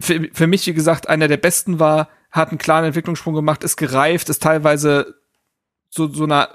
für, 0.00 0.28
für 0.32 0.48
mich, 0.48 0.66
wie 0.66 0.74
gesagt, 0.74 1.08
einer 1.08 1.28
der 1.28 1.36
besten 1.36 1.78
war, 1.78 2.08
hat 2.32 2.48
einen 2.48 2.58
klaren 2.58 2.86
Entwicklungssprung 2.86 3.34
gemacht, 3.34 3.62
ist 3.62 3.76
gereift, 3.76 4.30
ist 4.30 4.42
teilweise 4.42 5.14
so, 5.90 6.08
so 6.08 6.24
eine 6.24 6.48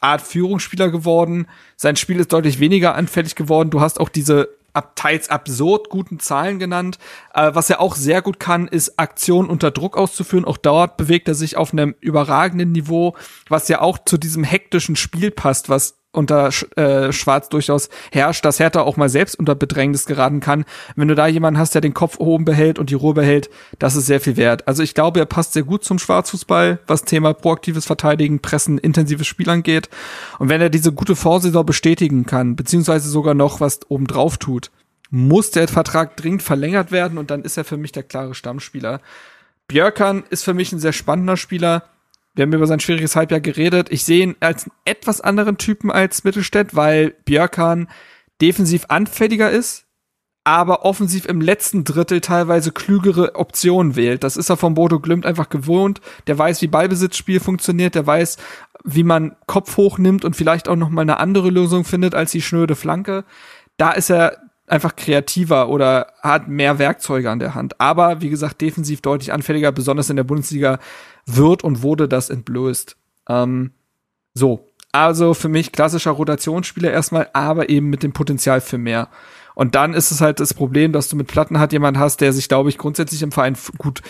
Art 0.00 0.22
Führungsspieler 0.22 0.90
geworden. 0.90 1.48
Sein 1.74 1.96
Spiel 1.96 2.20
ist 2.20 2.32
deutlich 2.32 2.60
weniger 2.60 2.94
anfällig 2.94 3.34
geworden. 3.34 3.70
Du 3.70 3.80
hast 3.80 3.98
auch 3.98 4.08
diese 4.08 4.48
ab, 4.72 4.96
teils 4.96 5.28
absurd 5.28 5.88
guten 5.88 6.18
Zahlen 6.18 6.58
genannt. 6.58 6.98
Äh, 7.34 7.50
was 7.54 7.70
er 7.70 7.80
auch 7.80 7.96
sehr 7.96 8.22
gut 8.22 8.40
kann, 8.40 8.68
ist 8.68 8.98
Aktionen 8.98 9.48
unter 9.48 9.70
Druck 9.70 9.96
auszuführen. 9.96 10.44
Auch 10.44 10.56
dort 10.56 10.96
bewegt 10.96 11.28
er 11.28 11.34
sich 11.34 11.56
auf 11.56 11.72
einem 11.72 11.94
überragenden 12.00 12.72
Niveau, 12.72 13.16
was 13.48 13.68
ja 13.68 13.80
auch 13.80 13.98
zu 14.04 14.18
diesem 14.18 14.44
hektischen 14.44 14.96
Spiel 14.96 15.30
passt, 15.30 15.68
was 15.68 16.01
unter 16.12 16.50
äh, 16.76 17.12
Schwarz 17.12 17.48
durchaus 17.48 17.88
herrscht, 18.12 18.44
dass 18.44 18.60
Hertha 18.60 18.82
auch 18.82 18.96
mal 18.96 19.08
selbst 19.08 19.38
unter 19.38 19.54
Bedrängnis 19.54 20.06
geraten 20.06 20.40
kann. 20.40 20.64
Wenn 20.94 21.08
du 21.08 21.14
da 21.14 21.26
jemanden 21.26 21.58
hast, 21.58 21.74
der 21.74 21.80
den 21.80 21.94
Kopf 21.94 22.18
oben 22.18 22.44
behält 22.44 22.78
und 22.78 22.90
die 22.90 22.94
Ruhe 22.94 23.14
behält, 23.14 23.50
das 23.78 23.96
ist 23.96 24.06
sehr 24.06 24.20
viel 24.20 24.36
wert. 24.36 24.68
Also 24.68 24.82
ich 24.82 24.94
glaube, 24.94 25.20
er 25.20 25.26
passt 25.26 25.54
sehr 25.54 25.62
gut 25.62 25.84
zum 25.84 25.98
Schwarzfußball, 25.98 26.78
was 26.86 27.04
Thema 27.04 27.32
proaktives 27.32 27.86
Verteidigen, 27.86 28.40
Pressen, 28.40 28.78
intensives 28.78 29.26
Spiel 29.26 29.48
angeht. 29.48 29.88
Und 30.38 30.48
wenn 30.48 30.60
er 30.60 30.70
diese 30.70 30.92
gute 30.92 31.16
Vorsaison 31.16 31.64
bestätigen 31.64 32.26
kann, 32.26 32.56
beziehungsweise 32.56 33.08
sogar 33.08 33.34
noch 33.34 33.60
was 33.60 33.80
obendrauf 33.88 34.36
tut, 34.36 34.70
muss 35.10 35.50
der 35.50 35.68
Vertrag 35.68 36.16
dringend 36.16 36.42
verlängert 36.42 36.90
werden 36.90 37.18
und 37.18 37.30
dann 37.30 37.42
ist 37.42 37.56
er 37.56 37.64
für 37.64 37.76
mich 37.76 37.92
der 37.92 38.02
klare 38.02 38.34
Stammspieler. 38.34 39.00
Björkan 39.68 40.24
ist 40.30 40.44
für 40.44 40.54
mich 40.54 40.72
ein 40.72 40.78
sehr 40.78 40.92
spannender 40.92 41.36
Spieler 41.36 41.84
wir 42.34 42.42
haben 42.42 42.52
über 42.52 42.66
sein 42.66 42.80
schwieriges 42.80 43.16
Halbjahr 43.16 43.40
geredet. 43.40 43.88
Ich 43.90 44.04
sehe 44.04 44.22
ihn 44.22 44.36
als 44.40 44.64
einen 44.64 44.72
etwas 44.84 45.20
anderen 45.20 45.58
Typen 45.58 45.90
als 45.90 46.24
Mittelstädt, 46.24 46.74
weil 46.74 47.14
Björkan 47.24 47.88
defensiv 48.40 48.86
anfälliger 48.88 49.50
ist, 49.50 49.86
aber 50.44 50.84
offensiv 50.84 51.26
im 51.26 51.40
letzten 51.40 51.84
Drittel 51.84 52.20
teilweise 52.20 52.72
klügere 52.72 53.36
Optionen 53.36 53.96
wählt. 53.96 54.24
Das 54.24 54.36
ist 54.36 54.48
er 54.48 54.56
vom 54.56 54.74
Bodo 54.74 54.98
Glimt 54.98 55.26
einfach 55.26 55.48
gewohnt. 55.48 56.00
Der 56.26 56.36
weiß, 56.36 56.62
wie 56.62 56.66
Ballbesitzspiel 56.68 57.38
funktioniert, 57.38 57.94
der 57.94 58.06
weiß, 58.06 58.38
wie 58.82 59.04
man 59.04 59.36
Kopf 59.46 59.76
hochnimmt 59.76 60.24
und 60.24 60.34
vielleicht 60.34 60.68
auch 60.68 60.76
noch 60.76 60.88
mal 60.88 61.02
eine 61.02 61.18
andere 61.18 61.50
Lösung 61.50 61.84
findet 61.84 62.14
als 62.14 62.32
die 62.32 62.42
schnöde 62.42 62.74
Flanke. 62.74 63.24
Da 63.76 63.92
ist 63.92 64.10
er 64.10 64.38
einfach 64.72 64.96
kreativer 64.96 65.68
oder 65.68 66.14
hat 66.22 66.48
mehr 66.48 66.78
Werkzeuge 66.78 67.30
an 67.30 67.38
der 67.38 67.54
Hand. 67.54 67.78
Aber 67.78 68.22
wie 68.22 68.30
gesagt, 68.30 68.62
defensiv 68.62 69.02
deutlich 69.02 69.32
anfälliger, 69.32 69.70
besonders 69.70 70.08
in 70.08 70.16
der 70.16 70.24
Bundesliga 70.24 70.78
wird 71.26 71.62
und 71.62 71.82
wurde 71.82 72.08
das 72.08 72.30
entblößt. 72.30 72.96
Ähm, 73.28 73.72
so, 74.32 74.66
also 74.90 75.34
für 75.34 75.50
mich 75.50 75.72
klassischer 75.72 76.12
Rotationsspieler 76.12 76.90
erstmal, 76.90 77.28
aber 77.34 77.68
eben 77.68 77.90
mit 77.90 78.02
dem 78.02 78.14
Potenzial 78.14 78.62
für 78.62 78.78
mehr. 78.78 79.08
Und 79.54 79.74
dann 79.74 79.92
ist 79.92 80.10
es 80.10 80.22
halt 80.22 80.40
das 80.40 80.54
Problem, 80.54 80.92
dass 80.92 81.08
du 81.08 81.16
mit 81.16 81.26
Platten 81.26 81.58
hat 81.58 81.74
jemand 81.74 81.98
hast, 81.98 82.22
der 82.22 82.32
sich, 82.32 82.48
glaube 82.48 82.70
ich, 82.70 82.78
grundsätzlich 82.78 83.22
im 83.22 83.30
Verein 83.30 83.56
gut 83.76 84.00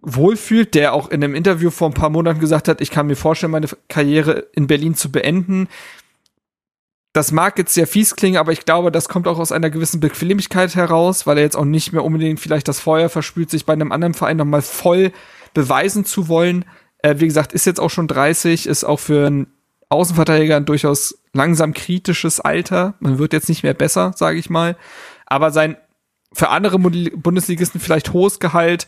wohlfühlt, 0.00 0.74
der 0.74 0.92
auch 0.92 1.08
in 1.08 1.22
einem 1.22 1.34
Interview 1.36 1.70
vor 1.70 1.88
ein 1.88 1.94
paar 1.94 2.10
Monaten 2.10 2.40
gesagt 2.40 2.66
hat, 2.66 2.80
ich 2.80 2.90
kann 2.90 3.06
mir 3.06 3.16
vorstellen, 3.16 3.52
meine 3.52 3.68
Karriere 3.88 4.46
in 4.52 4.66
Berlin 4.66 4.94
zu 4.94 5.10
beenden. 5.10 5.68
Das 7.12 7.32
mag 7.32 7.58
jetzt 7.58 7.74
sehr 7.74 7.86
fies 7.86 8.16
klingen, 8.16 8.36
aber 8.36 8.52
ich 8.52 8.64
glaube, 8.64 8.92
das 8.92 9.08
kommt 9.08 9.26
auch 9.26 9.38
aus 9.38 9.50
einer 9.50 9.70
gewissen 9.70 10.00
Bequemlichkeit 10.00 10.74
heraus, 10.76 11.26
weil 11.26 11.38
er 11.38 11.44
jetzt 11.44 11.56
auch 11.56 11.64
nicht 11.64 11.92
mehr 11.92 12.04
unbedingt 12.04 12.38
vielleicht 12.38 12.68
das 12.68 12.80
Feuer 12.80 13.08
verspült, 13.08 13.50
sich 13.50 13.64
bei 13.64 13.72
einem 13.72 13.92
anderen 13.92 14.14
Verein 14.14 14.36
nochmal 14.36 14.62
voll 14.62 15.12
beweisen 15.54 16.04
zu 16.04 16.28
wollen. 16.28 16.64
Äh, 17.02 17.16
wie 17.18 17.26
gesagt, 17.26 17.52
ist 17.52 17.66
jetzt 17.66 17.80
auch 17.80 17.90
schon 17.90 18.08
30, 18.08 18.66
ist 18.66 18.84
auch 18.84 19.00
für 19.00 19.26
einen 19.26 19.46
Außenverteidiger 19.88 20.56
ein 20.56 20.66
durchaus 20.66 21.18
langsam 21.32 21.72
kritisches 21.72 22.40
Alter. 22.40 22.94
Man 23.00 23.18
wird 23.18 23.32
jetzt 23.32 23.48
nicht 23.48 23.62
mehr 23.62 23.74
besser, 23.74 24.12
sage 24.14 24.38
ich 24.38 24.50
mal. 24.50 24.76
Aber 25.26 25.50
sein 25.50 25.76
für 26.32 26.50
andere 26.50 26.78
Bundesligisten 26.78 27.80
vielleicht 27.80 28.12
hohes 28.12 28.38
Gehalt, 28.38 28.86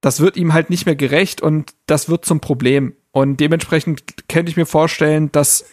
das 0.00 0.20
wird 0.20 0.36
ihm 0.36 0.52
halt 0.52 0.70
nicht 0.70 0.86
mehr 0.86 0.96
gerecht 0.96 1.40
und 1.40 1.72
das 1.86 2.08
wird 2.08 2.24
zum 2.24 2.40
Problem. 2.40 2.94
Und 3.10 3.40
dementsprechend 3.40 4.28
könnte 4.28 4.50
ich 4.50 4.56
mir 4.56 4.66
vorstellen, 4.66 5.32
dass 5.32 5.64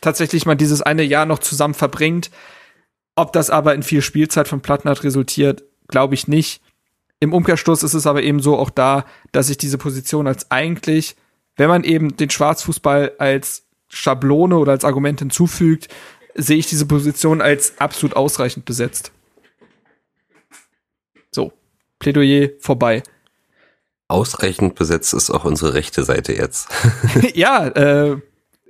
tatsächlich 0.00 0.46
man 0.46 0.58
dieses 0.58 0.82
eine 0.82 1.02
Jahr 1.02 1.26
noch 1.26 1.38
zusammen 1.38 1.74
verbringt. 1.74 2.30
Ob 3.16 3.32
das 3.32 3.50
aber 3.50 3.74
in 3.74 3.82
viel 3.82 4.02
Spielzeit 4.02 4.48
von 4.48 4.60
Plattenhardt 4.60 5.02
resultiert, 5.04 5.64
glaube 5.88 6.14
ich 6.14 6.28
nicht. 6.28 6.62
Im 7.20 7.32
Umkehrschluss 7.32 7.82
ist 7.82 7.94
es 7.94 8.06
aber 8.06 8.22
eben 8.22 8.40
so 8.40 8.56
auch 8.56 8.70
da, 8.70 9.04
dass 9.32 9.48
sich 9.48 9.58
diese 9.58 9.78
Position 9.78 10.26
als 10.26 10.50
eigentlich, 10.50 11.16
wenn 11.56 11.68
man 11.68 11.82
eben 11.82 12.16
den 12.16 12.30
Schwarzfußball 12.30 13.12
als 13.18 13.64
Schablone 13.88 14.56
oder 14.56 14.72
als 14.72 14.84
Argument 14.84 15.18
hinzufügt, 15.18 15.88
sehe 16.34 16.58
ich 16.58 16.68
diese 16.68 16.86
Position 16.86 17.40
als 17.40 17.78
absolut 17.78 18.14
ausreichend 18.14 18.64
besetzt. 18.64 19.10
So, 21.32 21.52
Plädoyer 21.98 22.50
vorbei. 22.60 23.02
Ausreichend 24.06 24.76
besetzt 24.76 25.12
ist 25.12 25.30
auch 25.30 25.44
unsere 25.44 25.74
rechte 25.74 26.04
Seite 26.04 26.32
jetzt. 26.32 26.68
ja, 27.34 27.66
äh, 27.66 28.18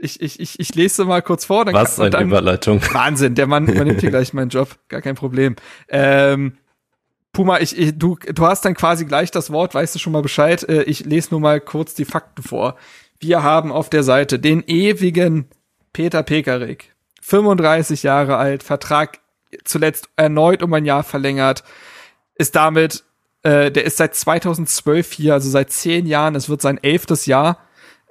ich, 0.01 0.21
ich, 0.21 0.41
ich, 0.41 0.61
ich 0.61 0.75
lese 0.75 1.05
mal 1.05 1.23
kurz 1.23 1.45
vor. 1.45 1.65
Dann 1.65 1.75
Was 1.75 1.99
eine 1.99 2.11
dann, 2.11 2.29
Überleitung. 2.29 2.81
Wahnsinn, 2.93 3.35
der 3.35 3.47
Mann 3.47 3.67
übernimmt 3.67 4.01
hier 4.01 4.11
gleich 4.11 4.33
meinen 4.33 4.51
Job, 4.51 4.77
gar 4.89 5.03
kein 5.03 5.15
Problem. 5.15 5.57
Ähm, 5.89 6.59
Puma, 7.33 7.61
ich, 7.61 7.79
ich, 7.79 7.99
du, 7.99 8.17
du 8.17 8.47
hast 8.47 8.65
dann 8.65 8.75
quasi 8.75 9.05
gleich 9.05 9.31
das 9.31 9.51
Wort, 9.51 9.75
weißt 9.75 9.95
du 9.95 9.99
schon 9.99 10.13
mal 10.13 10.23
Bescheid. 10.23 10.69
Äh, 10.69 10.83
ich 10.85 11.05
lese 11.05 11.29
nur 11.33 11.41
mal 11.41 11.61
kurz 11.61 11.95
die 11.95 12.05
Fakten 12.05 12.43
vor. 12.43 12.77
Wir 13.21 13.43
haben 13.43 13.73
auf 13.73 13.91
der 13.91 14.03
Seite 14.03 14.39
den 14.39 14.63
ewigen 14.67 15.49
Peter 15.93 16.23
Pekarik, 16.23 16.95
35 17.23 18.03
Jahre 18.03 18.37
alt, 18.37 18.63
Vertrag 18.63 19.21
zuletzt 19.65 20.09
erneut 20.17 20.63
um 20.63 20.73
ein 20.75 20.85
Jahr 20.85 21.03
verlängert, 21.03 21.65
ist 22.35 22.55
damit, 22.55 23.05
äh, 23.43 23.71
der 23.71 23.85
ist 23.85 23.97
seit 23.97 24.15
2012 24.15 25.13
hier, 25.13 25.35
also 25.35 25.49
seit 25.49 25.73
zehn 25.73 26.07
Jahren, 26.07 26.35
es 26.35 26.49
wird 26.49 26.63
sein 26.63 26.79
elftes 26.83 27.27
Jahr. 27.27 27.59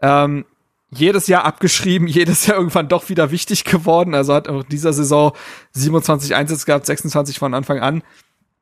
Ähm, 0.02 0.46
jedes 0.90 1.28
Jahr 1.28 1.46
abgeschrieben, 1.46 2.08
jedes 2.08 2.46
Jahr 2.46 2.58
irgendwann 2.58 2.88
doch 2.88 3.10
wieder 3.10 3.32
wichtig 3.32 3.64
geworden. 3.64 4.16
Also 4.16 4.34
hat 4.34 4.48
auch 4.48 4.64
dieser 4.64 4.94
Saison 4.94 5.34
27 5.72 6.36
Einsätze 6.36 6.66
gehabt, 6.66 6.86
26 6.86 7.40
von 7.40 7.54
Anfang 7.54 7.80
an. 7.80 8.04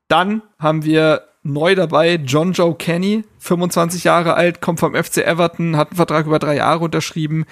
Dann 0.08 0.42
haben 0.60 0.84
wir 0.84 1.24
neu 1.44 1.76
dabei 1.76 2.16
John 2.16 2.54
Joe 2.54 2.76
Kenny, 2.76 3.24
25 3.40 4.04
Jahre 4.04 4.34
alt, 4.34 4.62
kommt 4.62 4.80
vom 4.80 4.96
FC 4.96 5.18
Everton, 5.18 5.78
hat 5.78 5.90
einen 5.90 5.98
Vertrag 5.98 6.26
über 6.26 6.40
drei 6.40 6.56
Jahre 6.56 6.84
unterschrieben. 6.84 7.46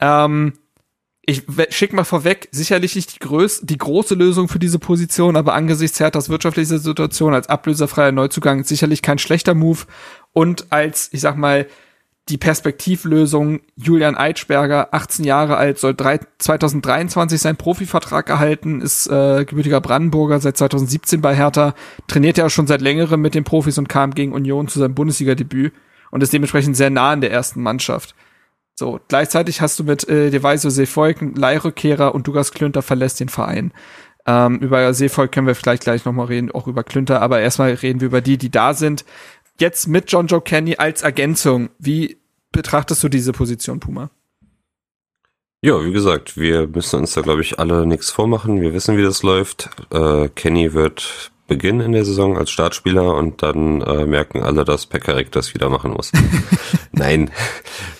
Ähm, 0.00 0.52
ich 1.22 1.44
schick 1.70 1.92
mal 1.92 2.04
vorweg, 2.04 2.48
sicherlich 2.52 2.96
nicht 2.96 3.14
die, 3.14 3.18
größ 3.18 3.60
die 3.62 3.76
große 3.76 4.14
Lösung 4.14 4.48
für 4.48 4.58
diese 4.58 4.78
Position, 4.78 5.36
aber 5.36 5.52
angesichts 5.52 6.00
Herthas 6.00 6.30
wirtschaftlicher 6.30 6.78
Situation 6.78 7.34
als 7.34 7.50
ablöserfreier 7.50 8.12
Neuzugang 8.12 8.64
sicherlich 8.64 9.02
kein 9.02 9.18
schlechter 9.18 9.54
Move 9.54 9.80
und 10.32 10.66
als, 10.70 11.10
ich 11.12 11.20
sag 11.20 11.36
mal, 11.36 11.66
die 12.28 12.38
Perspektivlösung 12.38 13.60
Julian 13.76 14.16
Eitschberger, 14.16 14.88
18 14.92 15.24
Jahre 15.24 15.56
alt, 15.56 15.78
soll 15.78 15.94
drei, 15.94 16.20
2023 16.38 17.40
seinen 17.40 17.56
Profivertrag 17.56 18.28
erhalten, 18.28 18.80
ist 18.80 19.06
äh, 19.06 19.44
gebürtiger 19.44 19.80
Brandenburger, 19.80 20.38
seit 20.40 20.56
2017 20.56 21.20
bei 21.20 21.34
Hertha, 21.34 21.74
trainiert 22.06 22.38
ja 22.38 22.50
schon 22.50 22.66
seit 22.66 22.80
längerem 22.80 23.20
mit 23.20 23.34
den 23.34 23.44
Profis 23.44 23.78
und 23.78 23.88
kam 23.88 24.14
gegen 24.14 24.32
Union 24.32 24.68
zu 24.68 24.78
seinem 24.78 24.94
Bundesliga-Debüt 24.94 25.72
und 26.10 26.22
ist 26.22 26.32
dementsprechend 26.32 26.76
sehr 26.76 26.90
nah 26.90 27.10
an 27.12 27.20
der 27.20 27.32
ersten 27.32 27.62
Mannschaft. 27.62 28.14
So, 28.74 29.00
gleichzeitig 29.08 29.60
hast 29.60 29.78
du 29.78 29.84
mit 29.84 30.08
äh, 30.08 30.30
Deviso 30.30 30.70
Seevolk 30.70 31.20
einen 31.20 31.34
Leihrückkehrer 31.34 32.14
und 32.14 32.28
Douglas 32.28 32.52
Klünter 32.52 32.82
verlässt 32.82 33.18
den 33.18 33.28
Verein. 33.28 33.72
Ähm, 34.26 34.58
über 34.58 34.92
Seevolk 34.92 35.32
können 35.32 35.46
wir 35.46 35.54
vielleicht 35.54 35.82
gleich 35.82 36.04
nochmal 36.04 36.26
reden, 36.26 36.52
auch 36.52 36.66
über 36.66 36.84
Klünter, 36.84 37.22
aber 37.22 37.40
erstmal 37.40 37.72
reden 37.72 38.00
wir 38.00 38.06
über 38.06 38.20
die, 38.20 38.38
die 38.38 38.50
da 38.50 38.74
sind. 38.74 39.04
Jetzt 39.58 39.88
mit 39.88 40.12
John 40.12 40.28
Joe 40.28 40.40
Kenny 40.40 40.76
als 40.76 41.02
Ergänzung. 41.02 41.70
Wie 41.80 42.17
betrachtest 42.58 43.04
du 43.04 43.08
diese 43.08 43.30
Position, 43.30 43.78
Puma? 43.78 44.10
Ja, 45.62 45.84
wie 45.84 45.92
gesagt, 45.92 46.36
wir 46.36 46.66
müssen 46.66 46.98
uns 46.98 47.12
da, 47.12 47.20
glaube 47.20 47.40
ich, 47.40 47.60
alle 47.60 47.86
nichts 47.86 48.10
vormachen. 48.10 48.60
Wir 48.60 48.72
wissen, 48.72 48.96
wie 48.96 49.02
das 49.02 49.22
läuft. 49.22 49.70
Äh, 49.92 50.28
Kenny 50.30 50.74
wird 50.74 51.30
beginnen 51.46 51.80
in 51.80 51.92
der 51.92 52.04
Saison 52.04 52.36
als 52.36 52.50
Startspieler 52.50 53.14
und 53.14 53.44
dann 53.44 53.80
äh, 53.82 54.06
merken 54.06 54.42
alle, 54.42 54.64
dass 54.64 54.86
Pekarik 54.86 55.30
das 55.30 55.54
wieder 55.54 55.70
machen 55.70 55.92
muss. 55.92 56.10
nein, 56.92 57.30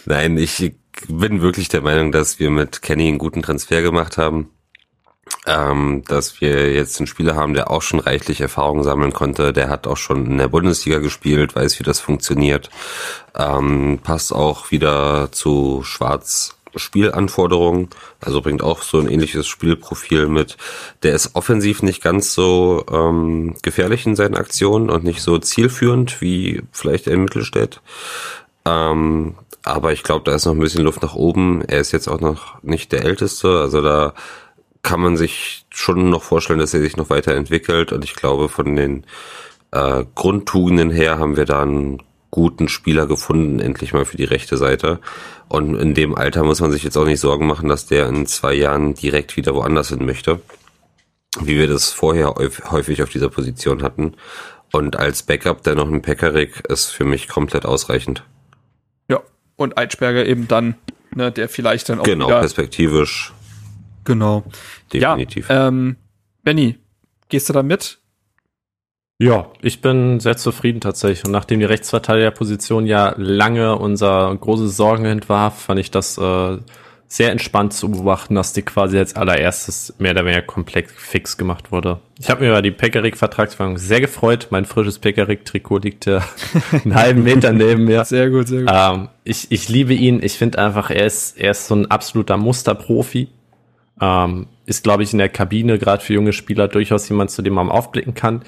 nein, 0.07 0.37
ich 0.37 0.75
bin 1.09 1.41
wirklich 1.41 1.69
der 1.69 1.83
Meinung, 1.83 2.11
dass 2.11 2.41
wir 2.41 2.51
mit 2.51 2.83
Kenny 2.83 3.07
einen 3.07 3.19
guten 3.19 3.43
Transfer 3.43 3.81
gemacht 3.81 4.19
haben. 4.19 4.51
Ähm, 5.49 6.03
dass 6.07 6.43
wir 6.43 6.75
jetzt 6.75 6.99
einen 6.99 7.07
Spieler 7.07 7.35
haben, 7.35 7.55
der 7.55 7.71
auch 7.71 7.81
schon 7.81 8.01
reichlich 8.01 8.43
Erfahrung 8.43 8.83
sammeln 8.83 9.15
konnte. 9.15 9.55
Der 9.55 9.71
hat 9.71 9.87
auch 9.87 9.97
schon 9.97 10.27
in 10.27 10.37
der 10.37 10.49
Bundesliga 10.49 10.99
gespielt, 10.99 11.57
weiß, 11.57 11.81
wie 11.81 11.85
das 11.85 12.01
funktioniert. 12.01 12.69
Ähm, 13.35 13.99
passt 14.03 14.33
auch 14.35 14.71
wieder 14.71 15.33
zu 15.33 15.83
Schwarz 15.85 16.59
Spielanforderungen, 16.77 17.89
also 18.21 18.43
bringt 18.43 18.63
auch 18.63 18.83
so 18.83 18.99
ein 18.99 19.09
ähnliches 19.09 19.47
Spielprofil 19.47 20.29
mit. 20.29 20.57
Der 21.03 21.15
ist 21.15 21.35
offensiv 21.35 21.83
nicht 21.83 22.03
ganz 22.03 22.35
so 22.35 22.85
ähm, 22.91 23.55
gefährlich 23.63 24.07
in 24.07 24.17
seinen 24.17 24.37
Aktionen 24.37 24.91
und 24.91 25.05
nicht 25.05 25.23
so 25.23 25.39
zielführend 25.39 26.21
wie 26.21 26.63
vielleicht 26.73 27.07
in 27.07 27.25
Mittelstädt. 27.25 27.81
Ähm, 28.65 29.35
aber 29.63 29.93
ich 29.93 30.03
glaube, 30.03 30.25
da 30.25 30.35
ist 30.35 30.47
noch 30.47 30.53
ein 30.53 30.61
bisschen 30.61 30.85
Luft 30.85 31.03
nach 31.03 31.15
oben. 31.15 31.63
Er 31.63 31.81
ist 31.81 31.93
jetzt 31.93 32.09
auch 32.09 32.21
noch 32.21 32.63
nicht 32.63 32.93
der 32.93 33.05
Älteste, 33.05 33.61
also 33.61 33.81
da 33.81 34.15
kann 34.83 35.01
man 35.01 35.17
sich 35.17 35.65
schon 35.71 36.11
noch 36.11 36.23
vorstellen, 36.23 36.59
dass 36.59 36.75
er 36.75 36.81
sich 36.81 36.97
noch 36.97 37.11
weiterentwickelt. 37.11 37.93
Und 37.93 38.05
ich 38.05 38.15
glaube, 38.15 38.49
von 38.49 38.77
den 38.77 39.05
äh, 39.71 40.05
Grundtugenden 40.15 40.91
her 40.91 41.19
haben 41.19 41.37
wir 41.37 41.45
da 41.45 41.63
einen 41.63 42.03
guten 42.31 42.69
Spieler 42.69 43.07
gefunden, 43.07 43.59
endlich 43.61 43.93
mal 43.93 44.05
für 44.05 44.17
die 44.17 44.25
rechte 44.25 44.57
Seite. 44.57 45.01
Und 45.49 45.75
in 45.77 45.95
dem 45.95 46.15
Alter 46.15 46.45
muss 46.45 46.61
man 46.61 46.71
sich 46.71 46.83
jetzt 46.83 46.97
auch 46.97 47.07
nicht 47.07 47.21
Sorgen 47.21 47.47
machen, 47.47 47.69
dass 47.69 47.87
der 47.87 48.09
in 48.09 48.27
zwei 48.27 48.55
Jahren 48.55 48.95
direkt 48.95 49.37
wieder 49.37 49.55
woanders 49.55 49.89
hin 49.89 50.05
möchte. 50.05 50.41
Wie 51.41 51.59
wir 51.59 51.69
das 51.69 51.91
vorher 51.91 52.35
häufig 52.71 53.03
auf 53.03 53.11
dieser 53.11 53.29
Position 53.29 53.83
hatten. 53.83 54.15
Und 54.73 54.97
als 54.97 55.23
Backup 55.23 55.63
dann 55.63 55.79
noch 55.79 55.89
ein 55.89 56.03
Pekarik 56.03 56.65
ist 56.69 56.91
für 56.91 57.05
mich 57.05 57.29
komplett 57.29 57.65
ausreichend. 57.65 58.23
Ja, 59.09 59.21
und 59.57 59.79
Eitschberger 59.79 60.27
eben 60.27 60.49
dann, 60.49 60.75
ne, 61.15 61.33
der 61.33 61.49
vielleicht 61.49 61.89
dann 61.89 62.01
auch 62.01 62.05
Genau, 62.05 62.27
perspektivisch. 62.27 63.33
Genau. 64.09 64.43
Definitiv. 64.91 65.51
Ja, 65.51 65.69
ähm, 65.69 65.97
Benny, 66.43 66.77
gehst 67.29 67.49
du 67.49 67.53
da 67.53 67.63
mit? 67.63 67.99
Ja, 69.21 69.51
ich 69.61 69.83
bin 69.83 70.19
sehr 70.19 70.39
zufrieden 70.39 70.81
tatsächlich. 70.81 71.25
Und 71.25 71.33
nachdem 71.33 71.61
die 71.61 71.67
Rechtsverteidigerposition 71.67 72.87
ja 72.87 73.15
lange 73.19 73.77
unser 73.77 74.35
großes 74.35 74.77
Sorgenkind 74.77 75.29
war, 75.29 75.51
fand 75.51 75.79
ich 75.79 75.91
das 75.91 76.17
äh, 76.17 76.57
sehr 77.09 77.33
entspannt 77.33 77.73
zu 77.73 77.91
beobachten, 77.91 78.35
dass 78.35 78.53
die 78.53 78.63
quasi 78.63 78.97
als 78.97 79.17
allererstes 79.17 79.95
mehr 79.99 80.13
oder 80.13 80.25
weniger 80.25 80.43
komplett 80.43 80.91
fix 80.91 81.37
gemacht 81.37 81.73
wurde. 81.73 82.01
Ich 82.21 82.31
habe 82.31 82.43
mir 82.43 82.51
über 82.51 82.63
die 82.63 82.71
Pekarik-Vertragsverhandlung 82.71 83.79
sehr 83.79 84.01
gefreut. 84.01 84.49
Mein 84.51 84.67
frisches 84.67 84.99
Pekarik-Trikot 84.99 85.79
liegt 85.79 86.07
ja 86.07 86.23
einen 86.85 86.95
halben 86.95 87.25
Meter 87.25 87.53
neben 87.53 87.85
mir. 87.85 88.05
Sehr 88.05 88.31
gut, 88.31 88.49
sehr 88.49 88.61
gut. 88.61 88.71
Ähm, 88.73 89.09
ich, 89.25 89.51
ich 89.51 89.69
liebe 89.69 89.95
ihn. 89.95 90.23
Ich 90.23 90.35
finde 90.35 90.59
einfach, 90.59 90.91
er 90.91 91.07
ist, 91.07 91.39
er 91.39 91.51
ist 91.51 91.67
so 91.67 91.75
ein 91.75 91.91
absoluter 91.91 92.37
Musterprofi. 92.37 93.29
Ähm, 94.01 94.47
ist, 94.67 94.85
glaube 94.85 95.03
ich, 95.03 95.13
in 95.13 95.19
der 95.19 95.29
Kabine 95.29 95.79
gerade 95.79 96.03
für 96.03 96.13
junge 96.13 96.33
Spieler 96.33 96.69
durchaus 96.69 97.09
jemand, 97.09 97.31
zu 97.31 97.43
dem 97.43 97.55
man 97.55 97.71
aufblicken 97.71 98.15
kann 98.15 98.43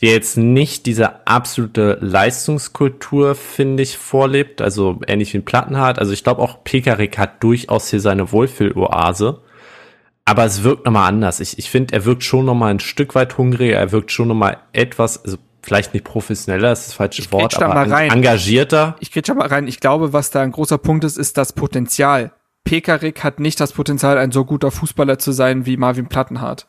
der 0.00 0.12
jetzt 0.12 0.36
nicht 0.38 0.86
diese 0.86 1.26
absolute 1.26 1.98
Leistungskultur, 2.00 3.34
finde 3.34 3.82
ich, 3.82 3.98
vorlebt, 3.98 4.62
also 4.62 5.00
ähnlich 5.06 5.34
wie 5.34 5.38
ein 5.38 5.44
Plattenhardt. 5.44 5.98
Also 5.98 6.12
ich 6.12 6.24
glaube 6.24 6.40
auch 6.40 6.64
Pekarik 6.64 7.18
hat 7.18 7.42
durchaus 7.42 7.90
hier 7.90 8.00
seine 8.00 8.32
Wohlfühloase. 8.32 9.40
Aber 10.24 10.44
es 10.44 10.62
wirkt 10.62 10.86
nochmal 10.86 11.08
anders. 11.08 11.40
Ich, 11.40 11.58
ich 11.58 11.68
finde, 11.68 11.94
er 11.94 12.04
wirkt 12.04 12.22
schon 12.22 12.44
nochmal 12.44 12.70
ein 12.70 12.80
Stück 12.80 13.14
weit 13.14 13.36
hungriger, 13.36 13.76
er 13.76 13.92
wirkt 13.92 14.12
schon 14.12 14.28
nochmal 14.28 14.58
etwas, 14.72 15.22
also 15.24 15.36
vielleicht 15.62 15.92
nicht 15.92 16.04
professioneller, 16.04 16.70
das 16.70 16.80
ist 16.80 16.88
das 16.88 16.94
falsche 16.94 17.22
ich 17.22 17.32
Wort, 17.32 17.60
aber 17.60 18.00
engagierter. 18.00 18.96
Ich 19.00 19.10
krieg 19.10 19.26
schon 19.26 19.36
mal 19.36 19.48
rein. 19.48 19.66
Ich 19.66 19.80
glaube, 19.80 20.12
was 20.12 20.30
da 20.30 20.40
ein 20.40 20.52
großer 20.52 20.78
Punkt 20.78 21.04
ist, 21.04 21.18
ist 21.18 21.36
das 21.36 21.52
Potenzial. 21.52 22.32
Pekarik 22.64 23.24
hat 23.24 23.40
nicht 23.40 23.60
das 23.60 23.72
Potenzial, 23.72 24.18
ein 24.18 24.32
so 24.32 24.44
guter 24.44 24.70
Fußballer 24.70 25.18
zu 25.18 25.32
sein 25.32 25.66
wie 25.66 25.76
Marvin 25.76 26.06
Plattenhardt. 26.06 26.66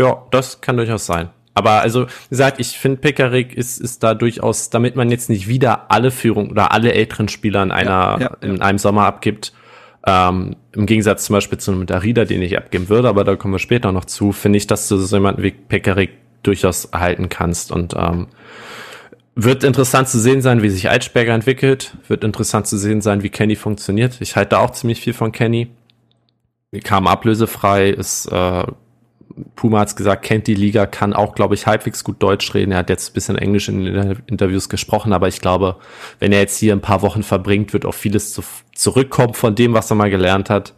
Ja, 0.00 0.24
das 0.30 0.60
kann 0.60 0.76
durchaus 0.76 1.06
sein. 1.06 1.30
Aber 1.54 1.82
also, 1.82 2.06
wie 2.06 2.30
gesagt, 2.30 2.58
ich 2.58 2.78
finde, 2.78 3.00
Pekarik 3.00 3.54
ist, 3.54 3.80
ist 3.80 4.02
da 4.02 4.14
durchaus, 4.14 4.70
damit 4.70 4.96
man 4.96 5.10
jetzt 5.10 5.30
nicht 5.30 5.46
wieder 5.46 5.90
alle 5.90 6.10
Führung 6.10 6.50
oder 6.50 6.72
alle 6.72 6.92
älteren 6.92 7.28
Spieler 7.28 7.62
in 7.62 7.70
einer, 7.70 7.90
ja, 7.90 8.20
ja, 8.20 8.36
in 8.40 8.60
einem 8.60 8.78
Sommer 8.78 9.06
abgibt, 9.06 9.52
ähm, 10.04 10.56
im 10.72 10.86
Gegensatz 10.86 11.26
zum 11.26 11.34
Beispiel 11.34 11.58
zu 11.58 11.70
einem 11.70 11.86
Darida, 11.86 12.24
den 12.24 12.42
ich 12.42 12.58
abgeben 12.58 12.88
würde, 12.88 13.08
aber 13.08 13.22
da 13.22 13.36
kommen 13.36 13.54
wir 13.54 13.60
später 13.60 13.92
noch 13.92 14.04
zu, 14.04 14.32
finde 14.32 14.56
ich, 14.56 14.66
dass 14.66 14.88
du 14.88 14.96
so 14.96 15.16
jemanden 15.16 15.42
wie 15.44 15.52
Pekarik 15.52 16.10
durchaus 16.42 16.86
erhalten 16.86 17.28
kannst 17.28 17.70
und 17.70 17.94
ähm, 17.96 18.26
wird 19.34 19.64
interessant 19.64 20.08
zu 20.08 20.18
sehen 20.18 20.42
sein, 20.42 20.62
wie 20.62 20.70
sich 20.70 20.88
Eitschberger 20.88 21.34
entwickelt. 21.34 21.96
Wird 22.08 22.24
interessant 22.24 22.66
zu 22.66 22.78
sehen 22.78 23.00
sein, 23.00 23.22
wie 23.22 23.30
Kenny 23.30 23.56
funktioniert. 23.56 24.20
Ich 24.20 24.36
halte 24.36 24.58
auch 24.58 24.70
ziemlich 24.70 25.00
viel 25.00 25.12
von 25.12 25.32
Kenny. 25.32 25.70
Kam 26.82 27.06
ablösefrei, 27.06 27.90
ist 27.90 28.26
äh, 28.26 28.64
Puma 29.56 29.80
hat's 29.80 29.96
gesagt, 29.96 30.24
kennt 30.24 30.46
die 30.46 30.54
Liga, 30.54 30.86
kann 30.86 31.12
auch, 31.12 31.34
glaube 31.34 31.54
ich, 31.54 31.66
halbwegs 31.66 32.04
gut 32.04 32.22
Deutsch 32.22 32.54
reden. 32.54 32.72
Er 32.72 32.78
hat 32.78 32.90
jetzt 32.90 33.10
ein 33.10 33.14
bisschen 33.14 33.36
Englisch 33.36 33.68
in 33.68 33.84
den 33.84 34.22
Interviews 34.26 34.68
gesprochen, 34.68 35.12
aber 35.12 35.28
ich 35.28 35.40
glaube, 35.40 35.76
wenn 36.20 36.32
er 36.32 36.40
jetzt 36.40 36.58
hier 36.58 36.72
ein 36.72 36.80
paar 36.80 37.02
Wochen 37.02 37.22
verbringt, 37.22 37.72
wird 37.72 37.84
auch 37.84 37.94
vieles 37.94 38.32
zu, 38.32 38.42
zurückkommen 38.74 39.34
von 39.34 39.54
dem, 39.54 39.74
was 39.74 39.90
er 39.90 39.96
mal 39.96 40.10
gelernt 40.10 40.50
hat. 40.50 40.74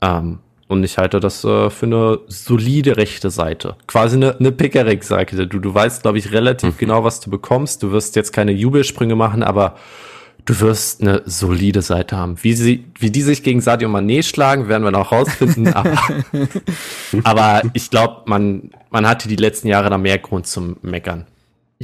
Ähm, 0.00 0.38
und 0.72 0.82
ich 0.84 0.96
halte 0.96 1.20
das 1.20 1.44
äh, 1.44 1.68
für 1.68 1.86
eine 1.86 2.20
solide 2.28 2.96
rechte 2.96 3.30
Seite. 3.30 3.76
Quasi 3.86 4.16
eine, 4.16 4.38
eine 4.38 4.52
Pickerick-Seite. 4.52 5.46
Du, 5.46 5.58
du 5.58 5.74
weißt, 5.74 6.02
glaube 6.02 6.16
ich, 6.16 6.32
relativ 6.32 6.74
mhm. 6.74 6.78
genau, 6.78 7.04
was 7.04 7.20
du 7.20 7.30
bekommst. 7.30 7.82
Du 7.82 7.92
wirst 7.92 8.16
jetzt 8.16 8.32
keine 8.32 8.52
Jubelsprünge 8.52 9.14
machen, 9.14 9.42
aber 9.42 9.76
du 10.46 10.58
wirst 10.60 11.02
eine 11.02 11.22
solide 11.26 11.82
Seite 11.82 12.16
haben. 12.16 12.36
Wie, 12.42 12.54
sie, 12.54 12.86
wie 12.98 13.10
die 13.10 13.20
sich 13.20 13.42
gegen 13.42 13.60
Sadio 13.60 13.88
Mané 13.90 14.22
schlagen, 14.22 14.68
werden 14.68 14.82
wir 14.82 14.90
noch 14.90 15.12
rausfinden. 15.12 15.68
aber, 15.74 15.98
aber 17.22 17.62
ich 17.74 17.90
glaube, 17.90 18.22
man, 18.24 18.70
man 18.90 19.06
hatte 19.06 19.28
die 19.28 19.36
letzten 19.36 19.68
Jahre 19.68 19.90
da 19.90 19.98
mehr 19.98 20.18
Grund 20.18 20.46
zum 20.46 20.78
Meckern. 20.80 21.26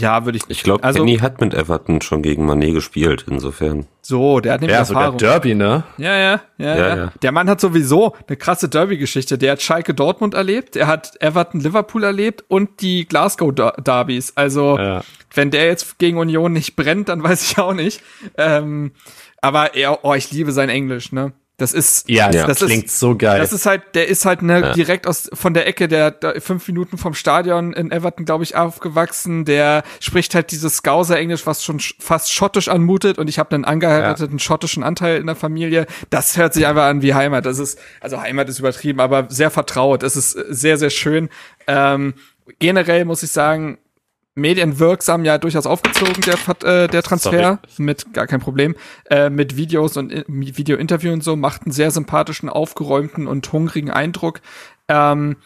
Ja, 0.00 0.24
würde 0.24 0.38
ich. 0.38 0.44
Ich 0.48 0.62
glaube, 0.62 0.84
also, 0.84 1.00
Kenny 1.00 1.18
hat 1.18 1.40
mit 1.40 1.54
Everton 1.54 2.00
schon 2.00 2.22
gegen 2.22 2.48
Mané 2.48 2.72
gespielt, 2.72 3.24
insofern. 3.28 3.86
So, 4.00 4.40
der 4.40 4.54
hat 4.54 4.60
nämlich 4.60 4.74
ja, 4.74 4.80
Erfahrung. 4.80 5.18
sogar 5.18 5.32
Derby, 5.40 5.54
ne? 5.54 5.84
Ja, 5.96 6.16
ja, 6.16 6.40
ja, 6.56 6.76
ja, 6.76 6.96
ja. 6.96 7.12
Der 7.22 7.32
Mann 7.32 7.48
hat 7.48 7.60
sowieso 7.60 8.14
eine 8.26 8.36
krasse 8.36 8.68
Derby-Geschichte. 8.68 9.38
Der 9.38 9.52
hat 9.52 9.62
Schalke 9.62 9.94
Dortmund 9.94 10.34
erlebt, 10.34 10.76
er 10.76 10.86
hat 10.86 11.20
Everton 11.20 11.60
Liverpool 11.60 12.04
erlebt 12.04 12.44
und 12.48 12.80
die 12.80 13.06
Glasgow 13.06 13.52
Derbys. 13.52 14.32
Also, 14.36 14.78
ja. 14.78 15.02
wenn 15.34 15.50
der 15.50 15.66
jetzt 15.66 15.98
gegen 15.98 16.18
Union 16.18 16.52
nicht 16.52 16.76
brennt, 16.76 17.08
dann 17.08 17.22
weiß 17.22 17.50
ich 17.50 17.58
auch 17.58 17.74
nicht. 17.74 18.00
Ähm, 18.36 18.92
aber 19.40 19.74
er, 19.74 20.04
oh, 20.04 20.14
ich 20.14 20.30
liebe 20.30 20.52
sein 20.52 20.68
Englisch, 20.68 21.12
ne? 21.12 21.32
Das 21.58 21.72
ist, 21.72 22.08
ja, 22.08 22.30
das 22.30 22.60
klingt 22.60 22.84
ist, 22.84 23.00
so 23.00 23.16
geil. 23.16 23.40
Das 23.40 23.52
ist 23.52 23.66
halt, 23.66 23.82
der 23.94 24.06
ist 24.06 24.24
halt 24.24 24.42
ne, 24.42 24.60
ja. 24.60 24.72
direkt 24.74 25.08
aus 25.08 25.28
von 25.32 25.54
der 25.54 25.66
Ecke, 25.66 25.88
der, 25.88 26.12
der 26.12 26.40
fünf 26.40 26.68
Minuten 26.68 26.98
vom 26.98 27.14
Stadion 27.14 27.72
in 27.72 27.90
Everton, 27.90 28.24
glaube 28.24 28.44
ich, 28.44 28.54
aufgewachsen. 28.54 29.44
Der 29.44 29.82
spricht 29.98 30.36
halt 30.36 30.52
dieses 30.52 30.76
Scouser-Englisch, 30.76 31.46
was 31.46 31.64
schon 31.64 31.80
fast 31.80 32.32
schottisch 32.32 32.68
anmutet. 32.68 33.18
Und 33.18 33.28
ich 33.28 33.40
habe 33.40 33.56
einen 33.56 33.64
angeheirateten 33.64 34.38
ja. 34.38 34.42
schottischen 34.42 34.84
Anteil 34.84 35.18
in 35.18 35.26
der 35.26 35.34
Familie. 35.34 35.86
Das 36.10 36.36
hört 36.36 36.54
sich 36.54 36.64
einfach 36.64 36.84
an 36.84 37.02
wie 37.02 37.14
Heimat. 37.14 37.44
Das 37.44 37.58
ist, 37.58 37.76
also 38.00 38.20
Heimat 38.20 38.48
ist 38.48 38.60
übertrieben, 38.60 39.00
aber 39.00 39.26
sehr 39.28 39.50
vertraut. 39.50 40.04
Es 40.04 40.14
ist 40.14 40.30
sehr, 40.30 40.78
sehr 40.78 40.90
schön. 40.90 41.28
Ähm, 41.66 42.14
generell 42.60 43.04
muss 43.04 43.24
ich 43.24 43.32
sagen, 43.32 43.78
medienwirksam 44.38 45.24
ja 45.24 45.38
durchaus 45.38 45.66
aufgezogen, 45.66 46.22
der, 46.22 46.84
äh, 46.84 46.88
der 46.88 47.02
Transfer, 47.02 47.30
Sorry. 47.30 47.58
mit 47.78 48.12
gar 48.14 48.26
kein 48.26 48.40
Problem, 48.40 48.74
äh, 49.10 49.30
mit 49.30 49.56
Videos 49.56 49.96
und 49.96 50.12
äh, 50.12 50.24
Video-Interview 50.26 51.12
und 51.12 51.22
so, 51.22 51.36
macht 51.36 51.62
einen 51.64 51.72
sehr 51.72 51.90
sympathischen, 51.90 52.48
aufgeräumten 52.48 53.26
und 53.26 53.52
hungrigen 53.52 53.90
Eindruck. 53.90 54.40
Ähm, 54.88 55.36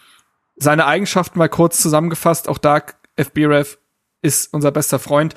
seine 0.56 0.86
Eigenschaften 0.86 1.38
mal 1.38 1.48
kurz 1.48 1.80
zusammengefasst, 1.80 2.48
auch 2.48 2.58
da 2.58 2.82
FBref 3.16 3.78
ist 4.22 4.52
unser 4.52 4.70
bester 4.70 4.98
Freund. 4.98 5.34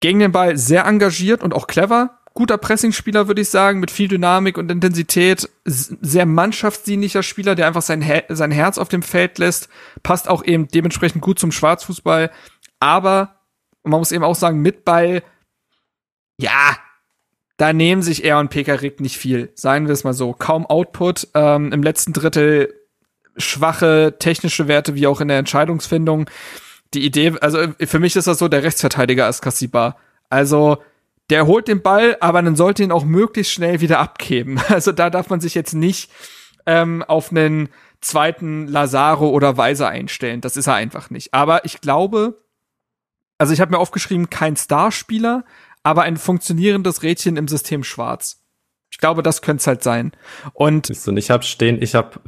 Gegen 0.00 0.18
den 0.18 0.32
Ball 0.32 0.56
sehr 0.56 0.84
engagiert 0.84 1.42
und 1.42 1.54
auch 1.54 1.66
clever. 1.66 2.18
Guter 2.34 2.58
Pressingspieler, 2.58 3.28
würde 3.28 3.42
ich 3.42 3.48
sagen, 3.48 3.78
mit 3.78 3.92
viel 3.92 4.08
Dynamik 4.08 4.58
und 4.58 4.70
Intensität. 4.70 5.48
Sehr 5.64 6.26
mannschaftsdienlicher 6.26 7.22
Spieler, 7.22 7.54
der 7.54 7.68
einfach 7.68 7.82
sein, 7.82 8.02
Her 8.02 8.24
sein 8.28 8.50
Herz 8.50 8.76
auf 8.76 8.88
dem 8.88 9.02
Feld 9.02 9.38
lässt. 9.38 9.68
Passt 10.02 10.28
auch 10.28 10.44
eben 10.44 10.66
dementsprechend 10.66 11.22
gut 11.22 11.38
zum 11.38 11.52
Schwarzfußball. 11.52 12.32
Aber, 12.84 13.36
man 13.82 13.98
muss 13.98 14.12
eben 14.12 14.24
auch 14.24 14.34
sagen, 14.34 14.60
mit 14.60 14.84
Ball, 14.84 15.22
ja, 16.36 16.76
da 17.56 17.72
nehmen 17.72 18.02
sich 18.02 18.24
er 18.24 18.38
und 18.38 18.50
Pekarik 18.50 19.00
nicht 19.00 19.16
viel. 19.16 19.50
Seien 19.54 19.86
wir 19.86 19.94
es 19.94 20.04
mal 20.04 20.12
so. 20.12 20.34
Kaum 20.34 20.66
Output. 20.66 21.28
Ähm, 21.32 21.72
Im 21.72 21.82
letzten 21.82 22.12
Drittel 22.12 22.74
schwache 23.38 24.16
technische 24.18 24.68
Werte, 24.68 24.94
wie 24.96 25.06
auch 25.06 25.22
in 25.22 25.28
der 25.28 25.38
Entscheidungsfindung. 25.38 26.28
Die 26.92 27.06
Idee, 27.06 27.32
also 27.40 27.68
für 27.80 28.00
mich 28.00 28.16
ist 28.16 28.26
das 28.26 28.38
so 28.38 28.48
der 28.48 28.62
Rechtsverteidiger 28.62 29.24
als 29.24 29.40
Kassibar. 29.40 29.96
Also 30.28 30.76
der 31.30 31.46
holt 31.46 31.68
den 31.68 31.80
Ball, 31.80 32.18
aber 32.20 32.42
dann 32.42 32.54
sollte 32.54 32.82
ihn 32.82 32.92
auch 32.92 33.06
möglichst 33.06 33.54
schnell 33.54 33.80
wieder 33.80 33.98
abgeben. 33.98 34.60
Also 34.68 34.92
da 34.92 35.08
darf 35.08 35.30
man 35.30 35.40
sich 35.40 35.54
jetzt 35.54 35.72
nicht 35.72 36.10
ähm, 36.66 37.02
auf 37.02 37.30
einen 37.30 37.70
zweiten 38.02 38.68
Lazaro 38.68 39.30
oder 39.30 39.56
Weiser 39.56 39.88
einstellen. 39.88 40.42
Das 40.42 40.58
ist 40.58 40.66
er 40.66 40.74
einfach 40.74 41.08
nicht. 41.08 41.32
Aber 41.32 41.64
ich 41.64 41.80
glaube, 41.80 42.43
also 43.38 43.52
ich 43.52 43.60
habe 43.60 43.72
mir 43.72 43.78
aufgeschrieben, 43.78 44.30
kein 44.30 44.56
Starspieler, 44.56 45.44
aber 45.82 46.02
ein 46.02 46.16
funktionierendes 46.16 47.02
Rädchen 47.02 47.36
im 47.36 47.48
System 47.48 47.84
Schwarz. 47.84 48.40
Ich 48.90 48.98
glaube, 48.98 49.24
das 49.24 49.42
könnte 49.42 49.60
es 49.60 49.66
halt 49.66 49.82
sein. 49.82 50.12
Und, 50.52 50.88
und 51.08 51.16
ich 51.16 51.28
habe 51.28 51.42
stehen, 51.42 51.82
ich 51.82 51.96
habe 51.96 52.20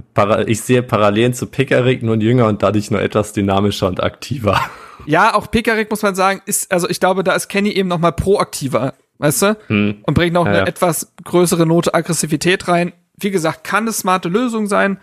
ich 0.46 0.62
sehe 0.62 0.82
Parallelen 0.82 1.32
zu 1.32 1.46
Pickerick, 1.46 2.02
nur 2.02 2.16
jünger 2.16 2.48
und 2.48 2.62
dadurch 2.64 2.90
nur 2.90 3.00
etwas 3.00 3.32
dynamischer 3.32 3.86
und 3.86 4.02
aktiver. 4.02 4.60
Ja, 5.04 5.34
auch 5.34 5.50
Pickerick 5.50 5.90
muss 5.90 6.02
man 6.02 6.14
sagen, 6.16 6.40
ist 6.46 6.72
also 6.72 6.88
ich 6.88 6.98
glaube, 6.98 7.22
da 7.22 7.34
ist 7.34 7.48
Kenny 7.48 7.68
eben 7.68 7.88
noch 7.88 7.98
mal 7.98 8.12
proaktiver, 8.12 8.94
weißt 9.18 9.42
du? 9.42 9.56
Hm. 9.68 9.98
Und 10.02 10.14
bringt 10.14 10.32
noch 10.32 10.46
ja, 10.46 10.50
eine 10.50 10.58
ja. 10.60 10.66
etwas 10.66 11.12
größere 11.22 11.66
Note 11.66 11.94
Aggressivität 11.94 12.66
rein. 12.66 12.92
Wie 13.16 13.30
gesagt, 13.30 13.62
kann 13.62 13.84
eine 13.84 13.92
smarte 13.92 14.28
Lösung 14.28 14.66
sein. 14.66 14.98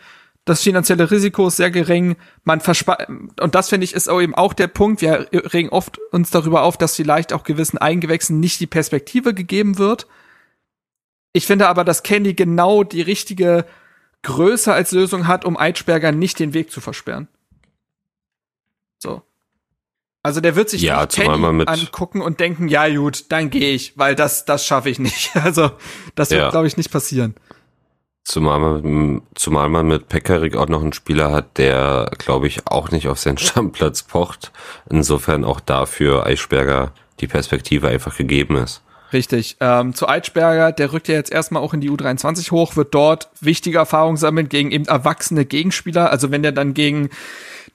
Das 0.45 0.61
finanzielle 0.61 1.09
Risiko 1.09 1.47
ist 1.47 1.55
sehr 1.55 1.71
gering. 1.71 2.17
Man 2.43 2.59
verspart 2.59 3.07
und 3.39 3.55
das 3.55 3.69
finde 3.69 3.85
ich 3.85 3.93
ist 3.93 4.09
auch 4.09 4.21
eben 4.21 4.35
auch 4.35 4.53
der 4.53 4.67
Punkt. 4.67 5.01
Wir 5.01 5.27
regen 5.31 5.69
oft 5.69 5.99
uns 6.11 6.31
darüber 6.31 6.63
auf, 6.63 6.77
dass 6.77 6.97
vielleicht 6.97 7.31
auch 7.31 7.43
gewissen 7.43 7.77
Eingewächsen 7.77 8.39
nicht 8.39 8.59
die 8.59 8.67
Perspektive 8.67 9.33
gegeben 9.33 9.77
wird. 9.77 10.05
Ich 11.31 11.47
finde 11.47 11.69
aber, 11.69 11.83
dass 11.85 12.03
Candy 12.03 12.33
genau 12.33 12.83
die 12.83 13.01
richtige 13.01 13.65
Größe 14.23 14.73
als 14.73 14.91
Lösung 14.91 15.27
hat, 15.27 15.45
um 15.45 15.57
Eitschberger 15.57 16.11
nicht 16.11 16.39
den 16.39 16.53
Weg 16.53 16.71
zu 16.71 16.81
versperren. 16.81 17.27
So. 18.99 19.21
Also 20.23 20.39
der 20.39 20.55
wird 20.55 20.69
sich 20.69 20.81
ja, 20.81 21.05
Candy 21.05 21.63
angucken 21.65 22.21
und 22.21 22.39
denken, 22.39 22.67
ja 22.67 22.87
gut, 22.93 23.25
dann 23.29 23.49
gehe 23.49 23.71
ich, 23.71 23.97
weil 23.97 24.15
das 24.15 24.45
das 24.45 24.65
schaffe 24.65 24.89
ich 24.89 24.99
nicht. 24.99 25.31
Also 25.43 25.71
das 26.15 26.31
wird, 26.31 26.41
ja. 26.41 26.49
glaube 26.49 26.67
ich, 26.67 26.77
nicht 26.77 26.91
passieren. 26.91 27.35
Zumal 28.23 28.59
man, 28.59 29.21
zumal 29.35 29.67
man 29.67 29.87
mit 29.87 30.07
Pekarik 30.07 30.55
auch 30.55 30.69
noch 30.69 30.81
einen 30.81 30.93
Spieler 30.93 31.31
hat, 31.31 31.57
der, 31.57 32.09
glaube 32.17 32.47
ich, 32.47 32.67
auch 32.67 32.89
nicht 32.91 33.07
auf 33.07 33.19
seinen 33.19 33.37
Stammplatz 33.39 34.03
pocht. 34.03 34.51
Insofern 34.89 35.43
auch 35.43 35.59
dafür 35.59 36.25
Eichberger 36.25 36.93
die 37.19 37.27
Perspektive 37.27 37.89
einfach 37.89 38.15
gegeben 38.15 38.55
ist. 38.57 38.81
Richtig. 39.13 39.57
Ähm, 39.59 39.93
zu 39.93 40.07
Eitschberger, 40.07 40.71
der 40.71 40.91
rückt 40.91 41.07
ja 41.07 41.13
jetzt 41.13 41.31
erstmal 41.31 41.61
auch 41.61 41.73
in 41.73 41.81
die 41.81 41.91
U23 41.91 42.49
hoch, 42.49 42.75
wird 42.75 42.95
dort 42.95 43.29
wichtige 43.41 43.77
Erfahrungen 43.77 44.17
sammeln 44.17 44.49
gegen 44.49 44.71
eben 44.71 44.85
erwachsene 44.85 45.45
Gegenspieler. 45.45 46.09
Also 46.09 46.31
wenn 46.31 46.41
der 46.41 46.51
dann 46.51 46.73
gegen 46.73 47.09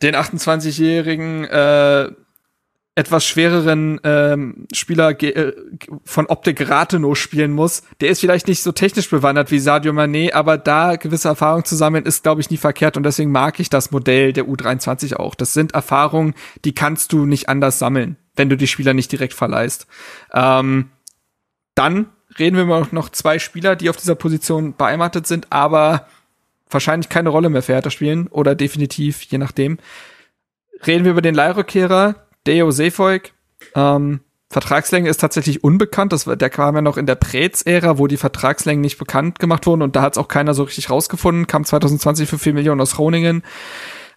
den 0.02 0.16
28-jährigen 0.16 1.44
äh, 1.44 2.10
etwas 2.98 3.24
schwereren 3.24 4.00
ähm, 4.02 4.66
Spieler 4.72 5.10
äh, 5.22 5.52
von 6.04 6.26
Optik 6.26 6.68
Rathenow 6.68 7.16
spielen 7.16 7.52
muss, 7.52 7.84
der 8.00 8.08
ist 8.08 8.18
vielleicht 8.18 8.48
nicht 8.48 8.60
so 8.60 8.72
technisch 8.72 9.08
bewandert 9.08 9.52
wie 9.52 9.60
Sadio 9.60 9.92
Mané, 9.92 10.32
aber 10.32 10.58
da 10.58 10.96
gewisse 10.96 11.28
Erfahrungen 11.28 11.64
zu 11.64 11.76
sammeln, 11.76 12.06
ist, 12.06 12.24
glaube 12.24 12.40
ich, 12.40 12.50
nie 12.50 12.56
verkehrt 12.56 12.96
und 12.96 13.04
deswegen 13.04 13.30
mag 13.30 13.60
ich 13.60 13.70
das 13.70 13.92
Modell 13.92 14.32
der 14.32 14.46
U23 14.46 15.14
auch. 15.14 15.36
Das 15.36 15.52
sind 15.52 15.74
Erfahrungen, 15.74 16.34
die 16.64 16.74
kannst 16.74 17.12
du 17.12 17.24
nicht 17.24 17.48
anders 17.48 17.78
sammeln, 17.78 18.16
wenn 18.34 18.48
du 18.48 18.56
die 18.56 18.66
Spieler 18.66 18.94
nicht 18.94 19.12
direkt 19.12 19.34
verleihst. 19.34 19.86
Ähm, 20.34 20.90
dann 21.76 22.06
reden 22.36 22.56
wir 22.56 22.64
mal 22.64 22.88
noch 22.90 23.10
zwei 23.10 23.38
Spieler, 23.38 23.76
die 23.76 23.90
auf 23.90 23.96
dieser 23.96 24.16
Position 24.16 24.74
beheimatet 24.74 25.28
sind, 25.28 25.46
aber 25.50 26.08
wahrscheinlich 26.68 27.08
keine 27.08 27.28
Rolle 27.28 27.48
mehr 27.48 27.62
für 27.62 27.74
Hertha 27.74 27.90
spielen 27.90 28.26
oder 28.26 28.56
definitiv, 28.56 29.22
je 29.22 29.38
nachdem. 29.38 29.78
Reden 30.84 31.04
wir 31.04 31.12
über 31.12 31.22
den 31.22 31.36
Leihrückkehrer, 31.36 32.16
Deo 32.48 32.70
Seefolk. 32.70 33.30
Ähm, 33.74 34.20
Vertragslänge 34.50 35.10
ist 35.10 35.20
tatsächlich 35.20 35.62
unbekannt. 35.62 36.12
Das, 36.12 36.24
der 36.24 36.50
kam 36.50 36.74
ja 36.74 36.82
noch 36.82 36.96
in 36.96 37.06
der 37.06 37.14
Prez-Ära, 37.14 37.98
wo 37.98 38.06
die 38.06 38.16
Vertragslängen 38.16 38.80
nicht 38.80 38.98
bekannt 38.98 39.38
gemacht 39.38 39.66
wurden 39.66 39.82
und 39.82 39.94
da 39.94 40.02
hat 40.02 40.14
es 40.14 40.18
auch 40.18 40.28
keiner 40.28 40.54
so 40.54 40.62
richtig 40.64 40.90
rausgefunden. 40.90 41.46
Kam 41.46 41.64
2020 41.64 42.28
für 42.28 42.38
4 42.38 42.54
Millionen 42.54 42.80
aus 42.80 42.96
Groningen. 42.96 43.42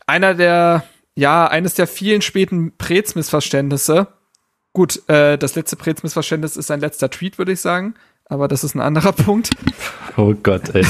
Einer 0.08 0.34
der, 0.34 0.86
ja, 1.16 1.48
eines 1.48 1.74
der 1.74 1.86
vielen 1.86 2.22
späten 2.22 2.74
Prez-Missverständnisse, 2.78 4.08
Gut, 4.74 5.08
äh, 5.10 5.38
das 5.38 5.56
letzte 5.56 5.76
Prez-Missverständnis 5.76 6.56
ist 6.56 6.68
sein 6.68 6.80
letzter 6.80 7.10
Tweet, 7.10 7.38
würde 7.38 7.52
ich 7.52 7.60
sagen. 7.60 7.96
Aber 8.26 8.48
das 8.48 8.64
ist 8.64 8.74
ein 8.76 8.80
anderer 8.80 9.12
Punkt. 9.12 9.50
Oh 10.16 10.34
Gott, 10.42 10.74
ey. 10.74 10.86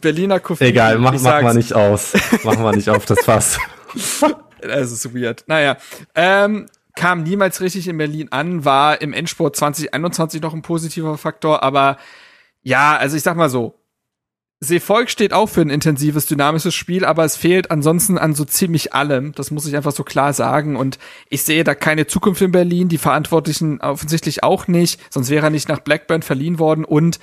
Berliner 0.00 0.40
Koffein. 0.40 0.68
Egal, 0.68 0.98
mach, 0.98 1.12
mach 1.20 1.42
mal 1.42 1.54
nicht 1.54 1.72
aus. 1.72 2.12
Mach 2.44 2.58
mal 2.58 2.76
nicht 2.76 2.90
auf 2.90 3.06
das 3.06 3.20
Fass. 3.20 3.58
das 4.62 4.92
ist 4.92 5.14
weird. 5.14 5.44
Naja, 5.46 5.76
ähm, 6.14 6.66
kam 6.96 7.22
niemals 7.22 7.60
richtig 7.60 7.88
in 7.88 7.98
Berlin 7.98 8.28
an, 8.30 8.64
war 8.64 9.00
im 9.00 9.12
Endsport 9.12 9.56
2021 9.56 10.42
noch 10.42 10.54
ein 10.54 10.62
positiver 10.62 11.16
Faktor, 11.18 11.62
aber 11.62 11.96
ja, 12.62 12.96
also 12.96 13.16
ich 13.16 13.22
sag 13.22 13.36
mal 13.36 13.48
so, 13.48 13.80
Seevolk 14.62 15.08
steht 15.08 15.32
auch 15.32 15.48
für 15.48 15.62
ein 15.62 15.70
intensives, 15.70 16.26
dynamisches 16.26 16.74
Spiel, 16.74 17.06
aber 17.06 17.24
es 17.24 17.34
fehlt 17.34 17.70
ansonsten 17.70 18.18
an 18.18 18.34
so 18.34 18.44
ziemlich 18.44 18.92
allem. 18.92 19.32
Das 19.32 19.50
muss 19.50 19.64
ich 19.64 19.74
einfach 19.74 19.92
so 19.92 20.04
klar 20.04 20.34
sagen. 20.34 20.76
Und 20.76 20.98
ich 21.30 21.44
sehe 21.44 21.64
da 21.64 21.74
keine 21.74 22.06
Zukunft 22.06 22.42
in 22.42 22.52
Berlin, 22.52 22.90
die 22.90 22.98
Verantwortlichen 22.98 23.80
offensichtlich 23.80 24.42
auch 24.42 24.68
nicht, 24.68 25.00
sonst 25.08 25.30
wäre 25.30 25.46
er 25.46 25.50
nicht 25.50 25.70
nach 25.70 25.80
Blackburn 25.80 26.20
verliehen 26.20 26.58
worden. 26.58 26.84
Und 26.84 27.20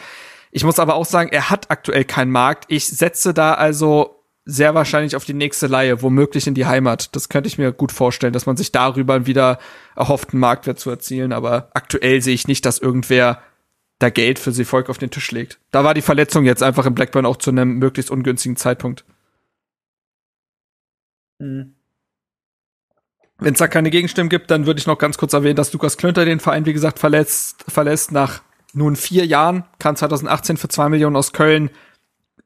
ich 0.49 0.63
muss 0.63 0.79
aber 0.79 0.95
auch 0.95 1.05
sagen, 1.05 1.29
er 1.31 1.51
hat 1.51 1.69
aktuell 1.69 2.05
keinen 2.05 2.31
Markt. 2.31 2.65
Ich 2.69 2.87
setze 2.87 3.35
da 3.35 3.53
also 3.53 4.16
sehr 4.49 4.73
wahrscheinlich 4.73 5.17
auf 5.17 5.25
die 5.25 5.33
nächste 5.33 5.67
Leihe, 5.67 6.01
womöglich 6.01 6.47
in 6.47 6.53
die 6.53 6.65
Heimat. 6.65 7.13
Das 7.15 7.27
könnte 7.27 7.47
ich 7.47 7.57
mir 7.57 7.73
gut 7.73 7.91
vorstellen, 7.91 8.31
dass 8.31 8.45
man 8.45 8.55
sich 8.55 8.71
darüber 8.71 9.27
wieder 9.27 9.59
erhofften 9.95 10.39
Marktwert 10.39 10.79
zu 10.79 10.89
erzielen. 10.89 11.33
Aber 11.33 11.69
aktuell 11.73 12.21
sehe 12.21 12.33
ich 12.33 12.47
nicht, 12.47 12.65
dass 12.65 12.79
irgendwer 12.79 13.41
da 13.99 14.09
Geld 14.09 14.39
für 14.39 14.53
sie 14.53 14.63
Volk 14.63 14.89
auf 14.89 14.97
den 14.97 15.11
Tisch 15.11 15.31
legt. 15.31 15.59
Da 15.71 15.83
war 15.83 15.93
die 15.93 16.01
Verletzung 16.01 16.45
jetzt 16.45 16.63
einfach 16.63 16.85
im 16.85 16.95
Blackburn 16.95 17.25
auch 17.25 17.35
zu 17.35 17.49
einem 17.49 17.77
möglichst 17.77 18.09
ungünstigen 18.09 18.55
Zeitpunkt. 18.55 19.03
Mhm. 21.39 21.75
Wenn 23.39 23.53
es 23.53 23.59
da 23.59 23.67
keine 23.67 23.91
Gegenstimmen 23.91 24.29
gibt, 24.29 24.49
dann 24.49 24.65
würde 24.65 24.79
ich 24.79 24.87
noch 24.87 24.97
ganz 24.97 25.17
kurz 25.17 25.33
erwähnen, 25.33 25.57
dass 25.57 25.73
Lukas 25.73 25.97
Klünter 25.97 26.23
den 26.23 26.39
Verein, 26.39 26.65
wie 26.65 26.73
gesagt, 26.73 26.99
verletzt, 26.99 27.65
verlässt 27.67 28.13
nach 28.13 28.41
nun 28.73 28.95
vier 28.95 29.25
Jahren, 29.25 29.65
kam 29.77 29.95
2018 29.95 30.55
für 30.57 30.69
zwei 30.69 30.87
Millionen 30.87 31.17
aus 31.17 31.33
Köln, 31.33 31.69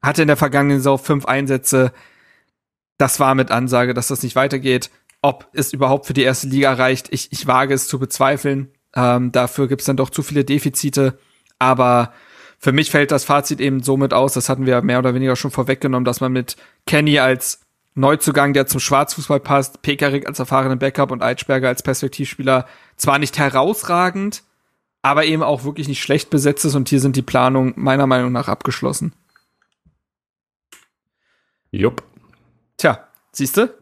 hatte 0.02 0.22
in 0.22 0.28
der 0.28 0.36
vergangenen 0.36 0.78
Saison 0.78 0.98
fünf 0.98 1.26
Einsätze. 1.26 1.92
Das 2.98 3.20
war 3.20 3.34
mit 3.34 3.50
Ansage, 3.50 3.94
dass 3.94 4.08
das 4.08 4.22
nicht 4.22 4.36
weitergeht. 4.36 4.90
Ob 5.22 5.48
es 5.52 5.72
überhaupt 5.72 6.06
für 6.06 6.14
die 6.14 6.22
erste 6.22 6.48
Liga 6.48 6.72
reicht, 6.72 7.12
ich, 7.12 7.30
ich 7.30 7.46
wage 7.46 7.74
es 7.74 7.86
zu 7.86 7.98
bezweifeln. 7.98 8.72
Ähm, 8.94 9.32
dafür 9.32 9.68
gibt 9.68 9.82
es 9.82 9.86
dann 9.86 9.96
doch 9.96 10.10
zu 10.10 10.22
viele 10.22 10.44
Defizite. 10.44 11.18
Aber 11.58 12.12
für 12.58 12.72
mich 12.72 12.90
fällt 12.90 13.10
das 13.10 13.24
Fazit 13.24 13.60
eben 13.60 13.82
somit 13.82 14.12
aus, 14.14 14.34
das 14.34 14.48
hatten 14.48 14.66
wir 14.66 14.82
mehr 14.82 14.98
oder 14.98 15.14
weniger 15.14 15.36
schon 15.36 15.50
vorweggenommen, 15.50 16.04
dass 16.04 16.20
man 16.20 16.32
mit 16.32 16.56
Kenny 16.86 17.18
als 17.18 17.60
Neuzugang, 17.94 18.52
der 18.52 18.66
zum 18.66 18.80
Schwarzfußball 18.80 19.40
passt, 19.40 19.82
Pekarik 19.82 20.26
als 20.26 20.38
erfahrenen 20.38 20.78
Backup 20.78 21.10
und 21.10 21.22
Eitschberger 21.22 21.68
als 21.68 21.82
Perspektivspieler 21.82 22.66
zwar 22.96 23.18
nicht 23.18 23.38
herausragend, 23.38 24.44
aber 25.02 25.24
eben 25.24 25.42
auch 25.42 25.64
wirklich 25.64 25.88
nicht 25.88 26.02
schlecht 26.02 26.30
besetzt 26.30 26.64
ist 26.64 26.74
und 26.74 26.88
hier 26.88 27.00
sind 27.00 27.16
die 27.16 27.22
Planungen 27.22 27.74
meiner 27.76 28.06
Meinung 28.06 28.32
nach 28.32 28.48
abgeschlossen. 28.48 29.12
Jupp. 31.72 32.02
Tja, 32.76 33.08
siehste? 33.32 33.78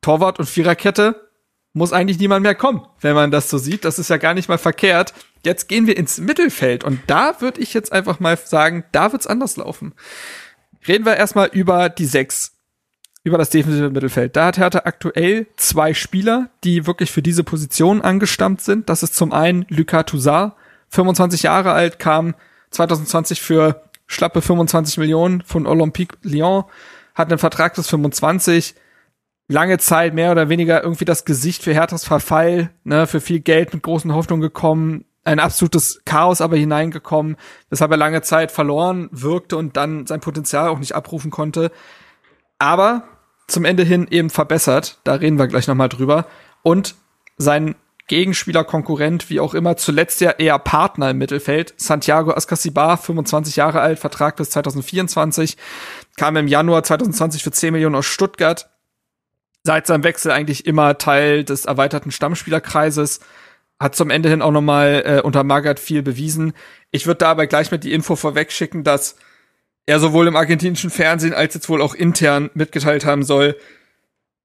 Torwart 0.00 0.38
und 0.38 0.46
Viererkette 0.46 1.28
muss 1.74 1.92
eigentlich 1.92 2.18
niemand 2.18 2.42
mehr 2.42 2.54
kommen, 2.54 2.86
wenn 3.00 3.14
man 3.14 3.30
das 3.30 3.50
so 3.50 3.58
sieht. 3.58 3.84
Das 3.84 3.98
ist 3.98 4.08
ja 4.08 4.16
gar 4.16 4.32
nicht 4.32 4.48
mal 4.48 4.58
verkehrt. 4.58 5.12
Jetzt 5.44 5.68
gehen 5.68 5.86
wir 5.86 5.96
ins 5.96 6.18
Mittelfeld 6.18 6.82
und 6.82 7.00
da 7.08 7.40
würde 7.40 7.60
ich 7.60 7.74
jetzt 7.74 7.92
einfach 7.92 8.20
mal 8.20 8.36
sagen, 8.36 8.84
da 8.92 9.12
wird's 9.12 9.26
anders 9.26 9.56
laufen. 9.56 9.92
Reden 10.86 11.04
wir 11.04 11.16
erstmal 11.16 11.48
über 11.52 11.88
die 11.88 12.06
sechs. 12.06 12.52
über 13.24 13.36
das 13.36 13.50
defensive 13.50 13.90
Mittelfeld. 13.90 14.36
Da 14.36 14.46
hat 14.46 14.56
Hertha 14.58 14.82
aktuell 14.84 15.46
zwei 15.56 15.92
Spieler, 15.92 16.48
die 16.64 16.86
wirklich 16.86 17.10
für 17.10 17.20
diese 17.20 17.44
Position 17.44 18.00
angestammt 18.00 18.62
sind. 18.62 18.88
Das 18.88 19.02
ist 19.02 19.14
zum 19.14 19.32
einen 19.32 19.66
Lucas 19.68 20.06
Toussaint, 20.06 20.52
25 20.88 21.42
Jahre 21.42 21.72
alt, 21.72 21.98
kam 21.98 22.34
2020 22.70 23.42
für 23.42 23.82
schlappe 24.06 24.40
25 24.40 24.96
Millionen 24.98 25.42
von 25.42 25.66
Olympique 25.66 26.16
Lyon, 26.22 26.64
hat 27.18 27.30
einen 27.30 27.38
Vertrag 27.38 27.74
bis 27.74 27.88
25, 27.88 28.74
lange 29.48 29.78
Zeit 29.78 30.14
mehr 30.14 30.30
oder 30.30 30.48
weniger 30.48 30.82
irgendwie 30.82 31.04
das 31.04 31.24
Gesicht 31.24 31.64
für 31.64 31.74
Herthas 31.74 32.04
Verfall, 32.04 32.70
ne, 32.84 33.06
für 33.06 33.20
viel 33.20 33.40
Geld 33.40 33.74
mit 33.74 33.82
großen 33.82 34.14
Hoffnungen 34.14 34.42
gekommen, 34.42 35.04
ein 35.24 35.40
absolutes 35.40 36.02
Chaos 36.04 36.40
aber 36.40 36.56
hineingekommen, 36.56 37.36
weshalb 37.68 37.90
er 37.90 37.96
lange 37.96 38.22
Zeit 38.22 38.52
verloren 38.52 39.08
wirkte 39.10 39.56
und 39.56 39.76
dann 39.76 40.06
sein 40.06 40.20
Potenzial 40.20 40.68
auch 40.68 40.78
nicht 40.78 40.94
abrufen 40.94 41.30
konnte. 41.30 41.70
Aber 42.58 43.04
zum 43.46 43.64
Ende 43.64 43.82
hin 43.82 44.06
eben 44.10 44.30
verbessert, 44.30 45.00
da 45.04 45.14
reden 45.14 45.38
wir 45.38 45.48
gleich 45.48 45.66
nochmal 45.66 45.88
drüber. 45.88 46.26
Und 46.62 46.94
sein 47.36 47.74
Gegenspieler, 48.08 48.64
Konkurrent, 48.64 49.30
wie 49.30 49.38
auch 49.38 49.54
immer, 49.54 49.76
zuletzt 49.76 50.20
ja 50.20 50.30
eher 50.30 50.58
Partner 50.58 51.10
im 51.10 51.18
Mittelfeld. 51.18 51.74
Santiago 51.76 52.32
Ascasibar, 52.32 52.96
25 52.96 53.56
Jahre 53.56 53.80
alt, 53.80 53.98
Vertrag 53.98 54.36
bis 54.36 54.50
2024, 54.50 55.56
kam 56.16 56.36
im 56.36 56.48
Januar 56.48 56.82
2020 56.82 57.42
für 57.42 57.52
10 57.52 57.72
Millionen 57.72 57.94
aus 57.94 58.06
Stuttgart. 58.06 58.70
Seit 59.62 59.86
seinem 59.86 60.04
Wechsel 60.04 60.32
eigentlich 60.32 60.66
immer 60.66 60.96
Teil 60.96 61.44
des 61.44 61.66
erweiterten 61.66 62.10
Stammspielerkreises. 62.10 63.20
Hat 63.78 63.94
zum 63.94 64.10
Ende 64.10 64.28
hin 64.30 64.42
auch 64.42 64.50
nochmal 64.50 65.02
äh, 65.04 65.20
unter 65.20 65.44
Magath 65.44 65.78
viel 65.78 66.02
bewiesen. 66.02 66.54
Ich 66.90 67.06
würde 67.06 67.18
dabei 67.18 67.46
gleich 67.46 67.70
mit 67.70 67.84
die 67.84 67.92
Info 67.92 68.16
vorwegschicken, 68.16 68.82
dass 68.82 69.16
er 69.84 70.00
sowohl 70.00 70.26
im 70.26 70.36
argentinischen 70.36 70.90
Fernsehen 70.90 71.34
als 71.34 71.54
jetzt 71.54 71.68
wohl 71.68 71.82
auch 71.82 71.94
intern 71.94 72.50
mitgeteilt 72.54 73.04
haben 73.04 73.22
soll, 73.22 73.56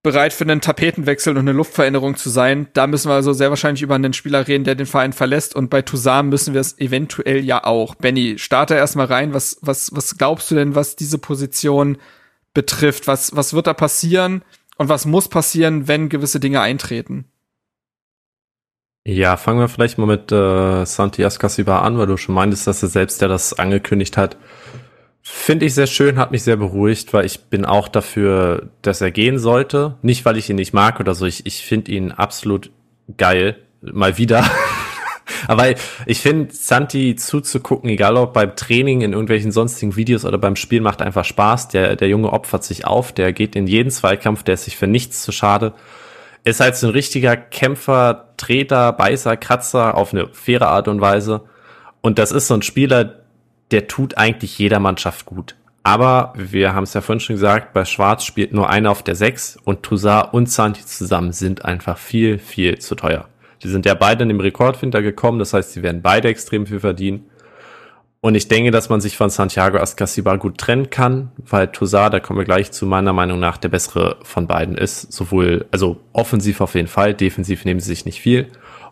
bereit 0.04 0.34
für 0.34 0.44
einen 0.44 0.60
Tapetenwechsel 0.60 1.32
und 1.32 1.40
eine 1.40 1.54
Luftveränderung 1.54 2.18
zu 2.18 2.30
sein. 2.30 2.68
Da 2.74 2.88
müssen 2.88 3.10
wir 3.10 3.16
also 3.16 3.32
sehr 3.32 3.50
wahrscheinlich 3.50 3.82
über 3.82 3.96
einen 3.96 4.14
Spieler 4.14 4.48
reden, 4.48 4.66
der 4.66 4.76
den 4.76 4.86
Verein 4.86 5.14
verlässt. 5.14 5.56
Und 5.56 5.70
bei 5.70 5.82
Toussaint 5.82 6.30
müssen 6.30 6.54
wir 6.54 6.62
es 6.62 6.78
eventuell 6.78 7.44
ja 7.44 7.64
auch. 7.64 7.96
Benny, 7.96 8.38
starte 8.38 8.76
erstmal 8.76 9.06
rein. 9.06 9.34
Was, 9.34 9.58
was, 9.62 9.96
was 9.96 10.18
glaubst 10.18 10.52
du 10.52 10.56
denn, 10.56 10.76
was 10.76 10.98
diese 10.98 11.18
Position 11.18 11.98
betrifft? 12.54 13.08
Was, 13.08 13.36
was 13.36 13.54
wird 13.54 13.66
da 13.66 13.74
passieren? 13.74 14.44
Und 14.78 14.90
was 14.90 15.06
muss 15.06 15.30
passieren, 15.30 15.88
wenn 15.88 16.10
gewisse 16.10 16.42
Dinge 16.42 16.60
eintreten? 16.60 17.26
Ja, 19.06 19.38
fangen 19.38 19.60
wir 19.60 19.70
vielleicht 19.70 19.98
mal 19.98 20.06
mit 20.06 20.32
äh, 20.32 20.86
Santi 20.86 21.24
Ascasibar 21.24 21.82
an, 21.82 21.98
weil 21.98 22.08
du 22.08 22.18
schon 22.18 22.36
meintest, 22.36 22.68
dass 22.68 22.84
er 22.84 22.90
selbst 22.90 23.22
ja 23.22 23.28
das 23.28 23.54
angekündigt 23.54 24.18
hat. 24.18 24.38
Finde 25.26 25.66
ich 25.66 25.74
sehr 25.74 25.88
schön, 25.88 26.18
hat 26.18 26.32
mich 26.32 26.44
sehr 26.44 26.58
beruhigt, 26.58 27.14
weil 27.14 27.26
ich 27.26 27.46
bin 27.46 27.64
auch 27.64 27.88
dafür, 27.88 28.70
dass 28.82 29.00
er 29.00 29.10
gehen 29.10 29.40
sollte. 29.40 29.96
Nicht, 30.02 30.26
weil 30.26 30.36
ich 30.36 30.50
ihn 30.50 30.58
nicht 30.58 30.74
mag 30.74 31.00
oder 31.00 31.16
so. 31.16 31.26
Ich, 31.26 31.46
ich 31.46 31.66
finde 31.66 31.94
ihn 31.94 32.12
absolut 32.12 32.72
geil. 33.18 33.56
Mal 33.82 34.18
wieder. 34.18 34.44
Aber 35.48 35.74
ich 36.06 36.20
finde, 36.20 36.54
Santi 36.54 37.16
zuzugucken, 37.16 37.90
egal 37.90 38.18
ob 38.18 38.34
beim 38.34 38.58
Training, 38.58 39.00
in 39.00 39.14
irgendwelchen 39.14 39.54
sonstigen 39.54 39.96
Videos 39.96 40.26
oder 40.26 40.38
beim 40.38 40.58
Spiel, 40.58 40.82
macht 40.82 41.02
einfach 41.02 41.24
Spaß. 41.24 41.70
Der, 41.70 41.96
der 41.96 42.10
Junge 42.10 42.34
opfert 42.34 42.66
sich 42.66 42.86
auf, 42.86 43.14
der 43.14 43.32
geht 43.32 43.56
in 43.56 43.66
jeden 43.66 43.92
Zweikampf, 43.92 44.44
der 44.44 44.56
ist 44.56 44.66
sich 44.66 44.76
für 44.76 44.88
nichts 44.88 45.24
zu 45.24 45.32
schade. 45.32 45.74
Ist 46.44 46.60
halt 46.60 46.76
so 46.76 46.88
ein 46.88 46.94
richtiger 46.94 47.38
Kämpfer, 47.38 48.34
Treter, 48.36 48.92
Beißer, 48.92 49.38
Kratzer 49.38 49.96
auf 49.96 50.14
eine 50.14 50.28
faire 50.34 50.68
Art 50.68 50.90
und 50.90 51.00
Weise. 51.00 51.46
Und 52.02 52.20
das 52.20 52.34
ist 52.34 52.48
so 52.48 52.56
ein 52.56 52.62
Spieler, 52.62 53.23
der 53.74 53.88
tut 53.88 54.18
eigentlich 54.18 54.58
jeder 54.60 54.80
Mannschaft 54.80 55.26
gut. 55.26 55.56
Aber 55.82 56.34
wir 56.38 56.74
haben 56.74 56.84
es 56.84 56.94
ja 56.94 57.02
vorhin 57.02 57.20
schon 57.20 57.36
gesagt, 57.36 57.74
bei 57.74 57.84
Schwarz 57.84 58.24
spielt 58.24 58.54
nur 58.54 58.70
einer 58.70 58.90
auf 58.90 59.04
der 59.04 59.16
6 59.16 59.58
und 59.66 59.84
Toussaint 59.84 60.34
und 60.34 60.50
Santi 60.50 60.86
zusammen 60.86 61.34
sind 61.34 61.66
einfach 61.66 61.98
viel, 61.98 62.40
viel 62.40 62.80
zu 62.80 62.96
teuer. 62.96 63.28
Die 63.64 63.68
sind 63.68 63.86
ja 63.86 63.94
beide 63.94 64.24
in 64.24 64.30
dem 64.30 64.40
Rekordwinter 64.40 65.02
gekommen, 65.02 65.40
das 65.40 65.54
heißt, 65.54 65.74
sie 65.74 65.84
werden 65.84 66.02
beide 66.02 66.30
extrem 66.30 66.66
viel 66.66 66.80
verdienen. 66.80 67.26
Und 68.22 68.36
ich 68.36 68.48
denke, 68.48 68.72
dass 68.72 68.88
man 68.88 69.02
sich 69.02 69.18
von 69.18 69.30
Santiago 69.30 69.78
Ascasibar 69.80 70.38
gut 70.38 70.58
trennen 70.58 70.90
kann, 70.90 71.32
weil 71.38 71.68
Toussaint, 71.68 72.14
da 72.14 72.22
kommen 72.22 72.40
wir 72.40 72.46
gleich 72.46 72.72
zu 72.72 72.86
meiner 72.86 73.12
Meinung 73.12 73.40
nach, 73.40 73.58
der 73.58 73.68
bessere 73.68 74.18
von 74.24 74.48
beiden 74.48 74.78
ist. 74.78 75.12
Sowohl, 75.12 75.66
also 75.72 76.00
offensiv 76.14 76.62
auf 76.62 76.76
jeden 76.76 76.88
Fall, 76.88 77.14
defensiv 77.14 77.66
nehmen 77.66 77.82
sie 77.82 77.88
sich 77.88 78.06
nicht 78.06 78.22
viel. 78.22 78.48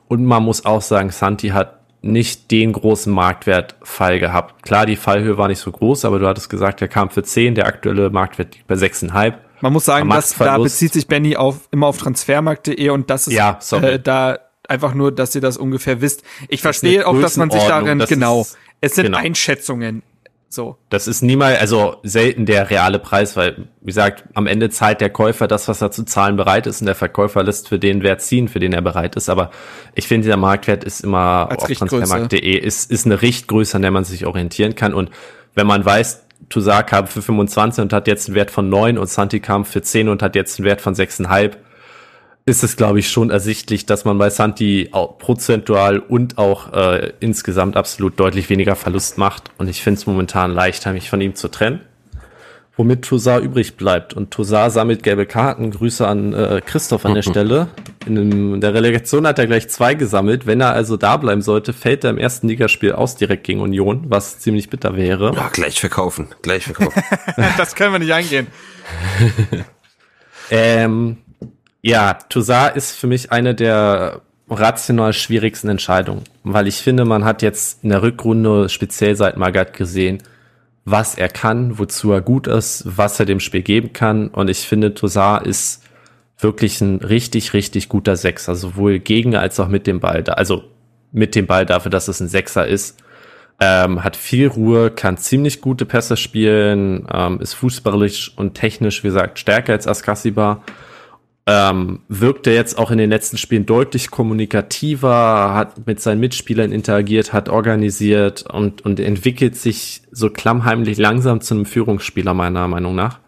Und 0.10 0.26
man 0.26 0.44
muss 0.44 0.66
auch 0.66 0.82
sagen, 0.82 1.12
Santi 1.12 1.49
hat 1.49 1.81
nicht 2.02 2.49
den 2.52 2.73
großen 2.73 3.14
Marktwertfall 3.14 4.19
gehabt. 4.19 4.64
Klar, 4.64 4.86
die 4.86 4.95
Fallhöhe 4.95 5.38
war 5.38 5.48
nicht 5.48 5.60
so 5.60 5.72
groß, 5.72 6.06
aber 6.06 6.19
du 6.19 6.28
hattest 6.28 6.49
gesagt, 6.49 6.82
der 6.82 6.88
kam 6.88 7.10
für 7.10 7.23
10, 7.23 7.56
der 7.56 7.68
aktuelle 7.68 8.10
Marktwert 8.10 8.56
liegt 8.56 8.68
bei 8.68 8.76
6,5. 8.76 9.34
Man 9.61 9.73
muss 9.73 9.86
sagen, 9.86 10.10
dass, 10.10 10.36
da 10.36 10.57
bezieht 10.57 10.94
sich 10.94 11.07
Benny 11.07 11.36
auf, 11.36 11.68
immer 11.69 11.86
auf 11.86 11.98
transfermarkt.de 11.98 12.90
und 12.90 13.11
das 13.11 13.28
ist 13.28 13.34
ja, 13.34 13.60
äh, 13.73 13.99
da 13.99 14.40
einfach 14.68 14.95
nur, 14.95 15.11
dass 15.11 15.36
ihr 15.36 15.41
das 15.41 15.57
ungefähr 15.57 16.02
wisst. 16.02 16.23
Ich 16.48 16.61
verstehe 16.61 17.06
auch, 17.06 17.19
dass 17.22 17.38
man 17.38 17.52
sich 17.52 17.64
darin, 17.64 17.99
genau, 18.07 18.48
es 18.80 18.95
sind 18.95 19.06
genau. 19.06 19.19
Einschätzungen. 19.19 20.02
So. 20.53 20.76
Das 20.90 21.07
ist 21.07 21.22
niemals, 21.22 21.60
also 21.61 21.95
selten 22.03 22.45
der 22.45 22.69
reale 22.69 22.99
Preis, 22.99 23.38
weil, 23.38 23.69
wie 23.80 23.86
gesagt, 23.86 24.26
am 24.34 24.48
Ende 24.48 24.69
zahlt 24.69 24.99
der 24.99 25.10
Käufer 25.10 25.48
das, 25.48 25.69
was 25.69 25.82
er 25.82 25.91
zu 25.91 26.03
zahlen 26.03 26.36
bereit 26.36 26.68
ist 26.68 26.82
und 26.82 26.88
der 26.88 26.95
Verkäufer 26.95 27.41
lässt 27.41 27.69
für 27.69 27.80
den 27.80 28.03
Wert 28.03 28.22
ziehen, 28.22 28.49
für 28.49 28.60
den 28.60 28.73
er 28.73 28.82
bereit 28.82 29.15
ist. 29.15 29.30
Aber 29.30 29.52
ich 29.95 30.10
finde, 30.10 30.28
der 30.28 30.36
Marktwert 30.36 30.84
ist 30.84 31.06
immer 31.06 31.48
Als 31.49 31.64
auf 31.64 31.72
transfermarkt.de 31.72 32.57
ist, 32.57 32.91
ist 32.91 33.06
eine 33.06 33.22
Richtgröße, 33.22 33.78
an 33.78 33.82
der 33.82 33.91
man 33.91 34.03
sich 34.03 34.26
orientieren 34.26 34.76
kann. 34.76 34.94
Und 34.94 35.10
wenn 35.56 35.68
man 35.68 35.86
weiß, 35.86 36.26
Toussaint 36.49 36.88
kam 36.88 37.07
für 37.07 37.22
25 37.22 37.82
und 37.82 37.94
hat 37.94 38.07
jetzt 38.07 38.28
einen 38.28 38.36
Wert 38.36 38.52
von 38.52 38.68
9 38.68 38.98
und 38.98 39.07
Santi 39.07 39.40
kam 39.40 39.64
für 39.64 39.82
10 39.82 40.10
und 40.10 40.22
hat 40.22 40.36
jetzt 40.36 40.60
einen 40.60 40.65
Wert 40.65 40.82
von 40.82 40.95
6,5, 40.95 41.53
ist 42.45 42.63
es, 42.63 42.76
glaube 42.76 42.99
ich, 42.99 43.09
schon 43.09 43.30
ersichtlich, 43.30 43.85
dass 43.85 44.03
man 44.03 44.18
bei 44.18 44.30
Santi 44.30 44.89
auch 44.91 45.18
prozentual 45.18 45.99
und 45.99 46.38
auch 46.38 46.73
äh, 46.73 47.13
insgesamt 47.19 47.77
absolut 47.77 48.19
deutlich 48.19 48.49
weniger 48.49 48.76
Verlust 48.76 49.18
macht. 49.18 49.51
Und 49.57 49.68
ich 49.68 49.84
finde 49.84 49.99
es 49.99 50.07
momentan 50.07 50.51
leichter, 50.51 50.91
mich 50.93 51.09
von 51.09 51.22
ihm 51.22 51.35
zu 51.35 51.49
trennen. 51.49 51.81
Womit 52.77 53.03
Tosar 53.03 53.41
übrig 53.41 53.76
bleibt. 53.76 54.13
Und 54.13 54.31
Tosar 54.31 54.72
sammelt 54.72 55.03
gelbe 55.03 55.27
Karten. 55.27 55.69
Grüße 55.69 56.07
an 56.07 56.34
äh, 56.34 56.61
Christoph 56.65 57.05
an 57.05 57.13
der 57.13 57.22
Stelle. 57.30 57.68
In, 58.07 58.15
dem, 58.15 58.55
in 58.55 58.61
der 58.61 58.73
Relegation 58.73 59.27
hat 59.27 59.38
er 59.38 59.45
gleich 59.45 59.69
zwei 59.69 59.93
gesammelt. 59.93 60.47
Wenn 60.47 60.61
er 60.61 60.72
also 60.72 60.97
da 60.97 61.18
bleiben 61.18 61.43
sollte, 61.43 61.73
fällt 61.73 62.03
er 62.05 62.09
im 62.09 62.18
ersten 62.18 62.47
Ligaspiel 62.47 62.93
aus 62.93 63.18
direkt 63.18 63.43
gegen 63.43 63.59
Union, 63.59 64.05
was 64.07 64.39
ziemlich 64.39 64.69
bitter 64.69 64.95
wäre. 64.95 65.34
Ja, 65.35 65.49
gleich 65.49 65.80
verkaufen. 65.80 66.30
Gleich 66.41 66.63
verkaufen. 66.63 67.03
das 67.57 67.76
können 67.76 67.91
wir 67.91 67.99
nicht 67.99 68.13
eingehen. 68.13 68.47
ähm, 70.49 71.18
ja, 71.82 72.14
Toussaint 72.30 72.76
ist 72.76 72.91
für 72.91 73.08
mich 73.08 73.32
eine 73.32 73.56
der 73.56 74.22
rational 74.49 75.14
schwierigsten 75.14 75.70
Entscheidungen, 75.70 76.24
weil 76.44 76.68
ich 76.68 76.78
finde, 76.78 77.06
man 77.06 77.24
hat 77.24 77.41
jetzt 77.41 77.84
in 77.84 77.90
der 77.90 78.02
Rückrunde 78.03 78.70
speziell 78.70 79.16
seit 79.16 79.38
Magath 79.38 79.74
gesehen, 79.74 80.22
was 80.84 81.16
er 81.16 81.30
kann, 81.30 81.80
wozu 81.80 82.12
er 82.12 82.22
gut 82.22 82.48
ist, 82.48 82.84
was 82.86 83.20
er 83.20 83.26
dem 83.26 83.40
Spiel 83.40 83.62
geben 83.62 83.94
kann 83.94 84.28
und 84.28 84.49
ich 84.49 84.60
finde, 84.60 84.94
Toussaint 84.94 85.48
ist 85.48 85.84
wirklich 86.38 86.82
ein 86.82 86.98
richtig, 86.98 87.53
richtig 87.53 87.88
guter 87.88 88.16
Sechser, 88.16 88.56
sowohl 88.56 88.99
gegen 88.99 89.36
als 89.36 89.60
auch 89.60 89.68
mit 89.68 89.88
dem 89.88 89.99
Ball, 89.99 90.24
also 90.30 90.64
mit 91.12 91.36
dem 91.36 91.48
Ball 91.48 91.66
dafür, 91.66 91.91
dass 91.91 92.08
es 92.08 92.20
ein 92.20 92.28
Sechser 92.28 92.68
ist. 92.68 92.98
Ähm, 93.60 94.03
hat 94.03 94.16
viel 94.16 94.48
Ruhe, 94.48 94.90
kann 94.90 95.18
ziemlich 95.18 95.62
gute 95.62 95.86
Pässe 95.86 96.18
spielen, 96.18 97.06
ähm, 97.14 97.40
ist 97.41 97.53
fußballisch 97.53 98.32
und 98.36 98.56
technisch, 98.56 99.03
wie 99.03 99.10
gesagt, 99.10 99.38
stärker 99.38 99.74
als 99.74 99.88
Askasiba 99.88 100.64
ähm, 101.47 102.01
wirkt 102.07 102.45
er 102.47 102.53
jetzt 102.53 102.77
auch 102.77 102.91
in 102.91 102.97
den 102.97 103.09
letzten 103.09 103.38
Spielen 103.38 103.65
deutlich 103.65 104.11
kommunikativer, 104.11 105.53
hat 105.53 105.88
mit 105.88 105.99
seinen 105.99 106.19
Mitspielern 106.19 106.72
interagiert, 106.72 107.34
hat 107.34 107.49
organisiert 107.49 108.45
und, 108.51 108.84
und 108.85 108.99
entwickelt 108.99 109.55
sich 109.55 110.03
so 110.11 110.30
klammheimlich 110.30 110.97
langsam 110.97 111.41
zu 111.41 111.55
einem 111.55 111.65
Führungsspieler 111.65 112.34
meiner 112.34 112.68
Meinung 112.68 112.95
nach. 112.95 113.19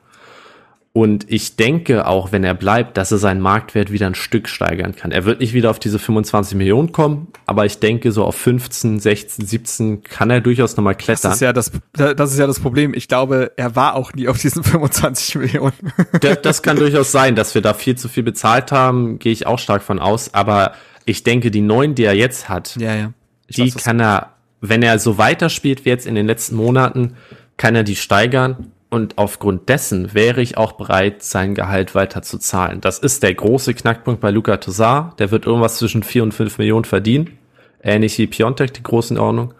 Und 0.95 1.25
ich 1.27 1.55
denke 1.55 2.05
auch, 2.05 2.31
wenn 2.31 2.43
er 2.43 2.53
bleibt, 2.53 2.97
dass 2.97 3.11
er 3.11 3.17
seinen 3.17 3.41
Marktwert 3.41 3.91
wieder 3.91 4.05
ein 4.05 4.13
Stück 4.13 4.47
steigern 4.47 4.95
kann. 4.95 5.11
Er 5.11 5.25
wird 5.25 5.39
nicht 5.39 5.53
wieder 5.53 5.71
auf 5.71 5.79
diese 5.79 5.97
25 5.97 6.55
Millionen 6.55 6.91
kommen, 6.91 7.29
aber 7.47 7.65
ich 7.65 7.79
denke, 7.79 8.11
so 8.11 8.23
auf 8.23 8.35
15, 8.35 8.99
16, 8.99 9.43
17 9.43 10.03
kann 10.03 10.29
er 10.29 10.39
durchaus 10.39 10.77
nochmal 10.77 10.93
klettern. 10.93 11.31
Das 11.31 11.35
ist 11.37 11.41
ja 11.41 11.51
das, 11.51 11.71
das 11.93 12.31
ist 12.31 12.37
ja 12.37 12.45
das 12.45 12.59
Problem. 12.59 12.93
Ich 12.93 13.07
glaube, 13.07 13.53
er 13.57 13.75
war 13.75 13.95
auch 13.95 14.13
nie 14.13 14.27
auf 14.27 14.37
diesen 14.37 14.63
25 14.63 15.35
Millionen. 15.37 15.73
Das, 16.21 16.41
das 16.43 16.61
kann 16.61 16.77
durchaus 16.77 17.11
sein, 17.11 17.35
dass 17.35 17.55
wir 17.55 17.63
da 17.63 17.73
viel 17.73 17.95
zu 17.97 18.07
viel 18.07 18.21
bezahlt 18.21 18.71
haben, 18.71 19.17
gehe 19.17 19.31
ich 19.31 19.47
auch 19.47 19.57
stark 19.57 19.81
von 19.81 19.97
aus. 19.97 20.35
Aber 20.35 20.73
ich 21.05 21.23
denke, 21.23 21.49
die 21.49 21.61
neun, 21.61 21.95
die 21.95 22.03
er 22.03 22.13
jetzt 22.13 22.49
hat, 22.49 22.75
ja, 22.75 22.93
ja. 22.93 23.13
die 23.49 23.73
weiß, 23.73 23.83
kann 23.83 23.99
er, 23.99 24.33
wenn 24.61 24.83
er 24.83 24.99
so 24.99 25.17
weiterspielt 25.17 25.85
wie 25.85 25.89
jetzt 25.89 26.05
in 26.05 26.13
den 26.13 26.27
letzten 26.27 26.55
Monaten, 26.55 27.15
kann 27.57 27.75
er 27.75 27.83
die 27.83 27.95
steigern 27.95 28.71
und 28.93 29.17
aufgrund 29.17 29.69
dessen 29.69 30.13
wäre 30.13 30.39
ich 30.39 30.55
auch 30.55 30.73
bereit, 30.73 31.23
sein 31.23 31.55
Gehalt 31.55 31.95
weiter 31.95 32.21
zu 32.21 32.37
zahlen. 32.37 32.79
Das 32.79 32.99
ist 32.99 33.23
der 33.23 33.33
große 33.33 33.73
Knackpunkt 33.73 34.21
bei 34.21 34.29
Luca 34.29 34.57
Tosar. 34.57 35.15
Der 35.17 35.31
wird 35.31 35.47
irgendwas 35.47 35.77
zwischen 35.79 36.03
4 36.03 36.21
und 36.21 36.31
5 36.31 36.59
Millionen 36.59 36.85
verdienen. 36.85 37.39
Ähnlich 37.81 38.19
wie 38.19 38.27
Piontek, 38.27 38.71
die 38.71 38.83
großen 38.83 39.17
Ordnung. 39.17 39.55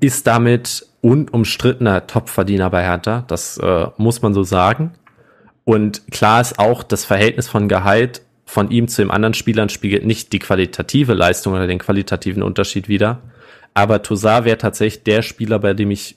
Ist 0.00 0.26
damit 0.26 0.84
unumstrittener 1.00 2.08
Topverdiener 2.08 2.70
bei 2.70 2.82
Hertha. 2.82 3.24
Das 3.28 3.56
äh, 3.58 3.86
muss 3.98 4.20
man 4.20 4.34
so 4.34 4.42
sagen. 4.42 4.94
Und 5.62 6.02
klar 6.10 6.40
ist 6.40 6.58
auch, 6.58 6.82
das 6.82 7.04
Verhältnis 7.04 7.48
von 7.48 7.68
Gehalt 7.68 8.22
von 8.46 8.72
ihm 8.72 8.88
zu 8.88 9.02
den 9.02 9.12
anderen 9.12 9.34
Spielern 9.34 9.68
spiegelt 9.68 10.04
nicht 10.04 10.32
die 10.32 10.40
qualitative 10.40 11.14
Leistung 11.14 11.52
oder 11.54 11.68
den 11.68 11.78
qualitativen 11.78 12.42
Unterschied 12.42 12.88
wider. 12.88 13.22
Aber 13.74 14.02
Tosar 14.02 14.44
wäre 14.44 14.58
tatsächlich 14.58 15.04
der 15.04 15.22
Spieler, 15.22 15.60
bei 15.60 15.72
dem 15.72 15.92
ich 15.92 16.16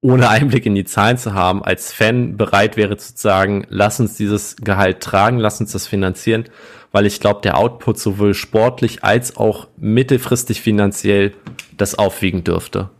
ohne 0.00 0.28
Einblick 0.28 0.66
in 0.66 0.74
die 0.74 0.84
Zahlen 0.84 1.18
zu 1.18 1.34
haben, 1.34 1.64
als 1.64 1.92
Fan 1.92 2.36
bereit 2.36 2.76
wäre 2.76 2.96
zu 2.96 3.12
sagen, 3.16 3.66
lass 3.68 3.98
uns 3.98 4.16
dieses 4.16 4.56
Gehalt 4.56 5.00
tragen, 5.00 5.38
lass 5.38 5.60
uns 5.60 5.72
das 5.72 5.86
finanzieren, 5.86 6.44
weil 6.92 7.06
ich 7.06 7.20
glaube, 7.20 7.40
der 7.42 7.58
Output 7.58 7.98
sowohl 7.98 8.34
sportlich 8.34 9.04
als 9.04 9.36
auch 9.36 9.68
mittelfristig 9.76 10.60
finanziell 10.60 11.34
das 11.76 11.94
aufwiegen 11.96 12.44
dürfte. 12.44 12.90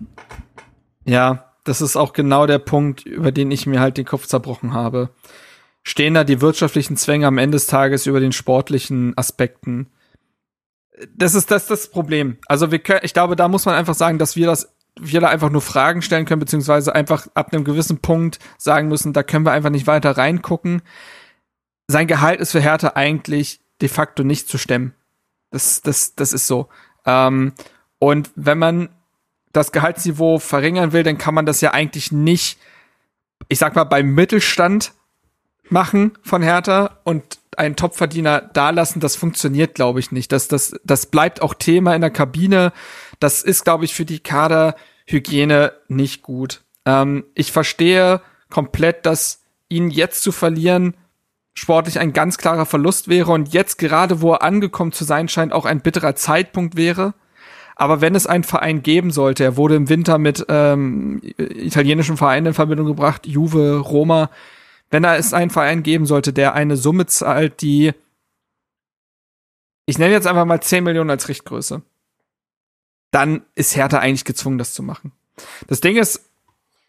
Ja, 1.05 1.53
das 1.65 1.81
ist 1.81 1.97
auch 1.97 2.13
genau 2.13 2.47
der 2.47 2.59
Punkt, 2.59 3.05
über 3.05 3.33
den 3.33 3.51
ich 3.51 3.67
mir 3.67 3.81
halt 3.81 3.97
den 3.97 4.05
Kopf 4.05 4.27
zerbrochen 4.27 4.73
habe. 4.73 5.11
Stehen 5.83 6.15
da 6.15 6.25
die 6.25 6.41
wirtschaftlichen 6.41 6.97
Zwänge 6.97 7.27
am 7.27 7.39
Ende 7.39 7.57
des 7.57 7.67
Tages 7.67 8.07
über 8.07 8.19
den 8.19 8.33
sportlichen 8.33 9.17
Aspekten? 9.17 9.89
Das 11.15 11.35
ist 11.35 11.51
das, 11.51 11.67
das 11.67 11.91
Problem. 11.91 12.39
Also 12.47 12.73
wir 12.73 12.79
können, 12.79 13.01
ich 13.03 13.15
glaube, 13.15 13.37
da 13.37 13.49
muss 13.49 13.67
man 13.67 13.75
einfach 13.75 13.95
sagen, 13.95 14.19
dass 14.19 14.35
wir 14.35 14.47
das 14.47 14.76
wir 14.99 15.21
da 15.21 15.29
einfach 15.29 15.51
nur 15.51 15.63
Fragen 15.63 16.03
stellen 16.03 16.25
können, 16.25 16.41
beziehungsweise 16.41 16.95
einfach 16.95 17.27
ab 17.35 17.53
einem 17.53 17.65
gewissen 17.65 17.99
Punkt 17.99 18.39
sagen 18.59 18.89
müssen, 18.89 19.13
da 19.13 19.23
können 19.23 19.45
wir 19.45 19.53
einfach 19.53 19.71
nicht 19.71 19.87
weiter 19.87 20.17
reingucken. 20.17 20.83
Sein 21.89 22.07
Gehalt 22.07 22.41
ist 22.41 22.53
für 22.53 22.61
Hertha 22.61 22.93
eigentlich 22.95 23.61
de 23.81 23.89
facto 23.89 24.25
nicht 24.25 24.49
zu 24.49 24.59
stemmen. 24.59 24.95
Das, 25.51 25.83
das, 25.83 26.15
das 26.15 26.33
ist 26.33 26.47
so. 26.47 26.69
Ähm, 27.05 27.53
und 27.99 28.31
wenn 28.35 28.59
man 28.59 28.89
das 29.53 29.73
Gehaltsniveau 29.73 30.39
verringern 30.39 30.93
will, 30.93 31.03
dann 31.03 31.19
kann 31.19 31.35
man 31.35 31.47
das 31.47 31.61
ja 31.61 31.73
eigentlich 31.73 32.13
nicht, 32.13 32.59
ich 33.49 33.59
sag 33.59 33.75
mal, 33.75 33.85
beim 33.85 34.15
Mittelstand 34.15 34.93
machen 35.71 36.13
von 36.23 36.43
Hertha 36.43 36.99
und 37.05 37.39
einen 37.57 37.77
Topverdiener 37.77 38.41
da 38.41 38.71
lassen, 38.71 39.01
das 39.01 39.17
funktioniert, 39.17 39.75
glaube 39.75 40.01
ich, 40.01 40.13
nicht. 40.13 40.31
Das, 40.33 40.49
das, 40.49 40.79
das 40.85 41.07
bleibt 41.07 41.41
auch 41.43 41.55
Thema 41.55 41.95
in 41.95 42.03
der 42.03 42.11
Kabine. 42.11 42.73
Das 43.19 43.43
ist, 43.43 43.65
glaube 43.65 43.85
ich, 43.85 43.95
für 43.95 44.05
die 44.05 44.21
Kaderhygiene 44.21 45.73
nicht 45.89 46.23
gut. 46.23 46.63
Ähm, 46.85 47.25
ich 47.35 47.53
verstehe 47.53 48.21
komplett, 48.51 49.07
dass 49.07 49.43
ihn 49.69 49.91
jetzt 49.91 50.23
zu 50.23 50.33
verlieren 50.33 50.97
sportlich 51.57 51.99
ein 51.99 52.13
ganz 52.13 52.37
klarer 52.39 52.67
Verlust 52.67 53.09
wäre 53.09 53.33
und 53.33 53.53
jetzt 53.53 53.79
gerade, 53.79 54.21
wo 54.21 54.33
er 54.33 54.43
angekommen 54.43 54.93
zu 54.93 55.05
sein 55.05 55.29
scheint, 55.29 55.53
auch 55.53 55.65
ein 55.65 55.81
bitterer 55.81 56.15
Zeitpunkt 56.15 56.77
wäre. 56.77 57.15
Aber 57.77 58.01
wenn 58.01 58.15
es 58.15 58.27
einen 58.27 58.45
Verein 58.45 58.83
geben 58.83 59.11
sollte, 59.11 59.43
er 59.43 59.57
wurde 59.57 59.75
im 59.75 59.89
Winter 59.89 60.19
mit 60.19 60.45
ähm, 60.49 61.21
italienischen 61.39 62.17
Vereinen 62.17 62.49
in 62.49 62.55
Verbindung 62.55 62.87
gebracht, 62.87 63.27
Juve, 63.27 63.79
Roma, 63.79 64.31
wenn 64.91 65.03
da 65.03 65.17
es 65.17 65.35
einen 65.35 65.51
Verein 65.51 65.83
geben 65.83 66.07
sollte, 66.07 66.33
der 66.33 66.55
eine 66.55 66.77
Summe 66.77 67.07
zahlt, 67.07 67.61
die 67.61 67.93
ich 69.87 69.99
nenne 69.99 70.13
jetzt 70.13 70.27
einfach 70.27 70.45
mal 70.45 70.61
10 70.61 70.85
Millionen 70.85 71.11
als 71.11 71.29
Richtgröße, 71.29 71.83
dann 73.13 73.43
ist 73.55 73.77
Hertha 73.77 73.99
eigentlich 73.99 74.25
gezwungen, 74.25 74.59
das 74.59 74.75
zu 74.75 74.83
machen. 74.83 75.13
Das 75.69 75.81
Ding 75.81 75.97
ist, 75.97 76.29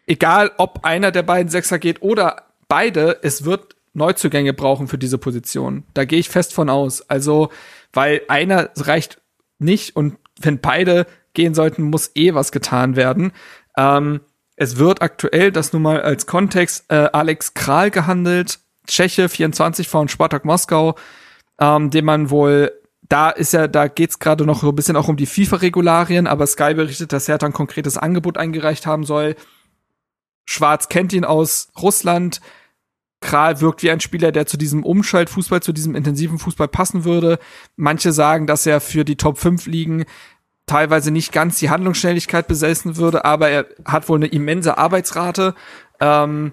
egal 0.06 0.50
ob 0.58 0.84
einer 0.84 1.12
der 1.12 1.22
beiden 1.22 1.48
Sechser 1.48 1.78
geht 1.78 2.02
oder 2.02 2.44
beide, 2.66 3.20
es 3.22 3.44
wird 3.44 3.76
Neuzugänge 3.94 4.52
brauchen 4.52 4.88
für 4.88 4.98
diese 4.98 5.18
Position. 5.18 5.84
Da 5.94 6.04
gehe 6.04 6.18
ich 6.18 6.28
fest 6.28 6.52
von 6.52 6.68
aus. 6.68 7.08
Also, 7.08 7.50
weil 7.92 8.22
einer 8.28 8.70
reicht 8.76 9.20
nicht 9.58 9.96
und 9.96 10.18
wenn 10.40 10.60
beide 10.60 11.06
gehen 11.34 11.54
sollten, 11.54 11.82
muss 11.82 12.10
eh 12.14 12.34
was 12.34 12.52
getan 12.52 12.96
werden. 12.96 13.32
Ähm, 13.76 14.20
es 14.58 14.76
wird 14.76 15.02
aktuell, 15.02 15.52
das 15.52 15.72
nun 15.72 15.82
mal 15.82 16.02
als 16.02 16.26
Kontext, 16.26 16.84
äh, 16.88 17.08
Alex 17.12 17.54
Kral 17.54 17.92
gehandelt, 17.92 18.58
Tscheche, 18.88 19.28
24 19.28 19.86
von 19.86 20.08
Spartak 20.08 20.44
Moskau, 20.44 20.96
ähm, 21.60 21.90
den 21.90 22.04
man 22.04 22.30
wohl, 22.30 22.72
da 23.08 23.30
ist 23.30 23.52
ja, 23.52 23.68
da 23.68 23.86
geht's 23.86 24.18
gerade 24.18 24.44
noch 24.44 24.62
so 24.62 24.70
ein 24.70 24.74
bisschen 24.74 24.96
auch 24.96 25.06
um 25.06 25.16
die 25.16 25.26
FIFA-Regularien, 25.26 26.26
aber 26.26 26.46
Sky 26.46 26.74
berichtet, 26.74 27.12
dass 27.12 27.28
er 27.28 27.38
dann 27.38 27.50
ein 27.50 27.54
konkretes 27.54 27.96
Angebot 27.96 28.36
eingereicht 28.36 28.84
haben 28.84 29.04
soll. 29.04 29.36
Schwarz 30.44 30.88
kennt 30.88 31.12
ihn 31.12 31.24
aus 31.24 31.70
Russland. 31.80 32.40
Kral 33.20 33.60
wirkt 33.60 33.82
wie 33.82 33.90
ein 33.90 34.00
Spieler, 34.00 34.32
der 34.32 34.46
zu 34.46 34.56
diesem 34.56 34.82
Umschaltfußball, 34.82 35.62
zu 35.62 35.72
diesem 35.72 35.94
intensiven 35.94 36.38
Fußball 36.38 36.68
passen 36.68 37.04
würde. 37.04 37.38
Manche 37.76 38.12
sagen, 38.12 38.46
dass 38.46 38.66
er 38.66 38.80
für 38.80 39.04
die 39.04 39.16
Top 39.16 39.38
5 39.38 39.66
Ligen 39.66 40.04
teilweise 40.68 41.10
nicht 41.10 41.32
ganz 41.32 41.58
die 41.58 41.70
Handlungsschnelligkeit 41.70 42.46
besessen 42.46 42.96
würde, 42.96 43.24
aber 43.24 43.48
er 43.48 43.66
hat 43.84 44.08
wohl 44.08 44.18
eine 44.18 44.28
immense 44.28 44.78
Arbeitsrate 44.78 45.54
ähm, 46.00 46.52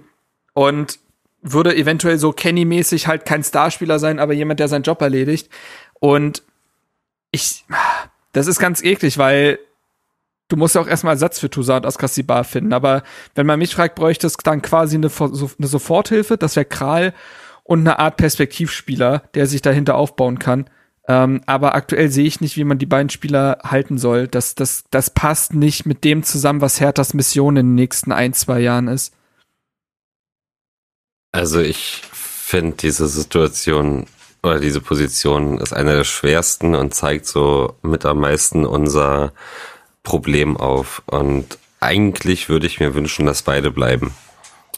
und 0.54 1.00
würde 1.42 1.76
eventuell 1.76 2.18
so 2.18 2.32
Kenny-mäßig 2.32 3.08
halt 3.08 3.26
kein 3.26 3.44
Starspieler 3.44 4.00
sein, 4.00 4.20
aber 4.20 4.34
jemand, 4.34 4.60
der 4.60 4.68
seinen 4.68 4.84
Job 4.84 5.02
erledigt. 5.02 5.50
Und 6.00 6.42
ich, 7.32 7.66
das 8.34 8.48
ist 8.48 8.60
ganz 8.60 8.82
eklig, 8.84 9.20
weil 9.20 9.60
du 10.48 10.58
musst 10.58 10.76
ja 10.76 10.82
auch 10.82 10.88
erstmal 10.88 11.14
Ersatz 11.14 11.40
für 11.40 11.50
Toussaint 11.50 11.86
Askasibar 11.86 12.44
finden. 12.44 12.74
Aber 12.74 13.04
wenn 13.36 13.46
man 13.46 13.60
mich 13.60 13.76
fragt, 13.76 13.96
bräuchte 13.96 14.28
es 14.28 14.38
dann 14.38 14.62
quasi 14.62 14.96
eine, 14.96 15.12
eine 15.20 15.68
Soforthilfe, 15.68 16.38
das 16.38 16.56
wäre 16.56 16.66
Kral 16.66 17.14
und 17.64 17.82
eine 17.82 18.00
Art 18.00 18.18
Perspektivspieler, 18.18 19.24
der 19.34 19.48
sich 19.48 19.62
dahinter 19.62 19.96
aufbauen 19.96 20.40
kann. 20.40 20.70
Ähm, 21.08 21.42
aber 21.46 21.76
aktuell 21.76 22.10
sehe 22.10 22.26
ich 22.26 22.42
nicht, 22.42 22.58
wie 22.58 22.64
man 22.64 22.80
die 22.80 22.88
beiden 22.88 23.10
Spieler 23.10 23.60
halten 23.64 23.98
soll. 23.98 24.28
Das, 24.28 24.56
das, 24.56 24.86
das 24.90 25.10
passt 25.10 25.54
nicht 25.54 25.86
mit 25.86 26.04
dem 26.04 26.24
zusammen, 26.24 26.62
was 26.62 26.80
Herthas 26.80 27.14
Mission 27.14 27.58
in 27.58 27.68
den 27.68 27.76
nächsten 27.76 28.12
ein, 28.12 28.34
zwei 28.34 28.60
Jahren 28.60 28.88
ist. 28.88 29.14
Also 31.32 31.60
ich 31.60 32.02
finde 32.12 32.78
diese 32.78 33.08
Situation 33.08 34.08
oder 34.42 34.60
diese 34.60 34.82
Position 34.82 35.58
ist 35.60 35.74
eine 35.74 35.96
der 35.96 36.04
schwersten 36.04 36.76
und 36.76 36.94
zeigt 36.94 37.26
so 37.26 37.76
mit 37.82 38.06
am 38.06 38.20
meisten 38.20 38.66
unser 38.66 39.34
Problem 40.04 40.56
auf. 40.56 41.04
Und 41.08 41.58
eigentlich 41.80 42.48
würde 42.48 42.68
ich 42.68 42.80
mir 42.80 42.96
wünschen, 42.96 43.26
dass 43.26 43.42
beide 43.42 43.72
bleiben. 43.72 44.14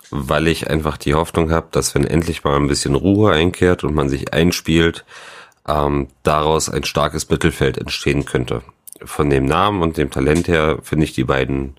Weil 0.10 0.48
ich 0.48 0.70
einfach 0.70 0.98
die 0.98 1.14
Hoffnung 1.14 1.52
habe, 1.52 1.68
dass 1.72 1.94
wenn 1.94 2.06
endlich 2.06 2.44
mal 2.44 2.56
ein 2.56 2.68
bisschen 2.68 2.96
Ruhe 2.96 3.34
einkehrt 3.34 3.84
und 3.84 3.94
man 3.94 4.10
sich 4.10 4.34
einspielt, 4.34 5.06
ähm, 5.68 6.08
daraus 6.24 6.70
ein 6.70 6.84
starkes 6.84 7.30
Mittelfeld 7.30 7.78
entstehen 7.78 8.26
könnte. 8.26 8.62
Von 9.04 9.30
dem 9.30 9.46
Namen 9.46 9.82
und 9.82 9.98
dem 9.98 10.10
Talent 10.10 10.48
her 10.48 10.80
finde 10.82 11.06
ich 11.06 11.14
die 11.14 11.24
beiden 11.24 11.76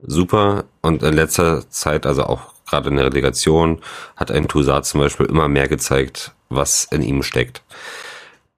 super 0.00 0.64
und 0.82 1.02
in 1.02 1.14
letzter 1.14 1.68
Zeit, 1.70 2.06
also 2.06 2.24
auch 2.24 2.54
gerade 2.68 2.88
in 2.88 2.96
der 2.96 3.06
Relegation, 3.06 3.80
hat 4.16 4.30
ein 4.30 4.48
Toussaint 4.48 4.84
zum 4.84 5.00
Beispiel 5.00 5.26
immer 5.26 5.48
mehr 5.48 5.68
gezeigt, 5.68 6.32
was 6.48 6.84
in 6.84 7.02
ihm 7.02 7.22
steckt. 7.22 7.62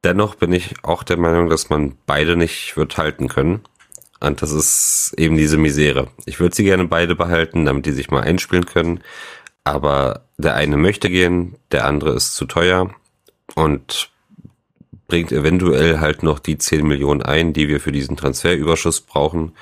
Dennoch 0.05 0.37
bin 0.37 0.53
ich 0.53 0.75
auch 0.83 1.03
der 1.03 1.19
Meinung, 1.19 1.49
dass 1.49 1.71
man 1.71 1.97
beide 2.07 2.37
nicht 2.37 2.77
wird 2.77 2.97
halten 2.97 3.29
können. 3.29 3.63
Und 4.21 4.43
das 4.43 4.53
ist 4.53 5.15
eben 5.17 5.37
diese 5.37 5.59
Misere. 5.59 6.09
Ich 6.25 6.41
würde 6.41 6.55
sie 6.55 6.65
gerne 6.65 6.87
beide 6.87 7.15
behalten, 7.15 7.65
damit 7.65 7.87
die 7.87 7.93
sich 7.93 8.11
mal 8.11 8.23
einspielen 8.23 8.67
können. 8.67 9.01
Aber 9.65 10.23
der 10.39 10.55
eine 10.55 10.77
möchte 10.77 11.09
gehen, 11.11 11.57
der 11.73 11.85
andere 11.85 12.15
ist 12.15 12.35
zu 12.35 12.47
teuer. 12.47 12.91
Und 13.55 14.11
bringt 15.09 15.33
eventuell 15.33 16.01
halt 16.01 16.23
noch 16.23 16.39
die 16.39 16.59
10 16.59 16.87
Millionen 16.87 17.23
ein, 17.23 17.53
die 17.53 17.67
wir 17.67 17.81
für 17.81 17.93
diesen 17.93 18.17
Transferüberschuss 18.17 19.01
brauchen, 19.01 19.53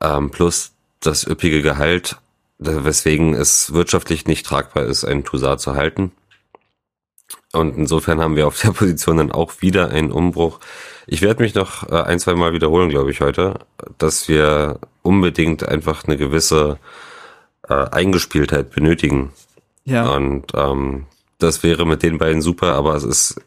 ähm, 0.00 0.30
plus 0.30 0.72
das 1.00 1.26
üppige 1.26 1.62
Gehalt, 1.62 2.16
weswegen 2.58 3.34
es 3.34 3.74
wirtschaftlich 3.74 4.26
nicht 4.26 4.46
tragbar 4.46 4.84
ist, 4.84 5.04
einen 5.04 5.22
Toussaint 5.22 5.60
zu 5.60 5.74
halten. 5.74 6.12
Und 7.52 7.76
insofern 7.76 8.20
haben 8.20 8.36
wir 8.36 8.46
auf 8.46 8.60
der 8.60 8.70
Position 8.72 9.18
dann 9.18 9.32
auch 9.32 9.60
wieder 9.60 9.90
einen 9.90 10.10
Umbruch. 10.10 10.60
Ich 11.06 11.20
werde 11.20 11.42
mich 11.42 11.54
noch 11.54 11.88
äh, 11.90 12.02
ein, 12.02 12.18
zwei 12.18 12.34
Mal 12.34 12.54
wiederholen, 12.54 12.88
glaube 12.88 13.10
ich, 13.10 13.20
heute, 13.20 13.60
dass 13.98 14.28
wir 14.28 14.80
unbedingt 15.02 15.68
einfach 15.68 16.04
eine 16.04 16.16
gewisse 16.16 16.78
äh, 17.68 17.74
Eingespieltheit 17.74 18.70
benötigen. 18.70 19.32
Ja. 19.84 20.08
Und 20.08 20.46
ähm, 20.54 21.04
das 21.38 21.62
wäre 21.62 21.86
mit 21.86 22.02
den 22.02 22.16
beiden 22.16 22.40
super, 22.40 22.72
aber 22.72 22.94
es 22.94 23.04
ist 23.04 23.40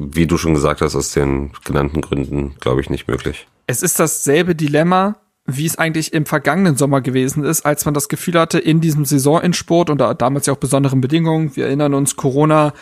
wie 0.00 0.26
du 0.26 0.38
schon 0.38 0.54
gesagt 0.54 0.80
hast, 0.80 0.96
aus 0.96 1.12
den 1.12 1.52
genannten 1.64 2.00
Gründen, 2.00 2.54
glaube 2.58 2.80
ich, 2.80 2.88
nicht 2.88 3.06
möglich. 3.06 3.46
Es 3.66 3.82
ist 3.82 4.00
dasselbe 4.00 4.54
Dilemma, 4.54 5.16
wie 5.46 5.66
es 5.66 5.76
eigentlich 5.78 6.12
im 6.12 6.26
vergangenen 6.26 6.76
Sommer 6.76 7.02
gewesen 7.02 7.44
ist, 7.44 7.66
als 7.66 7.84
man 7.84 7.92
das 7.92 8.08
Gefühl 8.08 8.38
hatte, 8.38 8.58
in 8.58 8.80
diesem 8.80 9.04
Saisonendsport 9.04 9.90
und 9.90 9.98
damals 9.98 10.46
ja 10.46 10.54
auch 10.54 10.58
besonderen 10.58 11.00
Bedingungen, 11.00 11.54
wir 11.54 11.66
erinnern 11.66 11.92
uns, 11.92 12.16
Corona, 12.16 12.72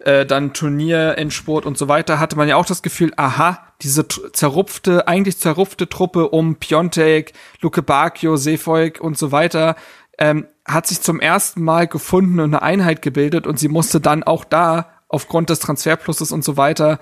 äh, 0.00 0.24
dann 0.24 0.52
Turnierensport 0.52 1.66
und 1.66 1.76
so 1.76 1.88
weiter, 1.88 2.20
hatte 2.20 2.36
man 2.36 2.48
ja 2.48 2.56
auch 2.56 2.66
das 2.66 2.82
Gefühl, 2.82 3.12
aha, 3.16 3.58
diese 3.82 4.06
zerrupfte, 4.06 5.08
eigentlich 5.08 5.38
zerrupfte 5.38 5.88
Truppe 5.88 6.28
um 6.28 6.56
Piontek, 6.56 7.32
Luke 7.60 7.82
Bacchio, 7.82 8.36
Seefolk 8.36 9.00
und 9.00 9.18
so 9.18 9.32
weiter, 9.32 9.74
ähm, 10.18 10.46
hat 10.64 10.86
sich 10.86 11.00
zum 11.00 11.18
ersten 11.18 11.62
Mal 11.62 11.88
gefunden 11.88 12.38
und 12.40 12.54
eine 12.54 12.62
Einheit 12.62 13.02
gebildet 13.02 13.46
und 13.46 13.58
sie 13.58 13.68
musste 13.68 14.00
dann 14.00 14.22
auch 14.22 14.44
da 14.44 14.86
aufgrund 15.08 15.50
des 15.50 15.60
Transferpluses 15.60 16.32
und 16.32 16.44
so 16.44 16.56
weiter 16.56 16.98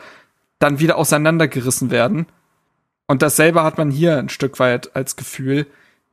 dann 0.59 0.79
wieder 0.79 0.97
auseinandergerissen 0.97 1.91
werden. 1.91 2.27
Und 3.07 3.23
dasselbe 3.23 3.63
hat 3.63 3.79
man 3.79 3.91
hier 3.91 4.19
ein 4.19 4.29
Stück 4.29 4.59
weit 4.59 4.97
als 4.97 5.17
Gefühl. 5.17 5.67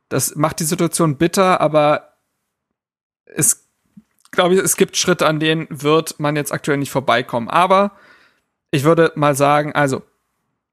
Das 0.08 0.36
macht 0.36 0.60
die 0.60 0.64
Situation 0.64 1.16
bitter, 1.16 1.60
aber 1.60 2.14
es 3.26 3.64
glaube 4.30 4.54
ich, 4.54 4.60
es 4.60 4.76
gibt 4.76 4.96
Schritte, 4.96 5.26
an 5.26 5.40
denen 5.40 5.66
wird 5.70 6.20
man 6.20 6.36
jetzt 6.36 6.52
aktuell 6.52 6.76
nicht 6.78 6.90
vorbeikommen. 6.90 7.48
Aber 7.48 7.92
ich 8.70 8.84
würde 8.84 9.12
mal 9.14 9.34
sagen, 9.34 9.72
also 9.72 10.02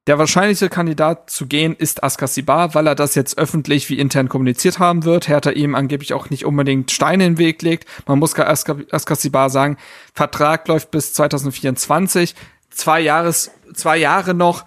der 0.07 0.17
wahrscheinlichste 0.17 0.69
Kandidat 0.69 1.29
zu 1.29 1.45
gehen 1.45 1.75
ist 1.75 2.03
Askasibar, 2.03 2.73
weil 2.73 2.87
er 2.87 2.95
das 2.95 3.13
jetzt 3.13 3.37
öffentlich 3.37 3.87
wie 3.89 3.99
intern 3.99 4.29
kommuniziert 4.29 4.79
haben 4.79 5.03
wird. 5.03 5.27
Hertha 5.27 5.51
ihm 5.51 5.75
angeblich 5.75 6.13
auch 6.13 6.31
nicht 6.31 6.43
unbedingt 6.43 6.89
Steine 6.89 7.25
in 7.25 7.33
den 7.33 7.37
Weg 7.37 7.61
legt. 7.61 7.87
Man 8.07 8.17
muss 8.17 8.37
Askasibar 8.37 9.51
sagen, 9.51 9.77
Vertrag 10.13 10.67
läuft 10.67 10.89
bis 10.89 11.13
2024, 11.13 12.33
zwei 12.71 12.99
Jahres, 12.99 13.51
zwei 13.75 13.97
Jahre 13.97 14.33
noch. 14.33 14.65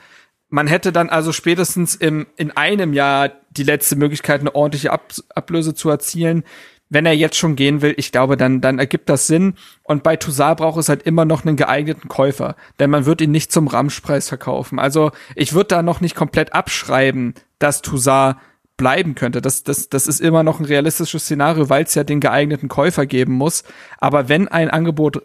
Man 0.51 0.69
hätte 0.69 0.93
dann 0.93 1.11
also 1.11 1.33
spätestens 1.33 1.97
im, 1.97 2.29
in 2.37 2.53
einem 2.53 2.93
Jahr 2.93 3.33
die 3.51 3.65
letzte 3.65 3.97
Möglichkeit, 3.97 4.41
eine 4.41 4.55
ordentliche 4.55 4.93
Ab 4.93 5.13
Ablöse 5.35 5.75
zu 5.75 5.91
erzielen 5.91 6.45
wenn 6.89 7.07
er 7.07 7.15
jetzt 7.15 7.37
schon 7.37 7.57
gehen 7.57 7.83
will, 7.83 7.95
ich 7.97 8.13
glaube, 8.13 8.37
dann, 8.37 8.61
dann 8.61 8.79
ergibt 8.79 9.09
das 9.09 9.27
Sinn. 9.27 9.55
Und 9.83 10.03
bei 10.03 10.17
Toussaint 10.17 10.59
braucht 10.59 10.79
es 10.79 10.89
halt 10.89 11.03
immer 11.03 11.25
noch 11.25 11.45
einen 11.45 11.57
geeigneten 11.57 12.09
Käufer, 12.09 12.57
denn 12.79 12.91
man 12.91 13.07
wird 13.07 13.21
ihn 13.21 13.31
nicht 13.31 13.53
zum 13.53 13.67
Ramschpreis 13.67 14.29
verkaufen. 14.29 14.79
Also 14.79 15.11
ich 15.35 15.55
würde 15.55 15.69
da 15.69 15.83
noch 15.83 16.01
nicht 16.01 16.15
komplett 16.15 16.53
abschreiben, 16.53 17.35
dass 17.59 17.83
Toussaint 17.83 18.37
bleiben 18.77 19.15
könnte. 19.15 19.41
Das, 19.41 19.63
das, 19.63 19.89
das 19.89 20.07
ist 20.07 20.21
immer 20.21 20.43
noch 20.43 20.59
ein 20.59 20.67
realistisches 20.67 21.25
Szenario, 21.25 21.69
weil 21.69 21.85
es 21.85 21.95
ja 21.95 22.05
den 22.05 22.21
geeigneten 22.21 22.69
Käufer 22.69 23.07
geben 23.07 23.33
muss. 23.33 23.65
Aber 23.99 24.29
wenn 24.29 24.49
ein 24.49 24.71
Angebot 24.71 25.23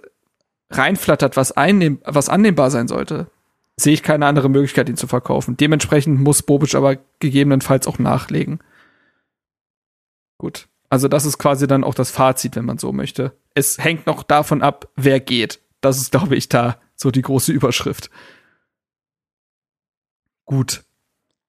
reinflattert, 0.69 1.35
was, 1.35 1.51
einnehm, 1.51 1.99
was 2.05 2.29
annehmbar 2.29 2.71
sein 2.71 2.87
sollte, 2.87 3.27
sehe 3.75 3.93
ich 3.93 4.03
keine 4.03 4.27
andere 4.27 4.49
Möglichkeit, 4.49 4.89
ihn 4.89 4.97
zu 4.97 5.07
verkaufen. 5.07 5.57
Dementsprechend 5.57 6.19
muss 6.21 6.43
Bobic 6.43 6.75
aber 6.75 6.97
gegebenenfalls 7.19 7.87
auch 7.87 7.97
nachlegen. 7.97 8.59
Gut. 10.37 10.68
Also 10.89 11.07
das 11.07 11.25
ist 11.25 11.37
quasi 11.37 11.67
dann 11.67 11.83
auch 11.83 11.93
das 11.93 12.11
Fazit, 12.11 12.55
wenn 12.55 12.65
man 12.65 12.79
so 12.79 12.91
möchte. 12.91 13.37
Es 13.53 13.77
hängt 13.77 14.07
noch 14.07 14.23
davon 14.23 14.61
ab, 14.61 14.89
wer 14.95 15.19
geht. 15.19 15.59
Das 15.81 15.97
ist, 15.97 16.11
glaube 16.11 16.35
ich, 16.35 16.49
da 16.49 16.77
so 16.95 17.11
die 17.11 17.21
große 17.21 17.51
Überschrift. 17.51 18.09
Gut. 20.45 20.83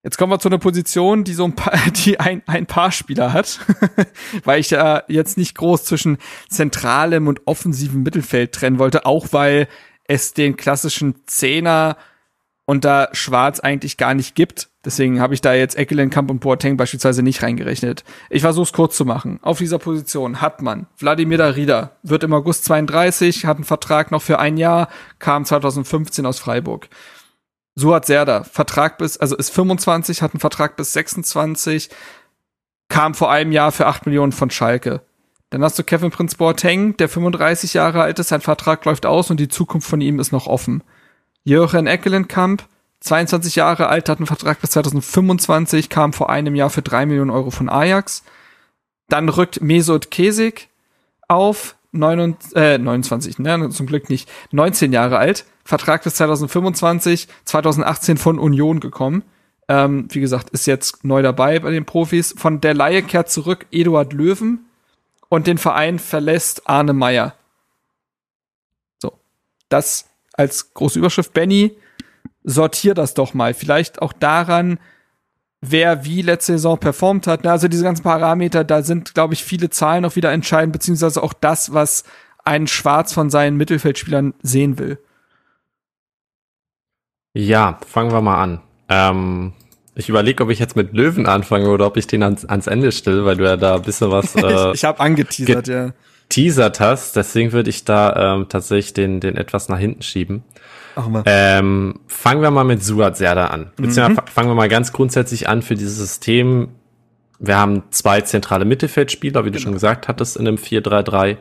Jetzt 0.03 0.17
kommen 0.17 0.33
wir 0.33 0.39
zu 0.39 0.49
einer 0.49 0.59
Position, 0.59 1.25
die 1.25 1.35
so 1.35 1.45
ein 1.45 1.55
paar, 1.55 1.77
die 2.05 2.21
ein, 2.21 2.43
ein 2.47 2.67
paar 2.67 2.93
Spieler 2.93 3.33
hat, 3.33 3.61
weil 4.45 4.61
ich 4.61 4.71
ja 4.71 5.03
jetzt 5.09 5.37
nicht 5.37 5.55
groß 5.57 5.85
zwischen 5.85 6.19
zentralem 6.49 7.27
und 7.27 7.47
offensivem 7.47 8.03
Mittelfeld 8.03 8.53
trennen 8.53 8.79
wollte, 8.79 9.05
auch 9.05 9.29
weil 9.33 9.69
es 10.05 10.33
den 10.33 10.57
klassischen 10.57 11.27
Zehner 11.27 11.97
unter 12.65 13.09
Schwarz 13.13 13.61
eigentlich 13.61 13.97
gar 13.97 14.15
nicht 14.15 14.35
gibt. 14.35 14.70
Deswegen 14.85 15.21
habe 15.21 15.35
ich 15.35 15.43
da 15.43 15.53
jetzt 15.53 15.77
Eckelenkamp 15.77 16.31
und 16.31 16.41
Boateng 16.41 16.79
beispielsweise 16.79 17.23
nicht 17.23 17.43
reingerechnet. 17.43 18.03
Ich 18.31 18.41
versuche 18.43 18.65
es 18.65 18.73
kurz 18.73 18.97
zu 18.97 19.05
machen. 19.05 19.39
Auf 19.43 19.59
dieser 19.59 19.79
Position 19.79 20.41
hat 20.41 20.63
man 20.63 20.87
Wladimir 20.99 21.37
Darida, 21.37 21.97
wird 22.03 22.25
im 22.25 22.33
August 22.33 22.65
32, 22.65 23.45
hat 23.45 23.59
einen 23.59 23.65
Vertrag 23.65 24.11
noch 24.11 24.23
für 24.23 24.39
ein 24.39 24.57
Jahr, 24.57 24.89
kam 25.19 25.45
2015 25.45 26.25
aus 26.25 26.39
Freiburg. 26.39 26.89
Suat 27.75 28.07
Serda, 28.07 28.45
Vertrag 28.45 28.97
bis, 28.97 29.19
also 29.19 29.37
ist 29.37 29.51
25, 29.51 30.23
hat 30.23 30.33
einen 30.33 30.41
Vertrag 30.41 30.77
bis 30.77 30.95
26, 30.95 31.91
kam 32.89 33.15
vor 33.15 33.31
einem 33.31 33.53
Jahr 33.53 33.73
für 33.73 33.87
8 33.87 34.07
Millionen 34.07 34.33
von 34.33 34.51
Schalke. 34.51 35.03
Dann 35.51 35.63
hast 35.63 35.79
du 35.79 35.85
Kevin 35.85 36.11
Prince 36.11 36.37
Boateng, 36.37 36.97
der 36.97 37.09
35 37.09 37.75
Jahre 37.75 38.03
alt 38.03 38.19
ist, 38.19 38.29
sein 38.29 38.41
Vertrag 38.41 38.85
läuft 38.85 39.05
aus 39.05 39.31
und 39.31 39.41
die 39.41 39.49
Zukunft 39.49 39.89
von 39.89 40.01
ihm 40.01 40.21
ist 40.21 40.33
noch 40.33 40.47
offen. 40.47 40.83
Jochen 41.45 41.87
Eckelenkamp, 41.87 42.65
22 43.01 43.57
Jahre 43.57 43.89
alt, 43.89 44.09
hat 44.09 44.19
einen 44.19 44.27
Vertrag 44.27 44.61
bis 44.61 44.71
2025, 44.71 45.89
kam 45.89 46.13
vor 46.13 46.31
einem 46.31 46.55
Jahr 46.55 46.71
für 46.71 46.83
3 46.83 47.07
Millionen 47.07 47.31
Euro 47.31 47.51
von 47.51 47.69
Ajax. 47.69 48.23
Dann 49.09 49.29
rückt 49.29 49.63
Mesut 49.63 50.11
Kesik 50.11 50.69
auf, 51.27 51.77
29, 51.93 52.57
äh, 52.57 52.79
29, 52.79 53.39
ne, 53.39 53.71
zum 53.71 53.87
Glück 53.87 54.11
nicht, 54.11 54.31
19 54.53 54.93
Jahre 54.93 55.19
alt, 55.19 55.45
Vertrag 55.65 56.05
bis 56.05 56.15
2025, 56.15 57.29
2018 57.45 58.17
von 58.17 58.39
Union 58.39 58.81
gekommen. 58.81 59.23
Ähm, 59.69 60.09
wie 60.11 60.21
gesagt, 60.21 60.51
ist 60.51 60.67
jetzt 60.67 61.05
neu 61.05 61.23
dabei 61.23 61.61
bei 61.61 61.71
den 61.71 61.85
Profis. 61.85 62.35
Von 62.37 62.61
der 62.61 62.75
Laie 62.75 63.03
kehrt 63.03 63.31
zurück 63.31 63.67
Eduard 63.71 64.13
Löwen 64.13 64.67
und 65.29 65.47
den 65.47 65.59
Verein 65.59 65.99
verlässt 66.01 66.69
Arne 66.69 66.93
Meyer. 66.93 67.35
So. 68.99 69.13
Das 69.69 70.07
als 70.33 70.75
große 70.75 70.99
Überschrift, 70.99 71.33
Benny, 71.33 71.77
sortier 72.45 72.95
das 72.95 73.15
doch 73.15 73.35
mal. 73.35 73.55
Vielleicht 73.55 74.03
auch 74.03 74.13
daran, 74.13 74.79
wer 75.61 76.05
wie 76.05 76.23
letzte 76.23 76.53
Saison 76.53 76.79
performt 76.79 77.27
hat. 77.27 77.47
Also 77.47 77.69
diese 77.69 77.85
ganzen 77.85 78.03
Parameter, 78.03 78.65
da 78.65 78.83
sind, 78.83 79.15
glaube 79.15 79.35
ich, 79.35 79.45
viele 79.45 79.71
Zahlen 79.71 80.05
auch 80.05 80.17
wieder 80.17 80.33
entscheidend, 80.33 80.73
beziehungsweise 80.73 81.23
auch 81.23 81.33
das, 81.33 81.75
was 81.75 82.05
ein 82.45 82.67
Schwarz 82.67 83.13
von 83.13 83.31
seinen 83.31 83.57
Mittelfeldspielern 83.57 84.35
sehen 84.43 84.79
will. 84.79 84.99
Ja, 87.35 87.79
fangen 87.87 88.13
wir 88.13 88.23
mal 88.23 88.43
an. 88.43 88.61
Ähm, 88.89 89.53
ich 89.95 90.09
überlege, 90.09 90.43
ob 90.43 90.51
ich 90.51 90.59
jetzt 90.59 90.75
mit 90.75 90.93
Löwen 90.93 91.27
anfange 91.27 91.69
oder 91.69 91.87
ob 91.87 91.97
ich 91.97 92.07
den 92.07 92.23
ans, 92.23 92.45
ans 92.45 92.67
Ende 92.67 92.91
stelle, 92.91 93.25
weil 93.25 93.37
du 93.37 93.45
ja 93.45 93.57
da 93.57 93.77
ein 93.77 93.83
bisschen 93.83 94.11
was. 94.11 94.35
Äh, 94.41 94.73
ich 94.73 94.85
habe 94.85 94.99
angeteasert, 94.99 95.69
ja 95.69 95.93
geteasert 96.31 96.79
hast, 96.79 97.17
deswegen 97.17 97.53
würde 97.53 97.71
ich 97.71 97.85
da 97.85 98.37
ähm, 98.37 98.49
tatsächlich 98.49 98.95
den, 98.95 99.19
den 99.19 99.37
etwas 99.37 99.69
nach 99.69 99.79
hinten 99.79 100.03
schieben. 100.03 100.45
Ach 101.01 101.09
mal. 101.09 101.23
Ähm, 101.27 102.01
fangen 102.07 102.43
wir 102.43 102.51
mal 102.51 102.65
mit 102.65 102.83
Suat 102.83 103.17
Serda 103.17 103.47
an. 103.47 103.71
Mhm. 103.79 103.91
fangen 103.91 104.49
wir 104.49 104.55
mal 104.55 104.69
ganz 104.69 104.93
grundsätzlich 104.93 105.49
an 105.49 105.63
für 105.63 105.75
dieses 105.75 105.97
System. 105.97 106.69
Wir 107.39 107.57
haben 107.57 107.85
zwei 107.91 108.21
zentrale 108.21 108.65
Mittelfeldspieler, 108.65 109.45
wie 109.45 109.51
du 109.51 109.53
genau. 109.55 109.63
schon 109.63 109.73
gesagt 109.73 110.09
hattest, 110.09 110.37
in 110.37 110.47
einem 110.47 110.57
4-3-3. 110.57 111.37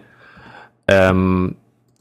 Ähm, 0.88 1.56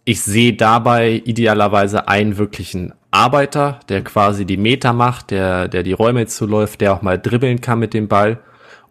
ich 0.05 0.23
sehe 0.23 0.55
dabei 0.55 1.21
idealerweise 1.25 2.09
einen 2.09 2.39
wirklichen 2.39 2.95
Arbeiter, 3.11 3.81
der 3.89 4.03
quasi 4.03 4.45
die 4.45 4.57
Meter 4.57 4.93
macht, 4.93 5.31
der, 5.31 5.69
der 5.69 5.83
die 5.83 5.93
Räume 5.93 6.27
zuläuft, 6.27 6.81
der 6.81 6.95
auch 6.95 7.03
mal 7.03 7.19
dribbeln 7.19 7.61
kann 7.61 7.79
mit 7.79 7.93
dem 7.93 8.09
Ball 8.09 8.39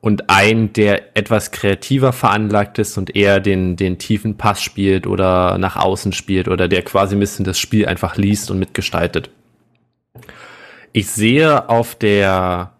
und 0.07 0.29
ein, 0.29 0.71
der 0.71 1.17
etwas 1.17 1.51
kreativer 1.51 2.13
veranlagt 2.13 2.79
ist 2.79 2.97
und 2.97 3.13
eher 3.13 3.41
den, 3.41 3.75
den 3.75 3.97
tiefen 3.97 4.37
Pass 4.37 4.61
spielt 4.61 5.05
oder 5.05 5.57
nach 5.57 5.75
außen 5.75 6.13
spielt 6.13 6.47
oder 6.47 6.69
der 6.69 6.81
quasi 6.83 7.17
ein 7.17 7.19
bisschen 7.19 7.43
das 7.43 7.59
Spiel 7.59 7.85
einfach 7.85 8.15
liest 8.15 8.49
und 8.49 8.57
mitgestaltet. 8.57 9.29
Ich 10.93 11.09
sehe 11.09 11.67
auf 11.67 11.93
der 11.95 12.71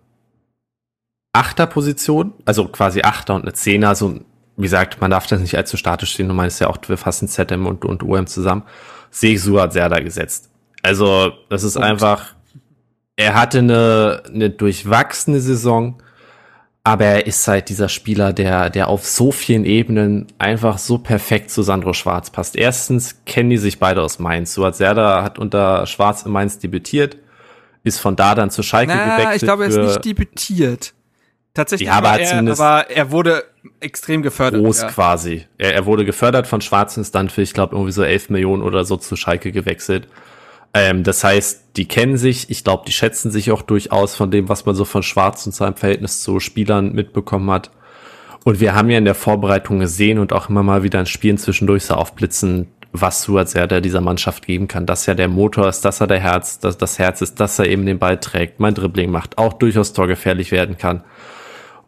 Achterposition, 1.34 2.32
also 2.46 2.70
quasi 2.70 3.02
Achter 3.02 3.36
und 3.36 3.42
eine 3.42 3.52
Zehner, 3.52 3.94
so 3.94 4.22
wie 4.56 4.62
gesagt, 4.62 5.02
man 5.02 5.12
darf 5.12 5.28
das 5.28 5.42
nicht 5.42 5.58
allzu 5.58 5.76
statisch 5.76 6.16
sehen, 6.16 6.30
du 6.30 6.34
meinst 6.34 6.62
ja 6.62 6.68
auch, 6.68 6.78
wir 6.88 6.96
fassen 6.96 7.28
ZM 7.28 7.66
und, 7.66 7.84
und 7.84 8.04
UM 8.04 8.26
zusammen, 8.28 8.64
sehe 9.12 9.34
ich 9.34 9.42
Suat 9.42 9.74
Serda 9.74 10.00
gesetzt. 10.00 10.50
Also, 10.82 11.34
das 11.50 11.66
ist 11.66 11.76
und. 11.76 11.84
einfach, 11.84 12.36
er 13.18 13.34
hatte 13.34 13.60
eine, 13.60 14.24
eine 14.34 14.50
durchwachsene 14.50 15.42
Saison, 15.42 16.02
aber 16.88 17.04
er 17.04 17.28
ist 17.28 17.46
halt 17.50 17.68
dieser 17.68 17.90
Spieler, 17.90 18.32
der, 18.32 18.70
der 18.70 18.88
auf 18.88 19.06
so 19.06 19.34
vielen 19.34 19.66
Ebenen 19.66 20.28
einfach 20.38 20.78
so 20.78 20.98
perfekt 20.98 21.52
zu 21.52 21.62
Sandro 21.62 21.92
Schwarz 21.92 22.30
passt. 22.30 22.56
Erstens 22.56 23.18
kennen 23.26 23.50
die 23.50 23.58
sich 23.58 23.78
beide 23.78 24.02
aus 24.02 24.20
Mainz. 24.20 24.54
Suat 24.54 24.78
Serda 24.78 25.22
hat 25.22 25.38
unter 25.38 25.86
Schwarz 25.86 26.24
in 26.24 26.32
Mainz 26.32 26.60
debütiert, 26.60 27.18
ist 27.84 28.00
von 28.00 28.16
da 28.16 28.36
dann 28.36 28.52
zu 28.52 28.64
Schalke 28.64 28.94
Na, 28.96 29.18
gewechselt. 29.18 29.36
Ich 29.36 29.42
glaube, 29.42 29.64
er 29.64 29.70
ist 29.70 29.78
nicht 29.78 30.06
debütiert. 30.06 30.94
Tatsächlich, 31.54 31.90
ja, 31.90 31.96
aber, 31.96 32.22
er, 32.22 32.40
aber 32.40 32.90
er 32.90 33.12
wurde 33.12 33.44
extrem 33.82 34.22
gefördert. 34.22 34.64
Groß 34.64 34.84
ja. 34.84 34.88
quasi. 34.88 35.46
Er, 35.58 35.74
er 35.74 35.86
wurde 35.88 36.06
gefördert 36.06 36.48
von 36.48 36.62
Schwarz 36.62 36.96
und 36.96 37.02
ist 37.02 37.14
dann 37.14 37.28
für, 37.28 37.42
ich 37.42 37.54
glaube, 37.54 37.76
irgendwie 37.76 37.92
so 37.92 38.04
11 38.04 38.30
Millionen 38.30 38.64
oder 38.64 38.86
so 38.86 38.96
zu 38.96 39.18
Schalke 39.18 39.52
gewechselt. 39.52 40.08
Ähm, 40.78 41.04
das 41.04 41.24
heißt, 41.24 41.72
die 41.76 41.88
kennen 41.88 42.18
sich, 42.18 42.50
ich 42.52 42.64
glaube, 42.64 42.84
die 42.86 42.92
schätzen 42.92 43.32
sich 43.32 43.52
auch 43.52 43.64
durchaus 43.64 44.16
von 44.16 44.30
dem, 44.30 44.48
was 44.48 44.66
man 44.66 44.76
so 44.76 44.86
von 44.86 45.02
Schwarz 45.02 45.46
und 45.46 45.54
seinem 45.54 45.76
Verhältnis 45.76 46.22
zu 46.22 46.40
Spielern 46.40 46.94
mitbekommen 46.94 47.50
hat. 47.50 47.72
Und 48.44 48.60
wir 48.60 48.76
haben 48.76 48.90
ja 48.90 49.00
in 49.00 49.06
der 49.06 49.16
Vorbereitung 49.16 49.80
gesehen 49.80 50.20
und 50.20 50.34
auch 50.34 50.50
immer 50.50 50.64
mal 50.64 50.84
wieder 50.84 51.00
in 51.00 51.08
Spielen 51.08 51.38
zwischendurch 51.38 51.86
so 51.86 51.96
aufblitzen, 51.96 52.68
was 52.94 53.24
Suat 53.24 53.50
Serdar 53.50 53.82
dieser 53.82 54.02
Mannschaft 54.02 54.46
geben 54.46 54.68
kann. 54.68 54.86
Dass 54.86 55.08
er 55.08 55.16
der 55.16 55.28
Motor 55.28 55.68
ist, 55.68 55.82
dass 55.82 56.00
er 56.00 56.08
der 56.08 56.20
Herz, 56.20 56.60
dass 56.60 56.78
das 56.78 57.00
Herz 57.00 57.22
ist, 57.22 57.40
dass 57.40 57.60
er 57.60 57.68
eben 57.68 57.86
den 57.86 58.00
Ball 58.00 58.20
trägt, 58.20 58.60
mein 58.60 58.76
Dribbling 58.76 59.10
macht, 59.10 59.38
auch 59.38 59.54
durchaus 59.54 59.94
torgefährlich 59.94 60.52
werden 60.52 60.78
kann. 60.78 61.04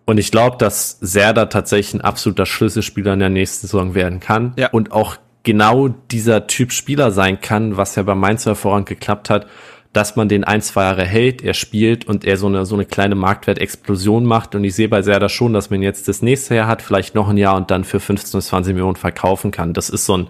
Und 0.05 0.17
ich 0.17 0.31
glaube, 0.31 0.57
dass 0.57 0.97
Serdar 0.99 1.49
tatsächlich 1.49 1.93
ein 1.93 2.01
absoluter 2.01 2.47
Schlüsselspieler 2.47 3.13
in 3.13 3.19
der 3.19 3.29
nächsten 3.29 3.67
Saison 3.67 3.93
werden 3.93 4.19
kann 4.19 4.53
ja. 4.57 4.69
und 4.69 4.91
auch 4.91 5.17
genau 5.49 5.87
dieser 5.87 6.45
Typ 6.45 6.71
Spieler 6.71 7.09
sein 7.09 7.41
kann, 7.41 7.75
was 7.75 7.95
ja 7.95 8.03
bei 8.03 8.13
Mainz 8.13 8.45
hervorragend 8.45 8.87
geklappt 8.87 9.31
hat, 9.31 9.47
dass 9.93 10.15
man 10.15 10.29
den 10.29 10.43
ein, 10.43 10.61
zwei 10.61 10.83
Jahre 10.83 11.03
hält, 11.03 11.41
er 11.41 11.55
spielt 11.55 12.07
und 12.07 12.23
er 12.23 12.37
so 12.37 12.45
eine, 12.45 12.67
so 12.67 12.75
eine 12.75 12.85
kleine 12.85 13.15
Marktwertexplosion 13.15 14.25
macht. 14.25 14.53
Und 14.53 14.63
ich 14.63 14.75
sehe 14.75 14.89
bei 14.89 15.01
Serda 15.01 15.27
schon, 15.27 15.53
dass 15.53 15.71
man 15.71 15.81
jetzt 15.81 16.07
das 16.07 16.21
nächste 16.21 16.53
Jahr 16.53 16.67
hat, 16.67 16.83
vielleicht 16.83 17.15
noch 17.15 17.29
ein 17.29 17.37
Jahr 17.37 17.55
und 17.55 17.71
dann 17.71 17.83
für 17.83 17.99
15 17.99 18.37
bis 18.37 18.45
20 18.49 18.75
Millionen 18.75 18.95
verkaufen 18.95 19.49
kann. 19.49 19.73
Das 19.73 19.89
ist 19.89 20.05
so 20.05 20.17
ein 20.17 20.27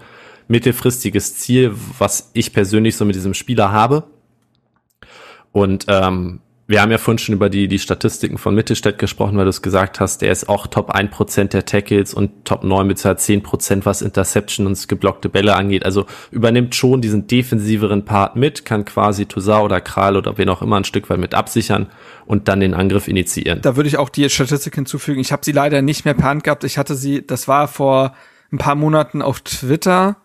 mittelfristiges 0.47 1.35
Ziel, 1.35 1.73
was 1.97 2.31
ich 2.31 2.53
persönlich 2.53 2.95
so 2.95 3.03
mit 3.03 3.15
diesem 3.15 3.33
Spieler 3.33 3.73
habe. 3.73 4.05
Und 5.51 5.83
ähm, 5.89 6.39
wir 6.69 6.83
haben 6.83 6.91
ja 6.91 6.99
vorhin 6.99 7.17
schon 7.17 7.33
über 7.33 7.49
die, 7.49 7.67
die 7.67 7.79
Statistiken 7.79 8.37
von 8.37 8.53
Mittelstädt 8.53 8.99
gesprochen, 8.99 9.35
weil 9.37 9.45
du 9.45 9.49
es 9.49 9.63
gesagt 9.63 9.99
hast, 9.99 10.21
der 10.21 10.31
ist 10.31 10.47
auch 10.47 10.67
Top 10.67 10.93
1% 10.93 11.45
der 11.45 11.65
Tackles 11.65 12.13
und 12.13 12.45
Top 12.45 12.63
9 12.63 12.85
mit 12.85 12.99
10%, 12.99 13.85
was 13.85 14.03
Interception 14.03 14.67
und 14.67 14.87
geblockte 14.87 15.29
Bälle 15.29 15.55
angeht. 15.55 15.83
Also 15.83 16.05
übernimmt 16.29 16.75
schon 16.75 17.01
diesen 17.01 17.25
defensiveren 17.25 18.05
Part 18.05 18.35
mit, 18.35 18.65
kann 18.65 18.85
quasi 18.85 19.25
Toussaint 19.25 19.63
oder 19.63 19.81
Kral 19.81 20.15
oder 20.15 20.37
wen 20.37 20.47
auch 20.47 20.61
immer 20.61 20.77
ein 20.77 20.83
Stück 20.83 21.09
weit 21.09 21.17
mit 21.17 21.33
absichern 21.33 21.87
und 22.27 22.47
dann 22.47 22.59
den 22.59 22.75
Angriff 22.75 23.07
initiieren. 23.07 23.63
Da 23.63 23.75
würde 23.75 23.89
ich 23.89 23.97
auch 23.97 24.09
die 24.09 24.29
Statistik 24.29 24.75
hinzufügen. 24.75 25.21
Ich 25.21 25.31
habe 25.31 25.43
sie 25.43 25.53
leider 25.53 25.81
nicht 25.81 26.05
mehr 26.05 26.13
per 26.13 26.29
Hand 26.29 26.43
gehabt. 26.43 26.63
Ich 26.65 26.77
hatte 26.77 26.93
sie, 26.93 27.25
das 27.25 27.47
war 27.47 27.67
vor 27.67 28.13
ein 28.51 28.59
paar 28.59 28.75
Monaten 28.75 29.23
auf 29.23 29.41
Twitter, 29.41 30.17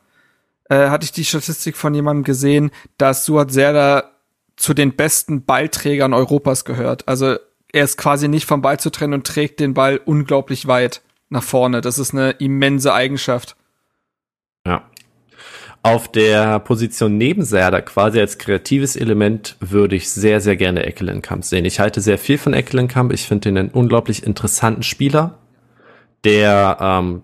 äh, 0.68 0.90
hatte 0.90 1.06
ich 1.06 1.12
die 1.12 1.24
Statistik 1.24 1.74
von 1.74 1.94
jemandem 1.94 2.24
gesehen, 2.24 2.70
dass 2.98 3.24
Suat 3.24 3.50
Serdar 3.50 4.13
zu 4.56 4.74
den 4.74 4.94
besten 4.94 5.44
Ballträgern 5.44 6.12
Europas 6.12 6.64
gehört. 6.64 7.08
Also 7.08 7.36
er 7.72 7.84
ist 7.84 7.96
quasi 7.96 8.28
nicht 8.28 8.46
vom 8.46 8.62
Ball 8.62 8.78
zu 8.78 8.90
trennen 8.90 9.14
und 9.14 9.26
trägt 9.26 9.60
den 9.60 9.74
Ball 9.74 10.00
unglaublich 10.04 10.66
weit 10.66 11.02
nach 11.28 11.42
vorne. 11.42 11.80
Das 11.80 11.98
ist 11.98 12.12
eine 12.12 12.30
immense 12.32 12.94
Eigenschaft. 12.94 13.56
Ja. 14.66 14.88
Auf 15.82 16.10
der 16.10 16.60
Position 16.60 17.18
neben 17.18 17.44
Serda, 17.44 17.82
quasi 17.82 18.18
als 18.18 18.38
kreatives 18.38 18.96
Element, 18.96 19.56
würde 19.60 19.96
ich 19.96 20.08
sehr, 20.08 20.40
sehr 20.40 20.56
gerne 20.56 20.84
Eckelenkamp 20.84 21.44
sehen. 21.44 21.66
Ich 21.66 21.78
halte 21.80 22.00
sehr 22.00 22.16
viel 22.16 22.38
von 22.38 22.54
Eckelenkamp. 22.54 23.12
Ich 23.12 23.26
finde 23.26 23.50
ihn 23.50 23.58
einen 23.58 23.70
unglaublich 23.70 24.22
interessanten 24.24 24.82
Spieler, 24.82 25.38
der 26.22 26.78
ähm, 26.80 27.22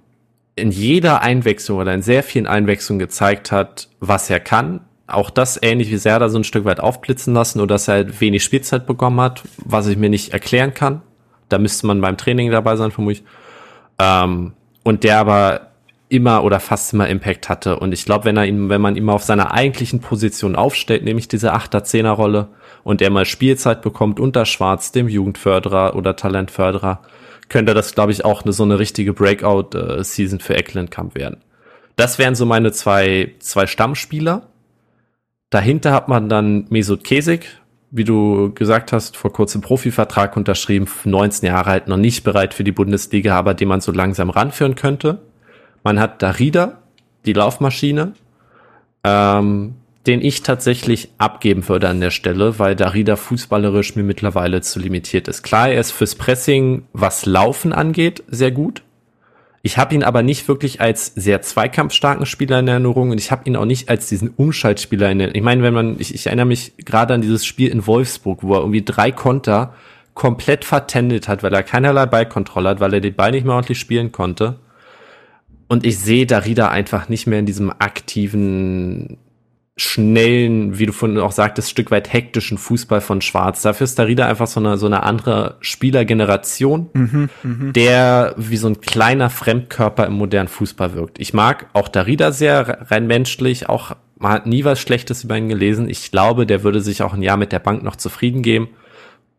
in 0.57 0.70
jeder 0.70 1.23
Einwechslung 1.23 1.78
oder 1.78 1.94
in 1.94 2.02
sehr 2.02 2.23
vielen 2.23 2.47
Einwechslungen 2.47 2.98
gezeigt 2.98 3.51
hat, 3.51 3.89
was 3.98 4.28
er 4.28 4.40
kann, 4.40 4.81
auch 5.12 5.31
das 5.31 5.59
ähnlich 5.62 5.91
wie 5.91 5.97
Serda 5.97 6.28
so 6.28 6.39
ein 6.39 6.45
Stück 6.45 6.65
weit 6.65 6.81
aufblitzen 6.81 7.35
lassen, 7.35 7.61
oder 7.61 7.74
dass 7.74 7.89
er 7.89 7.95
halt 7.95 8.20
wenig 8.20 8.45
Spielzeit 8.45 8.87
bekommen 8.87 9.20
hat, 9.20 9.43
was 9.59 9.87
ich 9.87 9.97
mir 9.97 10.11
nicht 10.11 10.32
erklären 10.32 10.74
kann. 10.74 11.03
Da 11.49 11.59
müsste 11.59 11.87
man 11.87 12.01
beim 12.01 12.16
Training 12.16 12.51
dabei 12.51 12.77
sein, 12.77 12.91
vermutlich. 12.91 13.24
Ähm, 13.99 14.53
und 14.85 15.05
der 15.05 15.19
aber 15.19 15.70
immer 16.09 16.43
oder 16.43 16.61
fast 16.61 16.93
immer 16.93 17.09
Impact 17.09 17.49
hatte. 17.49 17.78
Und 17.78 17.93
ich 17.93 18.05
glaube, 18.05 18.24
wenn 18.24 18.37
er 18.37 18.45
ihn, 18.45 18.69
wenn 18.69 18.81
man 18.81 18.97
ihn 18.97 19.05
mal 19.05 19.12
auf 19.12 19.23
seiner 19.23 19.53
eigentlichen 19.53 20.01
Position 20.01 20.57
aufstellt, 20.57 21.05
nämlich 21.05 21.28
diese 21.28 21.53
Achter 21.53 21.85
Zehner 21.85 22.12
Rolle, 22.12 22.49
und 22.82 23.03
er 23.03 23.11
mal 23.11 23.27
Spielzeit 23.27 23.82
bekommt 23.82 24.19
unter 24.19 24.47
Schwarz, 24.47 24.91
dem 24.91 25.09
Jugendförderer 25.09 25.95
oder 25.97 26.16
Talentförderer, 26.16 27.01
könnte 27.49 27.74
das, 27.74 27.95
glaube 27.95 28.12
ich, 28.12 28.24
auch 28.24 28.43
eine, 28.43 28.53
so 28.53 28.62
eine 28.62 28.78
richtige 28.78 29.12
Breakout-Season 29.12 30.39
äh, 30.39 30.43
für 30.43 30.57
Ecklenkamp 30.57 31.15
werden. 31.15 31.39
Das 31.97 32.19
wären 32.19 32.35
so 32.35 32.47
meine 32.47 32.73
zwei, 32.73 33.35
zwei 33.41 33.66
Stammspieler. 33.66 34.43
Dahinter 35.51 35.93
hat 35.93 36.09
man 36.09 36.28
dann 36.28 36.66
Mesut 36.70 37.02
Kesik, 37.02 37.60
wie 37.90 38.05
du 38.05 38.52
gesagt 38.55 38.93
hast, 38.93 39.16
vor 39.16 39.32
kurzem 39.32 39.60
Profivertrag 39.60 40.36
unterschrieben, 40.36 40.89
19 41.05 41.48
Jahre 41.48 41.70
alt, 41.70 41.89
noch 41.89 41.97
nicht 41.97 42.22
bereit 42.22 42.55
für 42.55 42.62
die 42.62 42.72
Bundesliga, 42.72 43.36
aber 43.36 43.55
den 43.55 43.66
man 43.66 43.81
so 43.81 43.90
langsam 43.90 44.31
ranführen 44.31 44.77
könnte. 44.77 45.18
Man 45.82 45.98
hat 45.98 46.22
Darida, 46.22 46.78
die 47.27 47.32
Laufmaschine, 47.32 48.12
ähm, 49.02 49.74
den 50.06 50.22
ich 50.22 50.43
tatsächlich 50.43 51.10
abgeben 51.18 51.68
würde 51.68 51.89
an 51.89 52.01
der 52.01 52.10
Stelle, 52.10 52.59
weil 52.60 52.77
Darida 52.77 53.16
fußballerisch 53.16 53.97
mir 53.97 54.05
mittlerweile 54.05 54.60
zu 54.60 54.78
limitiert 54.78 55.27
ist. 55.27 55.43
Klar, 55.43 55.70
er 55.70 55.81
ist 55.81 55.90
fürs 55.90 56.14
Pressing, 56.14 56.85
was 56.93 57.27
Laufen 57.27 57.72
angeht, 57.72 58.22
sehr 58.28 58.52
gut. 58.52 58.82
Ich 59.62 59.77
habe 59.77 59.95
ihn 59.95 60.03
aber 60.03 60.23
nicht 60.23 60.49
wirklich 60.49 60.81
als 60.81 61.07
sehr 61.07 61.43
zweikampfstarken 61.43 62.24
Spieler 62.24 62.61
in 62.61 62.69
Erinnerung 62.69 63.11
und 63.11 63.19
ich 63.19 63.31
habe 63.31 63.43
ihn 63.45 63.57
auch 63.57 63.66
nicht 63.66 63.91
als 63.91 64.09
diesen 64.09 64.31
Umschaltspieler 64.31 65.11
in 65.11 65.20
Erinnerung. 65.20 65.37
Ich 65.37 65.45
meine, 65.45 65.62
wenn 65.62 65.74
man, 65.74 65.97
ich, 65.99 66.15
ich 66.15 66.27
erinnere 66.27 66.47
mich 66.47 66.73
gerade 66.78 67.12
an 67.12 67.20
dieses 67.20 67.45
Spiel 67.45 67.69
in 67.69 67.87
Wolfsburg, 67.87 68.43
wo 68.43 68.55
er 68.55 68.61
irgendwie 68.61 68.82
drei 68.82 69.12
Konter 69.12 69.74
komplett 70.15 70.65
vertendet 70.65 71.28
hat, 71.28 71.43
weil 71.43 71.53
er 71.53 71.62
keinerlei 71.62 72.07
Ballkontrolle 72.07 72.70
hat, 72.70 72.81
weil 72.81 72.95
er 72.95 73.01
den 73.01 73.15
Ball 73.15 73.32
nicht 73.32 73.45
mehr 73.45 73.55
ordentlich 73.55 73.78
spielen 73.78 74.12
konnte. 74.12 74.59
Und 75.69 75.87
ich 75.87 75.99
sehe 75.99 76.27
Darida 76.27 76.69
einfach 76.69 77.09
nicht 77.09 77.27
mehr 77.27 77.39
in 77.39 77.47
diesem 77.47 77.70
aktiven 77.70 79.19
schnellen, 79.77 80.79
wie 80.79 80.87
du 80.87 80.93
vorhin 80.93 81.19
auch 81.19 81.33
sagtest, 81.33 81.71
Stück 81.71 81.91
weit 81.91 82.13
hektischen 82.13 82.59
Fußball 82.59 83.01
von 83.01 83.23
Schwarz. 83.23 83.63
Dafür 83.63 83.85
ist 83.85 83.99
Darida 83.99 84.27
einfach 84.27 84.47
so 84.47 84.61
eine, 84.61 84.77
so 84.77 84.87
eine 84.87 85.03
andere 85.05 85.57
Spielergeneration, 85.61 86.91
mhm, 86.93 87.31
mh. 87.43 87.73
der 87.73 88.35
wie 88.37 88.59
so 88.59 88.69
ein 88.69 88.81
kleiner 88.81 89.31
Fremdkörper 89.31 90.07
im 90.07 90.15
modernen 90.15 90.49
Fußball 90.49 90.95
wirkt. 90.95 91.19
Ich 91.19 91.33
mag 91.33 91.69
auch 91.73 91.89
Darida 91.89 92.33
sehr 92.33 92.91
rein 92.91 93.07
menschlich, 93.07 93.69
auch 93.69 93.97
man 94.19 94.33
hat 94.33 94.47
nie 94.47 94.65
was 94.65 94.81
Schlechtes 94.81 95.25
über 95.25 95.39
ihn 95.39 95.49
gelesen. 95.49 95.89
Ich 95.89 96.11
glaube, 96.11 96.45
der 96.45 96.63
würde 96.63 96.83
sich 96.83 97.03
auch 97.03 97.15
ein 97.15 97.23
Jahr 97.23 97.39
mit 97.39 97.53
der 97.53 97.59
Bank 97.59 97.83
noch 97.83 97.97
zufrieden 97.97 98.43
geben. 98.43 98.69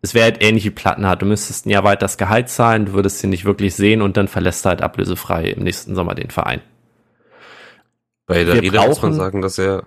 Es 0.01 0.15
wäre 0.15 0.25
halt 0.25 0.43
ähnlich 0.43 0.65
wie 0.65 0.71
Plattenhardt. 0.71 1.21
Du 1.21 1.27
müsstest 1.27 1.67
ein 1.67 1.69
Jahr 1.69 1.83
weit 1.83 2.01
das 2.01 2.17
Gehalt 2.17 2.49
zahlen, 2.49 2.87
du 2.87 2.93
würdest 2.93 3.23
ihn 3.23 3.29
nicht 3.29 3.45
wirklich 3.45 3.75
sehen 3.75 4.01
und 4.01 4.17
dann 4.17 4.27
verlässt 4.27 4.65
er 4.65 4.69
halt 4.69 4.81
ablösefrei 4.81 5.51
im 5.51 5.63
nächsten 5.63 5.93
Sommer 5.93 6.15
den 6.15 6.31
Verein. 6.31 6.61
Bei 8.25 8.43
Darida 8.43 8.87
muss 8.87 9.01
man 9.03 9.13
sagen, 9.13 9.41
dass 9.41 9.59
er 9.59 9.83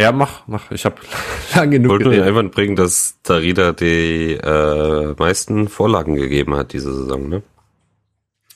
ja, 0.00 0.12
mach, 0.12 0.46
mach. 0.46 0.70
Ich 0.70 0.84
habe 0.84 0.96
lang 1.54 1.70
genug 1.70 1.92
Wollte 1.92 2.04
geredet. 2.04 2.26
einfach 2.26 2.50
bringen, 2.50 2.76
dass 2.76 3.16
Darida 3.22 3.72
die 3.72 4.32
äh, 4.34 5.14
meisten 5.18 5.68
Vorlagen 5.68 6.16
gegeben 6.16 6.54
hat 6.56 6.72
diese 6.72 6.94
Saison, 6.94 7.28
ne? 7.28 7.42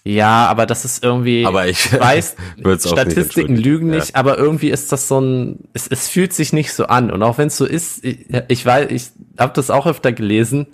Ja, 0.06 0.48
aber 0.48 0.66
das 0.66 0.84
ist 0.84 1.02
irgendwie, 1.02 1.46
aber 1.46 1.66
ich 1.66 1.98
weiß, 1.98 2.36
Statistiken 2.78 3.54
nicht 3.54 3.64
lügen 3.64 3.88
nicht, 3.88 4.10
ja. 4.10 4.16
aber 4.16 4.36
irgendwie 4.36 4.68
ist 4.68 4.92
das 4.92 5.08
so 5.08 5.18
ein, 5.18 5.60
es, 5.72 5.88
es 5.88 6.08
fühlt 6.08 6.34
sich 6.34 6.52
nicht 6.52 6.74
so 6.74 6.86
an. 6.86 7.10
Und 7.10 7.22
auch 7.22 7.38
wenn 7.38 7.46
es 7.46 7.56
so 7.56 7.64
ist, 7.64 8.04
ich, 8.04 8.26
ich 8.48 8.66
weiß, 8.66 8.90
ich 8.90 9.08
habe 9.38 9.54
das 9.54 9.70
auch 9.70 9.86
öfter 9.86 10.12
gelesen, 10.12 10.66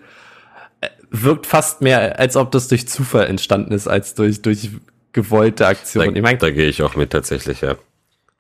äh, 0.81 0.89
wirkt 1.11 1.47
fast 1.47 1.81
mehr, 1.81 2.19
als 2.19 2.37
ob 2.37 2.51
das 2.51 2.67
durch 2.67 2.89
Zufall 2.89 3.29
entstanden 3.29 3.73
ist, 3.73 3.87
als 3.87 4.15
durch, 4.15 4.43
durch 4.43 4.71
gewollte 5.13 5.69
Aktion. 5.69 6.07
Da, 6.07 6.13
ich 6.13 6.23
mein, 6.23 6.39
da 6.39 6.51
gehe 6.51 6.69
ich 6.69 6.83
auch 6.83 6.97
mit 6.97 7.11
tatsächlich, 7.11 7.61
ja. 7.61 7.77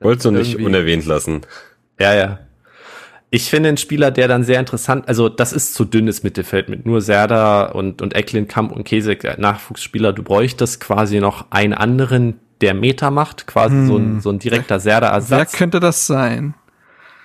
Wolltest 0.00 0.24
du 0.24 0.30
nicht 0.32 0.56
unerwähnt 0.56 1.04
lassen. 1.04 1.42
Ja, 2.00 2.14
ja. 2.14 2.38
Ich 3.32 3.48
finde 3.48 3.68
einen 3.68 3.78
Spieler, 3.78 4.10
der 4.10 4.26
dann 4.26 4.42
sehr 4.42 4.58
interessant, 4.58 5.06
also 5.06 5.28
das 5.28 5.52
ist 5.52 5.74
zu 5.74 5.84
dünnes 5.84 6.24
Mittelfeld 6.24 6.68
mit 6.68 6.84
nur 6.84 7.00
Serda 7.00 7.66
und, 7.66 8.02
und 8.02 8.16
Eklin, 8.16 8.48
Kamp 8.48 8.72
und 8.72 8.82
Kesek, 8.82 9.22
äh, 9.22 9.36
Nachwuchsspieler. 9.38 10.12
Du 10.12 10.24
bräuchtest 10.24 10.80
quasi 10.80 11.20
noch 11.20 11.46
einen 11.50 11.74
anderen, 11.74 12.40
der 12.60 12.74
Meter 12.74 13.12
macht, 13.12 13.46
quasi 13.46 13.76
hm. 13.76 13.86
so, 13.86 13.96
ein, 13.96 14.04
hm. 14.04 14.20
so 14.20 14.30
ein 14.30 14.38
direkter 14.40 14.80
Serda-Ersatz. 14.80 15.52
Wer 15.52 15.58
könnte 15.58 15.78
das 15.78 16.08
sein? 16.08 16.54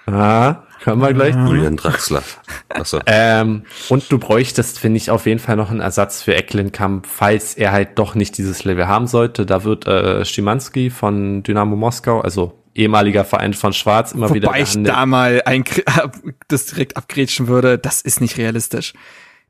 Ah, 0.06 0.58
können 0.84 1.02
wir 1.02 1.14
gleich. 1.14 1.34
Julian 1.34 1.78
Draxler. 1.78 2.22
Achso. 2.70 3.00
Ähm, 3.08 3.64
und 3.90 4.12
du 4.12 4.20
bräuchtest, 4.20 4.78
finde 4.78 4.98
ich, 4.98 5.10
auf 5.10 5.26
jeden 5.26 5.40
Fall 5.40 5.56
noch 5.56 5.72
einen 5.72 5.80
Ersatz 5.80 6.22
für 6.22 6.36
Ecklenkamp, 6.36 7.08
falls 7.08 7.56
er 7.56 7.72
halt 7.72 7.98
doch 7.98 8.14
nicht 8.14 8.38
dieses 8.38 8.64
Level 8.66 8.88
haben 8.88 9.08
sollte. 9.08 9.48
Da 9.48 9.64
wird 9.64 9.88
äh, 9.88 10.24
Schimanski 10.24 10.92
von 10.92 11.42
Dynamo 11.42 11.76
Moskau, 11.76 12.22
also 12.22 12.54
ehemaliger 12.76 13.24
Verein 13.24 13.54
von 13.54 13.74
Schwarz 13.74 14.12
immer 14.12 14.30
Wobei 14.30 14.36
wieder 14.36 14.52
gehandelt. 14.52 14.88
ich 14.88 14.94
da 14.94 15.06
mal 15.06 15.42
ein, 15.46 15.64
das 16.48 16.68
direkt 16.68 16.98
abgrätschen 16.98 17.48
würde, 17.48 17.78
das 17.78 18.02
ist 18.02 18.22
nicht 18.22 18.38
realistisch. 18.38 18.94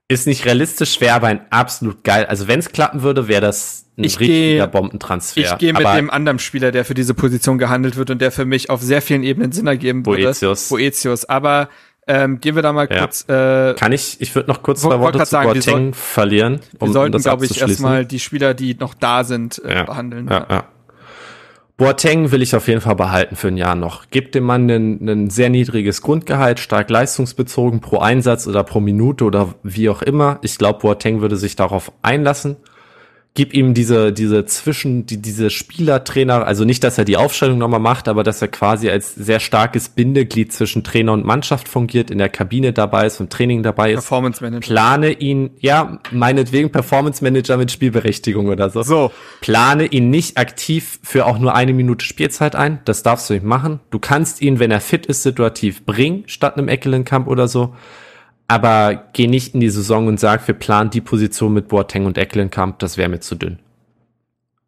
Ist 0.08 0.28
nicht 0.28 0.46
realistisch, 0.46 1.02
wäre 1.02 1.16
aber 1.16 1.28
ein 1.28 1.42
absolut 1.50 2.04
geil. 2.04 2.28
Also 2.28 2.48
wenn 2.48 2.60
es 2.60 2.72
klappen 2.72 3.02
würde, 3.02 3.28
wäre 3.28 3.42
das 3.42 3.86
ein 3.98 4.04
ich 4.04 4.20
richtiger 4.20 4.68
geh, 4.68 4.72
Bombentransfer. 4.72 5.42
Ich 5.42 5.58
gehe 5.58 5.74
mit 5.74 5.82
dem 5.82 6.12
anderen 6.12 6.38
Spieler, 6.38 6.72
der 6.72 6.86
für 6.86 6.94
diese 6.94 7.16
Position 7.16 7.58
gehandelt 7.58 7.96
wird 7.96 8.12
und 8.12 8.22
der 8.22 8.32
für 8.32 8.46
mich 8.46 8.70
auf 8.70 8.82
sehr 8.82 9.02
vielen 9.02 9.24
Ebenen 9.24 9.52
Sinn 9.52 9.66
ergeben 9.66 10.04
Boetius. 10.04 10.42
würde. 10.70 10.84
Boetius. 10.84 11.26
Aber 11.26 11.70
ähm, 12.08 12.40
gehen 12.40 12.56
wir 12.56 12.62
da 12.62 12.72
mal 12.72 12.88
ja. 12.92 13.00
kurz. 13.00 13.28
Äh, 13.28 13.74
Kann 13.74 13.94
ich? 13.94 14.22
Ich 14.22 14.36
würde 14.36 14.48
noch 14.52 14.62
kurz 14.62 14.82
zwei 14.82 15.00
Worte 15.00 15.18
zu 15.20 15.26
sagen, 15.26 15.54
Boateng 15.54 15.94
verlieren. 15.96 16.60
Um, 16.78 16.90
wir 16.90 16.94
sollten, 16.94 17.16
um 17.16 17.22
glaube 17.24 17.46
ich, 17.46 17.60
erstmal 17.60 18.06
die 18.06 18.20
Spieler, 18.20 18.54
die 18.54 18.76
noch 18.76 18.94
da 18.94 19.24
sind, 19.24 19.60
äh, 19.66 19.74
ja. 19.74 19.84
behandeln. 19.86 20.28
Ja, 20.28 20.46
ja. 20.48 20.66
Boateng 21.78 22.32
will 22.32 22.42
ich 22.42 22.56
auf 22.56 22.70
jeden 22.70 22.80
Fall 22.80 22.96
behalten 22.96 23.36
für 23.36 23.50
ein 23.50 23.58
Jahr 23.58 23.76
noch. 23.76 24.10
Gebt 24.10 24.34
dem 24.34 24.46
Mann 24.46 24.70
ein, 24.70 25.10
ein 25.10 25.30
sehr 25.30 25.50
niedriges 25.50 26.02
Grundgehalt, 26.02 26.60
stark 26.60 26.90
leistungsbezogen 26.90 27.82
pro 27.82 27.98
Einsatz 27.98 28.48
oder 28.48 28.64
pro 28.64 28.80
Minute 28.80 29.26
oder 29.26 29.56
wie 29.62 29.90
auch 29.90 30.02
immer. 30.02 30.40
Ich 30.42 30.58
glaube, 30.58 30.80
Boateng 30.80 31.20
würde 31.20 31.36
sich 31.36 31.58
darauf 31.58 31.92
einlassen 32.02 32.56
gib 33.36 33.54
ihm 33.54 33.74
diese, 33.74 34.14
diese 34.14 34.46
Zwischen, 34.46 35.06
die, 35.06 35.22
diese 35.22 35.50
Spielertrainer, 35.50 36.48
also 36.48 36.64
nicht, 36.64 36.84
dass 36.86 36.98
er 36.98 37.04
die 37.04 37.18
Aufstellung 37.18 37.58
nochmal 37.58 37.82
macht, 37.82 38.08
aber 38.08 38.24
dass 38.24 38.42
er 38.42 38.48
quasi 38.48 38.90
als 38.90 39.14
sehr 39.14 39.42
starkes 39.42 39.90
Bindeglied 39.90 40.54
zwischen 40.54 40.86
Trainer 40.86 41.12
und 41.12 41.26
Mannschaft 41.26 41.68
fungiert, 41.68 42.10
in 42.10 42.18
der 42.18 42.30
Kabine 42.30 42.72
dabei 42.72 43.06
ist, 43.06 43.20
und 43.20 43.32
Training 43.32 43.62
dabei 43.62 43.92
ist. 43.92 43.96
Performance 43.96 44.42
Manager. 44.42 44.66
Plane 44.66 45.12
ihn, 45.12 45.52
ja, 45.60 46.00
meinetwegen 46.12 46.72
Performance 46.72 47.22
Manager 47.22 47.58
mit 47.58 47.72
Spielberechtigung 47.72 48.48
oder 48.48 48.70
so. 48.70 48.84
So. 48.84 49.12
Plane 49.42 49.86
ihn 49.86 50.10
nicht 50.10 50.38
aktiv 50.38 51.00
für 51.04 51.26
auch 51.26 51.38
nur 51.38 51.54
eine 51.54 51.74
Minute 51.74 52.06
Spielzeit 52.06 52.56
ein. 52.56 52.80
Das 52.86 53.04
darfst 53.04 53.30
du 53.30 53.34
nicht 53.34 53.46
machen. 53.46 53.82
Du 53.90 54.00
kannst 54.00 54.42
ihn, 54.42 54.60
wenn 54.60 54.72
er 54.72 54.80
fit 54.80 55.06
ist, 55.08 55.24
situativ 55.24 55.86
bringen, 55.86 56.24
statt 56.28 56.58
einem 56.58 56.70
Eckelenkamp 56.70 57.28
oder 57.28 57.50
so 57.50 57.76
aber 58.48 59.10
geh 59.14 59.28
nicht 59.28 59.54
in 59.54 59.60
die 59.60 59.70
Saison 59.70 60.08
und 60.08 60.20
sag, 60.20 60.48
wir 60.48 60.56
planen 60.56 60.90
die 60.90 61.02
Position 61.02 61.54
mit 61.54 61.68
Boateng 61.68 62.06
und 62.06 62.18
Ecklenkamp, 62.18 62.80
das 62.80 62.98
wäre 62.98 63.10
mir 63.10 63.20
zu 63.20 63.36
dünn. 63.36 63.60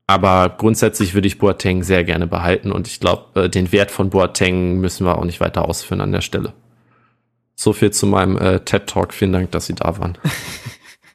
Aber 0.08 0.56
grundsätzlich 0.58 1.14
würde 1.14 1.28
ich 1.28 1.38
Boateng 1.38 1.84
sehr 1.84 2.04
gerne 2.04 2.28
behalten 2.28 2.72
und 2.72 2.88
ich 2.88 3.00
glaube, 3.00 3.44
äh, 3.44 3.50
den 3.50 3.72
Wert 3.72 3.92
von 3.92 4.10
Boateng 4.10 4.80
müssen 4.80 5.06
wir 5.06 5.18
auch 5.18 5.26
nicht 5.26 5.42
weiter 5.42 5.66
ausführen 5.66 6.02
an 6.02 6.14
der 6.14 6.22
Stelle. 6.22 6.54
So 7.56 7.74
viel 7.74 7.92
zu 7.92 8.06
meinem 8.06 8.38
äh, 8.38 8.60
TED-Talk. 8.62 9.14
Vielen 9.14 9.34
Dank, 9.34 9.52
dass 9.52 9.66
Sie 9.66 9.74
da 9.74 9.98
waren. 9.98 10.18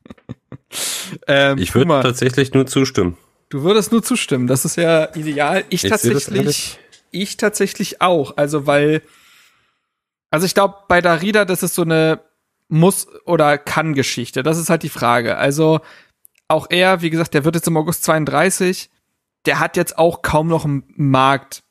ähm, 1.26 1.56
ich 1.58 1.74
würde 1.74 2.00
tatsächlich 2.02 2.52
nur 2.52 2.66
zustimmen. 2.66 3.16
Du 3.48 3.62
würdest 3.62 3.92
nur 3.92 4.02
zustimmen. 4.02 4.46
Das 4.46 4.64
ist 4.64 4.76
ja 4.76 5.14
ideal. 5.14 5.64
Ich, 5.68 5.84
ich 5.84 5.90
tatsächlich, 5.90 6.78
ich 7.12 7.36
tatsächlich 7.36 8.02
auch. 8.02 8.36
Also, 8.36 8.66
weil, 8.66 9.02
also 10.30 10.44
ich 10.44 10.54
glaube, 10.54 10.74
bei 10.88 11.00
Darida, 11.00 11.44
das 11.44 11.62
ist 11.62 11.76
so 11.76 11.82
eine 11.82 12.20
muss 12.72 13.06
oder 13.26 13.58
kann 13.58 13.94
Geschichte. 13.94 14.42
Das 14.42 14.58
ist 14.58 14.70
halt 14.70 14.82
die 14.82 14.88
Frage. 14.88 15.36
Also, 15.36 15.80
auch 16.48 16.66
er, 16.70 17.02
wie 17.02 17.10
gesagt, 17.10 17.34
der 17.34 17.44
wird 17.44 17.54
jetzt 17.54 17.68
im 17.68 17.76
August 17.76 18.04
32. 18.04 18.90
Der 19.46 19.60
hat 19.60 19.76
jetzt 19.76 19.98
auch 19.98 20.22
kaum 20.22 20.48
noch 20.48 20.64
einen 20.64 20.84
Markt 20.96 21.62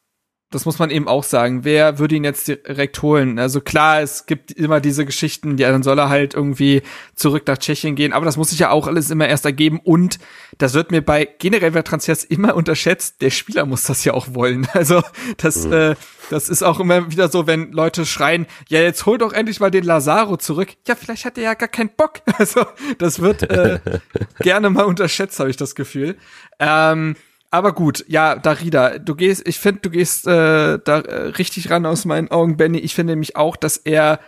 das 0.52 0.66
muss 0.66 0.80
man 0.80 0.92
eben 0.92 1.08
auch 1.08 1.24
sagen. 1.24 1.64
Wer 1.64 1.98
würde 1.98 2.16
ihn 2.16 2.26
jetzt 2.26 2.48
direkt 2.48 3.02
holen? 3.02 3.40
Also 3.40 3.62
klar, 3.62 4.02
es 4.02 4.26
gibt 4.26 4.52
immer 4.52 4.82
diese 4.82 5.06
Geschichten, 5.06 5.58
ja, 5.58 5.72
dann 5.72 5.82
soll 5.82 5.98
er 5.98 6.10
halt 6.10 6.34
irgendwie 6.34 6.84
zurück 7.16 7.44
nach 7.48 7.58
Tschechien 7.58 7.96
gehen, 7.96 8.12
aber 8.12 8.26
das 8.26 8.38
muss 8.38 8.50
sich 8.50 8.60
ja 8.60 8.70
auch 8.70 8.88
alles 8.88 9.10
immer 9.10 9.28
erst 9.28 9.46
ergeben 9.46 9.80
und 9.82 10.20
das 10.58 10.74
wird 10.74 10.92
mir 10.92 11.02
bei 11.02 11.28
generell 11.40 11.72
bei 11.72 11.82
Transfers 11.82 12.26
immer 12.26 12.56
unterschätzt. 12.56 13.22
Der 13.22 13.30
Spieler 13.30 13.66
muss 13.66 13.84
das 13.84 14.04
ja 14.04 14.14
auch 14.14 14.34
wollen. 14.34 14.68
Also 14.82 15.04
das, 15.38 15.66
mhm. 15.66 15.74
äh, 15.74 15.96
das 16.32 16.50
ist 16.50 16.64
auch 16.64 16.80
immer 16.80 17.12
wieder 17.12 17.28
so, 17.30 17.46
wenn 17.46 17.72
Leute 17.72 18.06
schreien, 18.06 18.48
ja, 18.68 18.80
jetzt 18.82 19.06
hol 19.06 19.20
doch 19.20 19.32
endlich 19.32 19.60
mal 19.60 19.70
den 19.70 19.84
Lazaro 19.84 20.38
zurück. 20.38 20.70
Ja, 20.88 20.96
vielleicht 20.96 21.26
hat 21.26 21.38
er 21.38 21.44
ja 21.44 21.54
gar 21.54 21.70
keinen 21.70 21.92
Bock. 21.96 22.22
Also 22.40 22.66
das 22.98 23.20
wird 23.20 23.44
äh, 23.44 23.80
gerne 24.40 24.72
mal 24.72 24.86
unterschätzt, 24.86 25.40
habe 25.40 25.52
ich 25.52 25.58
das 25.58 25.76
Gefühl. 25.76 26.18
Ähm, 26.60 27.16
aber 27.52 27.74
gut, 27.74 28.06
ja, 28.08 28.36
Darida, 28.36 28.98
du 28.98 29.14
gehst, 29.14 29.46
ich 29.48 29.60
finde, 29.60 29.82
du 29.82 29.90
gehst 29.90 30.26
äh, 30.26 30.80
da 30.80 31.00
äh, 31.02 31.28
richtig 31.28 31.70
ran 31.70 31.86
aus 31.86 32.06
meinen 32.06 32.32
Augen, 32.32 32.56
Benny. 32.56 32.80
Ich 32.80 32.96
finde 32.96 33.12
nämlich 33.12 33.36
auch, 33.36 33.58
dass 33.58 33.78
er, 33.78 34.22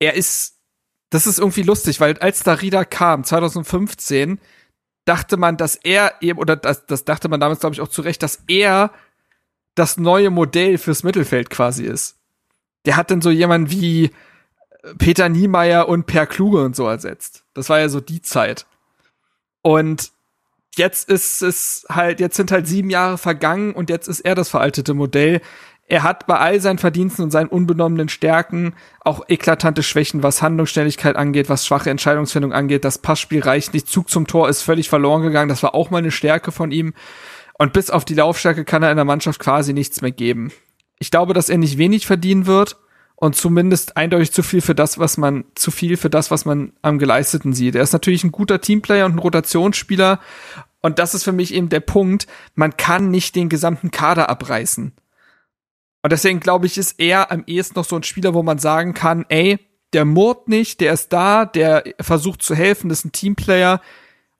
er 0.00 0.14
ist, 0.14 0.58
das 1.10 1.28
ist 1.28 1.38
irgendwie 1.38 1.62
lustig, 1.62 2.00
weil 2.00 2.18
als 2.18 2.42
Darida 2.42 2.84
kam, 2.84 3.22
2015, 3.22 4.40
dachte 5.04 5.36
man, 5.36 5.56
dass 5.56 5.76
er 5.76 6.14
eben, 6.20 6.38
oder 6.38 6.56
das, 6.56 6.86
das 6.86 7.04
dachte 7.04 7.28
man 7.28 7.40
damals, 7.40 7.60
glaube 7.60 7.74
ich, 7.74 7.80
auch 7.80 7.88
zu 7.88 8.02
Recht, 8.02 8.22
dass 8.22 8.42
er 8.48 8.90
das 9.74 9.96
neue 9.96 10.30
Modell 10.30 10.78
fürs 10.78 11.04
Mittelfeld 11.04 11.50
quasi 11.50 11.84
ist. 11.84 12.18
Der 12.84 12.96
hat 12.96 13.10
dann 13.10 13.22
so 13.22 13.30
jemanden 13.30 13.70
wie 13.70 14.10
Peter 14.98 15.28
Niemeyer 15.28 15.88
und 15.88 16.06
Per 16.06 16.26
Kluge 16.26 16.64
und 16.64 16.74
so 16.74 16.88
ersetzt. 16.88 17.44
Das 17.54 17.68
war 17.68 17.78
ja 17.78 17.88
so 17.88 18.00
die 18.00 18.22
Zeit. 18.22 18.66
Und 19.62 20.11
jetzt 20.76 21.08
ist 21.08 21.42
es 21.42 21.86
halt, 21.88 22.20
jetzt 22.20 22.36
sind 22.36 22.50
halt 22.50 22.66
sieben 22.66 22.90
Jahre 22.90 23.18
vergangen 23.18 23.72
und 23.72 23.90
jetzt 23.90 24.08
ist 24.08 24.20
er 24.20 24.34
das 24.34 24.48
veraltete 24.48 24.94
Modell. 24.94 25.40
Er 25.88 26.04
hat 26.04 26.26
bei 26.26 26.38
all 26.38 26.60
seinen 26.60 26.78
Verdiensten 26.78 27.24
und 27.24 27.30
seinen 27.30 27.48
unbenommenen 27.48 28.08
Stärken 28.08 28.74
auch 29.00 29.24
eklatante 29.28 29.82
Schwächen, 29.82 30.22
was 30.22 30.40
Handlungsständigkeit 30.40 31.16
angeht, 31.16 31.48
was 31.48 31.66
schwache 31.66 31.90
Entscheidungsfindung 31.90 32.52
angeht. 32.52 32.84
Das 32.84 32.98
Passspiel 32.98 33.42
reicht 33.42 33.74
nicht. 33.74 33.88
Zug 33.88 34.08
zum 34.08 34.26
Tor 34.26 34.48
ist 34.48 34.62
völlig 34.62 34.88
verloren 34.88 35.22
gegangen. 35.22 35.48
Das 35.48 35.62
war 35.62 35.74
auch 35.74 35.90
mal 35.90 35.98
eine 35.98 36.10
Stärke 36.10 36.52
von 36.52 36.70
ihm. 36.70 36.94
Und 37.58 37.72
bis 37.74 37.90
auf 37.90 38.04
die 38.04 38.14
Laufstärke 38.14 38.64
kann 38.64 38.82
er 38.82 38.90
in 38.90 38.96
der 38.96 39.04
Mannschaft 39.04 39.38
quasi 39.38 39.74
nichts 39.74 40.00
mehr 40.00 40.12
geben. 40.12 40.50
Ich 40.98 41.10
glaube, 41.10 41.34
dass 41.34 41.48
er 41.48 41.58
nicht 41.58 41.78
wenig 41.78 42.06
verdienen 42.06 42.46
wird 42.46 42.76
und 43.22 43.36
zumindest 43.36 43.96
eindeutig 43.96 44.32
zu 44.32 44.42
viel 44.42 44.60
für 44.60 44.74
das, 44.74 44.98
was 44.98 45.16
man, 45.16 45.44
zu 45.54 45.70
viel 45.70 45.96
für 45.96 46.10
das, 46.10 46.32
was 46.32 46.44
man 46.44 46.72
am 46.82 46.98
geleisteten 46.98 47.52
sieht. 47.52 47.76
Er 47.76 47.84
ist 47.84 47.92
natürlich 47.92 48.24
ein 48.24 48.32
guter 48.32 48.60
Teamplayer 48.60 49.06
und 49.06 49.14
ein 49.14 49.20
Rotationsspieler. 49.20 50.18
Und 50.80 50.98
das 50.98 51.14
ist 51.14 51.22
für 51.22 51.30
mich 51.30 51.54
eben 51.54 51.68
der 51.68 51.78
Punkt. 51.78 52.26
Man 52.56 52.76
kann 52.76 53.12
nicht 53.12 53.36
den 53.36 53.48
gesamten 53.48 53.92
Kader 53.92 54.28
abreißen. 54.28 54.92
Und 56.02 56.12
deswegen 56.12 56.40
glaube 56.40 56.66
ich, 56.66 56.76
ist 56.76 56.98
er 56.98 57.30
am 57.30 57.44
ehesten 57.46 57.78
noch 57.78 57.84
so 57.84 57.94
ein 57.94 58.02
Spieler, 58.02 58.34
wo 58.34 58.42
man 58.42 58.58
sagen 58.58 58.92
kann, 58.92 59.24
ey, 59.28 59.60
der 59.92 60.04
murrt 60.04 60.48
nicht, 60.48 60.80
der 60.80 60.92
ist 60.92 61.12
da, 61.12 61.44
der 61.44 61.84
versucht 62.00 62.42
zu 62.42 62.56
helfen, 62.56 62.88
das 62.88 62.98
ist 62.98 63.04
ein 63.04 63.12
Teamplayer. 63.12 63.80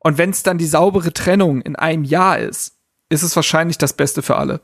Und 0.01 0.19
wenn 0.19 0.31
es 0.31 0.43
dann 0.43 0.59
die 0.59 0.67
saubere 0.67 1.13
Trennung 1.13 1.61
in 1.61 1.77
einem 1.77 2.03
Jahr 2.03 2.41
ist, 2.41 2.79
ist 3.11 3.23
es 3.23 3.37
wahrscheinlich 3.37 3.79
das 3.79 3.93
Beste 3.93 4.23
für 4.23 4.39
alle. 4.39 4.61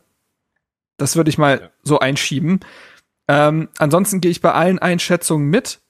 Das 0.97 1.15
würde 1.15 1.31
ich 1.31 1.39
mal 1.39 1.61
ja. 1.61 1.71
so 1.85 2.01
einschieben. 2.01 2.59
Ähm, 3.29 3.69
ansonsten 3.79 4.21
gehe 4.21 4.31
ich 4.31 4.41
bei 4.41 4.53
allen 4.53 4.79
Einschätzungen 4.79 5.49
mit. 5.49 5.81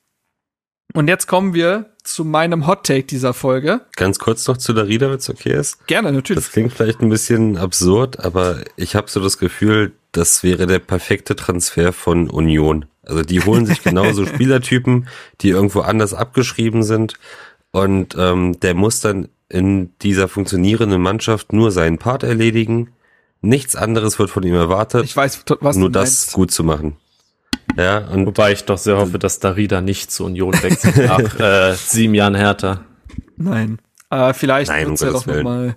Und 0.95 1.09
jetzt 1.09 1.27
kommen 1.27 1.55
wir 1.55 1.93
zu 2.03 2.25
meinem 2.25 2.67
Hot 2.67 2.87
Take 2.87 3.05
dieser 3.05 3.35
Folge. 3.35 3.83
Ganz 3.95 4.19
kurz 4.19 4.47
noch 4.49 4.57
zu 4.57 4.73
der 4.73 4.89
Rieder, 4.89 5.11
wenn 5.11 5.19
es 5.19 5.29
okay 5.29 5.53
ist. 5.53 5.87
Gerne, 5.87 6.13
natürlich. 6.13 6.43
Das 6.43 6.53
klingt 6.53 6.73
vielleicht 6.73 7.01
ein 7.01 7.11
bisschen 7.11 7.59
absurd, 7.59 8.25
aber 8.25 8.63
ich 8.77 8.97
habe 8.97 9.11
so 9.11 9.21
das 9.21 9.37
Gefühl, 9.39 9.93
das 10.13 10.43
wäre 10.43 10.67
der 10.67 10.79
perfekte 10.79 11.37
Transfer 11.37 11.93
von 11.93 12.31
Union. 12.31 12.87
Also 13.03 13.23
die 13.23 13.45
holen 13.45 13.67
sich 13.67 13.83
genauso 13.85 14.25
Spielertypen, 14.25 15.09
die 15.43 15.51
irgendwo 15.51 15.81
anders 15.81 16.15
abgeschrieben 16.15 16.83
sind. 16.83 17.15
Und 17.71 18.17
ähm, 18.19 18.59
der 18.61 18.75
muss 18.75 19.01
dann 19.01 19.29
in 19.51 19.93
dieser 20.01 20.29
funktionierenden 20.29 21.01
Mannschaft 21.01 21.53
nur 21.53 21.71
seinen 21.71 21.99
Part 21.99 22.23
erledigen. 22.23 22.93
Nichts 23.43 23.77
anderes 23.77 24.19
wird 24.19 24.31
von 24.31 24.43
ihm 24.43 24.55
erwartet. 24.55 25.05
Ich 25.05 25.17
weiß, 25.17 25.45
was 25.61 25.77
nur 25.77 25.91
das 25.91 26.33
gut 26.33 26.51
zu 26.51 26.65
machen. 26.65 26.97
Ja, 27.77 27.99
und 28.09 28.27
Wobei 28.27 28.53
ich 28.53 28.65
doch 28.65 28.79
sehr 28.79 28.97
hoffe, 28.97 29.19
dass 29.19 29.41
Darida 29.41 29.81
nicht 29.81 30.11
zur 30.11 30.27
Union 30.27 30.53
wechselt 30.63 30.97
nach 31.07 31.39
äh, 31.39 31.75
sieben 31.75 32.15
Jahren 32.15 32.35
härter. 32.35 32.85
Nein. 33.37 33.79
Aber 34.09 34.35
vielleicht 34.35 34.71
Nein, 34.71 34.89
wird's 34.89 35.03
um 35.03 35.09
ja 35.09 35.13
doch 35.13 35.27
nochmal 35.27 35.77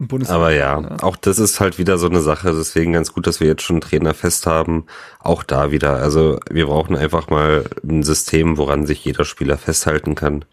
ein 0.00 0.08
Bundesliga. 0.08 0.36
Aber 0.36 0.52
ja, 0.52 0.80
ja, 0.80 0.96
auch 1.02 1.16
das 1.16 1.38
ist 1.38 1.60
halt 1.60 1.78
wieder 1.78 1.98
so 1.98 2.06
eine 2.06 2.20
Sache. 2.20 2.52
Deswegen 2.52 2.92
ganz 2.92 3.12
gut, 3.12 3.26
dass 3.26 3.40
wir 3.40 3.46
jetzt 3.46 3.62
schon 3.62 3.76
einen 3.76 3.80
Trainer 3.82 4.14
fest 4.14 4.46
haben. 4.46 4.86
Auch 5.18 5.42
da 5.42 5.70
wieder. 5.70 5.96
Also 5.96 6.40
wir 6.50 6.66
brauchen 6.66 6.96
einfach 6.96 7.30
mal 7.30 7.64
ein 7.84 8.02
System, 8.02 8.56
woran 8.58 8.86
sich 8.86 9.04
jeder 9.04 9.24
Spieler 9.24 9.56
festhalten 9.56 10.14
kann. 10.14 10.44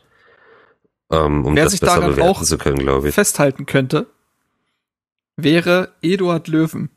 Ähm, 1.12 1.46
um 1.46 1.56
Wer 1.56 1.66
das 1.66 1.80
besser 1.80 2.02
bewerten 2.02 2.44
zu 2.44 2.58
können, 2.58 2.80
glaube 2.80 3.10
ich. 3.10 3.16
Festhalten 3.16 3.66
könnte, 3.66 4.08
wäre 5.38 5.94
Eduard 6.02 6.48
Löwen. 6.48 6.90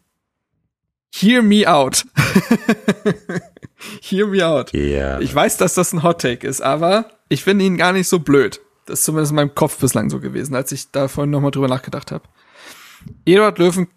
Hear 1.12 1.42
me 1.42 1.66
out. 1.66 2.04
Hear 4.02 4.26
me 4.26 4.46
out. 4.46 4.72
Yeah. 4.72 5.20
Ich 5.20 5.34
weiß, 5.34 5.56
dass 5.56 5.74
das 5.74 5.92
ein 5.92 6.02
Hot 6.02 6.20
Take 6.20 6.46
ist, 6.46 6.60
aber 6.60 7.10
ich 7.28 7.44
finde 7.44 7.64
ihn 7.64 7.76
gar 7.76 7.92
nicht 7.92 8.08
so 8.08 8.20
blöd. 8.20 8.60
Das 8.86 9.00
ist 9.00 9.04
zumindest 9.04 9.32
in 9.32 9.36
meinem 9.36 9.54
Kopf 9.54 9.78
bislang 9.78 10.10
so 10.10 10.20
gewesen, 10.20 10.54
als 10.54 10.72
ich 10.72 10.90
da 10.90 11.08
vorhin 11.08 11.30
nochmal 11.30 11.50
drüber 11.50 11.68
nachgedacht 11.68 12.12
habe. 12.12 12.24
Eduard 13.24 13.58
Löwen 13.58 13.88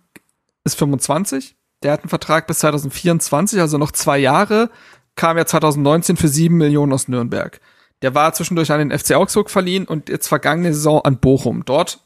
ist 0.63 0.77
25. 0.77 1.55
Der 1.83 1.91
hat 1.91 2.01
einen 2.01 2.09
Vertrag 2.09 2.47
bis 2.47 2.59
2024, 2.59 3.59
also 3.59 3.77
noch 3.77 3.91
zwei 3.91 4.17
Jahre. 4.17 4.69
Kam 5.15 5.37
ja 5.37 5.45
2019 5.45 6.17
für 6.17 6.27
sieben 6.27 6.57
Millionen 6.57 6.93
aus 6.93 7.07
Nürnberg. 7.07 7.59
Der 8.01 8.15
war 8.15 8.33
zwischendurch 8.33 8.71
an 8.71 8.87
den 8.87 8.97
FC 8.97 9.13
Augsburg 9.15 9.49
verliehen 9.49 9.85
und 9.85 10.09
jetzt 10.09 10.27
vergangene 10.27 10.73
Saison 10.73 11.01
an 11.01 11.19
Bochum. 11.19 11.63
Dort 11.65 11.99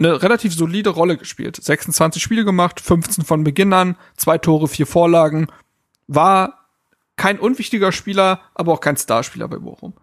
eine 0.00 0.22
relativ 0.22 0.54
solide 0.54 0.90
Rolle 0.90 1.16
gespielt. 1.16 1.56
26 1.62 2.22
Spiele 2.22 2.44
gemacht, 2.44 2.80
15 2.80 3.24
von 3.24 3.44
Beginn 3.44 3.72
an, 3.72 3.96
zwei 4.16 4.38
Tore, 4.38 4.66
vier 4.66 4.86
Vorlagen. 4.86 5.46
War 6.06 6.68
kein 7.16 7.38
unwichtiger 7.38 7.92
Spieler, 7.92 8.40
aber 8.54 8.72
auch 8.72 8.80
kein 8.80 8.96
Starspieler 8.96 9.46
bei 9.46 9.58
Bochum. 9.58 9.94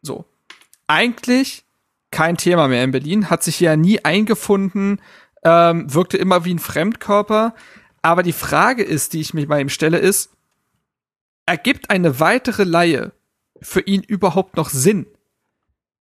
So. 0.00 0.24
Eigentlich 0.86 1.64
kein 2.12 2.36
Thema 2.36 2.68
mehr 2.68 2.84
in 2.84 2.92
Berlin, 2.92 3.28
hat 3.28 3.42
sich 3.42 3.58
ja 3.58 3.76
nie 3.76 4.04
eingefunden, 4.04 5.00
ähm, 5.42 5.92
wirkte 5.92 6.16
immer 6.16 6.44
wie 6.44 6.54
ein 6.54 6.60
Fremdkörper. 6.60 7.54
Aber 8.02 8.22
die 8.22 8.32
Frage 8.32 8.84
ist, 8.84 9.12
die 9.12 9.20
ich 9.20 9.34
mich 9.34 9.48
bei 9.48 9.60
ihm 9.60 9.68
stelle, 9.68 9.98
ist, 9.98 10.30
ergibt 11.46 11.90
eine 11.90 12.20
weitere 12.20 12.62
Laie 12.62 13.12
für 13.60 13.80
ihn 13.80 14.02
überhaupt 14.02 14.56
noch 14.56 14.70
Sinn? 14.70 15.06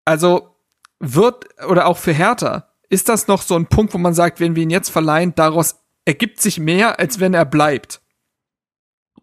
Also 0.05 0.55
wird, 0.99 1.45
oder 1.65 1.87
auch 1.87 1.97
für 1.97 2.13
Hertha, 2.13 2.68
ist 2.89 3.09
das 3.09 3.27
noch 3.27 3.41
so 3.41 3.55
ein 3.55 3.67
Punkt, 3.67 3.93
wo 3.93 3.97
man 3.97 4.13
sagt, 4.13 4.39
wenn 4.39 4.55
wir 4.55 4.63
ihn 4.63 4.69
jetzt 4.69 4.89
verleihen, 4.89 5.35
daraus 5.35 5.83
ergibt 6.05 6.41
sich 6.41 6.59
mehr, 6.59 6.99
als 6.99 7.19
wenn 7.19 7.33
er 7.33 7.45
bleibt? 7.45 8.01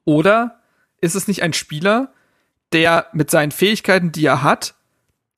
Oder 0.05 0.61
ist 1.01 1.17
es 1.17 1.29
nicht 1.29 1.43
ein 1.43 1.53
Spieler, 1.53 2.13
der 2.73 3.07
mit 3.13 3.31
seinen 3.31 3.51
Fähigkeiten, 3.51 4.13
die 4.13 4.25
er 4.25 4.43
hat, 4.43 4.75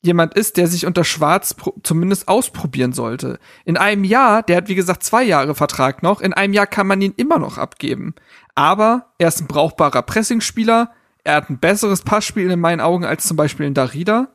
jemand 0.03 0.35
ist, 0.35 0.57
der 0.57 0.69
sich 0.69 0.87
unter 0.87 1.05
Schwarz 1.05 1.57
zumindest 1.83 2.29
ausprobieren 2.29 2.93
sollte. 2.93 3.39
In 3.65 3.77
einem 3.77 4.05
Jahr, 4.05 4.43
der 4.43 4.59
hat 4.59 4.69
wie 4.69 4.75
gesagt 4.75 5.03
zwei 5.03 5.25
Jahre 5.25 5.55
Vertrag 5.55 6.03
noch, 6.03 6.21
in 6.21 6.33
einem 6.33 6.53
Jahr 6.53 6.67
kann 6.67 6.87
man 6.87 7.01
ihn 7.01 7.15
immer 7.17 7.39
noch 7.39 7.59
abgeben. 7.59 8.15
Aber 8.55 9.13
er 9.19 9.29
ist 9.29 9.41
ein 9.41 9.49
brauchbarer 9.49 10.03
Pressingspieler, 10.03 10.93
er 11.25 11.35
hat 11.35 11.51
ein 11.51 11.59
besseres 11.59 12.03
Passspiel 12.03 12.51
in 12.51 12.61
meinen 12.61 12.81
Augen 12.81 13.05
als 13.05 13.27
zum 13.27 13.37
Beispiel 13.37 13.67
in 13.67 13.75
Darida 13.75 14.29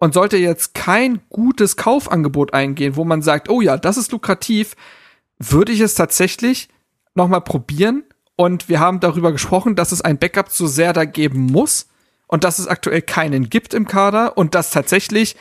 und 0.00 0.14
sollte 0.14 0.36
jetzt 0.36 0.74
kein 0.74 1.20
gutes 1.28 1.76
Kaufangebot 1.76 2.54
eingehen, 2.54 2.96
wo 2.96 3.04
man 3.04 3.22
sagt, 3.22 3.48
oh 3.48 3.60
ja, 3.60 3.76
das 3.76 3.96
ist 3.96 4.12
lukrativ, 4.12 4.76
würde 5.38 5.72
ich 5.72 5.80
es 5.80 5.94
tatsächlich 5.94 6.68
nochmal 7.14 7.40
probieren. 7.40 8.04
Und 8.36 8.68
wir 8.68 8.78
haben 8.78 9.00
darüber 9.00 9.32
gesprochen, 9.32 9.74
dass 9.74 9.90
es 9.90 10.00
ein 10.00 10.18
Backup 10.18 10.50
so 10.50 10.68
sehr 10.68 10.92
da 10.92 11.04
geben 11.04 11.46
muss 11.46 11.88
und 12.28 12.44
dass 12.44 12.60
es 12.60 12.68
aktuell 12.68 13.02
keinen 13.02 13.50
gibt 13.50 13.74
im 13.74 13.88
Kader 13.88 14.38
und 14.38 14.54
dass 14.54 14.70
tatsächlich, 14.70 15.34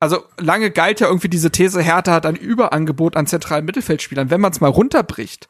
also 0.00 0.24
lange 0.38 0.72
galt 0.72 0.98
ja 0.98 1.06
irgendwie 1.06 1.28
diese 1.28 1.52
These, 1.52 1.80
Hertha 1.80 2.12
hat 2.12 2.26
ein 2.26 2.34
Überangebot 2.34 3.16
an 3.16 3.28
zentralen 3.28 3.64
Mittelfeldspielern. 3.64 4.30
Wenn 4.30 4.40
man 4.40 4.50
es 4.50 4.60
mal 4.60 4.68
runterbricht, 4.68 5.48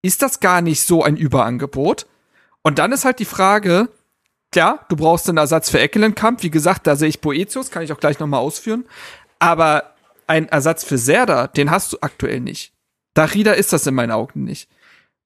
ist 0.00 0.22
das 0.22 0.40
gar 0.40 0.62
nicht 0.62 0.86
so 0.86 1.02
ein 1.02 1.18
Überangebot. 1.18 2.06
Und 2.62 2.78
dann 2.78 2.92
ist 2.92 3.04
halt 3.04 3.18
die 3.18 3.26
Frage, 3.26 3.90
klar, 4.50 4.84
du 4.88 4.96
brauchst 4.96 5.28
einen 5.28 5.38
Ersatz 5.38 5.70
für 5.70 5.80
Eckelenkamp. 5.80 6.42
Wie 6.42 6.50
gesagt, 6.50 6.86
da 6.86 6.96
sehe 6.96 7.08
ich 7.08 7.20
Boetius, 7.20 7.70
kann 7.70 7.82
ich 7.82 7.92
auch 7.92 8.00
gleich 8.00 8.18
nochmal 8.18 8.40
ausführen. 8.40 8.84
Aber 9.38 9.94
ein 10.26 10.48
Ersatz 10.48 10.84
für 10.84 10.98
Serda, 10.98 11.46
den 11.46 11.70
hast 11.70 11.92
du 11.92 11.98
aktuell 12.00 12.40
nicht. 12.40 12.72
Darida 13.14 13.52
ist 13.52 13.72
das 13.72 13.86
in 13.86 13.94
meinen 13.94 14.12
Augen 14.12 14.44
nicht. 14.44 14.68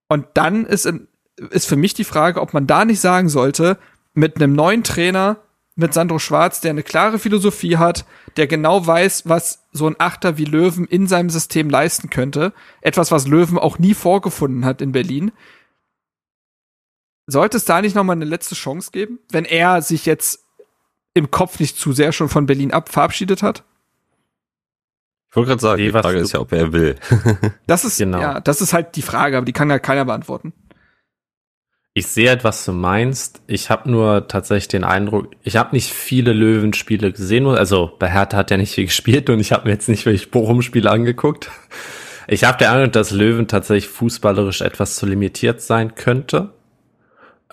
Und 0.08 0.26
dann 0.34 0.64
ist, 0.64 0.86
in, 0.86 1.08
ist 1.50 1.66
für 1.66 1.76
mich 1.76 1.94
die 1.94 2.04
Frage, 2.04 2.40
ob 2.40 2.54
man 2.54 2.66
da 2.66 2.84
nicht 2.84 3.00
sagen 3.00 3.28
sollte, 3.28 3.78
mit 4.14 4.36
einem 4.36 4.54
neuen 4.54 4.84
Trainer, 4.84 5.38
mit 5.76 5.92
Sandro 5.92 6.18
Schwarz, 6.18 6.60
der 6.60 6.70
eine 6.70 6.84
klare 6.84 7.18
Philosophie 7.18 7.76
hat, 7.76 8.04
der 8.36 8.46
genau 8.46 8.86
weiß, 8.86 9.24
was 9.28 9.64
so 9.72 9.88
ein 9.88 9.96
Achter 9.98 10.38
wie 10.38 10.44
Löwen 10.44 10.86
in 10.86 11.08
seinem 11.08 11.30
System 11.30 11.68
leisten 11.68 12.10
könnte. 12.10 12.52
Etwas, 12.80 13.10
was 13.10 13.26
Löwen 13.26 13.58
auch 13.58 13.78
nie 13.78 13.94
vorgefunden 13.94 14.64
hat 14.64 14.80
in 14.80 14.92
Berlin. 14.92 15.32
Sollte 17.26 17.56
es 17.56 17.64
da 17.64 17.80
nicht 17.80 17.94
noch 17.94 18.04
mal 18.04 18.12
eine 18.12 18.24
letzte 18.24 18.54
Chance 18.54 18.90
geben, 18.92 19.18
wenn 19.30 19.44
er 19.44 19.82
sich 19.82 20.04
jetzt 20.06 20.44
im 21.14 21.30
Kopf 21.30 21.60
nicht 21.60 21.78
zu 21.78 21.92
sehr 21.92 22.12
schon 22.12 22.28
von 22.28 22.46
Berlin 22.46 22.72
ab 22.72 22.88
verabschiedet 22.88 23.42
hat? 23.42 23.64
Ich 25.30 25.36
wollte 25.36 25.48
gerade 25.48 25.62
sagen, 25.62 25.82
die 25.82 25.90
Frage 25.90 26.18
ist 26.18 26.32
ja, 26.32 26.40
ob 26.40 26.52
er 26.52 26.72
will. 26.72 26.96
das 27.66 27.84
ist 27.84 27.98
genau. 27.98 28.20
ja, 28.20 28.40
das 28.40 28.60
ist 28.60 28.72
halt 28.72 28.94
die 28.94 29.02
Frage, 29.02 29.36
aber 29.36 29.46
die 29.46 29.52
kann 29.52 29.70
ja 29.70 29.78
keiner 29.78 30.04
beantworten. 30.04 30.52
Ich 31.96 32.08
sehe 32.08 32.30
etwas, 32.30 32.58
was 32.58 32.64
du 32.66 32.72
meinst. 32.72 33.42
Ich 33.46 33.70
habe 33.70 33.90
nur 33.90 34.26
tatsächlich 34.26 34.68
den 34.68 34.84
Eindruck, 34.84 35.30
ich 35.42 35.56
habe 35.56 35.74
nicht 35.74 35.92
viele 35.92 36.32
Löwenspiele 36.32 37.12
gesehen. 37.12 37.46
Also 37.46 37.92
bei 37.98 38.10
Hertha 38.10 38.36
hat 38.36 38.50
er 38.50 38.58
nicht 38.58 38.74
viel 38.74 38.84
gespielt 38.86 39.30
und 39.30 39.40
ich 39.40 39.52
habe 39.52 39.66
mir 39.66 39.72
jetzt 39.72 39.88
nicht 39.88 40.04
wirklich 40.04 40.30
Bochum-Spiele 40.30 40.90
angeguckt. 40.90 41.50
Ich 42.26 42.44
habe 42.44 42.58
den 42.58 42.68
Eindruck, 42.68 42.92
dass 42.92 43.10
Löwen 43.10 43.48
tatsächlich 43.48 43.88
fußballerisch 43.88 44.60
etwas 44.60 44.96
zu 44.96 45.06
limitiert 45.06 45.60
sein 45.60 45.94
könnte. 45.94 46.52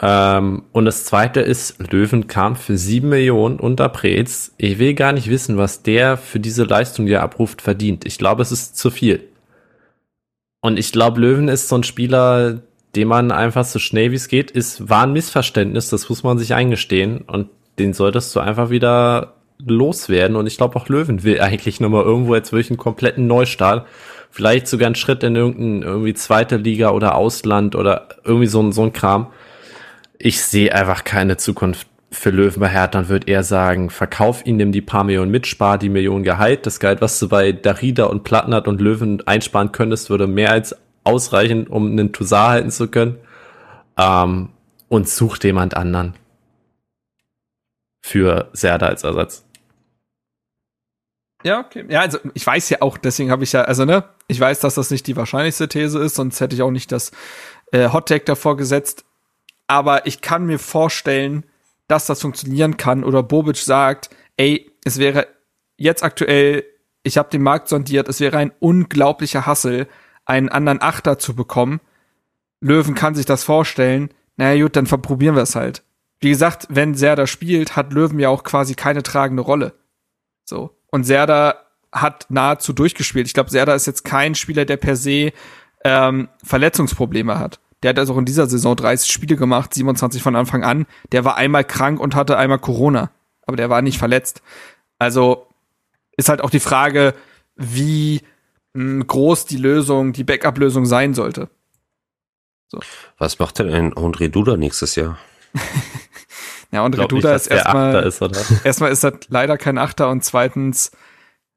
Ähm, 0.01 0.63
und 0.71 0.85
das 0.85 1.05
zweite 1.05 1.41
ist, 1.41 1.75
Löwen 1.91 2.27
kam 2.27 2.55
für 2.55 2.75
sieben 2.75 3.09
Millionen 3.09 3.59
unter 3.59 3.87
Preetz. 3.87 4.53
Ich 4.57 4.79
will 4.79 4.95
gar 4.95 5.13
nicht 5.13 5.29
wissen, 5.29 5.57
was 5.57 5.83
der 5.83 6.17
für 6.17 6.39
diese 6.39 6.63
Leistung, 6.63 7.05
die 7.05 7.13
er 7.13 7.23
abruft, 7.23 7.61
verdient. 7.61 8.05
Ich 8.05 8.17
glaube, 8.17 8.41
es 8.41 8.51
ist 8.51 8.77
zu 8.77 8.89
viel. 8.89 9.27
Und 10.61 10.79
ich 10.79 10.91
glaube, 10.91 11.21
Löwen 11.21 11.47
ist 11.47 11.67
so 11.67 11.75
ein 11.75 11.83
Spieler, 11.83 12.61
den 12.95 13.07
man 13.07 13.31
einfach 13.31 13.63
so 13.63 13.79
schnell 13.79 14.11
wie 14.11 14.15
es 14.15 14.27
geht, 14.27 14.51
ist, 14.51 14.89
war 14.89 15.03
ein 15.03 15.13
Missverständnis, 15.13 15.89
das 15.89 16.09
muss 16.09 16.23
man 16.23 16.37
sich 16.37 16.53
eingestehen 16.53 17.21
und 17.21 17.49
den 17.79 17.93
solltest 17.93 18.35
du 18.35 18.39
einfach 18.39 18.69
wieder 18.69 19.35
loswerden 19.65 20.35
und 20.35 20.47
ich 20.47 20.57
glaube 20.57 20.75
auch 20.75 20.89
Löwen 20.89 21.23
will 21.23 21.39
eigentlich 21.39 21.79
nochmal 21.79 22.03
irgendwo 22.03 22.35
jetzt 22.35 22.51
wirklich 22.51 22.71
einen 22.71 22.77
kompletten 22.77 23.27
Neustart, 23.27 23.87
vielleicht 24.29 24.67
sogar 24.67 24.87
einen 24.87 24.95
Schritt 24.95 25.23
in 25.23 25.35
irgendeine 25.35 25.85
irgendwie 25.85 26.13
zweite 26.13 26.57
Liga 26.57 26.91
oder 26.91 27.15
Ausland 27.15 27.75
oder 27.75 28.09
irgendwie 28.23 28.47
so, 28.47 28.71
so 28.71 28.83
ein 28.83 28.93
Kram. 28.93 29.27
Ich 30.23 30.43
sehe 30.43 30.73
einfach 30.73 31.03
keine 31.03 31.37
Zukunft 31.37 31.87
für 32.11 32.29
Löwen 32.29 32.59
bei 32.59 32.69
Hertha 32.69 32.99
und 32.99 33.09
würde 33.09 33.27
eher 33.27 33.43
sagen, 33.43 33.89
verkauf 33.89 34.45
ihn, 34.45 34.57
nimm 34.57 34.71
die 34.71 34.81
paar 34.81 35.03
Millionen 35.03 35.31
mit, 35.31 35.47
spar 35.47 35.79
die 35.79 35.89
Millionen 35.89 36.23
Gehalt. 36.23 36.67
Das 36.67 36.79
Gehalt, 36.79 37.01
was 37.01 37.17
du 37.17 37.27
bei 37.27 37.53
Darida 37.53 38.05
und 38.05 38.23
Plattenhardt 38.23 38.67
und 38.67 38.81
Löwen 38.81 39.25
einsparen 39.27 39.71
könntest, 39.71 40.11
würde 40.11 40.27
mehr 40.27 40.51
als 40.51 40.75
ausreichen, 41.03 41.65
um 41.65 41.87
einen 41.87 42.13
Toussaint 42.13 42.49
halten 42.49 42.69
zu 42.69 42.87
können. 42.87 43.17
Ähm, 43.97 44.49
und 44.89 45.09
sucht 45.09 45.43
jemand 45.43 45.75
anderen 45.75 46.13
für 48.01 48.49
Serda 48.53 48.87
als 48.87 49.03
Ersatz. 49.03 49.43
Ja, 51.43 51.61
okay. 51.61 51.85
Ja, 51.89 52.01
also 52.01 52.19
ich 52.35 52.45
weiß 52.45 52.69
ja 52.69 52.81
auch, 52.81 52.97
deswegen 52.99 53.31
habe 53.31 53.43
ich 53.43 53.53
ja, 53.53 53.63
also 53.63 53.85
ne, 53.85 54.03
ich 54.27 54.39
weiß, 54.39 54.59
dass 54.59 54.75
das 54.75 54.91
nicht 54.91 55.07
die 55.07 55.15
wahrscheinlichste 55.15 55.67
These 55.67 55.97
ist, 55.97 56.15
sonst 56.15 56.39
hätte 56.41 56.55
ich 56.55 56.61
auch 56.61 56.69
nicht 56.69 56.91
das 56.91 57.11
äh, 57.71 57.89
Hot 57.89 58.07
Take 58.07 58.25
davor 58.25 58.57
gesetzt. 58.57 59.05
Aber 59.71 60.05
ich 60.05 60.19
kann 60.19 60.45
mir 60.45 60.59
vorstellen, 60.59 61.45
dass 61.87 62.05
das 62.05 62.19
funktionieren 62.19 62.75
kann 62.75 63.05
oder 63.05 63.23
Bobic 63.23 63.55
sagt, 63.55 64.09
ey, 64.35 64.69
es 64.83 64.97
wäre 64.97 65.27
jetzt 65.77 66.03
aktuell, 66.03 66.65
ich 67.03 67.17
habe 67.17 67.29
den 67.29 67.41
Markt 67.41 67.69
sondiert, 67.69 68.09
es 68.09 68.19
wäre 68.19 68.37
ein 68.37 68.51
unglaublicher 68.59 69.45
Hassel, 69.45 69.87
einen 70.25 70.49
anderen 70.49 70.81
Achter 70.81 71.19
zu 71.19 71.37
bekommen. 71.37 71.79
Löwen 72.59 72.95
kann 72.95 73.15
sich 73.15 73.25
das 73.25 73.45
vorstellen. 73.45 74.09
Naja, 74.35 74.61
gut, 74.61 74.75
dann 74.75 74.87
verprobieren 74.87 75.35
wir 75.35 75.43
es 75.43 75.55
halt. 75.55 75.83
Wie 76.19 76.31
gesagt, 76.31 76.67
wenn 76.69 76.93
Serda 76.93 77.25
spielt, 77.25 77.77
hat 77.77 77.93
Löwen 77.93 78.19
ja 78.19 78.27
auch 78.27 78.43
quasi 78.43 78.73
keine 78.73 79.03
tragende 79.03 79.41
Rolle. 79.41 79.73
So. 80.43 80.75
Und 80.87 81.05
Serda 81.05 81.55
hat 81.93 82.25
nahezu 82.27 82.73
durchgespielt. 82.73 83.27
Ich 83.27 83.33
glaube, 83.33 83.49
Serda 83.49 83.73
ist 83.73 83.87
jetzt 83.87 84.03
kein 84.03 84.35
Spieler, 84.35 84.65
der 84.65 84.75
per 84.75 84.97
se 84.97 85.31
ähm, 85.85 86.27
Verletzungsprobleme 86.43 87.39
hat. 87.39 87.61
Der 87.83 87.89
hat 87.89 87.99
also 87.99 88.13
auch 88.13 88.17
in 88.17 88.25
dieser 88.25 88.47
Saison 88.47 88.75
30 88.75 89.11
Spiele 89.11 89.35
gemacht, 89.35 89.73
27 89.73 90.21
von 90.21 90.35
Anfang 90.35 90.63
an. 90.63 90.85
Der 91.11 91.25
war 91.25 91.35
einmal 91.35 91.63
krank 91.63 91.99
und 91.99 92.15
hatte 92.15 92.37
einmal 92.37 92.59
Corona. 92.59 93.11
Aber 93.47 93.57
der 93.57 93.69
war 93.69 93.81
nicht 93.81 93.97
verletzt. 93.97 94.41
Also 94.99 95.47
ist 96.15 96.29
halt 96.29 96.41
auch 96.41 96.51
die 96.51 96.59
Frage, 96.59 97.15
wie 97.55 98.21
groß 98.75 99.45
die 99.45 99.57
Lösung, 99.57 100.13
die 100.13 100.23
Backup-Lösung 100.23 100.85
sein 100.85 101.13
sollte. 101.13 101.49
So. 102.69 102.79
Was 103.17 103.39
macht 103.39 103.59
denn 103.59 103.69
ein 103.69 103.93
André 103.93 104.29
Duda 104.29 104.55
nächstes 104.55 104.95
Jahr? 104.95 105.17
ja, 106.71 106.85
André 106.85 107.07
Duda 107.07 107.33
nicht, 107.33 107.41
ist 107.41 107.47
erstmal, 107.51 108.03
ist, 108.03 108.21
erstmal 108.63 108.91
ist 108.91 109.03
er 109.03 109.13
leider 109.27 109.57
kein 109.57 109.77
Achter 109.77 110.09
und 110.09 110.23
zweitens, 110.23 110.91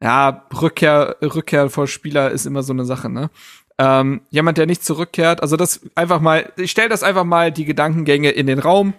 ja, 0.03 0.45
Rückkehr, 0.61 1.17
Rückkehr 1.23 1.71
vor 1.71 1.87
Spieler 1.87 2.31
ist 2.33 2.47
immer 2.47 2.65
so 2.65 2.73
eine 2.73 2.85
Sache, 2.85 3.09
ne? 3.09 3.31
Ähm, 3.77 4.21
jemand, 4.31 4.59
der 4.59 4.67
nicht 4.67 4.85
zurückkehrt, 4.85 5.43
also 5.43 5.57
das 5.57 5.81
einfach 5.97 6.21
mal, 6.21 6.53
ich 6.57 6.71
stelle 6.71 6.89
das 6.89 7.03
einfach 7.03 7.25
mal 7.25 7.51
die 7.51 7.65
Gedankengänge 7.65 8.31
in 8.31 8.47
den 8.47 8.61
Raum, 8.61 8.95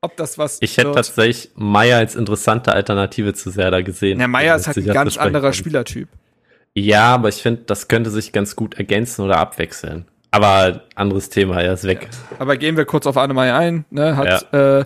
ob 0.00 0.16
das 0.16 0.38
was. 0.38 0.58
Ich 0.62 0.78
hätte 0.78 0.92
tatsächlich 0.92 1.50
Meier 1.54 1.98
als 1.98 2.16
interessante 2.16 2.72
Alternative 2.72 3.34
zu 3.34 3.50
Serda 3.50 3.82
gesehen. 3.82 4.20
Ja, 4.20 4.28
Meier 4.28 4.56
ist 4.56 4.66
halt 4.68 4.78
ein 4.78 4.86
ganz 4.86 5.18
anderer 5.18 5.52
Spielertyp. 5.52 6.08
Ja, 6.74 7.14
aber 7.14 7.28
ich 7.28 7.36
finde, 7.36 7.62
das 7.62 7.88
könnte 7.88 8.10
sich 8.10 8.32
ganz 8.32 8.54
gut 8.54 8.74
ergänzen 8.74 9.22
oder 9.22 9.38
abwechseln. 9.38 10.06
Aber 10.30 10.82
anderes 10.94 11.30
Thema, 11.30 11.62
er 11.62 11.72
ist 11.72 11.84
weg. 11.84 12.08
Ja. 12.10 12.36
Aber 12.40 12.56
gehen 12.58 12.76
wir 12.76 12.84
kurz 12.84 13.06
auf 13.06 13.16
Annemai 13.16 13.54
ein. 13.54 13.86
Ne? 13.90 14.16
Hat, 14.16 14.46
ja. 14.52 14.80
äh, 14.80 14.84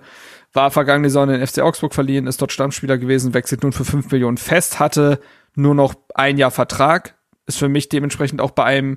war 0.52 0.70
vergangene 0.70 1.08
Saison 1.08 1.28
in 1.28 1.40
den 1.40 1.46
FC 1.46 1.58
Augsburg 1.58 1.94
verliehen, 1.94 2.26
ist 2.28 2.40
dort 2.40 2.52
Stammspieler 2.52 2.98
gewesen, 2.98 3.34
wechselt 3.34 3.64
nun 3.64 3.72
für 3.72 3.84
5 3.84 4.10
Millionen 4.12 4.36
fest, 4.36 4.78
hatte 4.78 5.20
nur 5.54 5.74
noch 5.74 5.94
ein 6.14 6.38
Jahr 6.38 6.50
Vertrag. 6.50 7.14
Ist 7.46 7.58
für 7.58 7.68
mich 7.68 7.88
dementsprechend 7.88 8.40
auch 8.40 8.52
bei 8.52 8.64
einem 8.64 8.96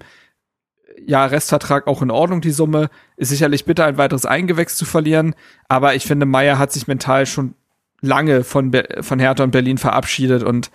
Jahr 1.06 1.32
Restvertrag 1.32 1.88
auch 1.88 2.02
in 2.02 2.12
Ordnung, 2.12 2.42
die 2.42 2.52
Summe. 2.52 2.90
Ist 3.18 3.30
sicherlich 3.30 3.66
bitter, 3.66 3.86
ein 3.86 3.98
weiteres 3.98 4.26
Eingewächs 4.26 4.76
zu 4.76 4.86
verlieren. 4.86 5.36
Aber 5.68 5.96
ich 5.96 6.06
finde, 6.06 6.26
Meier 6.26 6.58
hat 6.58 6.72
sich 6.72 6.88
mental 6.88 7.26
schon 7.26 7.56
lange 8.02 8.44
von, 8.44 8.72
Be 8.72 8.88
von 9.02 9.20
Hertha 9.20 9.44
und 9.44 9.52
Berlin 9.52 9.78
verabschiedet 9.78 10.44
und 10.44 10.72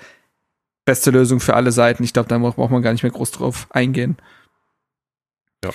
beste 0.84 1.10
Lösung 1.10 1.40
für 1.40 1.54
alle 1.54 1.72
Seiten. 1.72 2.02
Ich 2.02 2.12
glaube, 2.12 2.28
da 2.28 2.38
braucht 2.38 2.70
man 2.70 2.82
gar 2.82 2.92
nicht 2.92 3.02
mehr 3.02 3.12
groß 3.12 3.30
drauf 3.32 3.66
eingehen. 3.70 4.16
Ja. 5.64 5.70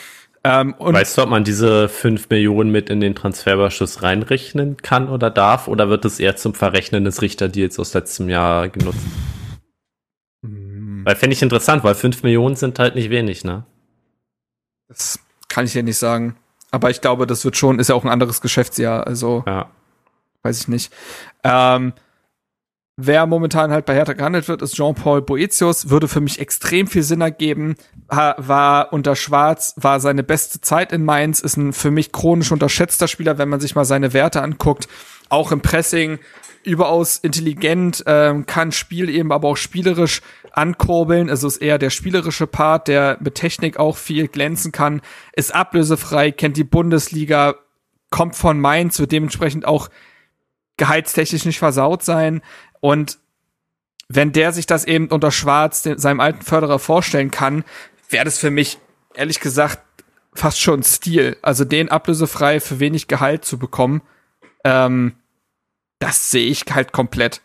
Ähm, 0.46 0.76
weißt 0.78 1.18
du, 1.18 1.22
ob 1.22 1.30
man 1.30 1.46
diese 1.46 1.88
5 1.88 2.30
Millionen 2.30 2.70
mit 2.70 2.90
in 2.90 3.00
den 3.00 3.16
Transferüberschuss 3.16 4.02
reinrechnen 4.04 4.76
kann 4.78 5.08
oder 5.08 5.30
darf? 5.30 5.68
Oder 5.70 5.90
wird 5.90 6.04
es 6.04 6.20
eher 6.20 6.36
zum 6.36 6.54
Verrechnen 6.54 7.06
des 7.06 7.22
Richterdeals 7.22 7.80
aus 7.80 7.94
letztem 7.94 8.28
Jahr 8.28 8.68
genutzt? 8.68 9.00
Mhm. 10.42 11.06
Weil 11.06 11.16
fände 11.16 11.34
ich 11.34 11.42
interessant, 11.42 11.84
weil 11.84 11.96
5 11.96 12.24
Millionen 12.24 12.56
sind 12.56 12.80
halt 12.80 12.96
nicht 12.96 13.10
wenig, 13.10 13.46
ne? 13.46 13.66
Das 14.88 15.20
kann 15.48 15.66
ich 15.66 15.74
ja 15.74 15.82
nicht 15.82 15.98
sagen. 15.98 16.36
Aber 16.72 16.90
ich 16.90 17.02
glaube, 17.02 17.28
das 17.28 17.46
wird 17.46 17.56
schon, 17.58 17.80
ist 17.80 17.90
ja 17.90 17.96
auch 17.96 18.04
ein 18.04 18.10
anderes 18.10 18.42
Geschäftsjahr, 18.42 19.06
also 19.06 19.44
ja. 19.46 19.70
weiß 20.42 20.62
ich 20.62 20.68
nicht. 20.68 20.92
Ähm, 21.44 21.94
Wer 22.96 23.26
momentan 23.26 23.72
halt 23.72 23.88
bei 23.88 23.96
Hertha 23.96 24.14
gehandelt 24.14 24.48
wird, 24.48 24.62
ist 24.62 24.76
Jean-Paul 24.76 25.24
Boetius, 25.24 25.90
würde 25.90 26.08
für 26.08 26.22
mich 26.22 26.38
extrem 26.38 26.86
viel 26.86 27.02
Sinn 27.02 27.22
ergeben. 27.22 27.76
War 28.08 28.94
unter 28.94 29.16
Schwarz, 29.16 29.74
war 29.78 30.00
seine 30.00 30.22
beste 30.22 30.62
Zeit 30.62 30.92
in 30.92 31.04
Mainz, 31.04 31.40
ist 31.40 31.58
ein 31.58 31.74
für 31.74 31.90
mich 31.90 32.12
chronisch 32.12 32.52
unterschätzter 32.52 33.08
Spieler, 33.08 33.40
wenn 33.40 33.50
man 33.50 33.60
sich 33.60 33.74
mal 33.74 33.86
seine 33.86 34.14
Werte 34.14 34.44
anguckt. 34.44 34.88
Auch 35.30 35.52
im 35.52 35.62
Pressing 35.62 36.20
überaus 36.64 37.18
intelligent, 37.18 38.04
ähm, 38.06 38.46
kann 38.46 38.72
Spiel 38.72 39.10
eben 39.10 39.32
aber 39.32 39.48
auch 39.48 39.58
spielerisch 39.58 40.22
ankurbeln. 40.54 41.30
Also 41.30 41.48
ist 41.48 41.58
eher 41.58 41.78
der 41.78 41.90
spielerische 41.90 42.48
Part, 42.48 42.88
der 42.88 43.18
mit 43.20 43.36
Technik 43.36 43.78
auch 43.78 43.98
viel 43.98 44.28
glänzen 44.28 44.72
kann, 44.72 45.02
ist 45.34 45.54
ablösefrei, 45.54 46.32
kennt 46.32 46.58
die 46.58 46.64
Bundesliga, 46.64 47.56
kommt 48.10 48.36
von 48.36 48.60
Mainz, 48.60 49.00
wird 49.00 49.12
dementsprechend 49.12 49.66
auch 49.66 49.90
gehaltstechnisch 50.78 51.46
nicht 51.46 51.60
versaut 51.60 52.04
sein. 52.04 52.42
Und 52.80 53.18
wenn 54.08 54.32
der 54.32 54.52
sich 54.52 54.66
das 54.66 54.86
eben 54.86 55.08
unter 55.08 55.32
Schwarz, 55.32 55.82
dem, 55.82 55.98
seinem 55.98 56.20
alten 56.20 56.44
Förderer, 56.44 56.80
vorstellen 56.80 57.32
kann, 57.32 57.64
wäre 58.10 58.26
das 58.26 58.38
für 58.38 58.52
mich, 58.52 58.78
ehrlich 59.16 59.40
gesagt, 59.40 59.82
fast 60.34 60.60
schon 60.60 60.84
Stil. 60.84 61.38
Also 61.42 61.66
den 61.66 61.90
ablösefrei 61.90 62.60
für 62.60 62.80
wenig 62.80 63.08
Gehalt 63.08 63.46
zu 63.46 63.58
bekommen, 63.58 64.02
ähm, 64.64 65.16
das 66.00 66.32
sehe 66.32 66.48
ich 66.48 66.66
halt 66.70 66.92
komplett. 66.92 67.42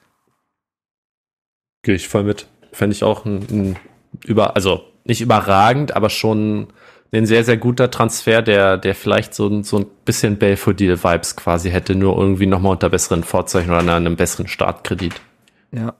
Gehe 1.82 1.94
ich 1.94 2.08
voll 2.08 2.24
mit. 2.24 2.48
Fände 2.72 2.94
ich 2.94 3.04
auch 3.04 3.24
ein, 3.24 3.36
ein 3.50 3.76
über, 4.24 4.56
also 4.56 4.84
nicht 5.04 5.20
überragend, 5.20 5.96
aber 5.96 6.10
schon 6.10 6.68
ein 7.12 7.26
sehr, 7.26 7.44
sehr 7.44 7.56
guter 7.56 7.90
Transfer, 7.90 8.42
der, 8.42 8.76
der 8.76 8.94
vielleicht 8.94 9.34
so, 9.34 9.62
so 9.62 9.78
ein 9.78 9.86
bisschen 10.04 10.38
Belfodil-Vibes 10.38 11.36
quasi 11.36 11.70
hätte, 11.70 11.94
nur 11.94 12.18
irgendwie 12.18 12.46
nochmal 12.46 12.72
unter 12.72 12.90
besseren 12.90 13.24
Vorzeichen 13.24 13.70
oder 13.70 13.94
einem 13.94 14.16
besseren 14.16 14.46
Startkredit. 14.46 15.14
Ja. 15.72 15.94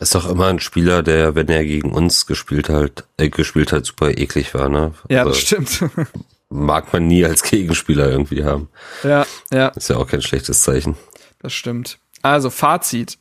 Ist 0.00 0.14
doch 0.14 0.28
immer 0.28 0.48
ein 0.48 0.58
Spieler, 0.58 1.02
der, 1.02 1.36
wenn 1.36 1.48
er 1.48 1.64
gegen 1.64 1.92
uns 1.92 2.26
gespielt 2.26 2.68
hat, 2.68 3.04
äh, 3.16 3.28
gespielt 3.28 3.72
hat, 3.72 3.86
super 3.86 4.10
eklig 4.10 4.52
war, 4.54 4.68
ne? 4.68 4.92
Ja, 5.08 5.20
also, 5.20 5.30
das 5.30 5.40
stimmt. 5.40 5.84
mag 6.48 6.92
man 6.92 7.06
nie 7.06 7.24
als 7.24 7.42
Gegenspieler 7.42 8.10
irgendwie 8.10 8.44
haben. 8.44 8.68
Ja, 9.02 9.26
ja. 9.52 9.68
Ist 9.68 9.90
ja 9.90 9.96
auch 9.96 10.06
kein 10.06 10.22
schlechtes 10.22 10.62
Zeichen. 10.62 10.96
Das 11.38 11.52
stimmt. 11.52 11.98
Also, 12.22 12.50
Fazit. 12.50 13.18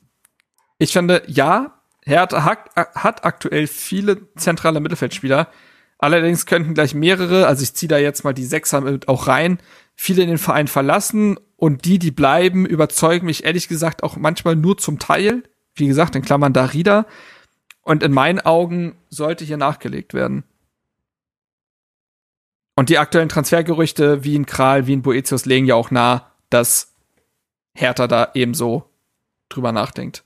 Ich 0.79 0.93
finde, 0.93 1.23
ja, 1.27 1.79
Hertha 2.05 2.43
hat, 2.45 3.25
aktuell 3.25 3.67
viele 3.67 4.33
zentrale 4.35 4.79
Mittelfeldspieler. 4.79 5.49
Allerdings 5.97 6.45
könnten 6.45 6.73
gleich 6.73 6.93
mehrere, 6.95 7.47
also 7.47 7.63
ich 7.63 7.73
ziehe 7.73 7.87
da 7.87 7.97
jetzt 7.97 8.23
mal 8.23 8.33
die 8.33 8.45
Sechser 8.45 8.99
auch 9.07 9.27
rein, 9.27 9.59
viele 9.95 10.21
in 10.21 10.29
den 10.29 10.37
Verein 10.37 10.67
verlassen 10.67 11.39
und 11.55 11.85
die, 11.85 11.99
die 11.99 12.11
bleiben, 12.11 12.65
überzeugen 12.65 13.25
mich 13.25 13.45
ehrlich 13.45 13.69
gesagt 13.69 14.03
auch 14.03 14.17
manchmal 14.17 14.55
nur 14.55 14.77
zum 14.77 14.99
Teil. 14.99 15.43
Wie 15.75 15.87
gesagt, 15.87 16.15
in 16.15 16.21
Klammern 16.21 16.53
Darida. 16.53 17.05
Und 17.81 18.03
in 18.03 18.11
meinen 18.11 18.39
Augen 18.39 18.97
sollte 19.09 19.45
hier 19.45 19.57
nachgelegt 19.57 20.13
werden. 20.13 20.43
Und 22.75 22.89
die 22.89 22.97
aktuellen 22.97 23.29
Transfergerüchte 23.29 24.23
wie 24.23 24.35
in 24.35 24.45
Kral, 24.45 24.87
wie 24.87 24.93
in 24.93 25.03
Boetius 25.03 25.45
legen 25.45 25.65
ja 25.65 25.75
auch 25.75 25.91
nah, 25.91 26.31
dass 26.49 26.95
Hertha 27.75 28.07
da 28.07 28.31
ebenso 28.33 28.89
drüber 29.49 29.71
nachdenkt. 29.71 30.23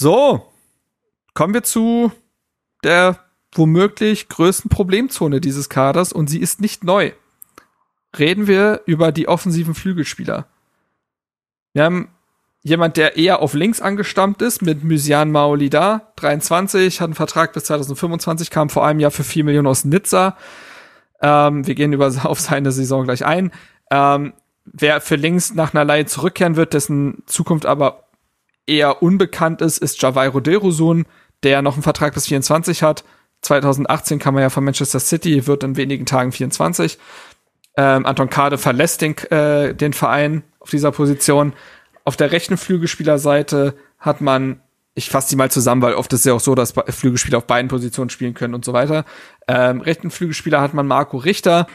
So, 0.00 0.46
kommen 1.34 1.54
wir 1.54 1.64
zu 1.64 2.12
der 2.84 3.18
womöglich 3.52 4.28
größten 4.28 4.68
Problemzone 4.68 5.40
dieses 5.40 5.68
Kaders 5.68 6.12
und 6.12 6.30
sie 6.30 6.38
ist 6.38 6.60
nicht 6.60 6.84
neu. 6.84 7.10
Reden 8.16 8.46
wir 8.46 8.82
über 8.86 9.10
die 9.10 9.26
offensiven 9.26 9.74
Flügelspieler. 9.74 10.46
Wir 11.72 11.82
haben 11.82 12.10
jemand, 12.62 12.96
der 12.96 13.16
eher 13.16 13.42
auf 13.42 13.54
links 13.54 13.80
angestammt 13.80 14.40
ist, 14.40 14.62
mit 14.62 14.84
Mysian 14.84 15.32
Maolida, 15.32 16.12
23, 16.14 17.00
hat 17.00 17.06
einen 17.06 17.14
Vertrag 17.14 17.52
bis 17.52 17.64
2025, 17.64 18.50
kam 18.50 18.70
vor 18.70 18.86
einem 18.86 19.00
Jahr 19.00 19.10
für 19.10 19.24
4 19.24 19.42
Millionen 19.42 19.66
aus 19.66 19.84
Nizza. 19.84 20.36
Ähm, 21.20 21.66
wir 21.66 21.74
gehen 21.74 21.92
über, 21.92 22.06
auf 22.22 22.38
seine 22.38 22.70
Saison 22.70 23.02
gleich 23.02 23.24
ein. 23.24 23.50
Ähm, 23.90 24.32
wer 24.64 25.00
für 25.00 25.16
links 25.16 25.54
nach 25.54 25.74
einer 25.74 25.84
Leihe 25.84 26.06
zurückkehren 26.06 26.54
wird, 26.54 26.72
dessen 26.72 27.24
Zukunft 27.26 27.66
aber 27.66 28.07
eher 28.68 29.02
unbekannt 29.02 29.60
ist, 29.62 29.78
ist 29.78 30.00
Javairo 30.02 30.40
Derosun, 30.40 31.06
der 31.42 31.62
noch 31.62 31.74
einen 31.74 31.82
Vertrag 31.82 32.14
bis 32.14 32.26
24 32.26 32.82
hat. 32.82 33.04
2018 33.42 34.18
kam 34.18 34.36
er 34.36 34.42
ja 34.42 34.50
von 34.50 34.64
Manchester 34.64 35.00
City, 35.00 35.46
wird 35.46 35.62
in 35.62 35.76
wenigen 35.76 36.06
Tagen 36.06 36.32
24. 36.32 36.98
Ähm, 37.76 38.06
Anton 38.06 38.28
Kade 38.28 38.58
verlässt 38.58 39.02
den, 39.02 39.16
äh, 39.30 39.74
den 39.74 39.92
Verein 39.92 40.42
auf 40.58 40.70
dieser 40.70 40.90
Position. 40.90 41.52
Auf 42.04 42.16
der 42.16 42.32
rechten 42.32 42.56
Flügelspielerseite 42.56 43.74
hat 43.98 44.20
man, 44.20 44.60
ich 44.94 45.10
fasse 45.10 45.30
die 45.30 45.36
mal 45.36 45.50
zusammen, 45.50 45.82
weil 45.82 45.94
oft 45.94 46.12
ist 46.12 46.20
es 46.20 46.24
ja 46.24 46.34
auch 46.34 46.40
so, 46.40 46.56
dass 46.56 46.72
Flügelspieler 46.72 47.38
auf 47.38 47.46
beiden 47.46 47.68
Positionen 47.68 48.10
spielen 48.10 48.34
können 48.34 48.54
und 48.54 48.64
so 48.64 48.72
weiter. 48.72 49.04
Ähm, 49.46 49.80
rechten 49.80 50.10
Flügelspieler 50.10 50.60
hat 50.60 50.74
man 50.74 50.88
Marco 50.88 51.18
Richter, 51.18 51.68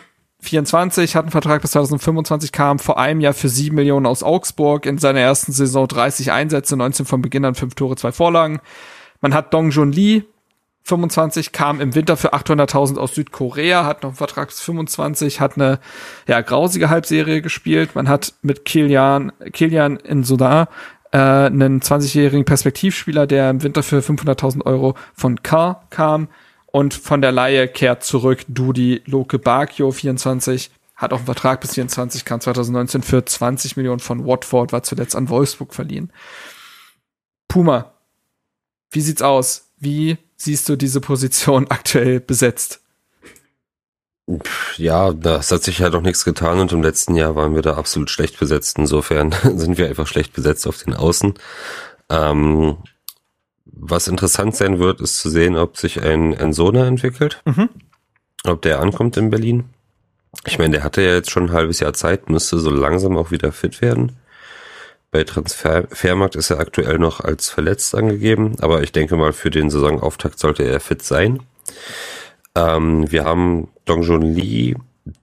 24, 0.43 1.15
hat 1.15 1.23
einen 1.23 1.31
Vertrag 1.31 1.61
bis 1.61 1.71
2025, 1.71 2.51
kam 2.51 2.79
vor 2.79 2.99
einem 2.99 3.21
Jahr 3.21 3.33
für 3.33 3.49
7 3.49 3.75
Millionen 3.75 4.05
aus 4.05 4.23
Augsburg, 4.23 4.85
in 4.85 4.97
seiner 4.97 5.19
ersten 5.19 5.51
Saison 5.51 5.87
30 5.87 6.31
Einsätze, 6.31 6.77
19 6.77 7.05
von 7.05 7.21
Beginn 7.21 7.45
an 7.45 7.55
5 7.55 7.75
Tore, 7.75 7.95
2 7.95 8.11
Vorlagen. 8.11 8.59
Man 9.21 9.33
hat 9.33 9.53
Dong 9.53 9.71
Jun 9.71 9.91
Lee, 9.91 10.23
25, 10.83 11.53
kam 11.53 11.79
im 11.79 11.95
Winter 11.95 12.17
für 12.17 12.33
800.000 12.33 12.97
aus 12.97 13.15
Südkorea, 13.15 13.85
hat 13.85 14.03
noch 14.03 14.09
einen 14.09 14.17
Vertrag 14.17 14.49
bis 14.49 14.59
25, 14.59 15.39
hat 15.39 15.55
eine 15.55 15.79
ja, 16.27 16.41
grausige 16.41 16.89
Halbserie 16.89 17.41
gespielt. 17.41 17.95
Man 17.95 18.09
hat 18.09 18.33
mit 18.41 18.65
Kilian, 18.65 19.31
Kilian 19.53 19.95
in 19.97 20.23
Sudar 20.23 20.67
äh, 21.13 21.17
einen 21.17 21.79
20-jährigen 21.79 22.43
Perspektivspieler, 22.43 23.27
der 23.27 23.49
im 23.49 23.63
Winter 23.63 23.81
für 23.81 23.99
500.000 23.99 24.65
Euro 24.65 24.95
von 25.13 25.41
K 25.41 25.81
kam. 25.89 26.27
Und 26.75 26.95
von 26.95 27.21
der 27.21 27.31
Laie 27.31 27.67
kehrt 27.67 28.03
zurück 28.03 28.45
Dudi 28.47 29.03
Loke 29.05 29.37
Bakio, 29.37 29.91
24, 29.91 30.71
hat 30.95 31.13
auch 31.13 31.17
einen 31.17 31.27
Vertrag 31.27 31.61
bis 31.61 31.75
24, 31.75 32.25
kam 32.25 32.41
2019 32.41 33.03
für 33.03 33.23
20 33.23 33.77
Millionen 33.77 33.99
von 33.99 34.25
Watford, 34.25 34.73
war 34.73 34.81
zuletzt 34.81 35.15
an 35.15 35.29
Wolfsburg 35.29 35.71
verliehen. 35.71 36.11
Puma, 37.47 37.93
wie 38.89 39.01
sieht's 39.01 39.21
aus? 39.21 39.69
Wie 39.77 40.17
siehst 40.35 40.67
du 40.67 40.75
diese 40.75 40.99
Position 40.99 41.67
aktuell 41.69 42.19
besetzt? 42.19 42.81
Ja, 44.77 45.13
das 45.13 45.51
hat 45.51 45.61
sich 45.61 45.79
halt 45.83 45.93
auch 45.93 46.01
nichts 46.01 46.25
getan 46.25 46.59
und 46.59 46.71
im 46.71 46.81
letzten 46.81 47.13
Jahr 47.13 47.35
waren 47.35 47.53
wir 47.53 47.61
da 47.61 47.75
absolut 47.75 48.09
schlecht 48.09 48.39
besetzt. 48.39 48.79
Insofern 48.79 49.31
sind 49.43 49.77
wir 49.77 49.89
einfach 49.89 50.07
schlecht 50.07 50.33
besetzt 50.33 50.65
auf 50.65 50.77
den 50.79 50.95
Außen. 50.95 51.35
Ähm, 52.09 52.77
was 53.89 54.07
interessant 54.07 54.55
sein 54.55 54.79
wird, 54.79 55.01
ist 55.01 55.19
zu 55.19 55.29
sehen, 55.29 55.55
ob 55.55 55.77
sich 55.77 56.01
ein 56.01 56.33
Ensona 56.33 56.87
entwickelt. 56.87 57.41
Mhm. 57.45 57.69
Ob 58.45 58.61
der 58.61 58.79
ankommt 58.79 59.17
in 59.17 59.29
Berlin. 59.29 59.65
Ich 60.45 60.57
meine, 60.57 60.71
der 60.71 60.83
hatte 60.83 61.01
ja 61.01 61.13
jetzt 61.13 61.31
schon 61.31 61.43
ein 61.43 61.51
halbes 61.53 61.79
Jahr 61.79 61.93
Zeit, 61.93 62.29
müsste 62.29 62.59
so 62.59 62.69
langsam 62.69 63.17
auch 63.17 63.31
wieder 63.31 63.51
fit 63.51 63.81
werden. 63.81 64.13
Bei 65.11 65.23
Transfermarkt 65.23 66.35
ist 66.35 66.49
er 66.49 66.59
aktuell 66.59 66.97
noch 66.97 67.19
als 67.19 67.49
verletzt 67.49 67.93
angegeben, 67.93 68.55
aber 68.61 68.81
ich 68.81 68.91
denke 68.91 69.15
mal, 69.15 69.31
für 69.31 69.51
den 69.51 69.69
Saisonauftakt 69.69 70.39
sollte 70.39 70.63
er 70.63 70.79
fit 70.79 71.03
sein. 71.03 71.43
Ähm, 72.55 73.11
wir 73.11 73.23
haben 73.23 73.67
Dongjun 73.85 74.23
Lee, 74.23 74.75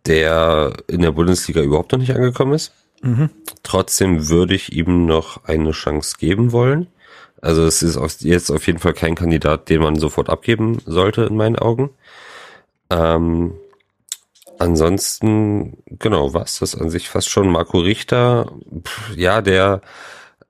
der 0.06 0.74
in 0.86 1.00
der 1.00 1.10
Bundesliga 1.10 1.60
überhaupt 1.60 1.90
noch 1.90 1.98
nicht 1.98 2.14
angekommen 2.14 2.52
ist. 2.52 2.72
Mhm. 3.02 3.30
Trotzdem 3.62 4.28
würde 4.28 4.54
ich 4.54 4.72
ihm 4.72 5.06
noch 5.06 5.44
eine 5.44 5.72
Chance 5.72 6.14
geben 6.18 6.52
wollen. 6.52 6.86
Also 7.40 7.64
es 7.64 7.82
ist 7.82 8.22
jetzt 8.22 8.50
auf 8.50 8.66
jeden 8.66 8.78
Fall 8.78 8.92
kein 8.92 9.14
Kandidat, 9.14 9.68
den 9.68 9.80
man 9.80 9.96
sofort 9.96 10.28
abgeben 10.28 10.78
sollte, 10.84 11.22
in 11.22 11.36
meinen 11.36 11.56
Augen. 11.56 11.90
Ähm, 12.90 13.54
ansonsten, 14.58 15.78
genau, 15.86 16.34
was 16.34 16.58
das 16.58 16.74
an 16.74 16.90
sich 16.90 17.08
fast 17.08 17.30
schon. 17.30 17.48
Marco 17.48 17.78
Richter, 17.78 18.52
pff, 18.84 19.16
ja, 19.16 19.40
der 19.40 19.80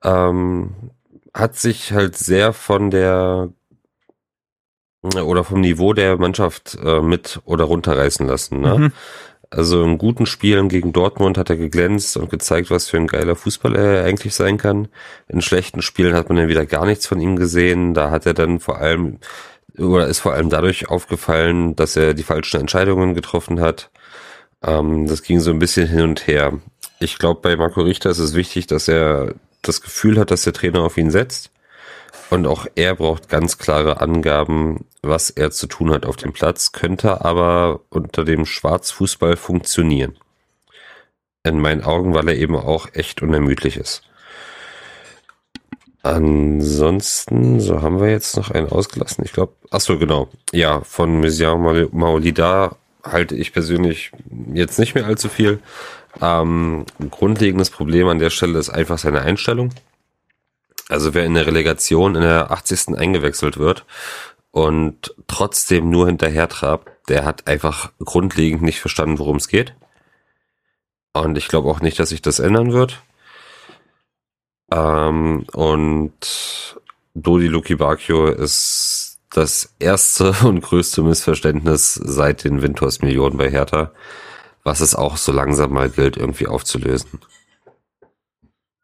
ähm, 0.02 0.74
hat 1.32 1.56
sich 1.56 1.92
halt 1.92 2.16
sehr 2.16 2.52
von 2.52 2.90
der 2.90 3.50
oder 5.02 5.44
vom 5.44 5.60
Niveau 5.60 5.94
der 5.94 6.18
Mannschaft 6.18 6.76
äh, 6.84 7.00
mit 7.00 7.40
oder 7.44 7.64
runterreißen 7.64 8.26
lassen. 8.26 8.60
Ne? 8.60 8.78
Mhm. 8.78 8.92
Also 9.50 9.82
in 9.82 9.98
guten 9.98 10.26
Spielen 10.26 10.68
gegen 10.68 10.92
Dortmund 10.92 11.36
hat 11.36 11.50
er 11.50 11.56
geglänzt 11.56 12.16
und 12.16 12.30
gezeigt, 12.30 12.70
was 12.70 12.88
für 12.88 12.98
ein 12.98 13.08
geiler 13.08 13.34
Fußballer 13.34 13.78
er 13.78 14.04
eigentlich 14.04 14.34
sein 14.34 14.58
kann. 14.58 14.86
In 15.26 15.42
schlechten 15.42 15.82
Spielen 15.82 16.14
hat 16.14 16.28
man 16.28 16.38
dann 16.38 16.48
wieder 16.48 16.66
gar 16.66 16.86
nichts 16.86 17.06
von 17.06 17.20
ihm 17.20 17.34
gesehen. 17.34 17.92
Da 17.92 18.10
hat 18.10 18.26
er 18.26 18.34
dann 18.34 18.60
vor 18.60 18.78
allem 18.78 19.18
oder 19.76 20.06
ist 20.06 20.20
vor 20.20 20.34
allem 20.34 20.50
dadurch 20.50 20.88
aufgefallen, 20.88 21.74
dass 21.76 21.96
er 21.96 22.14
die 22.14 22.22
falschen 22.22 22.60
Entscheidungen 22.60 23.14
getroffen 23.14 23.60
hat. 23.60 23.90
Ähm, 24.62 25.06
das 25.06 25.22
ging 25.22 25.40
so 25.40 25.50
ein 25.50 25.58
bisschen 25.58 25.88
hin 25.88 26.02
und 26.02 26.26
her. 26.26 26.60
Ich 27.00 27.18
glaube, 27.18 27.40
bei 27.40 27.56
Marco 27.56 27.80
Richter 27.82 28.10
ist 28.10 28.18
es 28.18 28.34
wichtig, 28.34 28.66
dass 28.66 28.88
er 28.88 29.34
das 29.62 29.80
Gefühl 29.80 30.18
hat, 30.18 30.30
dass 30.30 30.42
der 30.42 30.52
Trainer 30.52 30.82
auf 30.82 30.96
ihn 30.96 31.10
setzt. 31.10 31.50
Und 32.30 32.46
auch 32.46 32.66
er 32.76 32.94
braucht 32.94 33.28
ganz 33.28 33.58
klare 33.58 34.00
Angaben, 34.00 34.86
was 35.02 35.30
er 35.30 35.50
zu 35.50 35.66
tun 35.66 35.90
hat 35.90 36.06
auf 36.06 36.16
dem 36.16 36.32
Platz, 36.32 36.72
könnte 36.72 37.24
aber 37.24 37.80
unter 37.90 38.24
dem 38.24 38.46
Schwarzfußball 38.46 39.36
funktionieren. 39.36 40.16
In 41.42 41.60
meinen 41.60 41.82
Augen, 41.82 42.14
weil 42.14 42.28
er 42.28 42.36
eben 42.36 42.56
auch 42.56 42.88
echt 42.92 43.22
unermüdlich 43.22 43.76
ist. 43.76 44.02
Ansonsten, 46.02 47.60
so 47.60 47.82
haben 47.82 48.00
wir 48.00 48.10
jetzt 48.10 48.36
noch 48.36 48.50
einen 48.50 48.68
ausgelassen. 48.68 49.24
Ich 49.24 49.32
glaube, 49.32 49.52
ach 49.70 49.80
so 49.80 49.98
genau. 49.98 50.28
Ja, 50.52 50.80
von 50.82 51.20
Mesian 51.20 51.60
Maolida 51.92 52.76
halte 53.02 53.34
ich 53.34 53.52
persönlich 53.52 54.12
jetzt 54.54 54.78
nicht 54.78 54.94
mehr 54.94 55.06
allzu 55.06 55.28
viel. 55.28 55.58
Ähm, 56.20 56.86
grundlegendes 57.10 57.70
Problem 57.70 58.08
an 58.08 58.18
der 58.18 58.30
Stelle 58.30 58.58
ist 58.58 58.70
einfach 58.70 58.98
seine 58.98 59.22
Einstellung. 59.22 59.70
Also 60.90 61.14
wer 61.14 61.24
in 61.24 61.34
der 61.34 61.46
Relegation 61.46 62.16
in 62.16 62.22
der 62.22 62.50
80. 62.50 62.98
eingewechselt 62.98 63.58
wird 63.58 63.86
und 64.50 65.14
trotzdem 65.28 65.88
nur 65.88 66.06
hinterher 66.06 66.48
trabt, 66.48 66.90
der 67.08 67.24
hat 67.24 67.46
einfach 67.46 67.92
grundlegend 68.04 68.62
nicht 68.62 68.80
verstanden, 68.80 69.20
worum 69.20 69.36
es 69.36 69.46
geht. 69.46 69.74
Und 71.12 71.38
ich 71.38 71.46
glaube 71.48 71.68
auch 71.68 71.80
nicht, 71.80 71.98
dass 71.98 72.08
sich 72.08 72.22
das 72.22 72.40
ändern 72.40 72.72
wird. 72.72 73.02
Ähm, 74.72 75.44
und 75.52 76.76
Dodi 77.14 77.46
Luki 77.46 77.76
Bacchio 77.76 78.26
ist 78.26 79.20
das 79.30 79.74
erste 79.78 80.32
und 80.44 80.60
größte 80.60 81.02
Missverständnis 81.02 81.94
seit 81.94 82.42
den 82.42 82.62
Winters 82.62 83.00
Millionen 83.00 83.36
bei 83.36 83.48
Hertha, 83.48 83.92
was 84.64 84.80
es 84.80 84.96
auch 84.96 85.16
so 85.16 85.30
langsam 85.30 85.72
mal 85.72 85.88
gilt, 85.88 86.16
irgendwie 86.16 86.48
aufzulösen. 86.48 87.20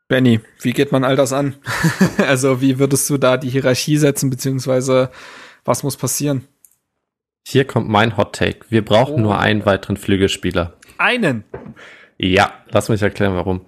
Benny, 0.08 0.40
wie 0.60 0.72
geht 0.72 0.92
man 0.92 1.04
all 1.04 1.16
das 1.16 1.32
an? 1.32 1.56
also 2.18 2.60
wie 2.60 2.78
würdest 2.78 3.10
du 3.10 3.18
da 3.18 3.36
die 3.36 3.48
Hierarchie 3.48 3.96
setzen, 3.96 4.30
beziehungsweise 4.30 5.10
was 5.64 5.82
muss 5.82 5.96
passieren? 5.96 6.46
Hier 7.46 7.64
kommt 7.64 7.88
mein 7.88 8.16
Hot 8.16 8.34
Take. 8.34 8.60
Wir 8.68 8.84
brauchen 8.84 9.16
oh. 9.16 9.20
nur 9.20 9.38
einen 9.38 9.66
weiteren 9.66 9.96
Flügelspieler. 9.96 10.74
Einen? 10.98 11.44
Ja, 12.18 12.54
lass 12.70 12.88
mich 12.88 13.02
erklären, 13.02 13.34
warum. 13.34 13.60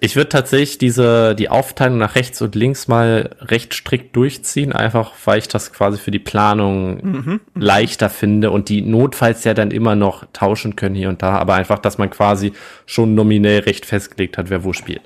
Ich 0.00 0.16
würde 0.16 0.30
tatsächlich 0.30 0.78
diese, 0.78 1.34
die 1.34 1.50
Aufteilung 1.50 1.98
nach 1.98 2.14
rechts 2.14 2.40
und 2.40 2.54
links 2.54 2.88
mal 2.88 3.36
recht 3.40 3.74
strikt 3.74 4.16
durchziehen, 4.16 4.72
einfach 4.72 5.12
weil 5.26 5.38
ich 5.38 5.48
das 5.48 5.72
quasi 5.72 5.98
für 5.98 6.10
die 6.10 6.18
Planung 6.18 7.04
mhm, 7.04 7.24
mhm. 7.26 7.40
leichter 7.54 8.08
finde 8.08 8.50
und 8.50 8.70
die 8.70 8.80
notfalls 8.80 9.44
ja 9.44 9.52
dann 9.52 9.70
immer 9.70 9.96
noch 9.96 10.24
tauschen 10.32 10.76
können 10.76 10.94
hier 10.94 11.10
und 11.10 11.20
da, 11.20 11.32
aber 11.32 11.54
einfach, 11.54 11.78
dass 11.78 11.98
man 11.98 12.08
quasi 12.08 12.52
schon 12.86 13.14
nominell 13.14 13.60
recht 13.60 13.84
festgelegt 13.84 14.38
hat, 14.38 14.48
wer 14.48 14.64
wo 14.64 14.72
spielt. 14.72 15.02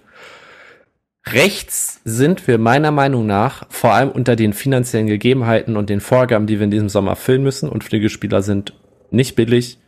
Rechts 1.27 2.01
sind 2.05 2.47
wir 2.47 2.59
meiner 2.59 2.91
Meinung 2.91 3.27
nach, 3.27 3.67
vor 3.71 3.95
allem 3.95 4.11
unter 4.11 4.37
den 4.37 4.53
finanziellen 4.53 5.07
Gegebenheiten 5.07 5.77
und 5.77 5.89
den 5.89 6.01
Vorgaben, 6.01 6.47
die 6.47 6.59
wir 6.59 6.65
in 6.65 6.71
diesem 6.71 6.91
Sommer 6.91 7.13
erfüllen 7.13 7.43
müssen, 7.43 7.69
und 7.69 7.83
Pflegespieler 7.83 8.43
sind 8.43 8.75
nicht 9.11 9.35
billig, 9.35 9.79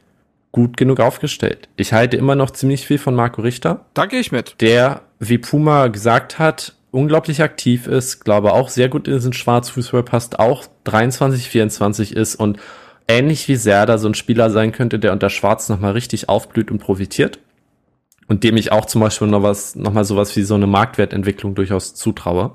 gut 0.50 0.78
genug 0.78 1.00
aufgestellt. 1.00 1.68
Ich 1.76 1.92
halte 1.92 2.16
immer 2.16 2.34
noch 2.34 2.50
ziemlich 2.50 2.86
viel 2.86 2.98
von 2.98 3.14
Marco 3.14 3.42
Richter. 3.42 3.84
Da 3.92 4.06
gehe 4.06 4.20
ich 4.20 4.32
mit. 4.32 4.56
Der, 4.60 5.02
wie 5.18 5.36
Puma 5.36 5.88
gesagt 5.88 6.38
hat, 6.38 6.74
unglaublich 6.90 7.42
aktiv 7.42 7.86
ist, 7.86 8.24
glaube 8.24 8.54
auch 8.54 8.70
sehr 8.70 8.88
gut 8.88 9.06
in 9.06 9.14
diesen 9.14 9.34
Schwarzfußball 9.34 10.02
passt, 10.02 10.38
auch 10.38 10.64
23, 10.84 11.50
24 11.50 12.16
ist 12.16 12.36
und 12.36 12.58
ähnlich 13.08 13.46
wie 13.48 13.56
Serda 13.56 13.98
so 13.98 14.08
ein 14.08 14.14
Spieler 14.14 14.48
sein 14.48 14.72
könnte, 14.72 14.98
der 14.98 15.12
unter 15.12 15.28
Schwarz 15.28 15.68
nochmal 15.68 15.92
richtig 15.92 16.30
aufblüht 16.30 16.70
und 16.70 16.78
profitiert. 16.78 17.38
Und 18.28 18.42
dem 18.44 18.56
ich 18.56 18.72
auch 18.72 18.86
zum 18.86 19.00
Beispiel 19.00 19.28
noch 19.28 19.42
was, 19.42 19.76
noch 19.76 19.92
mal 19.92 20.04
sowas 20.04 20.34
wie 20.36 20.42
so 20.42 20.54
eine 20.54 20.66
Marktwertentwicklung 20.66 21.54
durchaus 21.54 21.94
zutraue. 21.94 22.52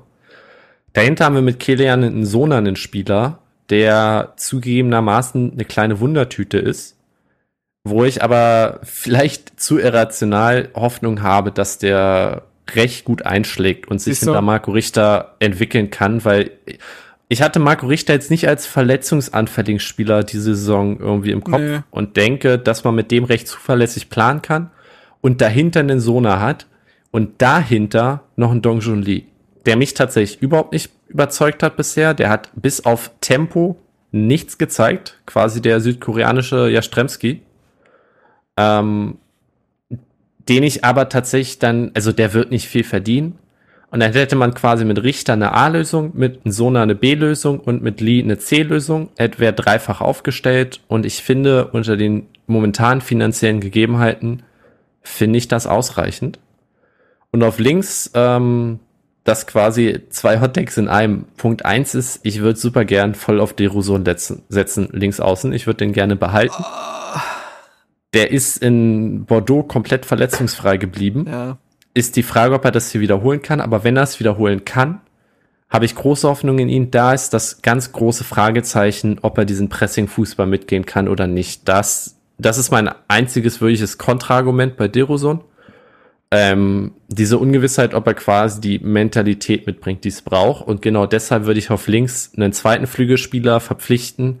Dahinter 0.92 1.24
haben 1.24 1.34
wir 1.34 1.42
mit 1.42 1.60
Kilian 1.60 2.04
einen 2.04 2.26
Sona 2.26 2.58
einen 2.58 2.76
Spieler, 2.76 3.38
der 3.70 4.34
zugegebenermaßen 4.36 5.52
eine 5.52 5.64
kleine 5.64 6.00
Wundertüte 6.00 6.58
ist, 6.58 6.98
wo 7.84 8.04
ich 8.04 8.22
aber 8.22 8.80
vielleicht 8.82 9.58
zu 9.58 9.78
irrational 9.78 10.68
Hoffnung 10.74 11.22
habe, 11.22 11.52
dass 11.52 11.78
der 11.78 12.42
recht 12.74 13.04
gut 13.04 13.24
einschlägt 13.24 13.88
und 13.88 14.00
sich 14.00 14.18
hinter 14.18 14.42
Marco 14.42 14.70
Richter 14.70 15.36
entwickeln 15.38 15.90
kann, 15.90 16.24
weil 16.24 16.50
ich 17.28 17.40
hatte 17.40 17.58
Marco 17.58 17.86
Richter 17.86 18.12
jetzt 18.12 18.30
nicht 18.30 18.46
als 18.46 18.66
verletzungsanfälligen 18.66 19.80
Spieler 19.80 20.22
diese 20.22 20.54
Saison 20.54 21.00
irgendwie 21.00 21.30
im 21.30 21.42
Kopf 21.42 21.60
nee. 21.60 21.80
und 21.90 22.16
denke, 22.18 22.58
dass 22.58 22.84
man 22.84 22.94
mit 22.94 23.10
dem 23.10 23.24
recht 23.24 23.48
zuverlässig 23.48 24.10
planen 24.10 24.42
kann 24.42 24.70
und 25.22 25.40
dahinter 25.40 25.80
einen 25.80 26.00
Sona 26.00 26.38
hat 26.40 26.66
und 27.10 27.40
dahinter 27.40 28.24
noch 28.36 28.50
einen 28.50 28.60
Dongjun 28.60 29.00
Lee, 29.00 29.22
der 29.64 29.76
mich 29.76 29.94
tatsächlich 29.94 30.42
überhaupt 30.42 30.72
nicht 30.72 30.90
überzeugt 31.08 31.62
hat 31.62 31.78
bisher. 31.78 32.12
Der 32.12 32.28
hat 32.28 32.50
bis 32.54 32.84
auf 32.84 33.10
Tempo 33.22 33.76
nichts 34.10 34.58
gezeigt, 34.58 35.18
quasi 35.24 35.62
der 35.62 35.80
südkoreanische 35.80 36.68
Jastremski 36.68 37.40
ähm, 38.56 39.18
den 40.48 40.62
ich 40.62 40.84
aber 40.84 41.08
tatsächlich 41.08 41.58
dann, 41.58 41.92
also 41.94 42.12
der 42.12 42.34
wird 42.34 42.50
nicht 42.50 42.66
viel 42.66 42.84
verdienen. 42.84 43.38
Und 43.90 44.00
dann 44.00 44.12
hätte 44.12 44.36
man 44.36 44.54
quasi 44.54 44.84
mit 44.84 45.02
Richter 45.02 45.34
eine 45.34 45.52
A-Lösung, 45.52 46.12
mit 46.14 46.40
Sona 46.44 46.82
eine 46.82 46.94
B-Lösung 46.94 47.60
und 47.60 47.82
mit 47.82 48.00
Lee 48.00 48.22
eine 48.22 48.38
C-Lösung. 48.38 49.10
Er 49.16 49.38
wäre 49.38 49.52
dreifach 49.52 50.00
aufgestellt 50.00 50.80
und 50.88 51.04
ich 51.04 51.22
finde, 51.22 51.66
unter 51.68 51.96
den 51.96 52.26
momentanen 52.46 53.02
finanziellen 53.02 53.60
Gegebenheiten 53.60 54.42
finde 55.02 55.38
ich 55.38 55.48
das 55.48 55.66
ausreichend. 55.66 56.38
Und 57.30 57.42
auf 57.42 57.58
links, 57.58 58.10
ähm, 58.14 58.80
das 59.24 59.46
quasi 59.46 60.02
zwei 60.10 60.40
Hottakes 60.40 60.76
in 60.76 60.88
einem. 60.88 61.26
Punkt 61.36 61.64
eins 61.64 61.94
ist, 61.94 62.20
ich 62.24 62.40
würde 62.40 62.58
super 62.58 62.84
gern 62.84 63.14
voll 63.14 63.40
auf 63.40 63.52
Deruson 63.52 64.04
setzen, 64.04 64.88
links 64.92 65.20
außen. 65.20 65.52
Ich 65.52 65.66
würde 65.66 65.78
den 65.78 65.92
gerne 65.92 66.16
behalten. 66.16 66.54
Oh 66.58 67.20
der 68.12 68.30
ist 68.30 68.58
in 68.58 69.24
Bordeaux 69.24 69.62
komplett 69.62 70.04
verletzungsfrei 70.04 70.76
geblieben. 70.76 71.26
Ja. 71.28 71.58
Ist 71.94 72.16
die 72.16 72.22
Frage, 72.22 72.54
ob 72.54 72.64
er 72.64 72.70
das 72.70 72.90
hier 72.90 73.00
wiederholen 73.00 73.42
kann. 73.42 73.60
Aber 73.60 73.84
wenn 73.84 73.96
er 73.96 74.02
es 74.02 74.20
wiederholen 74.20 74.64
kann, 74.64 75.00
habe 75.68 75.86
ich 75.86 75.94
große 75.94 76.28
Hoffnung 76.28 76.58
in 76.58 76.68
ihn. 76.68 76.90
Da 76.90 77.14
ist 77.14 77.32
das 77.32 77.62
ganz 77.62 77.92
große 77.92 78.24
Fragezeichen, 78.24 79.18
ob 79.22 79.38
er 79.38 79.44
diesen 79.46 79.68
Pressing-Fußball 79.70 80.46
mitgehen 80.46 80.84
kann 80.84 81.08
oder 81.08 81.26
nicht. 81.26 81.68
Das, 81.68 82.18
das 82.44 82.58
ist 82.58 82.70
mein 82.70 82.90
einziges 83.08 83.60
wirkliches 83.60 83.98
Kontraargument 83.98 84.76
bei 84.76 84.88
Deroson. 84.88 85.42
Ähm, 86.30 86.92
diese 87.08 87.38
Ungewissheit, 87.38 87.94
ob 87.94 88.06
er 88.06 88.14
quasi 88.14 88.60
die 88.60 88.78
Mentalität 88.78 89.66
mitbringt, 89.66 90.04
die 90.04 90.08
es 90.08 90.22
braucht. 90.22 90.66
Und 90.66 90.80
genau 90.80 91.06
deshalb 91.06 91.44
würde 91.44 91.58
ich 91.58 91.70
auf 91.70 91.88
links 91.88 92.32
einen 92.36 92.52
zweiten 92.52 92.86
Flügelspieler 92.86 93.60
verpflichten 93.60 94.40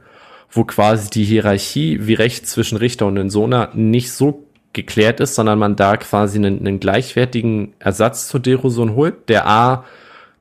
wo 0.52 0.64
quasi 0.64 1.10
die 1.10 1.24
Hierarchie 1.24 1.98
wie 2.02 2.14
recht 2.14 2.46
zwischen 2.46 2.76
Richter 2.76 3.06
und 3.06 3.16
Insona 3.16 3.70
nicht 3.74 4.12
so 4.12 4.46
geklärt 4.74 5.20
ist, 5.20 5.34
sondern 5.34 5.58
man 5.58 5.76
da 5.76 5.96
quasi 5.96 6.38
einen, 6.38 6.60
einen 6.60 6.80
gleichwertigen 6.80 7.72
Ersatz 7.78 8.28
zu 8.28 8.38
Derosun 8.38 8.94
holt, 8.94 9.28
der 9.28 9.46
A, 9.46 9.84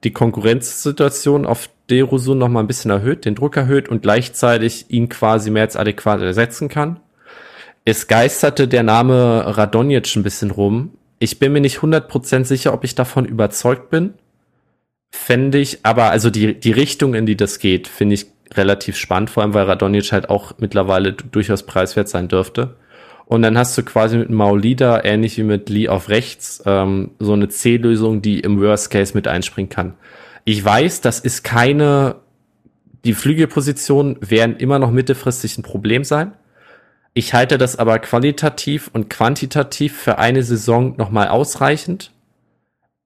die 0.04 0.12
Konkurrenzsituation 0.12 1.46
auf 1.46 1.70
Derosun 1.90 2.38
noch 2.38 2.50
mal 2.50 2.62
ein 2.62 2.68
bisschen 2.68 2.92
erhöht, 2.92 3.26
den 3.26 3.36
Druck 3.36 3.58
erhöht 3.58 3.90
und 3.90 4.02
gleichzeitig 4.02 4.86
ihn 4.90 5.10
quasi 5.10 5.50
mehr 5.50 5.64
als 5.64 5.76
adäquat 5.76 6.22
ersetzen 6.22 6.70
kann. 6.70 7.00
Es 7.84 8.08
geisterte 8.08 8.68
der 8.68 8.84
Name 8.84 9.44
Radonjic 9.58 10.16
ein 10.16 10.24
bisschen 10.24 10.52
rum. 10.52 10.92
Ich 11.20 11.40
bin 11.40 11.52
mir 11.52 11.62
nicht 11.62 11.80
100% 11.80 12.46
sicher, 12.46 12.74
ob 12.74 12.84
ich 12.84 12.94
davon 12.94 13.26
überzeugt 13.26 13.90
bin. 13.90 14.14
Fände 15.10 15.58
ich, 15.58 15.80
aber 15.84 16.10
also 16.12 16.30
die, 16.30 16.60
die 16.60 16.72
Richtung, 16.72 17.16
in 17.16 17.26
die 17.26 17.36
das 17.36 17.60
geht, 17.60 17.88
finde 17.88 18.16
ich 18.16 18.28
relativ 18.54 18.98
spannend, 18.98 19.30
vor 19.30 19.44
allem 19.44 19.54
weil 19.54 19.66
Radonjic 19.66 20.12
halt 20.12 20.30
auch 20.30 20.54
mittlerweile 20.60 21.14
durchaus 21.14 21.64
preiswert 21.64 22.08
sein 22.08 22.28
dürfte. 22.28 22.76
Und 23.26 23.42
dann 23.44 23.58
hast 23.58 23.78
du 23.78 23.84
quasi 23.84 24.18
mit 24.18 24.30
Maulida, 24.30 25.04
ähnlich 25.04 25.38
wie 25.38 25.44
mit 25.44 25.70
Lee 25.70 25.88
auf 25.88 26.10
rechts, 26.10 26.62
ähm, 26.66 27.12
so 27.18 27.34
eine 27.34 27.48
C-Lösung, 27.50 28.22
die 28.22 28.42
im 28.42 28.60
Worst 28.60 28.92
Case 28.92 29.14
mit 29.16 29.28
einspringen 29.28 29.70
kann. 29.70 29.94
Ich 30.44 30.64
weiß, 30.64 31.02
das 31.02 31.20
ist 31.20 31.44
keine, 31.44 32.16
die 33.06 33.14
Flügelpositionen 33.14 34.18
werden 34.22 34.58
immer 34.58 34.80
noch 34.80 34.92
mittelfristig 34.92 35.58
ein 35.58 35.64
Problem 35.64 36.04
sein. 36.04 36.34
Ich 37.14 37.34
halte 37.34 37.58
das 37.58 37.78
aber 37.78 38.00
qualitativ 38.00 38.90
und 38.94 39.10
quantitativ 39.10 39.98
für 39.98 40.18
eine 40.18 40.44
Saison 40.44 40.96
nochmal 40.98 41.28
ausreichend 41.28 42.12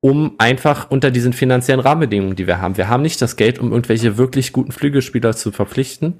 um 0.05 0.35
einfach 0.37 0.91
unter 0.91 1.09
diesen 1.09 1.33
finanziellen 1.33 1.79
Rahmenbedingungen, 1.79 2.35
die 2.35 2.45
wir 2.45 2.61
haben. 2.61 2.77
Wir 2.77 2.89
haben 2.89 3.01
nicht 3.01 3.19
das 3.23 3.37
Geld, 3.37 3.57
um 3.57 3.71
irgendwelche 3.71 4.19
wirklich 4.19 4.53
guten 4.53 4.71
Flügelspieler 4.71 5.35
zu 5.35 5.51
verpflichten. 5.51 6.19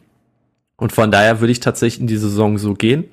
Und 0.75 0.91
von 0.91 1.11
daher 1.11 1.39
würde 1.39 1.51
ich 1.51 1.59
tatsächlich 1.59 2.01
in 2.01 2.07
die 2.07 2.17
Saison 2.17 2.57
so 2.57 2.73
gehen. 2.73 3.05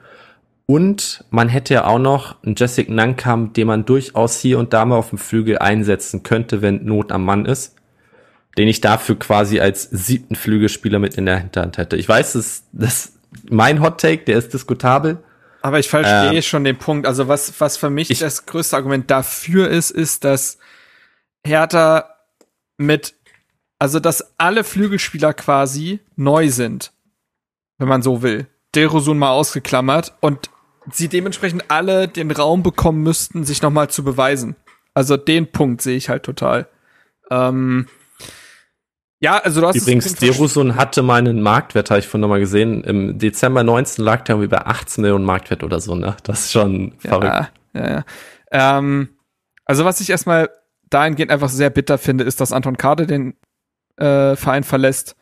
Und 0.65 1.27
man 1.29 1.51
hätte 1.51 1.75
ja 1.75 1.85
auch 1.85 1.99
noch 1.99 2.43
einen 2.43 2.55
Jessic 2.57 2.89
Nankam, 2.89 3.53
den 3.53 3.67
man 3.67 3.85
durchaus 3.85 4.41
hier 4.41 4.59
und 4.59 4.73
da 4.73 4.87
mal 4.87 4.97
auf 4.97 5.11
dem 5.11 5.19
Flügel 5.19 5.59
einsetzen 5.59 6.23
könnte, 6.23 6.63
wenn 6.63 6.87
Not 6.87 7.13
am 7.13 7.27
Mann 7.27 7.45
ist. 7.45 7.77
Den 8.57 8.67
ich 8.67 8.81
dafür 8.81 9.19
quasi 9.19 9.61
als 9.61 9.83
siebten 9.91 10.37
Flügelspieler 10.37 10.99
mit 10.99 11.17
in 11.19 11.27
der 11.27 11.37
Hinterhand 11.37 11.77
hätte. 11.77 11.99
Ich 11.99 12.09
weiß, 12.09 12.33
das, 12.33 12.65
das 12.73 13.13
mein 13.49 13.81
Hot 13.81 14.01
Take, 14.01 14.25
der 14.25 14.39
ist 14.39 14.53
diskutabel. 14.53 15.23
Aber 15.63 15.79
ich 15.79 15.89
verstehe 15.89 16.37
ähm, 16.37 16.43
schon 16.43 16.65
den 16.65 16.77
Punkt. 16.77 17.07
Also 17.07 17.29
was, 17.29 17.61
was 17.61 17.77
für 17.77 17.91
mich 17.91 18.11
ich, 18.11 18.19
das 18.19 18.47
größte 18.47 18.77
Argument 18.77 19.11
dafür 19.11 19.69
ist, 19.69 19.91
ist, 19.91 20.25
dass 20.25 20.59
Hertha 21.45 22.17
mit, 22.79 23.15
also 23.79 24.01
dass 24.01 24.35
alle 24.39 24.65
Flügelspieler 24.65 25.35
quasi 25.35 26.01
neu 26.17 26.51
sind, 26.51 26.93
wenn 27.79 27.89
man 27.89 28.03
so 28.03 28.23
will. 28.23 28.49
Derosun 28.75 29.19
mal 29.19 29.31
ausgeklammert 29.31 30.15
und 30.21 30.51
sie 30.91 31.09
dementsprechend 31.09 31.65
alle 31.69 32.09
den 32.09 32.31
Raum 32.31 32.63
bekommen 32.63 33.03
müssten, 33.03 33.45
sich 33.45 33.63
nochmal 33.63 33.89
zu 33.89 34.03
beweisen. 34.03 34.57
Also 34.95 35.17
den 35.17 35.53
Punkt 35.53 35.81
sehe 35.81 35.97
ich 35.97 36.09
halt 36.09 36.25
total. 36.25 36.69
Ähm, 37.31 37.87
ja, 39.23 39.39
also 39.39 39.61
du 39.61 39.69
hast 39.69 39.77
Übrigens, 39.77 40.17
Derusun 40.17 40.75
hatte 40.75 41.05
meinen 41.05 41.43
Marktwert, 41.43 41.91
habe 41.91 42.01
ich 42.01 42.09
vorhin 42.09 42.23
nochmal 42.23 42.41
gesehen. 42.41 42.83
Im 42.83 43.19
Dezember 43.19 43.63
19 43.63 44.05
lag 44.05 44.23
der 44.25 44.35
irgendwie 44.35 44.49
bei 44.49 44.67
18 44.67 45.01
Millionen 45.01 45.25
Marktwert 45.25 45.63
oder 45.63 45.81
so, 45.81 45.95
ne? 45.95 46.17
Das 46.25 46.41
ist 46.41 46.53
schon 46.53 46.95
ja, 47.05 47.09
verrückt. 47.09 47.53
Ja, 47.73 47.89
ja. 47.89 48.05
Ähm, 48.51 49.11
also 49.65 49.85
was 49.85 50.01
ich 50.01 50.11
erstmal 50.11 50.51
dahingehend 50.91 51.31
einfach 51.31 51.51
sehr 51.51 51.71
bitter 51.71 51.99
finde, 51.99 52.25
ist, 52.25 52.41
dass 52.41 52.51
Anton 52.51 52.77
Kade 52.77 53.07
den 53.07 53.37
äh, 53.97 54.35
Verein 54.35 54.65
verlässt. 54.65 55.15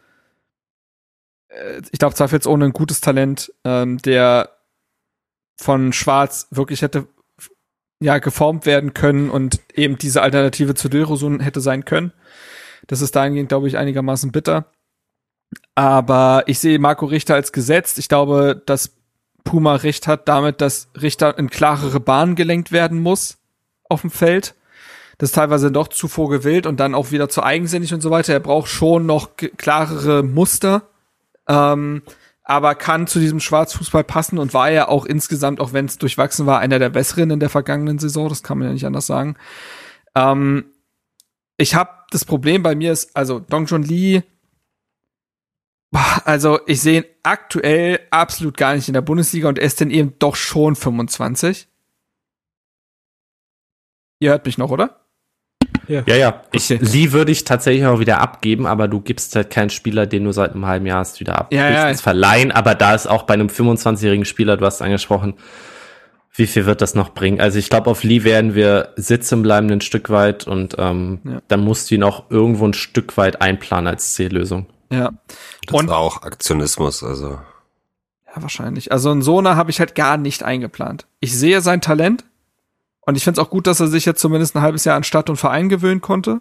Äh, 1.48 1.82
ich 1.92 1.98
glaube, 1.98 2.14
zweifelsohne 2.14 2.64
ein 2.64 2.72
gutes 2.72 3.02
Talent, 3.02 3.52
ähm, 3.64 3.98
der 3.98 4.48
von 5.58 5.92
Schwarz 5.92 6.48
wirklich 6.50 6.80
hätte 6.80 7.06
ja 8.00 8.16
geformt 8.16 8.64
werden 8.64 8.94
können 8.94 9.28
und 9.28 9.60
eben 9.74 9.98
diese 9.98 10.22
Alternative 10.22 10.74
zu 10.74 10.88
Dilrosun 10.88 11.40
hätte 11.40 11.60
sein 11.60 11.84
können. 11.84 12.14
Das 12.86 13.00
ist 13.00 13.14
dahingehend, 13.16 13.48
glaube 13.48 13.68
ich, 13.68 13.76
einigermaßen 13.76 14.32
bitter. 14.32 14.66
Aber 15.74 16.44
ich 16.46 16.58
sehe 16.58 16.78
Marco 16.78 17.06
Richter 17.06 17.34
als 17.34 17.52
gesetzt. 17.52 17.98
Ich 17.98 18.08
glaube, 18.08 18.62
dass 18.66 18.96
Puma 19.44 19.76
recht 19.76 20.06
hat 20.06 20.28
damit, 20.28 20.60
dass 20.60 20.88
Richter 21.00 21.38
in 21.38 21.50
klarere 21.50 22.00
Bahnen 22.00 22.36
gelenkt 22.36 22.72
werden 22.72 23.00
muss 23.00 23.38
auf 23.88 24.02
dem 24.02 24.10
Feld 24.10 24.54
das 25.20 25.32
teilweise 25.32 25.70
doch 25.70 25.88
zu 25.88 26.08
vorgewillt 26.08 26.66
und 26.66 26.80
dann 26.80 26.94
auch 26.94 27.10
wieder 27.10 27.28
zu 27.28 27.42
eigensinnig 27.42 27.92
und 27.92 28.00
so 28.00 28.10
weiter. 28.10 28.32
Er 28.32 28.40
braucht 28.40 28.68
schon 28.68 29.04
noch 29.04 29.36
klarere 29.36 30.22
Muster. 30.22 30.88
Ähm, 31.46 32.02
aber 32.42 32.74
kann 32.74 33.06
zu 33.06 33.20
diesem 33.20 33.38
Schwarzfußball 33.38 34.02
passen 34.02 34.38
und 34.38 34.54
war 34.54 34.70
ja 34.70 34.88
auch 34.88 35.04
insgesamt, 35.04 35.60
auch 35.60 35.74
wenn 35.74 35.84
es 35.84 35.98
durchwachsen 35.98 36.46
war, 36.46 36.58
einer 36.58 36.78
der 36.78 36.88
besseren 36.88 37.30
in 37.30 37.38
der 37.38 37.50
vergangenen 37.50 37.98
Saison, 37.98 38.30
das 38.30 38.42
kann 38.42 38.58
man 38.58 38.68
ja 38.68 38.72
nicht 38.72 38.86
anders 38.86 39.06
sagen. 39.06 39.36
Ähm, 40.14 40.64
ich 41.60 41.74
habe 41.74 41.90
das 42.10 42.24
Problem 42.24 42.62
bei 42.62 42.74
mir 42.74 42.92
ist, 42.92 43.14
also 43.16 43.38
Dong 43.38 43.66
Jun 43.66 43.82
Lee, 43.82 44.22
also 46.24 46.60
ich 46.66 46.80
sehe 46.80 47.00
ihn 47.00 47.06
aktuell 47.22 48.00
absolut 48.10 48.56
gar 48.56 48.74
nicht 48.74 48.88
in 48.88 48.94
der 48.94 49.02
Bundesliga 49.02 49.48
und 49.48 49.58
er 49.58 49.64
ist 49.64 49.80
denn 49.80 49.90
eben 49.90 50.14
doch 50.18 50.36
schon 50.36 50.76
25. 50.76 51.68
Ihr 54.20 54.30
hört 54.30 54.46
mich 54.46 54.58
noch, 54.58 54.70
oder? 54.70 55.00
Ja, 55.88 56.02
ja. 56.06 56.16
ja. 56.16 56.42
Ich, 56.52 56.70
okay. 56.72 56.78
Lee 56.82 57.12
würde 57.12 57.32
ich 57.32 57.44
tatsächlich 57.44 57.84
auch 57.86 57.98
wieder 57.98 58.20
abgeben, 58.20 58.66
aber 58.66 58.86
du 58.86 59.00
gibst 59.00 59.34
halt 59.34 59.50
keinen 59.50 59.70
Spieler, 59.70 60.06
den 60.06 60.24
du 60.24 60.32
seit 60.32 60.52
einem 60.52 60.66
halben 60.66 60.86
Jahr 60.86 61.00
hast, 61.00 61.20
wieder 61.20 61.38
ab. 61.38 61.52
Ja, 61.52 61.88
ja. 61.90 61.94
verleihen, 61.94 62.52
aber 62.52 62.74
da 62.74 62.94
ist 62.94 63.06
auch 63.06 63.24
bei 63.24 63.34
einem 63.34 63.48
25-jährigen 63.48 64.24
Spieler, 64.24 64.56
du 64.56 64.64
hast 64.64 64.82
angesprochen, 64.82 65.34
wie 66.32 66.46
viel 66.46 66.66
wird 66.66 66.80
das 66.80 66.94
noch 66.94 67.12
bringen? 67.12 67.40
Also 67.40 67.58
ich 67.58 67.70
glaube, 67.70 67.90
auf 67.90 68.04
Lee 68.04 68.24
werden 68.24 68.54
wir 68.54 68.92
sitzen 68.96 69.42
bleiben 69.42 69.70
ein 69.70 69.80
Stück 69.80 70.10
weit 70.10 70.46
und 70.46 70.76
ähm, 70.78 71.20
ja. 71.24 71.42
dann 71.48 71.60
musst 71.60 71.90
du 71.90 71.96
ihn 71.96 72.02
auch 72.02 72.30
irgendwo 72.30 72.66
ein 72.66 72.72
Stück 72.72 73.16
weit 73.16 73.42
einplanen 73.42 73.88
als 73.88 74.14
Ziellösung. 74.14 74.66
Ja. 74.90 75.12
Das 75.66 75.80
und, 75.80 75.88
war 75.88 75.98
auch 75.98 76.22
Aktionismus, 76.22 77.02
also. 77.02 77.40
Ja, 78.26 78.42
wahrscheinlich. 78.42 78.92
Also 78.92 79.10
ein 79.10 79.22
Sona 79.22 79.56
habe 79.56 79.70
ich 79.70 79.80
halt 79.80 79.94
gar 79.94 80.16
nicht 80.16 80.42
eingeplant. 80.42 81.06
Ich 81.20 81.36
sehe 81.36 81.60
sein 81.60 81.80
Talent, 81.80 82.24
und 83.10 83.16
ich 83.16 83.24
finde 83.24 83.40
es 83.40 83.44
auch 83.46 83.50
gut, 83.50 83.66
dass 83.66 83.80
er 83.80 83.88
sich 83.88 84.04
jetzt 84.04 84.20
zumindest 84.20 84.54
ein 84.54 84.62
halbes 84.62 84.84
Jahr 84.84 84.96
an 84.96 85.04
Stadt 85.04 85.30
und 85.30 85.36
Verein 85.36 85.68
gewöhnen 85.68 86.00
konnte. 86.00 86.40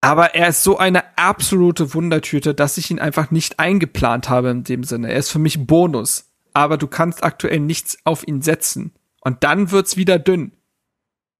Aber 0.00 0.34
er 0.34 0.48
ist 0.48 0.64
so 0.64 0.76
eine 0.76 1.16
absolute 1.16 1.94
Wundertüte, 1.94 2.54
dass 2.54 2.78
ich 2.78 2.90
ihn 2.90 2.98
einfach 2.98 3.30
nicht 3.30 3.58
eingeplant 3.58 4.28
habe 4.28 4.50
in 4.50 4.64
dem 4.64 4.82
Sinne. 4.82 5.12
Er 5.12 5.18
ist 5.18 5.30
für 5.30 5.38
mich 5.38 5.66
Bonus. 5.66 6.24
Aber 6.56 6.78
du 6.78 6.86
kannst 6.86 7.22
aktuell 7.22 7.60
nichts 7.60 7.98
auf 8.04 8.26
ihn 8.26 8.40
setzen. 8.40 8.92
Und 9.20 9.44
dann 9.44 9.72
wird's 9.72 9.98
wieder 9.98 10.18
dünn, 10.18 10.52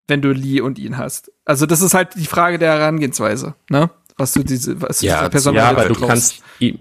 wenn 0.08 0.20
du 0.20 0.30
Lee 0.30 0.60
und 0.60 0.78
ihn 0.78 0.98
hast. 0.98 1.32
Also 1.46 1.64
das 1.64 1.80
ist 1.80 1.94
halt 1.94 2.16
die 2.16 2.26
Frage 2.26 2.58
der 2.58 2.72
Herangehensweise, 2.72 3.54
ne? 3.70 3.88
Was 4.18 4.34
du 4.34 4.42
diese, 4.42 4.82
was 4.82 5.00
ja, 5.00 5.14
du 5.14 5.18
diese 5.20 5.30
Person 5.30 5.54
Ja, 5.54 5.70
aber 5.70 5.86
du 5.86 5.94
kannst 5.94 6.42
ihm. 6.58 6.80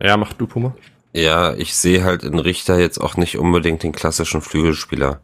Ja, 0.00 0.16
mach 0.16 0.32
du, 0.32 0.46
Puma. 0.46 0.74
Ja, 1.12 1.52
ich 1.52 1.74
sehe 1.74 2.04
halt 2.04 2.22
in 2.22 2.38
Richter 2.38 2.78
jetzt 2.78 2.98
auch 2.98 3.18
nicht 3.18 3.36
unbedingt 3.36 3.82
den 3.82 3.92
klassischen 3.92 4.40
Flügelspieler 4.40 5.20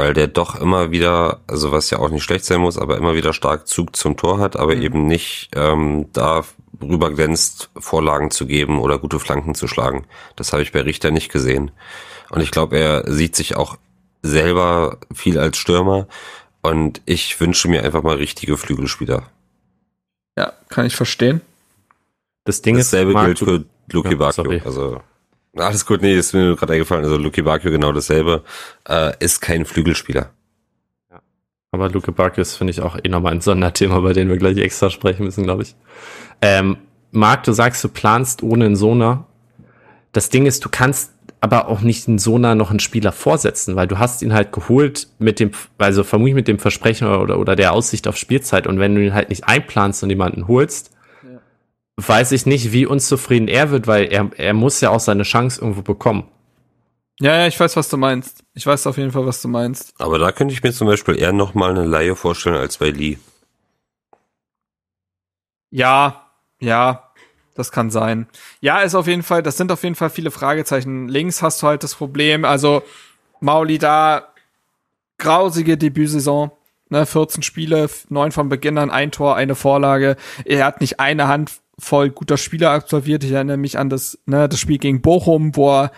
weil 0.00 0.14
der 0.14 0.28
doch 0.28 0.58
immer 0.58 0.90
wieder, 0.90 1.40
also 1.46 1.72
was 1.72 1.90
ja 1.90 1.98
auch 1.98 2.08
nicht 2.08 2.22
schlecht 2.22 2.46
sein 2.46 2.62
muss, 2.62 2.78
aber 2.78 2.96
immer 2.96 3.14
wieder 3.14 3.34
stark 3.34 3.68
Zug 3.68 3.94
zum 3.94 4.16
Tor 4.16 4.38
hat, 4.38 4.56
aber 4.56 4.74
mhm. 4.74 4.82
eben 4.82 5.06
nicht 5.06 5.50
ähm, 5.54 6.06
da 6.14 6.42
rüber 6.80 7.10
glänzt, 7.12 7.68
Vorlagen 7.76 8.30
zu 8.30 8.46
geben 8.46 8.78
oder 8.78 8.98
gute 8.98 9.20
Flanken 9.20 9.54
zu 9.54 9.68
schlagen. 9.68 10.06
Das 10.36 10.54
habe 10.54 10.62
ich 10.62 10.72
bei 10.72 10.80
Richter 10.80 11.10
nicht 11.10 11.30
gesehen. 11.30 11.70
Und 12.30 12.40
ich 12.40 12.50
glaube, 12.50 12.78
er 12.78 13.12
sieht 13.12 13.36
sich 13.36 13.56
auch 13.56 13.76
selber 14.22 14.96
viel 15.12 15.38
als 15.38 15.58
Stürmer 15.58 16.08
und 16.62 17.02
ich 17.04 17.38
wünsche 17.38 17.68
mir 17.68 17.84
einfach 17.84 18.02
mal 18.02 18.16
richtige 18.16 18.56
Flügelspieler. 18.56 19.24
Ja, 20.38 20.54
kann 20.70 20.86
ich 20.86 20.96
verstehen. 20.96 21.42
Das 22.44 22.62
Ding 22.62 22.78
Dasselbe 22.78 23.12
ist, 23.12 23.22
gilt 23.22 23.38
für 23.38 23.64
Luki 23.92 24.12
ja, 24.12 24.16
Bakio. 24.16 24.60
Also 24.64 25.02
alles 25.56 25.84
gut, 25.84 26.02
nee, 26.02 26.14
ist 26.14 26.32
mir 26.32 26.54
gerade 26.56 26.74
eingefallen. 26.74 27.04
Also 27.04 27.16
Luki 27.16 27.42
Bakio 27.42 27.70
genau 27.70 27.92
dasselbe. 27.92 28.42
Äh, 28.88 29.12
ist 29.18 29.40
kein 29.40 29.64
Flügelspieler. 29.64 30.30
Ja. 31.10 31.20
Aber 31.72 31.88
Luke 31.88 32.12
Bakio 32.12 32.42
ist, 32.42 32.56
finde 32.56 32.70
ich, 32.72 32.80
auch 32.80 32.98
eh 33.02 33.08
nochmal 33.08 33.32
ein 33.32 33.40
Sonderthema, 33.40 34.00
bei 34.00 34.12
dem 34.12 34.28
wir 34.28 34.36
gleich 34.36 34.58
extra 34.58 34.90
sprechen 34.90 35.24
müssen, 35.24 35.44
glaube 35.44 35.62
ich. 35.62 35.74
Ähm, 36.40 36.76
Marc, 37.10 37.44
du 37.44 37.52
sagst, 37.52 37.82
du 37.82 37.88
planst 37.88 38.42
ohne 38.42 38.66
einen 38.66 38.76
Sona. 38.76 39.26
Das 40.12 40.28
Ding 40.30 40.46
ist, 40.46 40.64
du 40.64 40.68
kannst 40.68 41.12
aber 41.40 41.68
auch 41.68 41.80
nicht 41.80 42.06
einen 42.06 42.18
Sona 42.18 42.54
noch 42.54 42.70
einen 42.70 42.80
Spieler 42.80 43.12
vorsetzen, 43.12 43.74
weil 43.74 43.88
du 43.88 43.98
hast 43.98 44.22
ihn 44.22 44.34
halt 44.34 44.52
geholt 44.52 45.08
mit 45.18 45.40
dem, 45.40 45.52
also 45.78 46.04
vermutlich 46.04 46.34
mit 46.34 46.48
dem 46.48 46.58
Versprechen 46.58 47.08
oder, 47.08 47.38
oder 47.38 47.56
der 47.56 47.72
Aussicht 47.72 48.06
auf 48.06 48.16
Spielzeit. 48.16 48.66
Und 48.66 48.78
wenn 48.78 48.94
du 48.94 49.02
ihn 49.02 49.14
halt 49.14 49.30
nicht 49.30 49.44
einplanst 49.44 50.02
und 50.02 50.10
jemanden 50.10 50.46
holst, 50.48 50.89
weiß 52.08 52.32
ich 52.32 52.46
nicht, 52.46 52.72
wie 52.72 52.86
unzufrieden 52.86 53.48
er 53.48 53.70
wird, 53.70 53.86
weil 53.86 54.12
er, 54.12 54.30
er 54.36 54.54
muss 54.54 54.80
ja 54.80 54.90
auch 54.90 55.00
seine 55.00 55.24
Chance 55.24 55.60
irgendwo 55.60 55.82
bekommen. 55.82 56.28
Ja, 57.20 57.36
ja, 57.36 57.46
ich 57.46 57.60
weiß, 57.60 57.76
was 57.76 57.88
du 57.90 57.98
meinst. 57.98 58.44
Ich 58.54 58.66
weiß 58.66 58.86
auf 58.86 58.96
jeden 58.96 59.12
Fall, 59.12 59.26
was 59.26 59.42
du 59.42 59.48
meinst. 59.48 59.92
Aber 59.98 60.18
da 60.18 60.32
könnte 60.32 60.54
ich 60.54 60.62
mir 60.62 60.72
zum 60.72 60.86
Beispiel 60.86 61.18
eher 61.18 61.32
noch 61.32 61.54
mal 61.54 61.70
eine 61.70 61.84
Laie 61.84 62.16
vorstellen 62.16 62.56
als 62.56 62.78
bei 62.78 62.90
Lee. 62.90 63.18
Ja, 65.70 66.30
ja, 66.60 67.10
das 67.54 67.70
kann 67.70 67.90
sein. 67.90 68.26
Ja, 68.60 68.80
ist 68.80 68.94
auf 68.94 69.06
jeden 69.06 69.22
Fall, 69.22 69.42
das 69.42 69.58
sind 69.58 69.70
auf 69.70 69.82
jeden 69.82 69.94
Fall 69.94 70.10
viele 70.10 70.30
Fragezeichen. 70.30 71.08
Links 71.08 71.42
hast 71.42 71.62
du 71.62 71.66
halt 71.66 71.82
das 71.82 71.94
Problem, 71.94 72.44
also 72.46 72.82
Mauli 73.40 73.78
da, 73.78 74.28
grausige 75.18 75.76
Debütsaison, 75.76 76.50
ne, 76.88 77.04
14 77.04 77.42
Spiele, 77.42 77.88
neun 78.08 78.32
von 78.32 78.48
Beginn 78.48 78.78
an, 78.78 78.90
ein 78.90 79.12
Tor, 79.12 79.36
eine 79.36 79.54
Vorlage. 79.54 80.16
Er 80.46 80.64
hat 80.64 80.80
nicht 80.80 81.00
eine 81.00 81.28
Hand 81.28 81.60
voll 81.80 82.10
guter 82.10 82.36
Spieler 82.36 82.70
absolviert. 82.70 83.24
Ich 83.24 83.32
erinnere 83.32 83.56
mich 83.56 83.78
an 83.78 83.90
das, 83.90 84.18
ne, 84.26 84.48
das 84.48 84.60
Spiel 84.60 84.78
gegen 84.78 85.02
Bochum, 85.02 85.56
wo 85.56 85.70
er 85.70 85.92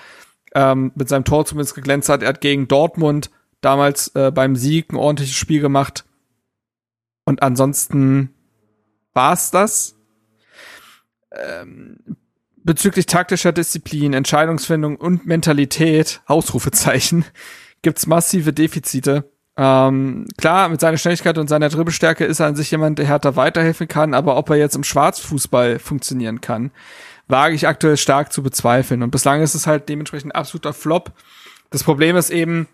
ähm, 0.54 0.92
mit 0.94 1.08
seinem 1.08 1.24
Tor 1.24 1.44
zumindest 1.44 1.74
geglänzt 1.74 2.08
hat. 2.08 2.22
Er 2.22 2.30
hat 2.30 2.40
gegen 2.40 2.68
Dortmund 2.68 3.30
damals 3.60 4.08
äh, 4.14 4.30
beim 4.30 4.56
Sieg 4.56 4.92
ein 4.92 4.96
ordentliches 4.96 5.36
Spiel 5.36 5.60
gemacht. 5.60 6.04
Und 7.24 7.42
ansonsten 7.42 8.34
war's 9.12 9.50
das. 9.50 9.96
Ähm, 11.30 11.98
bezüglich 12.56 13.06
taktischer 13.06 13.52
Disziplin, 13.52 14.12
Entscheidungsfindung 14.12 14.96
und 14.96 15.26
Mentalität, 15.26 16.22
Ausrufezeichen, 16.26 17.24
gibt's 17.82 18.06
massive 18.06 18.52
Defizite. 18.52 19.31
Ähm, 19.56 20.26
klar, 20.38 20.68
mit 20.70 20.80
seiner 20.80 20.96
Schnelligkeit 20.96 21.36
und 21.36 21.48
seiner 21.48 21.68
Dribbelstärke 21.68 22.24
ist 22.24 22.40
er 22.40 22.46
an 22.46 22.56
sich 22.56 22.70
jemand, 22.70 22.98
der 22.98 23.06
Hertha 23.06 23.36
weiterhelfen 23.36 23.86
kann, 23.86 24.14
aber 24.14 24.36
ob 24.36 24.48
er 24.50 24.56
jetzt 24.56 24.76
im 24.76 24.84
Schwarzfußball 24.84 25.78
funktionieren 25.78 26.40
kann, 26.40 26.70
wage 27.28 27.54
ich 27.54 27.68
aktuell 27.68 27.96
stark 27.96 28.32
zu 28.32 28.42
bezweifeln. 28.42 29.02
Und 29.02 29.10
bislang 29.10 29.42
ist 29.42 29.54
es 29.54 29.66
halt 29.66 29.88
dementsprechend 29.88 30.32
ein 30.32 30.38
absoluter 30.38 30.72
Flop. 30.72 31.12
Das 31.70 31.84
Problem 31.84 32.16
ist 32.16 32.30
eben, 32.30 32.66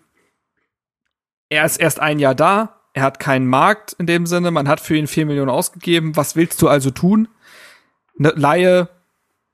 er 1.49 1.65
ist 1.65 1.77
erst 1.77 1.99
ein 1.99 2.19
Jahr 2.19 2.35
da, 2.35 2.79
er 2.93 3.03
hat 3.03 3.19
keinen 3.19 3.47
Markt 3.47 3.93
in 3.93 4.07
dem 4.07 4.25
Sinne, 4.25 4.51
man 4.51 4.67
hat 4.67 4.79
für 4.79 4.95
ihn 4.95 5.07
vier 5.07 5.25
Millionen 5.25 5.49
ausgegeben. 5.49 6.15
Was 6.15 6.35
willst 6.35 6.61
du 6.61 6.69
also 6.69 6.91
tun? 6.91 7.27
Eine 8.17 8.31
Laie 8.31 8.89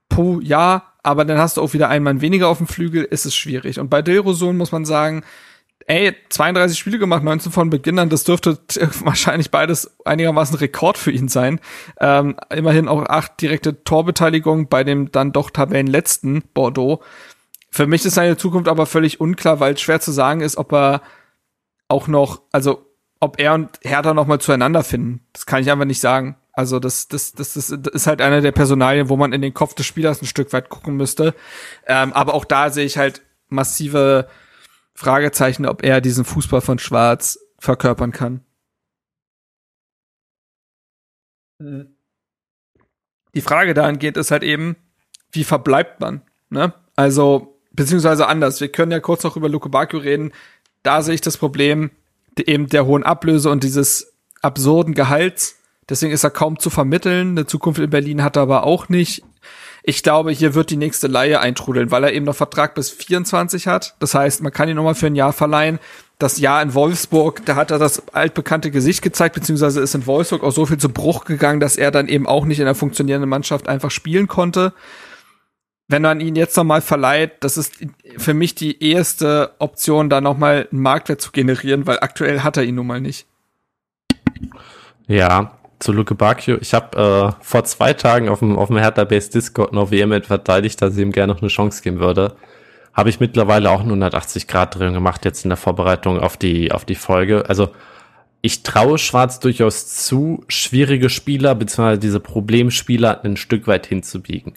pro 0.09 0.39
Jahr, 0.39 0.93
aber 1.03 1.25
dann 1.25 1.37
hast 1.37 1.57
du 1.57 1.61
auch 1.61 1.73
wieder 1.73 1.89
einen 1.89 2.03
Mann 2.03 2.21
weniger 2.21 2.47
auf 2.47 2.59
dem 2.59 2.67
Flügel, 2.67 3.03
ist 3.03 3.25
es 3.25 3.35
schwierig. 3.35 3.79
Und 3.79 3.89
bei 3.89 4.01
Dilrosun 4.01 4.57
muss 4.57 4.71
man 4.71 4.85
sagen, 4.85 5.23
ey, 5.87 6.15
32 6.29 6.77
Spiele 6.77 6.99
gemacht, 6.99 7.23
19 7.23 7.51
von 7.51 7.69
Beginn 7.69 7.99
an, 7.99 8.09
das 8.09 8.23
dürfte 8.23 8.57
wahrscheinlich 9.03 9.51
beides 9.51 9.95
einigermaßen 10.05 10.57
Rekord 10.57 10.97
für 10.97 11.11
ihn 11.11 11.27
sein. 11.27 11.59
Ähm, 11.99 12.35
immerhin 12.49 12.87
auch 12.87 13.05
acht 13.05 13.41
direkte 13.41 13.83
Torbeteiligung 13.83 14.67
bei 14.67 14.83
dem 14.83 15.11
dann 15.11 15.31
doch 15.31 15.49
Tabellenletzten 15.49 16.43
Bordeaux. 16.53 17.03
Für 17.69 17.87
mich 17.87 18.05
ist 18.05 18.15
seine 18.15 18.37
Zukunft 18.37 18.67
aber 18.67 18.85
völlig 18.85 19.19
unklar, 19.19 19.59
weil 19.59 19.77
schwer 19.77 19.99
zu 19.99 20.11
sagen 20.11 20.41
ist, 20.41 20.57
ob 20.57 20.71
er 20.73 21.01
auch 21.87 22.07
noch, 22.07 22.41
also 22.51 22.85
ob 23.19 23.39
er 23.39 23.53
und 23.53 23.79
Hertha 23.83 24.13
noch 24.13 24.27
mal 24.27 24.39
zueinander 24.39 24.83
finden. 24.83 25.25
Das 25.33 25.45
kann 25.45 25.61
ich 25.61 25.71
einfach 25.71 25.85
nicht 25.85 25.99
sagen. 25.99 26.37
Also 26.53 26.79
das, 26.79 27.09
das, 27.09 27.33
das, 27.33 27.53
das 27.53 27.69
ist 27.69 28.07
halt 28.07 28.21
einer 28.21 28.39
der 28.39 28.53
Personalien, 28.53 29.09
wo 29.09 29.17
man 29.17 29.33
in 29.33 29.41
den 29.41 29.53
Kopf 29.53 29.73
des 29.73 29.85
Spielers 29.85 30.21
ein 30.21 30.25
Stück 30.25 30.53
weit 30.53 30.69
gucken 30.69 30.95
müsste. 30.95 31.35
Ähm, 31.85 32.13
aber 32.13 32.33
auch 32.33 32.45
da 32.45 32.69
sehe 32.69 32.85
ich 32.85 32.97
halt 32.97 33.21
massive 33.49 34.27
Fragezeichen, 34.95 35.65
ob 35.65 35.83
er 35.83 36.01
diesen 36.01 36.25
Fußball 36.25 36.61
von 36.61 36.79
Schwarz 36.79 37.37
verkörpern 37.59 38.11
kann. 38.11 38.41
Die 43.33 43.41
Frage 43.41 43.73
dahingehend 43.73 44.17
ist 44.17 44.31
halt 44.31 44.43
eben, 44.43 44.77
wie 45.31 45.43
verbleibt 45.43 45.99
man? 45.99 46.21
Ne? 46.49 46.73
Also, 46.95 47.59
beziehungsweise 47.71 48.27
anders. 48.27 48.61
Wir 48.61 48.71
können 48.71 48.91
ja 48.91 48.99
kurz 48.99 49.23
noch 49.23 49.35
über 49.35 49.49
Luke 49.49 49.69
Bakio 49.69 49.99
reden. 49.99 50.31
Da 50.83 51.01
sehe 51.01 51.15
ich 51.15 51.21
das 51.21 51.37
Problem 51.37 51.91
eben 52.39 52.67
der 52.67 52.85
hohen 52.85 53.03
Ablöse 53.03 53.49
und 53.49 53.63
dieses 53.63 54.13
absurden 54.41 54.93
Gehalts. 54.93 55.59
Deswegen 55.89 56.13
ist 56.13 56.23
er 56.23 56.31
kaum 56.31 56.59
zu 56.59 56.69
vermitteln. 56.69 57.31
Eine 57.31 57.45
Zukunft 57.45 57.79
in 57.79 57.89
Berlin 57.89 58.23
hat 58.23 58.37
er 58.37 58.43
aber 58.43 58.63
auch 58.63 58.89
nicht. 58.89 59.23
Ich 59.87 60.01
glaube, 60.01 60.31
hier 60.31 60.55
wird 60.55 60.71
die 60.71 60.77
nächste 60.77 61.05
Laie 61.05 61.39
eintrudeln, 61.39 61.91
weil 61.91 62.03
er 62.03 62.13
eben 62.13 62.25
noch 62.25 62.35
Vertrag 62.35 62.73
bis 62.73 62.89
24 62.89 63.67
hat. 63.67 63.95
Das 63.99 64.15
heißt, 64.15 64.41
man 64.41 64.51
kann 64.51 64.67
ihn 64.67 64.75
nochmal 64.75 64.95
für 64.95 65.05
ein 65.05 65.15
Jahr 65.15 65.31
verleihen. 65.31 65.77
Das 66.17 66.39
Jahr 66.39 66.61
in 66.63 66.73
Wolfsburg, 66.73 67.45
da 67.45 67.55
hat 67.55 67.69
er 67.69 67.77
das 67.77 68.07
altbekannte 68.09 68.71
Gesicht 68.71 69.03
gezeigt, 69.03 69.35
beziehungsweise 69.35 69.81
ist 69.81 69.93
in 69.93 70.07
Wolfsburg 70.07 70.43
auch 70.43 70.51
so 70.51 70.65
viel 70.65 70.79
zu 70.79 70.89
Bruch 70.89 71.25
gegangen, 71.25 71.59
dass 71.59 71.77
er 71.77 71.91
dann 71.91 72.07
eben 72.07 72.25
auch 72.25 72.45
nicht 72.45 72.59
in 72.59 72.65
der 72.65 72.73
funktionierenden 72.73 73.29
Mannschaft 73.29 73.67
einfach 73.67 73.91
spielen 73.91 74.27
konnte. 74.27 74.73
Wenn 75.87 76.01
man 76.01 76.19
ihn 76.19 76.35
jetzt 76.35 76.57
nochmal 76.57 76.81
verleiht, 76.81 77.43
das 77.43 77.57
ist 77.57 77.73
für 78.17 78.33
mich 78.33 78.55
die 78.55 78.83
erste 78.83 79.51
Option, 79.59 80.09
da 80.09 80.19
nochmal 80.19 80.67
einen 80.71 80.81
Marktwert 80.81 81.21
zu 81.21 81.31
generieren, 81.31 81.85
weil 81.85 81.99
aktuell 81.99 82.39
hat 82.39 82.57
er 82.57 82.63
ihn 82.63 82.75
nun 82.75 82.87
mal 82.87 83.01
nicht. 83.01 83.27
Ja, 85.05 85.59
zu 85.85 85.93
Luke 85.93 86.15
Bacchio. 86.15 86.57
Ich 86.59 86.73
habe 86.73 87.35
äh, 87.39 87.43
vor 87.43 87.63
zwei 87.63 87.93
Tagen 87.93 88.27
auf 88.27 88.39
dem, 88.39 88.57
auf 88.57 88.67
dem 88.67 88.77
Hertha 88.77 89.03
Base 89.03 89.29
Discord 89.29 89.71
noch 89.71 89.91
vehement 89.91 90.25
verteidigt, 90.25 90.81
dass 90.81 90.95
ich 90.95 91.01
ihm 91.01 91.11
gerne 91.11 91.33
noch 91.33 91.41
eine 91.41 91.49
Chance 91.49 91.83
geben 91.83 91.99
würde. 91.99 92.35
Habe 92.93 93.09
ich 93.09 93.19
mittlerweile 93.19 93.69
auch 93.69 93.81
eine 93.81 93.89
180 93.89 94.47
Grad 94.47 94.75
Drehung 94.75 94.95
gemacht 94.95 95.25
jetzt 95.25 95.45
in 95.45 95.49
der 95.49 95.57
Vorbereitung 95.57 96.19
auf 96.19 96.37
die 96.37 96.71
auf 96.71 96.85
die 96.85 96.95
Folge. 96.95 97.45
Also 97.47 97.69
ich 98.41 98.63
traue 98.63 98.97
Schwarz 98.97 99.39
durchaus 99.39 99.87
zu, 99.87 100.43
schwierige 100.47 101.09
Spieler 101.09 101.55
bzw. 101.55 101.97
diese 101.97 102.19
Problemspieler 102.19 103.23
ein 103.23 103.37
Stück 103.37 103.67
weit 103.67 103.85
hinzubiegen. 103.85 104.53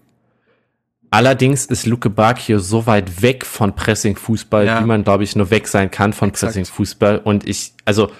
Allerdings 1.11 1.67
ist 1.67 1.87
Luke 1.87 2.11
Bacchio 2.11 2.59
so 2.59 2.87
weit 2.87 3.23
weg 3.23 3.45
von 3.45 3.75
Pressing-Fußball, 3.75 4.67
ja. 4.67 4.81
wie 4.81 4.87
man, 4.87 5.05
glaube 5.05 5.25
ich, 5.25 5.37
nur 5.37 5.51
weg 5.51 5.67
sein 5.67 5.91
kann 5.91 6.13
von 6.13 6.33
Pressing-Fußball. 6.33 7.19
Und 7.19 7.49
ich, 7.49 7.73
also 7.87 8.11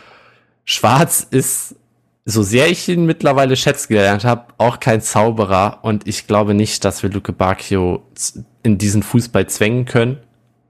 Schwarz 0.65 1.27
ist, 1.31 1.77
so 2.31 2.43
sehr 2.43 2.69
ich 2.69 2.87
ihn 2.91 3.07
mittlerweile 3.07 3.57
schätzen 3.57 3.95
gelernt 3.95 4.25
habe, 4.25 4.53
auch 4.59 4.81
kein 4.81 5.01
Zauberer. 5.01 5.79
Und 5.81 6.07
ich 6.07 6.27
glaube 6.27 6.53
nicht, 6.53 6.85
dass 6.85 7.03
wir 7.03 7.09
Luke 7.09 7.33
Bacchio 7.33 8.03
in 8.63 8.77
diesen 8.77 9.03
Fußball 9.03 9.47
zwängen 9.49 9.87
können. 9.87 10.19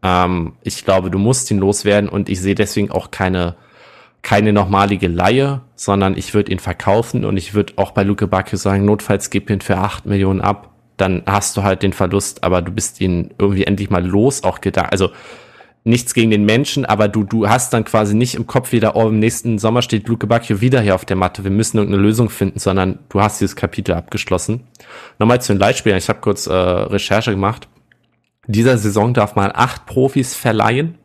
Ähm, 0.05 0.53
ich 0.63 0.85
glaube, 0.85 1.11
du 1.11 1.19
musst 1.19 1.51
ihn 1.51 1.59
loswerden 1.59 2.09
und 2.09 2.29
ich 2.29 2.41
sehe 2.41 2.55
deswegen 2.55 2.93
auch 2.93 3.11
keine 3.11 3.57
keine 4.23 4.53
normalige 4.53 5.07
Laie, 5.07 5.61
sondern 5.77 6.17
ich 6.17 6.35
würde 6.35 6.51
ihn 6.53 6.59
verkaufen 6.59 7.25
und 7.25 7.37
ich 7.37 7.55
würde 7.55 7.73
auch 7.77 7.93
bei 7.93 8.03
Luke 8.03 8.27
Bacchio 8.27 8.59
sagen, 8.59 8.85
notfalls 8.85 9.31
gib 9.31 9.49
ihn 9.49 9.61
für 9.61 9.79
acht 9.79 10.07
Millionen 10.07 10.41
ab, 10.41 10.71
dann 10.97 11.23
hast 11.25 11.57
du 11.57 11.63
halt 11.63 11.83
den 11.83 11.93
Verlust, 11.93 12.43
aber 12.43 12.61
du 12.61 12.73
bist 12.73 13.01
ihn 13.01 13.33
irgendwie 13.39 13.65
endlich 13.65 13.91
mal 13.91 14.05
los 14.05 14.43
auch 14.43 14.61
gedacht. 14.61 14.93
Also 14.93 15.11
nichts 15.89 16.15
gegen 16.15 16.31
den 16.31 16.45
Menschen, 16.45 16.85
aber 16.85 17.09
du, 17.09 17.25
du 17.25 17.49
hast 17.49 17.73
dann 17.73 17.85
quasi 17.85 18.15
nicht 18.15 18.35
im 18.35 18.47
Kopf 18.47 18.73
wieder, 18.73 18.95
oh, 18.95 19.09
im 19.09 19.19
nächsten 19.19 19.59
Sommer 19.59 19.83
steht 19.83 20.07
Luke 20.07 20.27
Bacchio 20.27 20.61
wieder 20.61 20.81
hier 20.81 20.95
auf 20.95 21.05
der 21.05 21.17
Matte, 21.17 21.45
wir 21.45 21.51
müssen 21.51 21.79
irgendeine 21.79 22.03
Lösung 22.03 22.31
finden, 22.31 22.59
sondern 22.59 22.99
du 23.09 23.21
hast 23.21 23.41
dieses 23.41 23.57
Kapitel 23.57 23.95
abgeschlossen. 23.95 24.65
Nochmal 25.19 25.41
zu 25.41 25.53
den 25.53 25.59
Leitspielern, 25.59 25.99
ich 25.99 26.09
habe 26.09 26.21
kurz 26.21 26.47
äh, 26.47 26.53
Recherche 26.53 27.33
gemacht. 27.33 27.69
Dieser 28.47 28.79
Saison 28.79 29.13
darf 29.15 29.35
man 29.35 29.51
acht 29.53 29.87
Profis 29.87 30.35
verleihen 30.35 30.99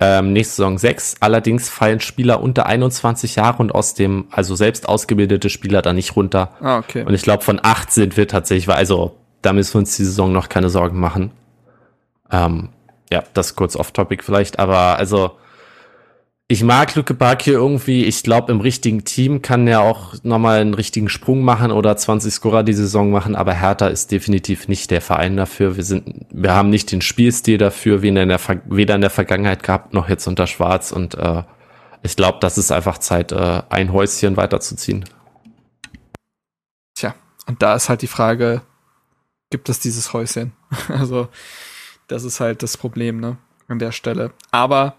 ähm, 0.00 0.32
nächste 0.32 0.56
Saison 0.56 0.78
sechs. 0.78 1.14
Allerdings 1.20 1.68
fallen 1.68 2.00
Spieler 2.00 2.42
unter 2.42 2.66
21 2.66 3.36
Jahre 3.36 3.58
und 3.58 3.74
aus 3.74 3.94
dem, 3.94 4.26
also 4.30 4.54
selbst 4.54 4.88
ausgebildete 4.88 5.48
Spieler 5.50 5.82
da 5.82 5.92
nicht 5.92 6.16
runter. 6.16 6.50
Ah, 6.60 6.78
okay. 6.78 7.04
Und 7.04 7.14
ich 7.14 7.22
glaube, 7.22 7.44
von 7.44 7.60
acht 7.62 7.92
sind 7.92 8.16
wir 8.16 8.26
tatsächlich, 8.28 8.68
also 8.68 9.16
da 9.42 9.52
müssen 9.52 9.74
wir 9.74 9.78
uns 9.80 9.96
die 9.96 10.04
Saison 10.04 10.32
noch 10.32 10.48
keine 10.48 10.68
Sorgen 10.68 10.98
machen. 10.98 11.30
Ähm, 12.30 12.70
ja, 13.12 13.24
das 13.34 13.54
kurz 13.54 13.76
off-topic 13.76 14.22
vielleicht, 14.24 14.58
aber 14.58 14.98
also 14.98 15.38
ich 16.46 16.62
mag 16.62 16.94
Luke 16.94 17.14
Bakio 17.14 17.54
irgendwie. 17.54 18.04
Ich 18.04 18.22
glaube, 18.22 18.52
im 18.52 18.60
richtigen 18.60 19.04
Team 19.04 19.40
kann 19.40 19.66
er 19.66 19.80
auch 19.80 20.14
nochmal 20.24 20.60
einen 20.60 20.74
richtigen 20.74 21.08
Sprung 21.08 21.42
machen 21.42 21.72
oder 21.72 21.96
20 21.96 22.34
Scorer 22.34 22.62
die 22.62 22.74
Saison 22.74 23.10
machen. 23.10 23.34
Aber 23.34 23.54
Hertha 23.54 23.86
ist 23.86 24.12
definitiv 24.12 24.68
nicht 24.68 24.90
der 24.90 25.00
Verein 25.00 25.38
dafür. 25.38 25.76
Wir 25.76 25.84
sind, 25.84 26.26
wir 26.30 26.54
haben 26.54 26.68
nicht 26.68 26.92
den 26.92 27.00
Spielstil 27.00 27.56
dafür, 27.56 28.02
wie 28.02 28.08
in 28.08 28.14
der, 28.16 28.40
weder 28.66 28.94
in 28.94 29.00
der 29.00 29.08
Vergangenheit 29.08 29.62
gehabt, 29.62 29.94
noch 29.94 30.10
jetzt 30.10 30.26
unter 30.26 30.46
Schwarz. 30.46 30.92
Und 30.92 31.14
äh, 31.14 31.44
ich 32.02 32.14
glaube, 32.14 32.38
das 32.42 32.58
ist 32.58 32.70
einfach 32.70 32.98
Zeit, 32.98 33.32
äh, 33.32 33.62
ein 33.70 33.90
Häuschen 33.90 34.36
weiterzuziehen. 34.36 35.06
Tja, 36.94 37.14
und 37.46 37.62
da 37.62 37.74
ist 37.74 37.88
halt 37.88 38.02
die 38.02 38.06
Frage, 38.06 38.60
gibt 39.48 39.70
es 39.70 39.80
dieses 39.80 40.12
Häuschen? 40.12 40.52
also, 40.88 41.28
das 42.06 42.24
ist 42.24 42.40
halt 42.40 42.62
das 42.62 42.76
Problem, 42.76 43.20
ne? 43.20 43.36
An 43.68 43.78
der 43.78 43.92
Stelle. 43.92 44.32
Aber 44.50 44.96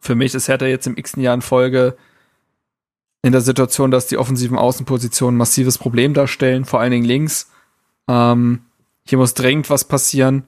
für 0.00 0.14
mich 0.14 0.34
ist 0.34 0.48
Hertha 0.48 0.66
jetzt 0.66 0.86
im 0.86 0.96
x 0.96 1.14
Jahr 1.16 1.34
in 1.34 1.42
Folge 1.42 1.96
in 3.22 3.32
der 3.32 3.42
Situation, 3.42 3.90
dass 3.90 4.06
die 4.06 4.16
offensiven 4.16 4.56
Außenpositionen 4.56 5.34
ein 5.34 5.38
massives 5.38 5.76
Problem 5.76 6.14
darstellen, 6.14 6.64
vor 6.64 6.80
allen 6.80 6.92
Dingen 6.92 7.04
links. 7.04 7.50
Ähm, 8.08 8.64
hier 9.04 9.18
muss 9.18 9.34
dringend 9.34 9.68
was 9.68 9.84
passieren. 9.84 10.44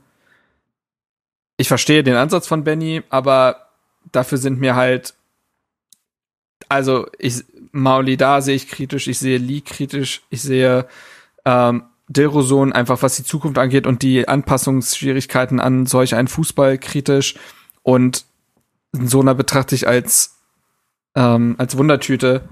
Ich 1.59 1.69
verstehe 1.69 2.03
den 2.03 2.17
Ansatz 2.17 2.47
von 2.47 2.65
Benny, 2.65 3.03
aber 3.11 3.69
dafür 4.11 4.39
sind 4.39 4.59
mir 4.59 4.75
halt, 4.75 5.15
also 6.69 7.07
ich, 7.19 7.45
Mauli 7.73 8.17
da 8.17 8.41
sehe 8.41 8.57
ich 8.57 8.69
kritisch, 8.69 9.07
ich 9.07 9.19
sehe 9.19 9.39
Lee 9.39 9.61
kritisch, 9.61 10.23
ich 10.31 10.41
sehe 10.41 10.89
ähm, 11.45 11.85
Dilroson 12.13 12.73
einfach 12.73 13.03
was 13.03 13.17
die 13.17 13.25
Zukunft 13.25 13.59
angeht 13.59 13.87
und 13.87 14.03
die 14.03 14.29
Anpassungsschwierigkeiten 14.29 15.61
an 15.61 15.87
solch 15.87 16.15
einen 16.15 16.29
Fußball 16.29 16.79
kritisch 16.79 17.37
und 17.83 18.25
Sona 18.93 19.33
betrachte 19.33 19.75
ich 19.75 19.89
als, 19.89 20.39
ähm, 21.15 21.55
als 21.59 21.77
Wundertüte 21.77 22.49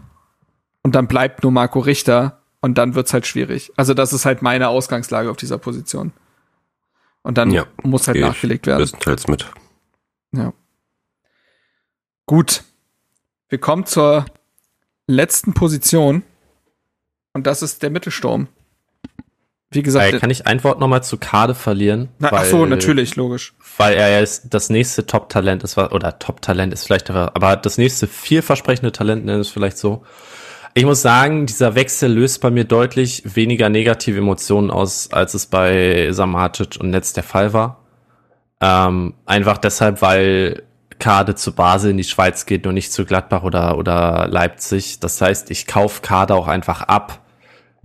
und 0.83 0.95
dann 0.95 1.07
bleibt 1.07 1.43
nur 1.43 1.53
Marco 1.53 1.81
Richter 1.81 2.41
und 2.61 2.79
dann 2.79 2.95
wird's 2.95 3.13
halt 3.13 3.27
schwierig. 3.27 3.73
Also 3.77 3.95
das 3.95 4.13
ist 4.13 4.25
halt 4.25 4.43
meine 4.43 4.69
Ausgangslage 4.69 5.31
auf 5.31 5.37
dieser 5.37 5.59
Position. 5.59 6.13
Und 7.23 7.37
dann 7.37 7.51
ja, 7.51 7.67
muss 7.83 8.09
halt 8.09 8.19
nachgelegt 8.19 8.67
werden. 8.67 8.81
Bestenteils 8.81 9.29
mit. 9.29 9.47
Ja. 10.33 10.53
Gut. 12.27 12.65
Wir 13.49 13.59
kommen 13.59 13.85
zur 13.85 14.25
letzten 15.07 15.53
Position. 15.53 16.23
Und 17.33 17.47
das 17.47 17.63
ist 17.63 17.83
der 17.83 17.91
Mittelsturm. 17.91 18.49
Wie 19.73 19.83
gesagt, 19.83 20.15
äh, 20.15 20.19
kann 20.19 20.31
ich 20.31 20.49
ein 20.49 20.65
Wort 20.65 20.81
nochmal 20.81 21.05
zu 21.05 21.17
Kade 21.17 21.55
verlieren? 21.55 22.09
Na, 22.19 22.33
weil, 22.33 22.41
ach 22.41 22.45
so, 22.45 22.67
natürlich, 22.67 23.15
logisch. 23.15 23.55
Weil 23.77 23.95
er 23.95 24.19
jetzt 24.19 24.53
das 24.53 24.69
nächste 24.69 25.07
Top-Talent 25.07 25.63
ist, 25.63 25.79
oder 25.79 26.19
Top-Talent 26.19 26.73
ist 26.73 26.87
vielleicht, 26.87 27.09
aber 27.09 27.57
das 27.57 27.79
nächste 27.79 28.09
vielversprechende 28.09 28.91
Talent 28.91 29.25
nennen 29.25 29.41
es 29.41 29.49
vielleicht 29.49 29.79
so. 29.79 30.03
Ich 30.75 30.85
muss 30.85 31.03
sagen, 31.03 31.47
dieser 31.47 31.77
Wechsel 31.77 32.13
löst 32.13 32.41
bei 32.41 32.51
mir 32.51 32.65
deutlich 32.65 33.23
weniger 33.37 33.69
negative 33.69 34.19
Emotionen 34.19 34.73
aus, 34.73 35.13
als 35.13 35.35
es 35.35 35.47
bei 35.47 36.09
Samatic 36.11 36.79
und 36.81 36.91
Netz 36.91 37.13
der 37.13 37.23
Fall 37.23 37.53
war. 37.53 37.85
Ähm, 38.61 39.15
einfach 39.25 39.59
deshalb, 39.59 40.03
weil 40.03 40.65
Kade 40.99 41.37
zu 41.37 41.55
Basel 41.55 41.93
in 41.93 41.97
die 41.97 42.05
Schweiz 42.05 42.45
geht 42.45 42.67
und 42.67 42.75
nicht 42.75 42.93
zu 42.93 43.05
Gladbach 43.05 43.45
oder, 43.45 43.79
oder 43.79 44.27
Leipzig. 44.29 44.99
Das 44.99 45.21
heißt, 45.21 45.51
ich 45.53 45.67
kaufe 45.67 46.03
Kade 46.03 46.35
auch 46.35 46.49
einfach 46.49 46.83
ab 46.83 47.21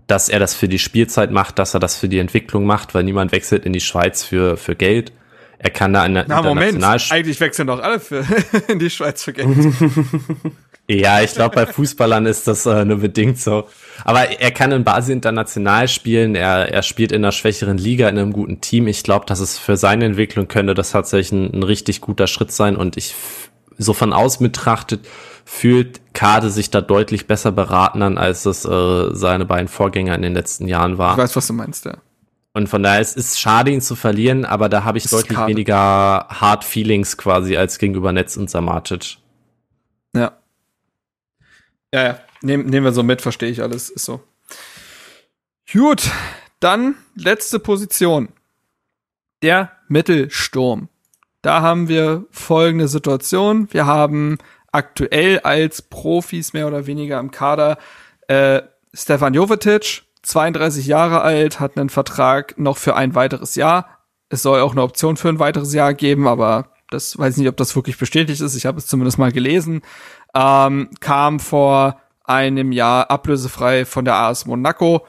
dass 0.07 0.29
er 0.29 0.39
das 0.39 0.53
für 0.53 0.67
die 0.67 0.79
Spielzeit 0.79 1.31
macht, 1.31 1.59
dass 1.59 1.73
er 1.73 1.79
das 1.79 1.97
für 1.97 2.09
die 2.09 2.19
Entwicklung 2.19 2.65
macht, 2.65 2.93
weil 2.93 3.03
niemand 3.03 3.31
wechselt 3.31 3.65
in 3.65 3.73
die 3.73 3.81
Schweiz 3.81 4.23
für, 4.23 4.57
für 4.57 4.75
Geld. 4.75 5.11
Er 5.57 5.69
kann 5.71 5.93
da 5.93 6.05
in 6.05 6.13
der 6.13 6.25
Na, 6.27 6.41
Moment, 6.41 6.83
eigentlich 6.83 7.39
wechseln 7.39 7.67
doch 7.67 7.81
alle 7.81 7.99
für, 7.99 8.23
in 8.67 8.77
die 8.77 8.89
Schweiz 8.89 9.23
für 9.23 9.33
Geld. 9.33 9.47
ja, 10.87 11.21
ich 11.21 11.33
glaube, 11.33 11.55
bei 11.55 11.65
Fußballern 11.65 12.25
ist 12.27 12.47
das 12.47 12.65
äh, 12.65 12.85
nur 12.85 12.97
bedingt 12.97 13.39
so. 13.39 13.67
Aber 14.03 14.39
er 14.39 14.51
kann 14.51 14.71
in 14.71 14.83
Basel 14.83 15.13
international 15.13 15.87
spielen. 15.87 16.35
Er, 16.35 16.71
er 16.71 16.83
spielt 16.83 17.11
in 17.11 17.23
einer 17.23 17.31
schwächeren 17.31 17.77
Liga, 17.77 18.07
in 18.09 18.19
einem 18.19 18.33
guten 18.33 18.61
Team. 18.61 18.87
Ich 18.87 19.01
glaube, 19.01 19.25
dass 19.25 19.39
es 19.39 19.57
für 19.57 19.77
seine 19.77 20.05
Entwicklung 20.05 20.47
könnte 20.47 20.75
das 20.75 20.91
tatsächlich 20.91 21.31
ein, 21.31 21.53
ein 21.53 21.63
richtig 21.63 22.01
guter 22.01 22.27
Schritt 22.27 22.51
sein. 22.51 22.75
Und 22.75 22.97
ich 22.97 23.15
so 23.77 23.93
von 23.93 24.13
aus 24.13 24.37
betrachtet 24.37 25.07
fühlt 25.45 26.01
Kade 26.13 26.49
sich 26.49 26.71
da 26.71 26.81
deutlich 26.81 27.27
besser 27.27 27.51
beraten 27.51 28.01
an, 28.01 28.17
als 28.17 28.45
es 28.45 28.65
äh, 28.65 29.13
seine 29.13 29.45
beiden 29.45 29.67
Vorgänger 29.67 30.15
in 30.15 30.23
den 30.23 30.33
letzten 30.33 30.67
Jahren 30.67 30.97
war. 30.97 31.13
Ich 31.13 31.19
weiß, 31.19 31.35
was 31.35 31.47
du 31.47 31.53
meinst, 31.53 31.85
ja. 31.85 31.97
Und 32.53 32.67
von 32.67 32.81
daher 32.83 33.01
es 33.01 33.15
ist 33.15 33.39
schade, 33.39 33.71
ihn 33.71 33.81
zu 33.81 33.95
verlieren, 33.95 34.43
aber 34.45 34.69
da 34.69 34.83
habe 34.83 34.97
ich 34.97 35.05
deutlich 35.09 35.37
Kade. 35.37 35.51
weniger 35.51 36.27
Hard 36.29 36.63
Feelings 36.63 37.17
quasi 37.17 37.57
als 37.57 37.77
gegenüber 37.77 38.11
Netz 38.11 38.37
und 38.37 38.49
Samatic. 38.49 39.17
Ja. 40.15 40.37
Ja, 41.93 42.03
ja. 42.03 42.19
Nehm, 42.41 42.65
nehmen 42.65 42.85
wir 42.85 42.93
so 42.93 43.03
mit, 43.03 43.21
verstehe 43.21 43.49
ich 43.49 43.61
alles, 43.61 43.89
ist 43.89 44.05
so. 44.05 44.21
Gut, 45.71 46.09
dann 46.59 46.95
letzte 47.15 47.59
Position. 47.59 48.29
Der 49.43 49.71
Mittelsturm. 49.87 50.89
Da 51.41 51.61
haben 51.61 51.87
wir 51.89 52.25
folgende 52.31 52.87
Situation. 52.87 53.67
Wir 53.71 53.85
haben 53.85 54.37
aktuell 54.75 55.39
als 55.39 55.81
Profis 55.81 56.53
mehr 56.53 56.67
oder 56.67 56.85
weniger 56.85 57.19
im 57.19 57.31
Kader 57.31 57.77
äh, 58.27 58.61
Stefan 58.93 59.33
Jovetic, 59.33 60.03
32 60.23 60.85
Jahre 60.85 61.21
alt, 61.21 61.59
hat 61.59 61.77
einen 61.77 61.89
Vertrag 61.89 62.57
noch 62.57 62.77
für 62.77 62.95
ein 62.95 63.15
weiteres 63.15 63.55
Jahr. 63.55 63.99
Es 64.29 64.41
soll 64.41 64.59
auch 64.59 64.71
eine 64.71 64.83
Option 64.83 65.17
für 65.17 65.29
ein 65.29 65.39
weiteres 65.39 65.73
Jahr 65.73 65.93
geben, 65.93 66.27
aber 66.27 66.69
das 66.89 67.17
weiß 67.17 67.37
nicht, 67.37 67.47
ob 67.47 67.57
das 67.57 67.75
wirklich 67.75 67.97
bestätigt 67.97 68.41
ist. 68.41 68.55
Ich 68.55 68.65
habe 68.65 68.77
es 68.77 68.87
zumindest 68.87 69.17
mal 69.17 69.31
gelesen. 69.31 69.81
Ähm, 70.33 70.89
kam 70.99 71.39
vor 71.39 72.01
einem 72.23 72.71
Jahr 72.71 73.09
ablösefrei 73.11 73.85
von 73.85 74.05
der 74.05 74.15
AS 74.15 74.45
Monaco 74.45 75.05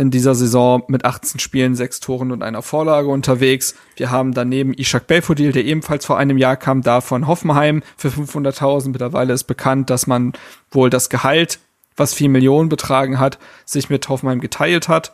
in 0.00 0.10
dieser 0.10 0.34
Saison 0.34 0.82
mit 0.88 1.04
18 1.04 1.40
Spielen, 1.40 1.74
sechs 1.74 2.00
Toren 2.00 2.32
und 2.32 2.42
einer 2.42 2.62
Vorlage 2.62 3.08
unterwegs. 3.08 3.74
Wir 3.96 4.10
haben 4.10 4.32
daneben 4.32 4.72
Ishak 4.72 5.06
Belfodil, 5.06 5.52
der 5.52 5.66
ebenfalls 5.66 6.06
vor 6.06 6.16
einem 6.16 6.38
Jahr 6.38 6.56
kam, 6.56 6.80
da 6.80 7.02
von 7.02 7.26
Hoffenheim 7.26 7.82
für 7.98 8.08
500.000. 8.08 8.88
Mittlerweile 8.88 9.34
ist 9.34 9.44
bekannt, 9.44 9.90
dass 9.90 10.06
man 10.06 10.32
wohl 10.70 10.88
das 10.88 11.10
Gehalt, 11.10 11.58
was 11.96 12.14
vier 12.14 12.30
Millionen 12.30 12.70
betragen 12.70 13.18
hat, 13.18 13.38
sich 13.66 13.90
mit 13.90 14.08
Hoffenheim 14.08 14.40
geteilt 14.40 14.88
hat. 14.88 15.12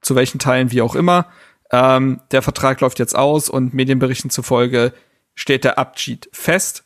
Zu 0.00 0.14
welchen 0.14 0.38
Teilen 0.38 0.70
wie 0.70 0.80
auch 0.80 0.94
immer. 0.94 1.26
Ähm, 1.72 2.20
der 2.30 2.42
Vertrag 2.42 2.80
läuft 2.80 3.00
jetzt 3.00 3.16
aus 3.16 3.48
und 3.48 3.74
Medienberichten 3.74 4.30
zufolge 4.30 4.92
steht 5.34 5.64
der 5.64 5.76
Abschied 5.76 6.28
fest. 6.32 6.84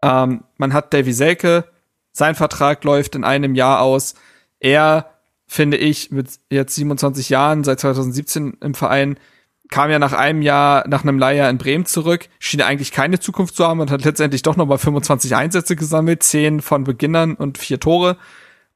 Ähm, 0.00 0.44
man 0.56 0.72
hat 0.72 0.94
Davy 0.94 1.12
Selke, 1.12 1.64
sein 2.12 2.34
Vertrag 2.34 2.82
läuft 2.84 3.14
in 3.14 3.24
einem 3.24 3.54
Jahr 3.54 3.82
aus 3.82 4.14
er, 4.60 5.17
finde 5.48 5.78
ich, 5.78 6.12
mit 6.12 6.28
jetzt 6.50 6.74
27 6.76 7.30
Jahren, 7.30 7.64
seit 7.64 7.80
2017 7.80 8.58
im 8.60 8.74
Verein, 8.74 9.18
kam 9.70 9.90
ja 9.90 9.98
nach 9.98 10.12
einem 10.12 10.42
Jahr, 10.42 10.86
nach 10.88 11.02
einem 11.02 11.18
Leihjahr 11.18 11.50
in 11.50 11.58
Bremen 11.58 11.86
zurück, 11.86 12.28
schien 12.38 12.62
eigentlich 12.62 12.92
keine 12.92 13.18
Zukunft 13.18 13.56
zu 13.56 13.66
haben 13.66 13.80
und 13.80 13.90
hat 13.90 14.04
letztendlich 14.04 14.42
doch 14.42 14.56
nochmal 14.56 14.78
25 14.78 15.34
Einsätze 15.34 15.74
gesammelt, 15.74 16.22
10 16.22 16.60
von 16.60 16.84
Beginnern 16.84 17.34
und 17.34 17.58
vier 17.58 17.80
Tore. 17.80 18.16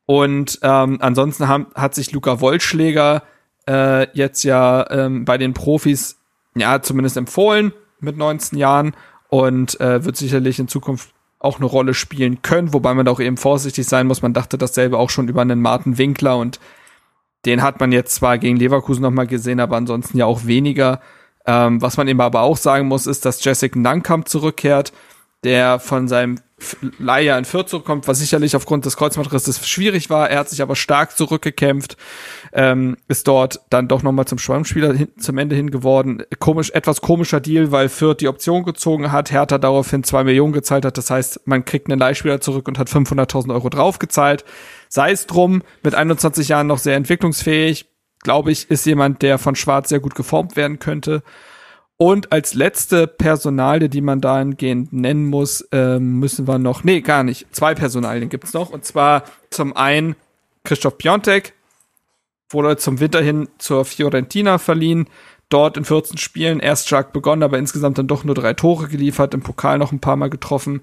Und 0.06 0.58
ähm, 0.62 0.98
ansonsten 1.00 1.48
haben, 1.48 1.66
hat 1.74 1.94
sich 1.94 2.12
Luca 2.12 2.40
Wollschläger 2.40 3.22
äh, 3.68 4.08
jetzt 4.16 4.42
ja 4.42 4.90
ähm, 4.90 5.24
bei 5.24 5.38
den 5.38 5.54
Profis 5.54 6.18
ja 6.54 6.82
zumindest 6.82 7.16
empfohlen 7.16 7.72
mit 8.00 8.16
19 8.16 8.58
Jahren 8.58 8.94
und 9.28 9.80
äh, 9.80 10.04
wird 10.04 10.16
sicherlich 10.16 10.58
in 10.58 10.68
Zukunft 10.68 11.14
auch 11.42 11.56
eine 11.56 11.66
Rolle 11.66 11.94
spielen 11.94 12.42
können, 12.42 12.72
wobei 12.72 12.94
man 12.94 13.04
da 13.04 13.12
auch 13.12 13.20
eben 13.20 13.36
vorsichtig 13.36 13.86
sein 13.86 14.06
muss. 14.06 14.22
Man 14.22 14.32
dachte 14.32 14.58
dasselbe 14.58 14.98
auch 14.98 15.10
schon 15.10 15.28
über 15.28 15.42
einen 15.42 15.60
Martin 15.60 15.98
Winkler 15.98 16.38
und 16.38 16.60
den 17.44 17.62
hat 17.62 17.80
man 17.80 17.90
jetzt 17.90 18.14
zwar 18.14 18.38
gegen 18.38 18.56
Leverkusen 18.56 19.02
nochmal 19.02 19.26
gesehen, 19.26 19.58
aber 19.58 19.76
ansonsten 19.76 20.18
ja 20.18 20.26
auch 20.26 20.46
weniger. 20.46 21.00
Ähm, 21.44 21.82
was 21.82 21.96
man 21.96 22.06
eben 22.06 22.20
aber 22.20 22.42
auch 22.42 22.56
sagen 22.56 22.86
muss, 22.86 23.08
ist, 23.08 23.24
dass 23.24 23.44
Jessica 23.44 23.78
Nankamp 23.78 24.28
zurückkehrt, 24.28 24.92
der 25.42 25.80
von 25.80 26.06
seinem 26.06 26.38
Leier 26.98 27.38
in 27.38 27.44
Fürth 27.44 27.68
zurückkommt, 27.68 28.08
was 28.08 28.18
sicherlich 28.18 28.56
aufgrund 28.56 28.84
des 28.84 28.96
Kreuzbandrisses 28.96 29.68
schwierig 29.68 30.10
war. 30.10 30.30
Er 30.30 30.40
hat 30.40 30.48
sich 30.48 30.62
aber 30.62 30.76
stark 30.76 31.16
zurückgekämpft, 31.16 31.96
ähm, 32.52 32.96
ist 33.08 33.28
dort 33.28 33.60
dann 33.70 33.88
doch 33.88 34.02
nochmal 34.02 34.26
zum 34.26 34.38
Schwammspieler 34.38 34.94
hin, 34.94 35.08
zum 35.18 35.38
Ende 35.38 35.56
hin 35.56 35.70
geworden. 35.70 36.22
Komisch, 36.38 36.70
etwas 36.70 37.00
komischer 37.00 37.40
Deal, 37.40 37.72
weil 37.72 37.88
Fürth 37.88 38.20
die 38.20 38.28
Option 38.28 38.64
gezogen 38.64 39.12
hat, 39.12 39.30
Hertha 39.30 39.58
daraufhin 39.58 40.04
zwei 40.04 40.24
Millionen 40.24 40.52
gezahlt 40.52 40.84
hat. 40.84 40.98
Das 40.98 41.10
heißt, 41.10 41.40
man 41.46 41.64
kriegt 41.64 41.90
einen 41.90 41.98
Leihspieler 41.98 42.40
zurück 42.40 42.68
und 42.68 42.78
hat 42.78 42.88
500.000 42.88 43.52
Euro 43.52 43.68
draufgezahlt. 43.68 44.44
Sei 44.88 45.12
es 45.12 45.26
drum, 45.26 45.62
mit 45.82 45.94
21 45.94 46.48
Jahren 46.48 46.66
noch 46.66 46.78
sehr 46.78 46.96
entwicklungsfähig, 46.96 47.86
glaube 48.22 48.52
ich, 48.52 48.70
ist 48.70 48.86
jemand, 48.86 49.22
der 49.22 49.38
von 49.38 49.56
Schwarz 49.56 49.88
sehr 49.88 50.00
gut 50.00 50.14
geformt 50.14 50.56
werden 50.56 50.78
könnte. 50.78 51.22
Und 51.96 52.32
als 52.32 52.54
letzte 52.54 53.06
Personalie, 53.06 53.88
die 53.88 54.00
man 54.00 54.20
dahingehend 54.20 54.92
nennen 54.92 55.26
muss, 55.26 55.66
ähm, 55.70 56.18
müssen 56.18 56.48
wir 56.48 56.58
noch, 56.58 56.82
nee, 56.82 57.00
gar 57.00 57.22
nicht, 57.22 57.54
zwei 57.54 57.74
Personalien 57.74 58.28
gibt's 58.28 58.52
noch. 58.52 58.70
Und 58.70 58.84
zwar 58.84 59.24
zum 59.50 59.76
einen 59.76 60.16
Christoph 60.64 60.98
Piontek, 60.98 61.54
wurde 62.50 62.76
zum 62.76 63.00
Winter 63.00 63.22
hin 63.22 63.48
zur 63.58 63.84
Fiorentina 63.84 64.58
verliehen, 64.58 65.06
dort 65.48 65.76
in 65.76 65.84
14 65.84 66.18
Spielen 66.18 66.60
erst 66.60 66.86
stark 66.86 67.12
begonnen, 67.12 67.42
aber 67.42 67.58
insgesamt 67.58 67.98
dann 67.98 68.08
doch 68.08 68.24
nur 68.24 68.34
drei 68.34 68.54
Tore 68.54 68.88
geliefert, 68.88 69.34
im 69.34 69.42
Pokal 69.42 69.78
noch 69.78 69.92
ein 69.92 70.00
paar 70.00 70.16
Mal 70.16 70.30
getroffen. 70.30 70.82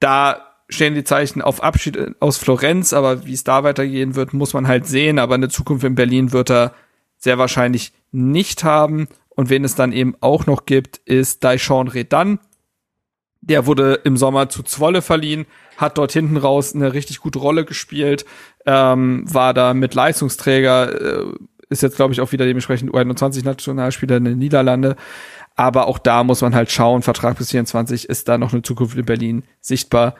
Da 0.00 0.52
stehen 0.68 0.94
die 0.94 1.04
Zeichen 1.04 1.42
auf 1.42 1.62
Abschied 1.62 1.98
aus 2.20 2.38
Florenz, 2.38 2.92
aber 2.92 3.26
wie 3.26 3.32
es 3.32 3.44
da 3.44 3.64
weitergehen 3.64 4.14
wird, 4.14 4.34
muss 4.34 4.54
man 4.54 4.68
halt 4.68 4.86
sehen. 4.86 5.18
Aber 5.18 5.34
eine 5.34 5.48
Zukunft 5.48 5.84
in 5.84 5.94
Berlin 5.94 6.32
wird 6.32 6.50
er 6.50 6.74
sehr 7.18 7.38
wahrscheinlich 7.38 7.92
nicht 8.10 8.64
haben. 8.64 9.08
Und 9.34 9.50
wen 9.50 9.64
es 9.64 9.74
dann 9.74 9.92
eben 9.92 10.14
auch 10.20 10.46
noch 10.46 10.66
gibt, 10.66 10.98
ist 10.98 11.42
Daishon 11.44 11.88
Redan. 11.88 12.38
Der 13.40 13.66
wurde 13.66 13.94
im 14.04 14.16
Sommer 14.16 14.48
zu 14.48 14.62
Zwolle 14.62 15.02
verliehen, 15.02 15.46
hat 15.76 15.98
dort 15.98 16.12
hinten 16.12 16.36
raus 16.36 16.74
eine 16.74 16.92
richtig 16.92 17.18
gute 17.18 17.40
Rolle 17.40 17.64
gespielt, 17.64 18.24
ähm, 18.66 19.24
war 19.26 19.52
da 19.52 19.74
mit 19.74 19.94
Leistungsträger, 19.94 21.22
äh, 21.22 21.34
ist 21.68 21.82
jetzt, 21.82 21.96
glaube 21.96 22.12
ich, 22.12 22.20
auch 22.20 22.30
wieder 22.30 22.44
dementsprechend 22.44 22.92
U21-Nationalspieler 22.92 24.18
in 24.18 24.24
den 24.24 24.38
Niederlande. 24.38 24.96
Aber 25.56 25.86
auch 25.86 25.98
da 25.98 26.22
muss 26.22 26.40
man 26.40 26.54
halt 26.54 26.70
schauen, 26.70 27.02
Vertrag 27.02 27.36
bis 27.36 27.50
24, 27.50 28.08
ist 28.08 28.28
da 28.28 28.38
noch 28.38 28.52
eine 28.52 28.62
Zukunft 28.62 28.96
in 28.96 29.04
Berlin 29.04 29.44
sichtbar? 29.60 30.14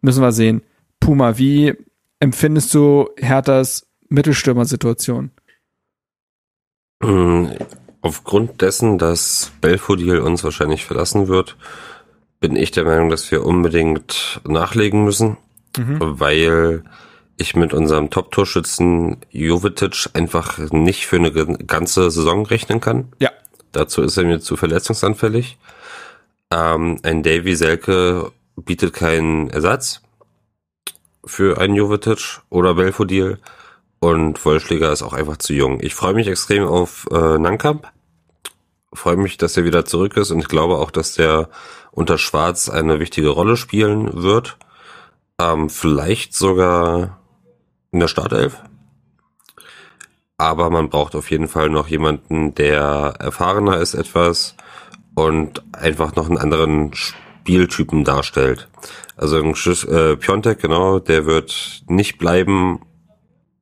Müssen 0.00 0.22
wir 0.22 0.32
sehen. 0.32 0.62
Puma, 1.00 1.38
wie 1.38 1.74
empfindest 2.20 2.72
du 2.74 3.08
Herthas 3.16 3.88
Mittelstürmer-Situation? 4.08 5.30
Aufgrund 8.02 8.62
dessen, 8.62 8.98
dass 8.98 9.52
Belfodil 9.60 10.18
uns 10.20 10.42
wahrscheinlich 10.42 10.84
verlassen 10.86 11.28
wird, 11.28 11.56
bin 12.40 12.56
ich 12.56 12.70
der 12.70 12.84
Meinung, 12.84 13.10
dass 13.10 13.30
wir 13.30 13.44
unbedingt 13.44 14.40
nachlegen 14.46 15.04
müssen, 15.04 15.36
mhm. 15.76 15.98
weil 16.00 16.82
ich 17.36 17.54
mit 17.56 17.72
unserem 17.74 18.10
Top-Torschützen 18.10 19.18
Jovetic 19.30 20.10
einfach 20.14 20.58
nicht 20.58 21.06
für 21.06 21.16
eine 21.16 21.30
ganze 21.30 22.10
Saison 22.10 22.46
rechnen 22.46 22.80
kann. 22.80 23.12
Ja. 23.18 23.30
Dazu 23.72 24.02
ist 24.02 24.16
er 24.16 24.24
mir 24.24 24.40
zu 24.40 24.56
verletzungsanfällig. 24.56 25.58
Ähm, 26.50 26.98
ein 27.02 27.22
Davy 27.22 27.54
Selke 27.54 28.32
bietet 28.56 28.94
keinen 28.94 29.50
Ersatz 29.50 30.02
für 31.24 31.58
einen 31.58 31.76
Jovetic 31.76 32.40
oder 32.48 32.74
Belfodil. 32.74 33.38
Und 34.00 34.42
Wollschläger 34.44 34.90
ist 34.90 35.02
auch 35.02 35.12
einfach 35.12 35.36
zu 35.36 35.52
jung. 35.52 35.78
Ich 35.80 35.94
freue 35.94 36.14
mich 36.14 36.26
extrem 36.26 36.64
auf 36.64 37.06
äh, 37.12 37.38
Nankamp. 37.38 37.86
Freue 38.92 39.16
mich, 39.16 39.36
dass 39.36 39.56
er 39.56 39.64
wieder 39.64 39.84
zurück 39.84 40.16
ist 40.16 40.30
und 40.30 40.40
ich 40.40 40.48
glaube 40.48 40.78
auch, 40.78 40.90
dass 40.90 41.14
der 41.14 41.48
unter 41.92 42.18
Schwarz 42.18 42.68
eine 42.68 42.98
wichtige 42.98 43.28
Rolle 43.28 43.56
spielen 43.56 44.22
wird. 44.22 44.56
Ähm, 45.38 45.68
vielleicht 45.68 46.34
sogar 46.34 47.20
in 47.92 48.00
der 48.00 48.08
Startelf. 48.08 48.62
Aber 50.38 50.70
man 50.70 50.88
braucht 50.88 51.14
auf 51.14 51.30
jeden 51.30 51.48
Fall 51.48 51.68
noch 51.68 51.88
jemanden, 51.88 52.54
der 52.54 53.14
erfahrener 53.18 53.76
ist 53.76 53.92
etwas 53.92 54.56
und 55.14 55.62
einfach 55.74 56.16
noch 56.16 56.28
einen 56.28 56.38
anderen 56.38 56.94
Spieltypen 56.94 58.04
darstellt. 58.04 58.68
Also 59.16 59.36
ein 59.36 59.54
Schiss, 59.54 59.84
äh, 59.84 60.16
Piontek, 60.16 60.58
genau, 60.60 60.98
der 60.98 61.26
wird 61.26 61.82
nicht 61.88 62.16
bleiben 62.16 62.80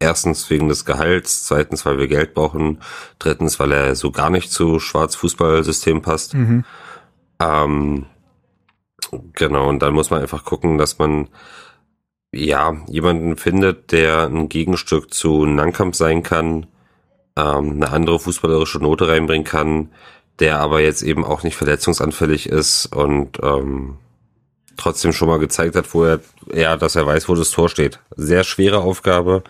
Erstens 0.01 0.49
wegen 0.49 0.69
des 0.69 0.85
Gehalts, 0.85 1.45
zweitens, 1.45 1.85
weil 1.85 1.99
wir 1.99 2.07
Geld 2.07 2.35
brauchen, 2.35 2.81
drittens, 3.19 3.59
weil 3.59 3.73
er 3.73 3.97
so 3.97 4.13
gar 4.13 4.31
nicht 4.31 4.53
zu 4.53 4.79
Schwarz-Fußballsystem 4.79 6.03
passt. 6.03 6.35
Mhm. 6.35 6.65
Ähm, 7.41 8.07
genau, 9.33 9.69
und 9.69 9.81
dann 9.81 9.95
muss 9.95 10.11
man 10.11 10.21
einfach 10.21 10.45
gucken, 10.45 10.79
dass 10.79 10.99
man 10.99 11.29
ja 12.33 12.77
jemanden 12.89 13.37
findet, 13.37 13.91
der 13.93 14.27
ein 14.27 14.49
Gegenstück 14.49 15.13
zu 15.13 15.47
Nankamp 15.47 15.97
sein 15.97 16.23
kann, 16.23 16.67
ähm, 17.37 17.73
eine 17.73 17.91
andere 17.91 18.19
fußballerische 18.19 18.79
Note 18.79 19.09
reinbringen 19.09 19.45
kann, 19.45 19.91
der 20.39 20.61
aber 20.61 20.81
jetzt 20.81 21.03
eben 21.03 21.25
auch 21.25 21.43
nicht 21.43 21.57
verletzungsanfällig 21.57 22.49
ist 22.49 22.87
und 22.87 23.39
ähm, 23.43 23.99
trotzdem 24.77 25.13
schon 25.13 25.29
mal 25.29 25.39
gezeigt 25.39 25.75
hat, 25.75 25.93
wo 25.95 26.05
er, 26.05 26.21
ja, 26.53 26.77
dass 26.77 26.97
er 26.97 27.07
weiß, 27.07 27.29
wo 27.29 27.35
das 27.35 27.51
Tor 27.51 27.69
steht. 27.69 27.99
Sehr 28.17 28.45
schwere 28.45 28.79
Aufgabe, 28.79 29.43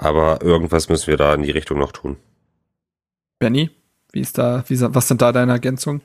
aber 0.00 0.42
irgendwas 0.42 0.88
müssen 0.88 1.08
wir 1.08 1.16
da 1.16 1.34
in 1.34 1.42
die 1.42 1.50
Richtung 1.50 1.78
noch 1.78 1.92
tun. 1.92 2.16
Benny, 3.38 3.70
wie 4.12 4.20
ist 4.20 4.38
da, 4.38 4.64
wie, 4.66 4.80
was 4.80 5.08
sind 5.08 5.22
da 5.22 5.32
deine 5.32 5.52
Ergänzungen? 5.52 6.02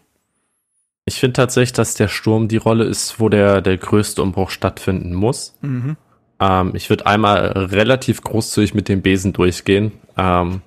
Ich 1.06 1.20
finde 1.20 1.34
tatsächlich, 1.34 1.74
dass 1.74 1.94
der 1.94 2.08
Sturm 2.08 2.48
die 2.48 2.58
Rolle 2.58 2.84
ist, 2.86 3.20
wo 3.20 3.30
der, 3.30 3.62
der 3.62 3.78
größte 3.78 4.22
Umbruch 4.22 4.50
stattfinden 4.50 5.14
muss. 5.14 5.56
Mhm. 5.62 5.98
Ähm, 6.40 6.72
ich 6.74 6.90
würde 6.90 7.06
einmal 7.06 7.48
relativ 7.48 8.22
großzügig 8.22 8.74
mit 8.74 8.90
dem 8.90 9.02
Besen 9.02 9.32
durchgehen. 9.32 9.92
Ähm, 10.18 10.62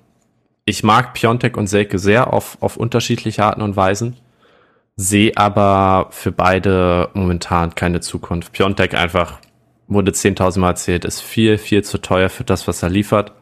ich 0.65 0.85
mag 0.85 1.15
Piontek 1.15 1.57
und 1.57 1.67
Selke 1.67 1.99
sehr 1.99 2.33
auf, 2.33 2.59
auf 2.61 2.77
unterschiedliche 2.77 3.45
Arten 3.45 3.63
und 3.63 3.77
Weisen, 3.77 4.17
sehe 4.97 5.33
aber 5.37 6.09
für 6.11 6.31
beide 6.31 7.11
momentan 7.15 7.75
keine 7.75 8.01
Zukunft. 8.01 8.53
Piontek 8.53 8.95
einfach 8.95 9.41
wurde 9.89 10.13
10.000 10.13 10.61
Mal 10.61 10.71
erzählt, 10.71 11.05
ist 11.05 11.21
viel, 11.21 11.59
viel 11.59 11.83
zu 11.83 11.99
teuer 11.99 12.29
für 12.29 12.45
das, 12.45 12.69
was 12.69 12.83
er 12.83 12.91
liefert. 12.91 13.33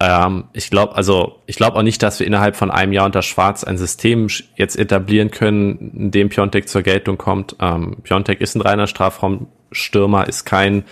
Ähm, 0.00 0.44
ich 0.52 0.70
glaube, 0.70 0.94
also 0.94 1.40
ich 1.46 1.56
glaube 1.56 1.76
auch 1.76 1.82
nicht, 1.82 2.02
dass 2.02 2.20
wir 2.20 2.26
innerhalb 2.26 2.56
von 2.56 2.70
einem 2.70 2.92
Jahr 2.92 3.06
unter 3.06 3.22
Schwarz 3.22 3.64
ein 3.64 3.78
System 3.78 4.28
jetzt 4.56 4.76
etablieren 4.76 5.30
können, 5.30 5.92
in 5.94 6.10
dem 6.10 6.28
Piontek 6.28 6.68
zur 6.68 6.82
Geltung 6.82 7.18
kommt. 7.18 7.56
Ähm, 7.60 7.96
Piontek 8.02 8.40
ist 8.40 8.54
ein 8.54 8.60
reiner 8.60 8.86
Strafraumstürmer, 8.86 10.28
ist 10.28 10.44
kein 10.44 10.84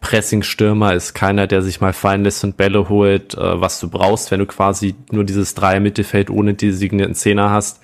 Pressing-Stürmer, 0.00 0.94
ist 0.94 1.14
keiner, 1.14 1.46
der 1.46 1.62
sich 1.62 1.80
mal 1.80 1.92
fallen 1.92 2.24
lässt 2.24 2.44
und 2.44 2.56
Bälle 2.56 2.88
holt, 2.88 3.34
äh, 3.34 3.60
was 3.60 3.80
du 3.80 3.88
brauchst, 3.88 4.30
wenn 4.30 4.40
du 4.40 4.46
quasi 4.46 4.94
nur 5.10 5.24
dieses 5.24 5.54
Dreier-Mittelfeld 5.54 6.30
ohne 6.30 6.54
die 6.54 6.66
designierten 6.66 7.14
Zehner 7.14 7.50
hast. 7.50 7.80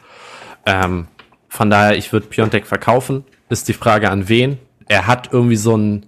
Ähm, 0.66 1.08
von 1.48 1.70
daher, 1.70 1.96
ich 1.96 2.12
würde 2.12 2.26
Piontek 2.26 2.66
verkaufen. 2.66 3.24
Ist 3.48 3.68
die 3.68 3.74
Frage 3.74 4.10
an 4.10 4.28
wen. 4.28 4.58
Er 4.88 5.06
hat 5.06 5.32
irgendwie 5.32 5.56
so 5.56 5.76
ein 5.76 6.06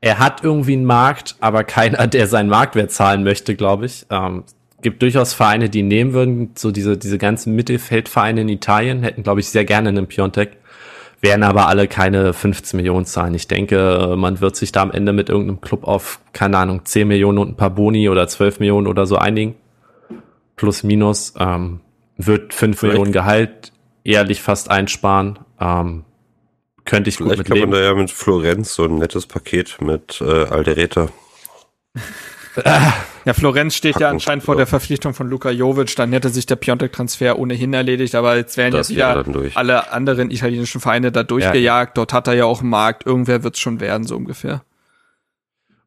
er 0.00 0.18
hat 0.18 0.42
irgendwie 0.42 0.72
einen 0.72 0.84
Markt, 0.84 1.36
aber 1.40 1.64
keiner, 1.64 2.06
der 2.06 2.26
seinen 2.26 2.48
Marktwert 2.48 2.90
zahlen 2.90 3.22
möchte, 3.22 3.54
glaube 3.54 3.86
ich. 3.86 4.06
Ähm, 4.10 4.44
gibt 4.82 5.02
durchaus 5.02 5.34
Vereine, 5.34 5.68
die 5.68 5.82
nehmen 5.82 6.14
würden, 6.14 6.52
so 6.54 6.70
diese, 6.70 6.96
diese 6.96 7.18
ganzen 7.18 7.54
Mittelfeldvereine 7.54 8.40
in 8.42 8.48
Italien 8.48 9.02
hätten, 9.02 9.22
glaube 9.22 9.40
ich, 9.40 9.48
sehr 9.50 9.66
gerne 9.66 9.90
einen 9.90 10.06
Piontek, 10.06 10.56
werden 11.20 11.42
aber 11.42 11.68
alle 11.68 11.86
keine 11.86 12.32
15 12.32 12.78
Millionen 12.78 13.04
zahlen. 13.04 13.34
Ich 13.34 13.46
denke, 13.46 14.14
man 14.16 14.40
wird 14.40 14.56
sich 14.56 14.72
da 14.72 14.80
am 14.80 14.90
Ende 14.90 15.12
mit 15.12 15.28
irgendeinem 15.28 15.60
Club 15.60 15.84
auf, 15.84 16.20
keine 16.32 16.56
Ahnung, 16.56 16.84
10 16.84 17.06
Millionen 17.06 17.36
und 17.38 17.48
ein 17.50 17.56
paar 17.56 17.70
Boni 17.70 18.08
oder 18.08 18.26
12 18.26 18.60
Millionen 18.60 18.86
oder 18.86 19.04
so 19.04 19.16
einigen. 19.16 19.54
Plus, 20.56 20.82
minus, 20.82 21.34
ähm, 21.38 21.80
wird 22.16 22.54
5 22.54 22.78
Vielleicht. 22.78 22.94
Millionen 22.94 23.12
Gehalt 23.12 23.72
ehrlich 24.04 24.40
fast 24.40 24.70
einsparen. 24.70 25.38
Ähm, 25.60 26.04
könnte 26.90 27.08
ich 27.08 27.16
Vielleicht 27.18 27.30
gut 27.30 27.38
mit 27.38 27.46
kann 27.46 27.56
leben. 27.56 27.70
man 27.70 27.80
da 27.80 27.86
ja 27.86 27.94
mit 27.94 28.10
Florenz 28.10 28.74
so 28.74 28.84
ein 28.84 28.96
nettes 28.96 29.26
Paket 29.26 29.80
mit 29.80 30.20
äh, 30.20 30.44
Aldereta. 30.44 31.08
Ja, 33.24 33.32
Florenz 33.32 33.76
steht 33.76 34.00
ja 34.00 34.10
anscheinend 34.10 34.42
vor 34.42 34.56
der 34.56 34.66
Verpflichtung 34.66 35.14
von 35.14 35.30
Luka 35.30 35.50
Jovic, 35.50 35.94
dann 35.94 36.12
hätte 36.12 36.30
sich 36.30 36.46
der 36.46 36.56
Piontek-Transfer 36.56 37.38
ohnehin 37.38 37.72
erledigt, 37.72 38.16
aber 38.16 38.34
jetzt 38.36 38.56
wären 38.56 38.72
das 38.72 38.88
jetzt 38.88 38.96
wieder 38.96 39.24
alle 39.54 39.92
anderen 39.92 40.32
italienischen 40.32 40.80
Vereine 40.80 41.12
da 41.12 41.22
durchgejagt. 41.22 41.90
Ja. 41.90 41.94
Dort 41.94 42.12
hat 42.12 42.26
er 42.26 42.34
ja 42.34 42.46
auch 42.46 42.60
einen 42.60 42.70
Markt, 42.70 43.06
irgendwer 43.06 43.44
wird 43.44 43.54
es 43.54 43.60
schon 43.60 43.78
werden, 43.78 44.04
so 44.04 44.16
ungefähr. 44.16 44.62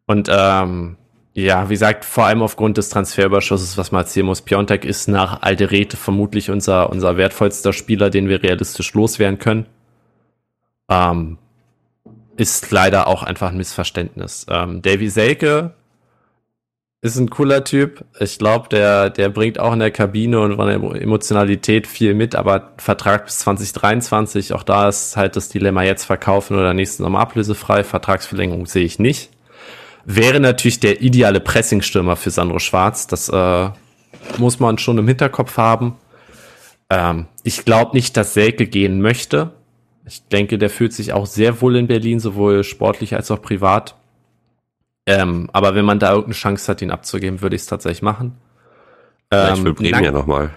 Und 0.05 0.29
ähm, 0.31 0.95
ja, 1.33 1.69
wie 1.69 1.73
gesagt, 1.73 2.05
vor 2.05 2.27
allem 2.27 2.41
aufgrund 2.41 2.77
des 2.77 2.89
Transferüberschusses, 2.89 3.77
was 3.77 3.91
man 3.91 4.03
erzählen 4.03 4.25
muss, 4.25 4.41
Piontek 4.41 4.85
ist 4.85 5.09
nach 5.09 5.41
Alderete 5.41 5.97
vermutlich 5.97 6.49
unser, 6.49 6.89
unser 6.91 7.17
wertvollster 7.17 7.73
Spieler, 7.73 8.09
den 8.09 8.29
wir 8.29 8.41
realistisch 8.41 8.93
loswerden 8.93 9.37
können. 9.37 9.65
Ähm, 10.89 11.37
ist 12.35 12.71
leider 12.71 13.07
auch 13.07 13.23
einfach 13.23 13.49
ein 13.49 13.57
Missverständnis. 13.57 14.45
Ähm, 14.49 14.81
Davy 14.81 15.09
Selke 15.09 15.73
ist 17.01 17.17
ein 17.17 17.29
cooler 17.29 17.63
Typ. 17.63 18.05
Ich 18.19 18.39
glaube, 18.39 18.69
der, 18.69 19.09
der 19.09 19.29
bringt 19.29 19.59
auch 19.59 19.73
in 19.73 19.79
der 19.79 19.91
Kabine 19.91 20.39
und 20.39 20.55
von 20.55 20.67
der 20.67 21.01
Emotionalität 21.01 21.85
viel 21.85 22.13
mit, 22.13 22.33
aber 22.33 22.71
Vertrag 22.77 23.25
bis 23.25 23.39
2023, 23.39 24.53
auch 24.53 24.63
da 24.63 24.87
ist 24.87 25.17
halt 25.17 25.35
das 25.35 25.49
Dilemma 25.49 25.83
jetzt 25.83 26.05
verkaufen 26.05 26.57
oder 26.57 26.73
nächsten 26.73 27.03
Sommer 27.03 27.19
ablösefrei. 27.19 27.83
Vertragsverlängerung 27.83 28.65
sehe 28.67 28.85
ich 28.85 28.99
nicht. 28.99 29.29
Wäre 30.05 30.39
natürlich 30.39 30.79
der 30.79 31.01
ideale 31.01 31.39
Pressingstürmer 31.39 32.15
für 32.15 32.29
Sandro 32.29 32.59
Schwarz. 32.59 33.05
Das 33.07 33.29
äh, 33.29 33.69
muss 34.37 34.59
man 34.59 34.77
schon 34.77 34.97
im 34.97 35.07
Hinterkopf 35.07 35.57
haben. 35.57 35.97
Ähm, 36.89 37.27
ich 37.43 37.65
glaube 37.65 37.95
nicht, 37.95 38.15
dass 38.15 38.33
Selke 38.33 38.65
gehen 38.65 39.01
möchte. 39.01 39.51
Ich 40.05 40.27
denke, 40.27 40.57
der 40.57 40.69
fühlt 40.69 40.93
sich 40.93 41.13
auch 41.13 41.25
sehr 41.25 41.61
wohl 41.61 41.75
in 41.77 41.87
Berlin, 41.87 42.19
sowohl 42.19 42.63
sportlich 42.63 43.15
als 43.15 43.31
auch 43.31 43.41
privat. 43.41 43.95
Ähm, 45.05 45.49
aber 45.53 45.75
wenn 45.75 45.85
man 45.85 45.99
da 45.99 46.09
irgendeine 46.09 46.33
Chance 46.33 46.71
hat, 46.71 46.81
ihn 46.81 46.91
abzugeben, 46.91 47.41
würde 47.41 47.55
ich 47.55 47.63
es 47.63 47.67
tatsächlich 47.67 48.01
machen. 48.01 48.37
Ähm, 49.31 49.53
ich 49.53 49.63
will 49.63 49.73
Bremen 49.73 50.03
ja 50.03 50.11
nochmal. 50.11 50.51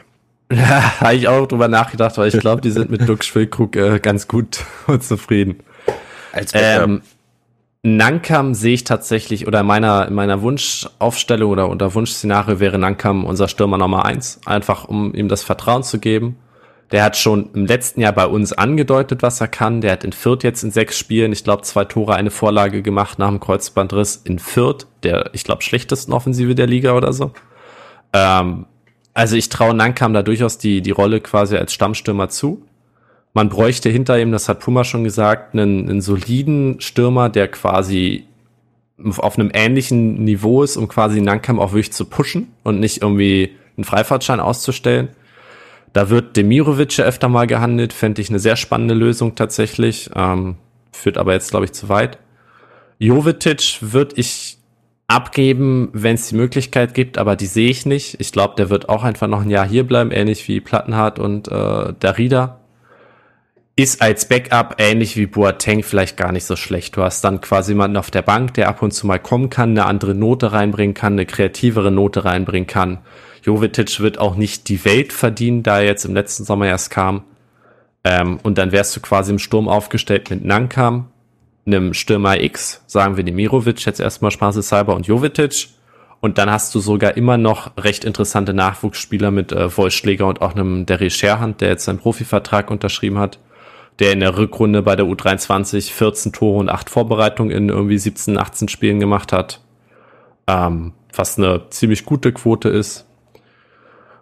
Ja, 0.53 1.01
habe 1.01 1.15
ich 1.15 1.29
auch 1.29 1.47
drüber 1.47 1.69
nachgedacht, 1.69 2.17
weil 2.19 2.29
ich 2.29 2.39
glaube, 2.39 2.61
die 2.61 2.71
sind 2.71 2.91
mit 2.91 3.07
Luke 3.07 3.25
Schwillkrug 3.25 3.77
äh, 3.77 3.99
ganz 4.01 4.29
gut 4.29 4.65
und 4.87 5.03
zufrieden. 5.03 5.61
Als 6.33 6.53
ähm, 6.55 7.03
Nankam 7.83 8.55
sehe 8.55 8.75
ich 8.75 8.85
tatsächlich, 8.85 9.47
oder 9.47 9.61
in 9.61 9.67
meiner, 9.67 10.09
in 10.09 10.15
meiner 10.15 10.43
Wunschaufstellung 10.43 11.51
oder 11.51 11.69
unter 11.69 11.95
Wunschszenario 11.95 12.61
wäre 12.61 12.79
Nankam 12.79 13.25
unser 13.25 13.49
Stürmer 13.49 13.79
Nummer 13.79 14.05
eins, 14.05 14.41
einfach 14.45 14.87
um 14.87 15.15
ihm 15.15 15.29
das 15.29 15.43
Vertrauen 15.43 15.83
zu 15.83 15.99
geben. 15.99 16.37
Der 16.93 17.03
hat 17.03 17.17
schon 17.17 17.51
im 17.53 17.67
letzten 17.67 18.01
Jahr 18.01 18.13
bei 18.13 18.27
uns 18.27 18.53
angedeutet, 18.53 19.23
was 19.23 19.41
er 19.41 19.49
kann. 19.49 19.81
Der 19.81 19.93
hat 19.93 20.05
in 20.05 20.13
Fürth 20.13 20.45
jetzt 20.45 20.63
in 20.63 20.71
sechs 20.71 20.97
Spielen, 20.97 21.33
ich 21.33 21.43
glaube, 21.43 21.63
zwei 21.63 21.85
Tore, 21.85 22.15
eine 22.15 22.31
Vorlage 22.31 22.83
gemacht 22.83 23.19
nach 23.19 23.29
dem 23.29 23.41
Kreuzbandriss 23.41 24.23
in 24.25 24.39
Fürth, 24.39 24.87
der, 25.03 25.31
ich 25.33 25.43
glaube, 25.43 25.63
schlechtesten 25.63 26.13
Offensive 26.13 26.55
der 26.55 26.69
Liga 26.69 26.93
oder 26.93 27.13
so. 27.13 27.33
Ähm, 28.13 28.67
also 29.15 29.35
ich 29.35 29.49
traue 29.49 29.75
Nankam 29.75 30.13
da 30.13 30.23
durchaus 30.23 30.59
die, 30.59 30.81
die 30.81 30.91
Rolle 30.91 31.21
quasi 31.21 31.57
als 31.57 31.73
Stammstürmer 31.73 32.29
zu. 32.29 32.63
Man 33.35 33.49
bräuchte 33.49 33.89
hinter 33.89 34.19
ihm, 34.19 34.31
das 34.31 34.49
hat 34.49 34.61
Puma 34.61 34.85
schon 34.85 35.05
gesagt, 35.05 35.55
einen, 35.55 35.89
einen 35.89 36.01
soliden 36.01 36.81
Stürmer, 36.81 37.29
der 37.29 37.49
quasi 37.49 38.27
auf 39.19 39.39
einem 39.39 39.51
ähnlichen 39.53 40.25
Niveau 40.25 40.63
ist, 40.63 40.77
um 40.77 40.89
quasi 40.89 41.21
Nankam 41.21 41.61
auch 41.61 41.73
wirklich 41.73 41.93
zu 41.93 42.07
pushen 42.07 42.49
und 42.63 42.81
nicht 42.81 43.03
irgendwie 43.03 43.53
einen 43.77 43.85
Freifahrtschein 43.85 44.41
auszustellen. 44.41 45.09
Da 45.97 46.11
wird 46.11 46.37
Demirovic 46.37 46.99
ja 46.99 47.07
öfter 47.07 47.31
mal 47.31 47.47
gehandelt, 47.47 47.95
fände 47.95 48.21
ich 48.21 48.29
eine 48.29 48.39
sehr 48.39 48.57
spannende 48.57 48.93
Lösung 48.93 49.35
tatsächlich. 49.35 50.11
Ähm, 50.15 50.57
führt 50.93 51.17
aber 51.17 51.33
jetzt, 51.33 51.53
glaube 51.53 51.65
ich, 51.65 51.73
zu 51.73 51.89
weit. 51.89 52.19
Jovetic 52.99 53.79
würde 53.81 54.17
ich 54.17 54.59
abgeben, 55.07 55.89
wenn 55.95 56.17
es 56.17 56.29
die 56.29 56.35
Möglichkeit 56.35 56.93
gibt, 56.93 57.17
aber 57.17 57.35
die 57.35 57.47
sehe 57.47 57.71
ich 57.71 57.87
nicht. 57.87 58.21
Ich 58.21 58.31
glaube, 58.31 58.57
der 58.59 58.69
wird 58.69 58.91
auch 58.91 59.05
einfach 59.05 59.27
noch 59.27 59.41
ein 59.41 59.49
Jahr 59.49 59.67
hier 59.67 59.87
bleiben, 59.87 60.11
ähnlich 60.11 60.47
wie 60.49 60.61
Plattenhardt 60.61 61.19
und 61.19 61.49
äh, 61.49 61.95
Darida. 61.99 62.61
Ist 63.75 64.03
als 64.03 64.29
Backup 64.29 64.75
ähnlich 64.77 65.17
wie 65.17 65.27
Boateng 65.27 65.83
vielleicht 65.83 66.19
gar 66.19 66.31
nicht 66.31 66.45
so 66.45 66.57
schlecht. 66.57 66.95
Du 66.99 67.05
hast 67.05 67.25
dann 67.25 67.41
quasi 67.41 67.73
jemanden 67.73 67.97
auf 67.97 68.11
der 68.11 68.21
Bank, 68.21 68.53
der 68.53 68.69
ab 68.69 68.83
und 68.83 68.91
zu 68.91 69.07
mal 69.07 69.19
kommen 69.19 69.49
kann, 69.49 69.71
eine 69.71 69.87
andere 69.87 70.15
Note 70.15 70.53
reinbringen 70.53 70.93
kann, 70.93 71.15
eine 71.15 71.25
kreativere 71.25 71.91
Note 71.91 72.27
reinbringen 72.27 72.67
kann. 72.67 72.99
Jovetic 73.47 74.01
wird 74.01 74.19
auch 74.19 74.35
nicht 74.35 74.69
die 74.69 74.85
Welt 74.85 75.13
verdienen, 75.13 75.63
da 75.63 75.79
er 75.79 75.87
jetzt 75.87 76.05
im 76.05 76.15
letzten 76.15 76.45
Sommer 76.45 76.67
erst 76.67 76.91
kam. 76.91 77.23
Ähm, 78.03 78.41
und 78.43 78.59
dann 78.59 78.73
wärst 78.73 78.97
du 78.97 79.01
quasi 79.01 79.31
im 79.31 79.39
Sturm 79.39 79.69
aufgestellt 79.69 80.31
mit 80.31 80.45
Nankam, 80.45 81.09
einem 81.65 81.95
Stürmer 81.95 82.41
X, 82.41 82.83
sagen 82.87 83.17
wir 83.17 83.23
Demirovic 83.23 83.85
jetzt 83.87 84.01
erstmal 84.01 84.33
spaßeshalber 84.33 84.97
und 84.97 85.07
Jovetic. 85.07 85.69
Und 86.21 86.39
dann 86.39 86.51
hast 86.51 86.75
du 86.75 86.81
sogar 86.81 87.17
immer 87.17 87.39
noch 87.39 87.77
recht 87.77 88.05
interessante 88.05 88.53
Nachwuchsspieler 88.53 89.31
mit 89.31 89.53
äh, 89.53 89.77
Wolfschläger 89.77 90.27
und 90.27 90.43
auch 90.43 90.55
einem 90.57 90.85
Derry 90.85 91.11
Scherhand, 91.11 91.61
der 91.61 91.69
jetzt 91.69 91.85
seinen 91.85 91.99
Profivertrag 91.99 92.71
unterschrieben 92.71 93.19
hat, 93.19 93.39
der 94.01 94.13
in 94.13 94.21
der 94.21 94.37
Rückrunde 94.37 94.83
bei 94.83 94.97
der 94.97 95.07
U23 95.07 95.93
14 95.93 96.33
Tore 96.33 96.59
und 96.59 96.69
8 96.69 96.91
Vorbereitungen 96.91 97.53
in 97.53 97.69
irgendwie 97.69 97.99
17, 97.99 98.39
18 98.39 98.69
Spielen 98.69 98.99
gemacht 98.99 99.33
hat. 99.33 99.61
Ähm, 100.49 100.95
was 101.15 101.39
eine 101.39 101.71
ziemlich 101.71 102.05
gute 102.05 102.33
Quote 102.33 102.71
ist. 102.71 103.06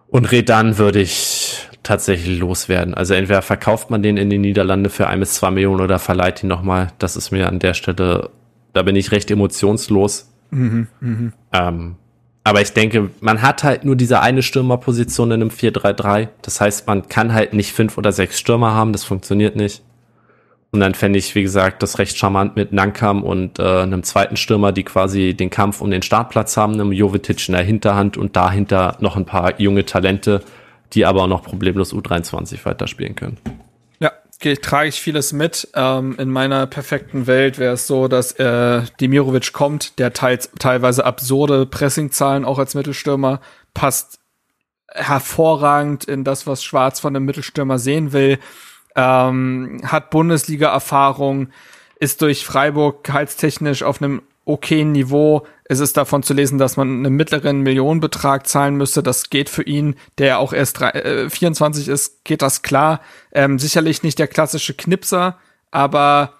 Und 0.08 0.30
Redan 0.30 0.78
würde 0.78 1.00
ich 1.00 1.68
tatsächlich 1.82 2.38
loswerden. 2.38 2.94
Also 2.94 3.14
entweder 3.14 3.42
verkauft 3.42 3.90
man 3.90 4.02
den 4.02 4.16
in 4.16 4.30
die 4.30 4.38
Niederlande 4.38 4.90
für 4.90 5.06
ein 5.06 5.20
bis 5.20 5.34
zwei 5.34 5.50
Millionen 5.50 5.80
oder 5.80 5.98
verleiht 5.98 6.42
ihn 6.42 6.48
nochmal. 6.48 6.92
Das 6.98 7.16
ist 7.16 7.30
mir 7.30 7.48
an 7.48 7.58
der 7.58 7.74
Stelle, 7.74 8.30
da 8.72 8.82
bin 8.82 8.96
ich 8.96 9.12
recht 9.12 9.30
emotionslos. 9.30 10.30
Mhm, 10.50 10.86
mh. 11.00 11.32
ähm, 11.52 11.96
aber 12.44 12.60
ich 12.60 12.72
denke, 12.74 13.10
man 13.20 13.40
hat 13.40 13.64
halt 13.64 13.84
nur 13.84 13.96
diese 13.96 14.20
eine 14.20 14.42
Stürmerposition 14.42 15.30
in 15.30 15.40
einem 15.40 15.50
4-3-3. 15.50 16.28
Das 16.42 16.60
heißt, 16.60 16.86
man 16.86 17.08
kann 17.08 17.32
halt 17.32 17.54
nicht 17.54 17.72
fünf 17.72 17.96
oder 17.96 18.12
sechs 18.12 18.38
Stürmer 18.38 18.74
haben. 18.74 18.92
Das 18.92 19.02
funktioniert 19.02 19.56
nicht. 19.56 19.82
Und 20.74 20.80
dann 20.80 20.94
fände 20.94 21.20
ich, 21.20 21.36
wie 21.36 21.42
gesagt, 21.44 21.84
das 21.84 22.00
recht 22.00 22.18
charmant 22.18 22.56
mit 22.56 22.72
Nankam 22.72 23.22
und 23.22 23.60
äh, 23.60 23.62
einem 23.62 24.02
zweiten 24.02 24.36
Stürmer, 24.36 24.72
die 24.72 24.82
quasi 24.82 25.32
den 25.32 25.48
Kampf 25.48 25.80
um 25.80 25.88
den 25.88 26.02
Startplatz 26.02 26.56
haben, 26.56 26.72
einem 26.72 26.90
Jovetic 26.90 27.48
in 27.48 27.54
der 27.54 27.62
Hinterhand 27.62 28.16
und 28.16 28.34
dahinter 28.34 28.96
noch 28.98 29.14
ein 29.14 29.24
paar 29.24 29.60
junge 29.60 29.84
Talente, 29.86 30.42
die 30.92 31.06
aber 31.06 31.22
auch 31.22 31.26
noch 31.28 31.44
problemlos 31.44 31.94
U23 31.94 32.64
weiterspielen 32.64 33.14
können. 33.14 33.38
Ja, 34.00 34.10
okay, 34.34 34.56
trage 34.56 34.88
ich 34.88 35.00
vieles 35.00 35.32
mit. 35.32 35.68
Ähm, 35.76 36.16
in 36.18 36.28
meiner 36.30 36.66
perfekten 36.66 37.28
Welt 37.28 37.60
wäre 37.60 37.74
es 37.74 37.86
so, 37.86 38.08
dass 38.08 38.32
äh, 38.32 38.82
Demirovic 39.00 39.52
kommt, 39.52 40.00
der 40.00 40.12
teils, 40.12 40.50
teilweise 40.58 41.04
absurde 41.04 41.66
Pressingzahlen 41.66 42.44
auch 42.44 42.58
als 42.58 42.74
Mittelstürmer 42.74 43.40
passt 43.74 44.18
hervorragend 44.88 46.04
in 46.06 46.24
das, 46.24 46.48
was 46.48 46.64
Schwarz 46.64 46.98
von 46.98 47.14
einem 47.14 47.26
Mittelstürmer 47.26 47.78
sehen 47.78 48.12
will 48.12 48.40
ähm, 48.94 49.80
hat 49.84 50.10
Bundesliga-Erfahrung, 50.10 51.48
ist 51.98 52.22
durch 52.22 52.44
Freiburg 52.44 53.04
gehaltstechnisch 53.04 53.82
auf 53.82 54.02
einem 54.02 54.22
okayen 54.44 54.92
Niveau. 54.92 55.46
Es 55.64 55.80
ist 55.80 55.96
davon 55.96 56.22
zu 56.22 56.34
lesen, 56.34 56.58
dass 56.58 56.76
man 56.76 56.88
einen 56.88 57.16
mittleren 57.16 57.60
Millionenbetrag 57.60 58.46
zahlen 58.46 58.76
müsste. 58.76 59.02
Das 59.02 59.30
geht 59.30 59.48
für 59.48 59.62
ihn, 59.62 59.96
der 60.18 60.38
auch 60.38 60.52
erst 60.52 60.80
drei, 60.80 60.90
äh, 60.90 61.30
24 61.30 61.88
ist, 61.88 62.24
geht 62.24 62.42
das 62.42 62.62
klar. 62.62 63.00
Ähm, 63.32 63.58
sicherlich 63.58 64.02
nicht 64.02 64.18
der 64.18 64.28
klassische 64.28 64.74
Knipser, 64.74 65.38
aber 65.70 66.34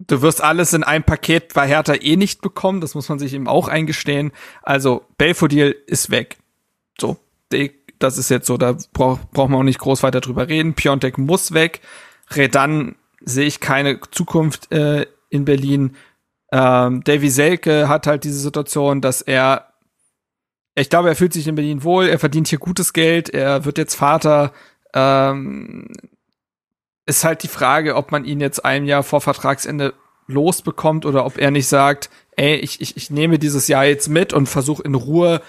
du 0.00 0.22
wirst 0.22 0.42
alles 0.42 0.72
in 0.72 0.82
einem 0.82 1.04
Paket 1.04 1.54
bei 1.54 1.68
Hertha 1.68 1.94
eh 1.94 2.16
nicht 2.16 2.42
bekommen. 2.42 2.80
Das 2.80 2.94
muss 2.94 3.08
man 3.08 3.18
sich 3.18 3.32
eben 3.34 3.48
auch 3.48 3.68
eingestehen. 3.68 4.32
Also 4.62 5.04
Belfodil 5.18 5.76
ist 5.86 6.10
weg. 6.10 6.38
So, 7.00 7.16
das 8.02 8.18
ist 8.18 8.28
jetzt 8.28 8.46
so, 8.46 8.56
da 8.56 8.76
braucht 8.92 9.30
braucht 9.32 9.50
man 9.50 9.60
auch 9.60 9.64
nicht 9.64 9.78
groß 9.78 10.02
weiter 10.02 10.20
drüber 10.20 10.48
reden. 10.48 10.74
Piontek 10.74 11.18
muss 11.18 11.52
weg. 11.52 11.80
Redan 12.34 12.96
sehe 13.20 13.46
ich 13.46 13.60
keine 13.60 14.00
Zukunft 14.10 14.72
äh, 14.72 15.06
in 15.30 15.44
Berlin. 15.44 15.96
Ähm, 16.50 17.02
Davy 17.04 17.30
Selke 17.30 17.88
hat 17.88 18.06
halt 18.06 18.24
diese 18.24 18.38
Situation, 18.38 19.00
dass 19.00 19.22
er, 19.22 19.72
ich 20.74 20.90
glaube, 20.90 21.08
er 21.08 21.16
fühlt 21.16 21.32
sich 21.32 21.48
in 21.48 21.54
Berlin 21.54 21.84
wohl, 21.84 22.06
er 22.06 22.18
verdient 22.18 22.48
hier 22.48 22.58
gutes 22.58 22.92
Geld, 22.92 23.30
er 23.30 23.64
wird 23.64 23.78
jetzt 23.78 23.94
Vater. 23.94 24.52
Ähm, 24.94 25.88
ist 27.06 27.24
halt 27.24 27.42
die 27.42 27.48
Frage, 27.48 27.96
ob 27.96 28.12
man 28.12 28.24
ihn 28.24 28.40
jetzt 28.40 28.64
ein 28.64 28.84
Jahr 28.84 29.02
vor 29.02 29.20
Vertragsende 29.20 29.94
losbekommt 30.26 31.04
oder 31.04 31.24
ob 31.26 31.38
er 31.38 31.50
nicht 31.50 31.66
sagt, 31.66 32.10
ey, 32.36 32.56
ich, 32.56 32.80
ich, 32.80 32.96
ich 32.96 33.10
nehme 33.10 33.38
dieses 33.38 33.68
Jahr 33.68 33.84
jetzt 33.84 34.08
mit 34.08 34.32
und 34.32 34.46
versuche 34.48 34.82
in 34.82 34.94
Ruhe 34.94 35.42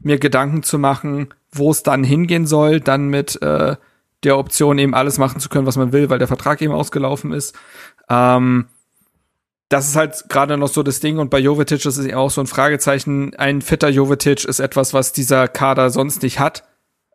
mir 0.00 0.18
Gedanken 0.18 0.62
zu 0.62 0.78
machen, 0.78 1.34
wo 1.52 1.70
es 1.70 1.82
dann 1.82 2.04
hingehen 2.04 2.46
soll, 2.46 2.80
dann 2.80 3.08
mit 3.08 3.40
äh, 3.42 3.76
der 4.22 4.38
Option 4.38 4.78
eben 4.78 4.94
alles 4.94 5.18
machen 5.18 5.40
zu 5.40 5.48
können, 5.48 5.66
was 5.66 5.76
man 5.76 5.92
will, 5.92 6.10
weil 6.10 6.18
der 6.18 6.28
Vertrag 6.28 6.60
eben 6.62 6.72
ausgelaufen 6.72 7.32
ist. 7.32 7.56
Ähm, 8.08 8.66
das 9.68 9.88
ist 9.88 9.96
halt 9.96 10.24
gerade 10.28 10.56
noch 10.56 10.68
so 10.68 10.82
das 10.82 11.00
Ding 11.00 11.18
und 11.18 11.30
bei 11.30 11.38
Jovetic 11.38 11.84
ist 11.84 11.96
es 11.96 12.04
eben 12.04 12.16
auch 12.16 12.30
so 12.30 12.40
ein 12.40 12.46
Fragezeichen. 12.46 13.34
Ein 13.36 13.62
fitter 13.62 13.88
Jovetic 13.88 14.44
ist 14.44 14.60
etwas, 14.60 14.94
was 14.94 15.12
dieser 15.12 15.48
Kader 15.48 15.90
sonst 15.90 16.22
nicht 16.22 16.40
hat. 16.40 16.64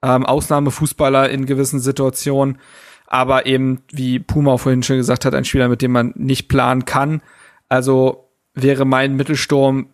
Ähm, 0.01 0.25
Ausnahmefußballer 0.25 1.29
in 1.29 1.45
gewissen 1.45 1.79
Situationen, 1.79 2.59
aber 3.07 3.45
eben, 3.45 3.81
wie 3.91 4.19
Puma 4.19 4.57
vorhin 4.57 4.83
schon 4.83 4.97
gesagt 4.97 5.25
hat, 5.25 5.33
ein 5.33 5.45
Spieler, 5.45 5.67
mit 5.67 5.81
dem 5.81 5.91
man 5.91 6.13
nicht 6.15 6.47
planen 6.47 6.85
kann. 6.85 7.21
Also 7.69 8.29
wäre 8.53 8.85
mein 8.85 9.15
Mittelsturm 9.15 9.89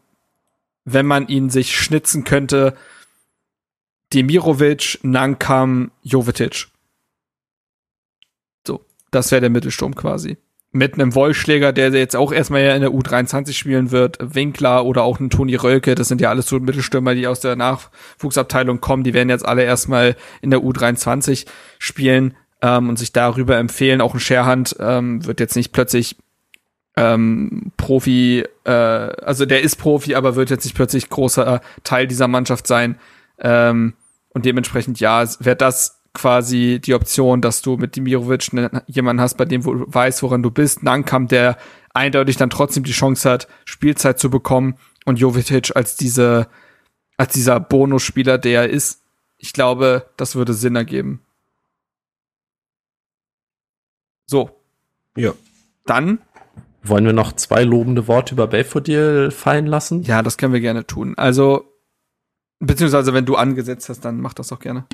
wenn 0.86 1.06
man 1.06 1.28
ihn 1.28 1.50
sich 1.50 1.76
schnitzen 1.76 2.24
könnte, 2.24 2.76
Demirovic, 4.14 5.00
Nankam, 5.04 5.92
Jovetic. 6.04 6.68
So, 8.66 8.86
das 9.12 9.32
wäre 9.32 9.42
der 9.42 9.50
Mittelsturm 9.50 9.96
quasi. 9.96 10.38
Mit 10.74 10.94
einem 10.94 11.16
Wollschläger, 11.16 11.74
der 11.74 11.90
jetzt 11.92 12.16
auch 12.16 12.32
erstmal 12.32 12.64
ja 12.64 12.76
in 12.76 12.82
der 12.82 12.92
U23 12.92 13.54
spielen 13.54 13.92
wird, 13.92 14.18
Winkler 14.22 14.86
oder 14.86 15.04
auch 15.04 15.20
ein 15.20 15.30
Toni 15.30 15.56
Rölke, 15.56 15.96
das 15.96 16.08
sind 16.08 16.22
ja 16.22 16.30
alles 16.30 16.48
so 16.48 16.60
Mittelstürmer, 16.60 17.14
die 17.14 17.28
aus 17.28 17.42
der 17.42 17.58
Nachwuchsabteilung 17.58 18.80
kommen, 18.80 19.04
die 19.04 19.14
werden 19.14 19.30
jetzt 19.30 19.46
alle 19.46 19.64
erstmal 19.64 20.16
in 20.42 20.50
der 20.50 20.62
U23 20.62 21.46
spielen 21.78 22.36
ähm, 22.62 22.88
und 22.88 22.98
sich 22.98 23.12
darüber 23.12 23.58
empfehlen. 23.58 24.00
Auch 24.00 24.14
ein 24.14 24.22
Scherhand 24.22 24.76
ähm, 24.80 25.26
wird 25.26 25.42
jetzt 25.42 25.58
nicht 25.58 25.74
plötzlich 25.74 26.16
ähm, 26.96 27.72
Profi, 27.76 28.46
äh, 28.64 28.72
also 28.72 29.46
der 29.46 29.62
ist 29.62 29.76
Profi, 29.76 30.16
aber 30.16 30.36
wird 30.36 30.50
jetzt 30.50 30.64
nicht 30.64 30.76
plötzlich 30.76 31.10
großer 31.10 31.62
Teil 31.84 32.08
dieser 32.08 32.28
Mannschaft 32.28 32.68
sein. 32.68 32.98
Ähm, 33.40 33.94
und 34.34 34.46
dementsprechend, 34.46 35.00
ja, 35.00 35.24
wäre 35.40 35.56
das 35.56 36.02
quasi 36.14 36.80
die 36.84 36.94
Option, 36.94 37.42
dass 37.42 37.62
du 37.62 37.78
mit 37.78 37.96
Dimirovic 37.96 38.54
ne, 38.54 38.84
jemanden 38.88 39.22
hast, 39.22 39.36
bei 39.38 39.46
dem 39.46 39.64
du 39.64 39.86
weißt, 39.88 40.24
woran 40.24 40.44
du 40.44 40.52
bist. 40.52 40.84
Nankam, 40.84 41.28
der 41.28 41.58
eindeutig 41.94 42.38
dann 42.38 42.50
trotzdem 42.50 42.84
die 42.84 42.92
Chance 42.92 43.30
hat, 43.30 43.48
Spielzeit 43.66 44.20
zu 44.20 44.30
bekommen 44.30 44.78
und 45.06 45.20
Jovetic 45.20 45.76
als 45.76 45.96
diese, 45.96 46.48
als 47.18 47.34
dieser 47.34 47.60
Bonusspieler, 47.60 48.38
der 48.38 48.64
er 48.64 48.70
ist. 48.70 49.04
Ich 49.38 49.54
glaube, 49.54 50.10
das 50.18 50.36
würde 50.36 50.54
Sinn 50.54 50.76
ergeben. 50.76 51.26
So. 54.28 54.52
Ja. 55.16 55.34
Dann 55.86 56.20
wollen 56.84 57.06
wir 57.06 57.14
noch 57.14 57.34
zwei 57.34 57.64
lobende 57.64 58.08
Worte 58.08 58.34
über 58.34 58.48
Belfodil 58.48 59.32
fallen 59.32 59.66
lassen? 59.66 60.04
Ja, 60.04 60.22
das 60.22 60.38
können 60.38 60.54
wir 60.54 60.62
gerne 60.62 60.86
tun. 60.88 61.16
Also, 61.18 61.71
beziehungsweise 62.62 63.14
wenn 63.14 63.26
du 63.26 63.36
angesetzt 63.36 63.90
hast, 63.90 64.06
dann 64.06 64.22
mach 64.22 64.34
das 64.34 64.48
doch 64.48 64.60
gerne. 64.60 64.86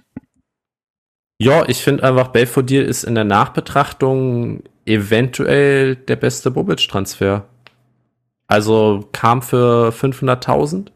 Ja, 1.40 1.68
ich 1.68 1.84
finde 1.84 2.04
einfach, 2.04 2.30
Belfodil 2.30 2.84
ist 2.84 3.04
in 3.04 3.14
der 3.14 3.24
Nachbetrachtung 3.24 4.64
eventuell 4.86 5.96
der 5.96 6.16
beste 6.16 6.50
Bobic-Transfer. 6.50 7.46
Also 8.48 9.08
kam 9.12 9.42
für 9.42 9.90
500.000, 9.90 10.88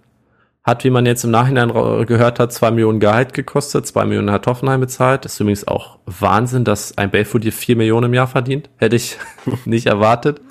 hat, 0.64 0.83
wie 0.83 0.90
man 0.90 1.06
jetzt 1.06 1.24
im 1.24 1.32
Nachhinein 1.32 1.69
gehört 2.06 2.40
hat, 2.40 2.53
zwei 2.53 2.72
Millionen 2.72 3.00
Gehalt 3.00 3.33
gekostet, 3.33 3.85
zwei 3.85 4.06
Millionen 4.06 4.32
hat 4.32 4.48
Hoffenheim 4.48 4.80
bezahlt. 4.80 5.25
ist 5.25 5.40
übrigens 5.40 5.67
auch 5.67 6.00
Wahnsinn, 6.06 6.64
dass 6.64 6.98
ein 6.98 7.11
Belfodil 7.11 7.51
vier 7.51 7.75
Millionen 7.75 8.08
im 8.08 8.14
Jahr 8.14 8.27
verdient. 8.27 8.69
Hätte 8.77 8.95
ich 8.95 9.17
nicht 9.66 9.88
erwartet. 9.88 10.41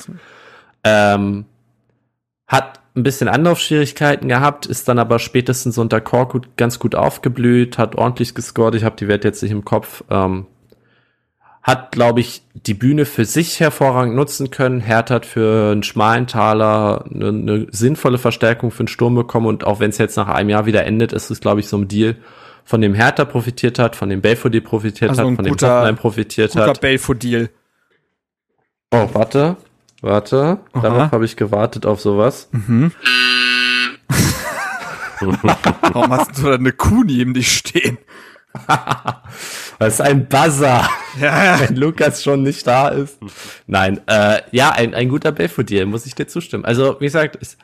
Ähm, 0.85 1.47
hat 2.47 2.80
ein 2.97 3.03
bisschen 3.03 3.29
Anlaufschwierigkeiten 3.29 4.29
gehabt, 4.29 4.67
ist 4.67 4.89
dann 4.89 4.99
aber 4.99 5.19
spätestens 5.19 5.79
unter 5.79 6.01
Korkut 6.01 6.57
ganz 6.57 6.79
gut 6.79 6.95
aufgeblüht, 6.95 7.79
hat 7.79 7.97
ordentlich 7.97 8.35
gescored. 8.35 8.75
Ich 8.75 8.85
habe 8.85 8.97
die 8.97 9.09
Werte 9.09 9.29
jetzt 9.29 9.43
nicht 9.43 9.53
im 9.53 9.65
Kopf. 9.65 10.03
Ähm, 10.11 10.47
hat, 11.63 11.93
glaube 11.93 12.21
ich, 12.21 12.43
die 12.55 12.75
Bühne 12.75 13.05
für 13.05 13.27
sich 13.27 13.61
hervorragend 13.61 14.17
nutzen 14.17 14.51
können. 14.51 14.81
Hertha 14.81 15.17
hat 15.17 15.27
für 15.27 15.73
einen 15.73 15.83
schmalen 15.83 16.27
Taler 16.27 17.05
eine, 17.13 17.29
eine 17.29 17.67
sinnvolle 17.71 18.19
Verstärkung 18.19 18.71
für 18.71 18.85
den 18.85 18.89
Sturm 18.89 19.15
bekommen 19.15 19.47
und 19.47 19.65
auch 19.65 19.79
wenn 19.79 19.91
es 19.91 19.99
jetzt 19.99 20.17
nach 20.17 20.29
einem 20.29 20.49
Jahr 20.49 20.65
wieder 20.65 20.85
endet, 20.85 21.13
ist 21.13 21.31
es, 21.31 21.41
glaube 21.41 21.61
ich, 21.61 21.69
so 21.69 21.77
ein 21.77 21.87
Deal, 21.87 22.17
von 22.65 22.81
dem 22.81 22.95
Hertha 22.95 23.25
profitiert 23.25 23.79
hat, 23.79 23.97
von 23.97 24.09
dem 24.09 24.21
Belfodil 24.21 24.63
profitiert 24.63 25.11
also 25.11 25.23
hat, 25.23 25.37
von 25.37 25.37
guter, 25.37 25.51
dem 25.51 25.57
Tottenham 25.57 25.97
profitiert 25.97 26.53
guter 26.53 26.67
hat. 26.67 26.81
Belfodil. 26.81 27.51
Oh, 28.93 29.09
warte. 29.13 29.57
Warte, 30.01 30.59
Aha. 30.73 30.81
darauf 30.81 31.13
habe 31.13 31.25
ich 31.25 31.37
gewartet 31.37 31.87
auf 31.87 32.01
sowas. 32.01 32.49
Mhm. 32.53 32.93
Warum 35.21 36.13
hast 36.13 36.39
du 36.39 36.45
da 36.45 36.55
eine 36.55 36.73
Kuh 36.73 37.05
neben 37.05 37.35
dich 37.35 37.53
stehen? 37.53 37.99
das 39.79 39.95
ist 39.95 40.01
ein 40.01 40.27
Buzzer. 40.29 40.89
Ja, 41.21 41.45
ja. 41.45 41.61
Wenn 41.69 41.77
Lukas 41.77 42.23
schon 42.23 42.43
nicht 42.43 42.67
da 42.67 42.89
ist. 42.89 43.19
Nein, 43.67 44.01
äh, 44.07 44.41
ja, 44.51 44.71
ein, 44.71 44.95
ein 44.95 45.09
guter 45.09 45.33
Belfodil, 45.33 45.87
muss 45.87 46.07
ich 46.07 46.15
dir 46.15 46.27
zustimmen. 46.27 46.65
Also, 46.65 46.97
wie 47.01 47.05
gesagt, 47.05 47.37
ist 47.37 47.59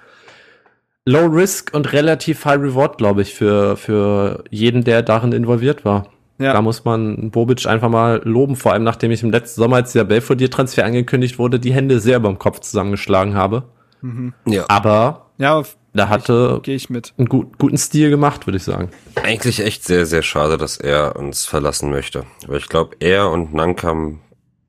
Low 1.05 1.26
Risk 1.26 1.73
und 1.73 1.92
relativ 1.92 2.44
High 2.44 2.60
Reward, 2.60 2.98
glaube 2.98 3.23
ich, 3.23 3.34
für, 3.34 3.76
für 3.76 4.44
jeden, 4.50 4.84
der 4.84 5.02
darin 5.02 5.32
involviert 5.32 5.84
war. 5.84 6.08
Ja. 6.39 6.52
Da 6.52 6.60
muss 6.60 6.84
man 6.84 7.31
Bobic 7.31 7.66
einfach 7.66 7.89
mal 7.89 8.20
loben, 8.24 8.56
vor 8.56 8.73
allem 8.73 8.84
nachdem 8.84 9.10
ich 9.10 9.23
im 9.23 9.31
letzten 9.31 9.60
Sommer, 9.60 9.76
als 9.76 9.92
der 9.92 10.05
Belfodil-Transfer 10.05 10.84
angekündigt 10.84 11.39
wurde, 11.39 11.58
die 11.58 11.73
Hände 11.73 11.98
sehr 11.98 12.20
beim 12.20 12.39
Kopf 12.39 12.60
zusammengeschlagen 12.60 13.34
habe. 13.34 13.65
Mhm. 14.02 14.34
Ja. 14.47 14.66
Aber 14.68 15.31
ja, 15.39 15.62
da 15.94 16.08
hatte 16.08 16.60
ich, 16.65 16.68
ich 16.68 16.90
mit. 16.90 17.15
einen 17.16 17.28
gut, 17.28 17.58
guten 17.58 17.78
Stil 17.78 18.10
gemacht, 18.10 18.47
würde 18.47 18.58
ich 18.58 18.65
sagen. 18.65 18.90
Eigentlich 19.15 19.60
echt 19.60 19.84
sehr, 19.84 20.05
sehr 20.05 20.23
schade, 20.23 20.58
dass 20.58 20.76
er 20.76 21.16
uns 21.16 21.47
verlassen 21.47 21.90
möchte. 21.90 22.24
Weil 22.47 22.58
ich 22.58 22.68
glaube, 22.68 22.97
er 23.00 23.31
und 23.31 23.55
Nankam, 23.55 24.20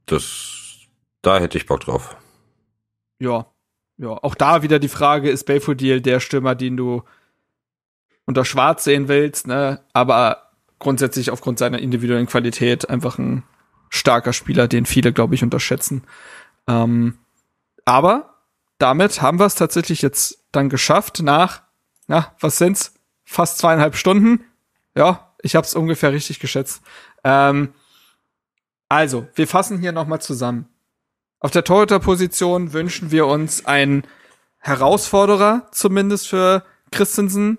das, 0.06 0.88
da 1.22 1.40
hätte 1.40 1.58
ich 1.58 1.66
Bock 1.66 1.82
drauf. 1.82 2.16
Ja, 3.20 3.48
ja. 3.98 4.10
Auch 4.10 4.36
da 4.36 4.62
wieder 4.62 4.80
die 4.80 4.88
Frage, 4.88 5.30
ist 5.30 5.44
Belfodil 5.46 6.00
der 6.00 6.22
Stürmer, 6.22 6.56
den 6.56 6.78
du 6.78 7.04
unter 8.26 8.46
Schwarz 8.46 8.86
sehen 8.86 9.08
willst, 9.08 9.48
ne? 9.48 9.82
Aber 9.94 10.47
grundsätzlich 10.80 11.32
aufgrund 11.32 11.60
seiner 11.60 11.80
individuellen 11.80 12.28
Qualität 12.28 12.90
einfach 12.90 13.18
ein 13.18 13.44
starker 13.90 14.34
Spieler, 14.34 14.68
den 14.68 14.86
viele, 14.86 15.14
glaube 15.14 15.36
ich, 15.36 15.44
unterschätzen. 15.44 16.04
Ähm, 16.68 17.18
aber 17.86 18.36
damit 18.78 19.22
haben 19.22 19.40
wir 19.40 19.46
es 19.46 19.56
tatsächlich 19.56 20.02
jetzt 20.02 20.44
dann 20.52 20.70
geschafft 20.70 21.22
nach, 21.22 21.64
na, 22.08 22.36
was 22.40 22.58
sind's? 22.58 22.94
Fast 23.24 23.58
zweieinhalb 23.58 23.96
Stunden. 23.96 24.44
Ja, 24.96 25.34
ich 25.42 25.56
habe 25.56 25.66
es 25.66 25.76
ungefähr 25.76 26.12
richtig 26.12 26.40
geschätzt. 26.40 26.82
Ähm, 27.24 27.74
also, 28.90 29.28
wir 29.36 29.48
fassen 29.48 29.80
hier 29.80 29.92
nochmal 29.92 30.22
zusammen. 30.22 30.70
Auf 31.40 31.52
der 31.52 31.64
Torhüter-Position 31.64 32.74
wünschen 32.74 33.12
wir 33.12 33.28
uns 33.28 33.66
einen 33.66 34.04
Herausforderer, 34.60 35.68
zumindest 35.72 36.28
für 36.28 36.64
Christensen, 36.92 37.58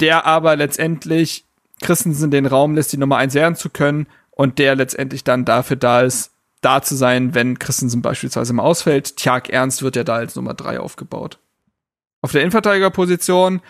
der 0.00 0.26
aber 0.26 0.56
letztendlich 0.56 1.47
Christensen 1.82 2.30
den 2.30 2.46
Raum 2.46 2.74
lässt, 2.74 2.92
die 2.92 2.98
Nummer 2.98 3.16
eins 3.16 3.34
werden 3.34 3.56
zu 3.56 3.70
können 3.70 4.06
und 4.30 4.58
der 4.58 4.76
letztendlich 4.76 5.24
dann 5.24 5.44
dafür 5.44 5.76
da 5.76 6.02
ist, 6.02 6.32
da 6.60 6.82
zu 6.82 6.96
sein, 6.96 7.34
wenn 7.34 7.58
Christensen 7.58 8.02
beispielsweise 8.02 8.52
mal 8.52 8.64
ausfällt. 8.64 9.16
Tjag 9.16 9.48
Ernst 9.48 9.82
wird 9.82 9.96
ja 9.96 10.04
da 10.04 10.16
als 10.16 10.34
Nummer 10.36 10.54
drei 10.54 10.80
aufgebaut. 10.80 11.38
Auf 12.20 12.32
der 12.32 12.42
Innenverteidigerposition 12.42 13.60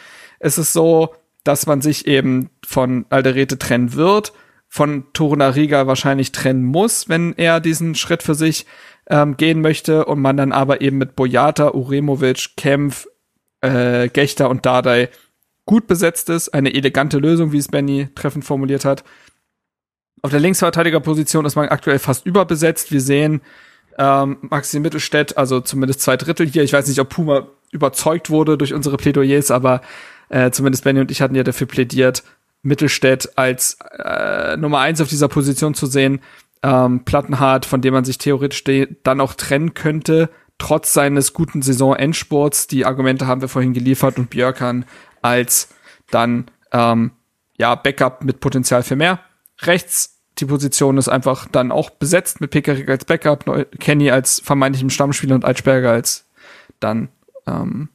ist 0.40 0.58
es 0.58 0.72
so, 0.72 1.14
dass 1.44 1.66
man 1.66 1.80
sich 1.80 2.06
eben 2.06 2.50
von 2.66 3.06
Alderete 3.10 3.58
trennen 3.58 3.94
wird, 3.94 4.32
von 4.68 5.06
Torunariga 5.12 5.86
wahrscheinlich 5.86 6.32
trennen 6.32 6.64
muss, 6.64 7.08
wenn 7.08 7.34
er 7.36 7.60
diesen 7.60 7.94
Schritt 7.94 8.22
für 8.22 8.34
sich 8.34 8.66
ähm, 9.08 9.36
gehen 9.36 9.60
möchte 9.60 10.04
und 10.04 10.20
man 10.20 10.36
dann 10.36 10.52
aber 10.52 10.80
eben 10.80 10.98
mit 10.98 11.16
Boyata, 11.16 11.72
Uremovic, 11.72 12.56
Kempf, 12.56 13.06
äh, 13.60 14.08
Gechter 14.08 14.50
und 14.50 14.66
Dardai 14.66 15.08
gut 15.68 15.86
besetzt 15.86 16.30
ist, 16.30 16.48
eine 16.54 16.72
elegante 16.74 17.18
Lösung, 17.18 17.52
wie 17.52 17.58
es 17.58 17.68
Benny 17.68 18.08
treffend 18.14 18.44
formuliert 18.44 18.86
hat. 18.86 19.04
Auf 20.22 20.30
der 20.30 20.40
Linksverteidigerposition 20.40 21.44
ist 21.44 21.56
man 21.56 21.68
aktuell 21.68 21.98
fast 21.98 22.24
überbesetzt. 22.24 22.90
Wir 22.90 23.02
sehen 23.02 23.42
ähm, 23.98 24.38
Maxi 24.40 24.80
Mittelstädt, 24.80 25.36
also 25.36 25.60
zumindest 25.60 26.00
zwei 26.00 26.16
Drittel 26.16 26.46
hier. 26.46 26.62
Ich 26.64 26.72
weiß 26.72 26.88
nicht, 26.88 26.98
ob 27.00 27.10
Puma 27.10 27.48
überzeugt 27.70 28.30
wurde 28.30 28.56
durch 28.56 28.72
unsere 28.72 28.96
Plädoyers, 28.96 29.50
aber 29.50 29.82
äh, 30.30 30.50
zumindest 30.50 30.84
Benny 30.84 31.00
und 31.00 31.10
ich 31.10 31.20
hatten 31.20 31.34
ja 31.34 31.44
dafür 31.44 31.66
plädiert, 31.66 32.24
Mittelstädt 32.62 33.36
als 33.36 33.76
äh, 33.98 34.56
Nummer 34.56 34.78
eins 34.78 35.02
auf 35.02 35.08
dieser 35.08 35.28
Position 35.28 35.74
zu 35.74 35.84
sehen. 35.84 36.20
Ähm, 36.62 37.04
Plattenhardt, 37.04 37.66
von 37.66 37.82
dem 37.82 37.92
man 37.92 38.06
sich 38.06 38.16
theoretisch 38.16 38.64
dann 39.04 39.20
auch 39.20 39.34
trennen 39.34 39.74
könnte, 39.74 40.30
trotz 40.56 40.94
seines 40.94 41.34
guten 41.34 41.60
Saisonendsports. 41.60 42.68
Die 42.68 42.86
Argumente 42.86 43.26
haben 43.26 43.42
wir 43.42 43.48
vorhin 43.48 43.74
geliefert 43.74 44.18
und 44.18 44.30
Björkan 44.30 44.86
als 45.22 45.68
dann 46.10 46.50
ähm, 46.72 47.12
ja 47.56 47.74
Backup 47.74 48.24
mit 48.24 48.40
Potenzial 48.40 48.82
für 48.82 48.96
mehr. 48.96 49.20
Rechts 49.62 50.18
die 50.38 50.46
Position 50.46 50.98
ist 50.98 51.08
einfach 51.08 51.48
dann 51.48 51.72
auch 51.72 51.90
besetzt 51.90 52.40
mit 52.40 52.50
Pickerick 52.50 52.88
als 52.88 53.04
Backup, 53.04 53.44
Kenny 53.80 54.10
als 54.10 54.40
vermeintlichem 54.40 54.90
Stammspieler 54.90 55.34
und 55.34 55.44
Altsperger 55.44 55.90
als 55.90 56.26
dann 56.80 57.08
ähm, 57.46 57.88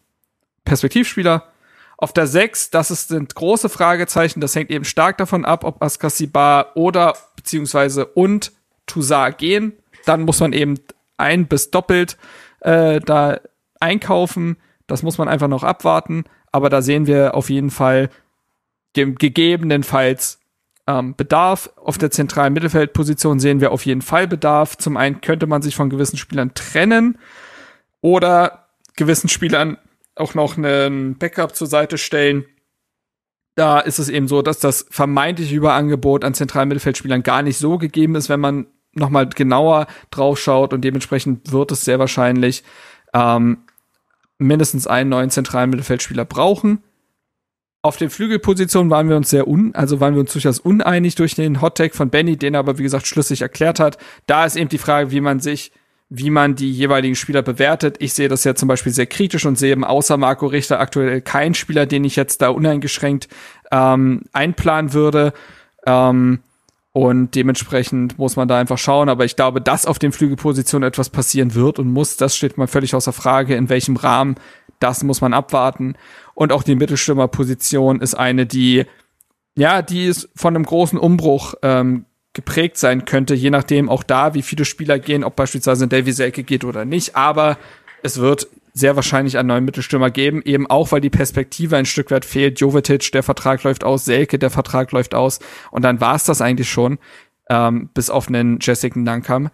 Perspektivspieler. 0.65 1.49
Auf 1.97 2.11
der 2.11 2.27
6, 2.27 2.69
das 2.69 2.91
ist, 2.91 3.07
sind 3.07 3.33
große 3.33 3.69
Fragezeichen, 3.69 4.41
das 4.41 4.55
hängt 4.55 4.71
eben 4.71 4.83
stark 4.83 5.17
davon 5.17 5.45
ab, 5.45 5.63
ob 5.63 5.81
Askasibar 5.81 6.75
oder 6.75 7.15
beziehungsweise 7.35 8.05
und 8.05 8.51
Toussaint 8.87 9.37
gehen. 9.37 9.73
Dann 10.05 10.23
muss 10.23 10.41
man 10.41 10.51
eben 10.51 10.79
ein 11.17 11.47
bis 11.47 11.71
doppelt 11.71 12.17
äh, 12.59 12.99
da 12.99 13.39
einkaufen. 13.79 14.57
Das 14.87 15.01
muss 15.01 15.17
man 15.17 15.29
einfach 15.29 15.47
noch 15.47 15.63
abwarten 15.63 16.25
aber 16.53 16.69
da 16.69 16.81
sehen 16.81 17.07
wir 17.07 17.35
auf 17.35 17.49
jeden 17.49 17.71
Fall 17.71 18.09
gegebenenfalls 18.93 20.39
ähm, 20.87 21.15
Bedarf. 21.15 21.71
Auf 21.77 21.97
der 21.97 22.11
zentralen 22.11 22.53
Mittelfeldposition 22.53 23.39
sehen 23.39 23.59
wir 23.59 23.71
auf 23.71 23.85
jeden 23.85 24.03
Fall 24.03 24.27
Bedarf. 24.27 24.77
Zum 24.77 24.95
einen 24.95 25.19
könnte 25.19 25.47
man 25.47 25.61
sich 25.61 25.75
von 25.75 25.89
gewissen 25.89 26.17
Spielern 26.17 26.53
trennen 26.53 27.17
oder 28.01 28.67
gewissen 28.95 29.29
Spielern 29.29 29.77
auch 30.15 30.35
noch 30.35 30.57
einen 30.57 31.17
Backup 31.17 31.55
zur 31.55 31.67
Seite 31.67 31.97
stellen. 31.97 32.45
Da 33.55 33.79
ist 33.79 33.97
es 33.97 34.09
eben 34.09 34.27
so, 34.27 34.43
dass 34.43 34.59
das 34.59 34.85
vermeintliche 34.89 35.55
Überangebot 35.55 36.23
an 36.23 36.35
zentralen 36.35 36.69
Mittelfeldspielern 36.69 37.23
gar 37.23 37.41
nicht 37.41 37.57
so 37.57 37.79
gegeben 37.79 38.15
ist, 38.15 38.29
wenn 38.29 38.39
man 38.39 38.67
nochmal 38.93 39.27
genauer 39.27 39.87
drauf 40.11 40.39
schaut 40.39 40.71
und 40.71 40.81
dementsprechend 40.81 41.51
wird 41.51 41.71
es 41.71 41.81
sehr 41.81 41.97
wahrscheinlich 41.97 42.63
ähm, 43.13 43.62
mindestens 44.47 44.87
einen 44.87 45.09
neuen 45.09 45.29
zentralen 45.29 45.69
Mittelfeldspieler 45.69 46.25
brauchen. 46.25 46.83
Auf 47.81 47.97
den 47.97 48.09
Flügelpositionen 48.09 48.89
waren 48.89 49.09
wir 49.09 49.17
uns 49.17 49.29
sehr 49.29 49.47
un, 49.47 49.75
also 49.75 49.99
waren 49.99 50.13
wir 50.13 50.21
uns 50.21 50.31
durchaus 50.31 50.59
uneinig 50.59 51.15
durch 51.15 51.35
den 51.35 51.61
Hottag 51.61 51.95
von 51.95 52.09
Benny, 52.09 52.37
den 52.37 52.53
er 52.53 52.61
aber 52.61 52.77
wie 52.77 52.83
gesagt 52.83 53.07
schlüssig 53.07 53.41
erklärt 53.41 53.79
hat. 53.79 53.97
Da 54.25 54.45
ist 54.45 54.55
eben 54.55 54.69
die 54.69 54.77
Frage, 54.77 55.11
wie 55.11 55.19
man 55.19 55.41
sich, 55.41 55.73
wie 56.07 56.29
man 56.29 56.55
die 56.55 56.71
jeweiligen 56.71 57.15
Spieler 57.15 57.41
bewertet. 57.41 57.97
Ich 57.99 58.13
sehe 58.13 58.29
das 58.29 58.45
ja 58.45 58.55
zum 58.55 58.69
Beispiel 58.69 58.93
sehr 58.93 59.07
kritisch 59.07 59.45
und 59.45 59.57
sehe 59.57 59.73
eben 59.73 59.83
außer 59.83 60.15
Marco 60.15 60.47
Richter 60.47 60.79
aktuell 60.79 61.19
keinen 61.19 61.55
Spieler, 61.55 61.85
den 61.85 62.05
ich 62.05 62.15
jetzt 62.15 62.41
da 62.41 62.49
uneingeschränkt 62.49 63.27
ähm, 63.71 64.21
einplanen 64.31 64.93
würde. 64.93 65.33
Ähm, 65.85 66.39
und 66.93 67.33
dementsprechend 67.33 68.19
muss 68.19 68.35
man 68.35 68.47
da 68.47 68.59
einfach 68.59 68.77
schauen. 68.77 69.09
Aber 69.09 69.25
ich 69.25 69.35
glaube, 69.35 69.59
dass 69.59 69.87
auf 69.87 69.97
den 69.97 70.11
Flügelpositionen 70.11 70.87
etwas 70.87 71.09
passieren 71.09 71.55
wird 71.55 71.79
und 71.79 71.91
muss, 71.91 72.17
das 72.17 72.35
steht 72.35 72.57
mal 72.57 72.67
völlig 72.67 72.93
außer 72.93 73.11
Frage. 73.11 73.55
In 73.55 73.67
welchem 73.69 73.97
Rahmen, 73.97 74.35
das 74.79 75.03
muss 75.03 75.19
man 75.19 75.33
abwarten. 75.33 75.95
Und 76.35 76.51
auch 76.51 76.61
die 76.61 76.75
Mittelstürmerposition 76.75 77.99
ist 77.99 78.13
eine, 78.13 78.45
die, 78.45 78.85
ja, 79.55 79.81
die 79.81 80.05
ist 80.05 80.29
von 80.35 80.55
einem 80.55 80.65
großen 80.65 80.99
Umbruch 80.99 81.55
ähm, 81.63 82.05
geprägt 82.33 82.77
sein 82.77 83.05
könnte, 83.05 83.33
je 83.33 83.49
nachdem 83.49 83.89
auch 83.89 84.03
da, 84.03 84.35
wie 84.35 84.41
viele 84.43 84.65
Spieler 84.65 84.99
gehen, 84.99 85.23
ob 85.23 85.35
beispielsweise 85.35 85.87
Davy 85.87 86.11
Selke 86.11 86.43
geht 86.43 86.63
oder 86.63 86.85
nicht. 86.85 87.15
Aber 87.15 87.57
es 88.03 88.19
wird 88.19 88.47
sehr 88.73 88.95
wahrscheinlich 88.95 89.37
einen 89.37 89.49
neuen 89.49 89.65
Mittelstürmer 89.65 90.09
geben, 90.09 90.41
eben 90.43 90.67
auch, 90.67 90.91
weil 90.91 91.01
die 91.01 91.11
Perspektive 91.11 91.77
ein 91.77 91.85
Stück 91.85 92.09
weit 92.11 92.25
fehlt. 92.25 92.59
Jovetic, 92.59 93.11
der 93.11 93.23
Vertrag 93.23 93.63
läuft 93.63 93.83
aus, 93.83 94.05
Selke, 94.05 94.39
der 94.39 94.49
Vertrag 94.49 94.91
läuft 94.91 95.13
aus 95.13 95.39
und 95.71 95.83
dann 95.83 96.01
war 96.01 96.15
es 96.15 96.23
das 96.23 96.41
eigentlich 96.41 96.69
schon, 96.69 96.97
ähm, 97.49 97.89
bis 97.93 98.09
auf 98.09 98.27
einen 98.27 98.57
Jessica 98.59 98.99
Nankam. 98.99 99.49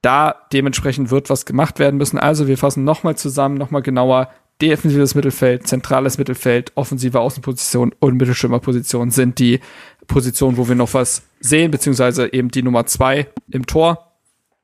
Da 0.00 0.34
dementsprechend 0.52 1.10
wird 1.10 1.30
was 1.30 1.46
gemacht 1.46 1.78
werden 1.78 1.96
müssen. 1.96 2.18
Also 2.18 2.48
wir 2.48 2.58
fassen 2.58 2.82
nochmal 2.82 3.16
zusammen, 3.16 3.56
nochmal 3.56 3.82
genauer. 3.82 4.30
Defensives 4.60 5.14
Mittelfeld, 5.14 5.66
zentrales 5.66 6.18
Mittelfeld, 6.18 6.72
offensive 6.76 7.18
Außenposition 7.18 7.92
und 7.98 8.16
Mittelstürmerposition 8.16 9.10
sind 9.10 9.38
die 9.38 9.60
Positionen, 10.06 10.56
wo 10.56 10.68
wir 10.68 10.76
noch 10.76 10.94
was 10.94 11.22
sehen, 11.40 11.70
beziehungsweise 11.70 12.32
eben 12.32 12.50
die 12.50 12.62
Nummer 12.62 12.86
zwei 12.86 13.26
im 13.50 13.66
Tor. 13.66 14.12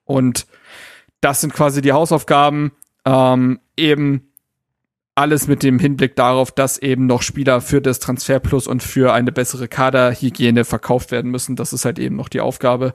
Und 0.05 0.47
das 1.21 1.41
sind 1.41 1.53
quasi 1.53 1.83
die 1.83 1.93
Hausaufgaben. 1.93 2.73
Ähm, 3.09 3.61
eben 3.79 4.33
alles 5.15 5.49
mit 5.49 5.63
dem 5.63 5.79
Hinblick 5.79 6.15
darauf, 6.15 6.53
dass 6.53 6.77
eben 6.77 7.07
noch 7.07 7.23
Spieler 7.23 7.63
für 7.63 7.81
das 7.81 8.01
Transferplus 8.01 8.67
und 8.67 8.83
für 8.83 9.15
eine 9.15 9.33
bessere 9.33 9.67
Kaderhygiene 9.67 10.65
verkauft 10.65 11.11
werden 11.11 11.31
müssen. 11.31 11.57
Das 11.57 11.73
ist 11.73 11.87
halt 11.87 11.99
eben 11.99 12.17
noch 12.17 12.29
die 12.29 12.41
Aufgabe. 12.41 12.93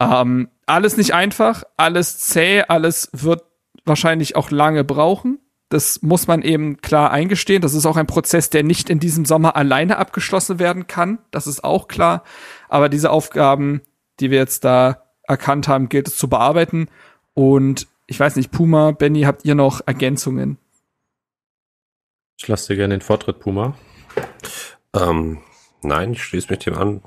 Ähm, 0.00 0.48
alles 0.66 0.96
nicht 0.96 1.14
einfach, 1.14 1.62
alles 1.76 2.18
zäh, 2.18 2.62
alles 2.66 3.08
wird 3.12 3.44
wahrscheinlich 3.84 4.34
auch 4.34 4.50
lange 4.50 4.82
brauchen. 4.82 5.38
Das 5.68 6.02
muss 6.02 6.26
man 6.26 6.42
eben 6.42 6.78
klar 6.78 7.12
eingestehen. 7.12 7.62
Das 7.62 7.74
ist 7.74 7.86
auch 7.86 7.96
ein 7.96 8.06
Prozess, 8.06 8.50
der 8.50 8.64
nicht 8.64 8.90
in 8.90 8.98
diesem 8.98 9.24
Sommer 9.24 9.54
alleine 9.54 9.98
abgeschlossen 9.98 10.58
werden 10.58 10.88
kann. 10.88 11.18
Das 11.30 11.46
ist 11.46 11.62
auch 11.62 11.86
klar. 11.86 12.24
Aber 12.68 12.88
diese 12.88 13.10
Aufgaben, 13.10 13.80
die 14.18 14.30
wir 14.30 14.38
jetzt 14.38 14.64
da 14.64 15.04
erkannt 15.22 15.68
haben, 15.68 15.88
gilt 15.88 16.08
es 16.08 16.16
zu 16.16 16.28
bearbeiten. 16.28 16.88
Und 17.34 17.86
ich 18.06 18.18
weiß 18.20 18.36
nicht, 18.36 18.50
Puma, 18.50 18.92
Benny, 18.92 19.22
habt 19.22 19.44
ihr 19.44 19.54
noch 19.54 19.80
Ergänzungen? 19.86 20.58
Ich 22.38 22.46
lasse 22.48 22.68
dir 22.68 22.76
gerne 22.76 22.94
den 22.94 23.00
Vortritt, 23.00 23.40
Puma. 23.40 23.76
Ähm, 24.94 25.38
nein, 25.82 26.12
ich 26.12 26.22
schließe 26.22 26.50
mich 26.50 26.60
dem 26.60 26.74
an. 26.74 27.02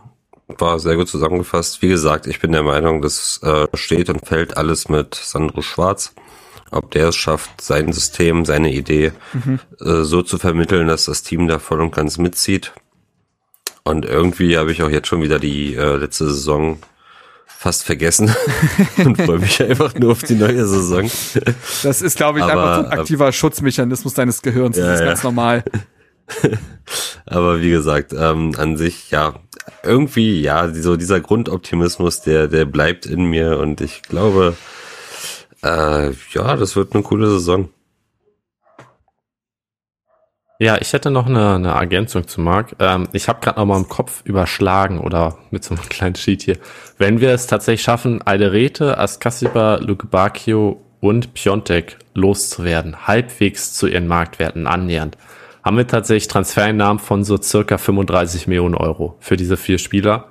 War 0.48 0.80
sehr 0.80 0.96
gut 0.96 1.08
zusammengefasst. 1.08 1.82
Wie 1.82 1.90
gesagt, 1.90 2.26
ich 2.26 2.40
bin 2.40 2.52
der 2.52 2.64
Meinung, 2.64 3.02
das 3.02 3.40
äh, 3.44 3.68
steht 3.76 4.10
und 4.10 4.26
fällt 4.26 4.58
alles 4.58 4.90
mit 4.90 5.16
Sandro 5.16 5.62
Schwarz. 5.62 6.14
Ob 6.72 6.92
der 6.92 7.10
es 7.10 7.16
schafft, 7.16 7.62
sein 7.62 7.92
System, 7.94 8.46
seine 8.46 8.72
Idee 8.72 9.12
mhm. 9.34 9.60
äh, 9.80 10.04
so 10.04 10.22
zu 10.22 10.38
vermitteln, 10.38 10.88
dass 10.88 11.06
das 11.06 11.24
Team 11.24 11.48
da 11.48 11.60
voll 11.60 11.82
und 11.82 11.96
ganz 11.96 12.18
mitzieht. 12.18 12.74
Und 13.84 14.06
irgendwie 14.06 14.58
habe 14.58 14.72
ich 14.72 14.84
auch 14.84 14.90
jetzt 14.90 15.08
schon 15.08 15.22
wieder 15.22 15.40
die 15.40 15.76
äh, 15.76 15.96
letzte 15.96 16.26
Saison 16.26 16.80
fast 17.60 17.84
vergessen 17.84 18.34
und 19.04 19.22
freue 19.22 19.40
mich 19.40 19.62
einfach 19.62 19.94
nur 19.96 20.14
auf 20.14 20.24
die 20.24 20.36
neue 20.36 20.66
Saison. 20.66 21.12
Das 21.84 22.02
ist, 22.02 22.16
glaube 22.16 22.40
ich, 22.40 22.46
Aber, 22.46 22.54
einfach 22.54 22.76
so 22.78 22.90
ein 22.90 23.00
aktiver 23.00 23.32
Schutzmechanismus 23.34 24.14
deines 24.14 24.42
Gehirns. 24.42 24.78
Das 24.78 24.86
ja, 24.86 24.94
ist 24.94 25.00
ja. 25.02 25.06
ganz 25.08 25.24
normal. 25.24 25.66
Aber 27.26 27.60
wie 27.60 27.70
gesagt, 27.70 28.14
ähm, 28.18 28.54
an 28.58 28.78
sich, 28.78 29.12
ja, 29.12 29.42
irgendwie, 29.84 30.40
ja, 30.42 30.74
so 30.74 30.96
dieser 30.96 31.20
Grundoptimismus, 31.20 32.22
der, 32.22 32.48
der 32.48 32.64
bleibt 32.64 33.06
in 33.06 33.26
mir 33.26 33.60
und 33.60 33.82
ich 33.82 34.04
glaube, 34.04 34.56
äh, 35.62 36.12
ja, 36.32 36.56
das 36.56 36.78
wird 36.78 36.94
eine 36.94 37.04
coole 37.04 37.30
Saison. 37.30 37.68
Ja, 40.62 40.78
ich 40.82 40.92
hätte 40.92 41.10
noch 41.10 41.28
eine, 41.28 41.56
eine 41.56 41.70
Ergänzung 41.70 42.28
zu 42.28 42.42
Marc. 42.42 42.76
Ähm, 42.80 43.08
ich 43.14 43.30
habe 43.30 43.40
gerade 43.40 43.58
noch 43.58 43.66
mal 43.66 43.78
im 43.78 43.88
Kopf 43.88 44.22
überschlagen 44.26 45.00
oder 45.00 45.38
mit 45.52 45.64
so 45.64 45.74
einem 45.74 45.84
kleinen 45.90 46.16
Sheet 46.16 46.42
hier. 46.42 46.58
Wenn 46.98 47.22
wir 47.22 47.30
es 47.30 47.48
tatsächlich 47.48 47.82
schaffen, 47.82 48.22
Alderete, 48.22 48.98
Askasiba, 48.98 49.78
Lukebakio 49.78 50.82
und 51.00 51.34
Piontek 51.34 51.98
loszuwerden, 52.14 53.08
halbwegs 53.08 53.72
zu 53.72 53.88
ihren 53.88 54.08
Marktwerten 54.08 54.68
annähernd, 54.68 55.18
haben 55.64 55.78
wir 55.78 55.88
tatsächlich 55.88 56.28
Transfereinnahmen 56.28 57.00
von 57.00 57.24
so 57.24 57.42
circa 57.42 57.78
35 57.78 58.48
Millionen 58.48 58.76
Euro 58.76 59.16
für 59.22 59.38
diese 59.38 59.56
vier 59.56 59.78
Spieler. 59.78 60.26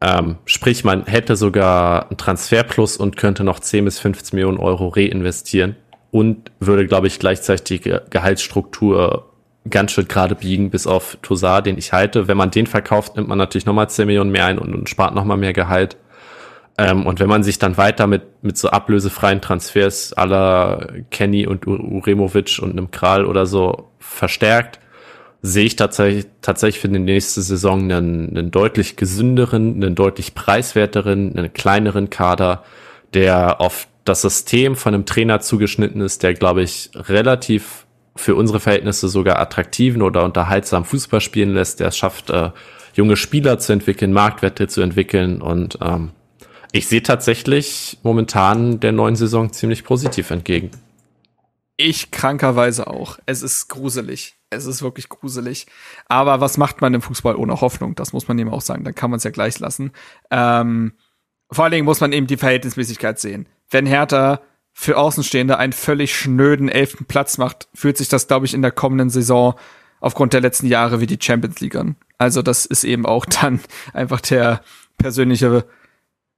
Ähm, 0.00 0.36
sprich, 0.44 0.84
man 0.84 1.06
hätte 1.06 1.34
sogar 1.34 2.08
einen 2.08 2.16
Transferplus 2.16 2.96
und 2.96 3.16
könnte 3.16 3.42
noch 3.42 3.58
10 3.58 3.86
bis 3.86 3.98
15 3.98 4.36
Millionen 4.36 4.58
Euro 4.58 4.86
reinvestieren 4.86 5.74
und 6.12 6.52
würde, 6.60 6.86
glaube 6.86 7.08
ich, 7.08 7.18
gleichzeitig 7.18 7.80
die 7.80 7.96
Gehaltsstruktur 8.10 9.31
ganz 9.68 9.92
schön 9.92 10.08
gerade 10.08 10.34
biegen, 10.34 10.70
bis 10.70 10.86
auf 10.86 11.18
Tosar, 11.22 11.62
den 11.62 11.78
ich 11.78 11.92
halte. 11.92 12.28
Wenn 12.28 12.36
man 12.36 12.50
den 12.50 12.66
verkauft, 12.66 13.16
nimmt 13.16 13.28
man 13.28 13.38
natürlich 13.38 13.66
nochmal 13.66 13.88
10 13.88 14.06
Millionen 14.06 14.30
mehr 14.30 14.46
ein 14.46 14.58
und, 14.58 14.74
und 14.74 14.88
spart 14.88 15.14
nochmal 15.14 15.36
mehr 15.36 15.52
Gehalt. 15.52 15.96
Ähm, 16.78 17.06
und 17.06 17.20
wenn 17.20 17.28
man 17.28 17.42
sich 17.42 17.58
dann 17.58 17.76
weiter 17.76 18.06
mit, 18.06 18.22
mit 18.42 18.56
so 18.56 18.68
ablösefreien 18.68 19.40
Transfers 19.40 20.12
aller 20.12 20.88
Kenny 21.10 21.46
und 21.46 21.66
Uremovic 21.66 22.58
und 22.60 22.72
einem 22.72 22.90
Kral 22.90 23.24
oder 23.26 23.46
so 23.46 23.90
verstärkt, 23.98 24.80
sehe 25.42 25.64
ich 25.64 25.76
tatsächlich, 25.76 26.26
tatsächlich 26.40 26.80
für 26.80 26.88
die 26.88 26.98
nächste 26.98 27.42
Saison 27.42 27.82
einen, 27.82 28.30
einen 28.30 28.50
deutlich 28.50 28.96
gesünderen, 28.96 29.74
einen 29.74 29.94
deutlich 29.94 30.34
preiswerteren, 30.34 31.36
einen 31.36 31.52
kleineren 31.52 32.10
Kader, 32.10 32.64
der 33.12 33.60
auf 33.60 33.88
das 34.04 34.22
System 34.22 34.76
von 34.76 34.94
einem 34.94 35.04
Trainer 35.04 35.40
zugeschnitten 35.40 36.00
ist, 36.00 36.22
der, 36.22 36.34
glaube 36.34 36.62
ich, 36.62 36.90
relativ 36.94 37.86
für 38.14 38.34
unsere 38.34 38.60
Verhältnisse 38.60 39.08
sogar 39.08 39.38
attraktiven 39.38 40.02
oder 40.02 40.24
unterhaltsamen 40.24 40.84
Fußball 40.84 41.20
spielen 41.20 41.54
lässt, 41.54 41.80
der 41.80 41.88
es 41.88 41.96
schafft, 41.96 42.30
äh, 42.30 42.50
junge 42.94 43.16
Spieler 43.16 43.58
zu 43.58 43.72
entwickeln, 43.72 44.12
Marktwerte 44.12 44.68
zu 44.68 44.82
entwickeln 44.82 45.40
und 45.40 45.78
ähm, 45.80 46.10
ich 46.74 46.88
sehe 46.88 47.02
tatsächlich 47.02 47.98
momentan 48.02 48.80
der 48.80 48.92
neuen 48.92 49.14
Saison 49.14 49.52
ziemlich 49.52 49.84
positiv 49.84 50.30
entgegen. 50.30 50.70
Ich 51.76 52.10
krankerweise 52.10 52.86
auch. 52.86 53.18
Es 53.26 53.42
ist 53.42 53.68
gruselig. 53.68 54.36
Es 54.48 54.64
ist 54.64 54.82
wirklich 54.82 55.10
gruselig. 55.10 55.66
Aber 56.08 56.40
was 56.40 56.56
macht 56.56 56.80
man 56.80 56.94
im 56.94 57.02
Fußball 57.02 57.36
ohne 57.36 57.60
Hoffnung? 57.60 57.94
Das 57.94 58.14
muss 58.14 58.26
man 58.26 58.38
eben 58.38 58.50
auch 58.50 58.62
sagen. 58.62 58.84
Dann 58.84 58.94
kann 58.94 59.10
man 59.10 59.18
es 59.18 59.24
ja 59.24 59.30
gleich 59.30 59.58
lassen. 59.58 59.92
Ähm, 60.30 60.92
vor 61.50 61.64
allen 61.64 61.72
Dingen 61.72 61.84
muss 61.84 62.00
man 62.00 62.12
eben 62.12 62.26
die 62.26 62.38
Verhältnismäßigkeit 62.38 63.18
sehen. 63.18 63.46
Wenn 63.68 63.84
Hertha 63.84 64.40
für 64.72 64.96
Außenstehende 64.96 65.58
einen 65.58 65.72
völlig 65.72 66.14
schnöden 66.16 66.68
elften 66.68 67.04
Platz 67.04 67.38
macht, 67.38 67.68
fühlt 67.74 67.96
sich 67.96 68.08
das, 68.08 68.26
glaube 68.26 68.46
ich, 68.46 68.54
in 68.54 68.62
der 68.62 68.72
kommenden 68.72 69.10
Saison 69.10 69.54
aufgrund 70.00 70.32
der 70.32 70.40
letzten 70.40 70.66
Jahre 70.66 71.00
wie 71.00 71.06
die 71.06 71.18
Champions 71.20 71.60
League 71.60 71.76
an. 71.76 71.96
Also 72.18 72.42
das 72.42 72.66
ist 72.66 72.84
eben 72.84 73.06
auch 73.06 73.26
dann 73.26 73.60
einfach 73.92 74.20
der 74.20 74.62
persönliche 74.98 75.64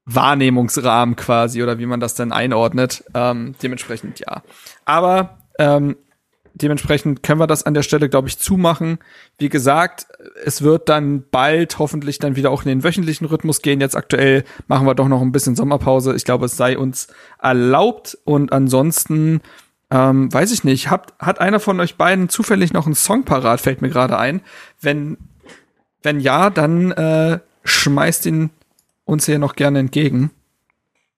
Wahrnehmungsrahmen 0.06 1.16
quasi 1.16 1.62
oder 1.62 1.78
wie 1.78 1.86
man 1.86 2.00
das 2.00 2.14
dann 2.14 2.32
einordnet. 2.32 3.04
Ähm, 3.14 3.54
dementsprechend 3.62 4.20
ja. 4.20 4.42
Aber 4.84 5.38
ähm, 5.58 5.96
dementsprechend 6.54 7.22
können 7.22 7.40
wir 7.40 7.46
das 7.46 7.64
an 7.64 7.74
der 7.74 7.82
Stelle, 7.82 8.08
glaube 8.08 8.28
ich, 8.28 8.38
zumachen. 8.38 8.98
Wie 9.38 9.48
gesagt, 9.48 10.06
es 10.44 10.62
wird 10.62 10.88
dann 10.88 11.24
bald 11.30 11.78
hoffentlich 11.78 12.18
dann 12.18 12.36
wieder 12.36 12.50
auch 12.50 12.62
in 12.62 12.68
den 12.68 12.84
wöchentlichen 12.84 13.26
Rhythmus 13.26 13.60
gehen. 13.60 13.80
Jetzt 13.80 13.96
aktuell 13.96 14.44
machen 14.68 14.86
wir 14.86 14.94
doch 14.94 15.08
noch 15.08 15.20
ein 15.20 15.32
bisschen 15.32 15.56
Sommerpause. 15.56 16.14
Ich 16.14 16.24
glaube, 16.24 16.46
es 16.46 16.56
sei 16.56 16.78
uns 16.78 17.08
erlaubt. 17.40 18.16
Und 18.24 18.52
ansonsten, 18.52 19.40
ähm, 19.90 20.32
weiß 20.32 20.52
ich 20.52 20.64
nicht, 20.64 20.90
habt, 20.90 21.14
hat 21.18 21.40
einer 21.40 21.60
von 21.60 21.80
euch 21.80 21.96
beiden 21.96 22.28
zufällig 22.28 22.72
noch 22.72 22.86
einen 22.86 22.94
Song 22.94 23.24
parat, 23.24 23.60
fällt 23.60 23.82
mir 23.82 23.90
gerade 23.90 24.18
ein. 24.18 24.40
Wenn, 24.80 25.18
wenn 26.02 26.20
ja, 26.20 26.50
dann 26.50 26.92
äh, 26.92 27.40
schmeißt 27.64 28.26
ihn 28.26 28.50
uns 29.04 29.26
hier 29.26 29.38
noch 29.38 29.56
gerne 29.56 29.80
entgegen. 29.80 30.30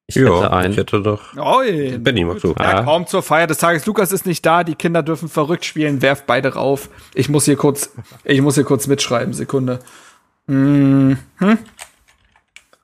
Ich 0.08 0.16
ja, 0.16 0.36
hätte 0.36 0.52
einen. 0.52 0.72
Ich 0.72 0.78
hätte 0.78 1.02
doch. 1.02 1.36
Oi, 1.36 1.98
Benny, 1.98 2.24
mach 2.24 2.40
du. 2.40 2.54
Ja, 2.58 2.84
kaum 2.84 3.06
zur 3.08 3.22
Feier 3.22 3.48
des 3.48 3.58
Tages. 3.58 3.86
Lukas 3.86 4.12
ist 4.12 4.24
nicht 4.24 4.46
da. 4.46 4.62
Die 4.62 4.76
Kinder 4.76 5.02
dürfen 5.02 5.28
verrückt 5.28 5.64
spielen. 5.64 6.00
Werft 6.00 6.26
beide 6.26 6.54
rauf. 6.54 6.88
Ich 7.14 7.28
muss 7.28 7.44
hier 7.44 7.56
kurz, 7.56 7.90
ich 8.22 8.40
muss 8.40 8.54
hier 8.54 8.64
kurz 8.64 8.86
mitschreiben. 8.86 9.34
Sekunde. 9.34 9.80
Mhm. 10.46 11.18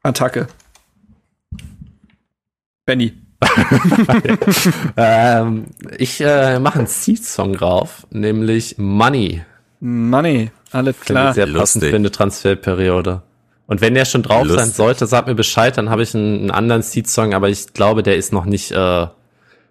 Attacke. 0.03 0.49
Benny. 2.85 3.13
ähm, 4.97 5.67
ich 5.99 6.21
äh, 6.21 6.59
mache 6.59 6.79
einen 6.79 6.89
Seed-Song 6.89 7.55
drauf, 7.55 8.07
nämlich 8.11 8.79
Money. 8.79 9.43
Money, 9.81 10.51
alles 10.71 11.01
klar. 11.01 11.35
Finde 11.35 11.53
sehr 11.53 11.59
passend 11.59 11.85
für 11.85 11.97
eine 11.97 12.11
Transferperiode. 12.11 13.23
Und 13.73 13.81
wenn 13.81 13.95
der 13.95 14.05
schon 14.05 14.23
drauf 14.23 14.45
Lustig. 14.45 14.67
sein 14.67 14.71
sollte, 14.71 15.07
sagt 15.07 15.29
mir 15.29 15.35
Bescheid, 15.35 15.79
dann 15.79 15.89
habe 15.89 16.03
ich 16.03 16.15
einen, 16.15 16.41
einen 16.41 16.51
anderen 16.51 16.83
Seed-Song, 16.83 17.33
aber 17.33 17.49
ich 17.49 17.73
glaube, 17.73 18.03
der 18.03 18.17
ist 18.17 18.31
noch 18.31 18.45
nicht 18.45 18.71
äh, 18.71 19.07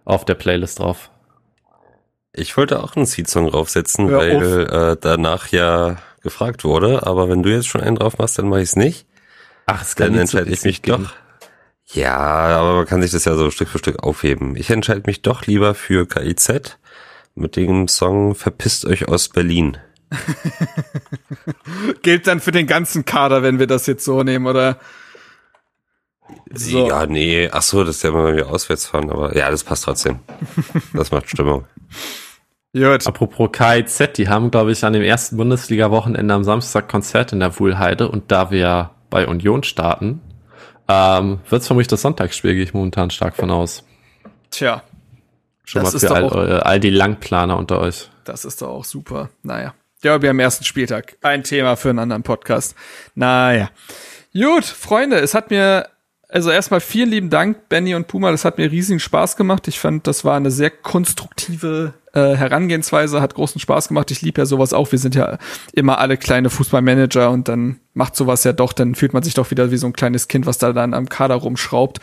auf 0.06 0.26
der 0.26 0.34
Playlist 0.34 0.80
drauf. 0.80 1.12
Ich 2.34 2.58
wollte 2.58 2.82
auch 2.82 2.96
einen 2.96 3.06
Seed-Song 3.06 3.52
draufsetzen, 3.52 4.10
Hör 4.10 4.18
weil 4.18 4.94
äh, 4.94 4.98
danach 5.00 5.50
ja 5.50 5.98
gefragt 6.24 6.64
wurde, 6.64 7.06
aber 7.06 7.30
wenn 7.30 7.44
du 7.44 7.52
jetzt 7.52 7.68
schon 7.68 7.80
einen 7.82 7.98
drauf 7.98 8.18
machst, 8.18 8.40
dann 8.40 8.50
mache 8.50 8.62
ich 8.62 8.70
es 8.70 8.76
nicht. 8.76 9.06
Ach, 9.68 9.84
es 9.84 9.96
kann 9.96 10.14
dann 10.14 10.22
entscheide 10.22 10.50
ich 10.50 10.64
mich 10.64 10.82
geben. 10.82 11.04
doch. 11.04 11.14
Ja, 11.96 12.18
aber 12.18 12.74
man 12.78 12.88
kann 12.88 13.04
sich 13.04 13.12
das 13.12 13.26
ja 13.26 13.36
so 13.36 13.52
Stück 13.52 13.70
für 13.70 13.78
Stück 13.78 14.02
aufheben. 14.02 14.56
Ich 14.56 14.72
entscheide 14.72 15.04
mich 15.06 15.22
doch 15.22 15.46
lieber 15.46 15.76
für 15.76 16.08
KIZ 16.08 16.80
mit 17.36 17.56
dem 17.56 17.88
Song 17.88 18.34
Verpisst 18.34 18.84
euch 18.84 19.08
aus 19.08 19.30
Berlin. 19.30 19.78
Gilt 22.02 22.28
dann 22.28 22.40
für 22.40 22.52
den 22.52 22.68
ganzen 22.68 23.06
Kader, 23.06 23.44
wenn 23.44 23.60
wir 23.60 23.68
das 23.68 23.86
jetzt 23.88 24.04
so 24.04 24.24
nehmen, 24.24 24.46
oder? 24.46 24.78
So. 26.54 26.88
Ja, 26.88 27.06
nee. 27.06 27.50
Ach 27.52 27.62
so, 27.62 27.84
das 27.84 27.98
ist 27.98 28.04
ja 28.04 28.10
immer, 28.10 28.26
wenn 28.26 28.36
wir 28.36 28.50
auswärts 28.50 28.88
fahren, 28.88 29.10
aber 29.10 29.36
ja, 29.36 29.50
das 29.50 29.64
passt 29.64 29.86
trotzdem. 29.86 30.20
Das 30.94 31.12
macht 31.12 31.30
Stimmung. 31.30 31.66
Gut. 32.74 33.06
Apropos 33.06 33.50
KIZ, 33.52 34.14
die 34.18 34.30
haben, 34.30 34.52
glaube 34.52 34.72
ich, 34.72 34.84
an 34.84 34.94
dem 34.94 35.02
ersten 35.02 35.38
Bundesliga-Wochenende 35.38 36.34
am 36.34 36.44
Samstag 36.44 36.88
Konzert 36.88 37.34
in 37.34 37.40
der 37.40 37.60
Wuhlheide 37.60 38.10
und 38.10 38.32
da 38.32 38.52
wir 38.52 38.92
bei 39.10 39.28
Union 39.28 39.64
starten, 39.64 40.22
ähm, 40.88 41.40
wird 41.50 41.62
es 41.62 41.68
vermutlich 41.68 41.88
das 41.88 42.02
Sonntagsspiel, 42.02 42.54
gehe 42.54 42.64
ich 42.64 42.74
momentan 42.74 43.10
stark 43.10 43.36
von 43.36 43.52
aus. 43.52 43.84
Tja. 44.52 44.84
Schon 45.64 45.84
mal 45.84 45.92
für 45.92 46.12
all, 46.12 46.62
all 46.62 46.80
die 46.80 46.90
Langplaner 46.90 47.58
unter 47.58 47.80
euch. 47.80 48.10
Das 48.24 48.46
ist 48.46 48.62
doch 48.62 48.70
auch 48.70 48.86
super. 48.86 49.30
Naja. 49.44 49.74
Wir 50.02 50.14
haben 50.14 50.40
ersten 50.40 50.66
Spieltag. 50.66 51.16
Ein 51.22 51.44
Thema 51.44 51.76
für 51.76 51.92
einen 51.92 52.00
anderen 52.00 52.24
Podcast. 52.24 52.76
Naja. 53.14 53.70
Gut, 54.34 54.66
Freunde, 54.66 55.18
es 55.18 55.36
hat 55.36 55.52
mir, 55.52 55.90
also 56.28 56.50
erstmal 56.50 56.80
vielen 56.80 57.10
lieben 57.10 57.30
Dank, 57.30 57.70
Benny 57.70 57.94
und 57.94 58.08
Puma. 58.08 58.32
Das 58.32 58.44
hat 58.44 58.58
mir 58.58 58.72
riesigen 58.72 59.00
Spaß 59.00 59.36
gemacht. 59.36 59.68
Ich 59.68 59.80
fand, 59.80 60.08
das 60.08 60.26
war 60.26 60.38
eine 60.38 60.50
sehr 60.50 60.72
konstruktive 60.72 61.94
äh, 62.14 62.36
Herangehensweise, 62.36 63.22
hat 63.22 63.36
großen 63.36 63.62
Spaß 63.62 63.90
gemacht. 63.90 64.10
Ich 64.10 64.24
liebe 64.24 64.42
ja 64.42 64.48
sowas 64.48 64.74
auch. 64.74 64.92
Wir 64.92 64.98
sind 64.98 65.14
ja 65.14 65.38
immer 65.74 66.00
alle 66.00 66.18
kleine 66.18 66.50
Fußballmanager 66.50 67.30
und 67.30 67.48
dann 67.48 67.80
macht 67.94 68.16
sowas 68.16 68.44
ja 68.44 68.54
doch, 68.54 68.74
dann 68.74 68.96
fühlt 68.96 69.14
man 69.14 69.22
sich 69.22 69.36
doch 69.36 69.52
wieder 69.52 69.70
wie 69.70 69.78
so 69.78 69.86
ein 69.86 69.94
kleines 69.94 70.28
Kind, 70.28 70.48
was 70.48 70.58
da 70.58 70.74
dann 70.74 70.96
am 70.96 71.10
Kader 71.10 71.36
rumschraubt. 71.36 72.00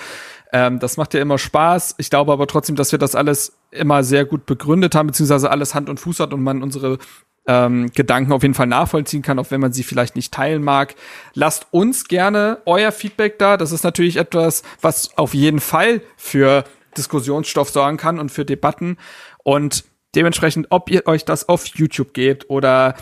Ähm, 0.52 0.78
das 0.78 0.96
macht 0.96 1.14
ja 1.14 1.20
immer 1.20 1.38
Spaß. 1.38 1.96
Ich 1.98 2.10
glaube 2.10 2.32
aber 2.32 2.46
trotzdem, 2.46 2.76
dass 2.76 2.92
wir 2.92 2.98
das 2.98 3.14
alles 3.14 3.58
immer 3.70 4.04
sehr 4.04 4.24
gut 4.24 4.46
begründet 4.46 4.94
haben, 4.94 5.08
beziehungsweise 5.08 5.50
alles 5.50 5.74
Hand 5.74 5.90
und 5.90 5.98
Fuß 5.98 6.20
hat 6.20 6.32
und 6.32 6.42
man 6.42 6.62
unsere 6.62 6.98
ähm, 7.48 7.90
Gedanken 7.94 8.32
auf 8.32 8.42
jeden 8.42 8.54
Fall 8.54 8.66
nachvollziehen 8.66 9.22
kann, 9.22 9.38
auch 9.38 9.50
wenn 9.50 9.60
man 9.60 9.72
sie 9.72 9.82
vielleicht 9.82 10.14
nicht 10.14 10.32
teilen 10.32 10.62
mag. 10.62 10.94
Lasst 11.34 11.66
uns 11.72 12.06
gerne 12.06 12.58
euer 12.66 12.92
Feedback 12.92 13.38
da. 13.38 13.56
Das 13.56 13.72
ist 13.72 13.82
natürlich 13.82 14.18
etwas, 14.18 14.62
was 14.80 15.16
auf 15.16 15.34
jeden 15.34 15.58
Fall 15.58 16.02
für 16.16 16.64
Diskussionsstoff 16.96 17.70
sorgen 17.70 17.96
kann 17.96 18.18
und 18.18 18.30
für 18.30 18.44
Debatten. 18.44 18.98
Und 19.42 19.84
dementsprechend, 20.14 20.66
ob 20.70 20.90
ihr 20.90 21.06
euch 21.06 21.24
das 21.24 21.48
auf 21.48 21.66
YouTube 21.66 22.12
gebt 22.12 22.50
oder 22.50 22.94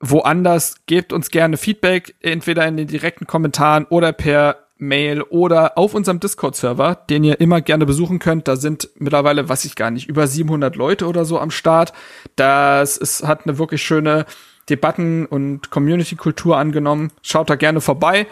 woanders, 0.00 0.76
gebt 0.86 1.12
uns 1.12 1.30
gerne 1.30 1.56
Feedback, 1.56 2.14
entweder 2.20 2.66
in 2.68 2.76
den 2.76 2.86
direkten 2.86 3.26
Kommentaren 3.26 3.84
oder 3.86 4.12
per 4.12 4.67
Mail 4.78 5.22
oder 5.22 5.76
auf 5.76 5.94
unserem 5.94 6.20
Discord-Server, 6.20 6.94
den 7.10 7.24
ihr 7.24 7.40
immer 7.40 7.60
gerne 7.60 7.84
besuchen 7.84 8.20
könnt. 8.20 8.48
Da 8.48 8.56
sind 8.56 8.88
mittlerweile, 8.96 9.48
weiß 9.48 9.64
ich 9.64 9.74
gar 9.74 9.90
nicht, 9.90 10.08
über 10.08 10.26
700 10.26 10.76
Leute 10.76 11.06
oder 11.06 11.24
so 11.24 11.38
am 11.38 11.50
Start. 11.50 11.92
Das 12.36 12.96
ist, 12.96 13.26
hat 13.26 13.44
eine 13.44 13.58
wirklich 13.58 13.82
schöne 13.82 14.24
Debatten- 14.68 15.26
und 15.26 15.70
Community-Kultur 15.70 16.56
angenommen. 16.56 17.10
Schaut 17.22 17.50
da 17.50 17.56
gerne 17.56 17.80
vorbei. 17.80 18.26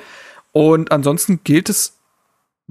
Und 0.52 0.92
ansonsten 0.92 1.41
gilt 1.42 1.68
es, 1.68 1.99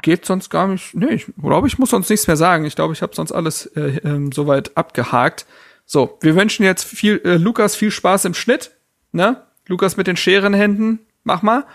geht 0.02 0.26
sonst 0.26 0.50
gar 0.50 0.68
nicht. 0.68 0.96
Nee, 0.96 1.14
ich 1.14 1.28
glaube, 1.42 1.68
ich 1.68 1.78
muss 1.78 1.90
sonst 1.90 2.10
nichts 2.10 2.28
mehr 2.28 2.38
sagen. 2.38 2.66
Ich 2.66 2.76
glaube, 2.76 2.94
ich 2.94 3.02
habe 3.02 3.16
sonst 3.16 3.32
alles 3.32 3.66
äh, 3.76 3.98
äh, 3.98 4.30
soweit 4.34 4.76
abgehakt. 4.78 5.46
So, 5.86 6.18
wir 6.22 6.36
wünschen 6.36 6.64
jetzt 6.64 6.84
viel, 6.84 7.22
äh, 7.26 7.36
Lukas 7.36 7.76
viel 7.76 7.92
Spaß 7.92 8.26
im 8.26 8.34
Schnitt. 8.34 8.72
Ne? 9.12 9.44
Lukas 9.68 9.98
mit 9.98 10.08
den 10.08 10.18
Scherenhänden, 10.18 11.00
mach 11.24 11.42
mal. 11.42 11.66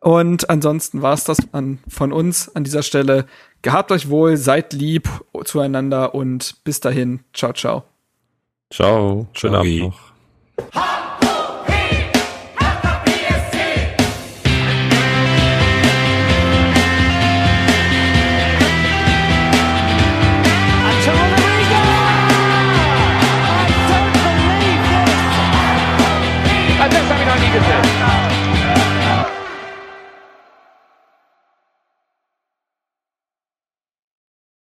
Und 0.00 0.48
ansonsten 0.48 1.02
war 1.02 1.12
es 1.12 1.24
das 1.24 1.38
an, 1.52 1.78
von 1.86 2.12
uns 2.12 2.54
an 2.54 2.64
dieser 2.64 2.82
Stelle. 2.82 3.26
Gehabt 3.62 3.92
euch 3.92 4.08
wohl, 4.08 4.38
seid 4.38 4.72
lieb 4.72 5.08
zueinander 5.44 6.14
und 6.14 6.64
bis 6.64 6.80
dahin. 6.80 7.20
Ciao, 7.34 7.52
ciao. 7.52 7.84
Ciao. 8.72 9.26
Schönen 9.34 9.56
Abend 9.56 9.80
noch. 9.80 11.00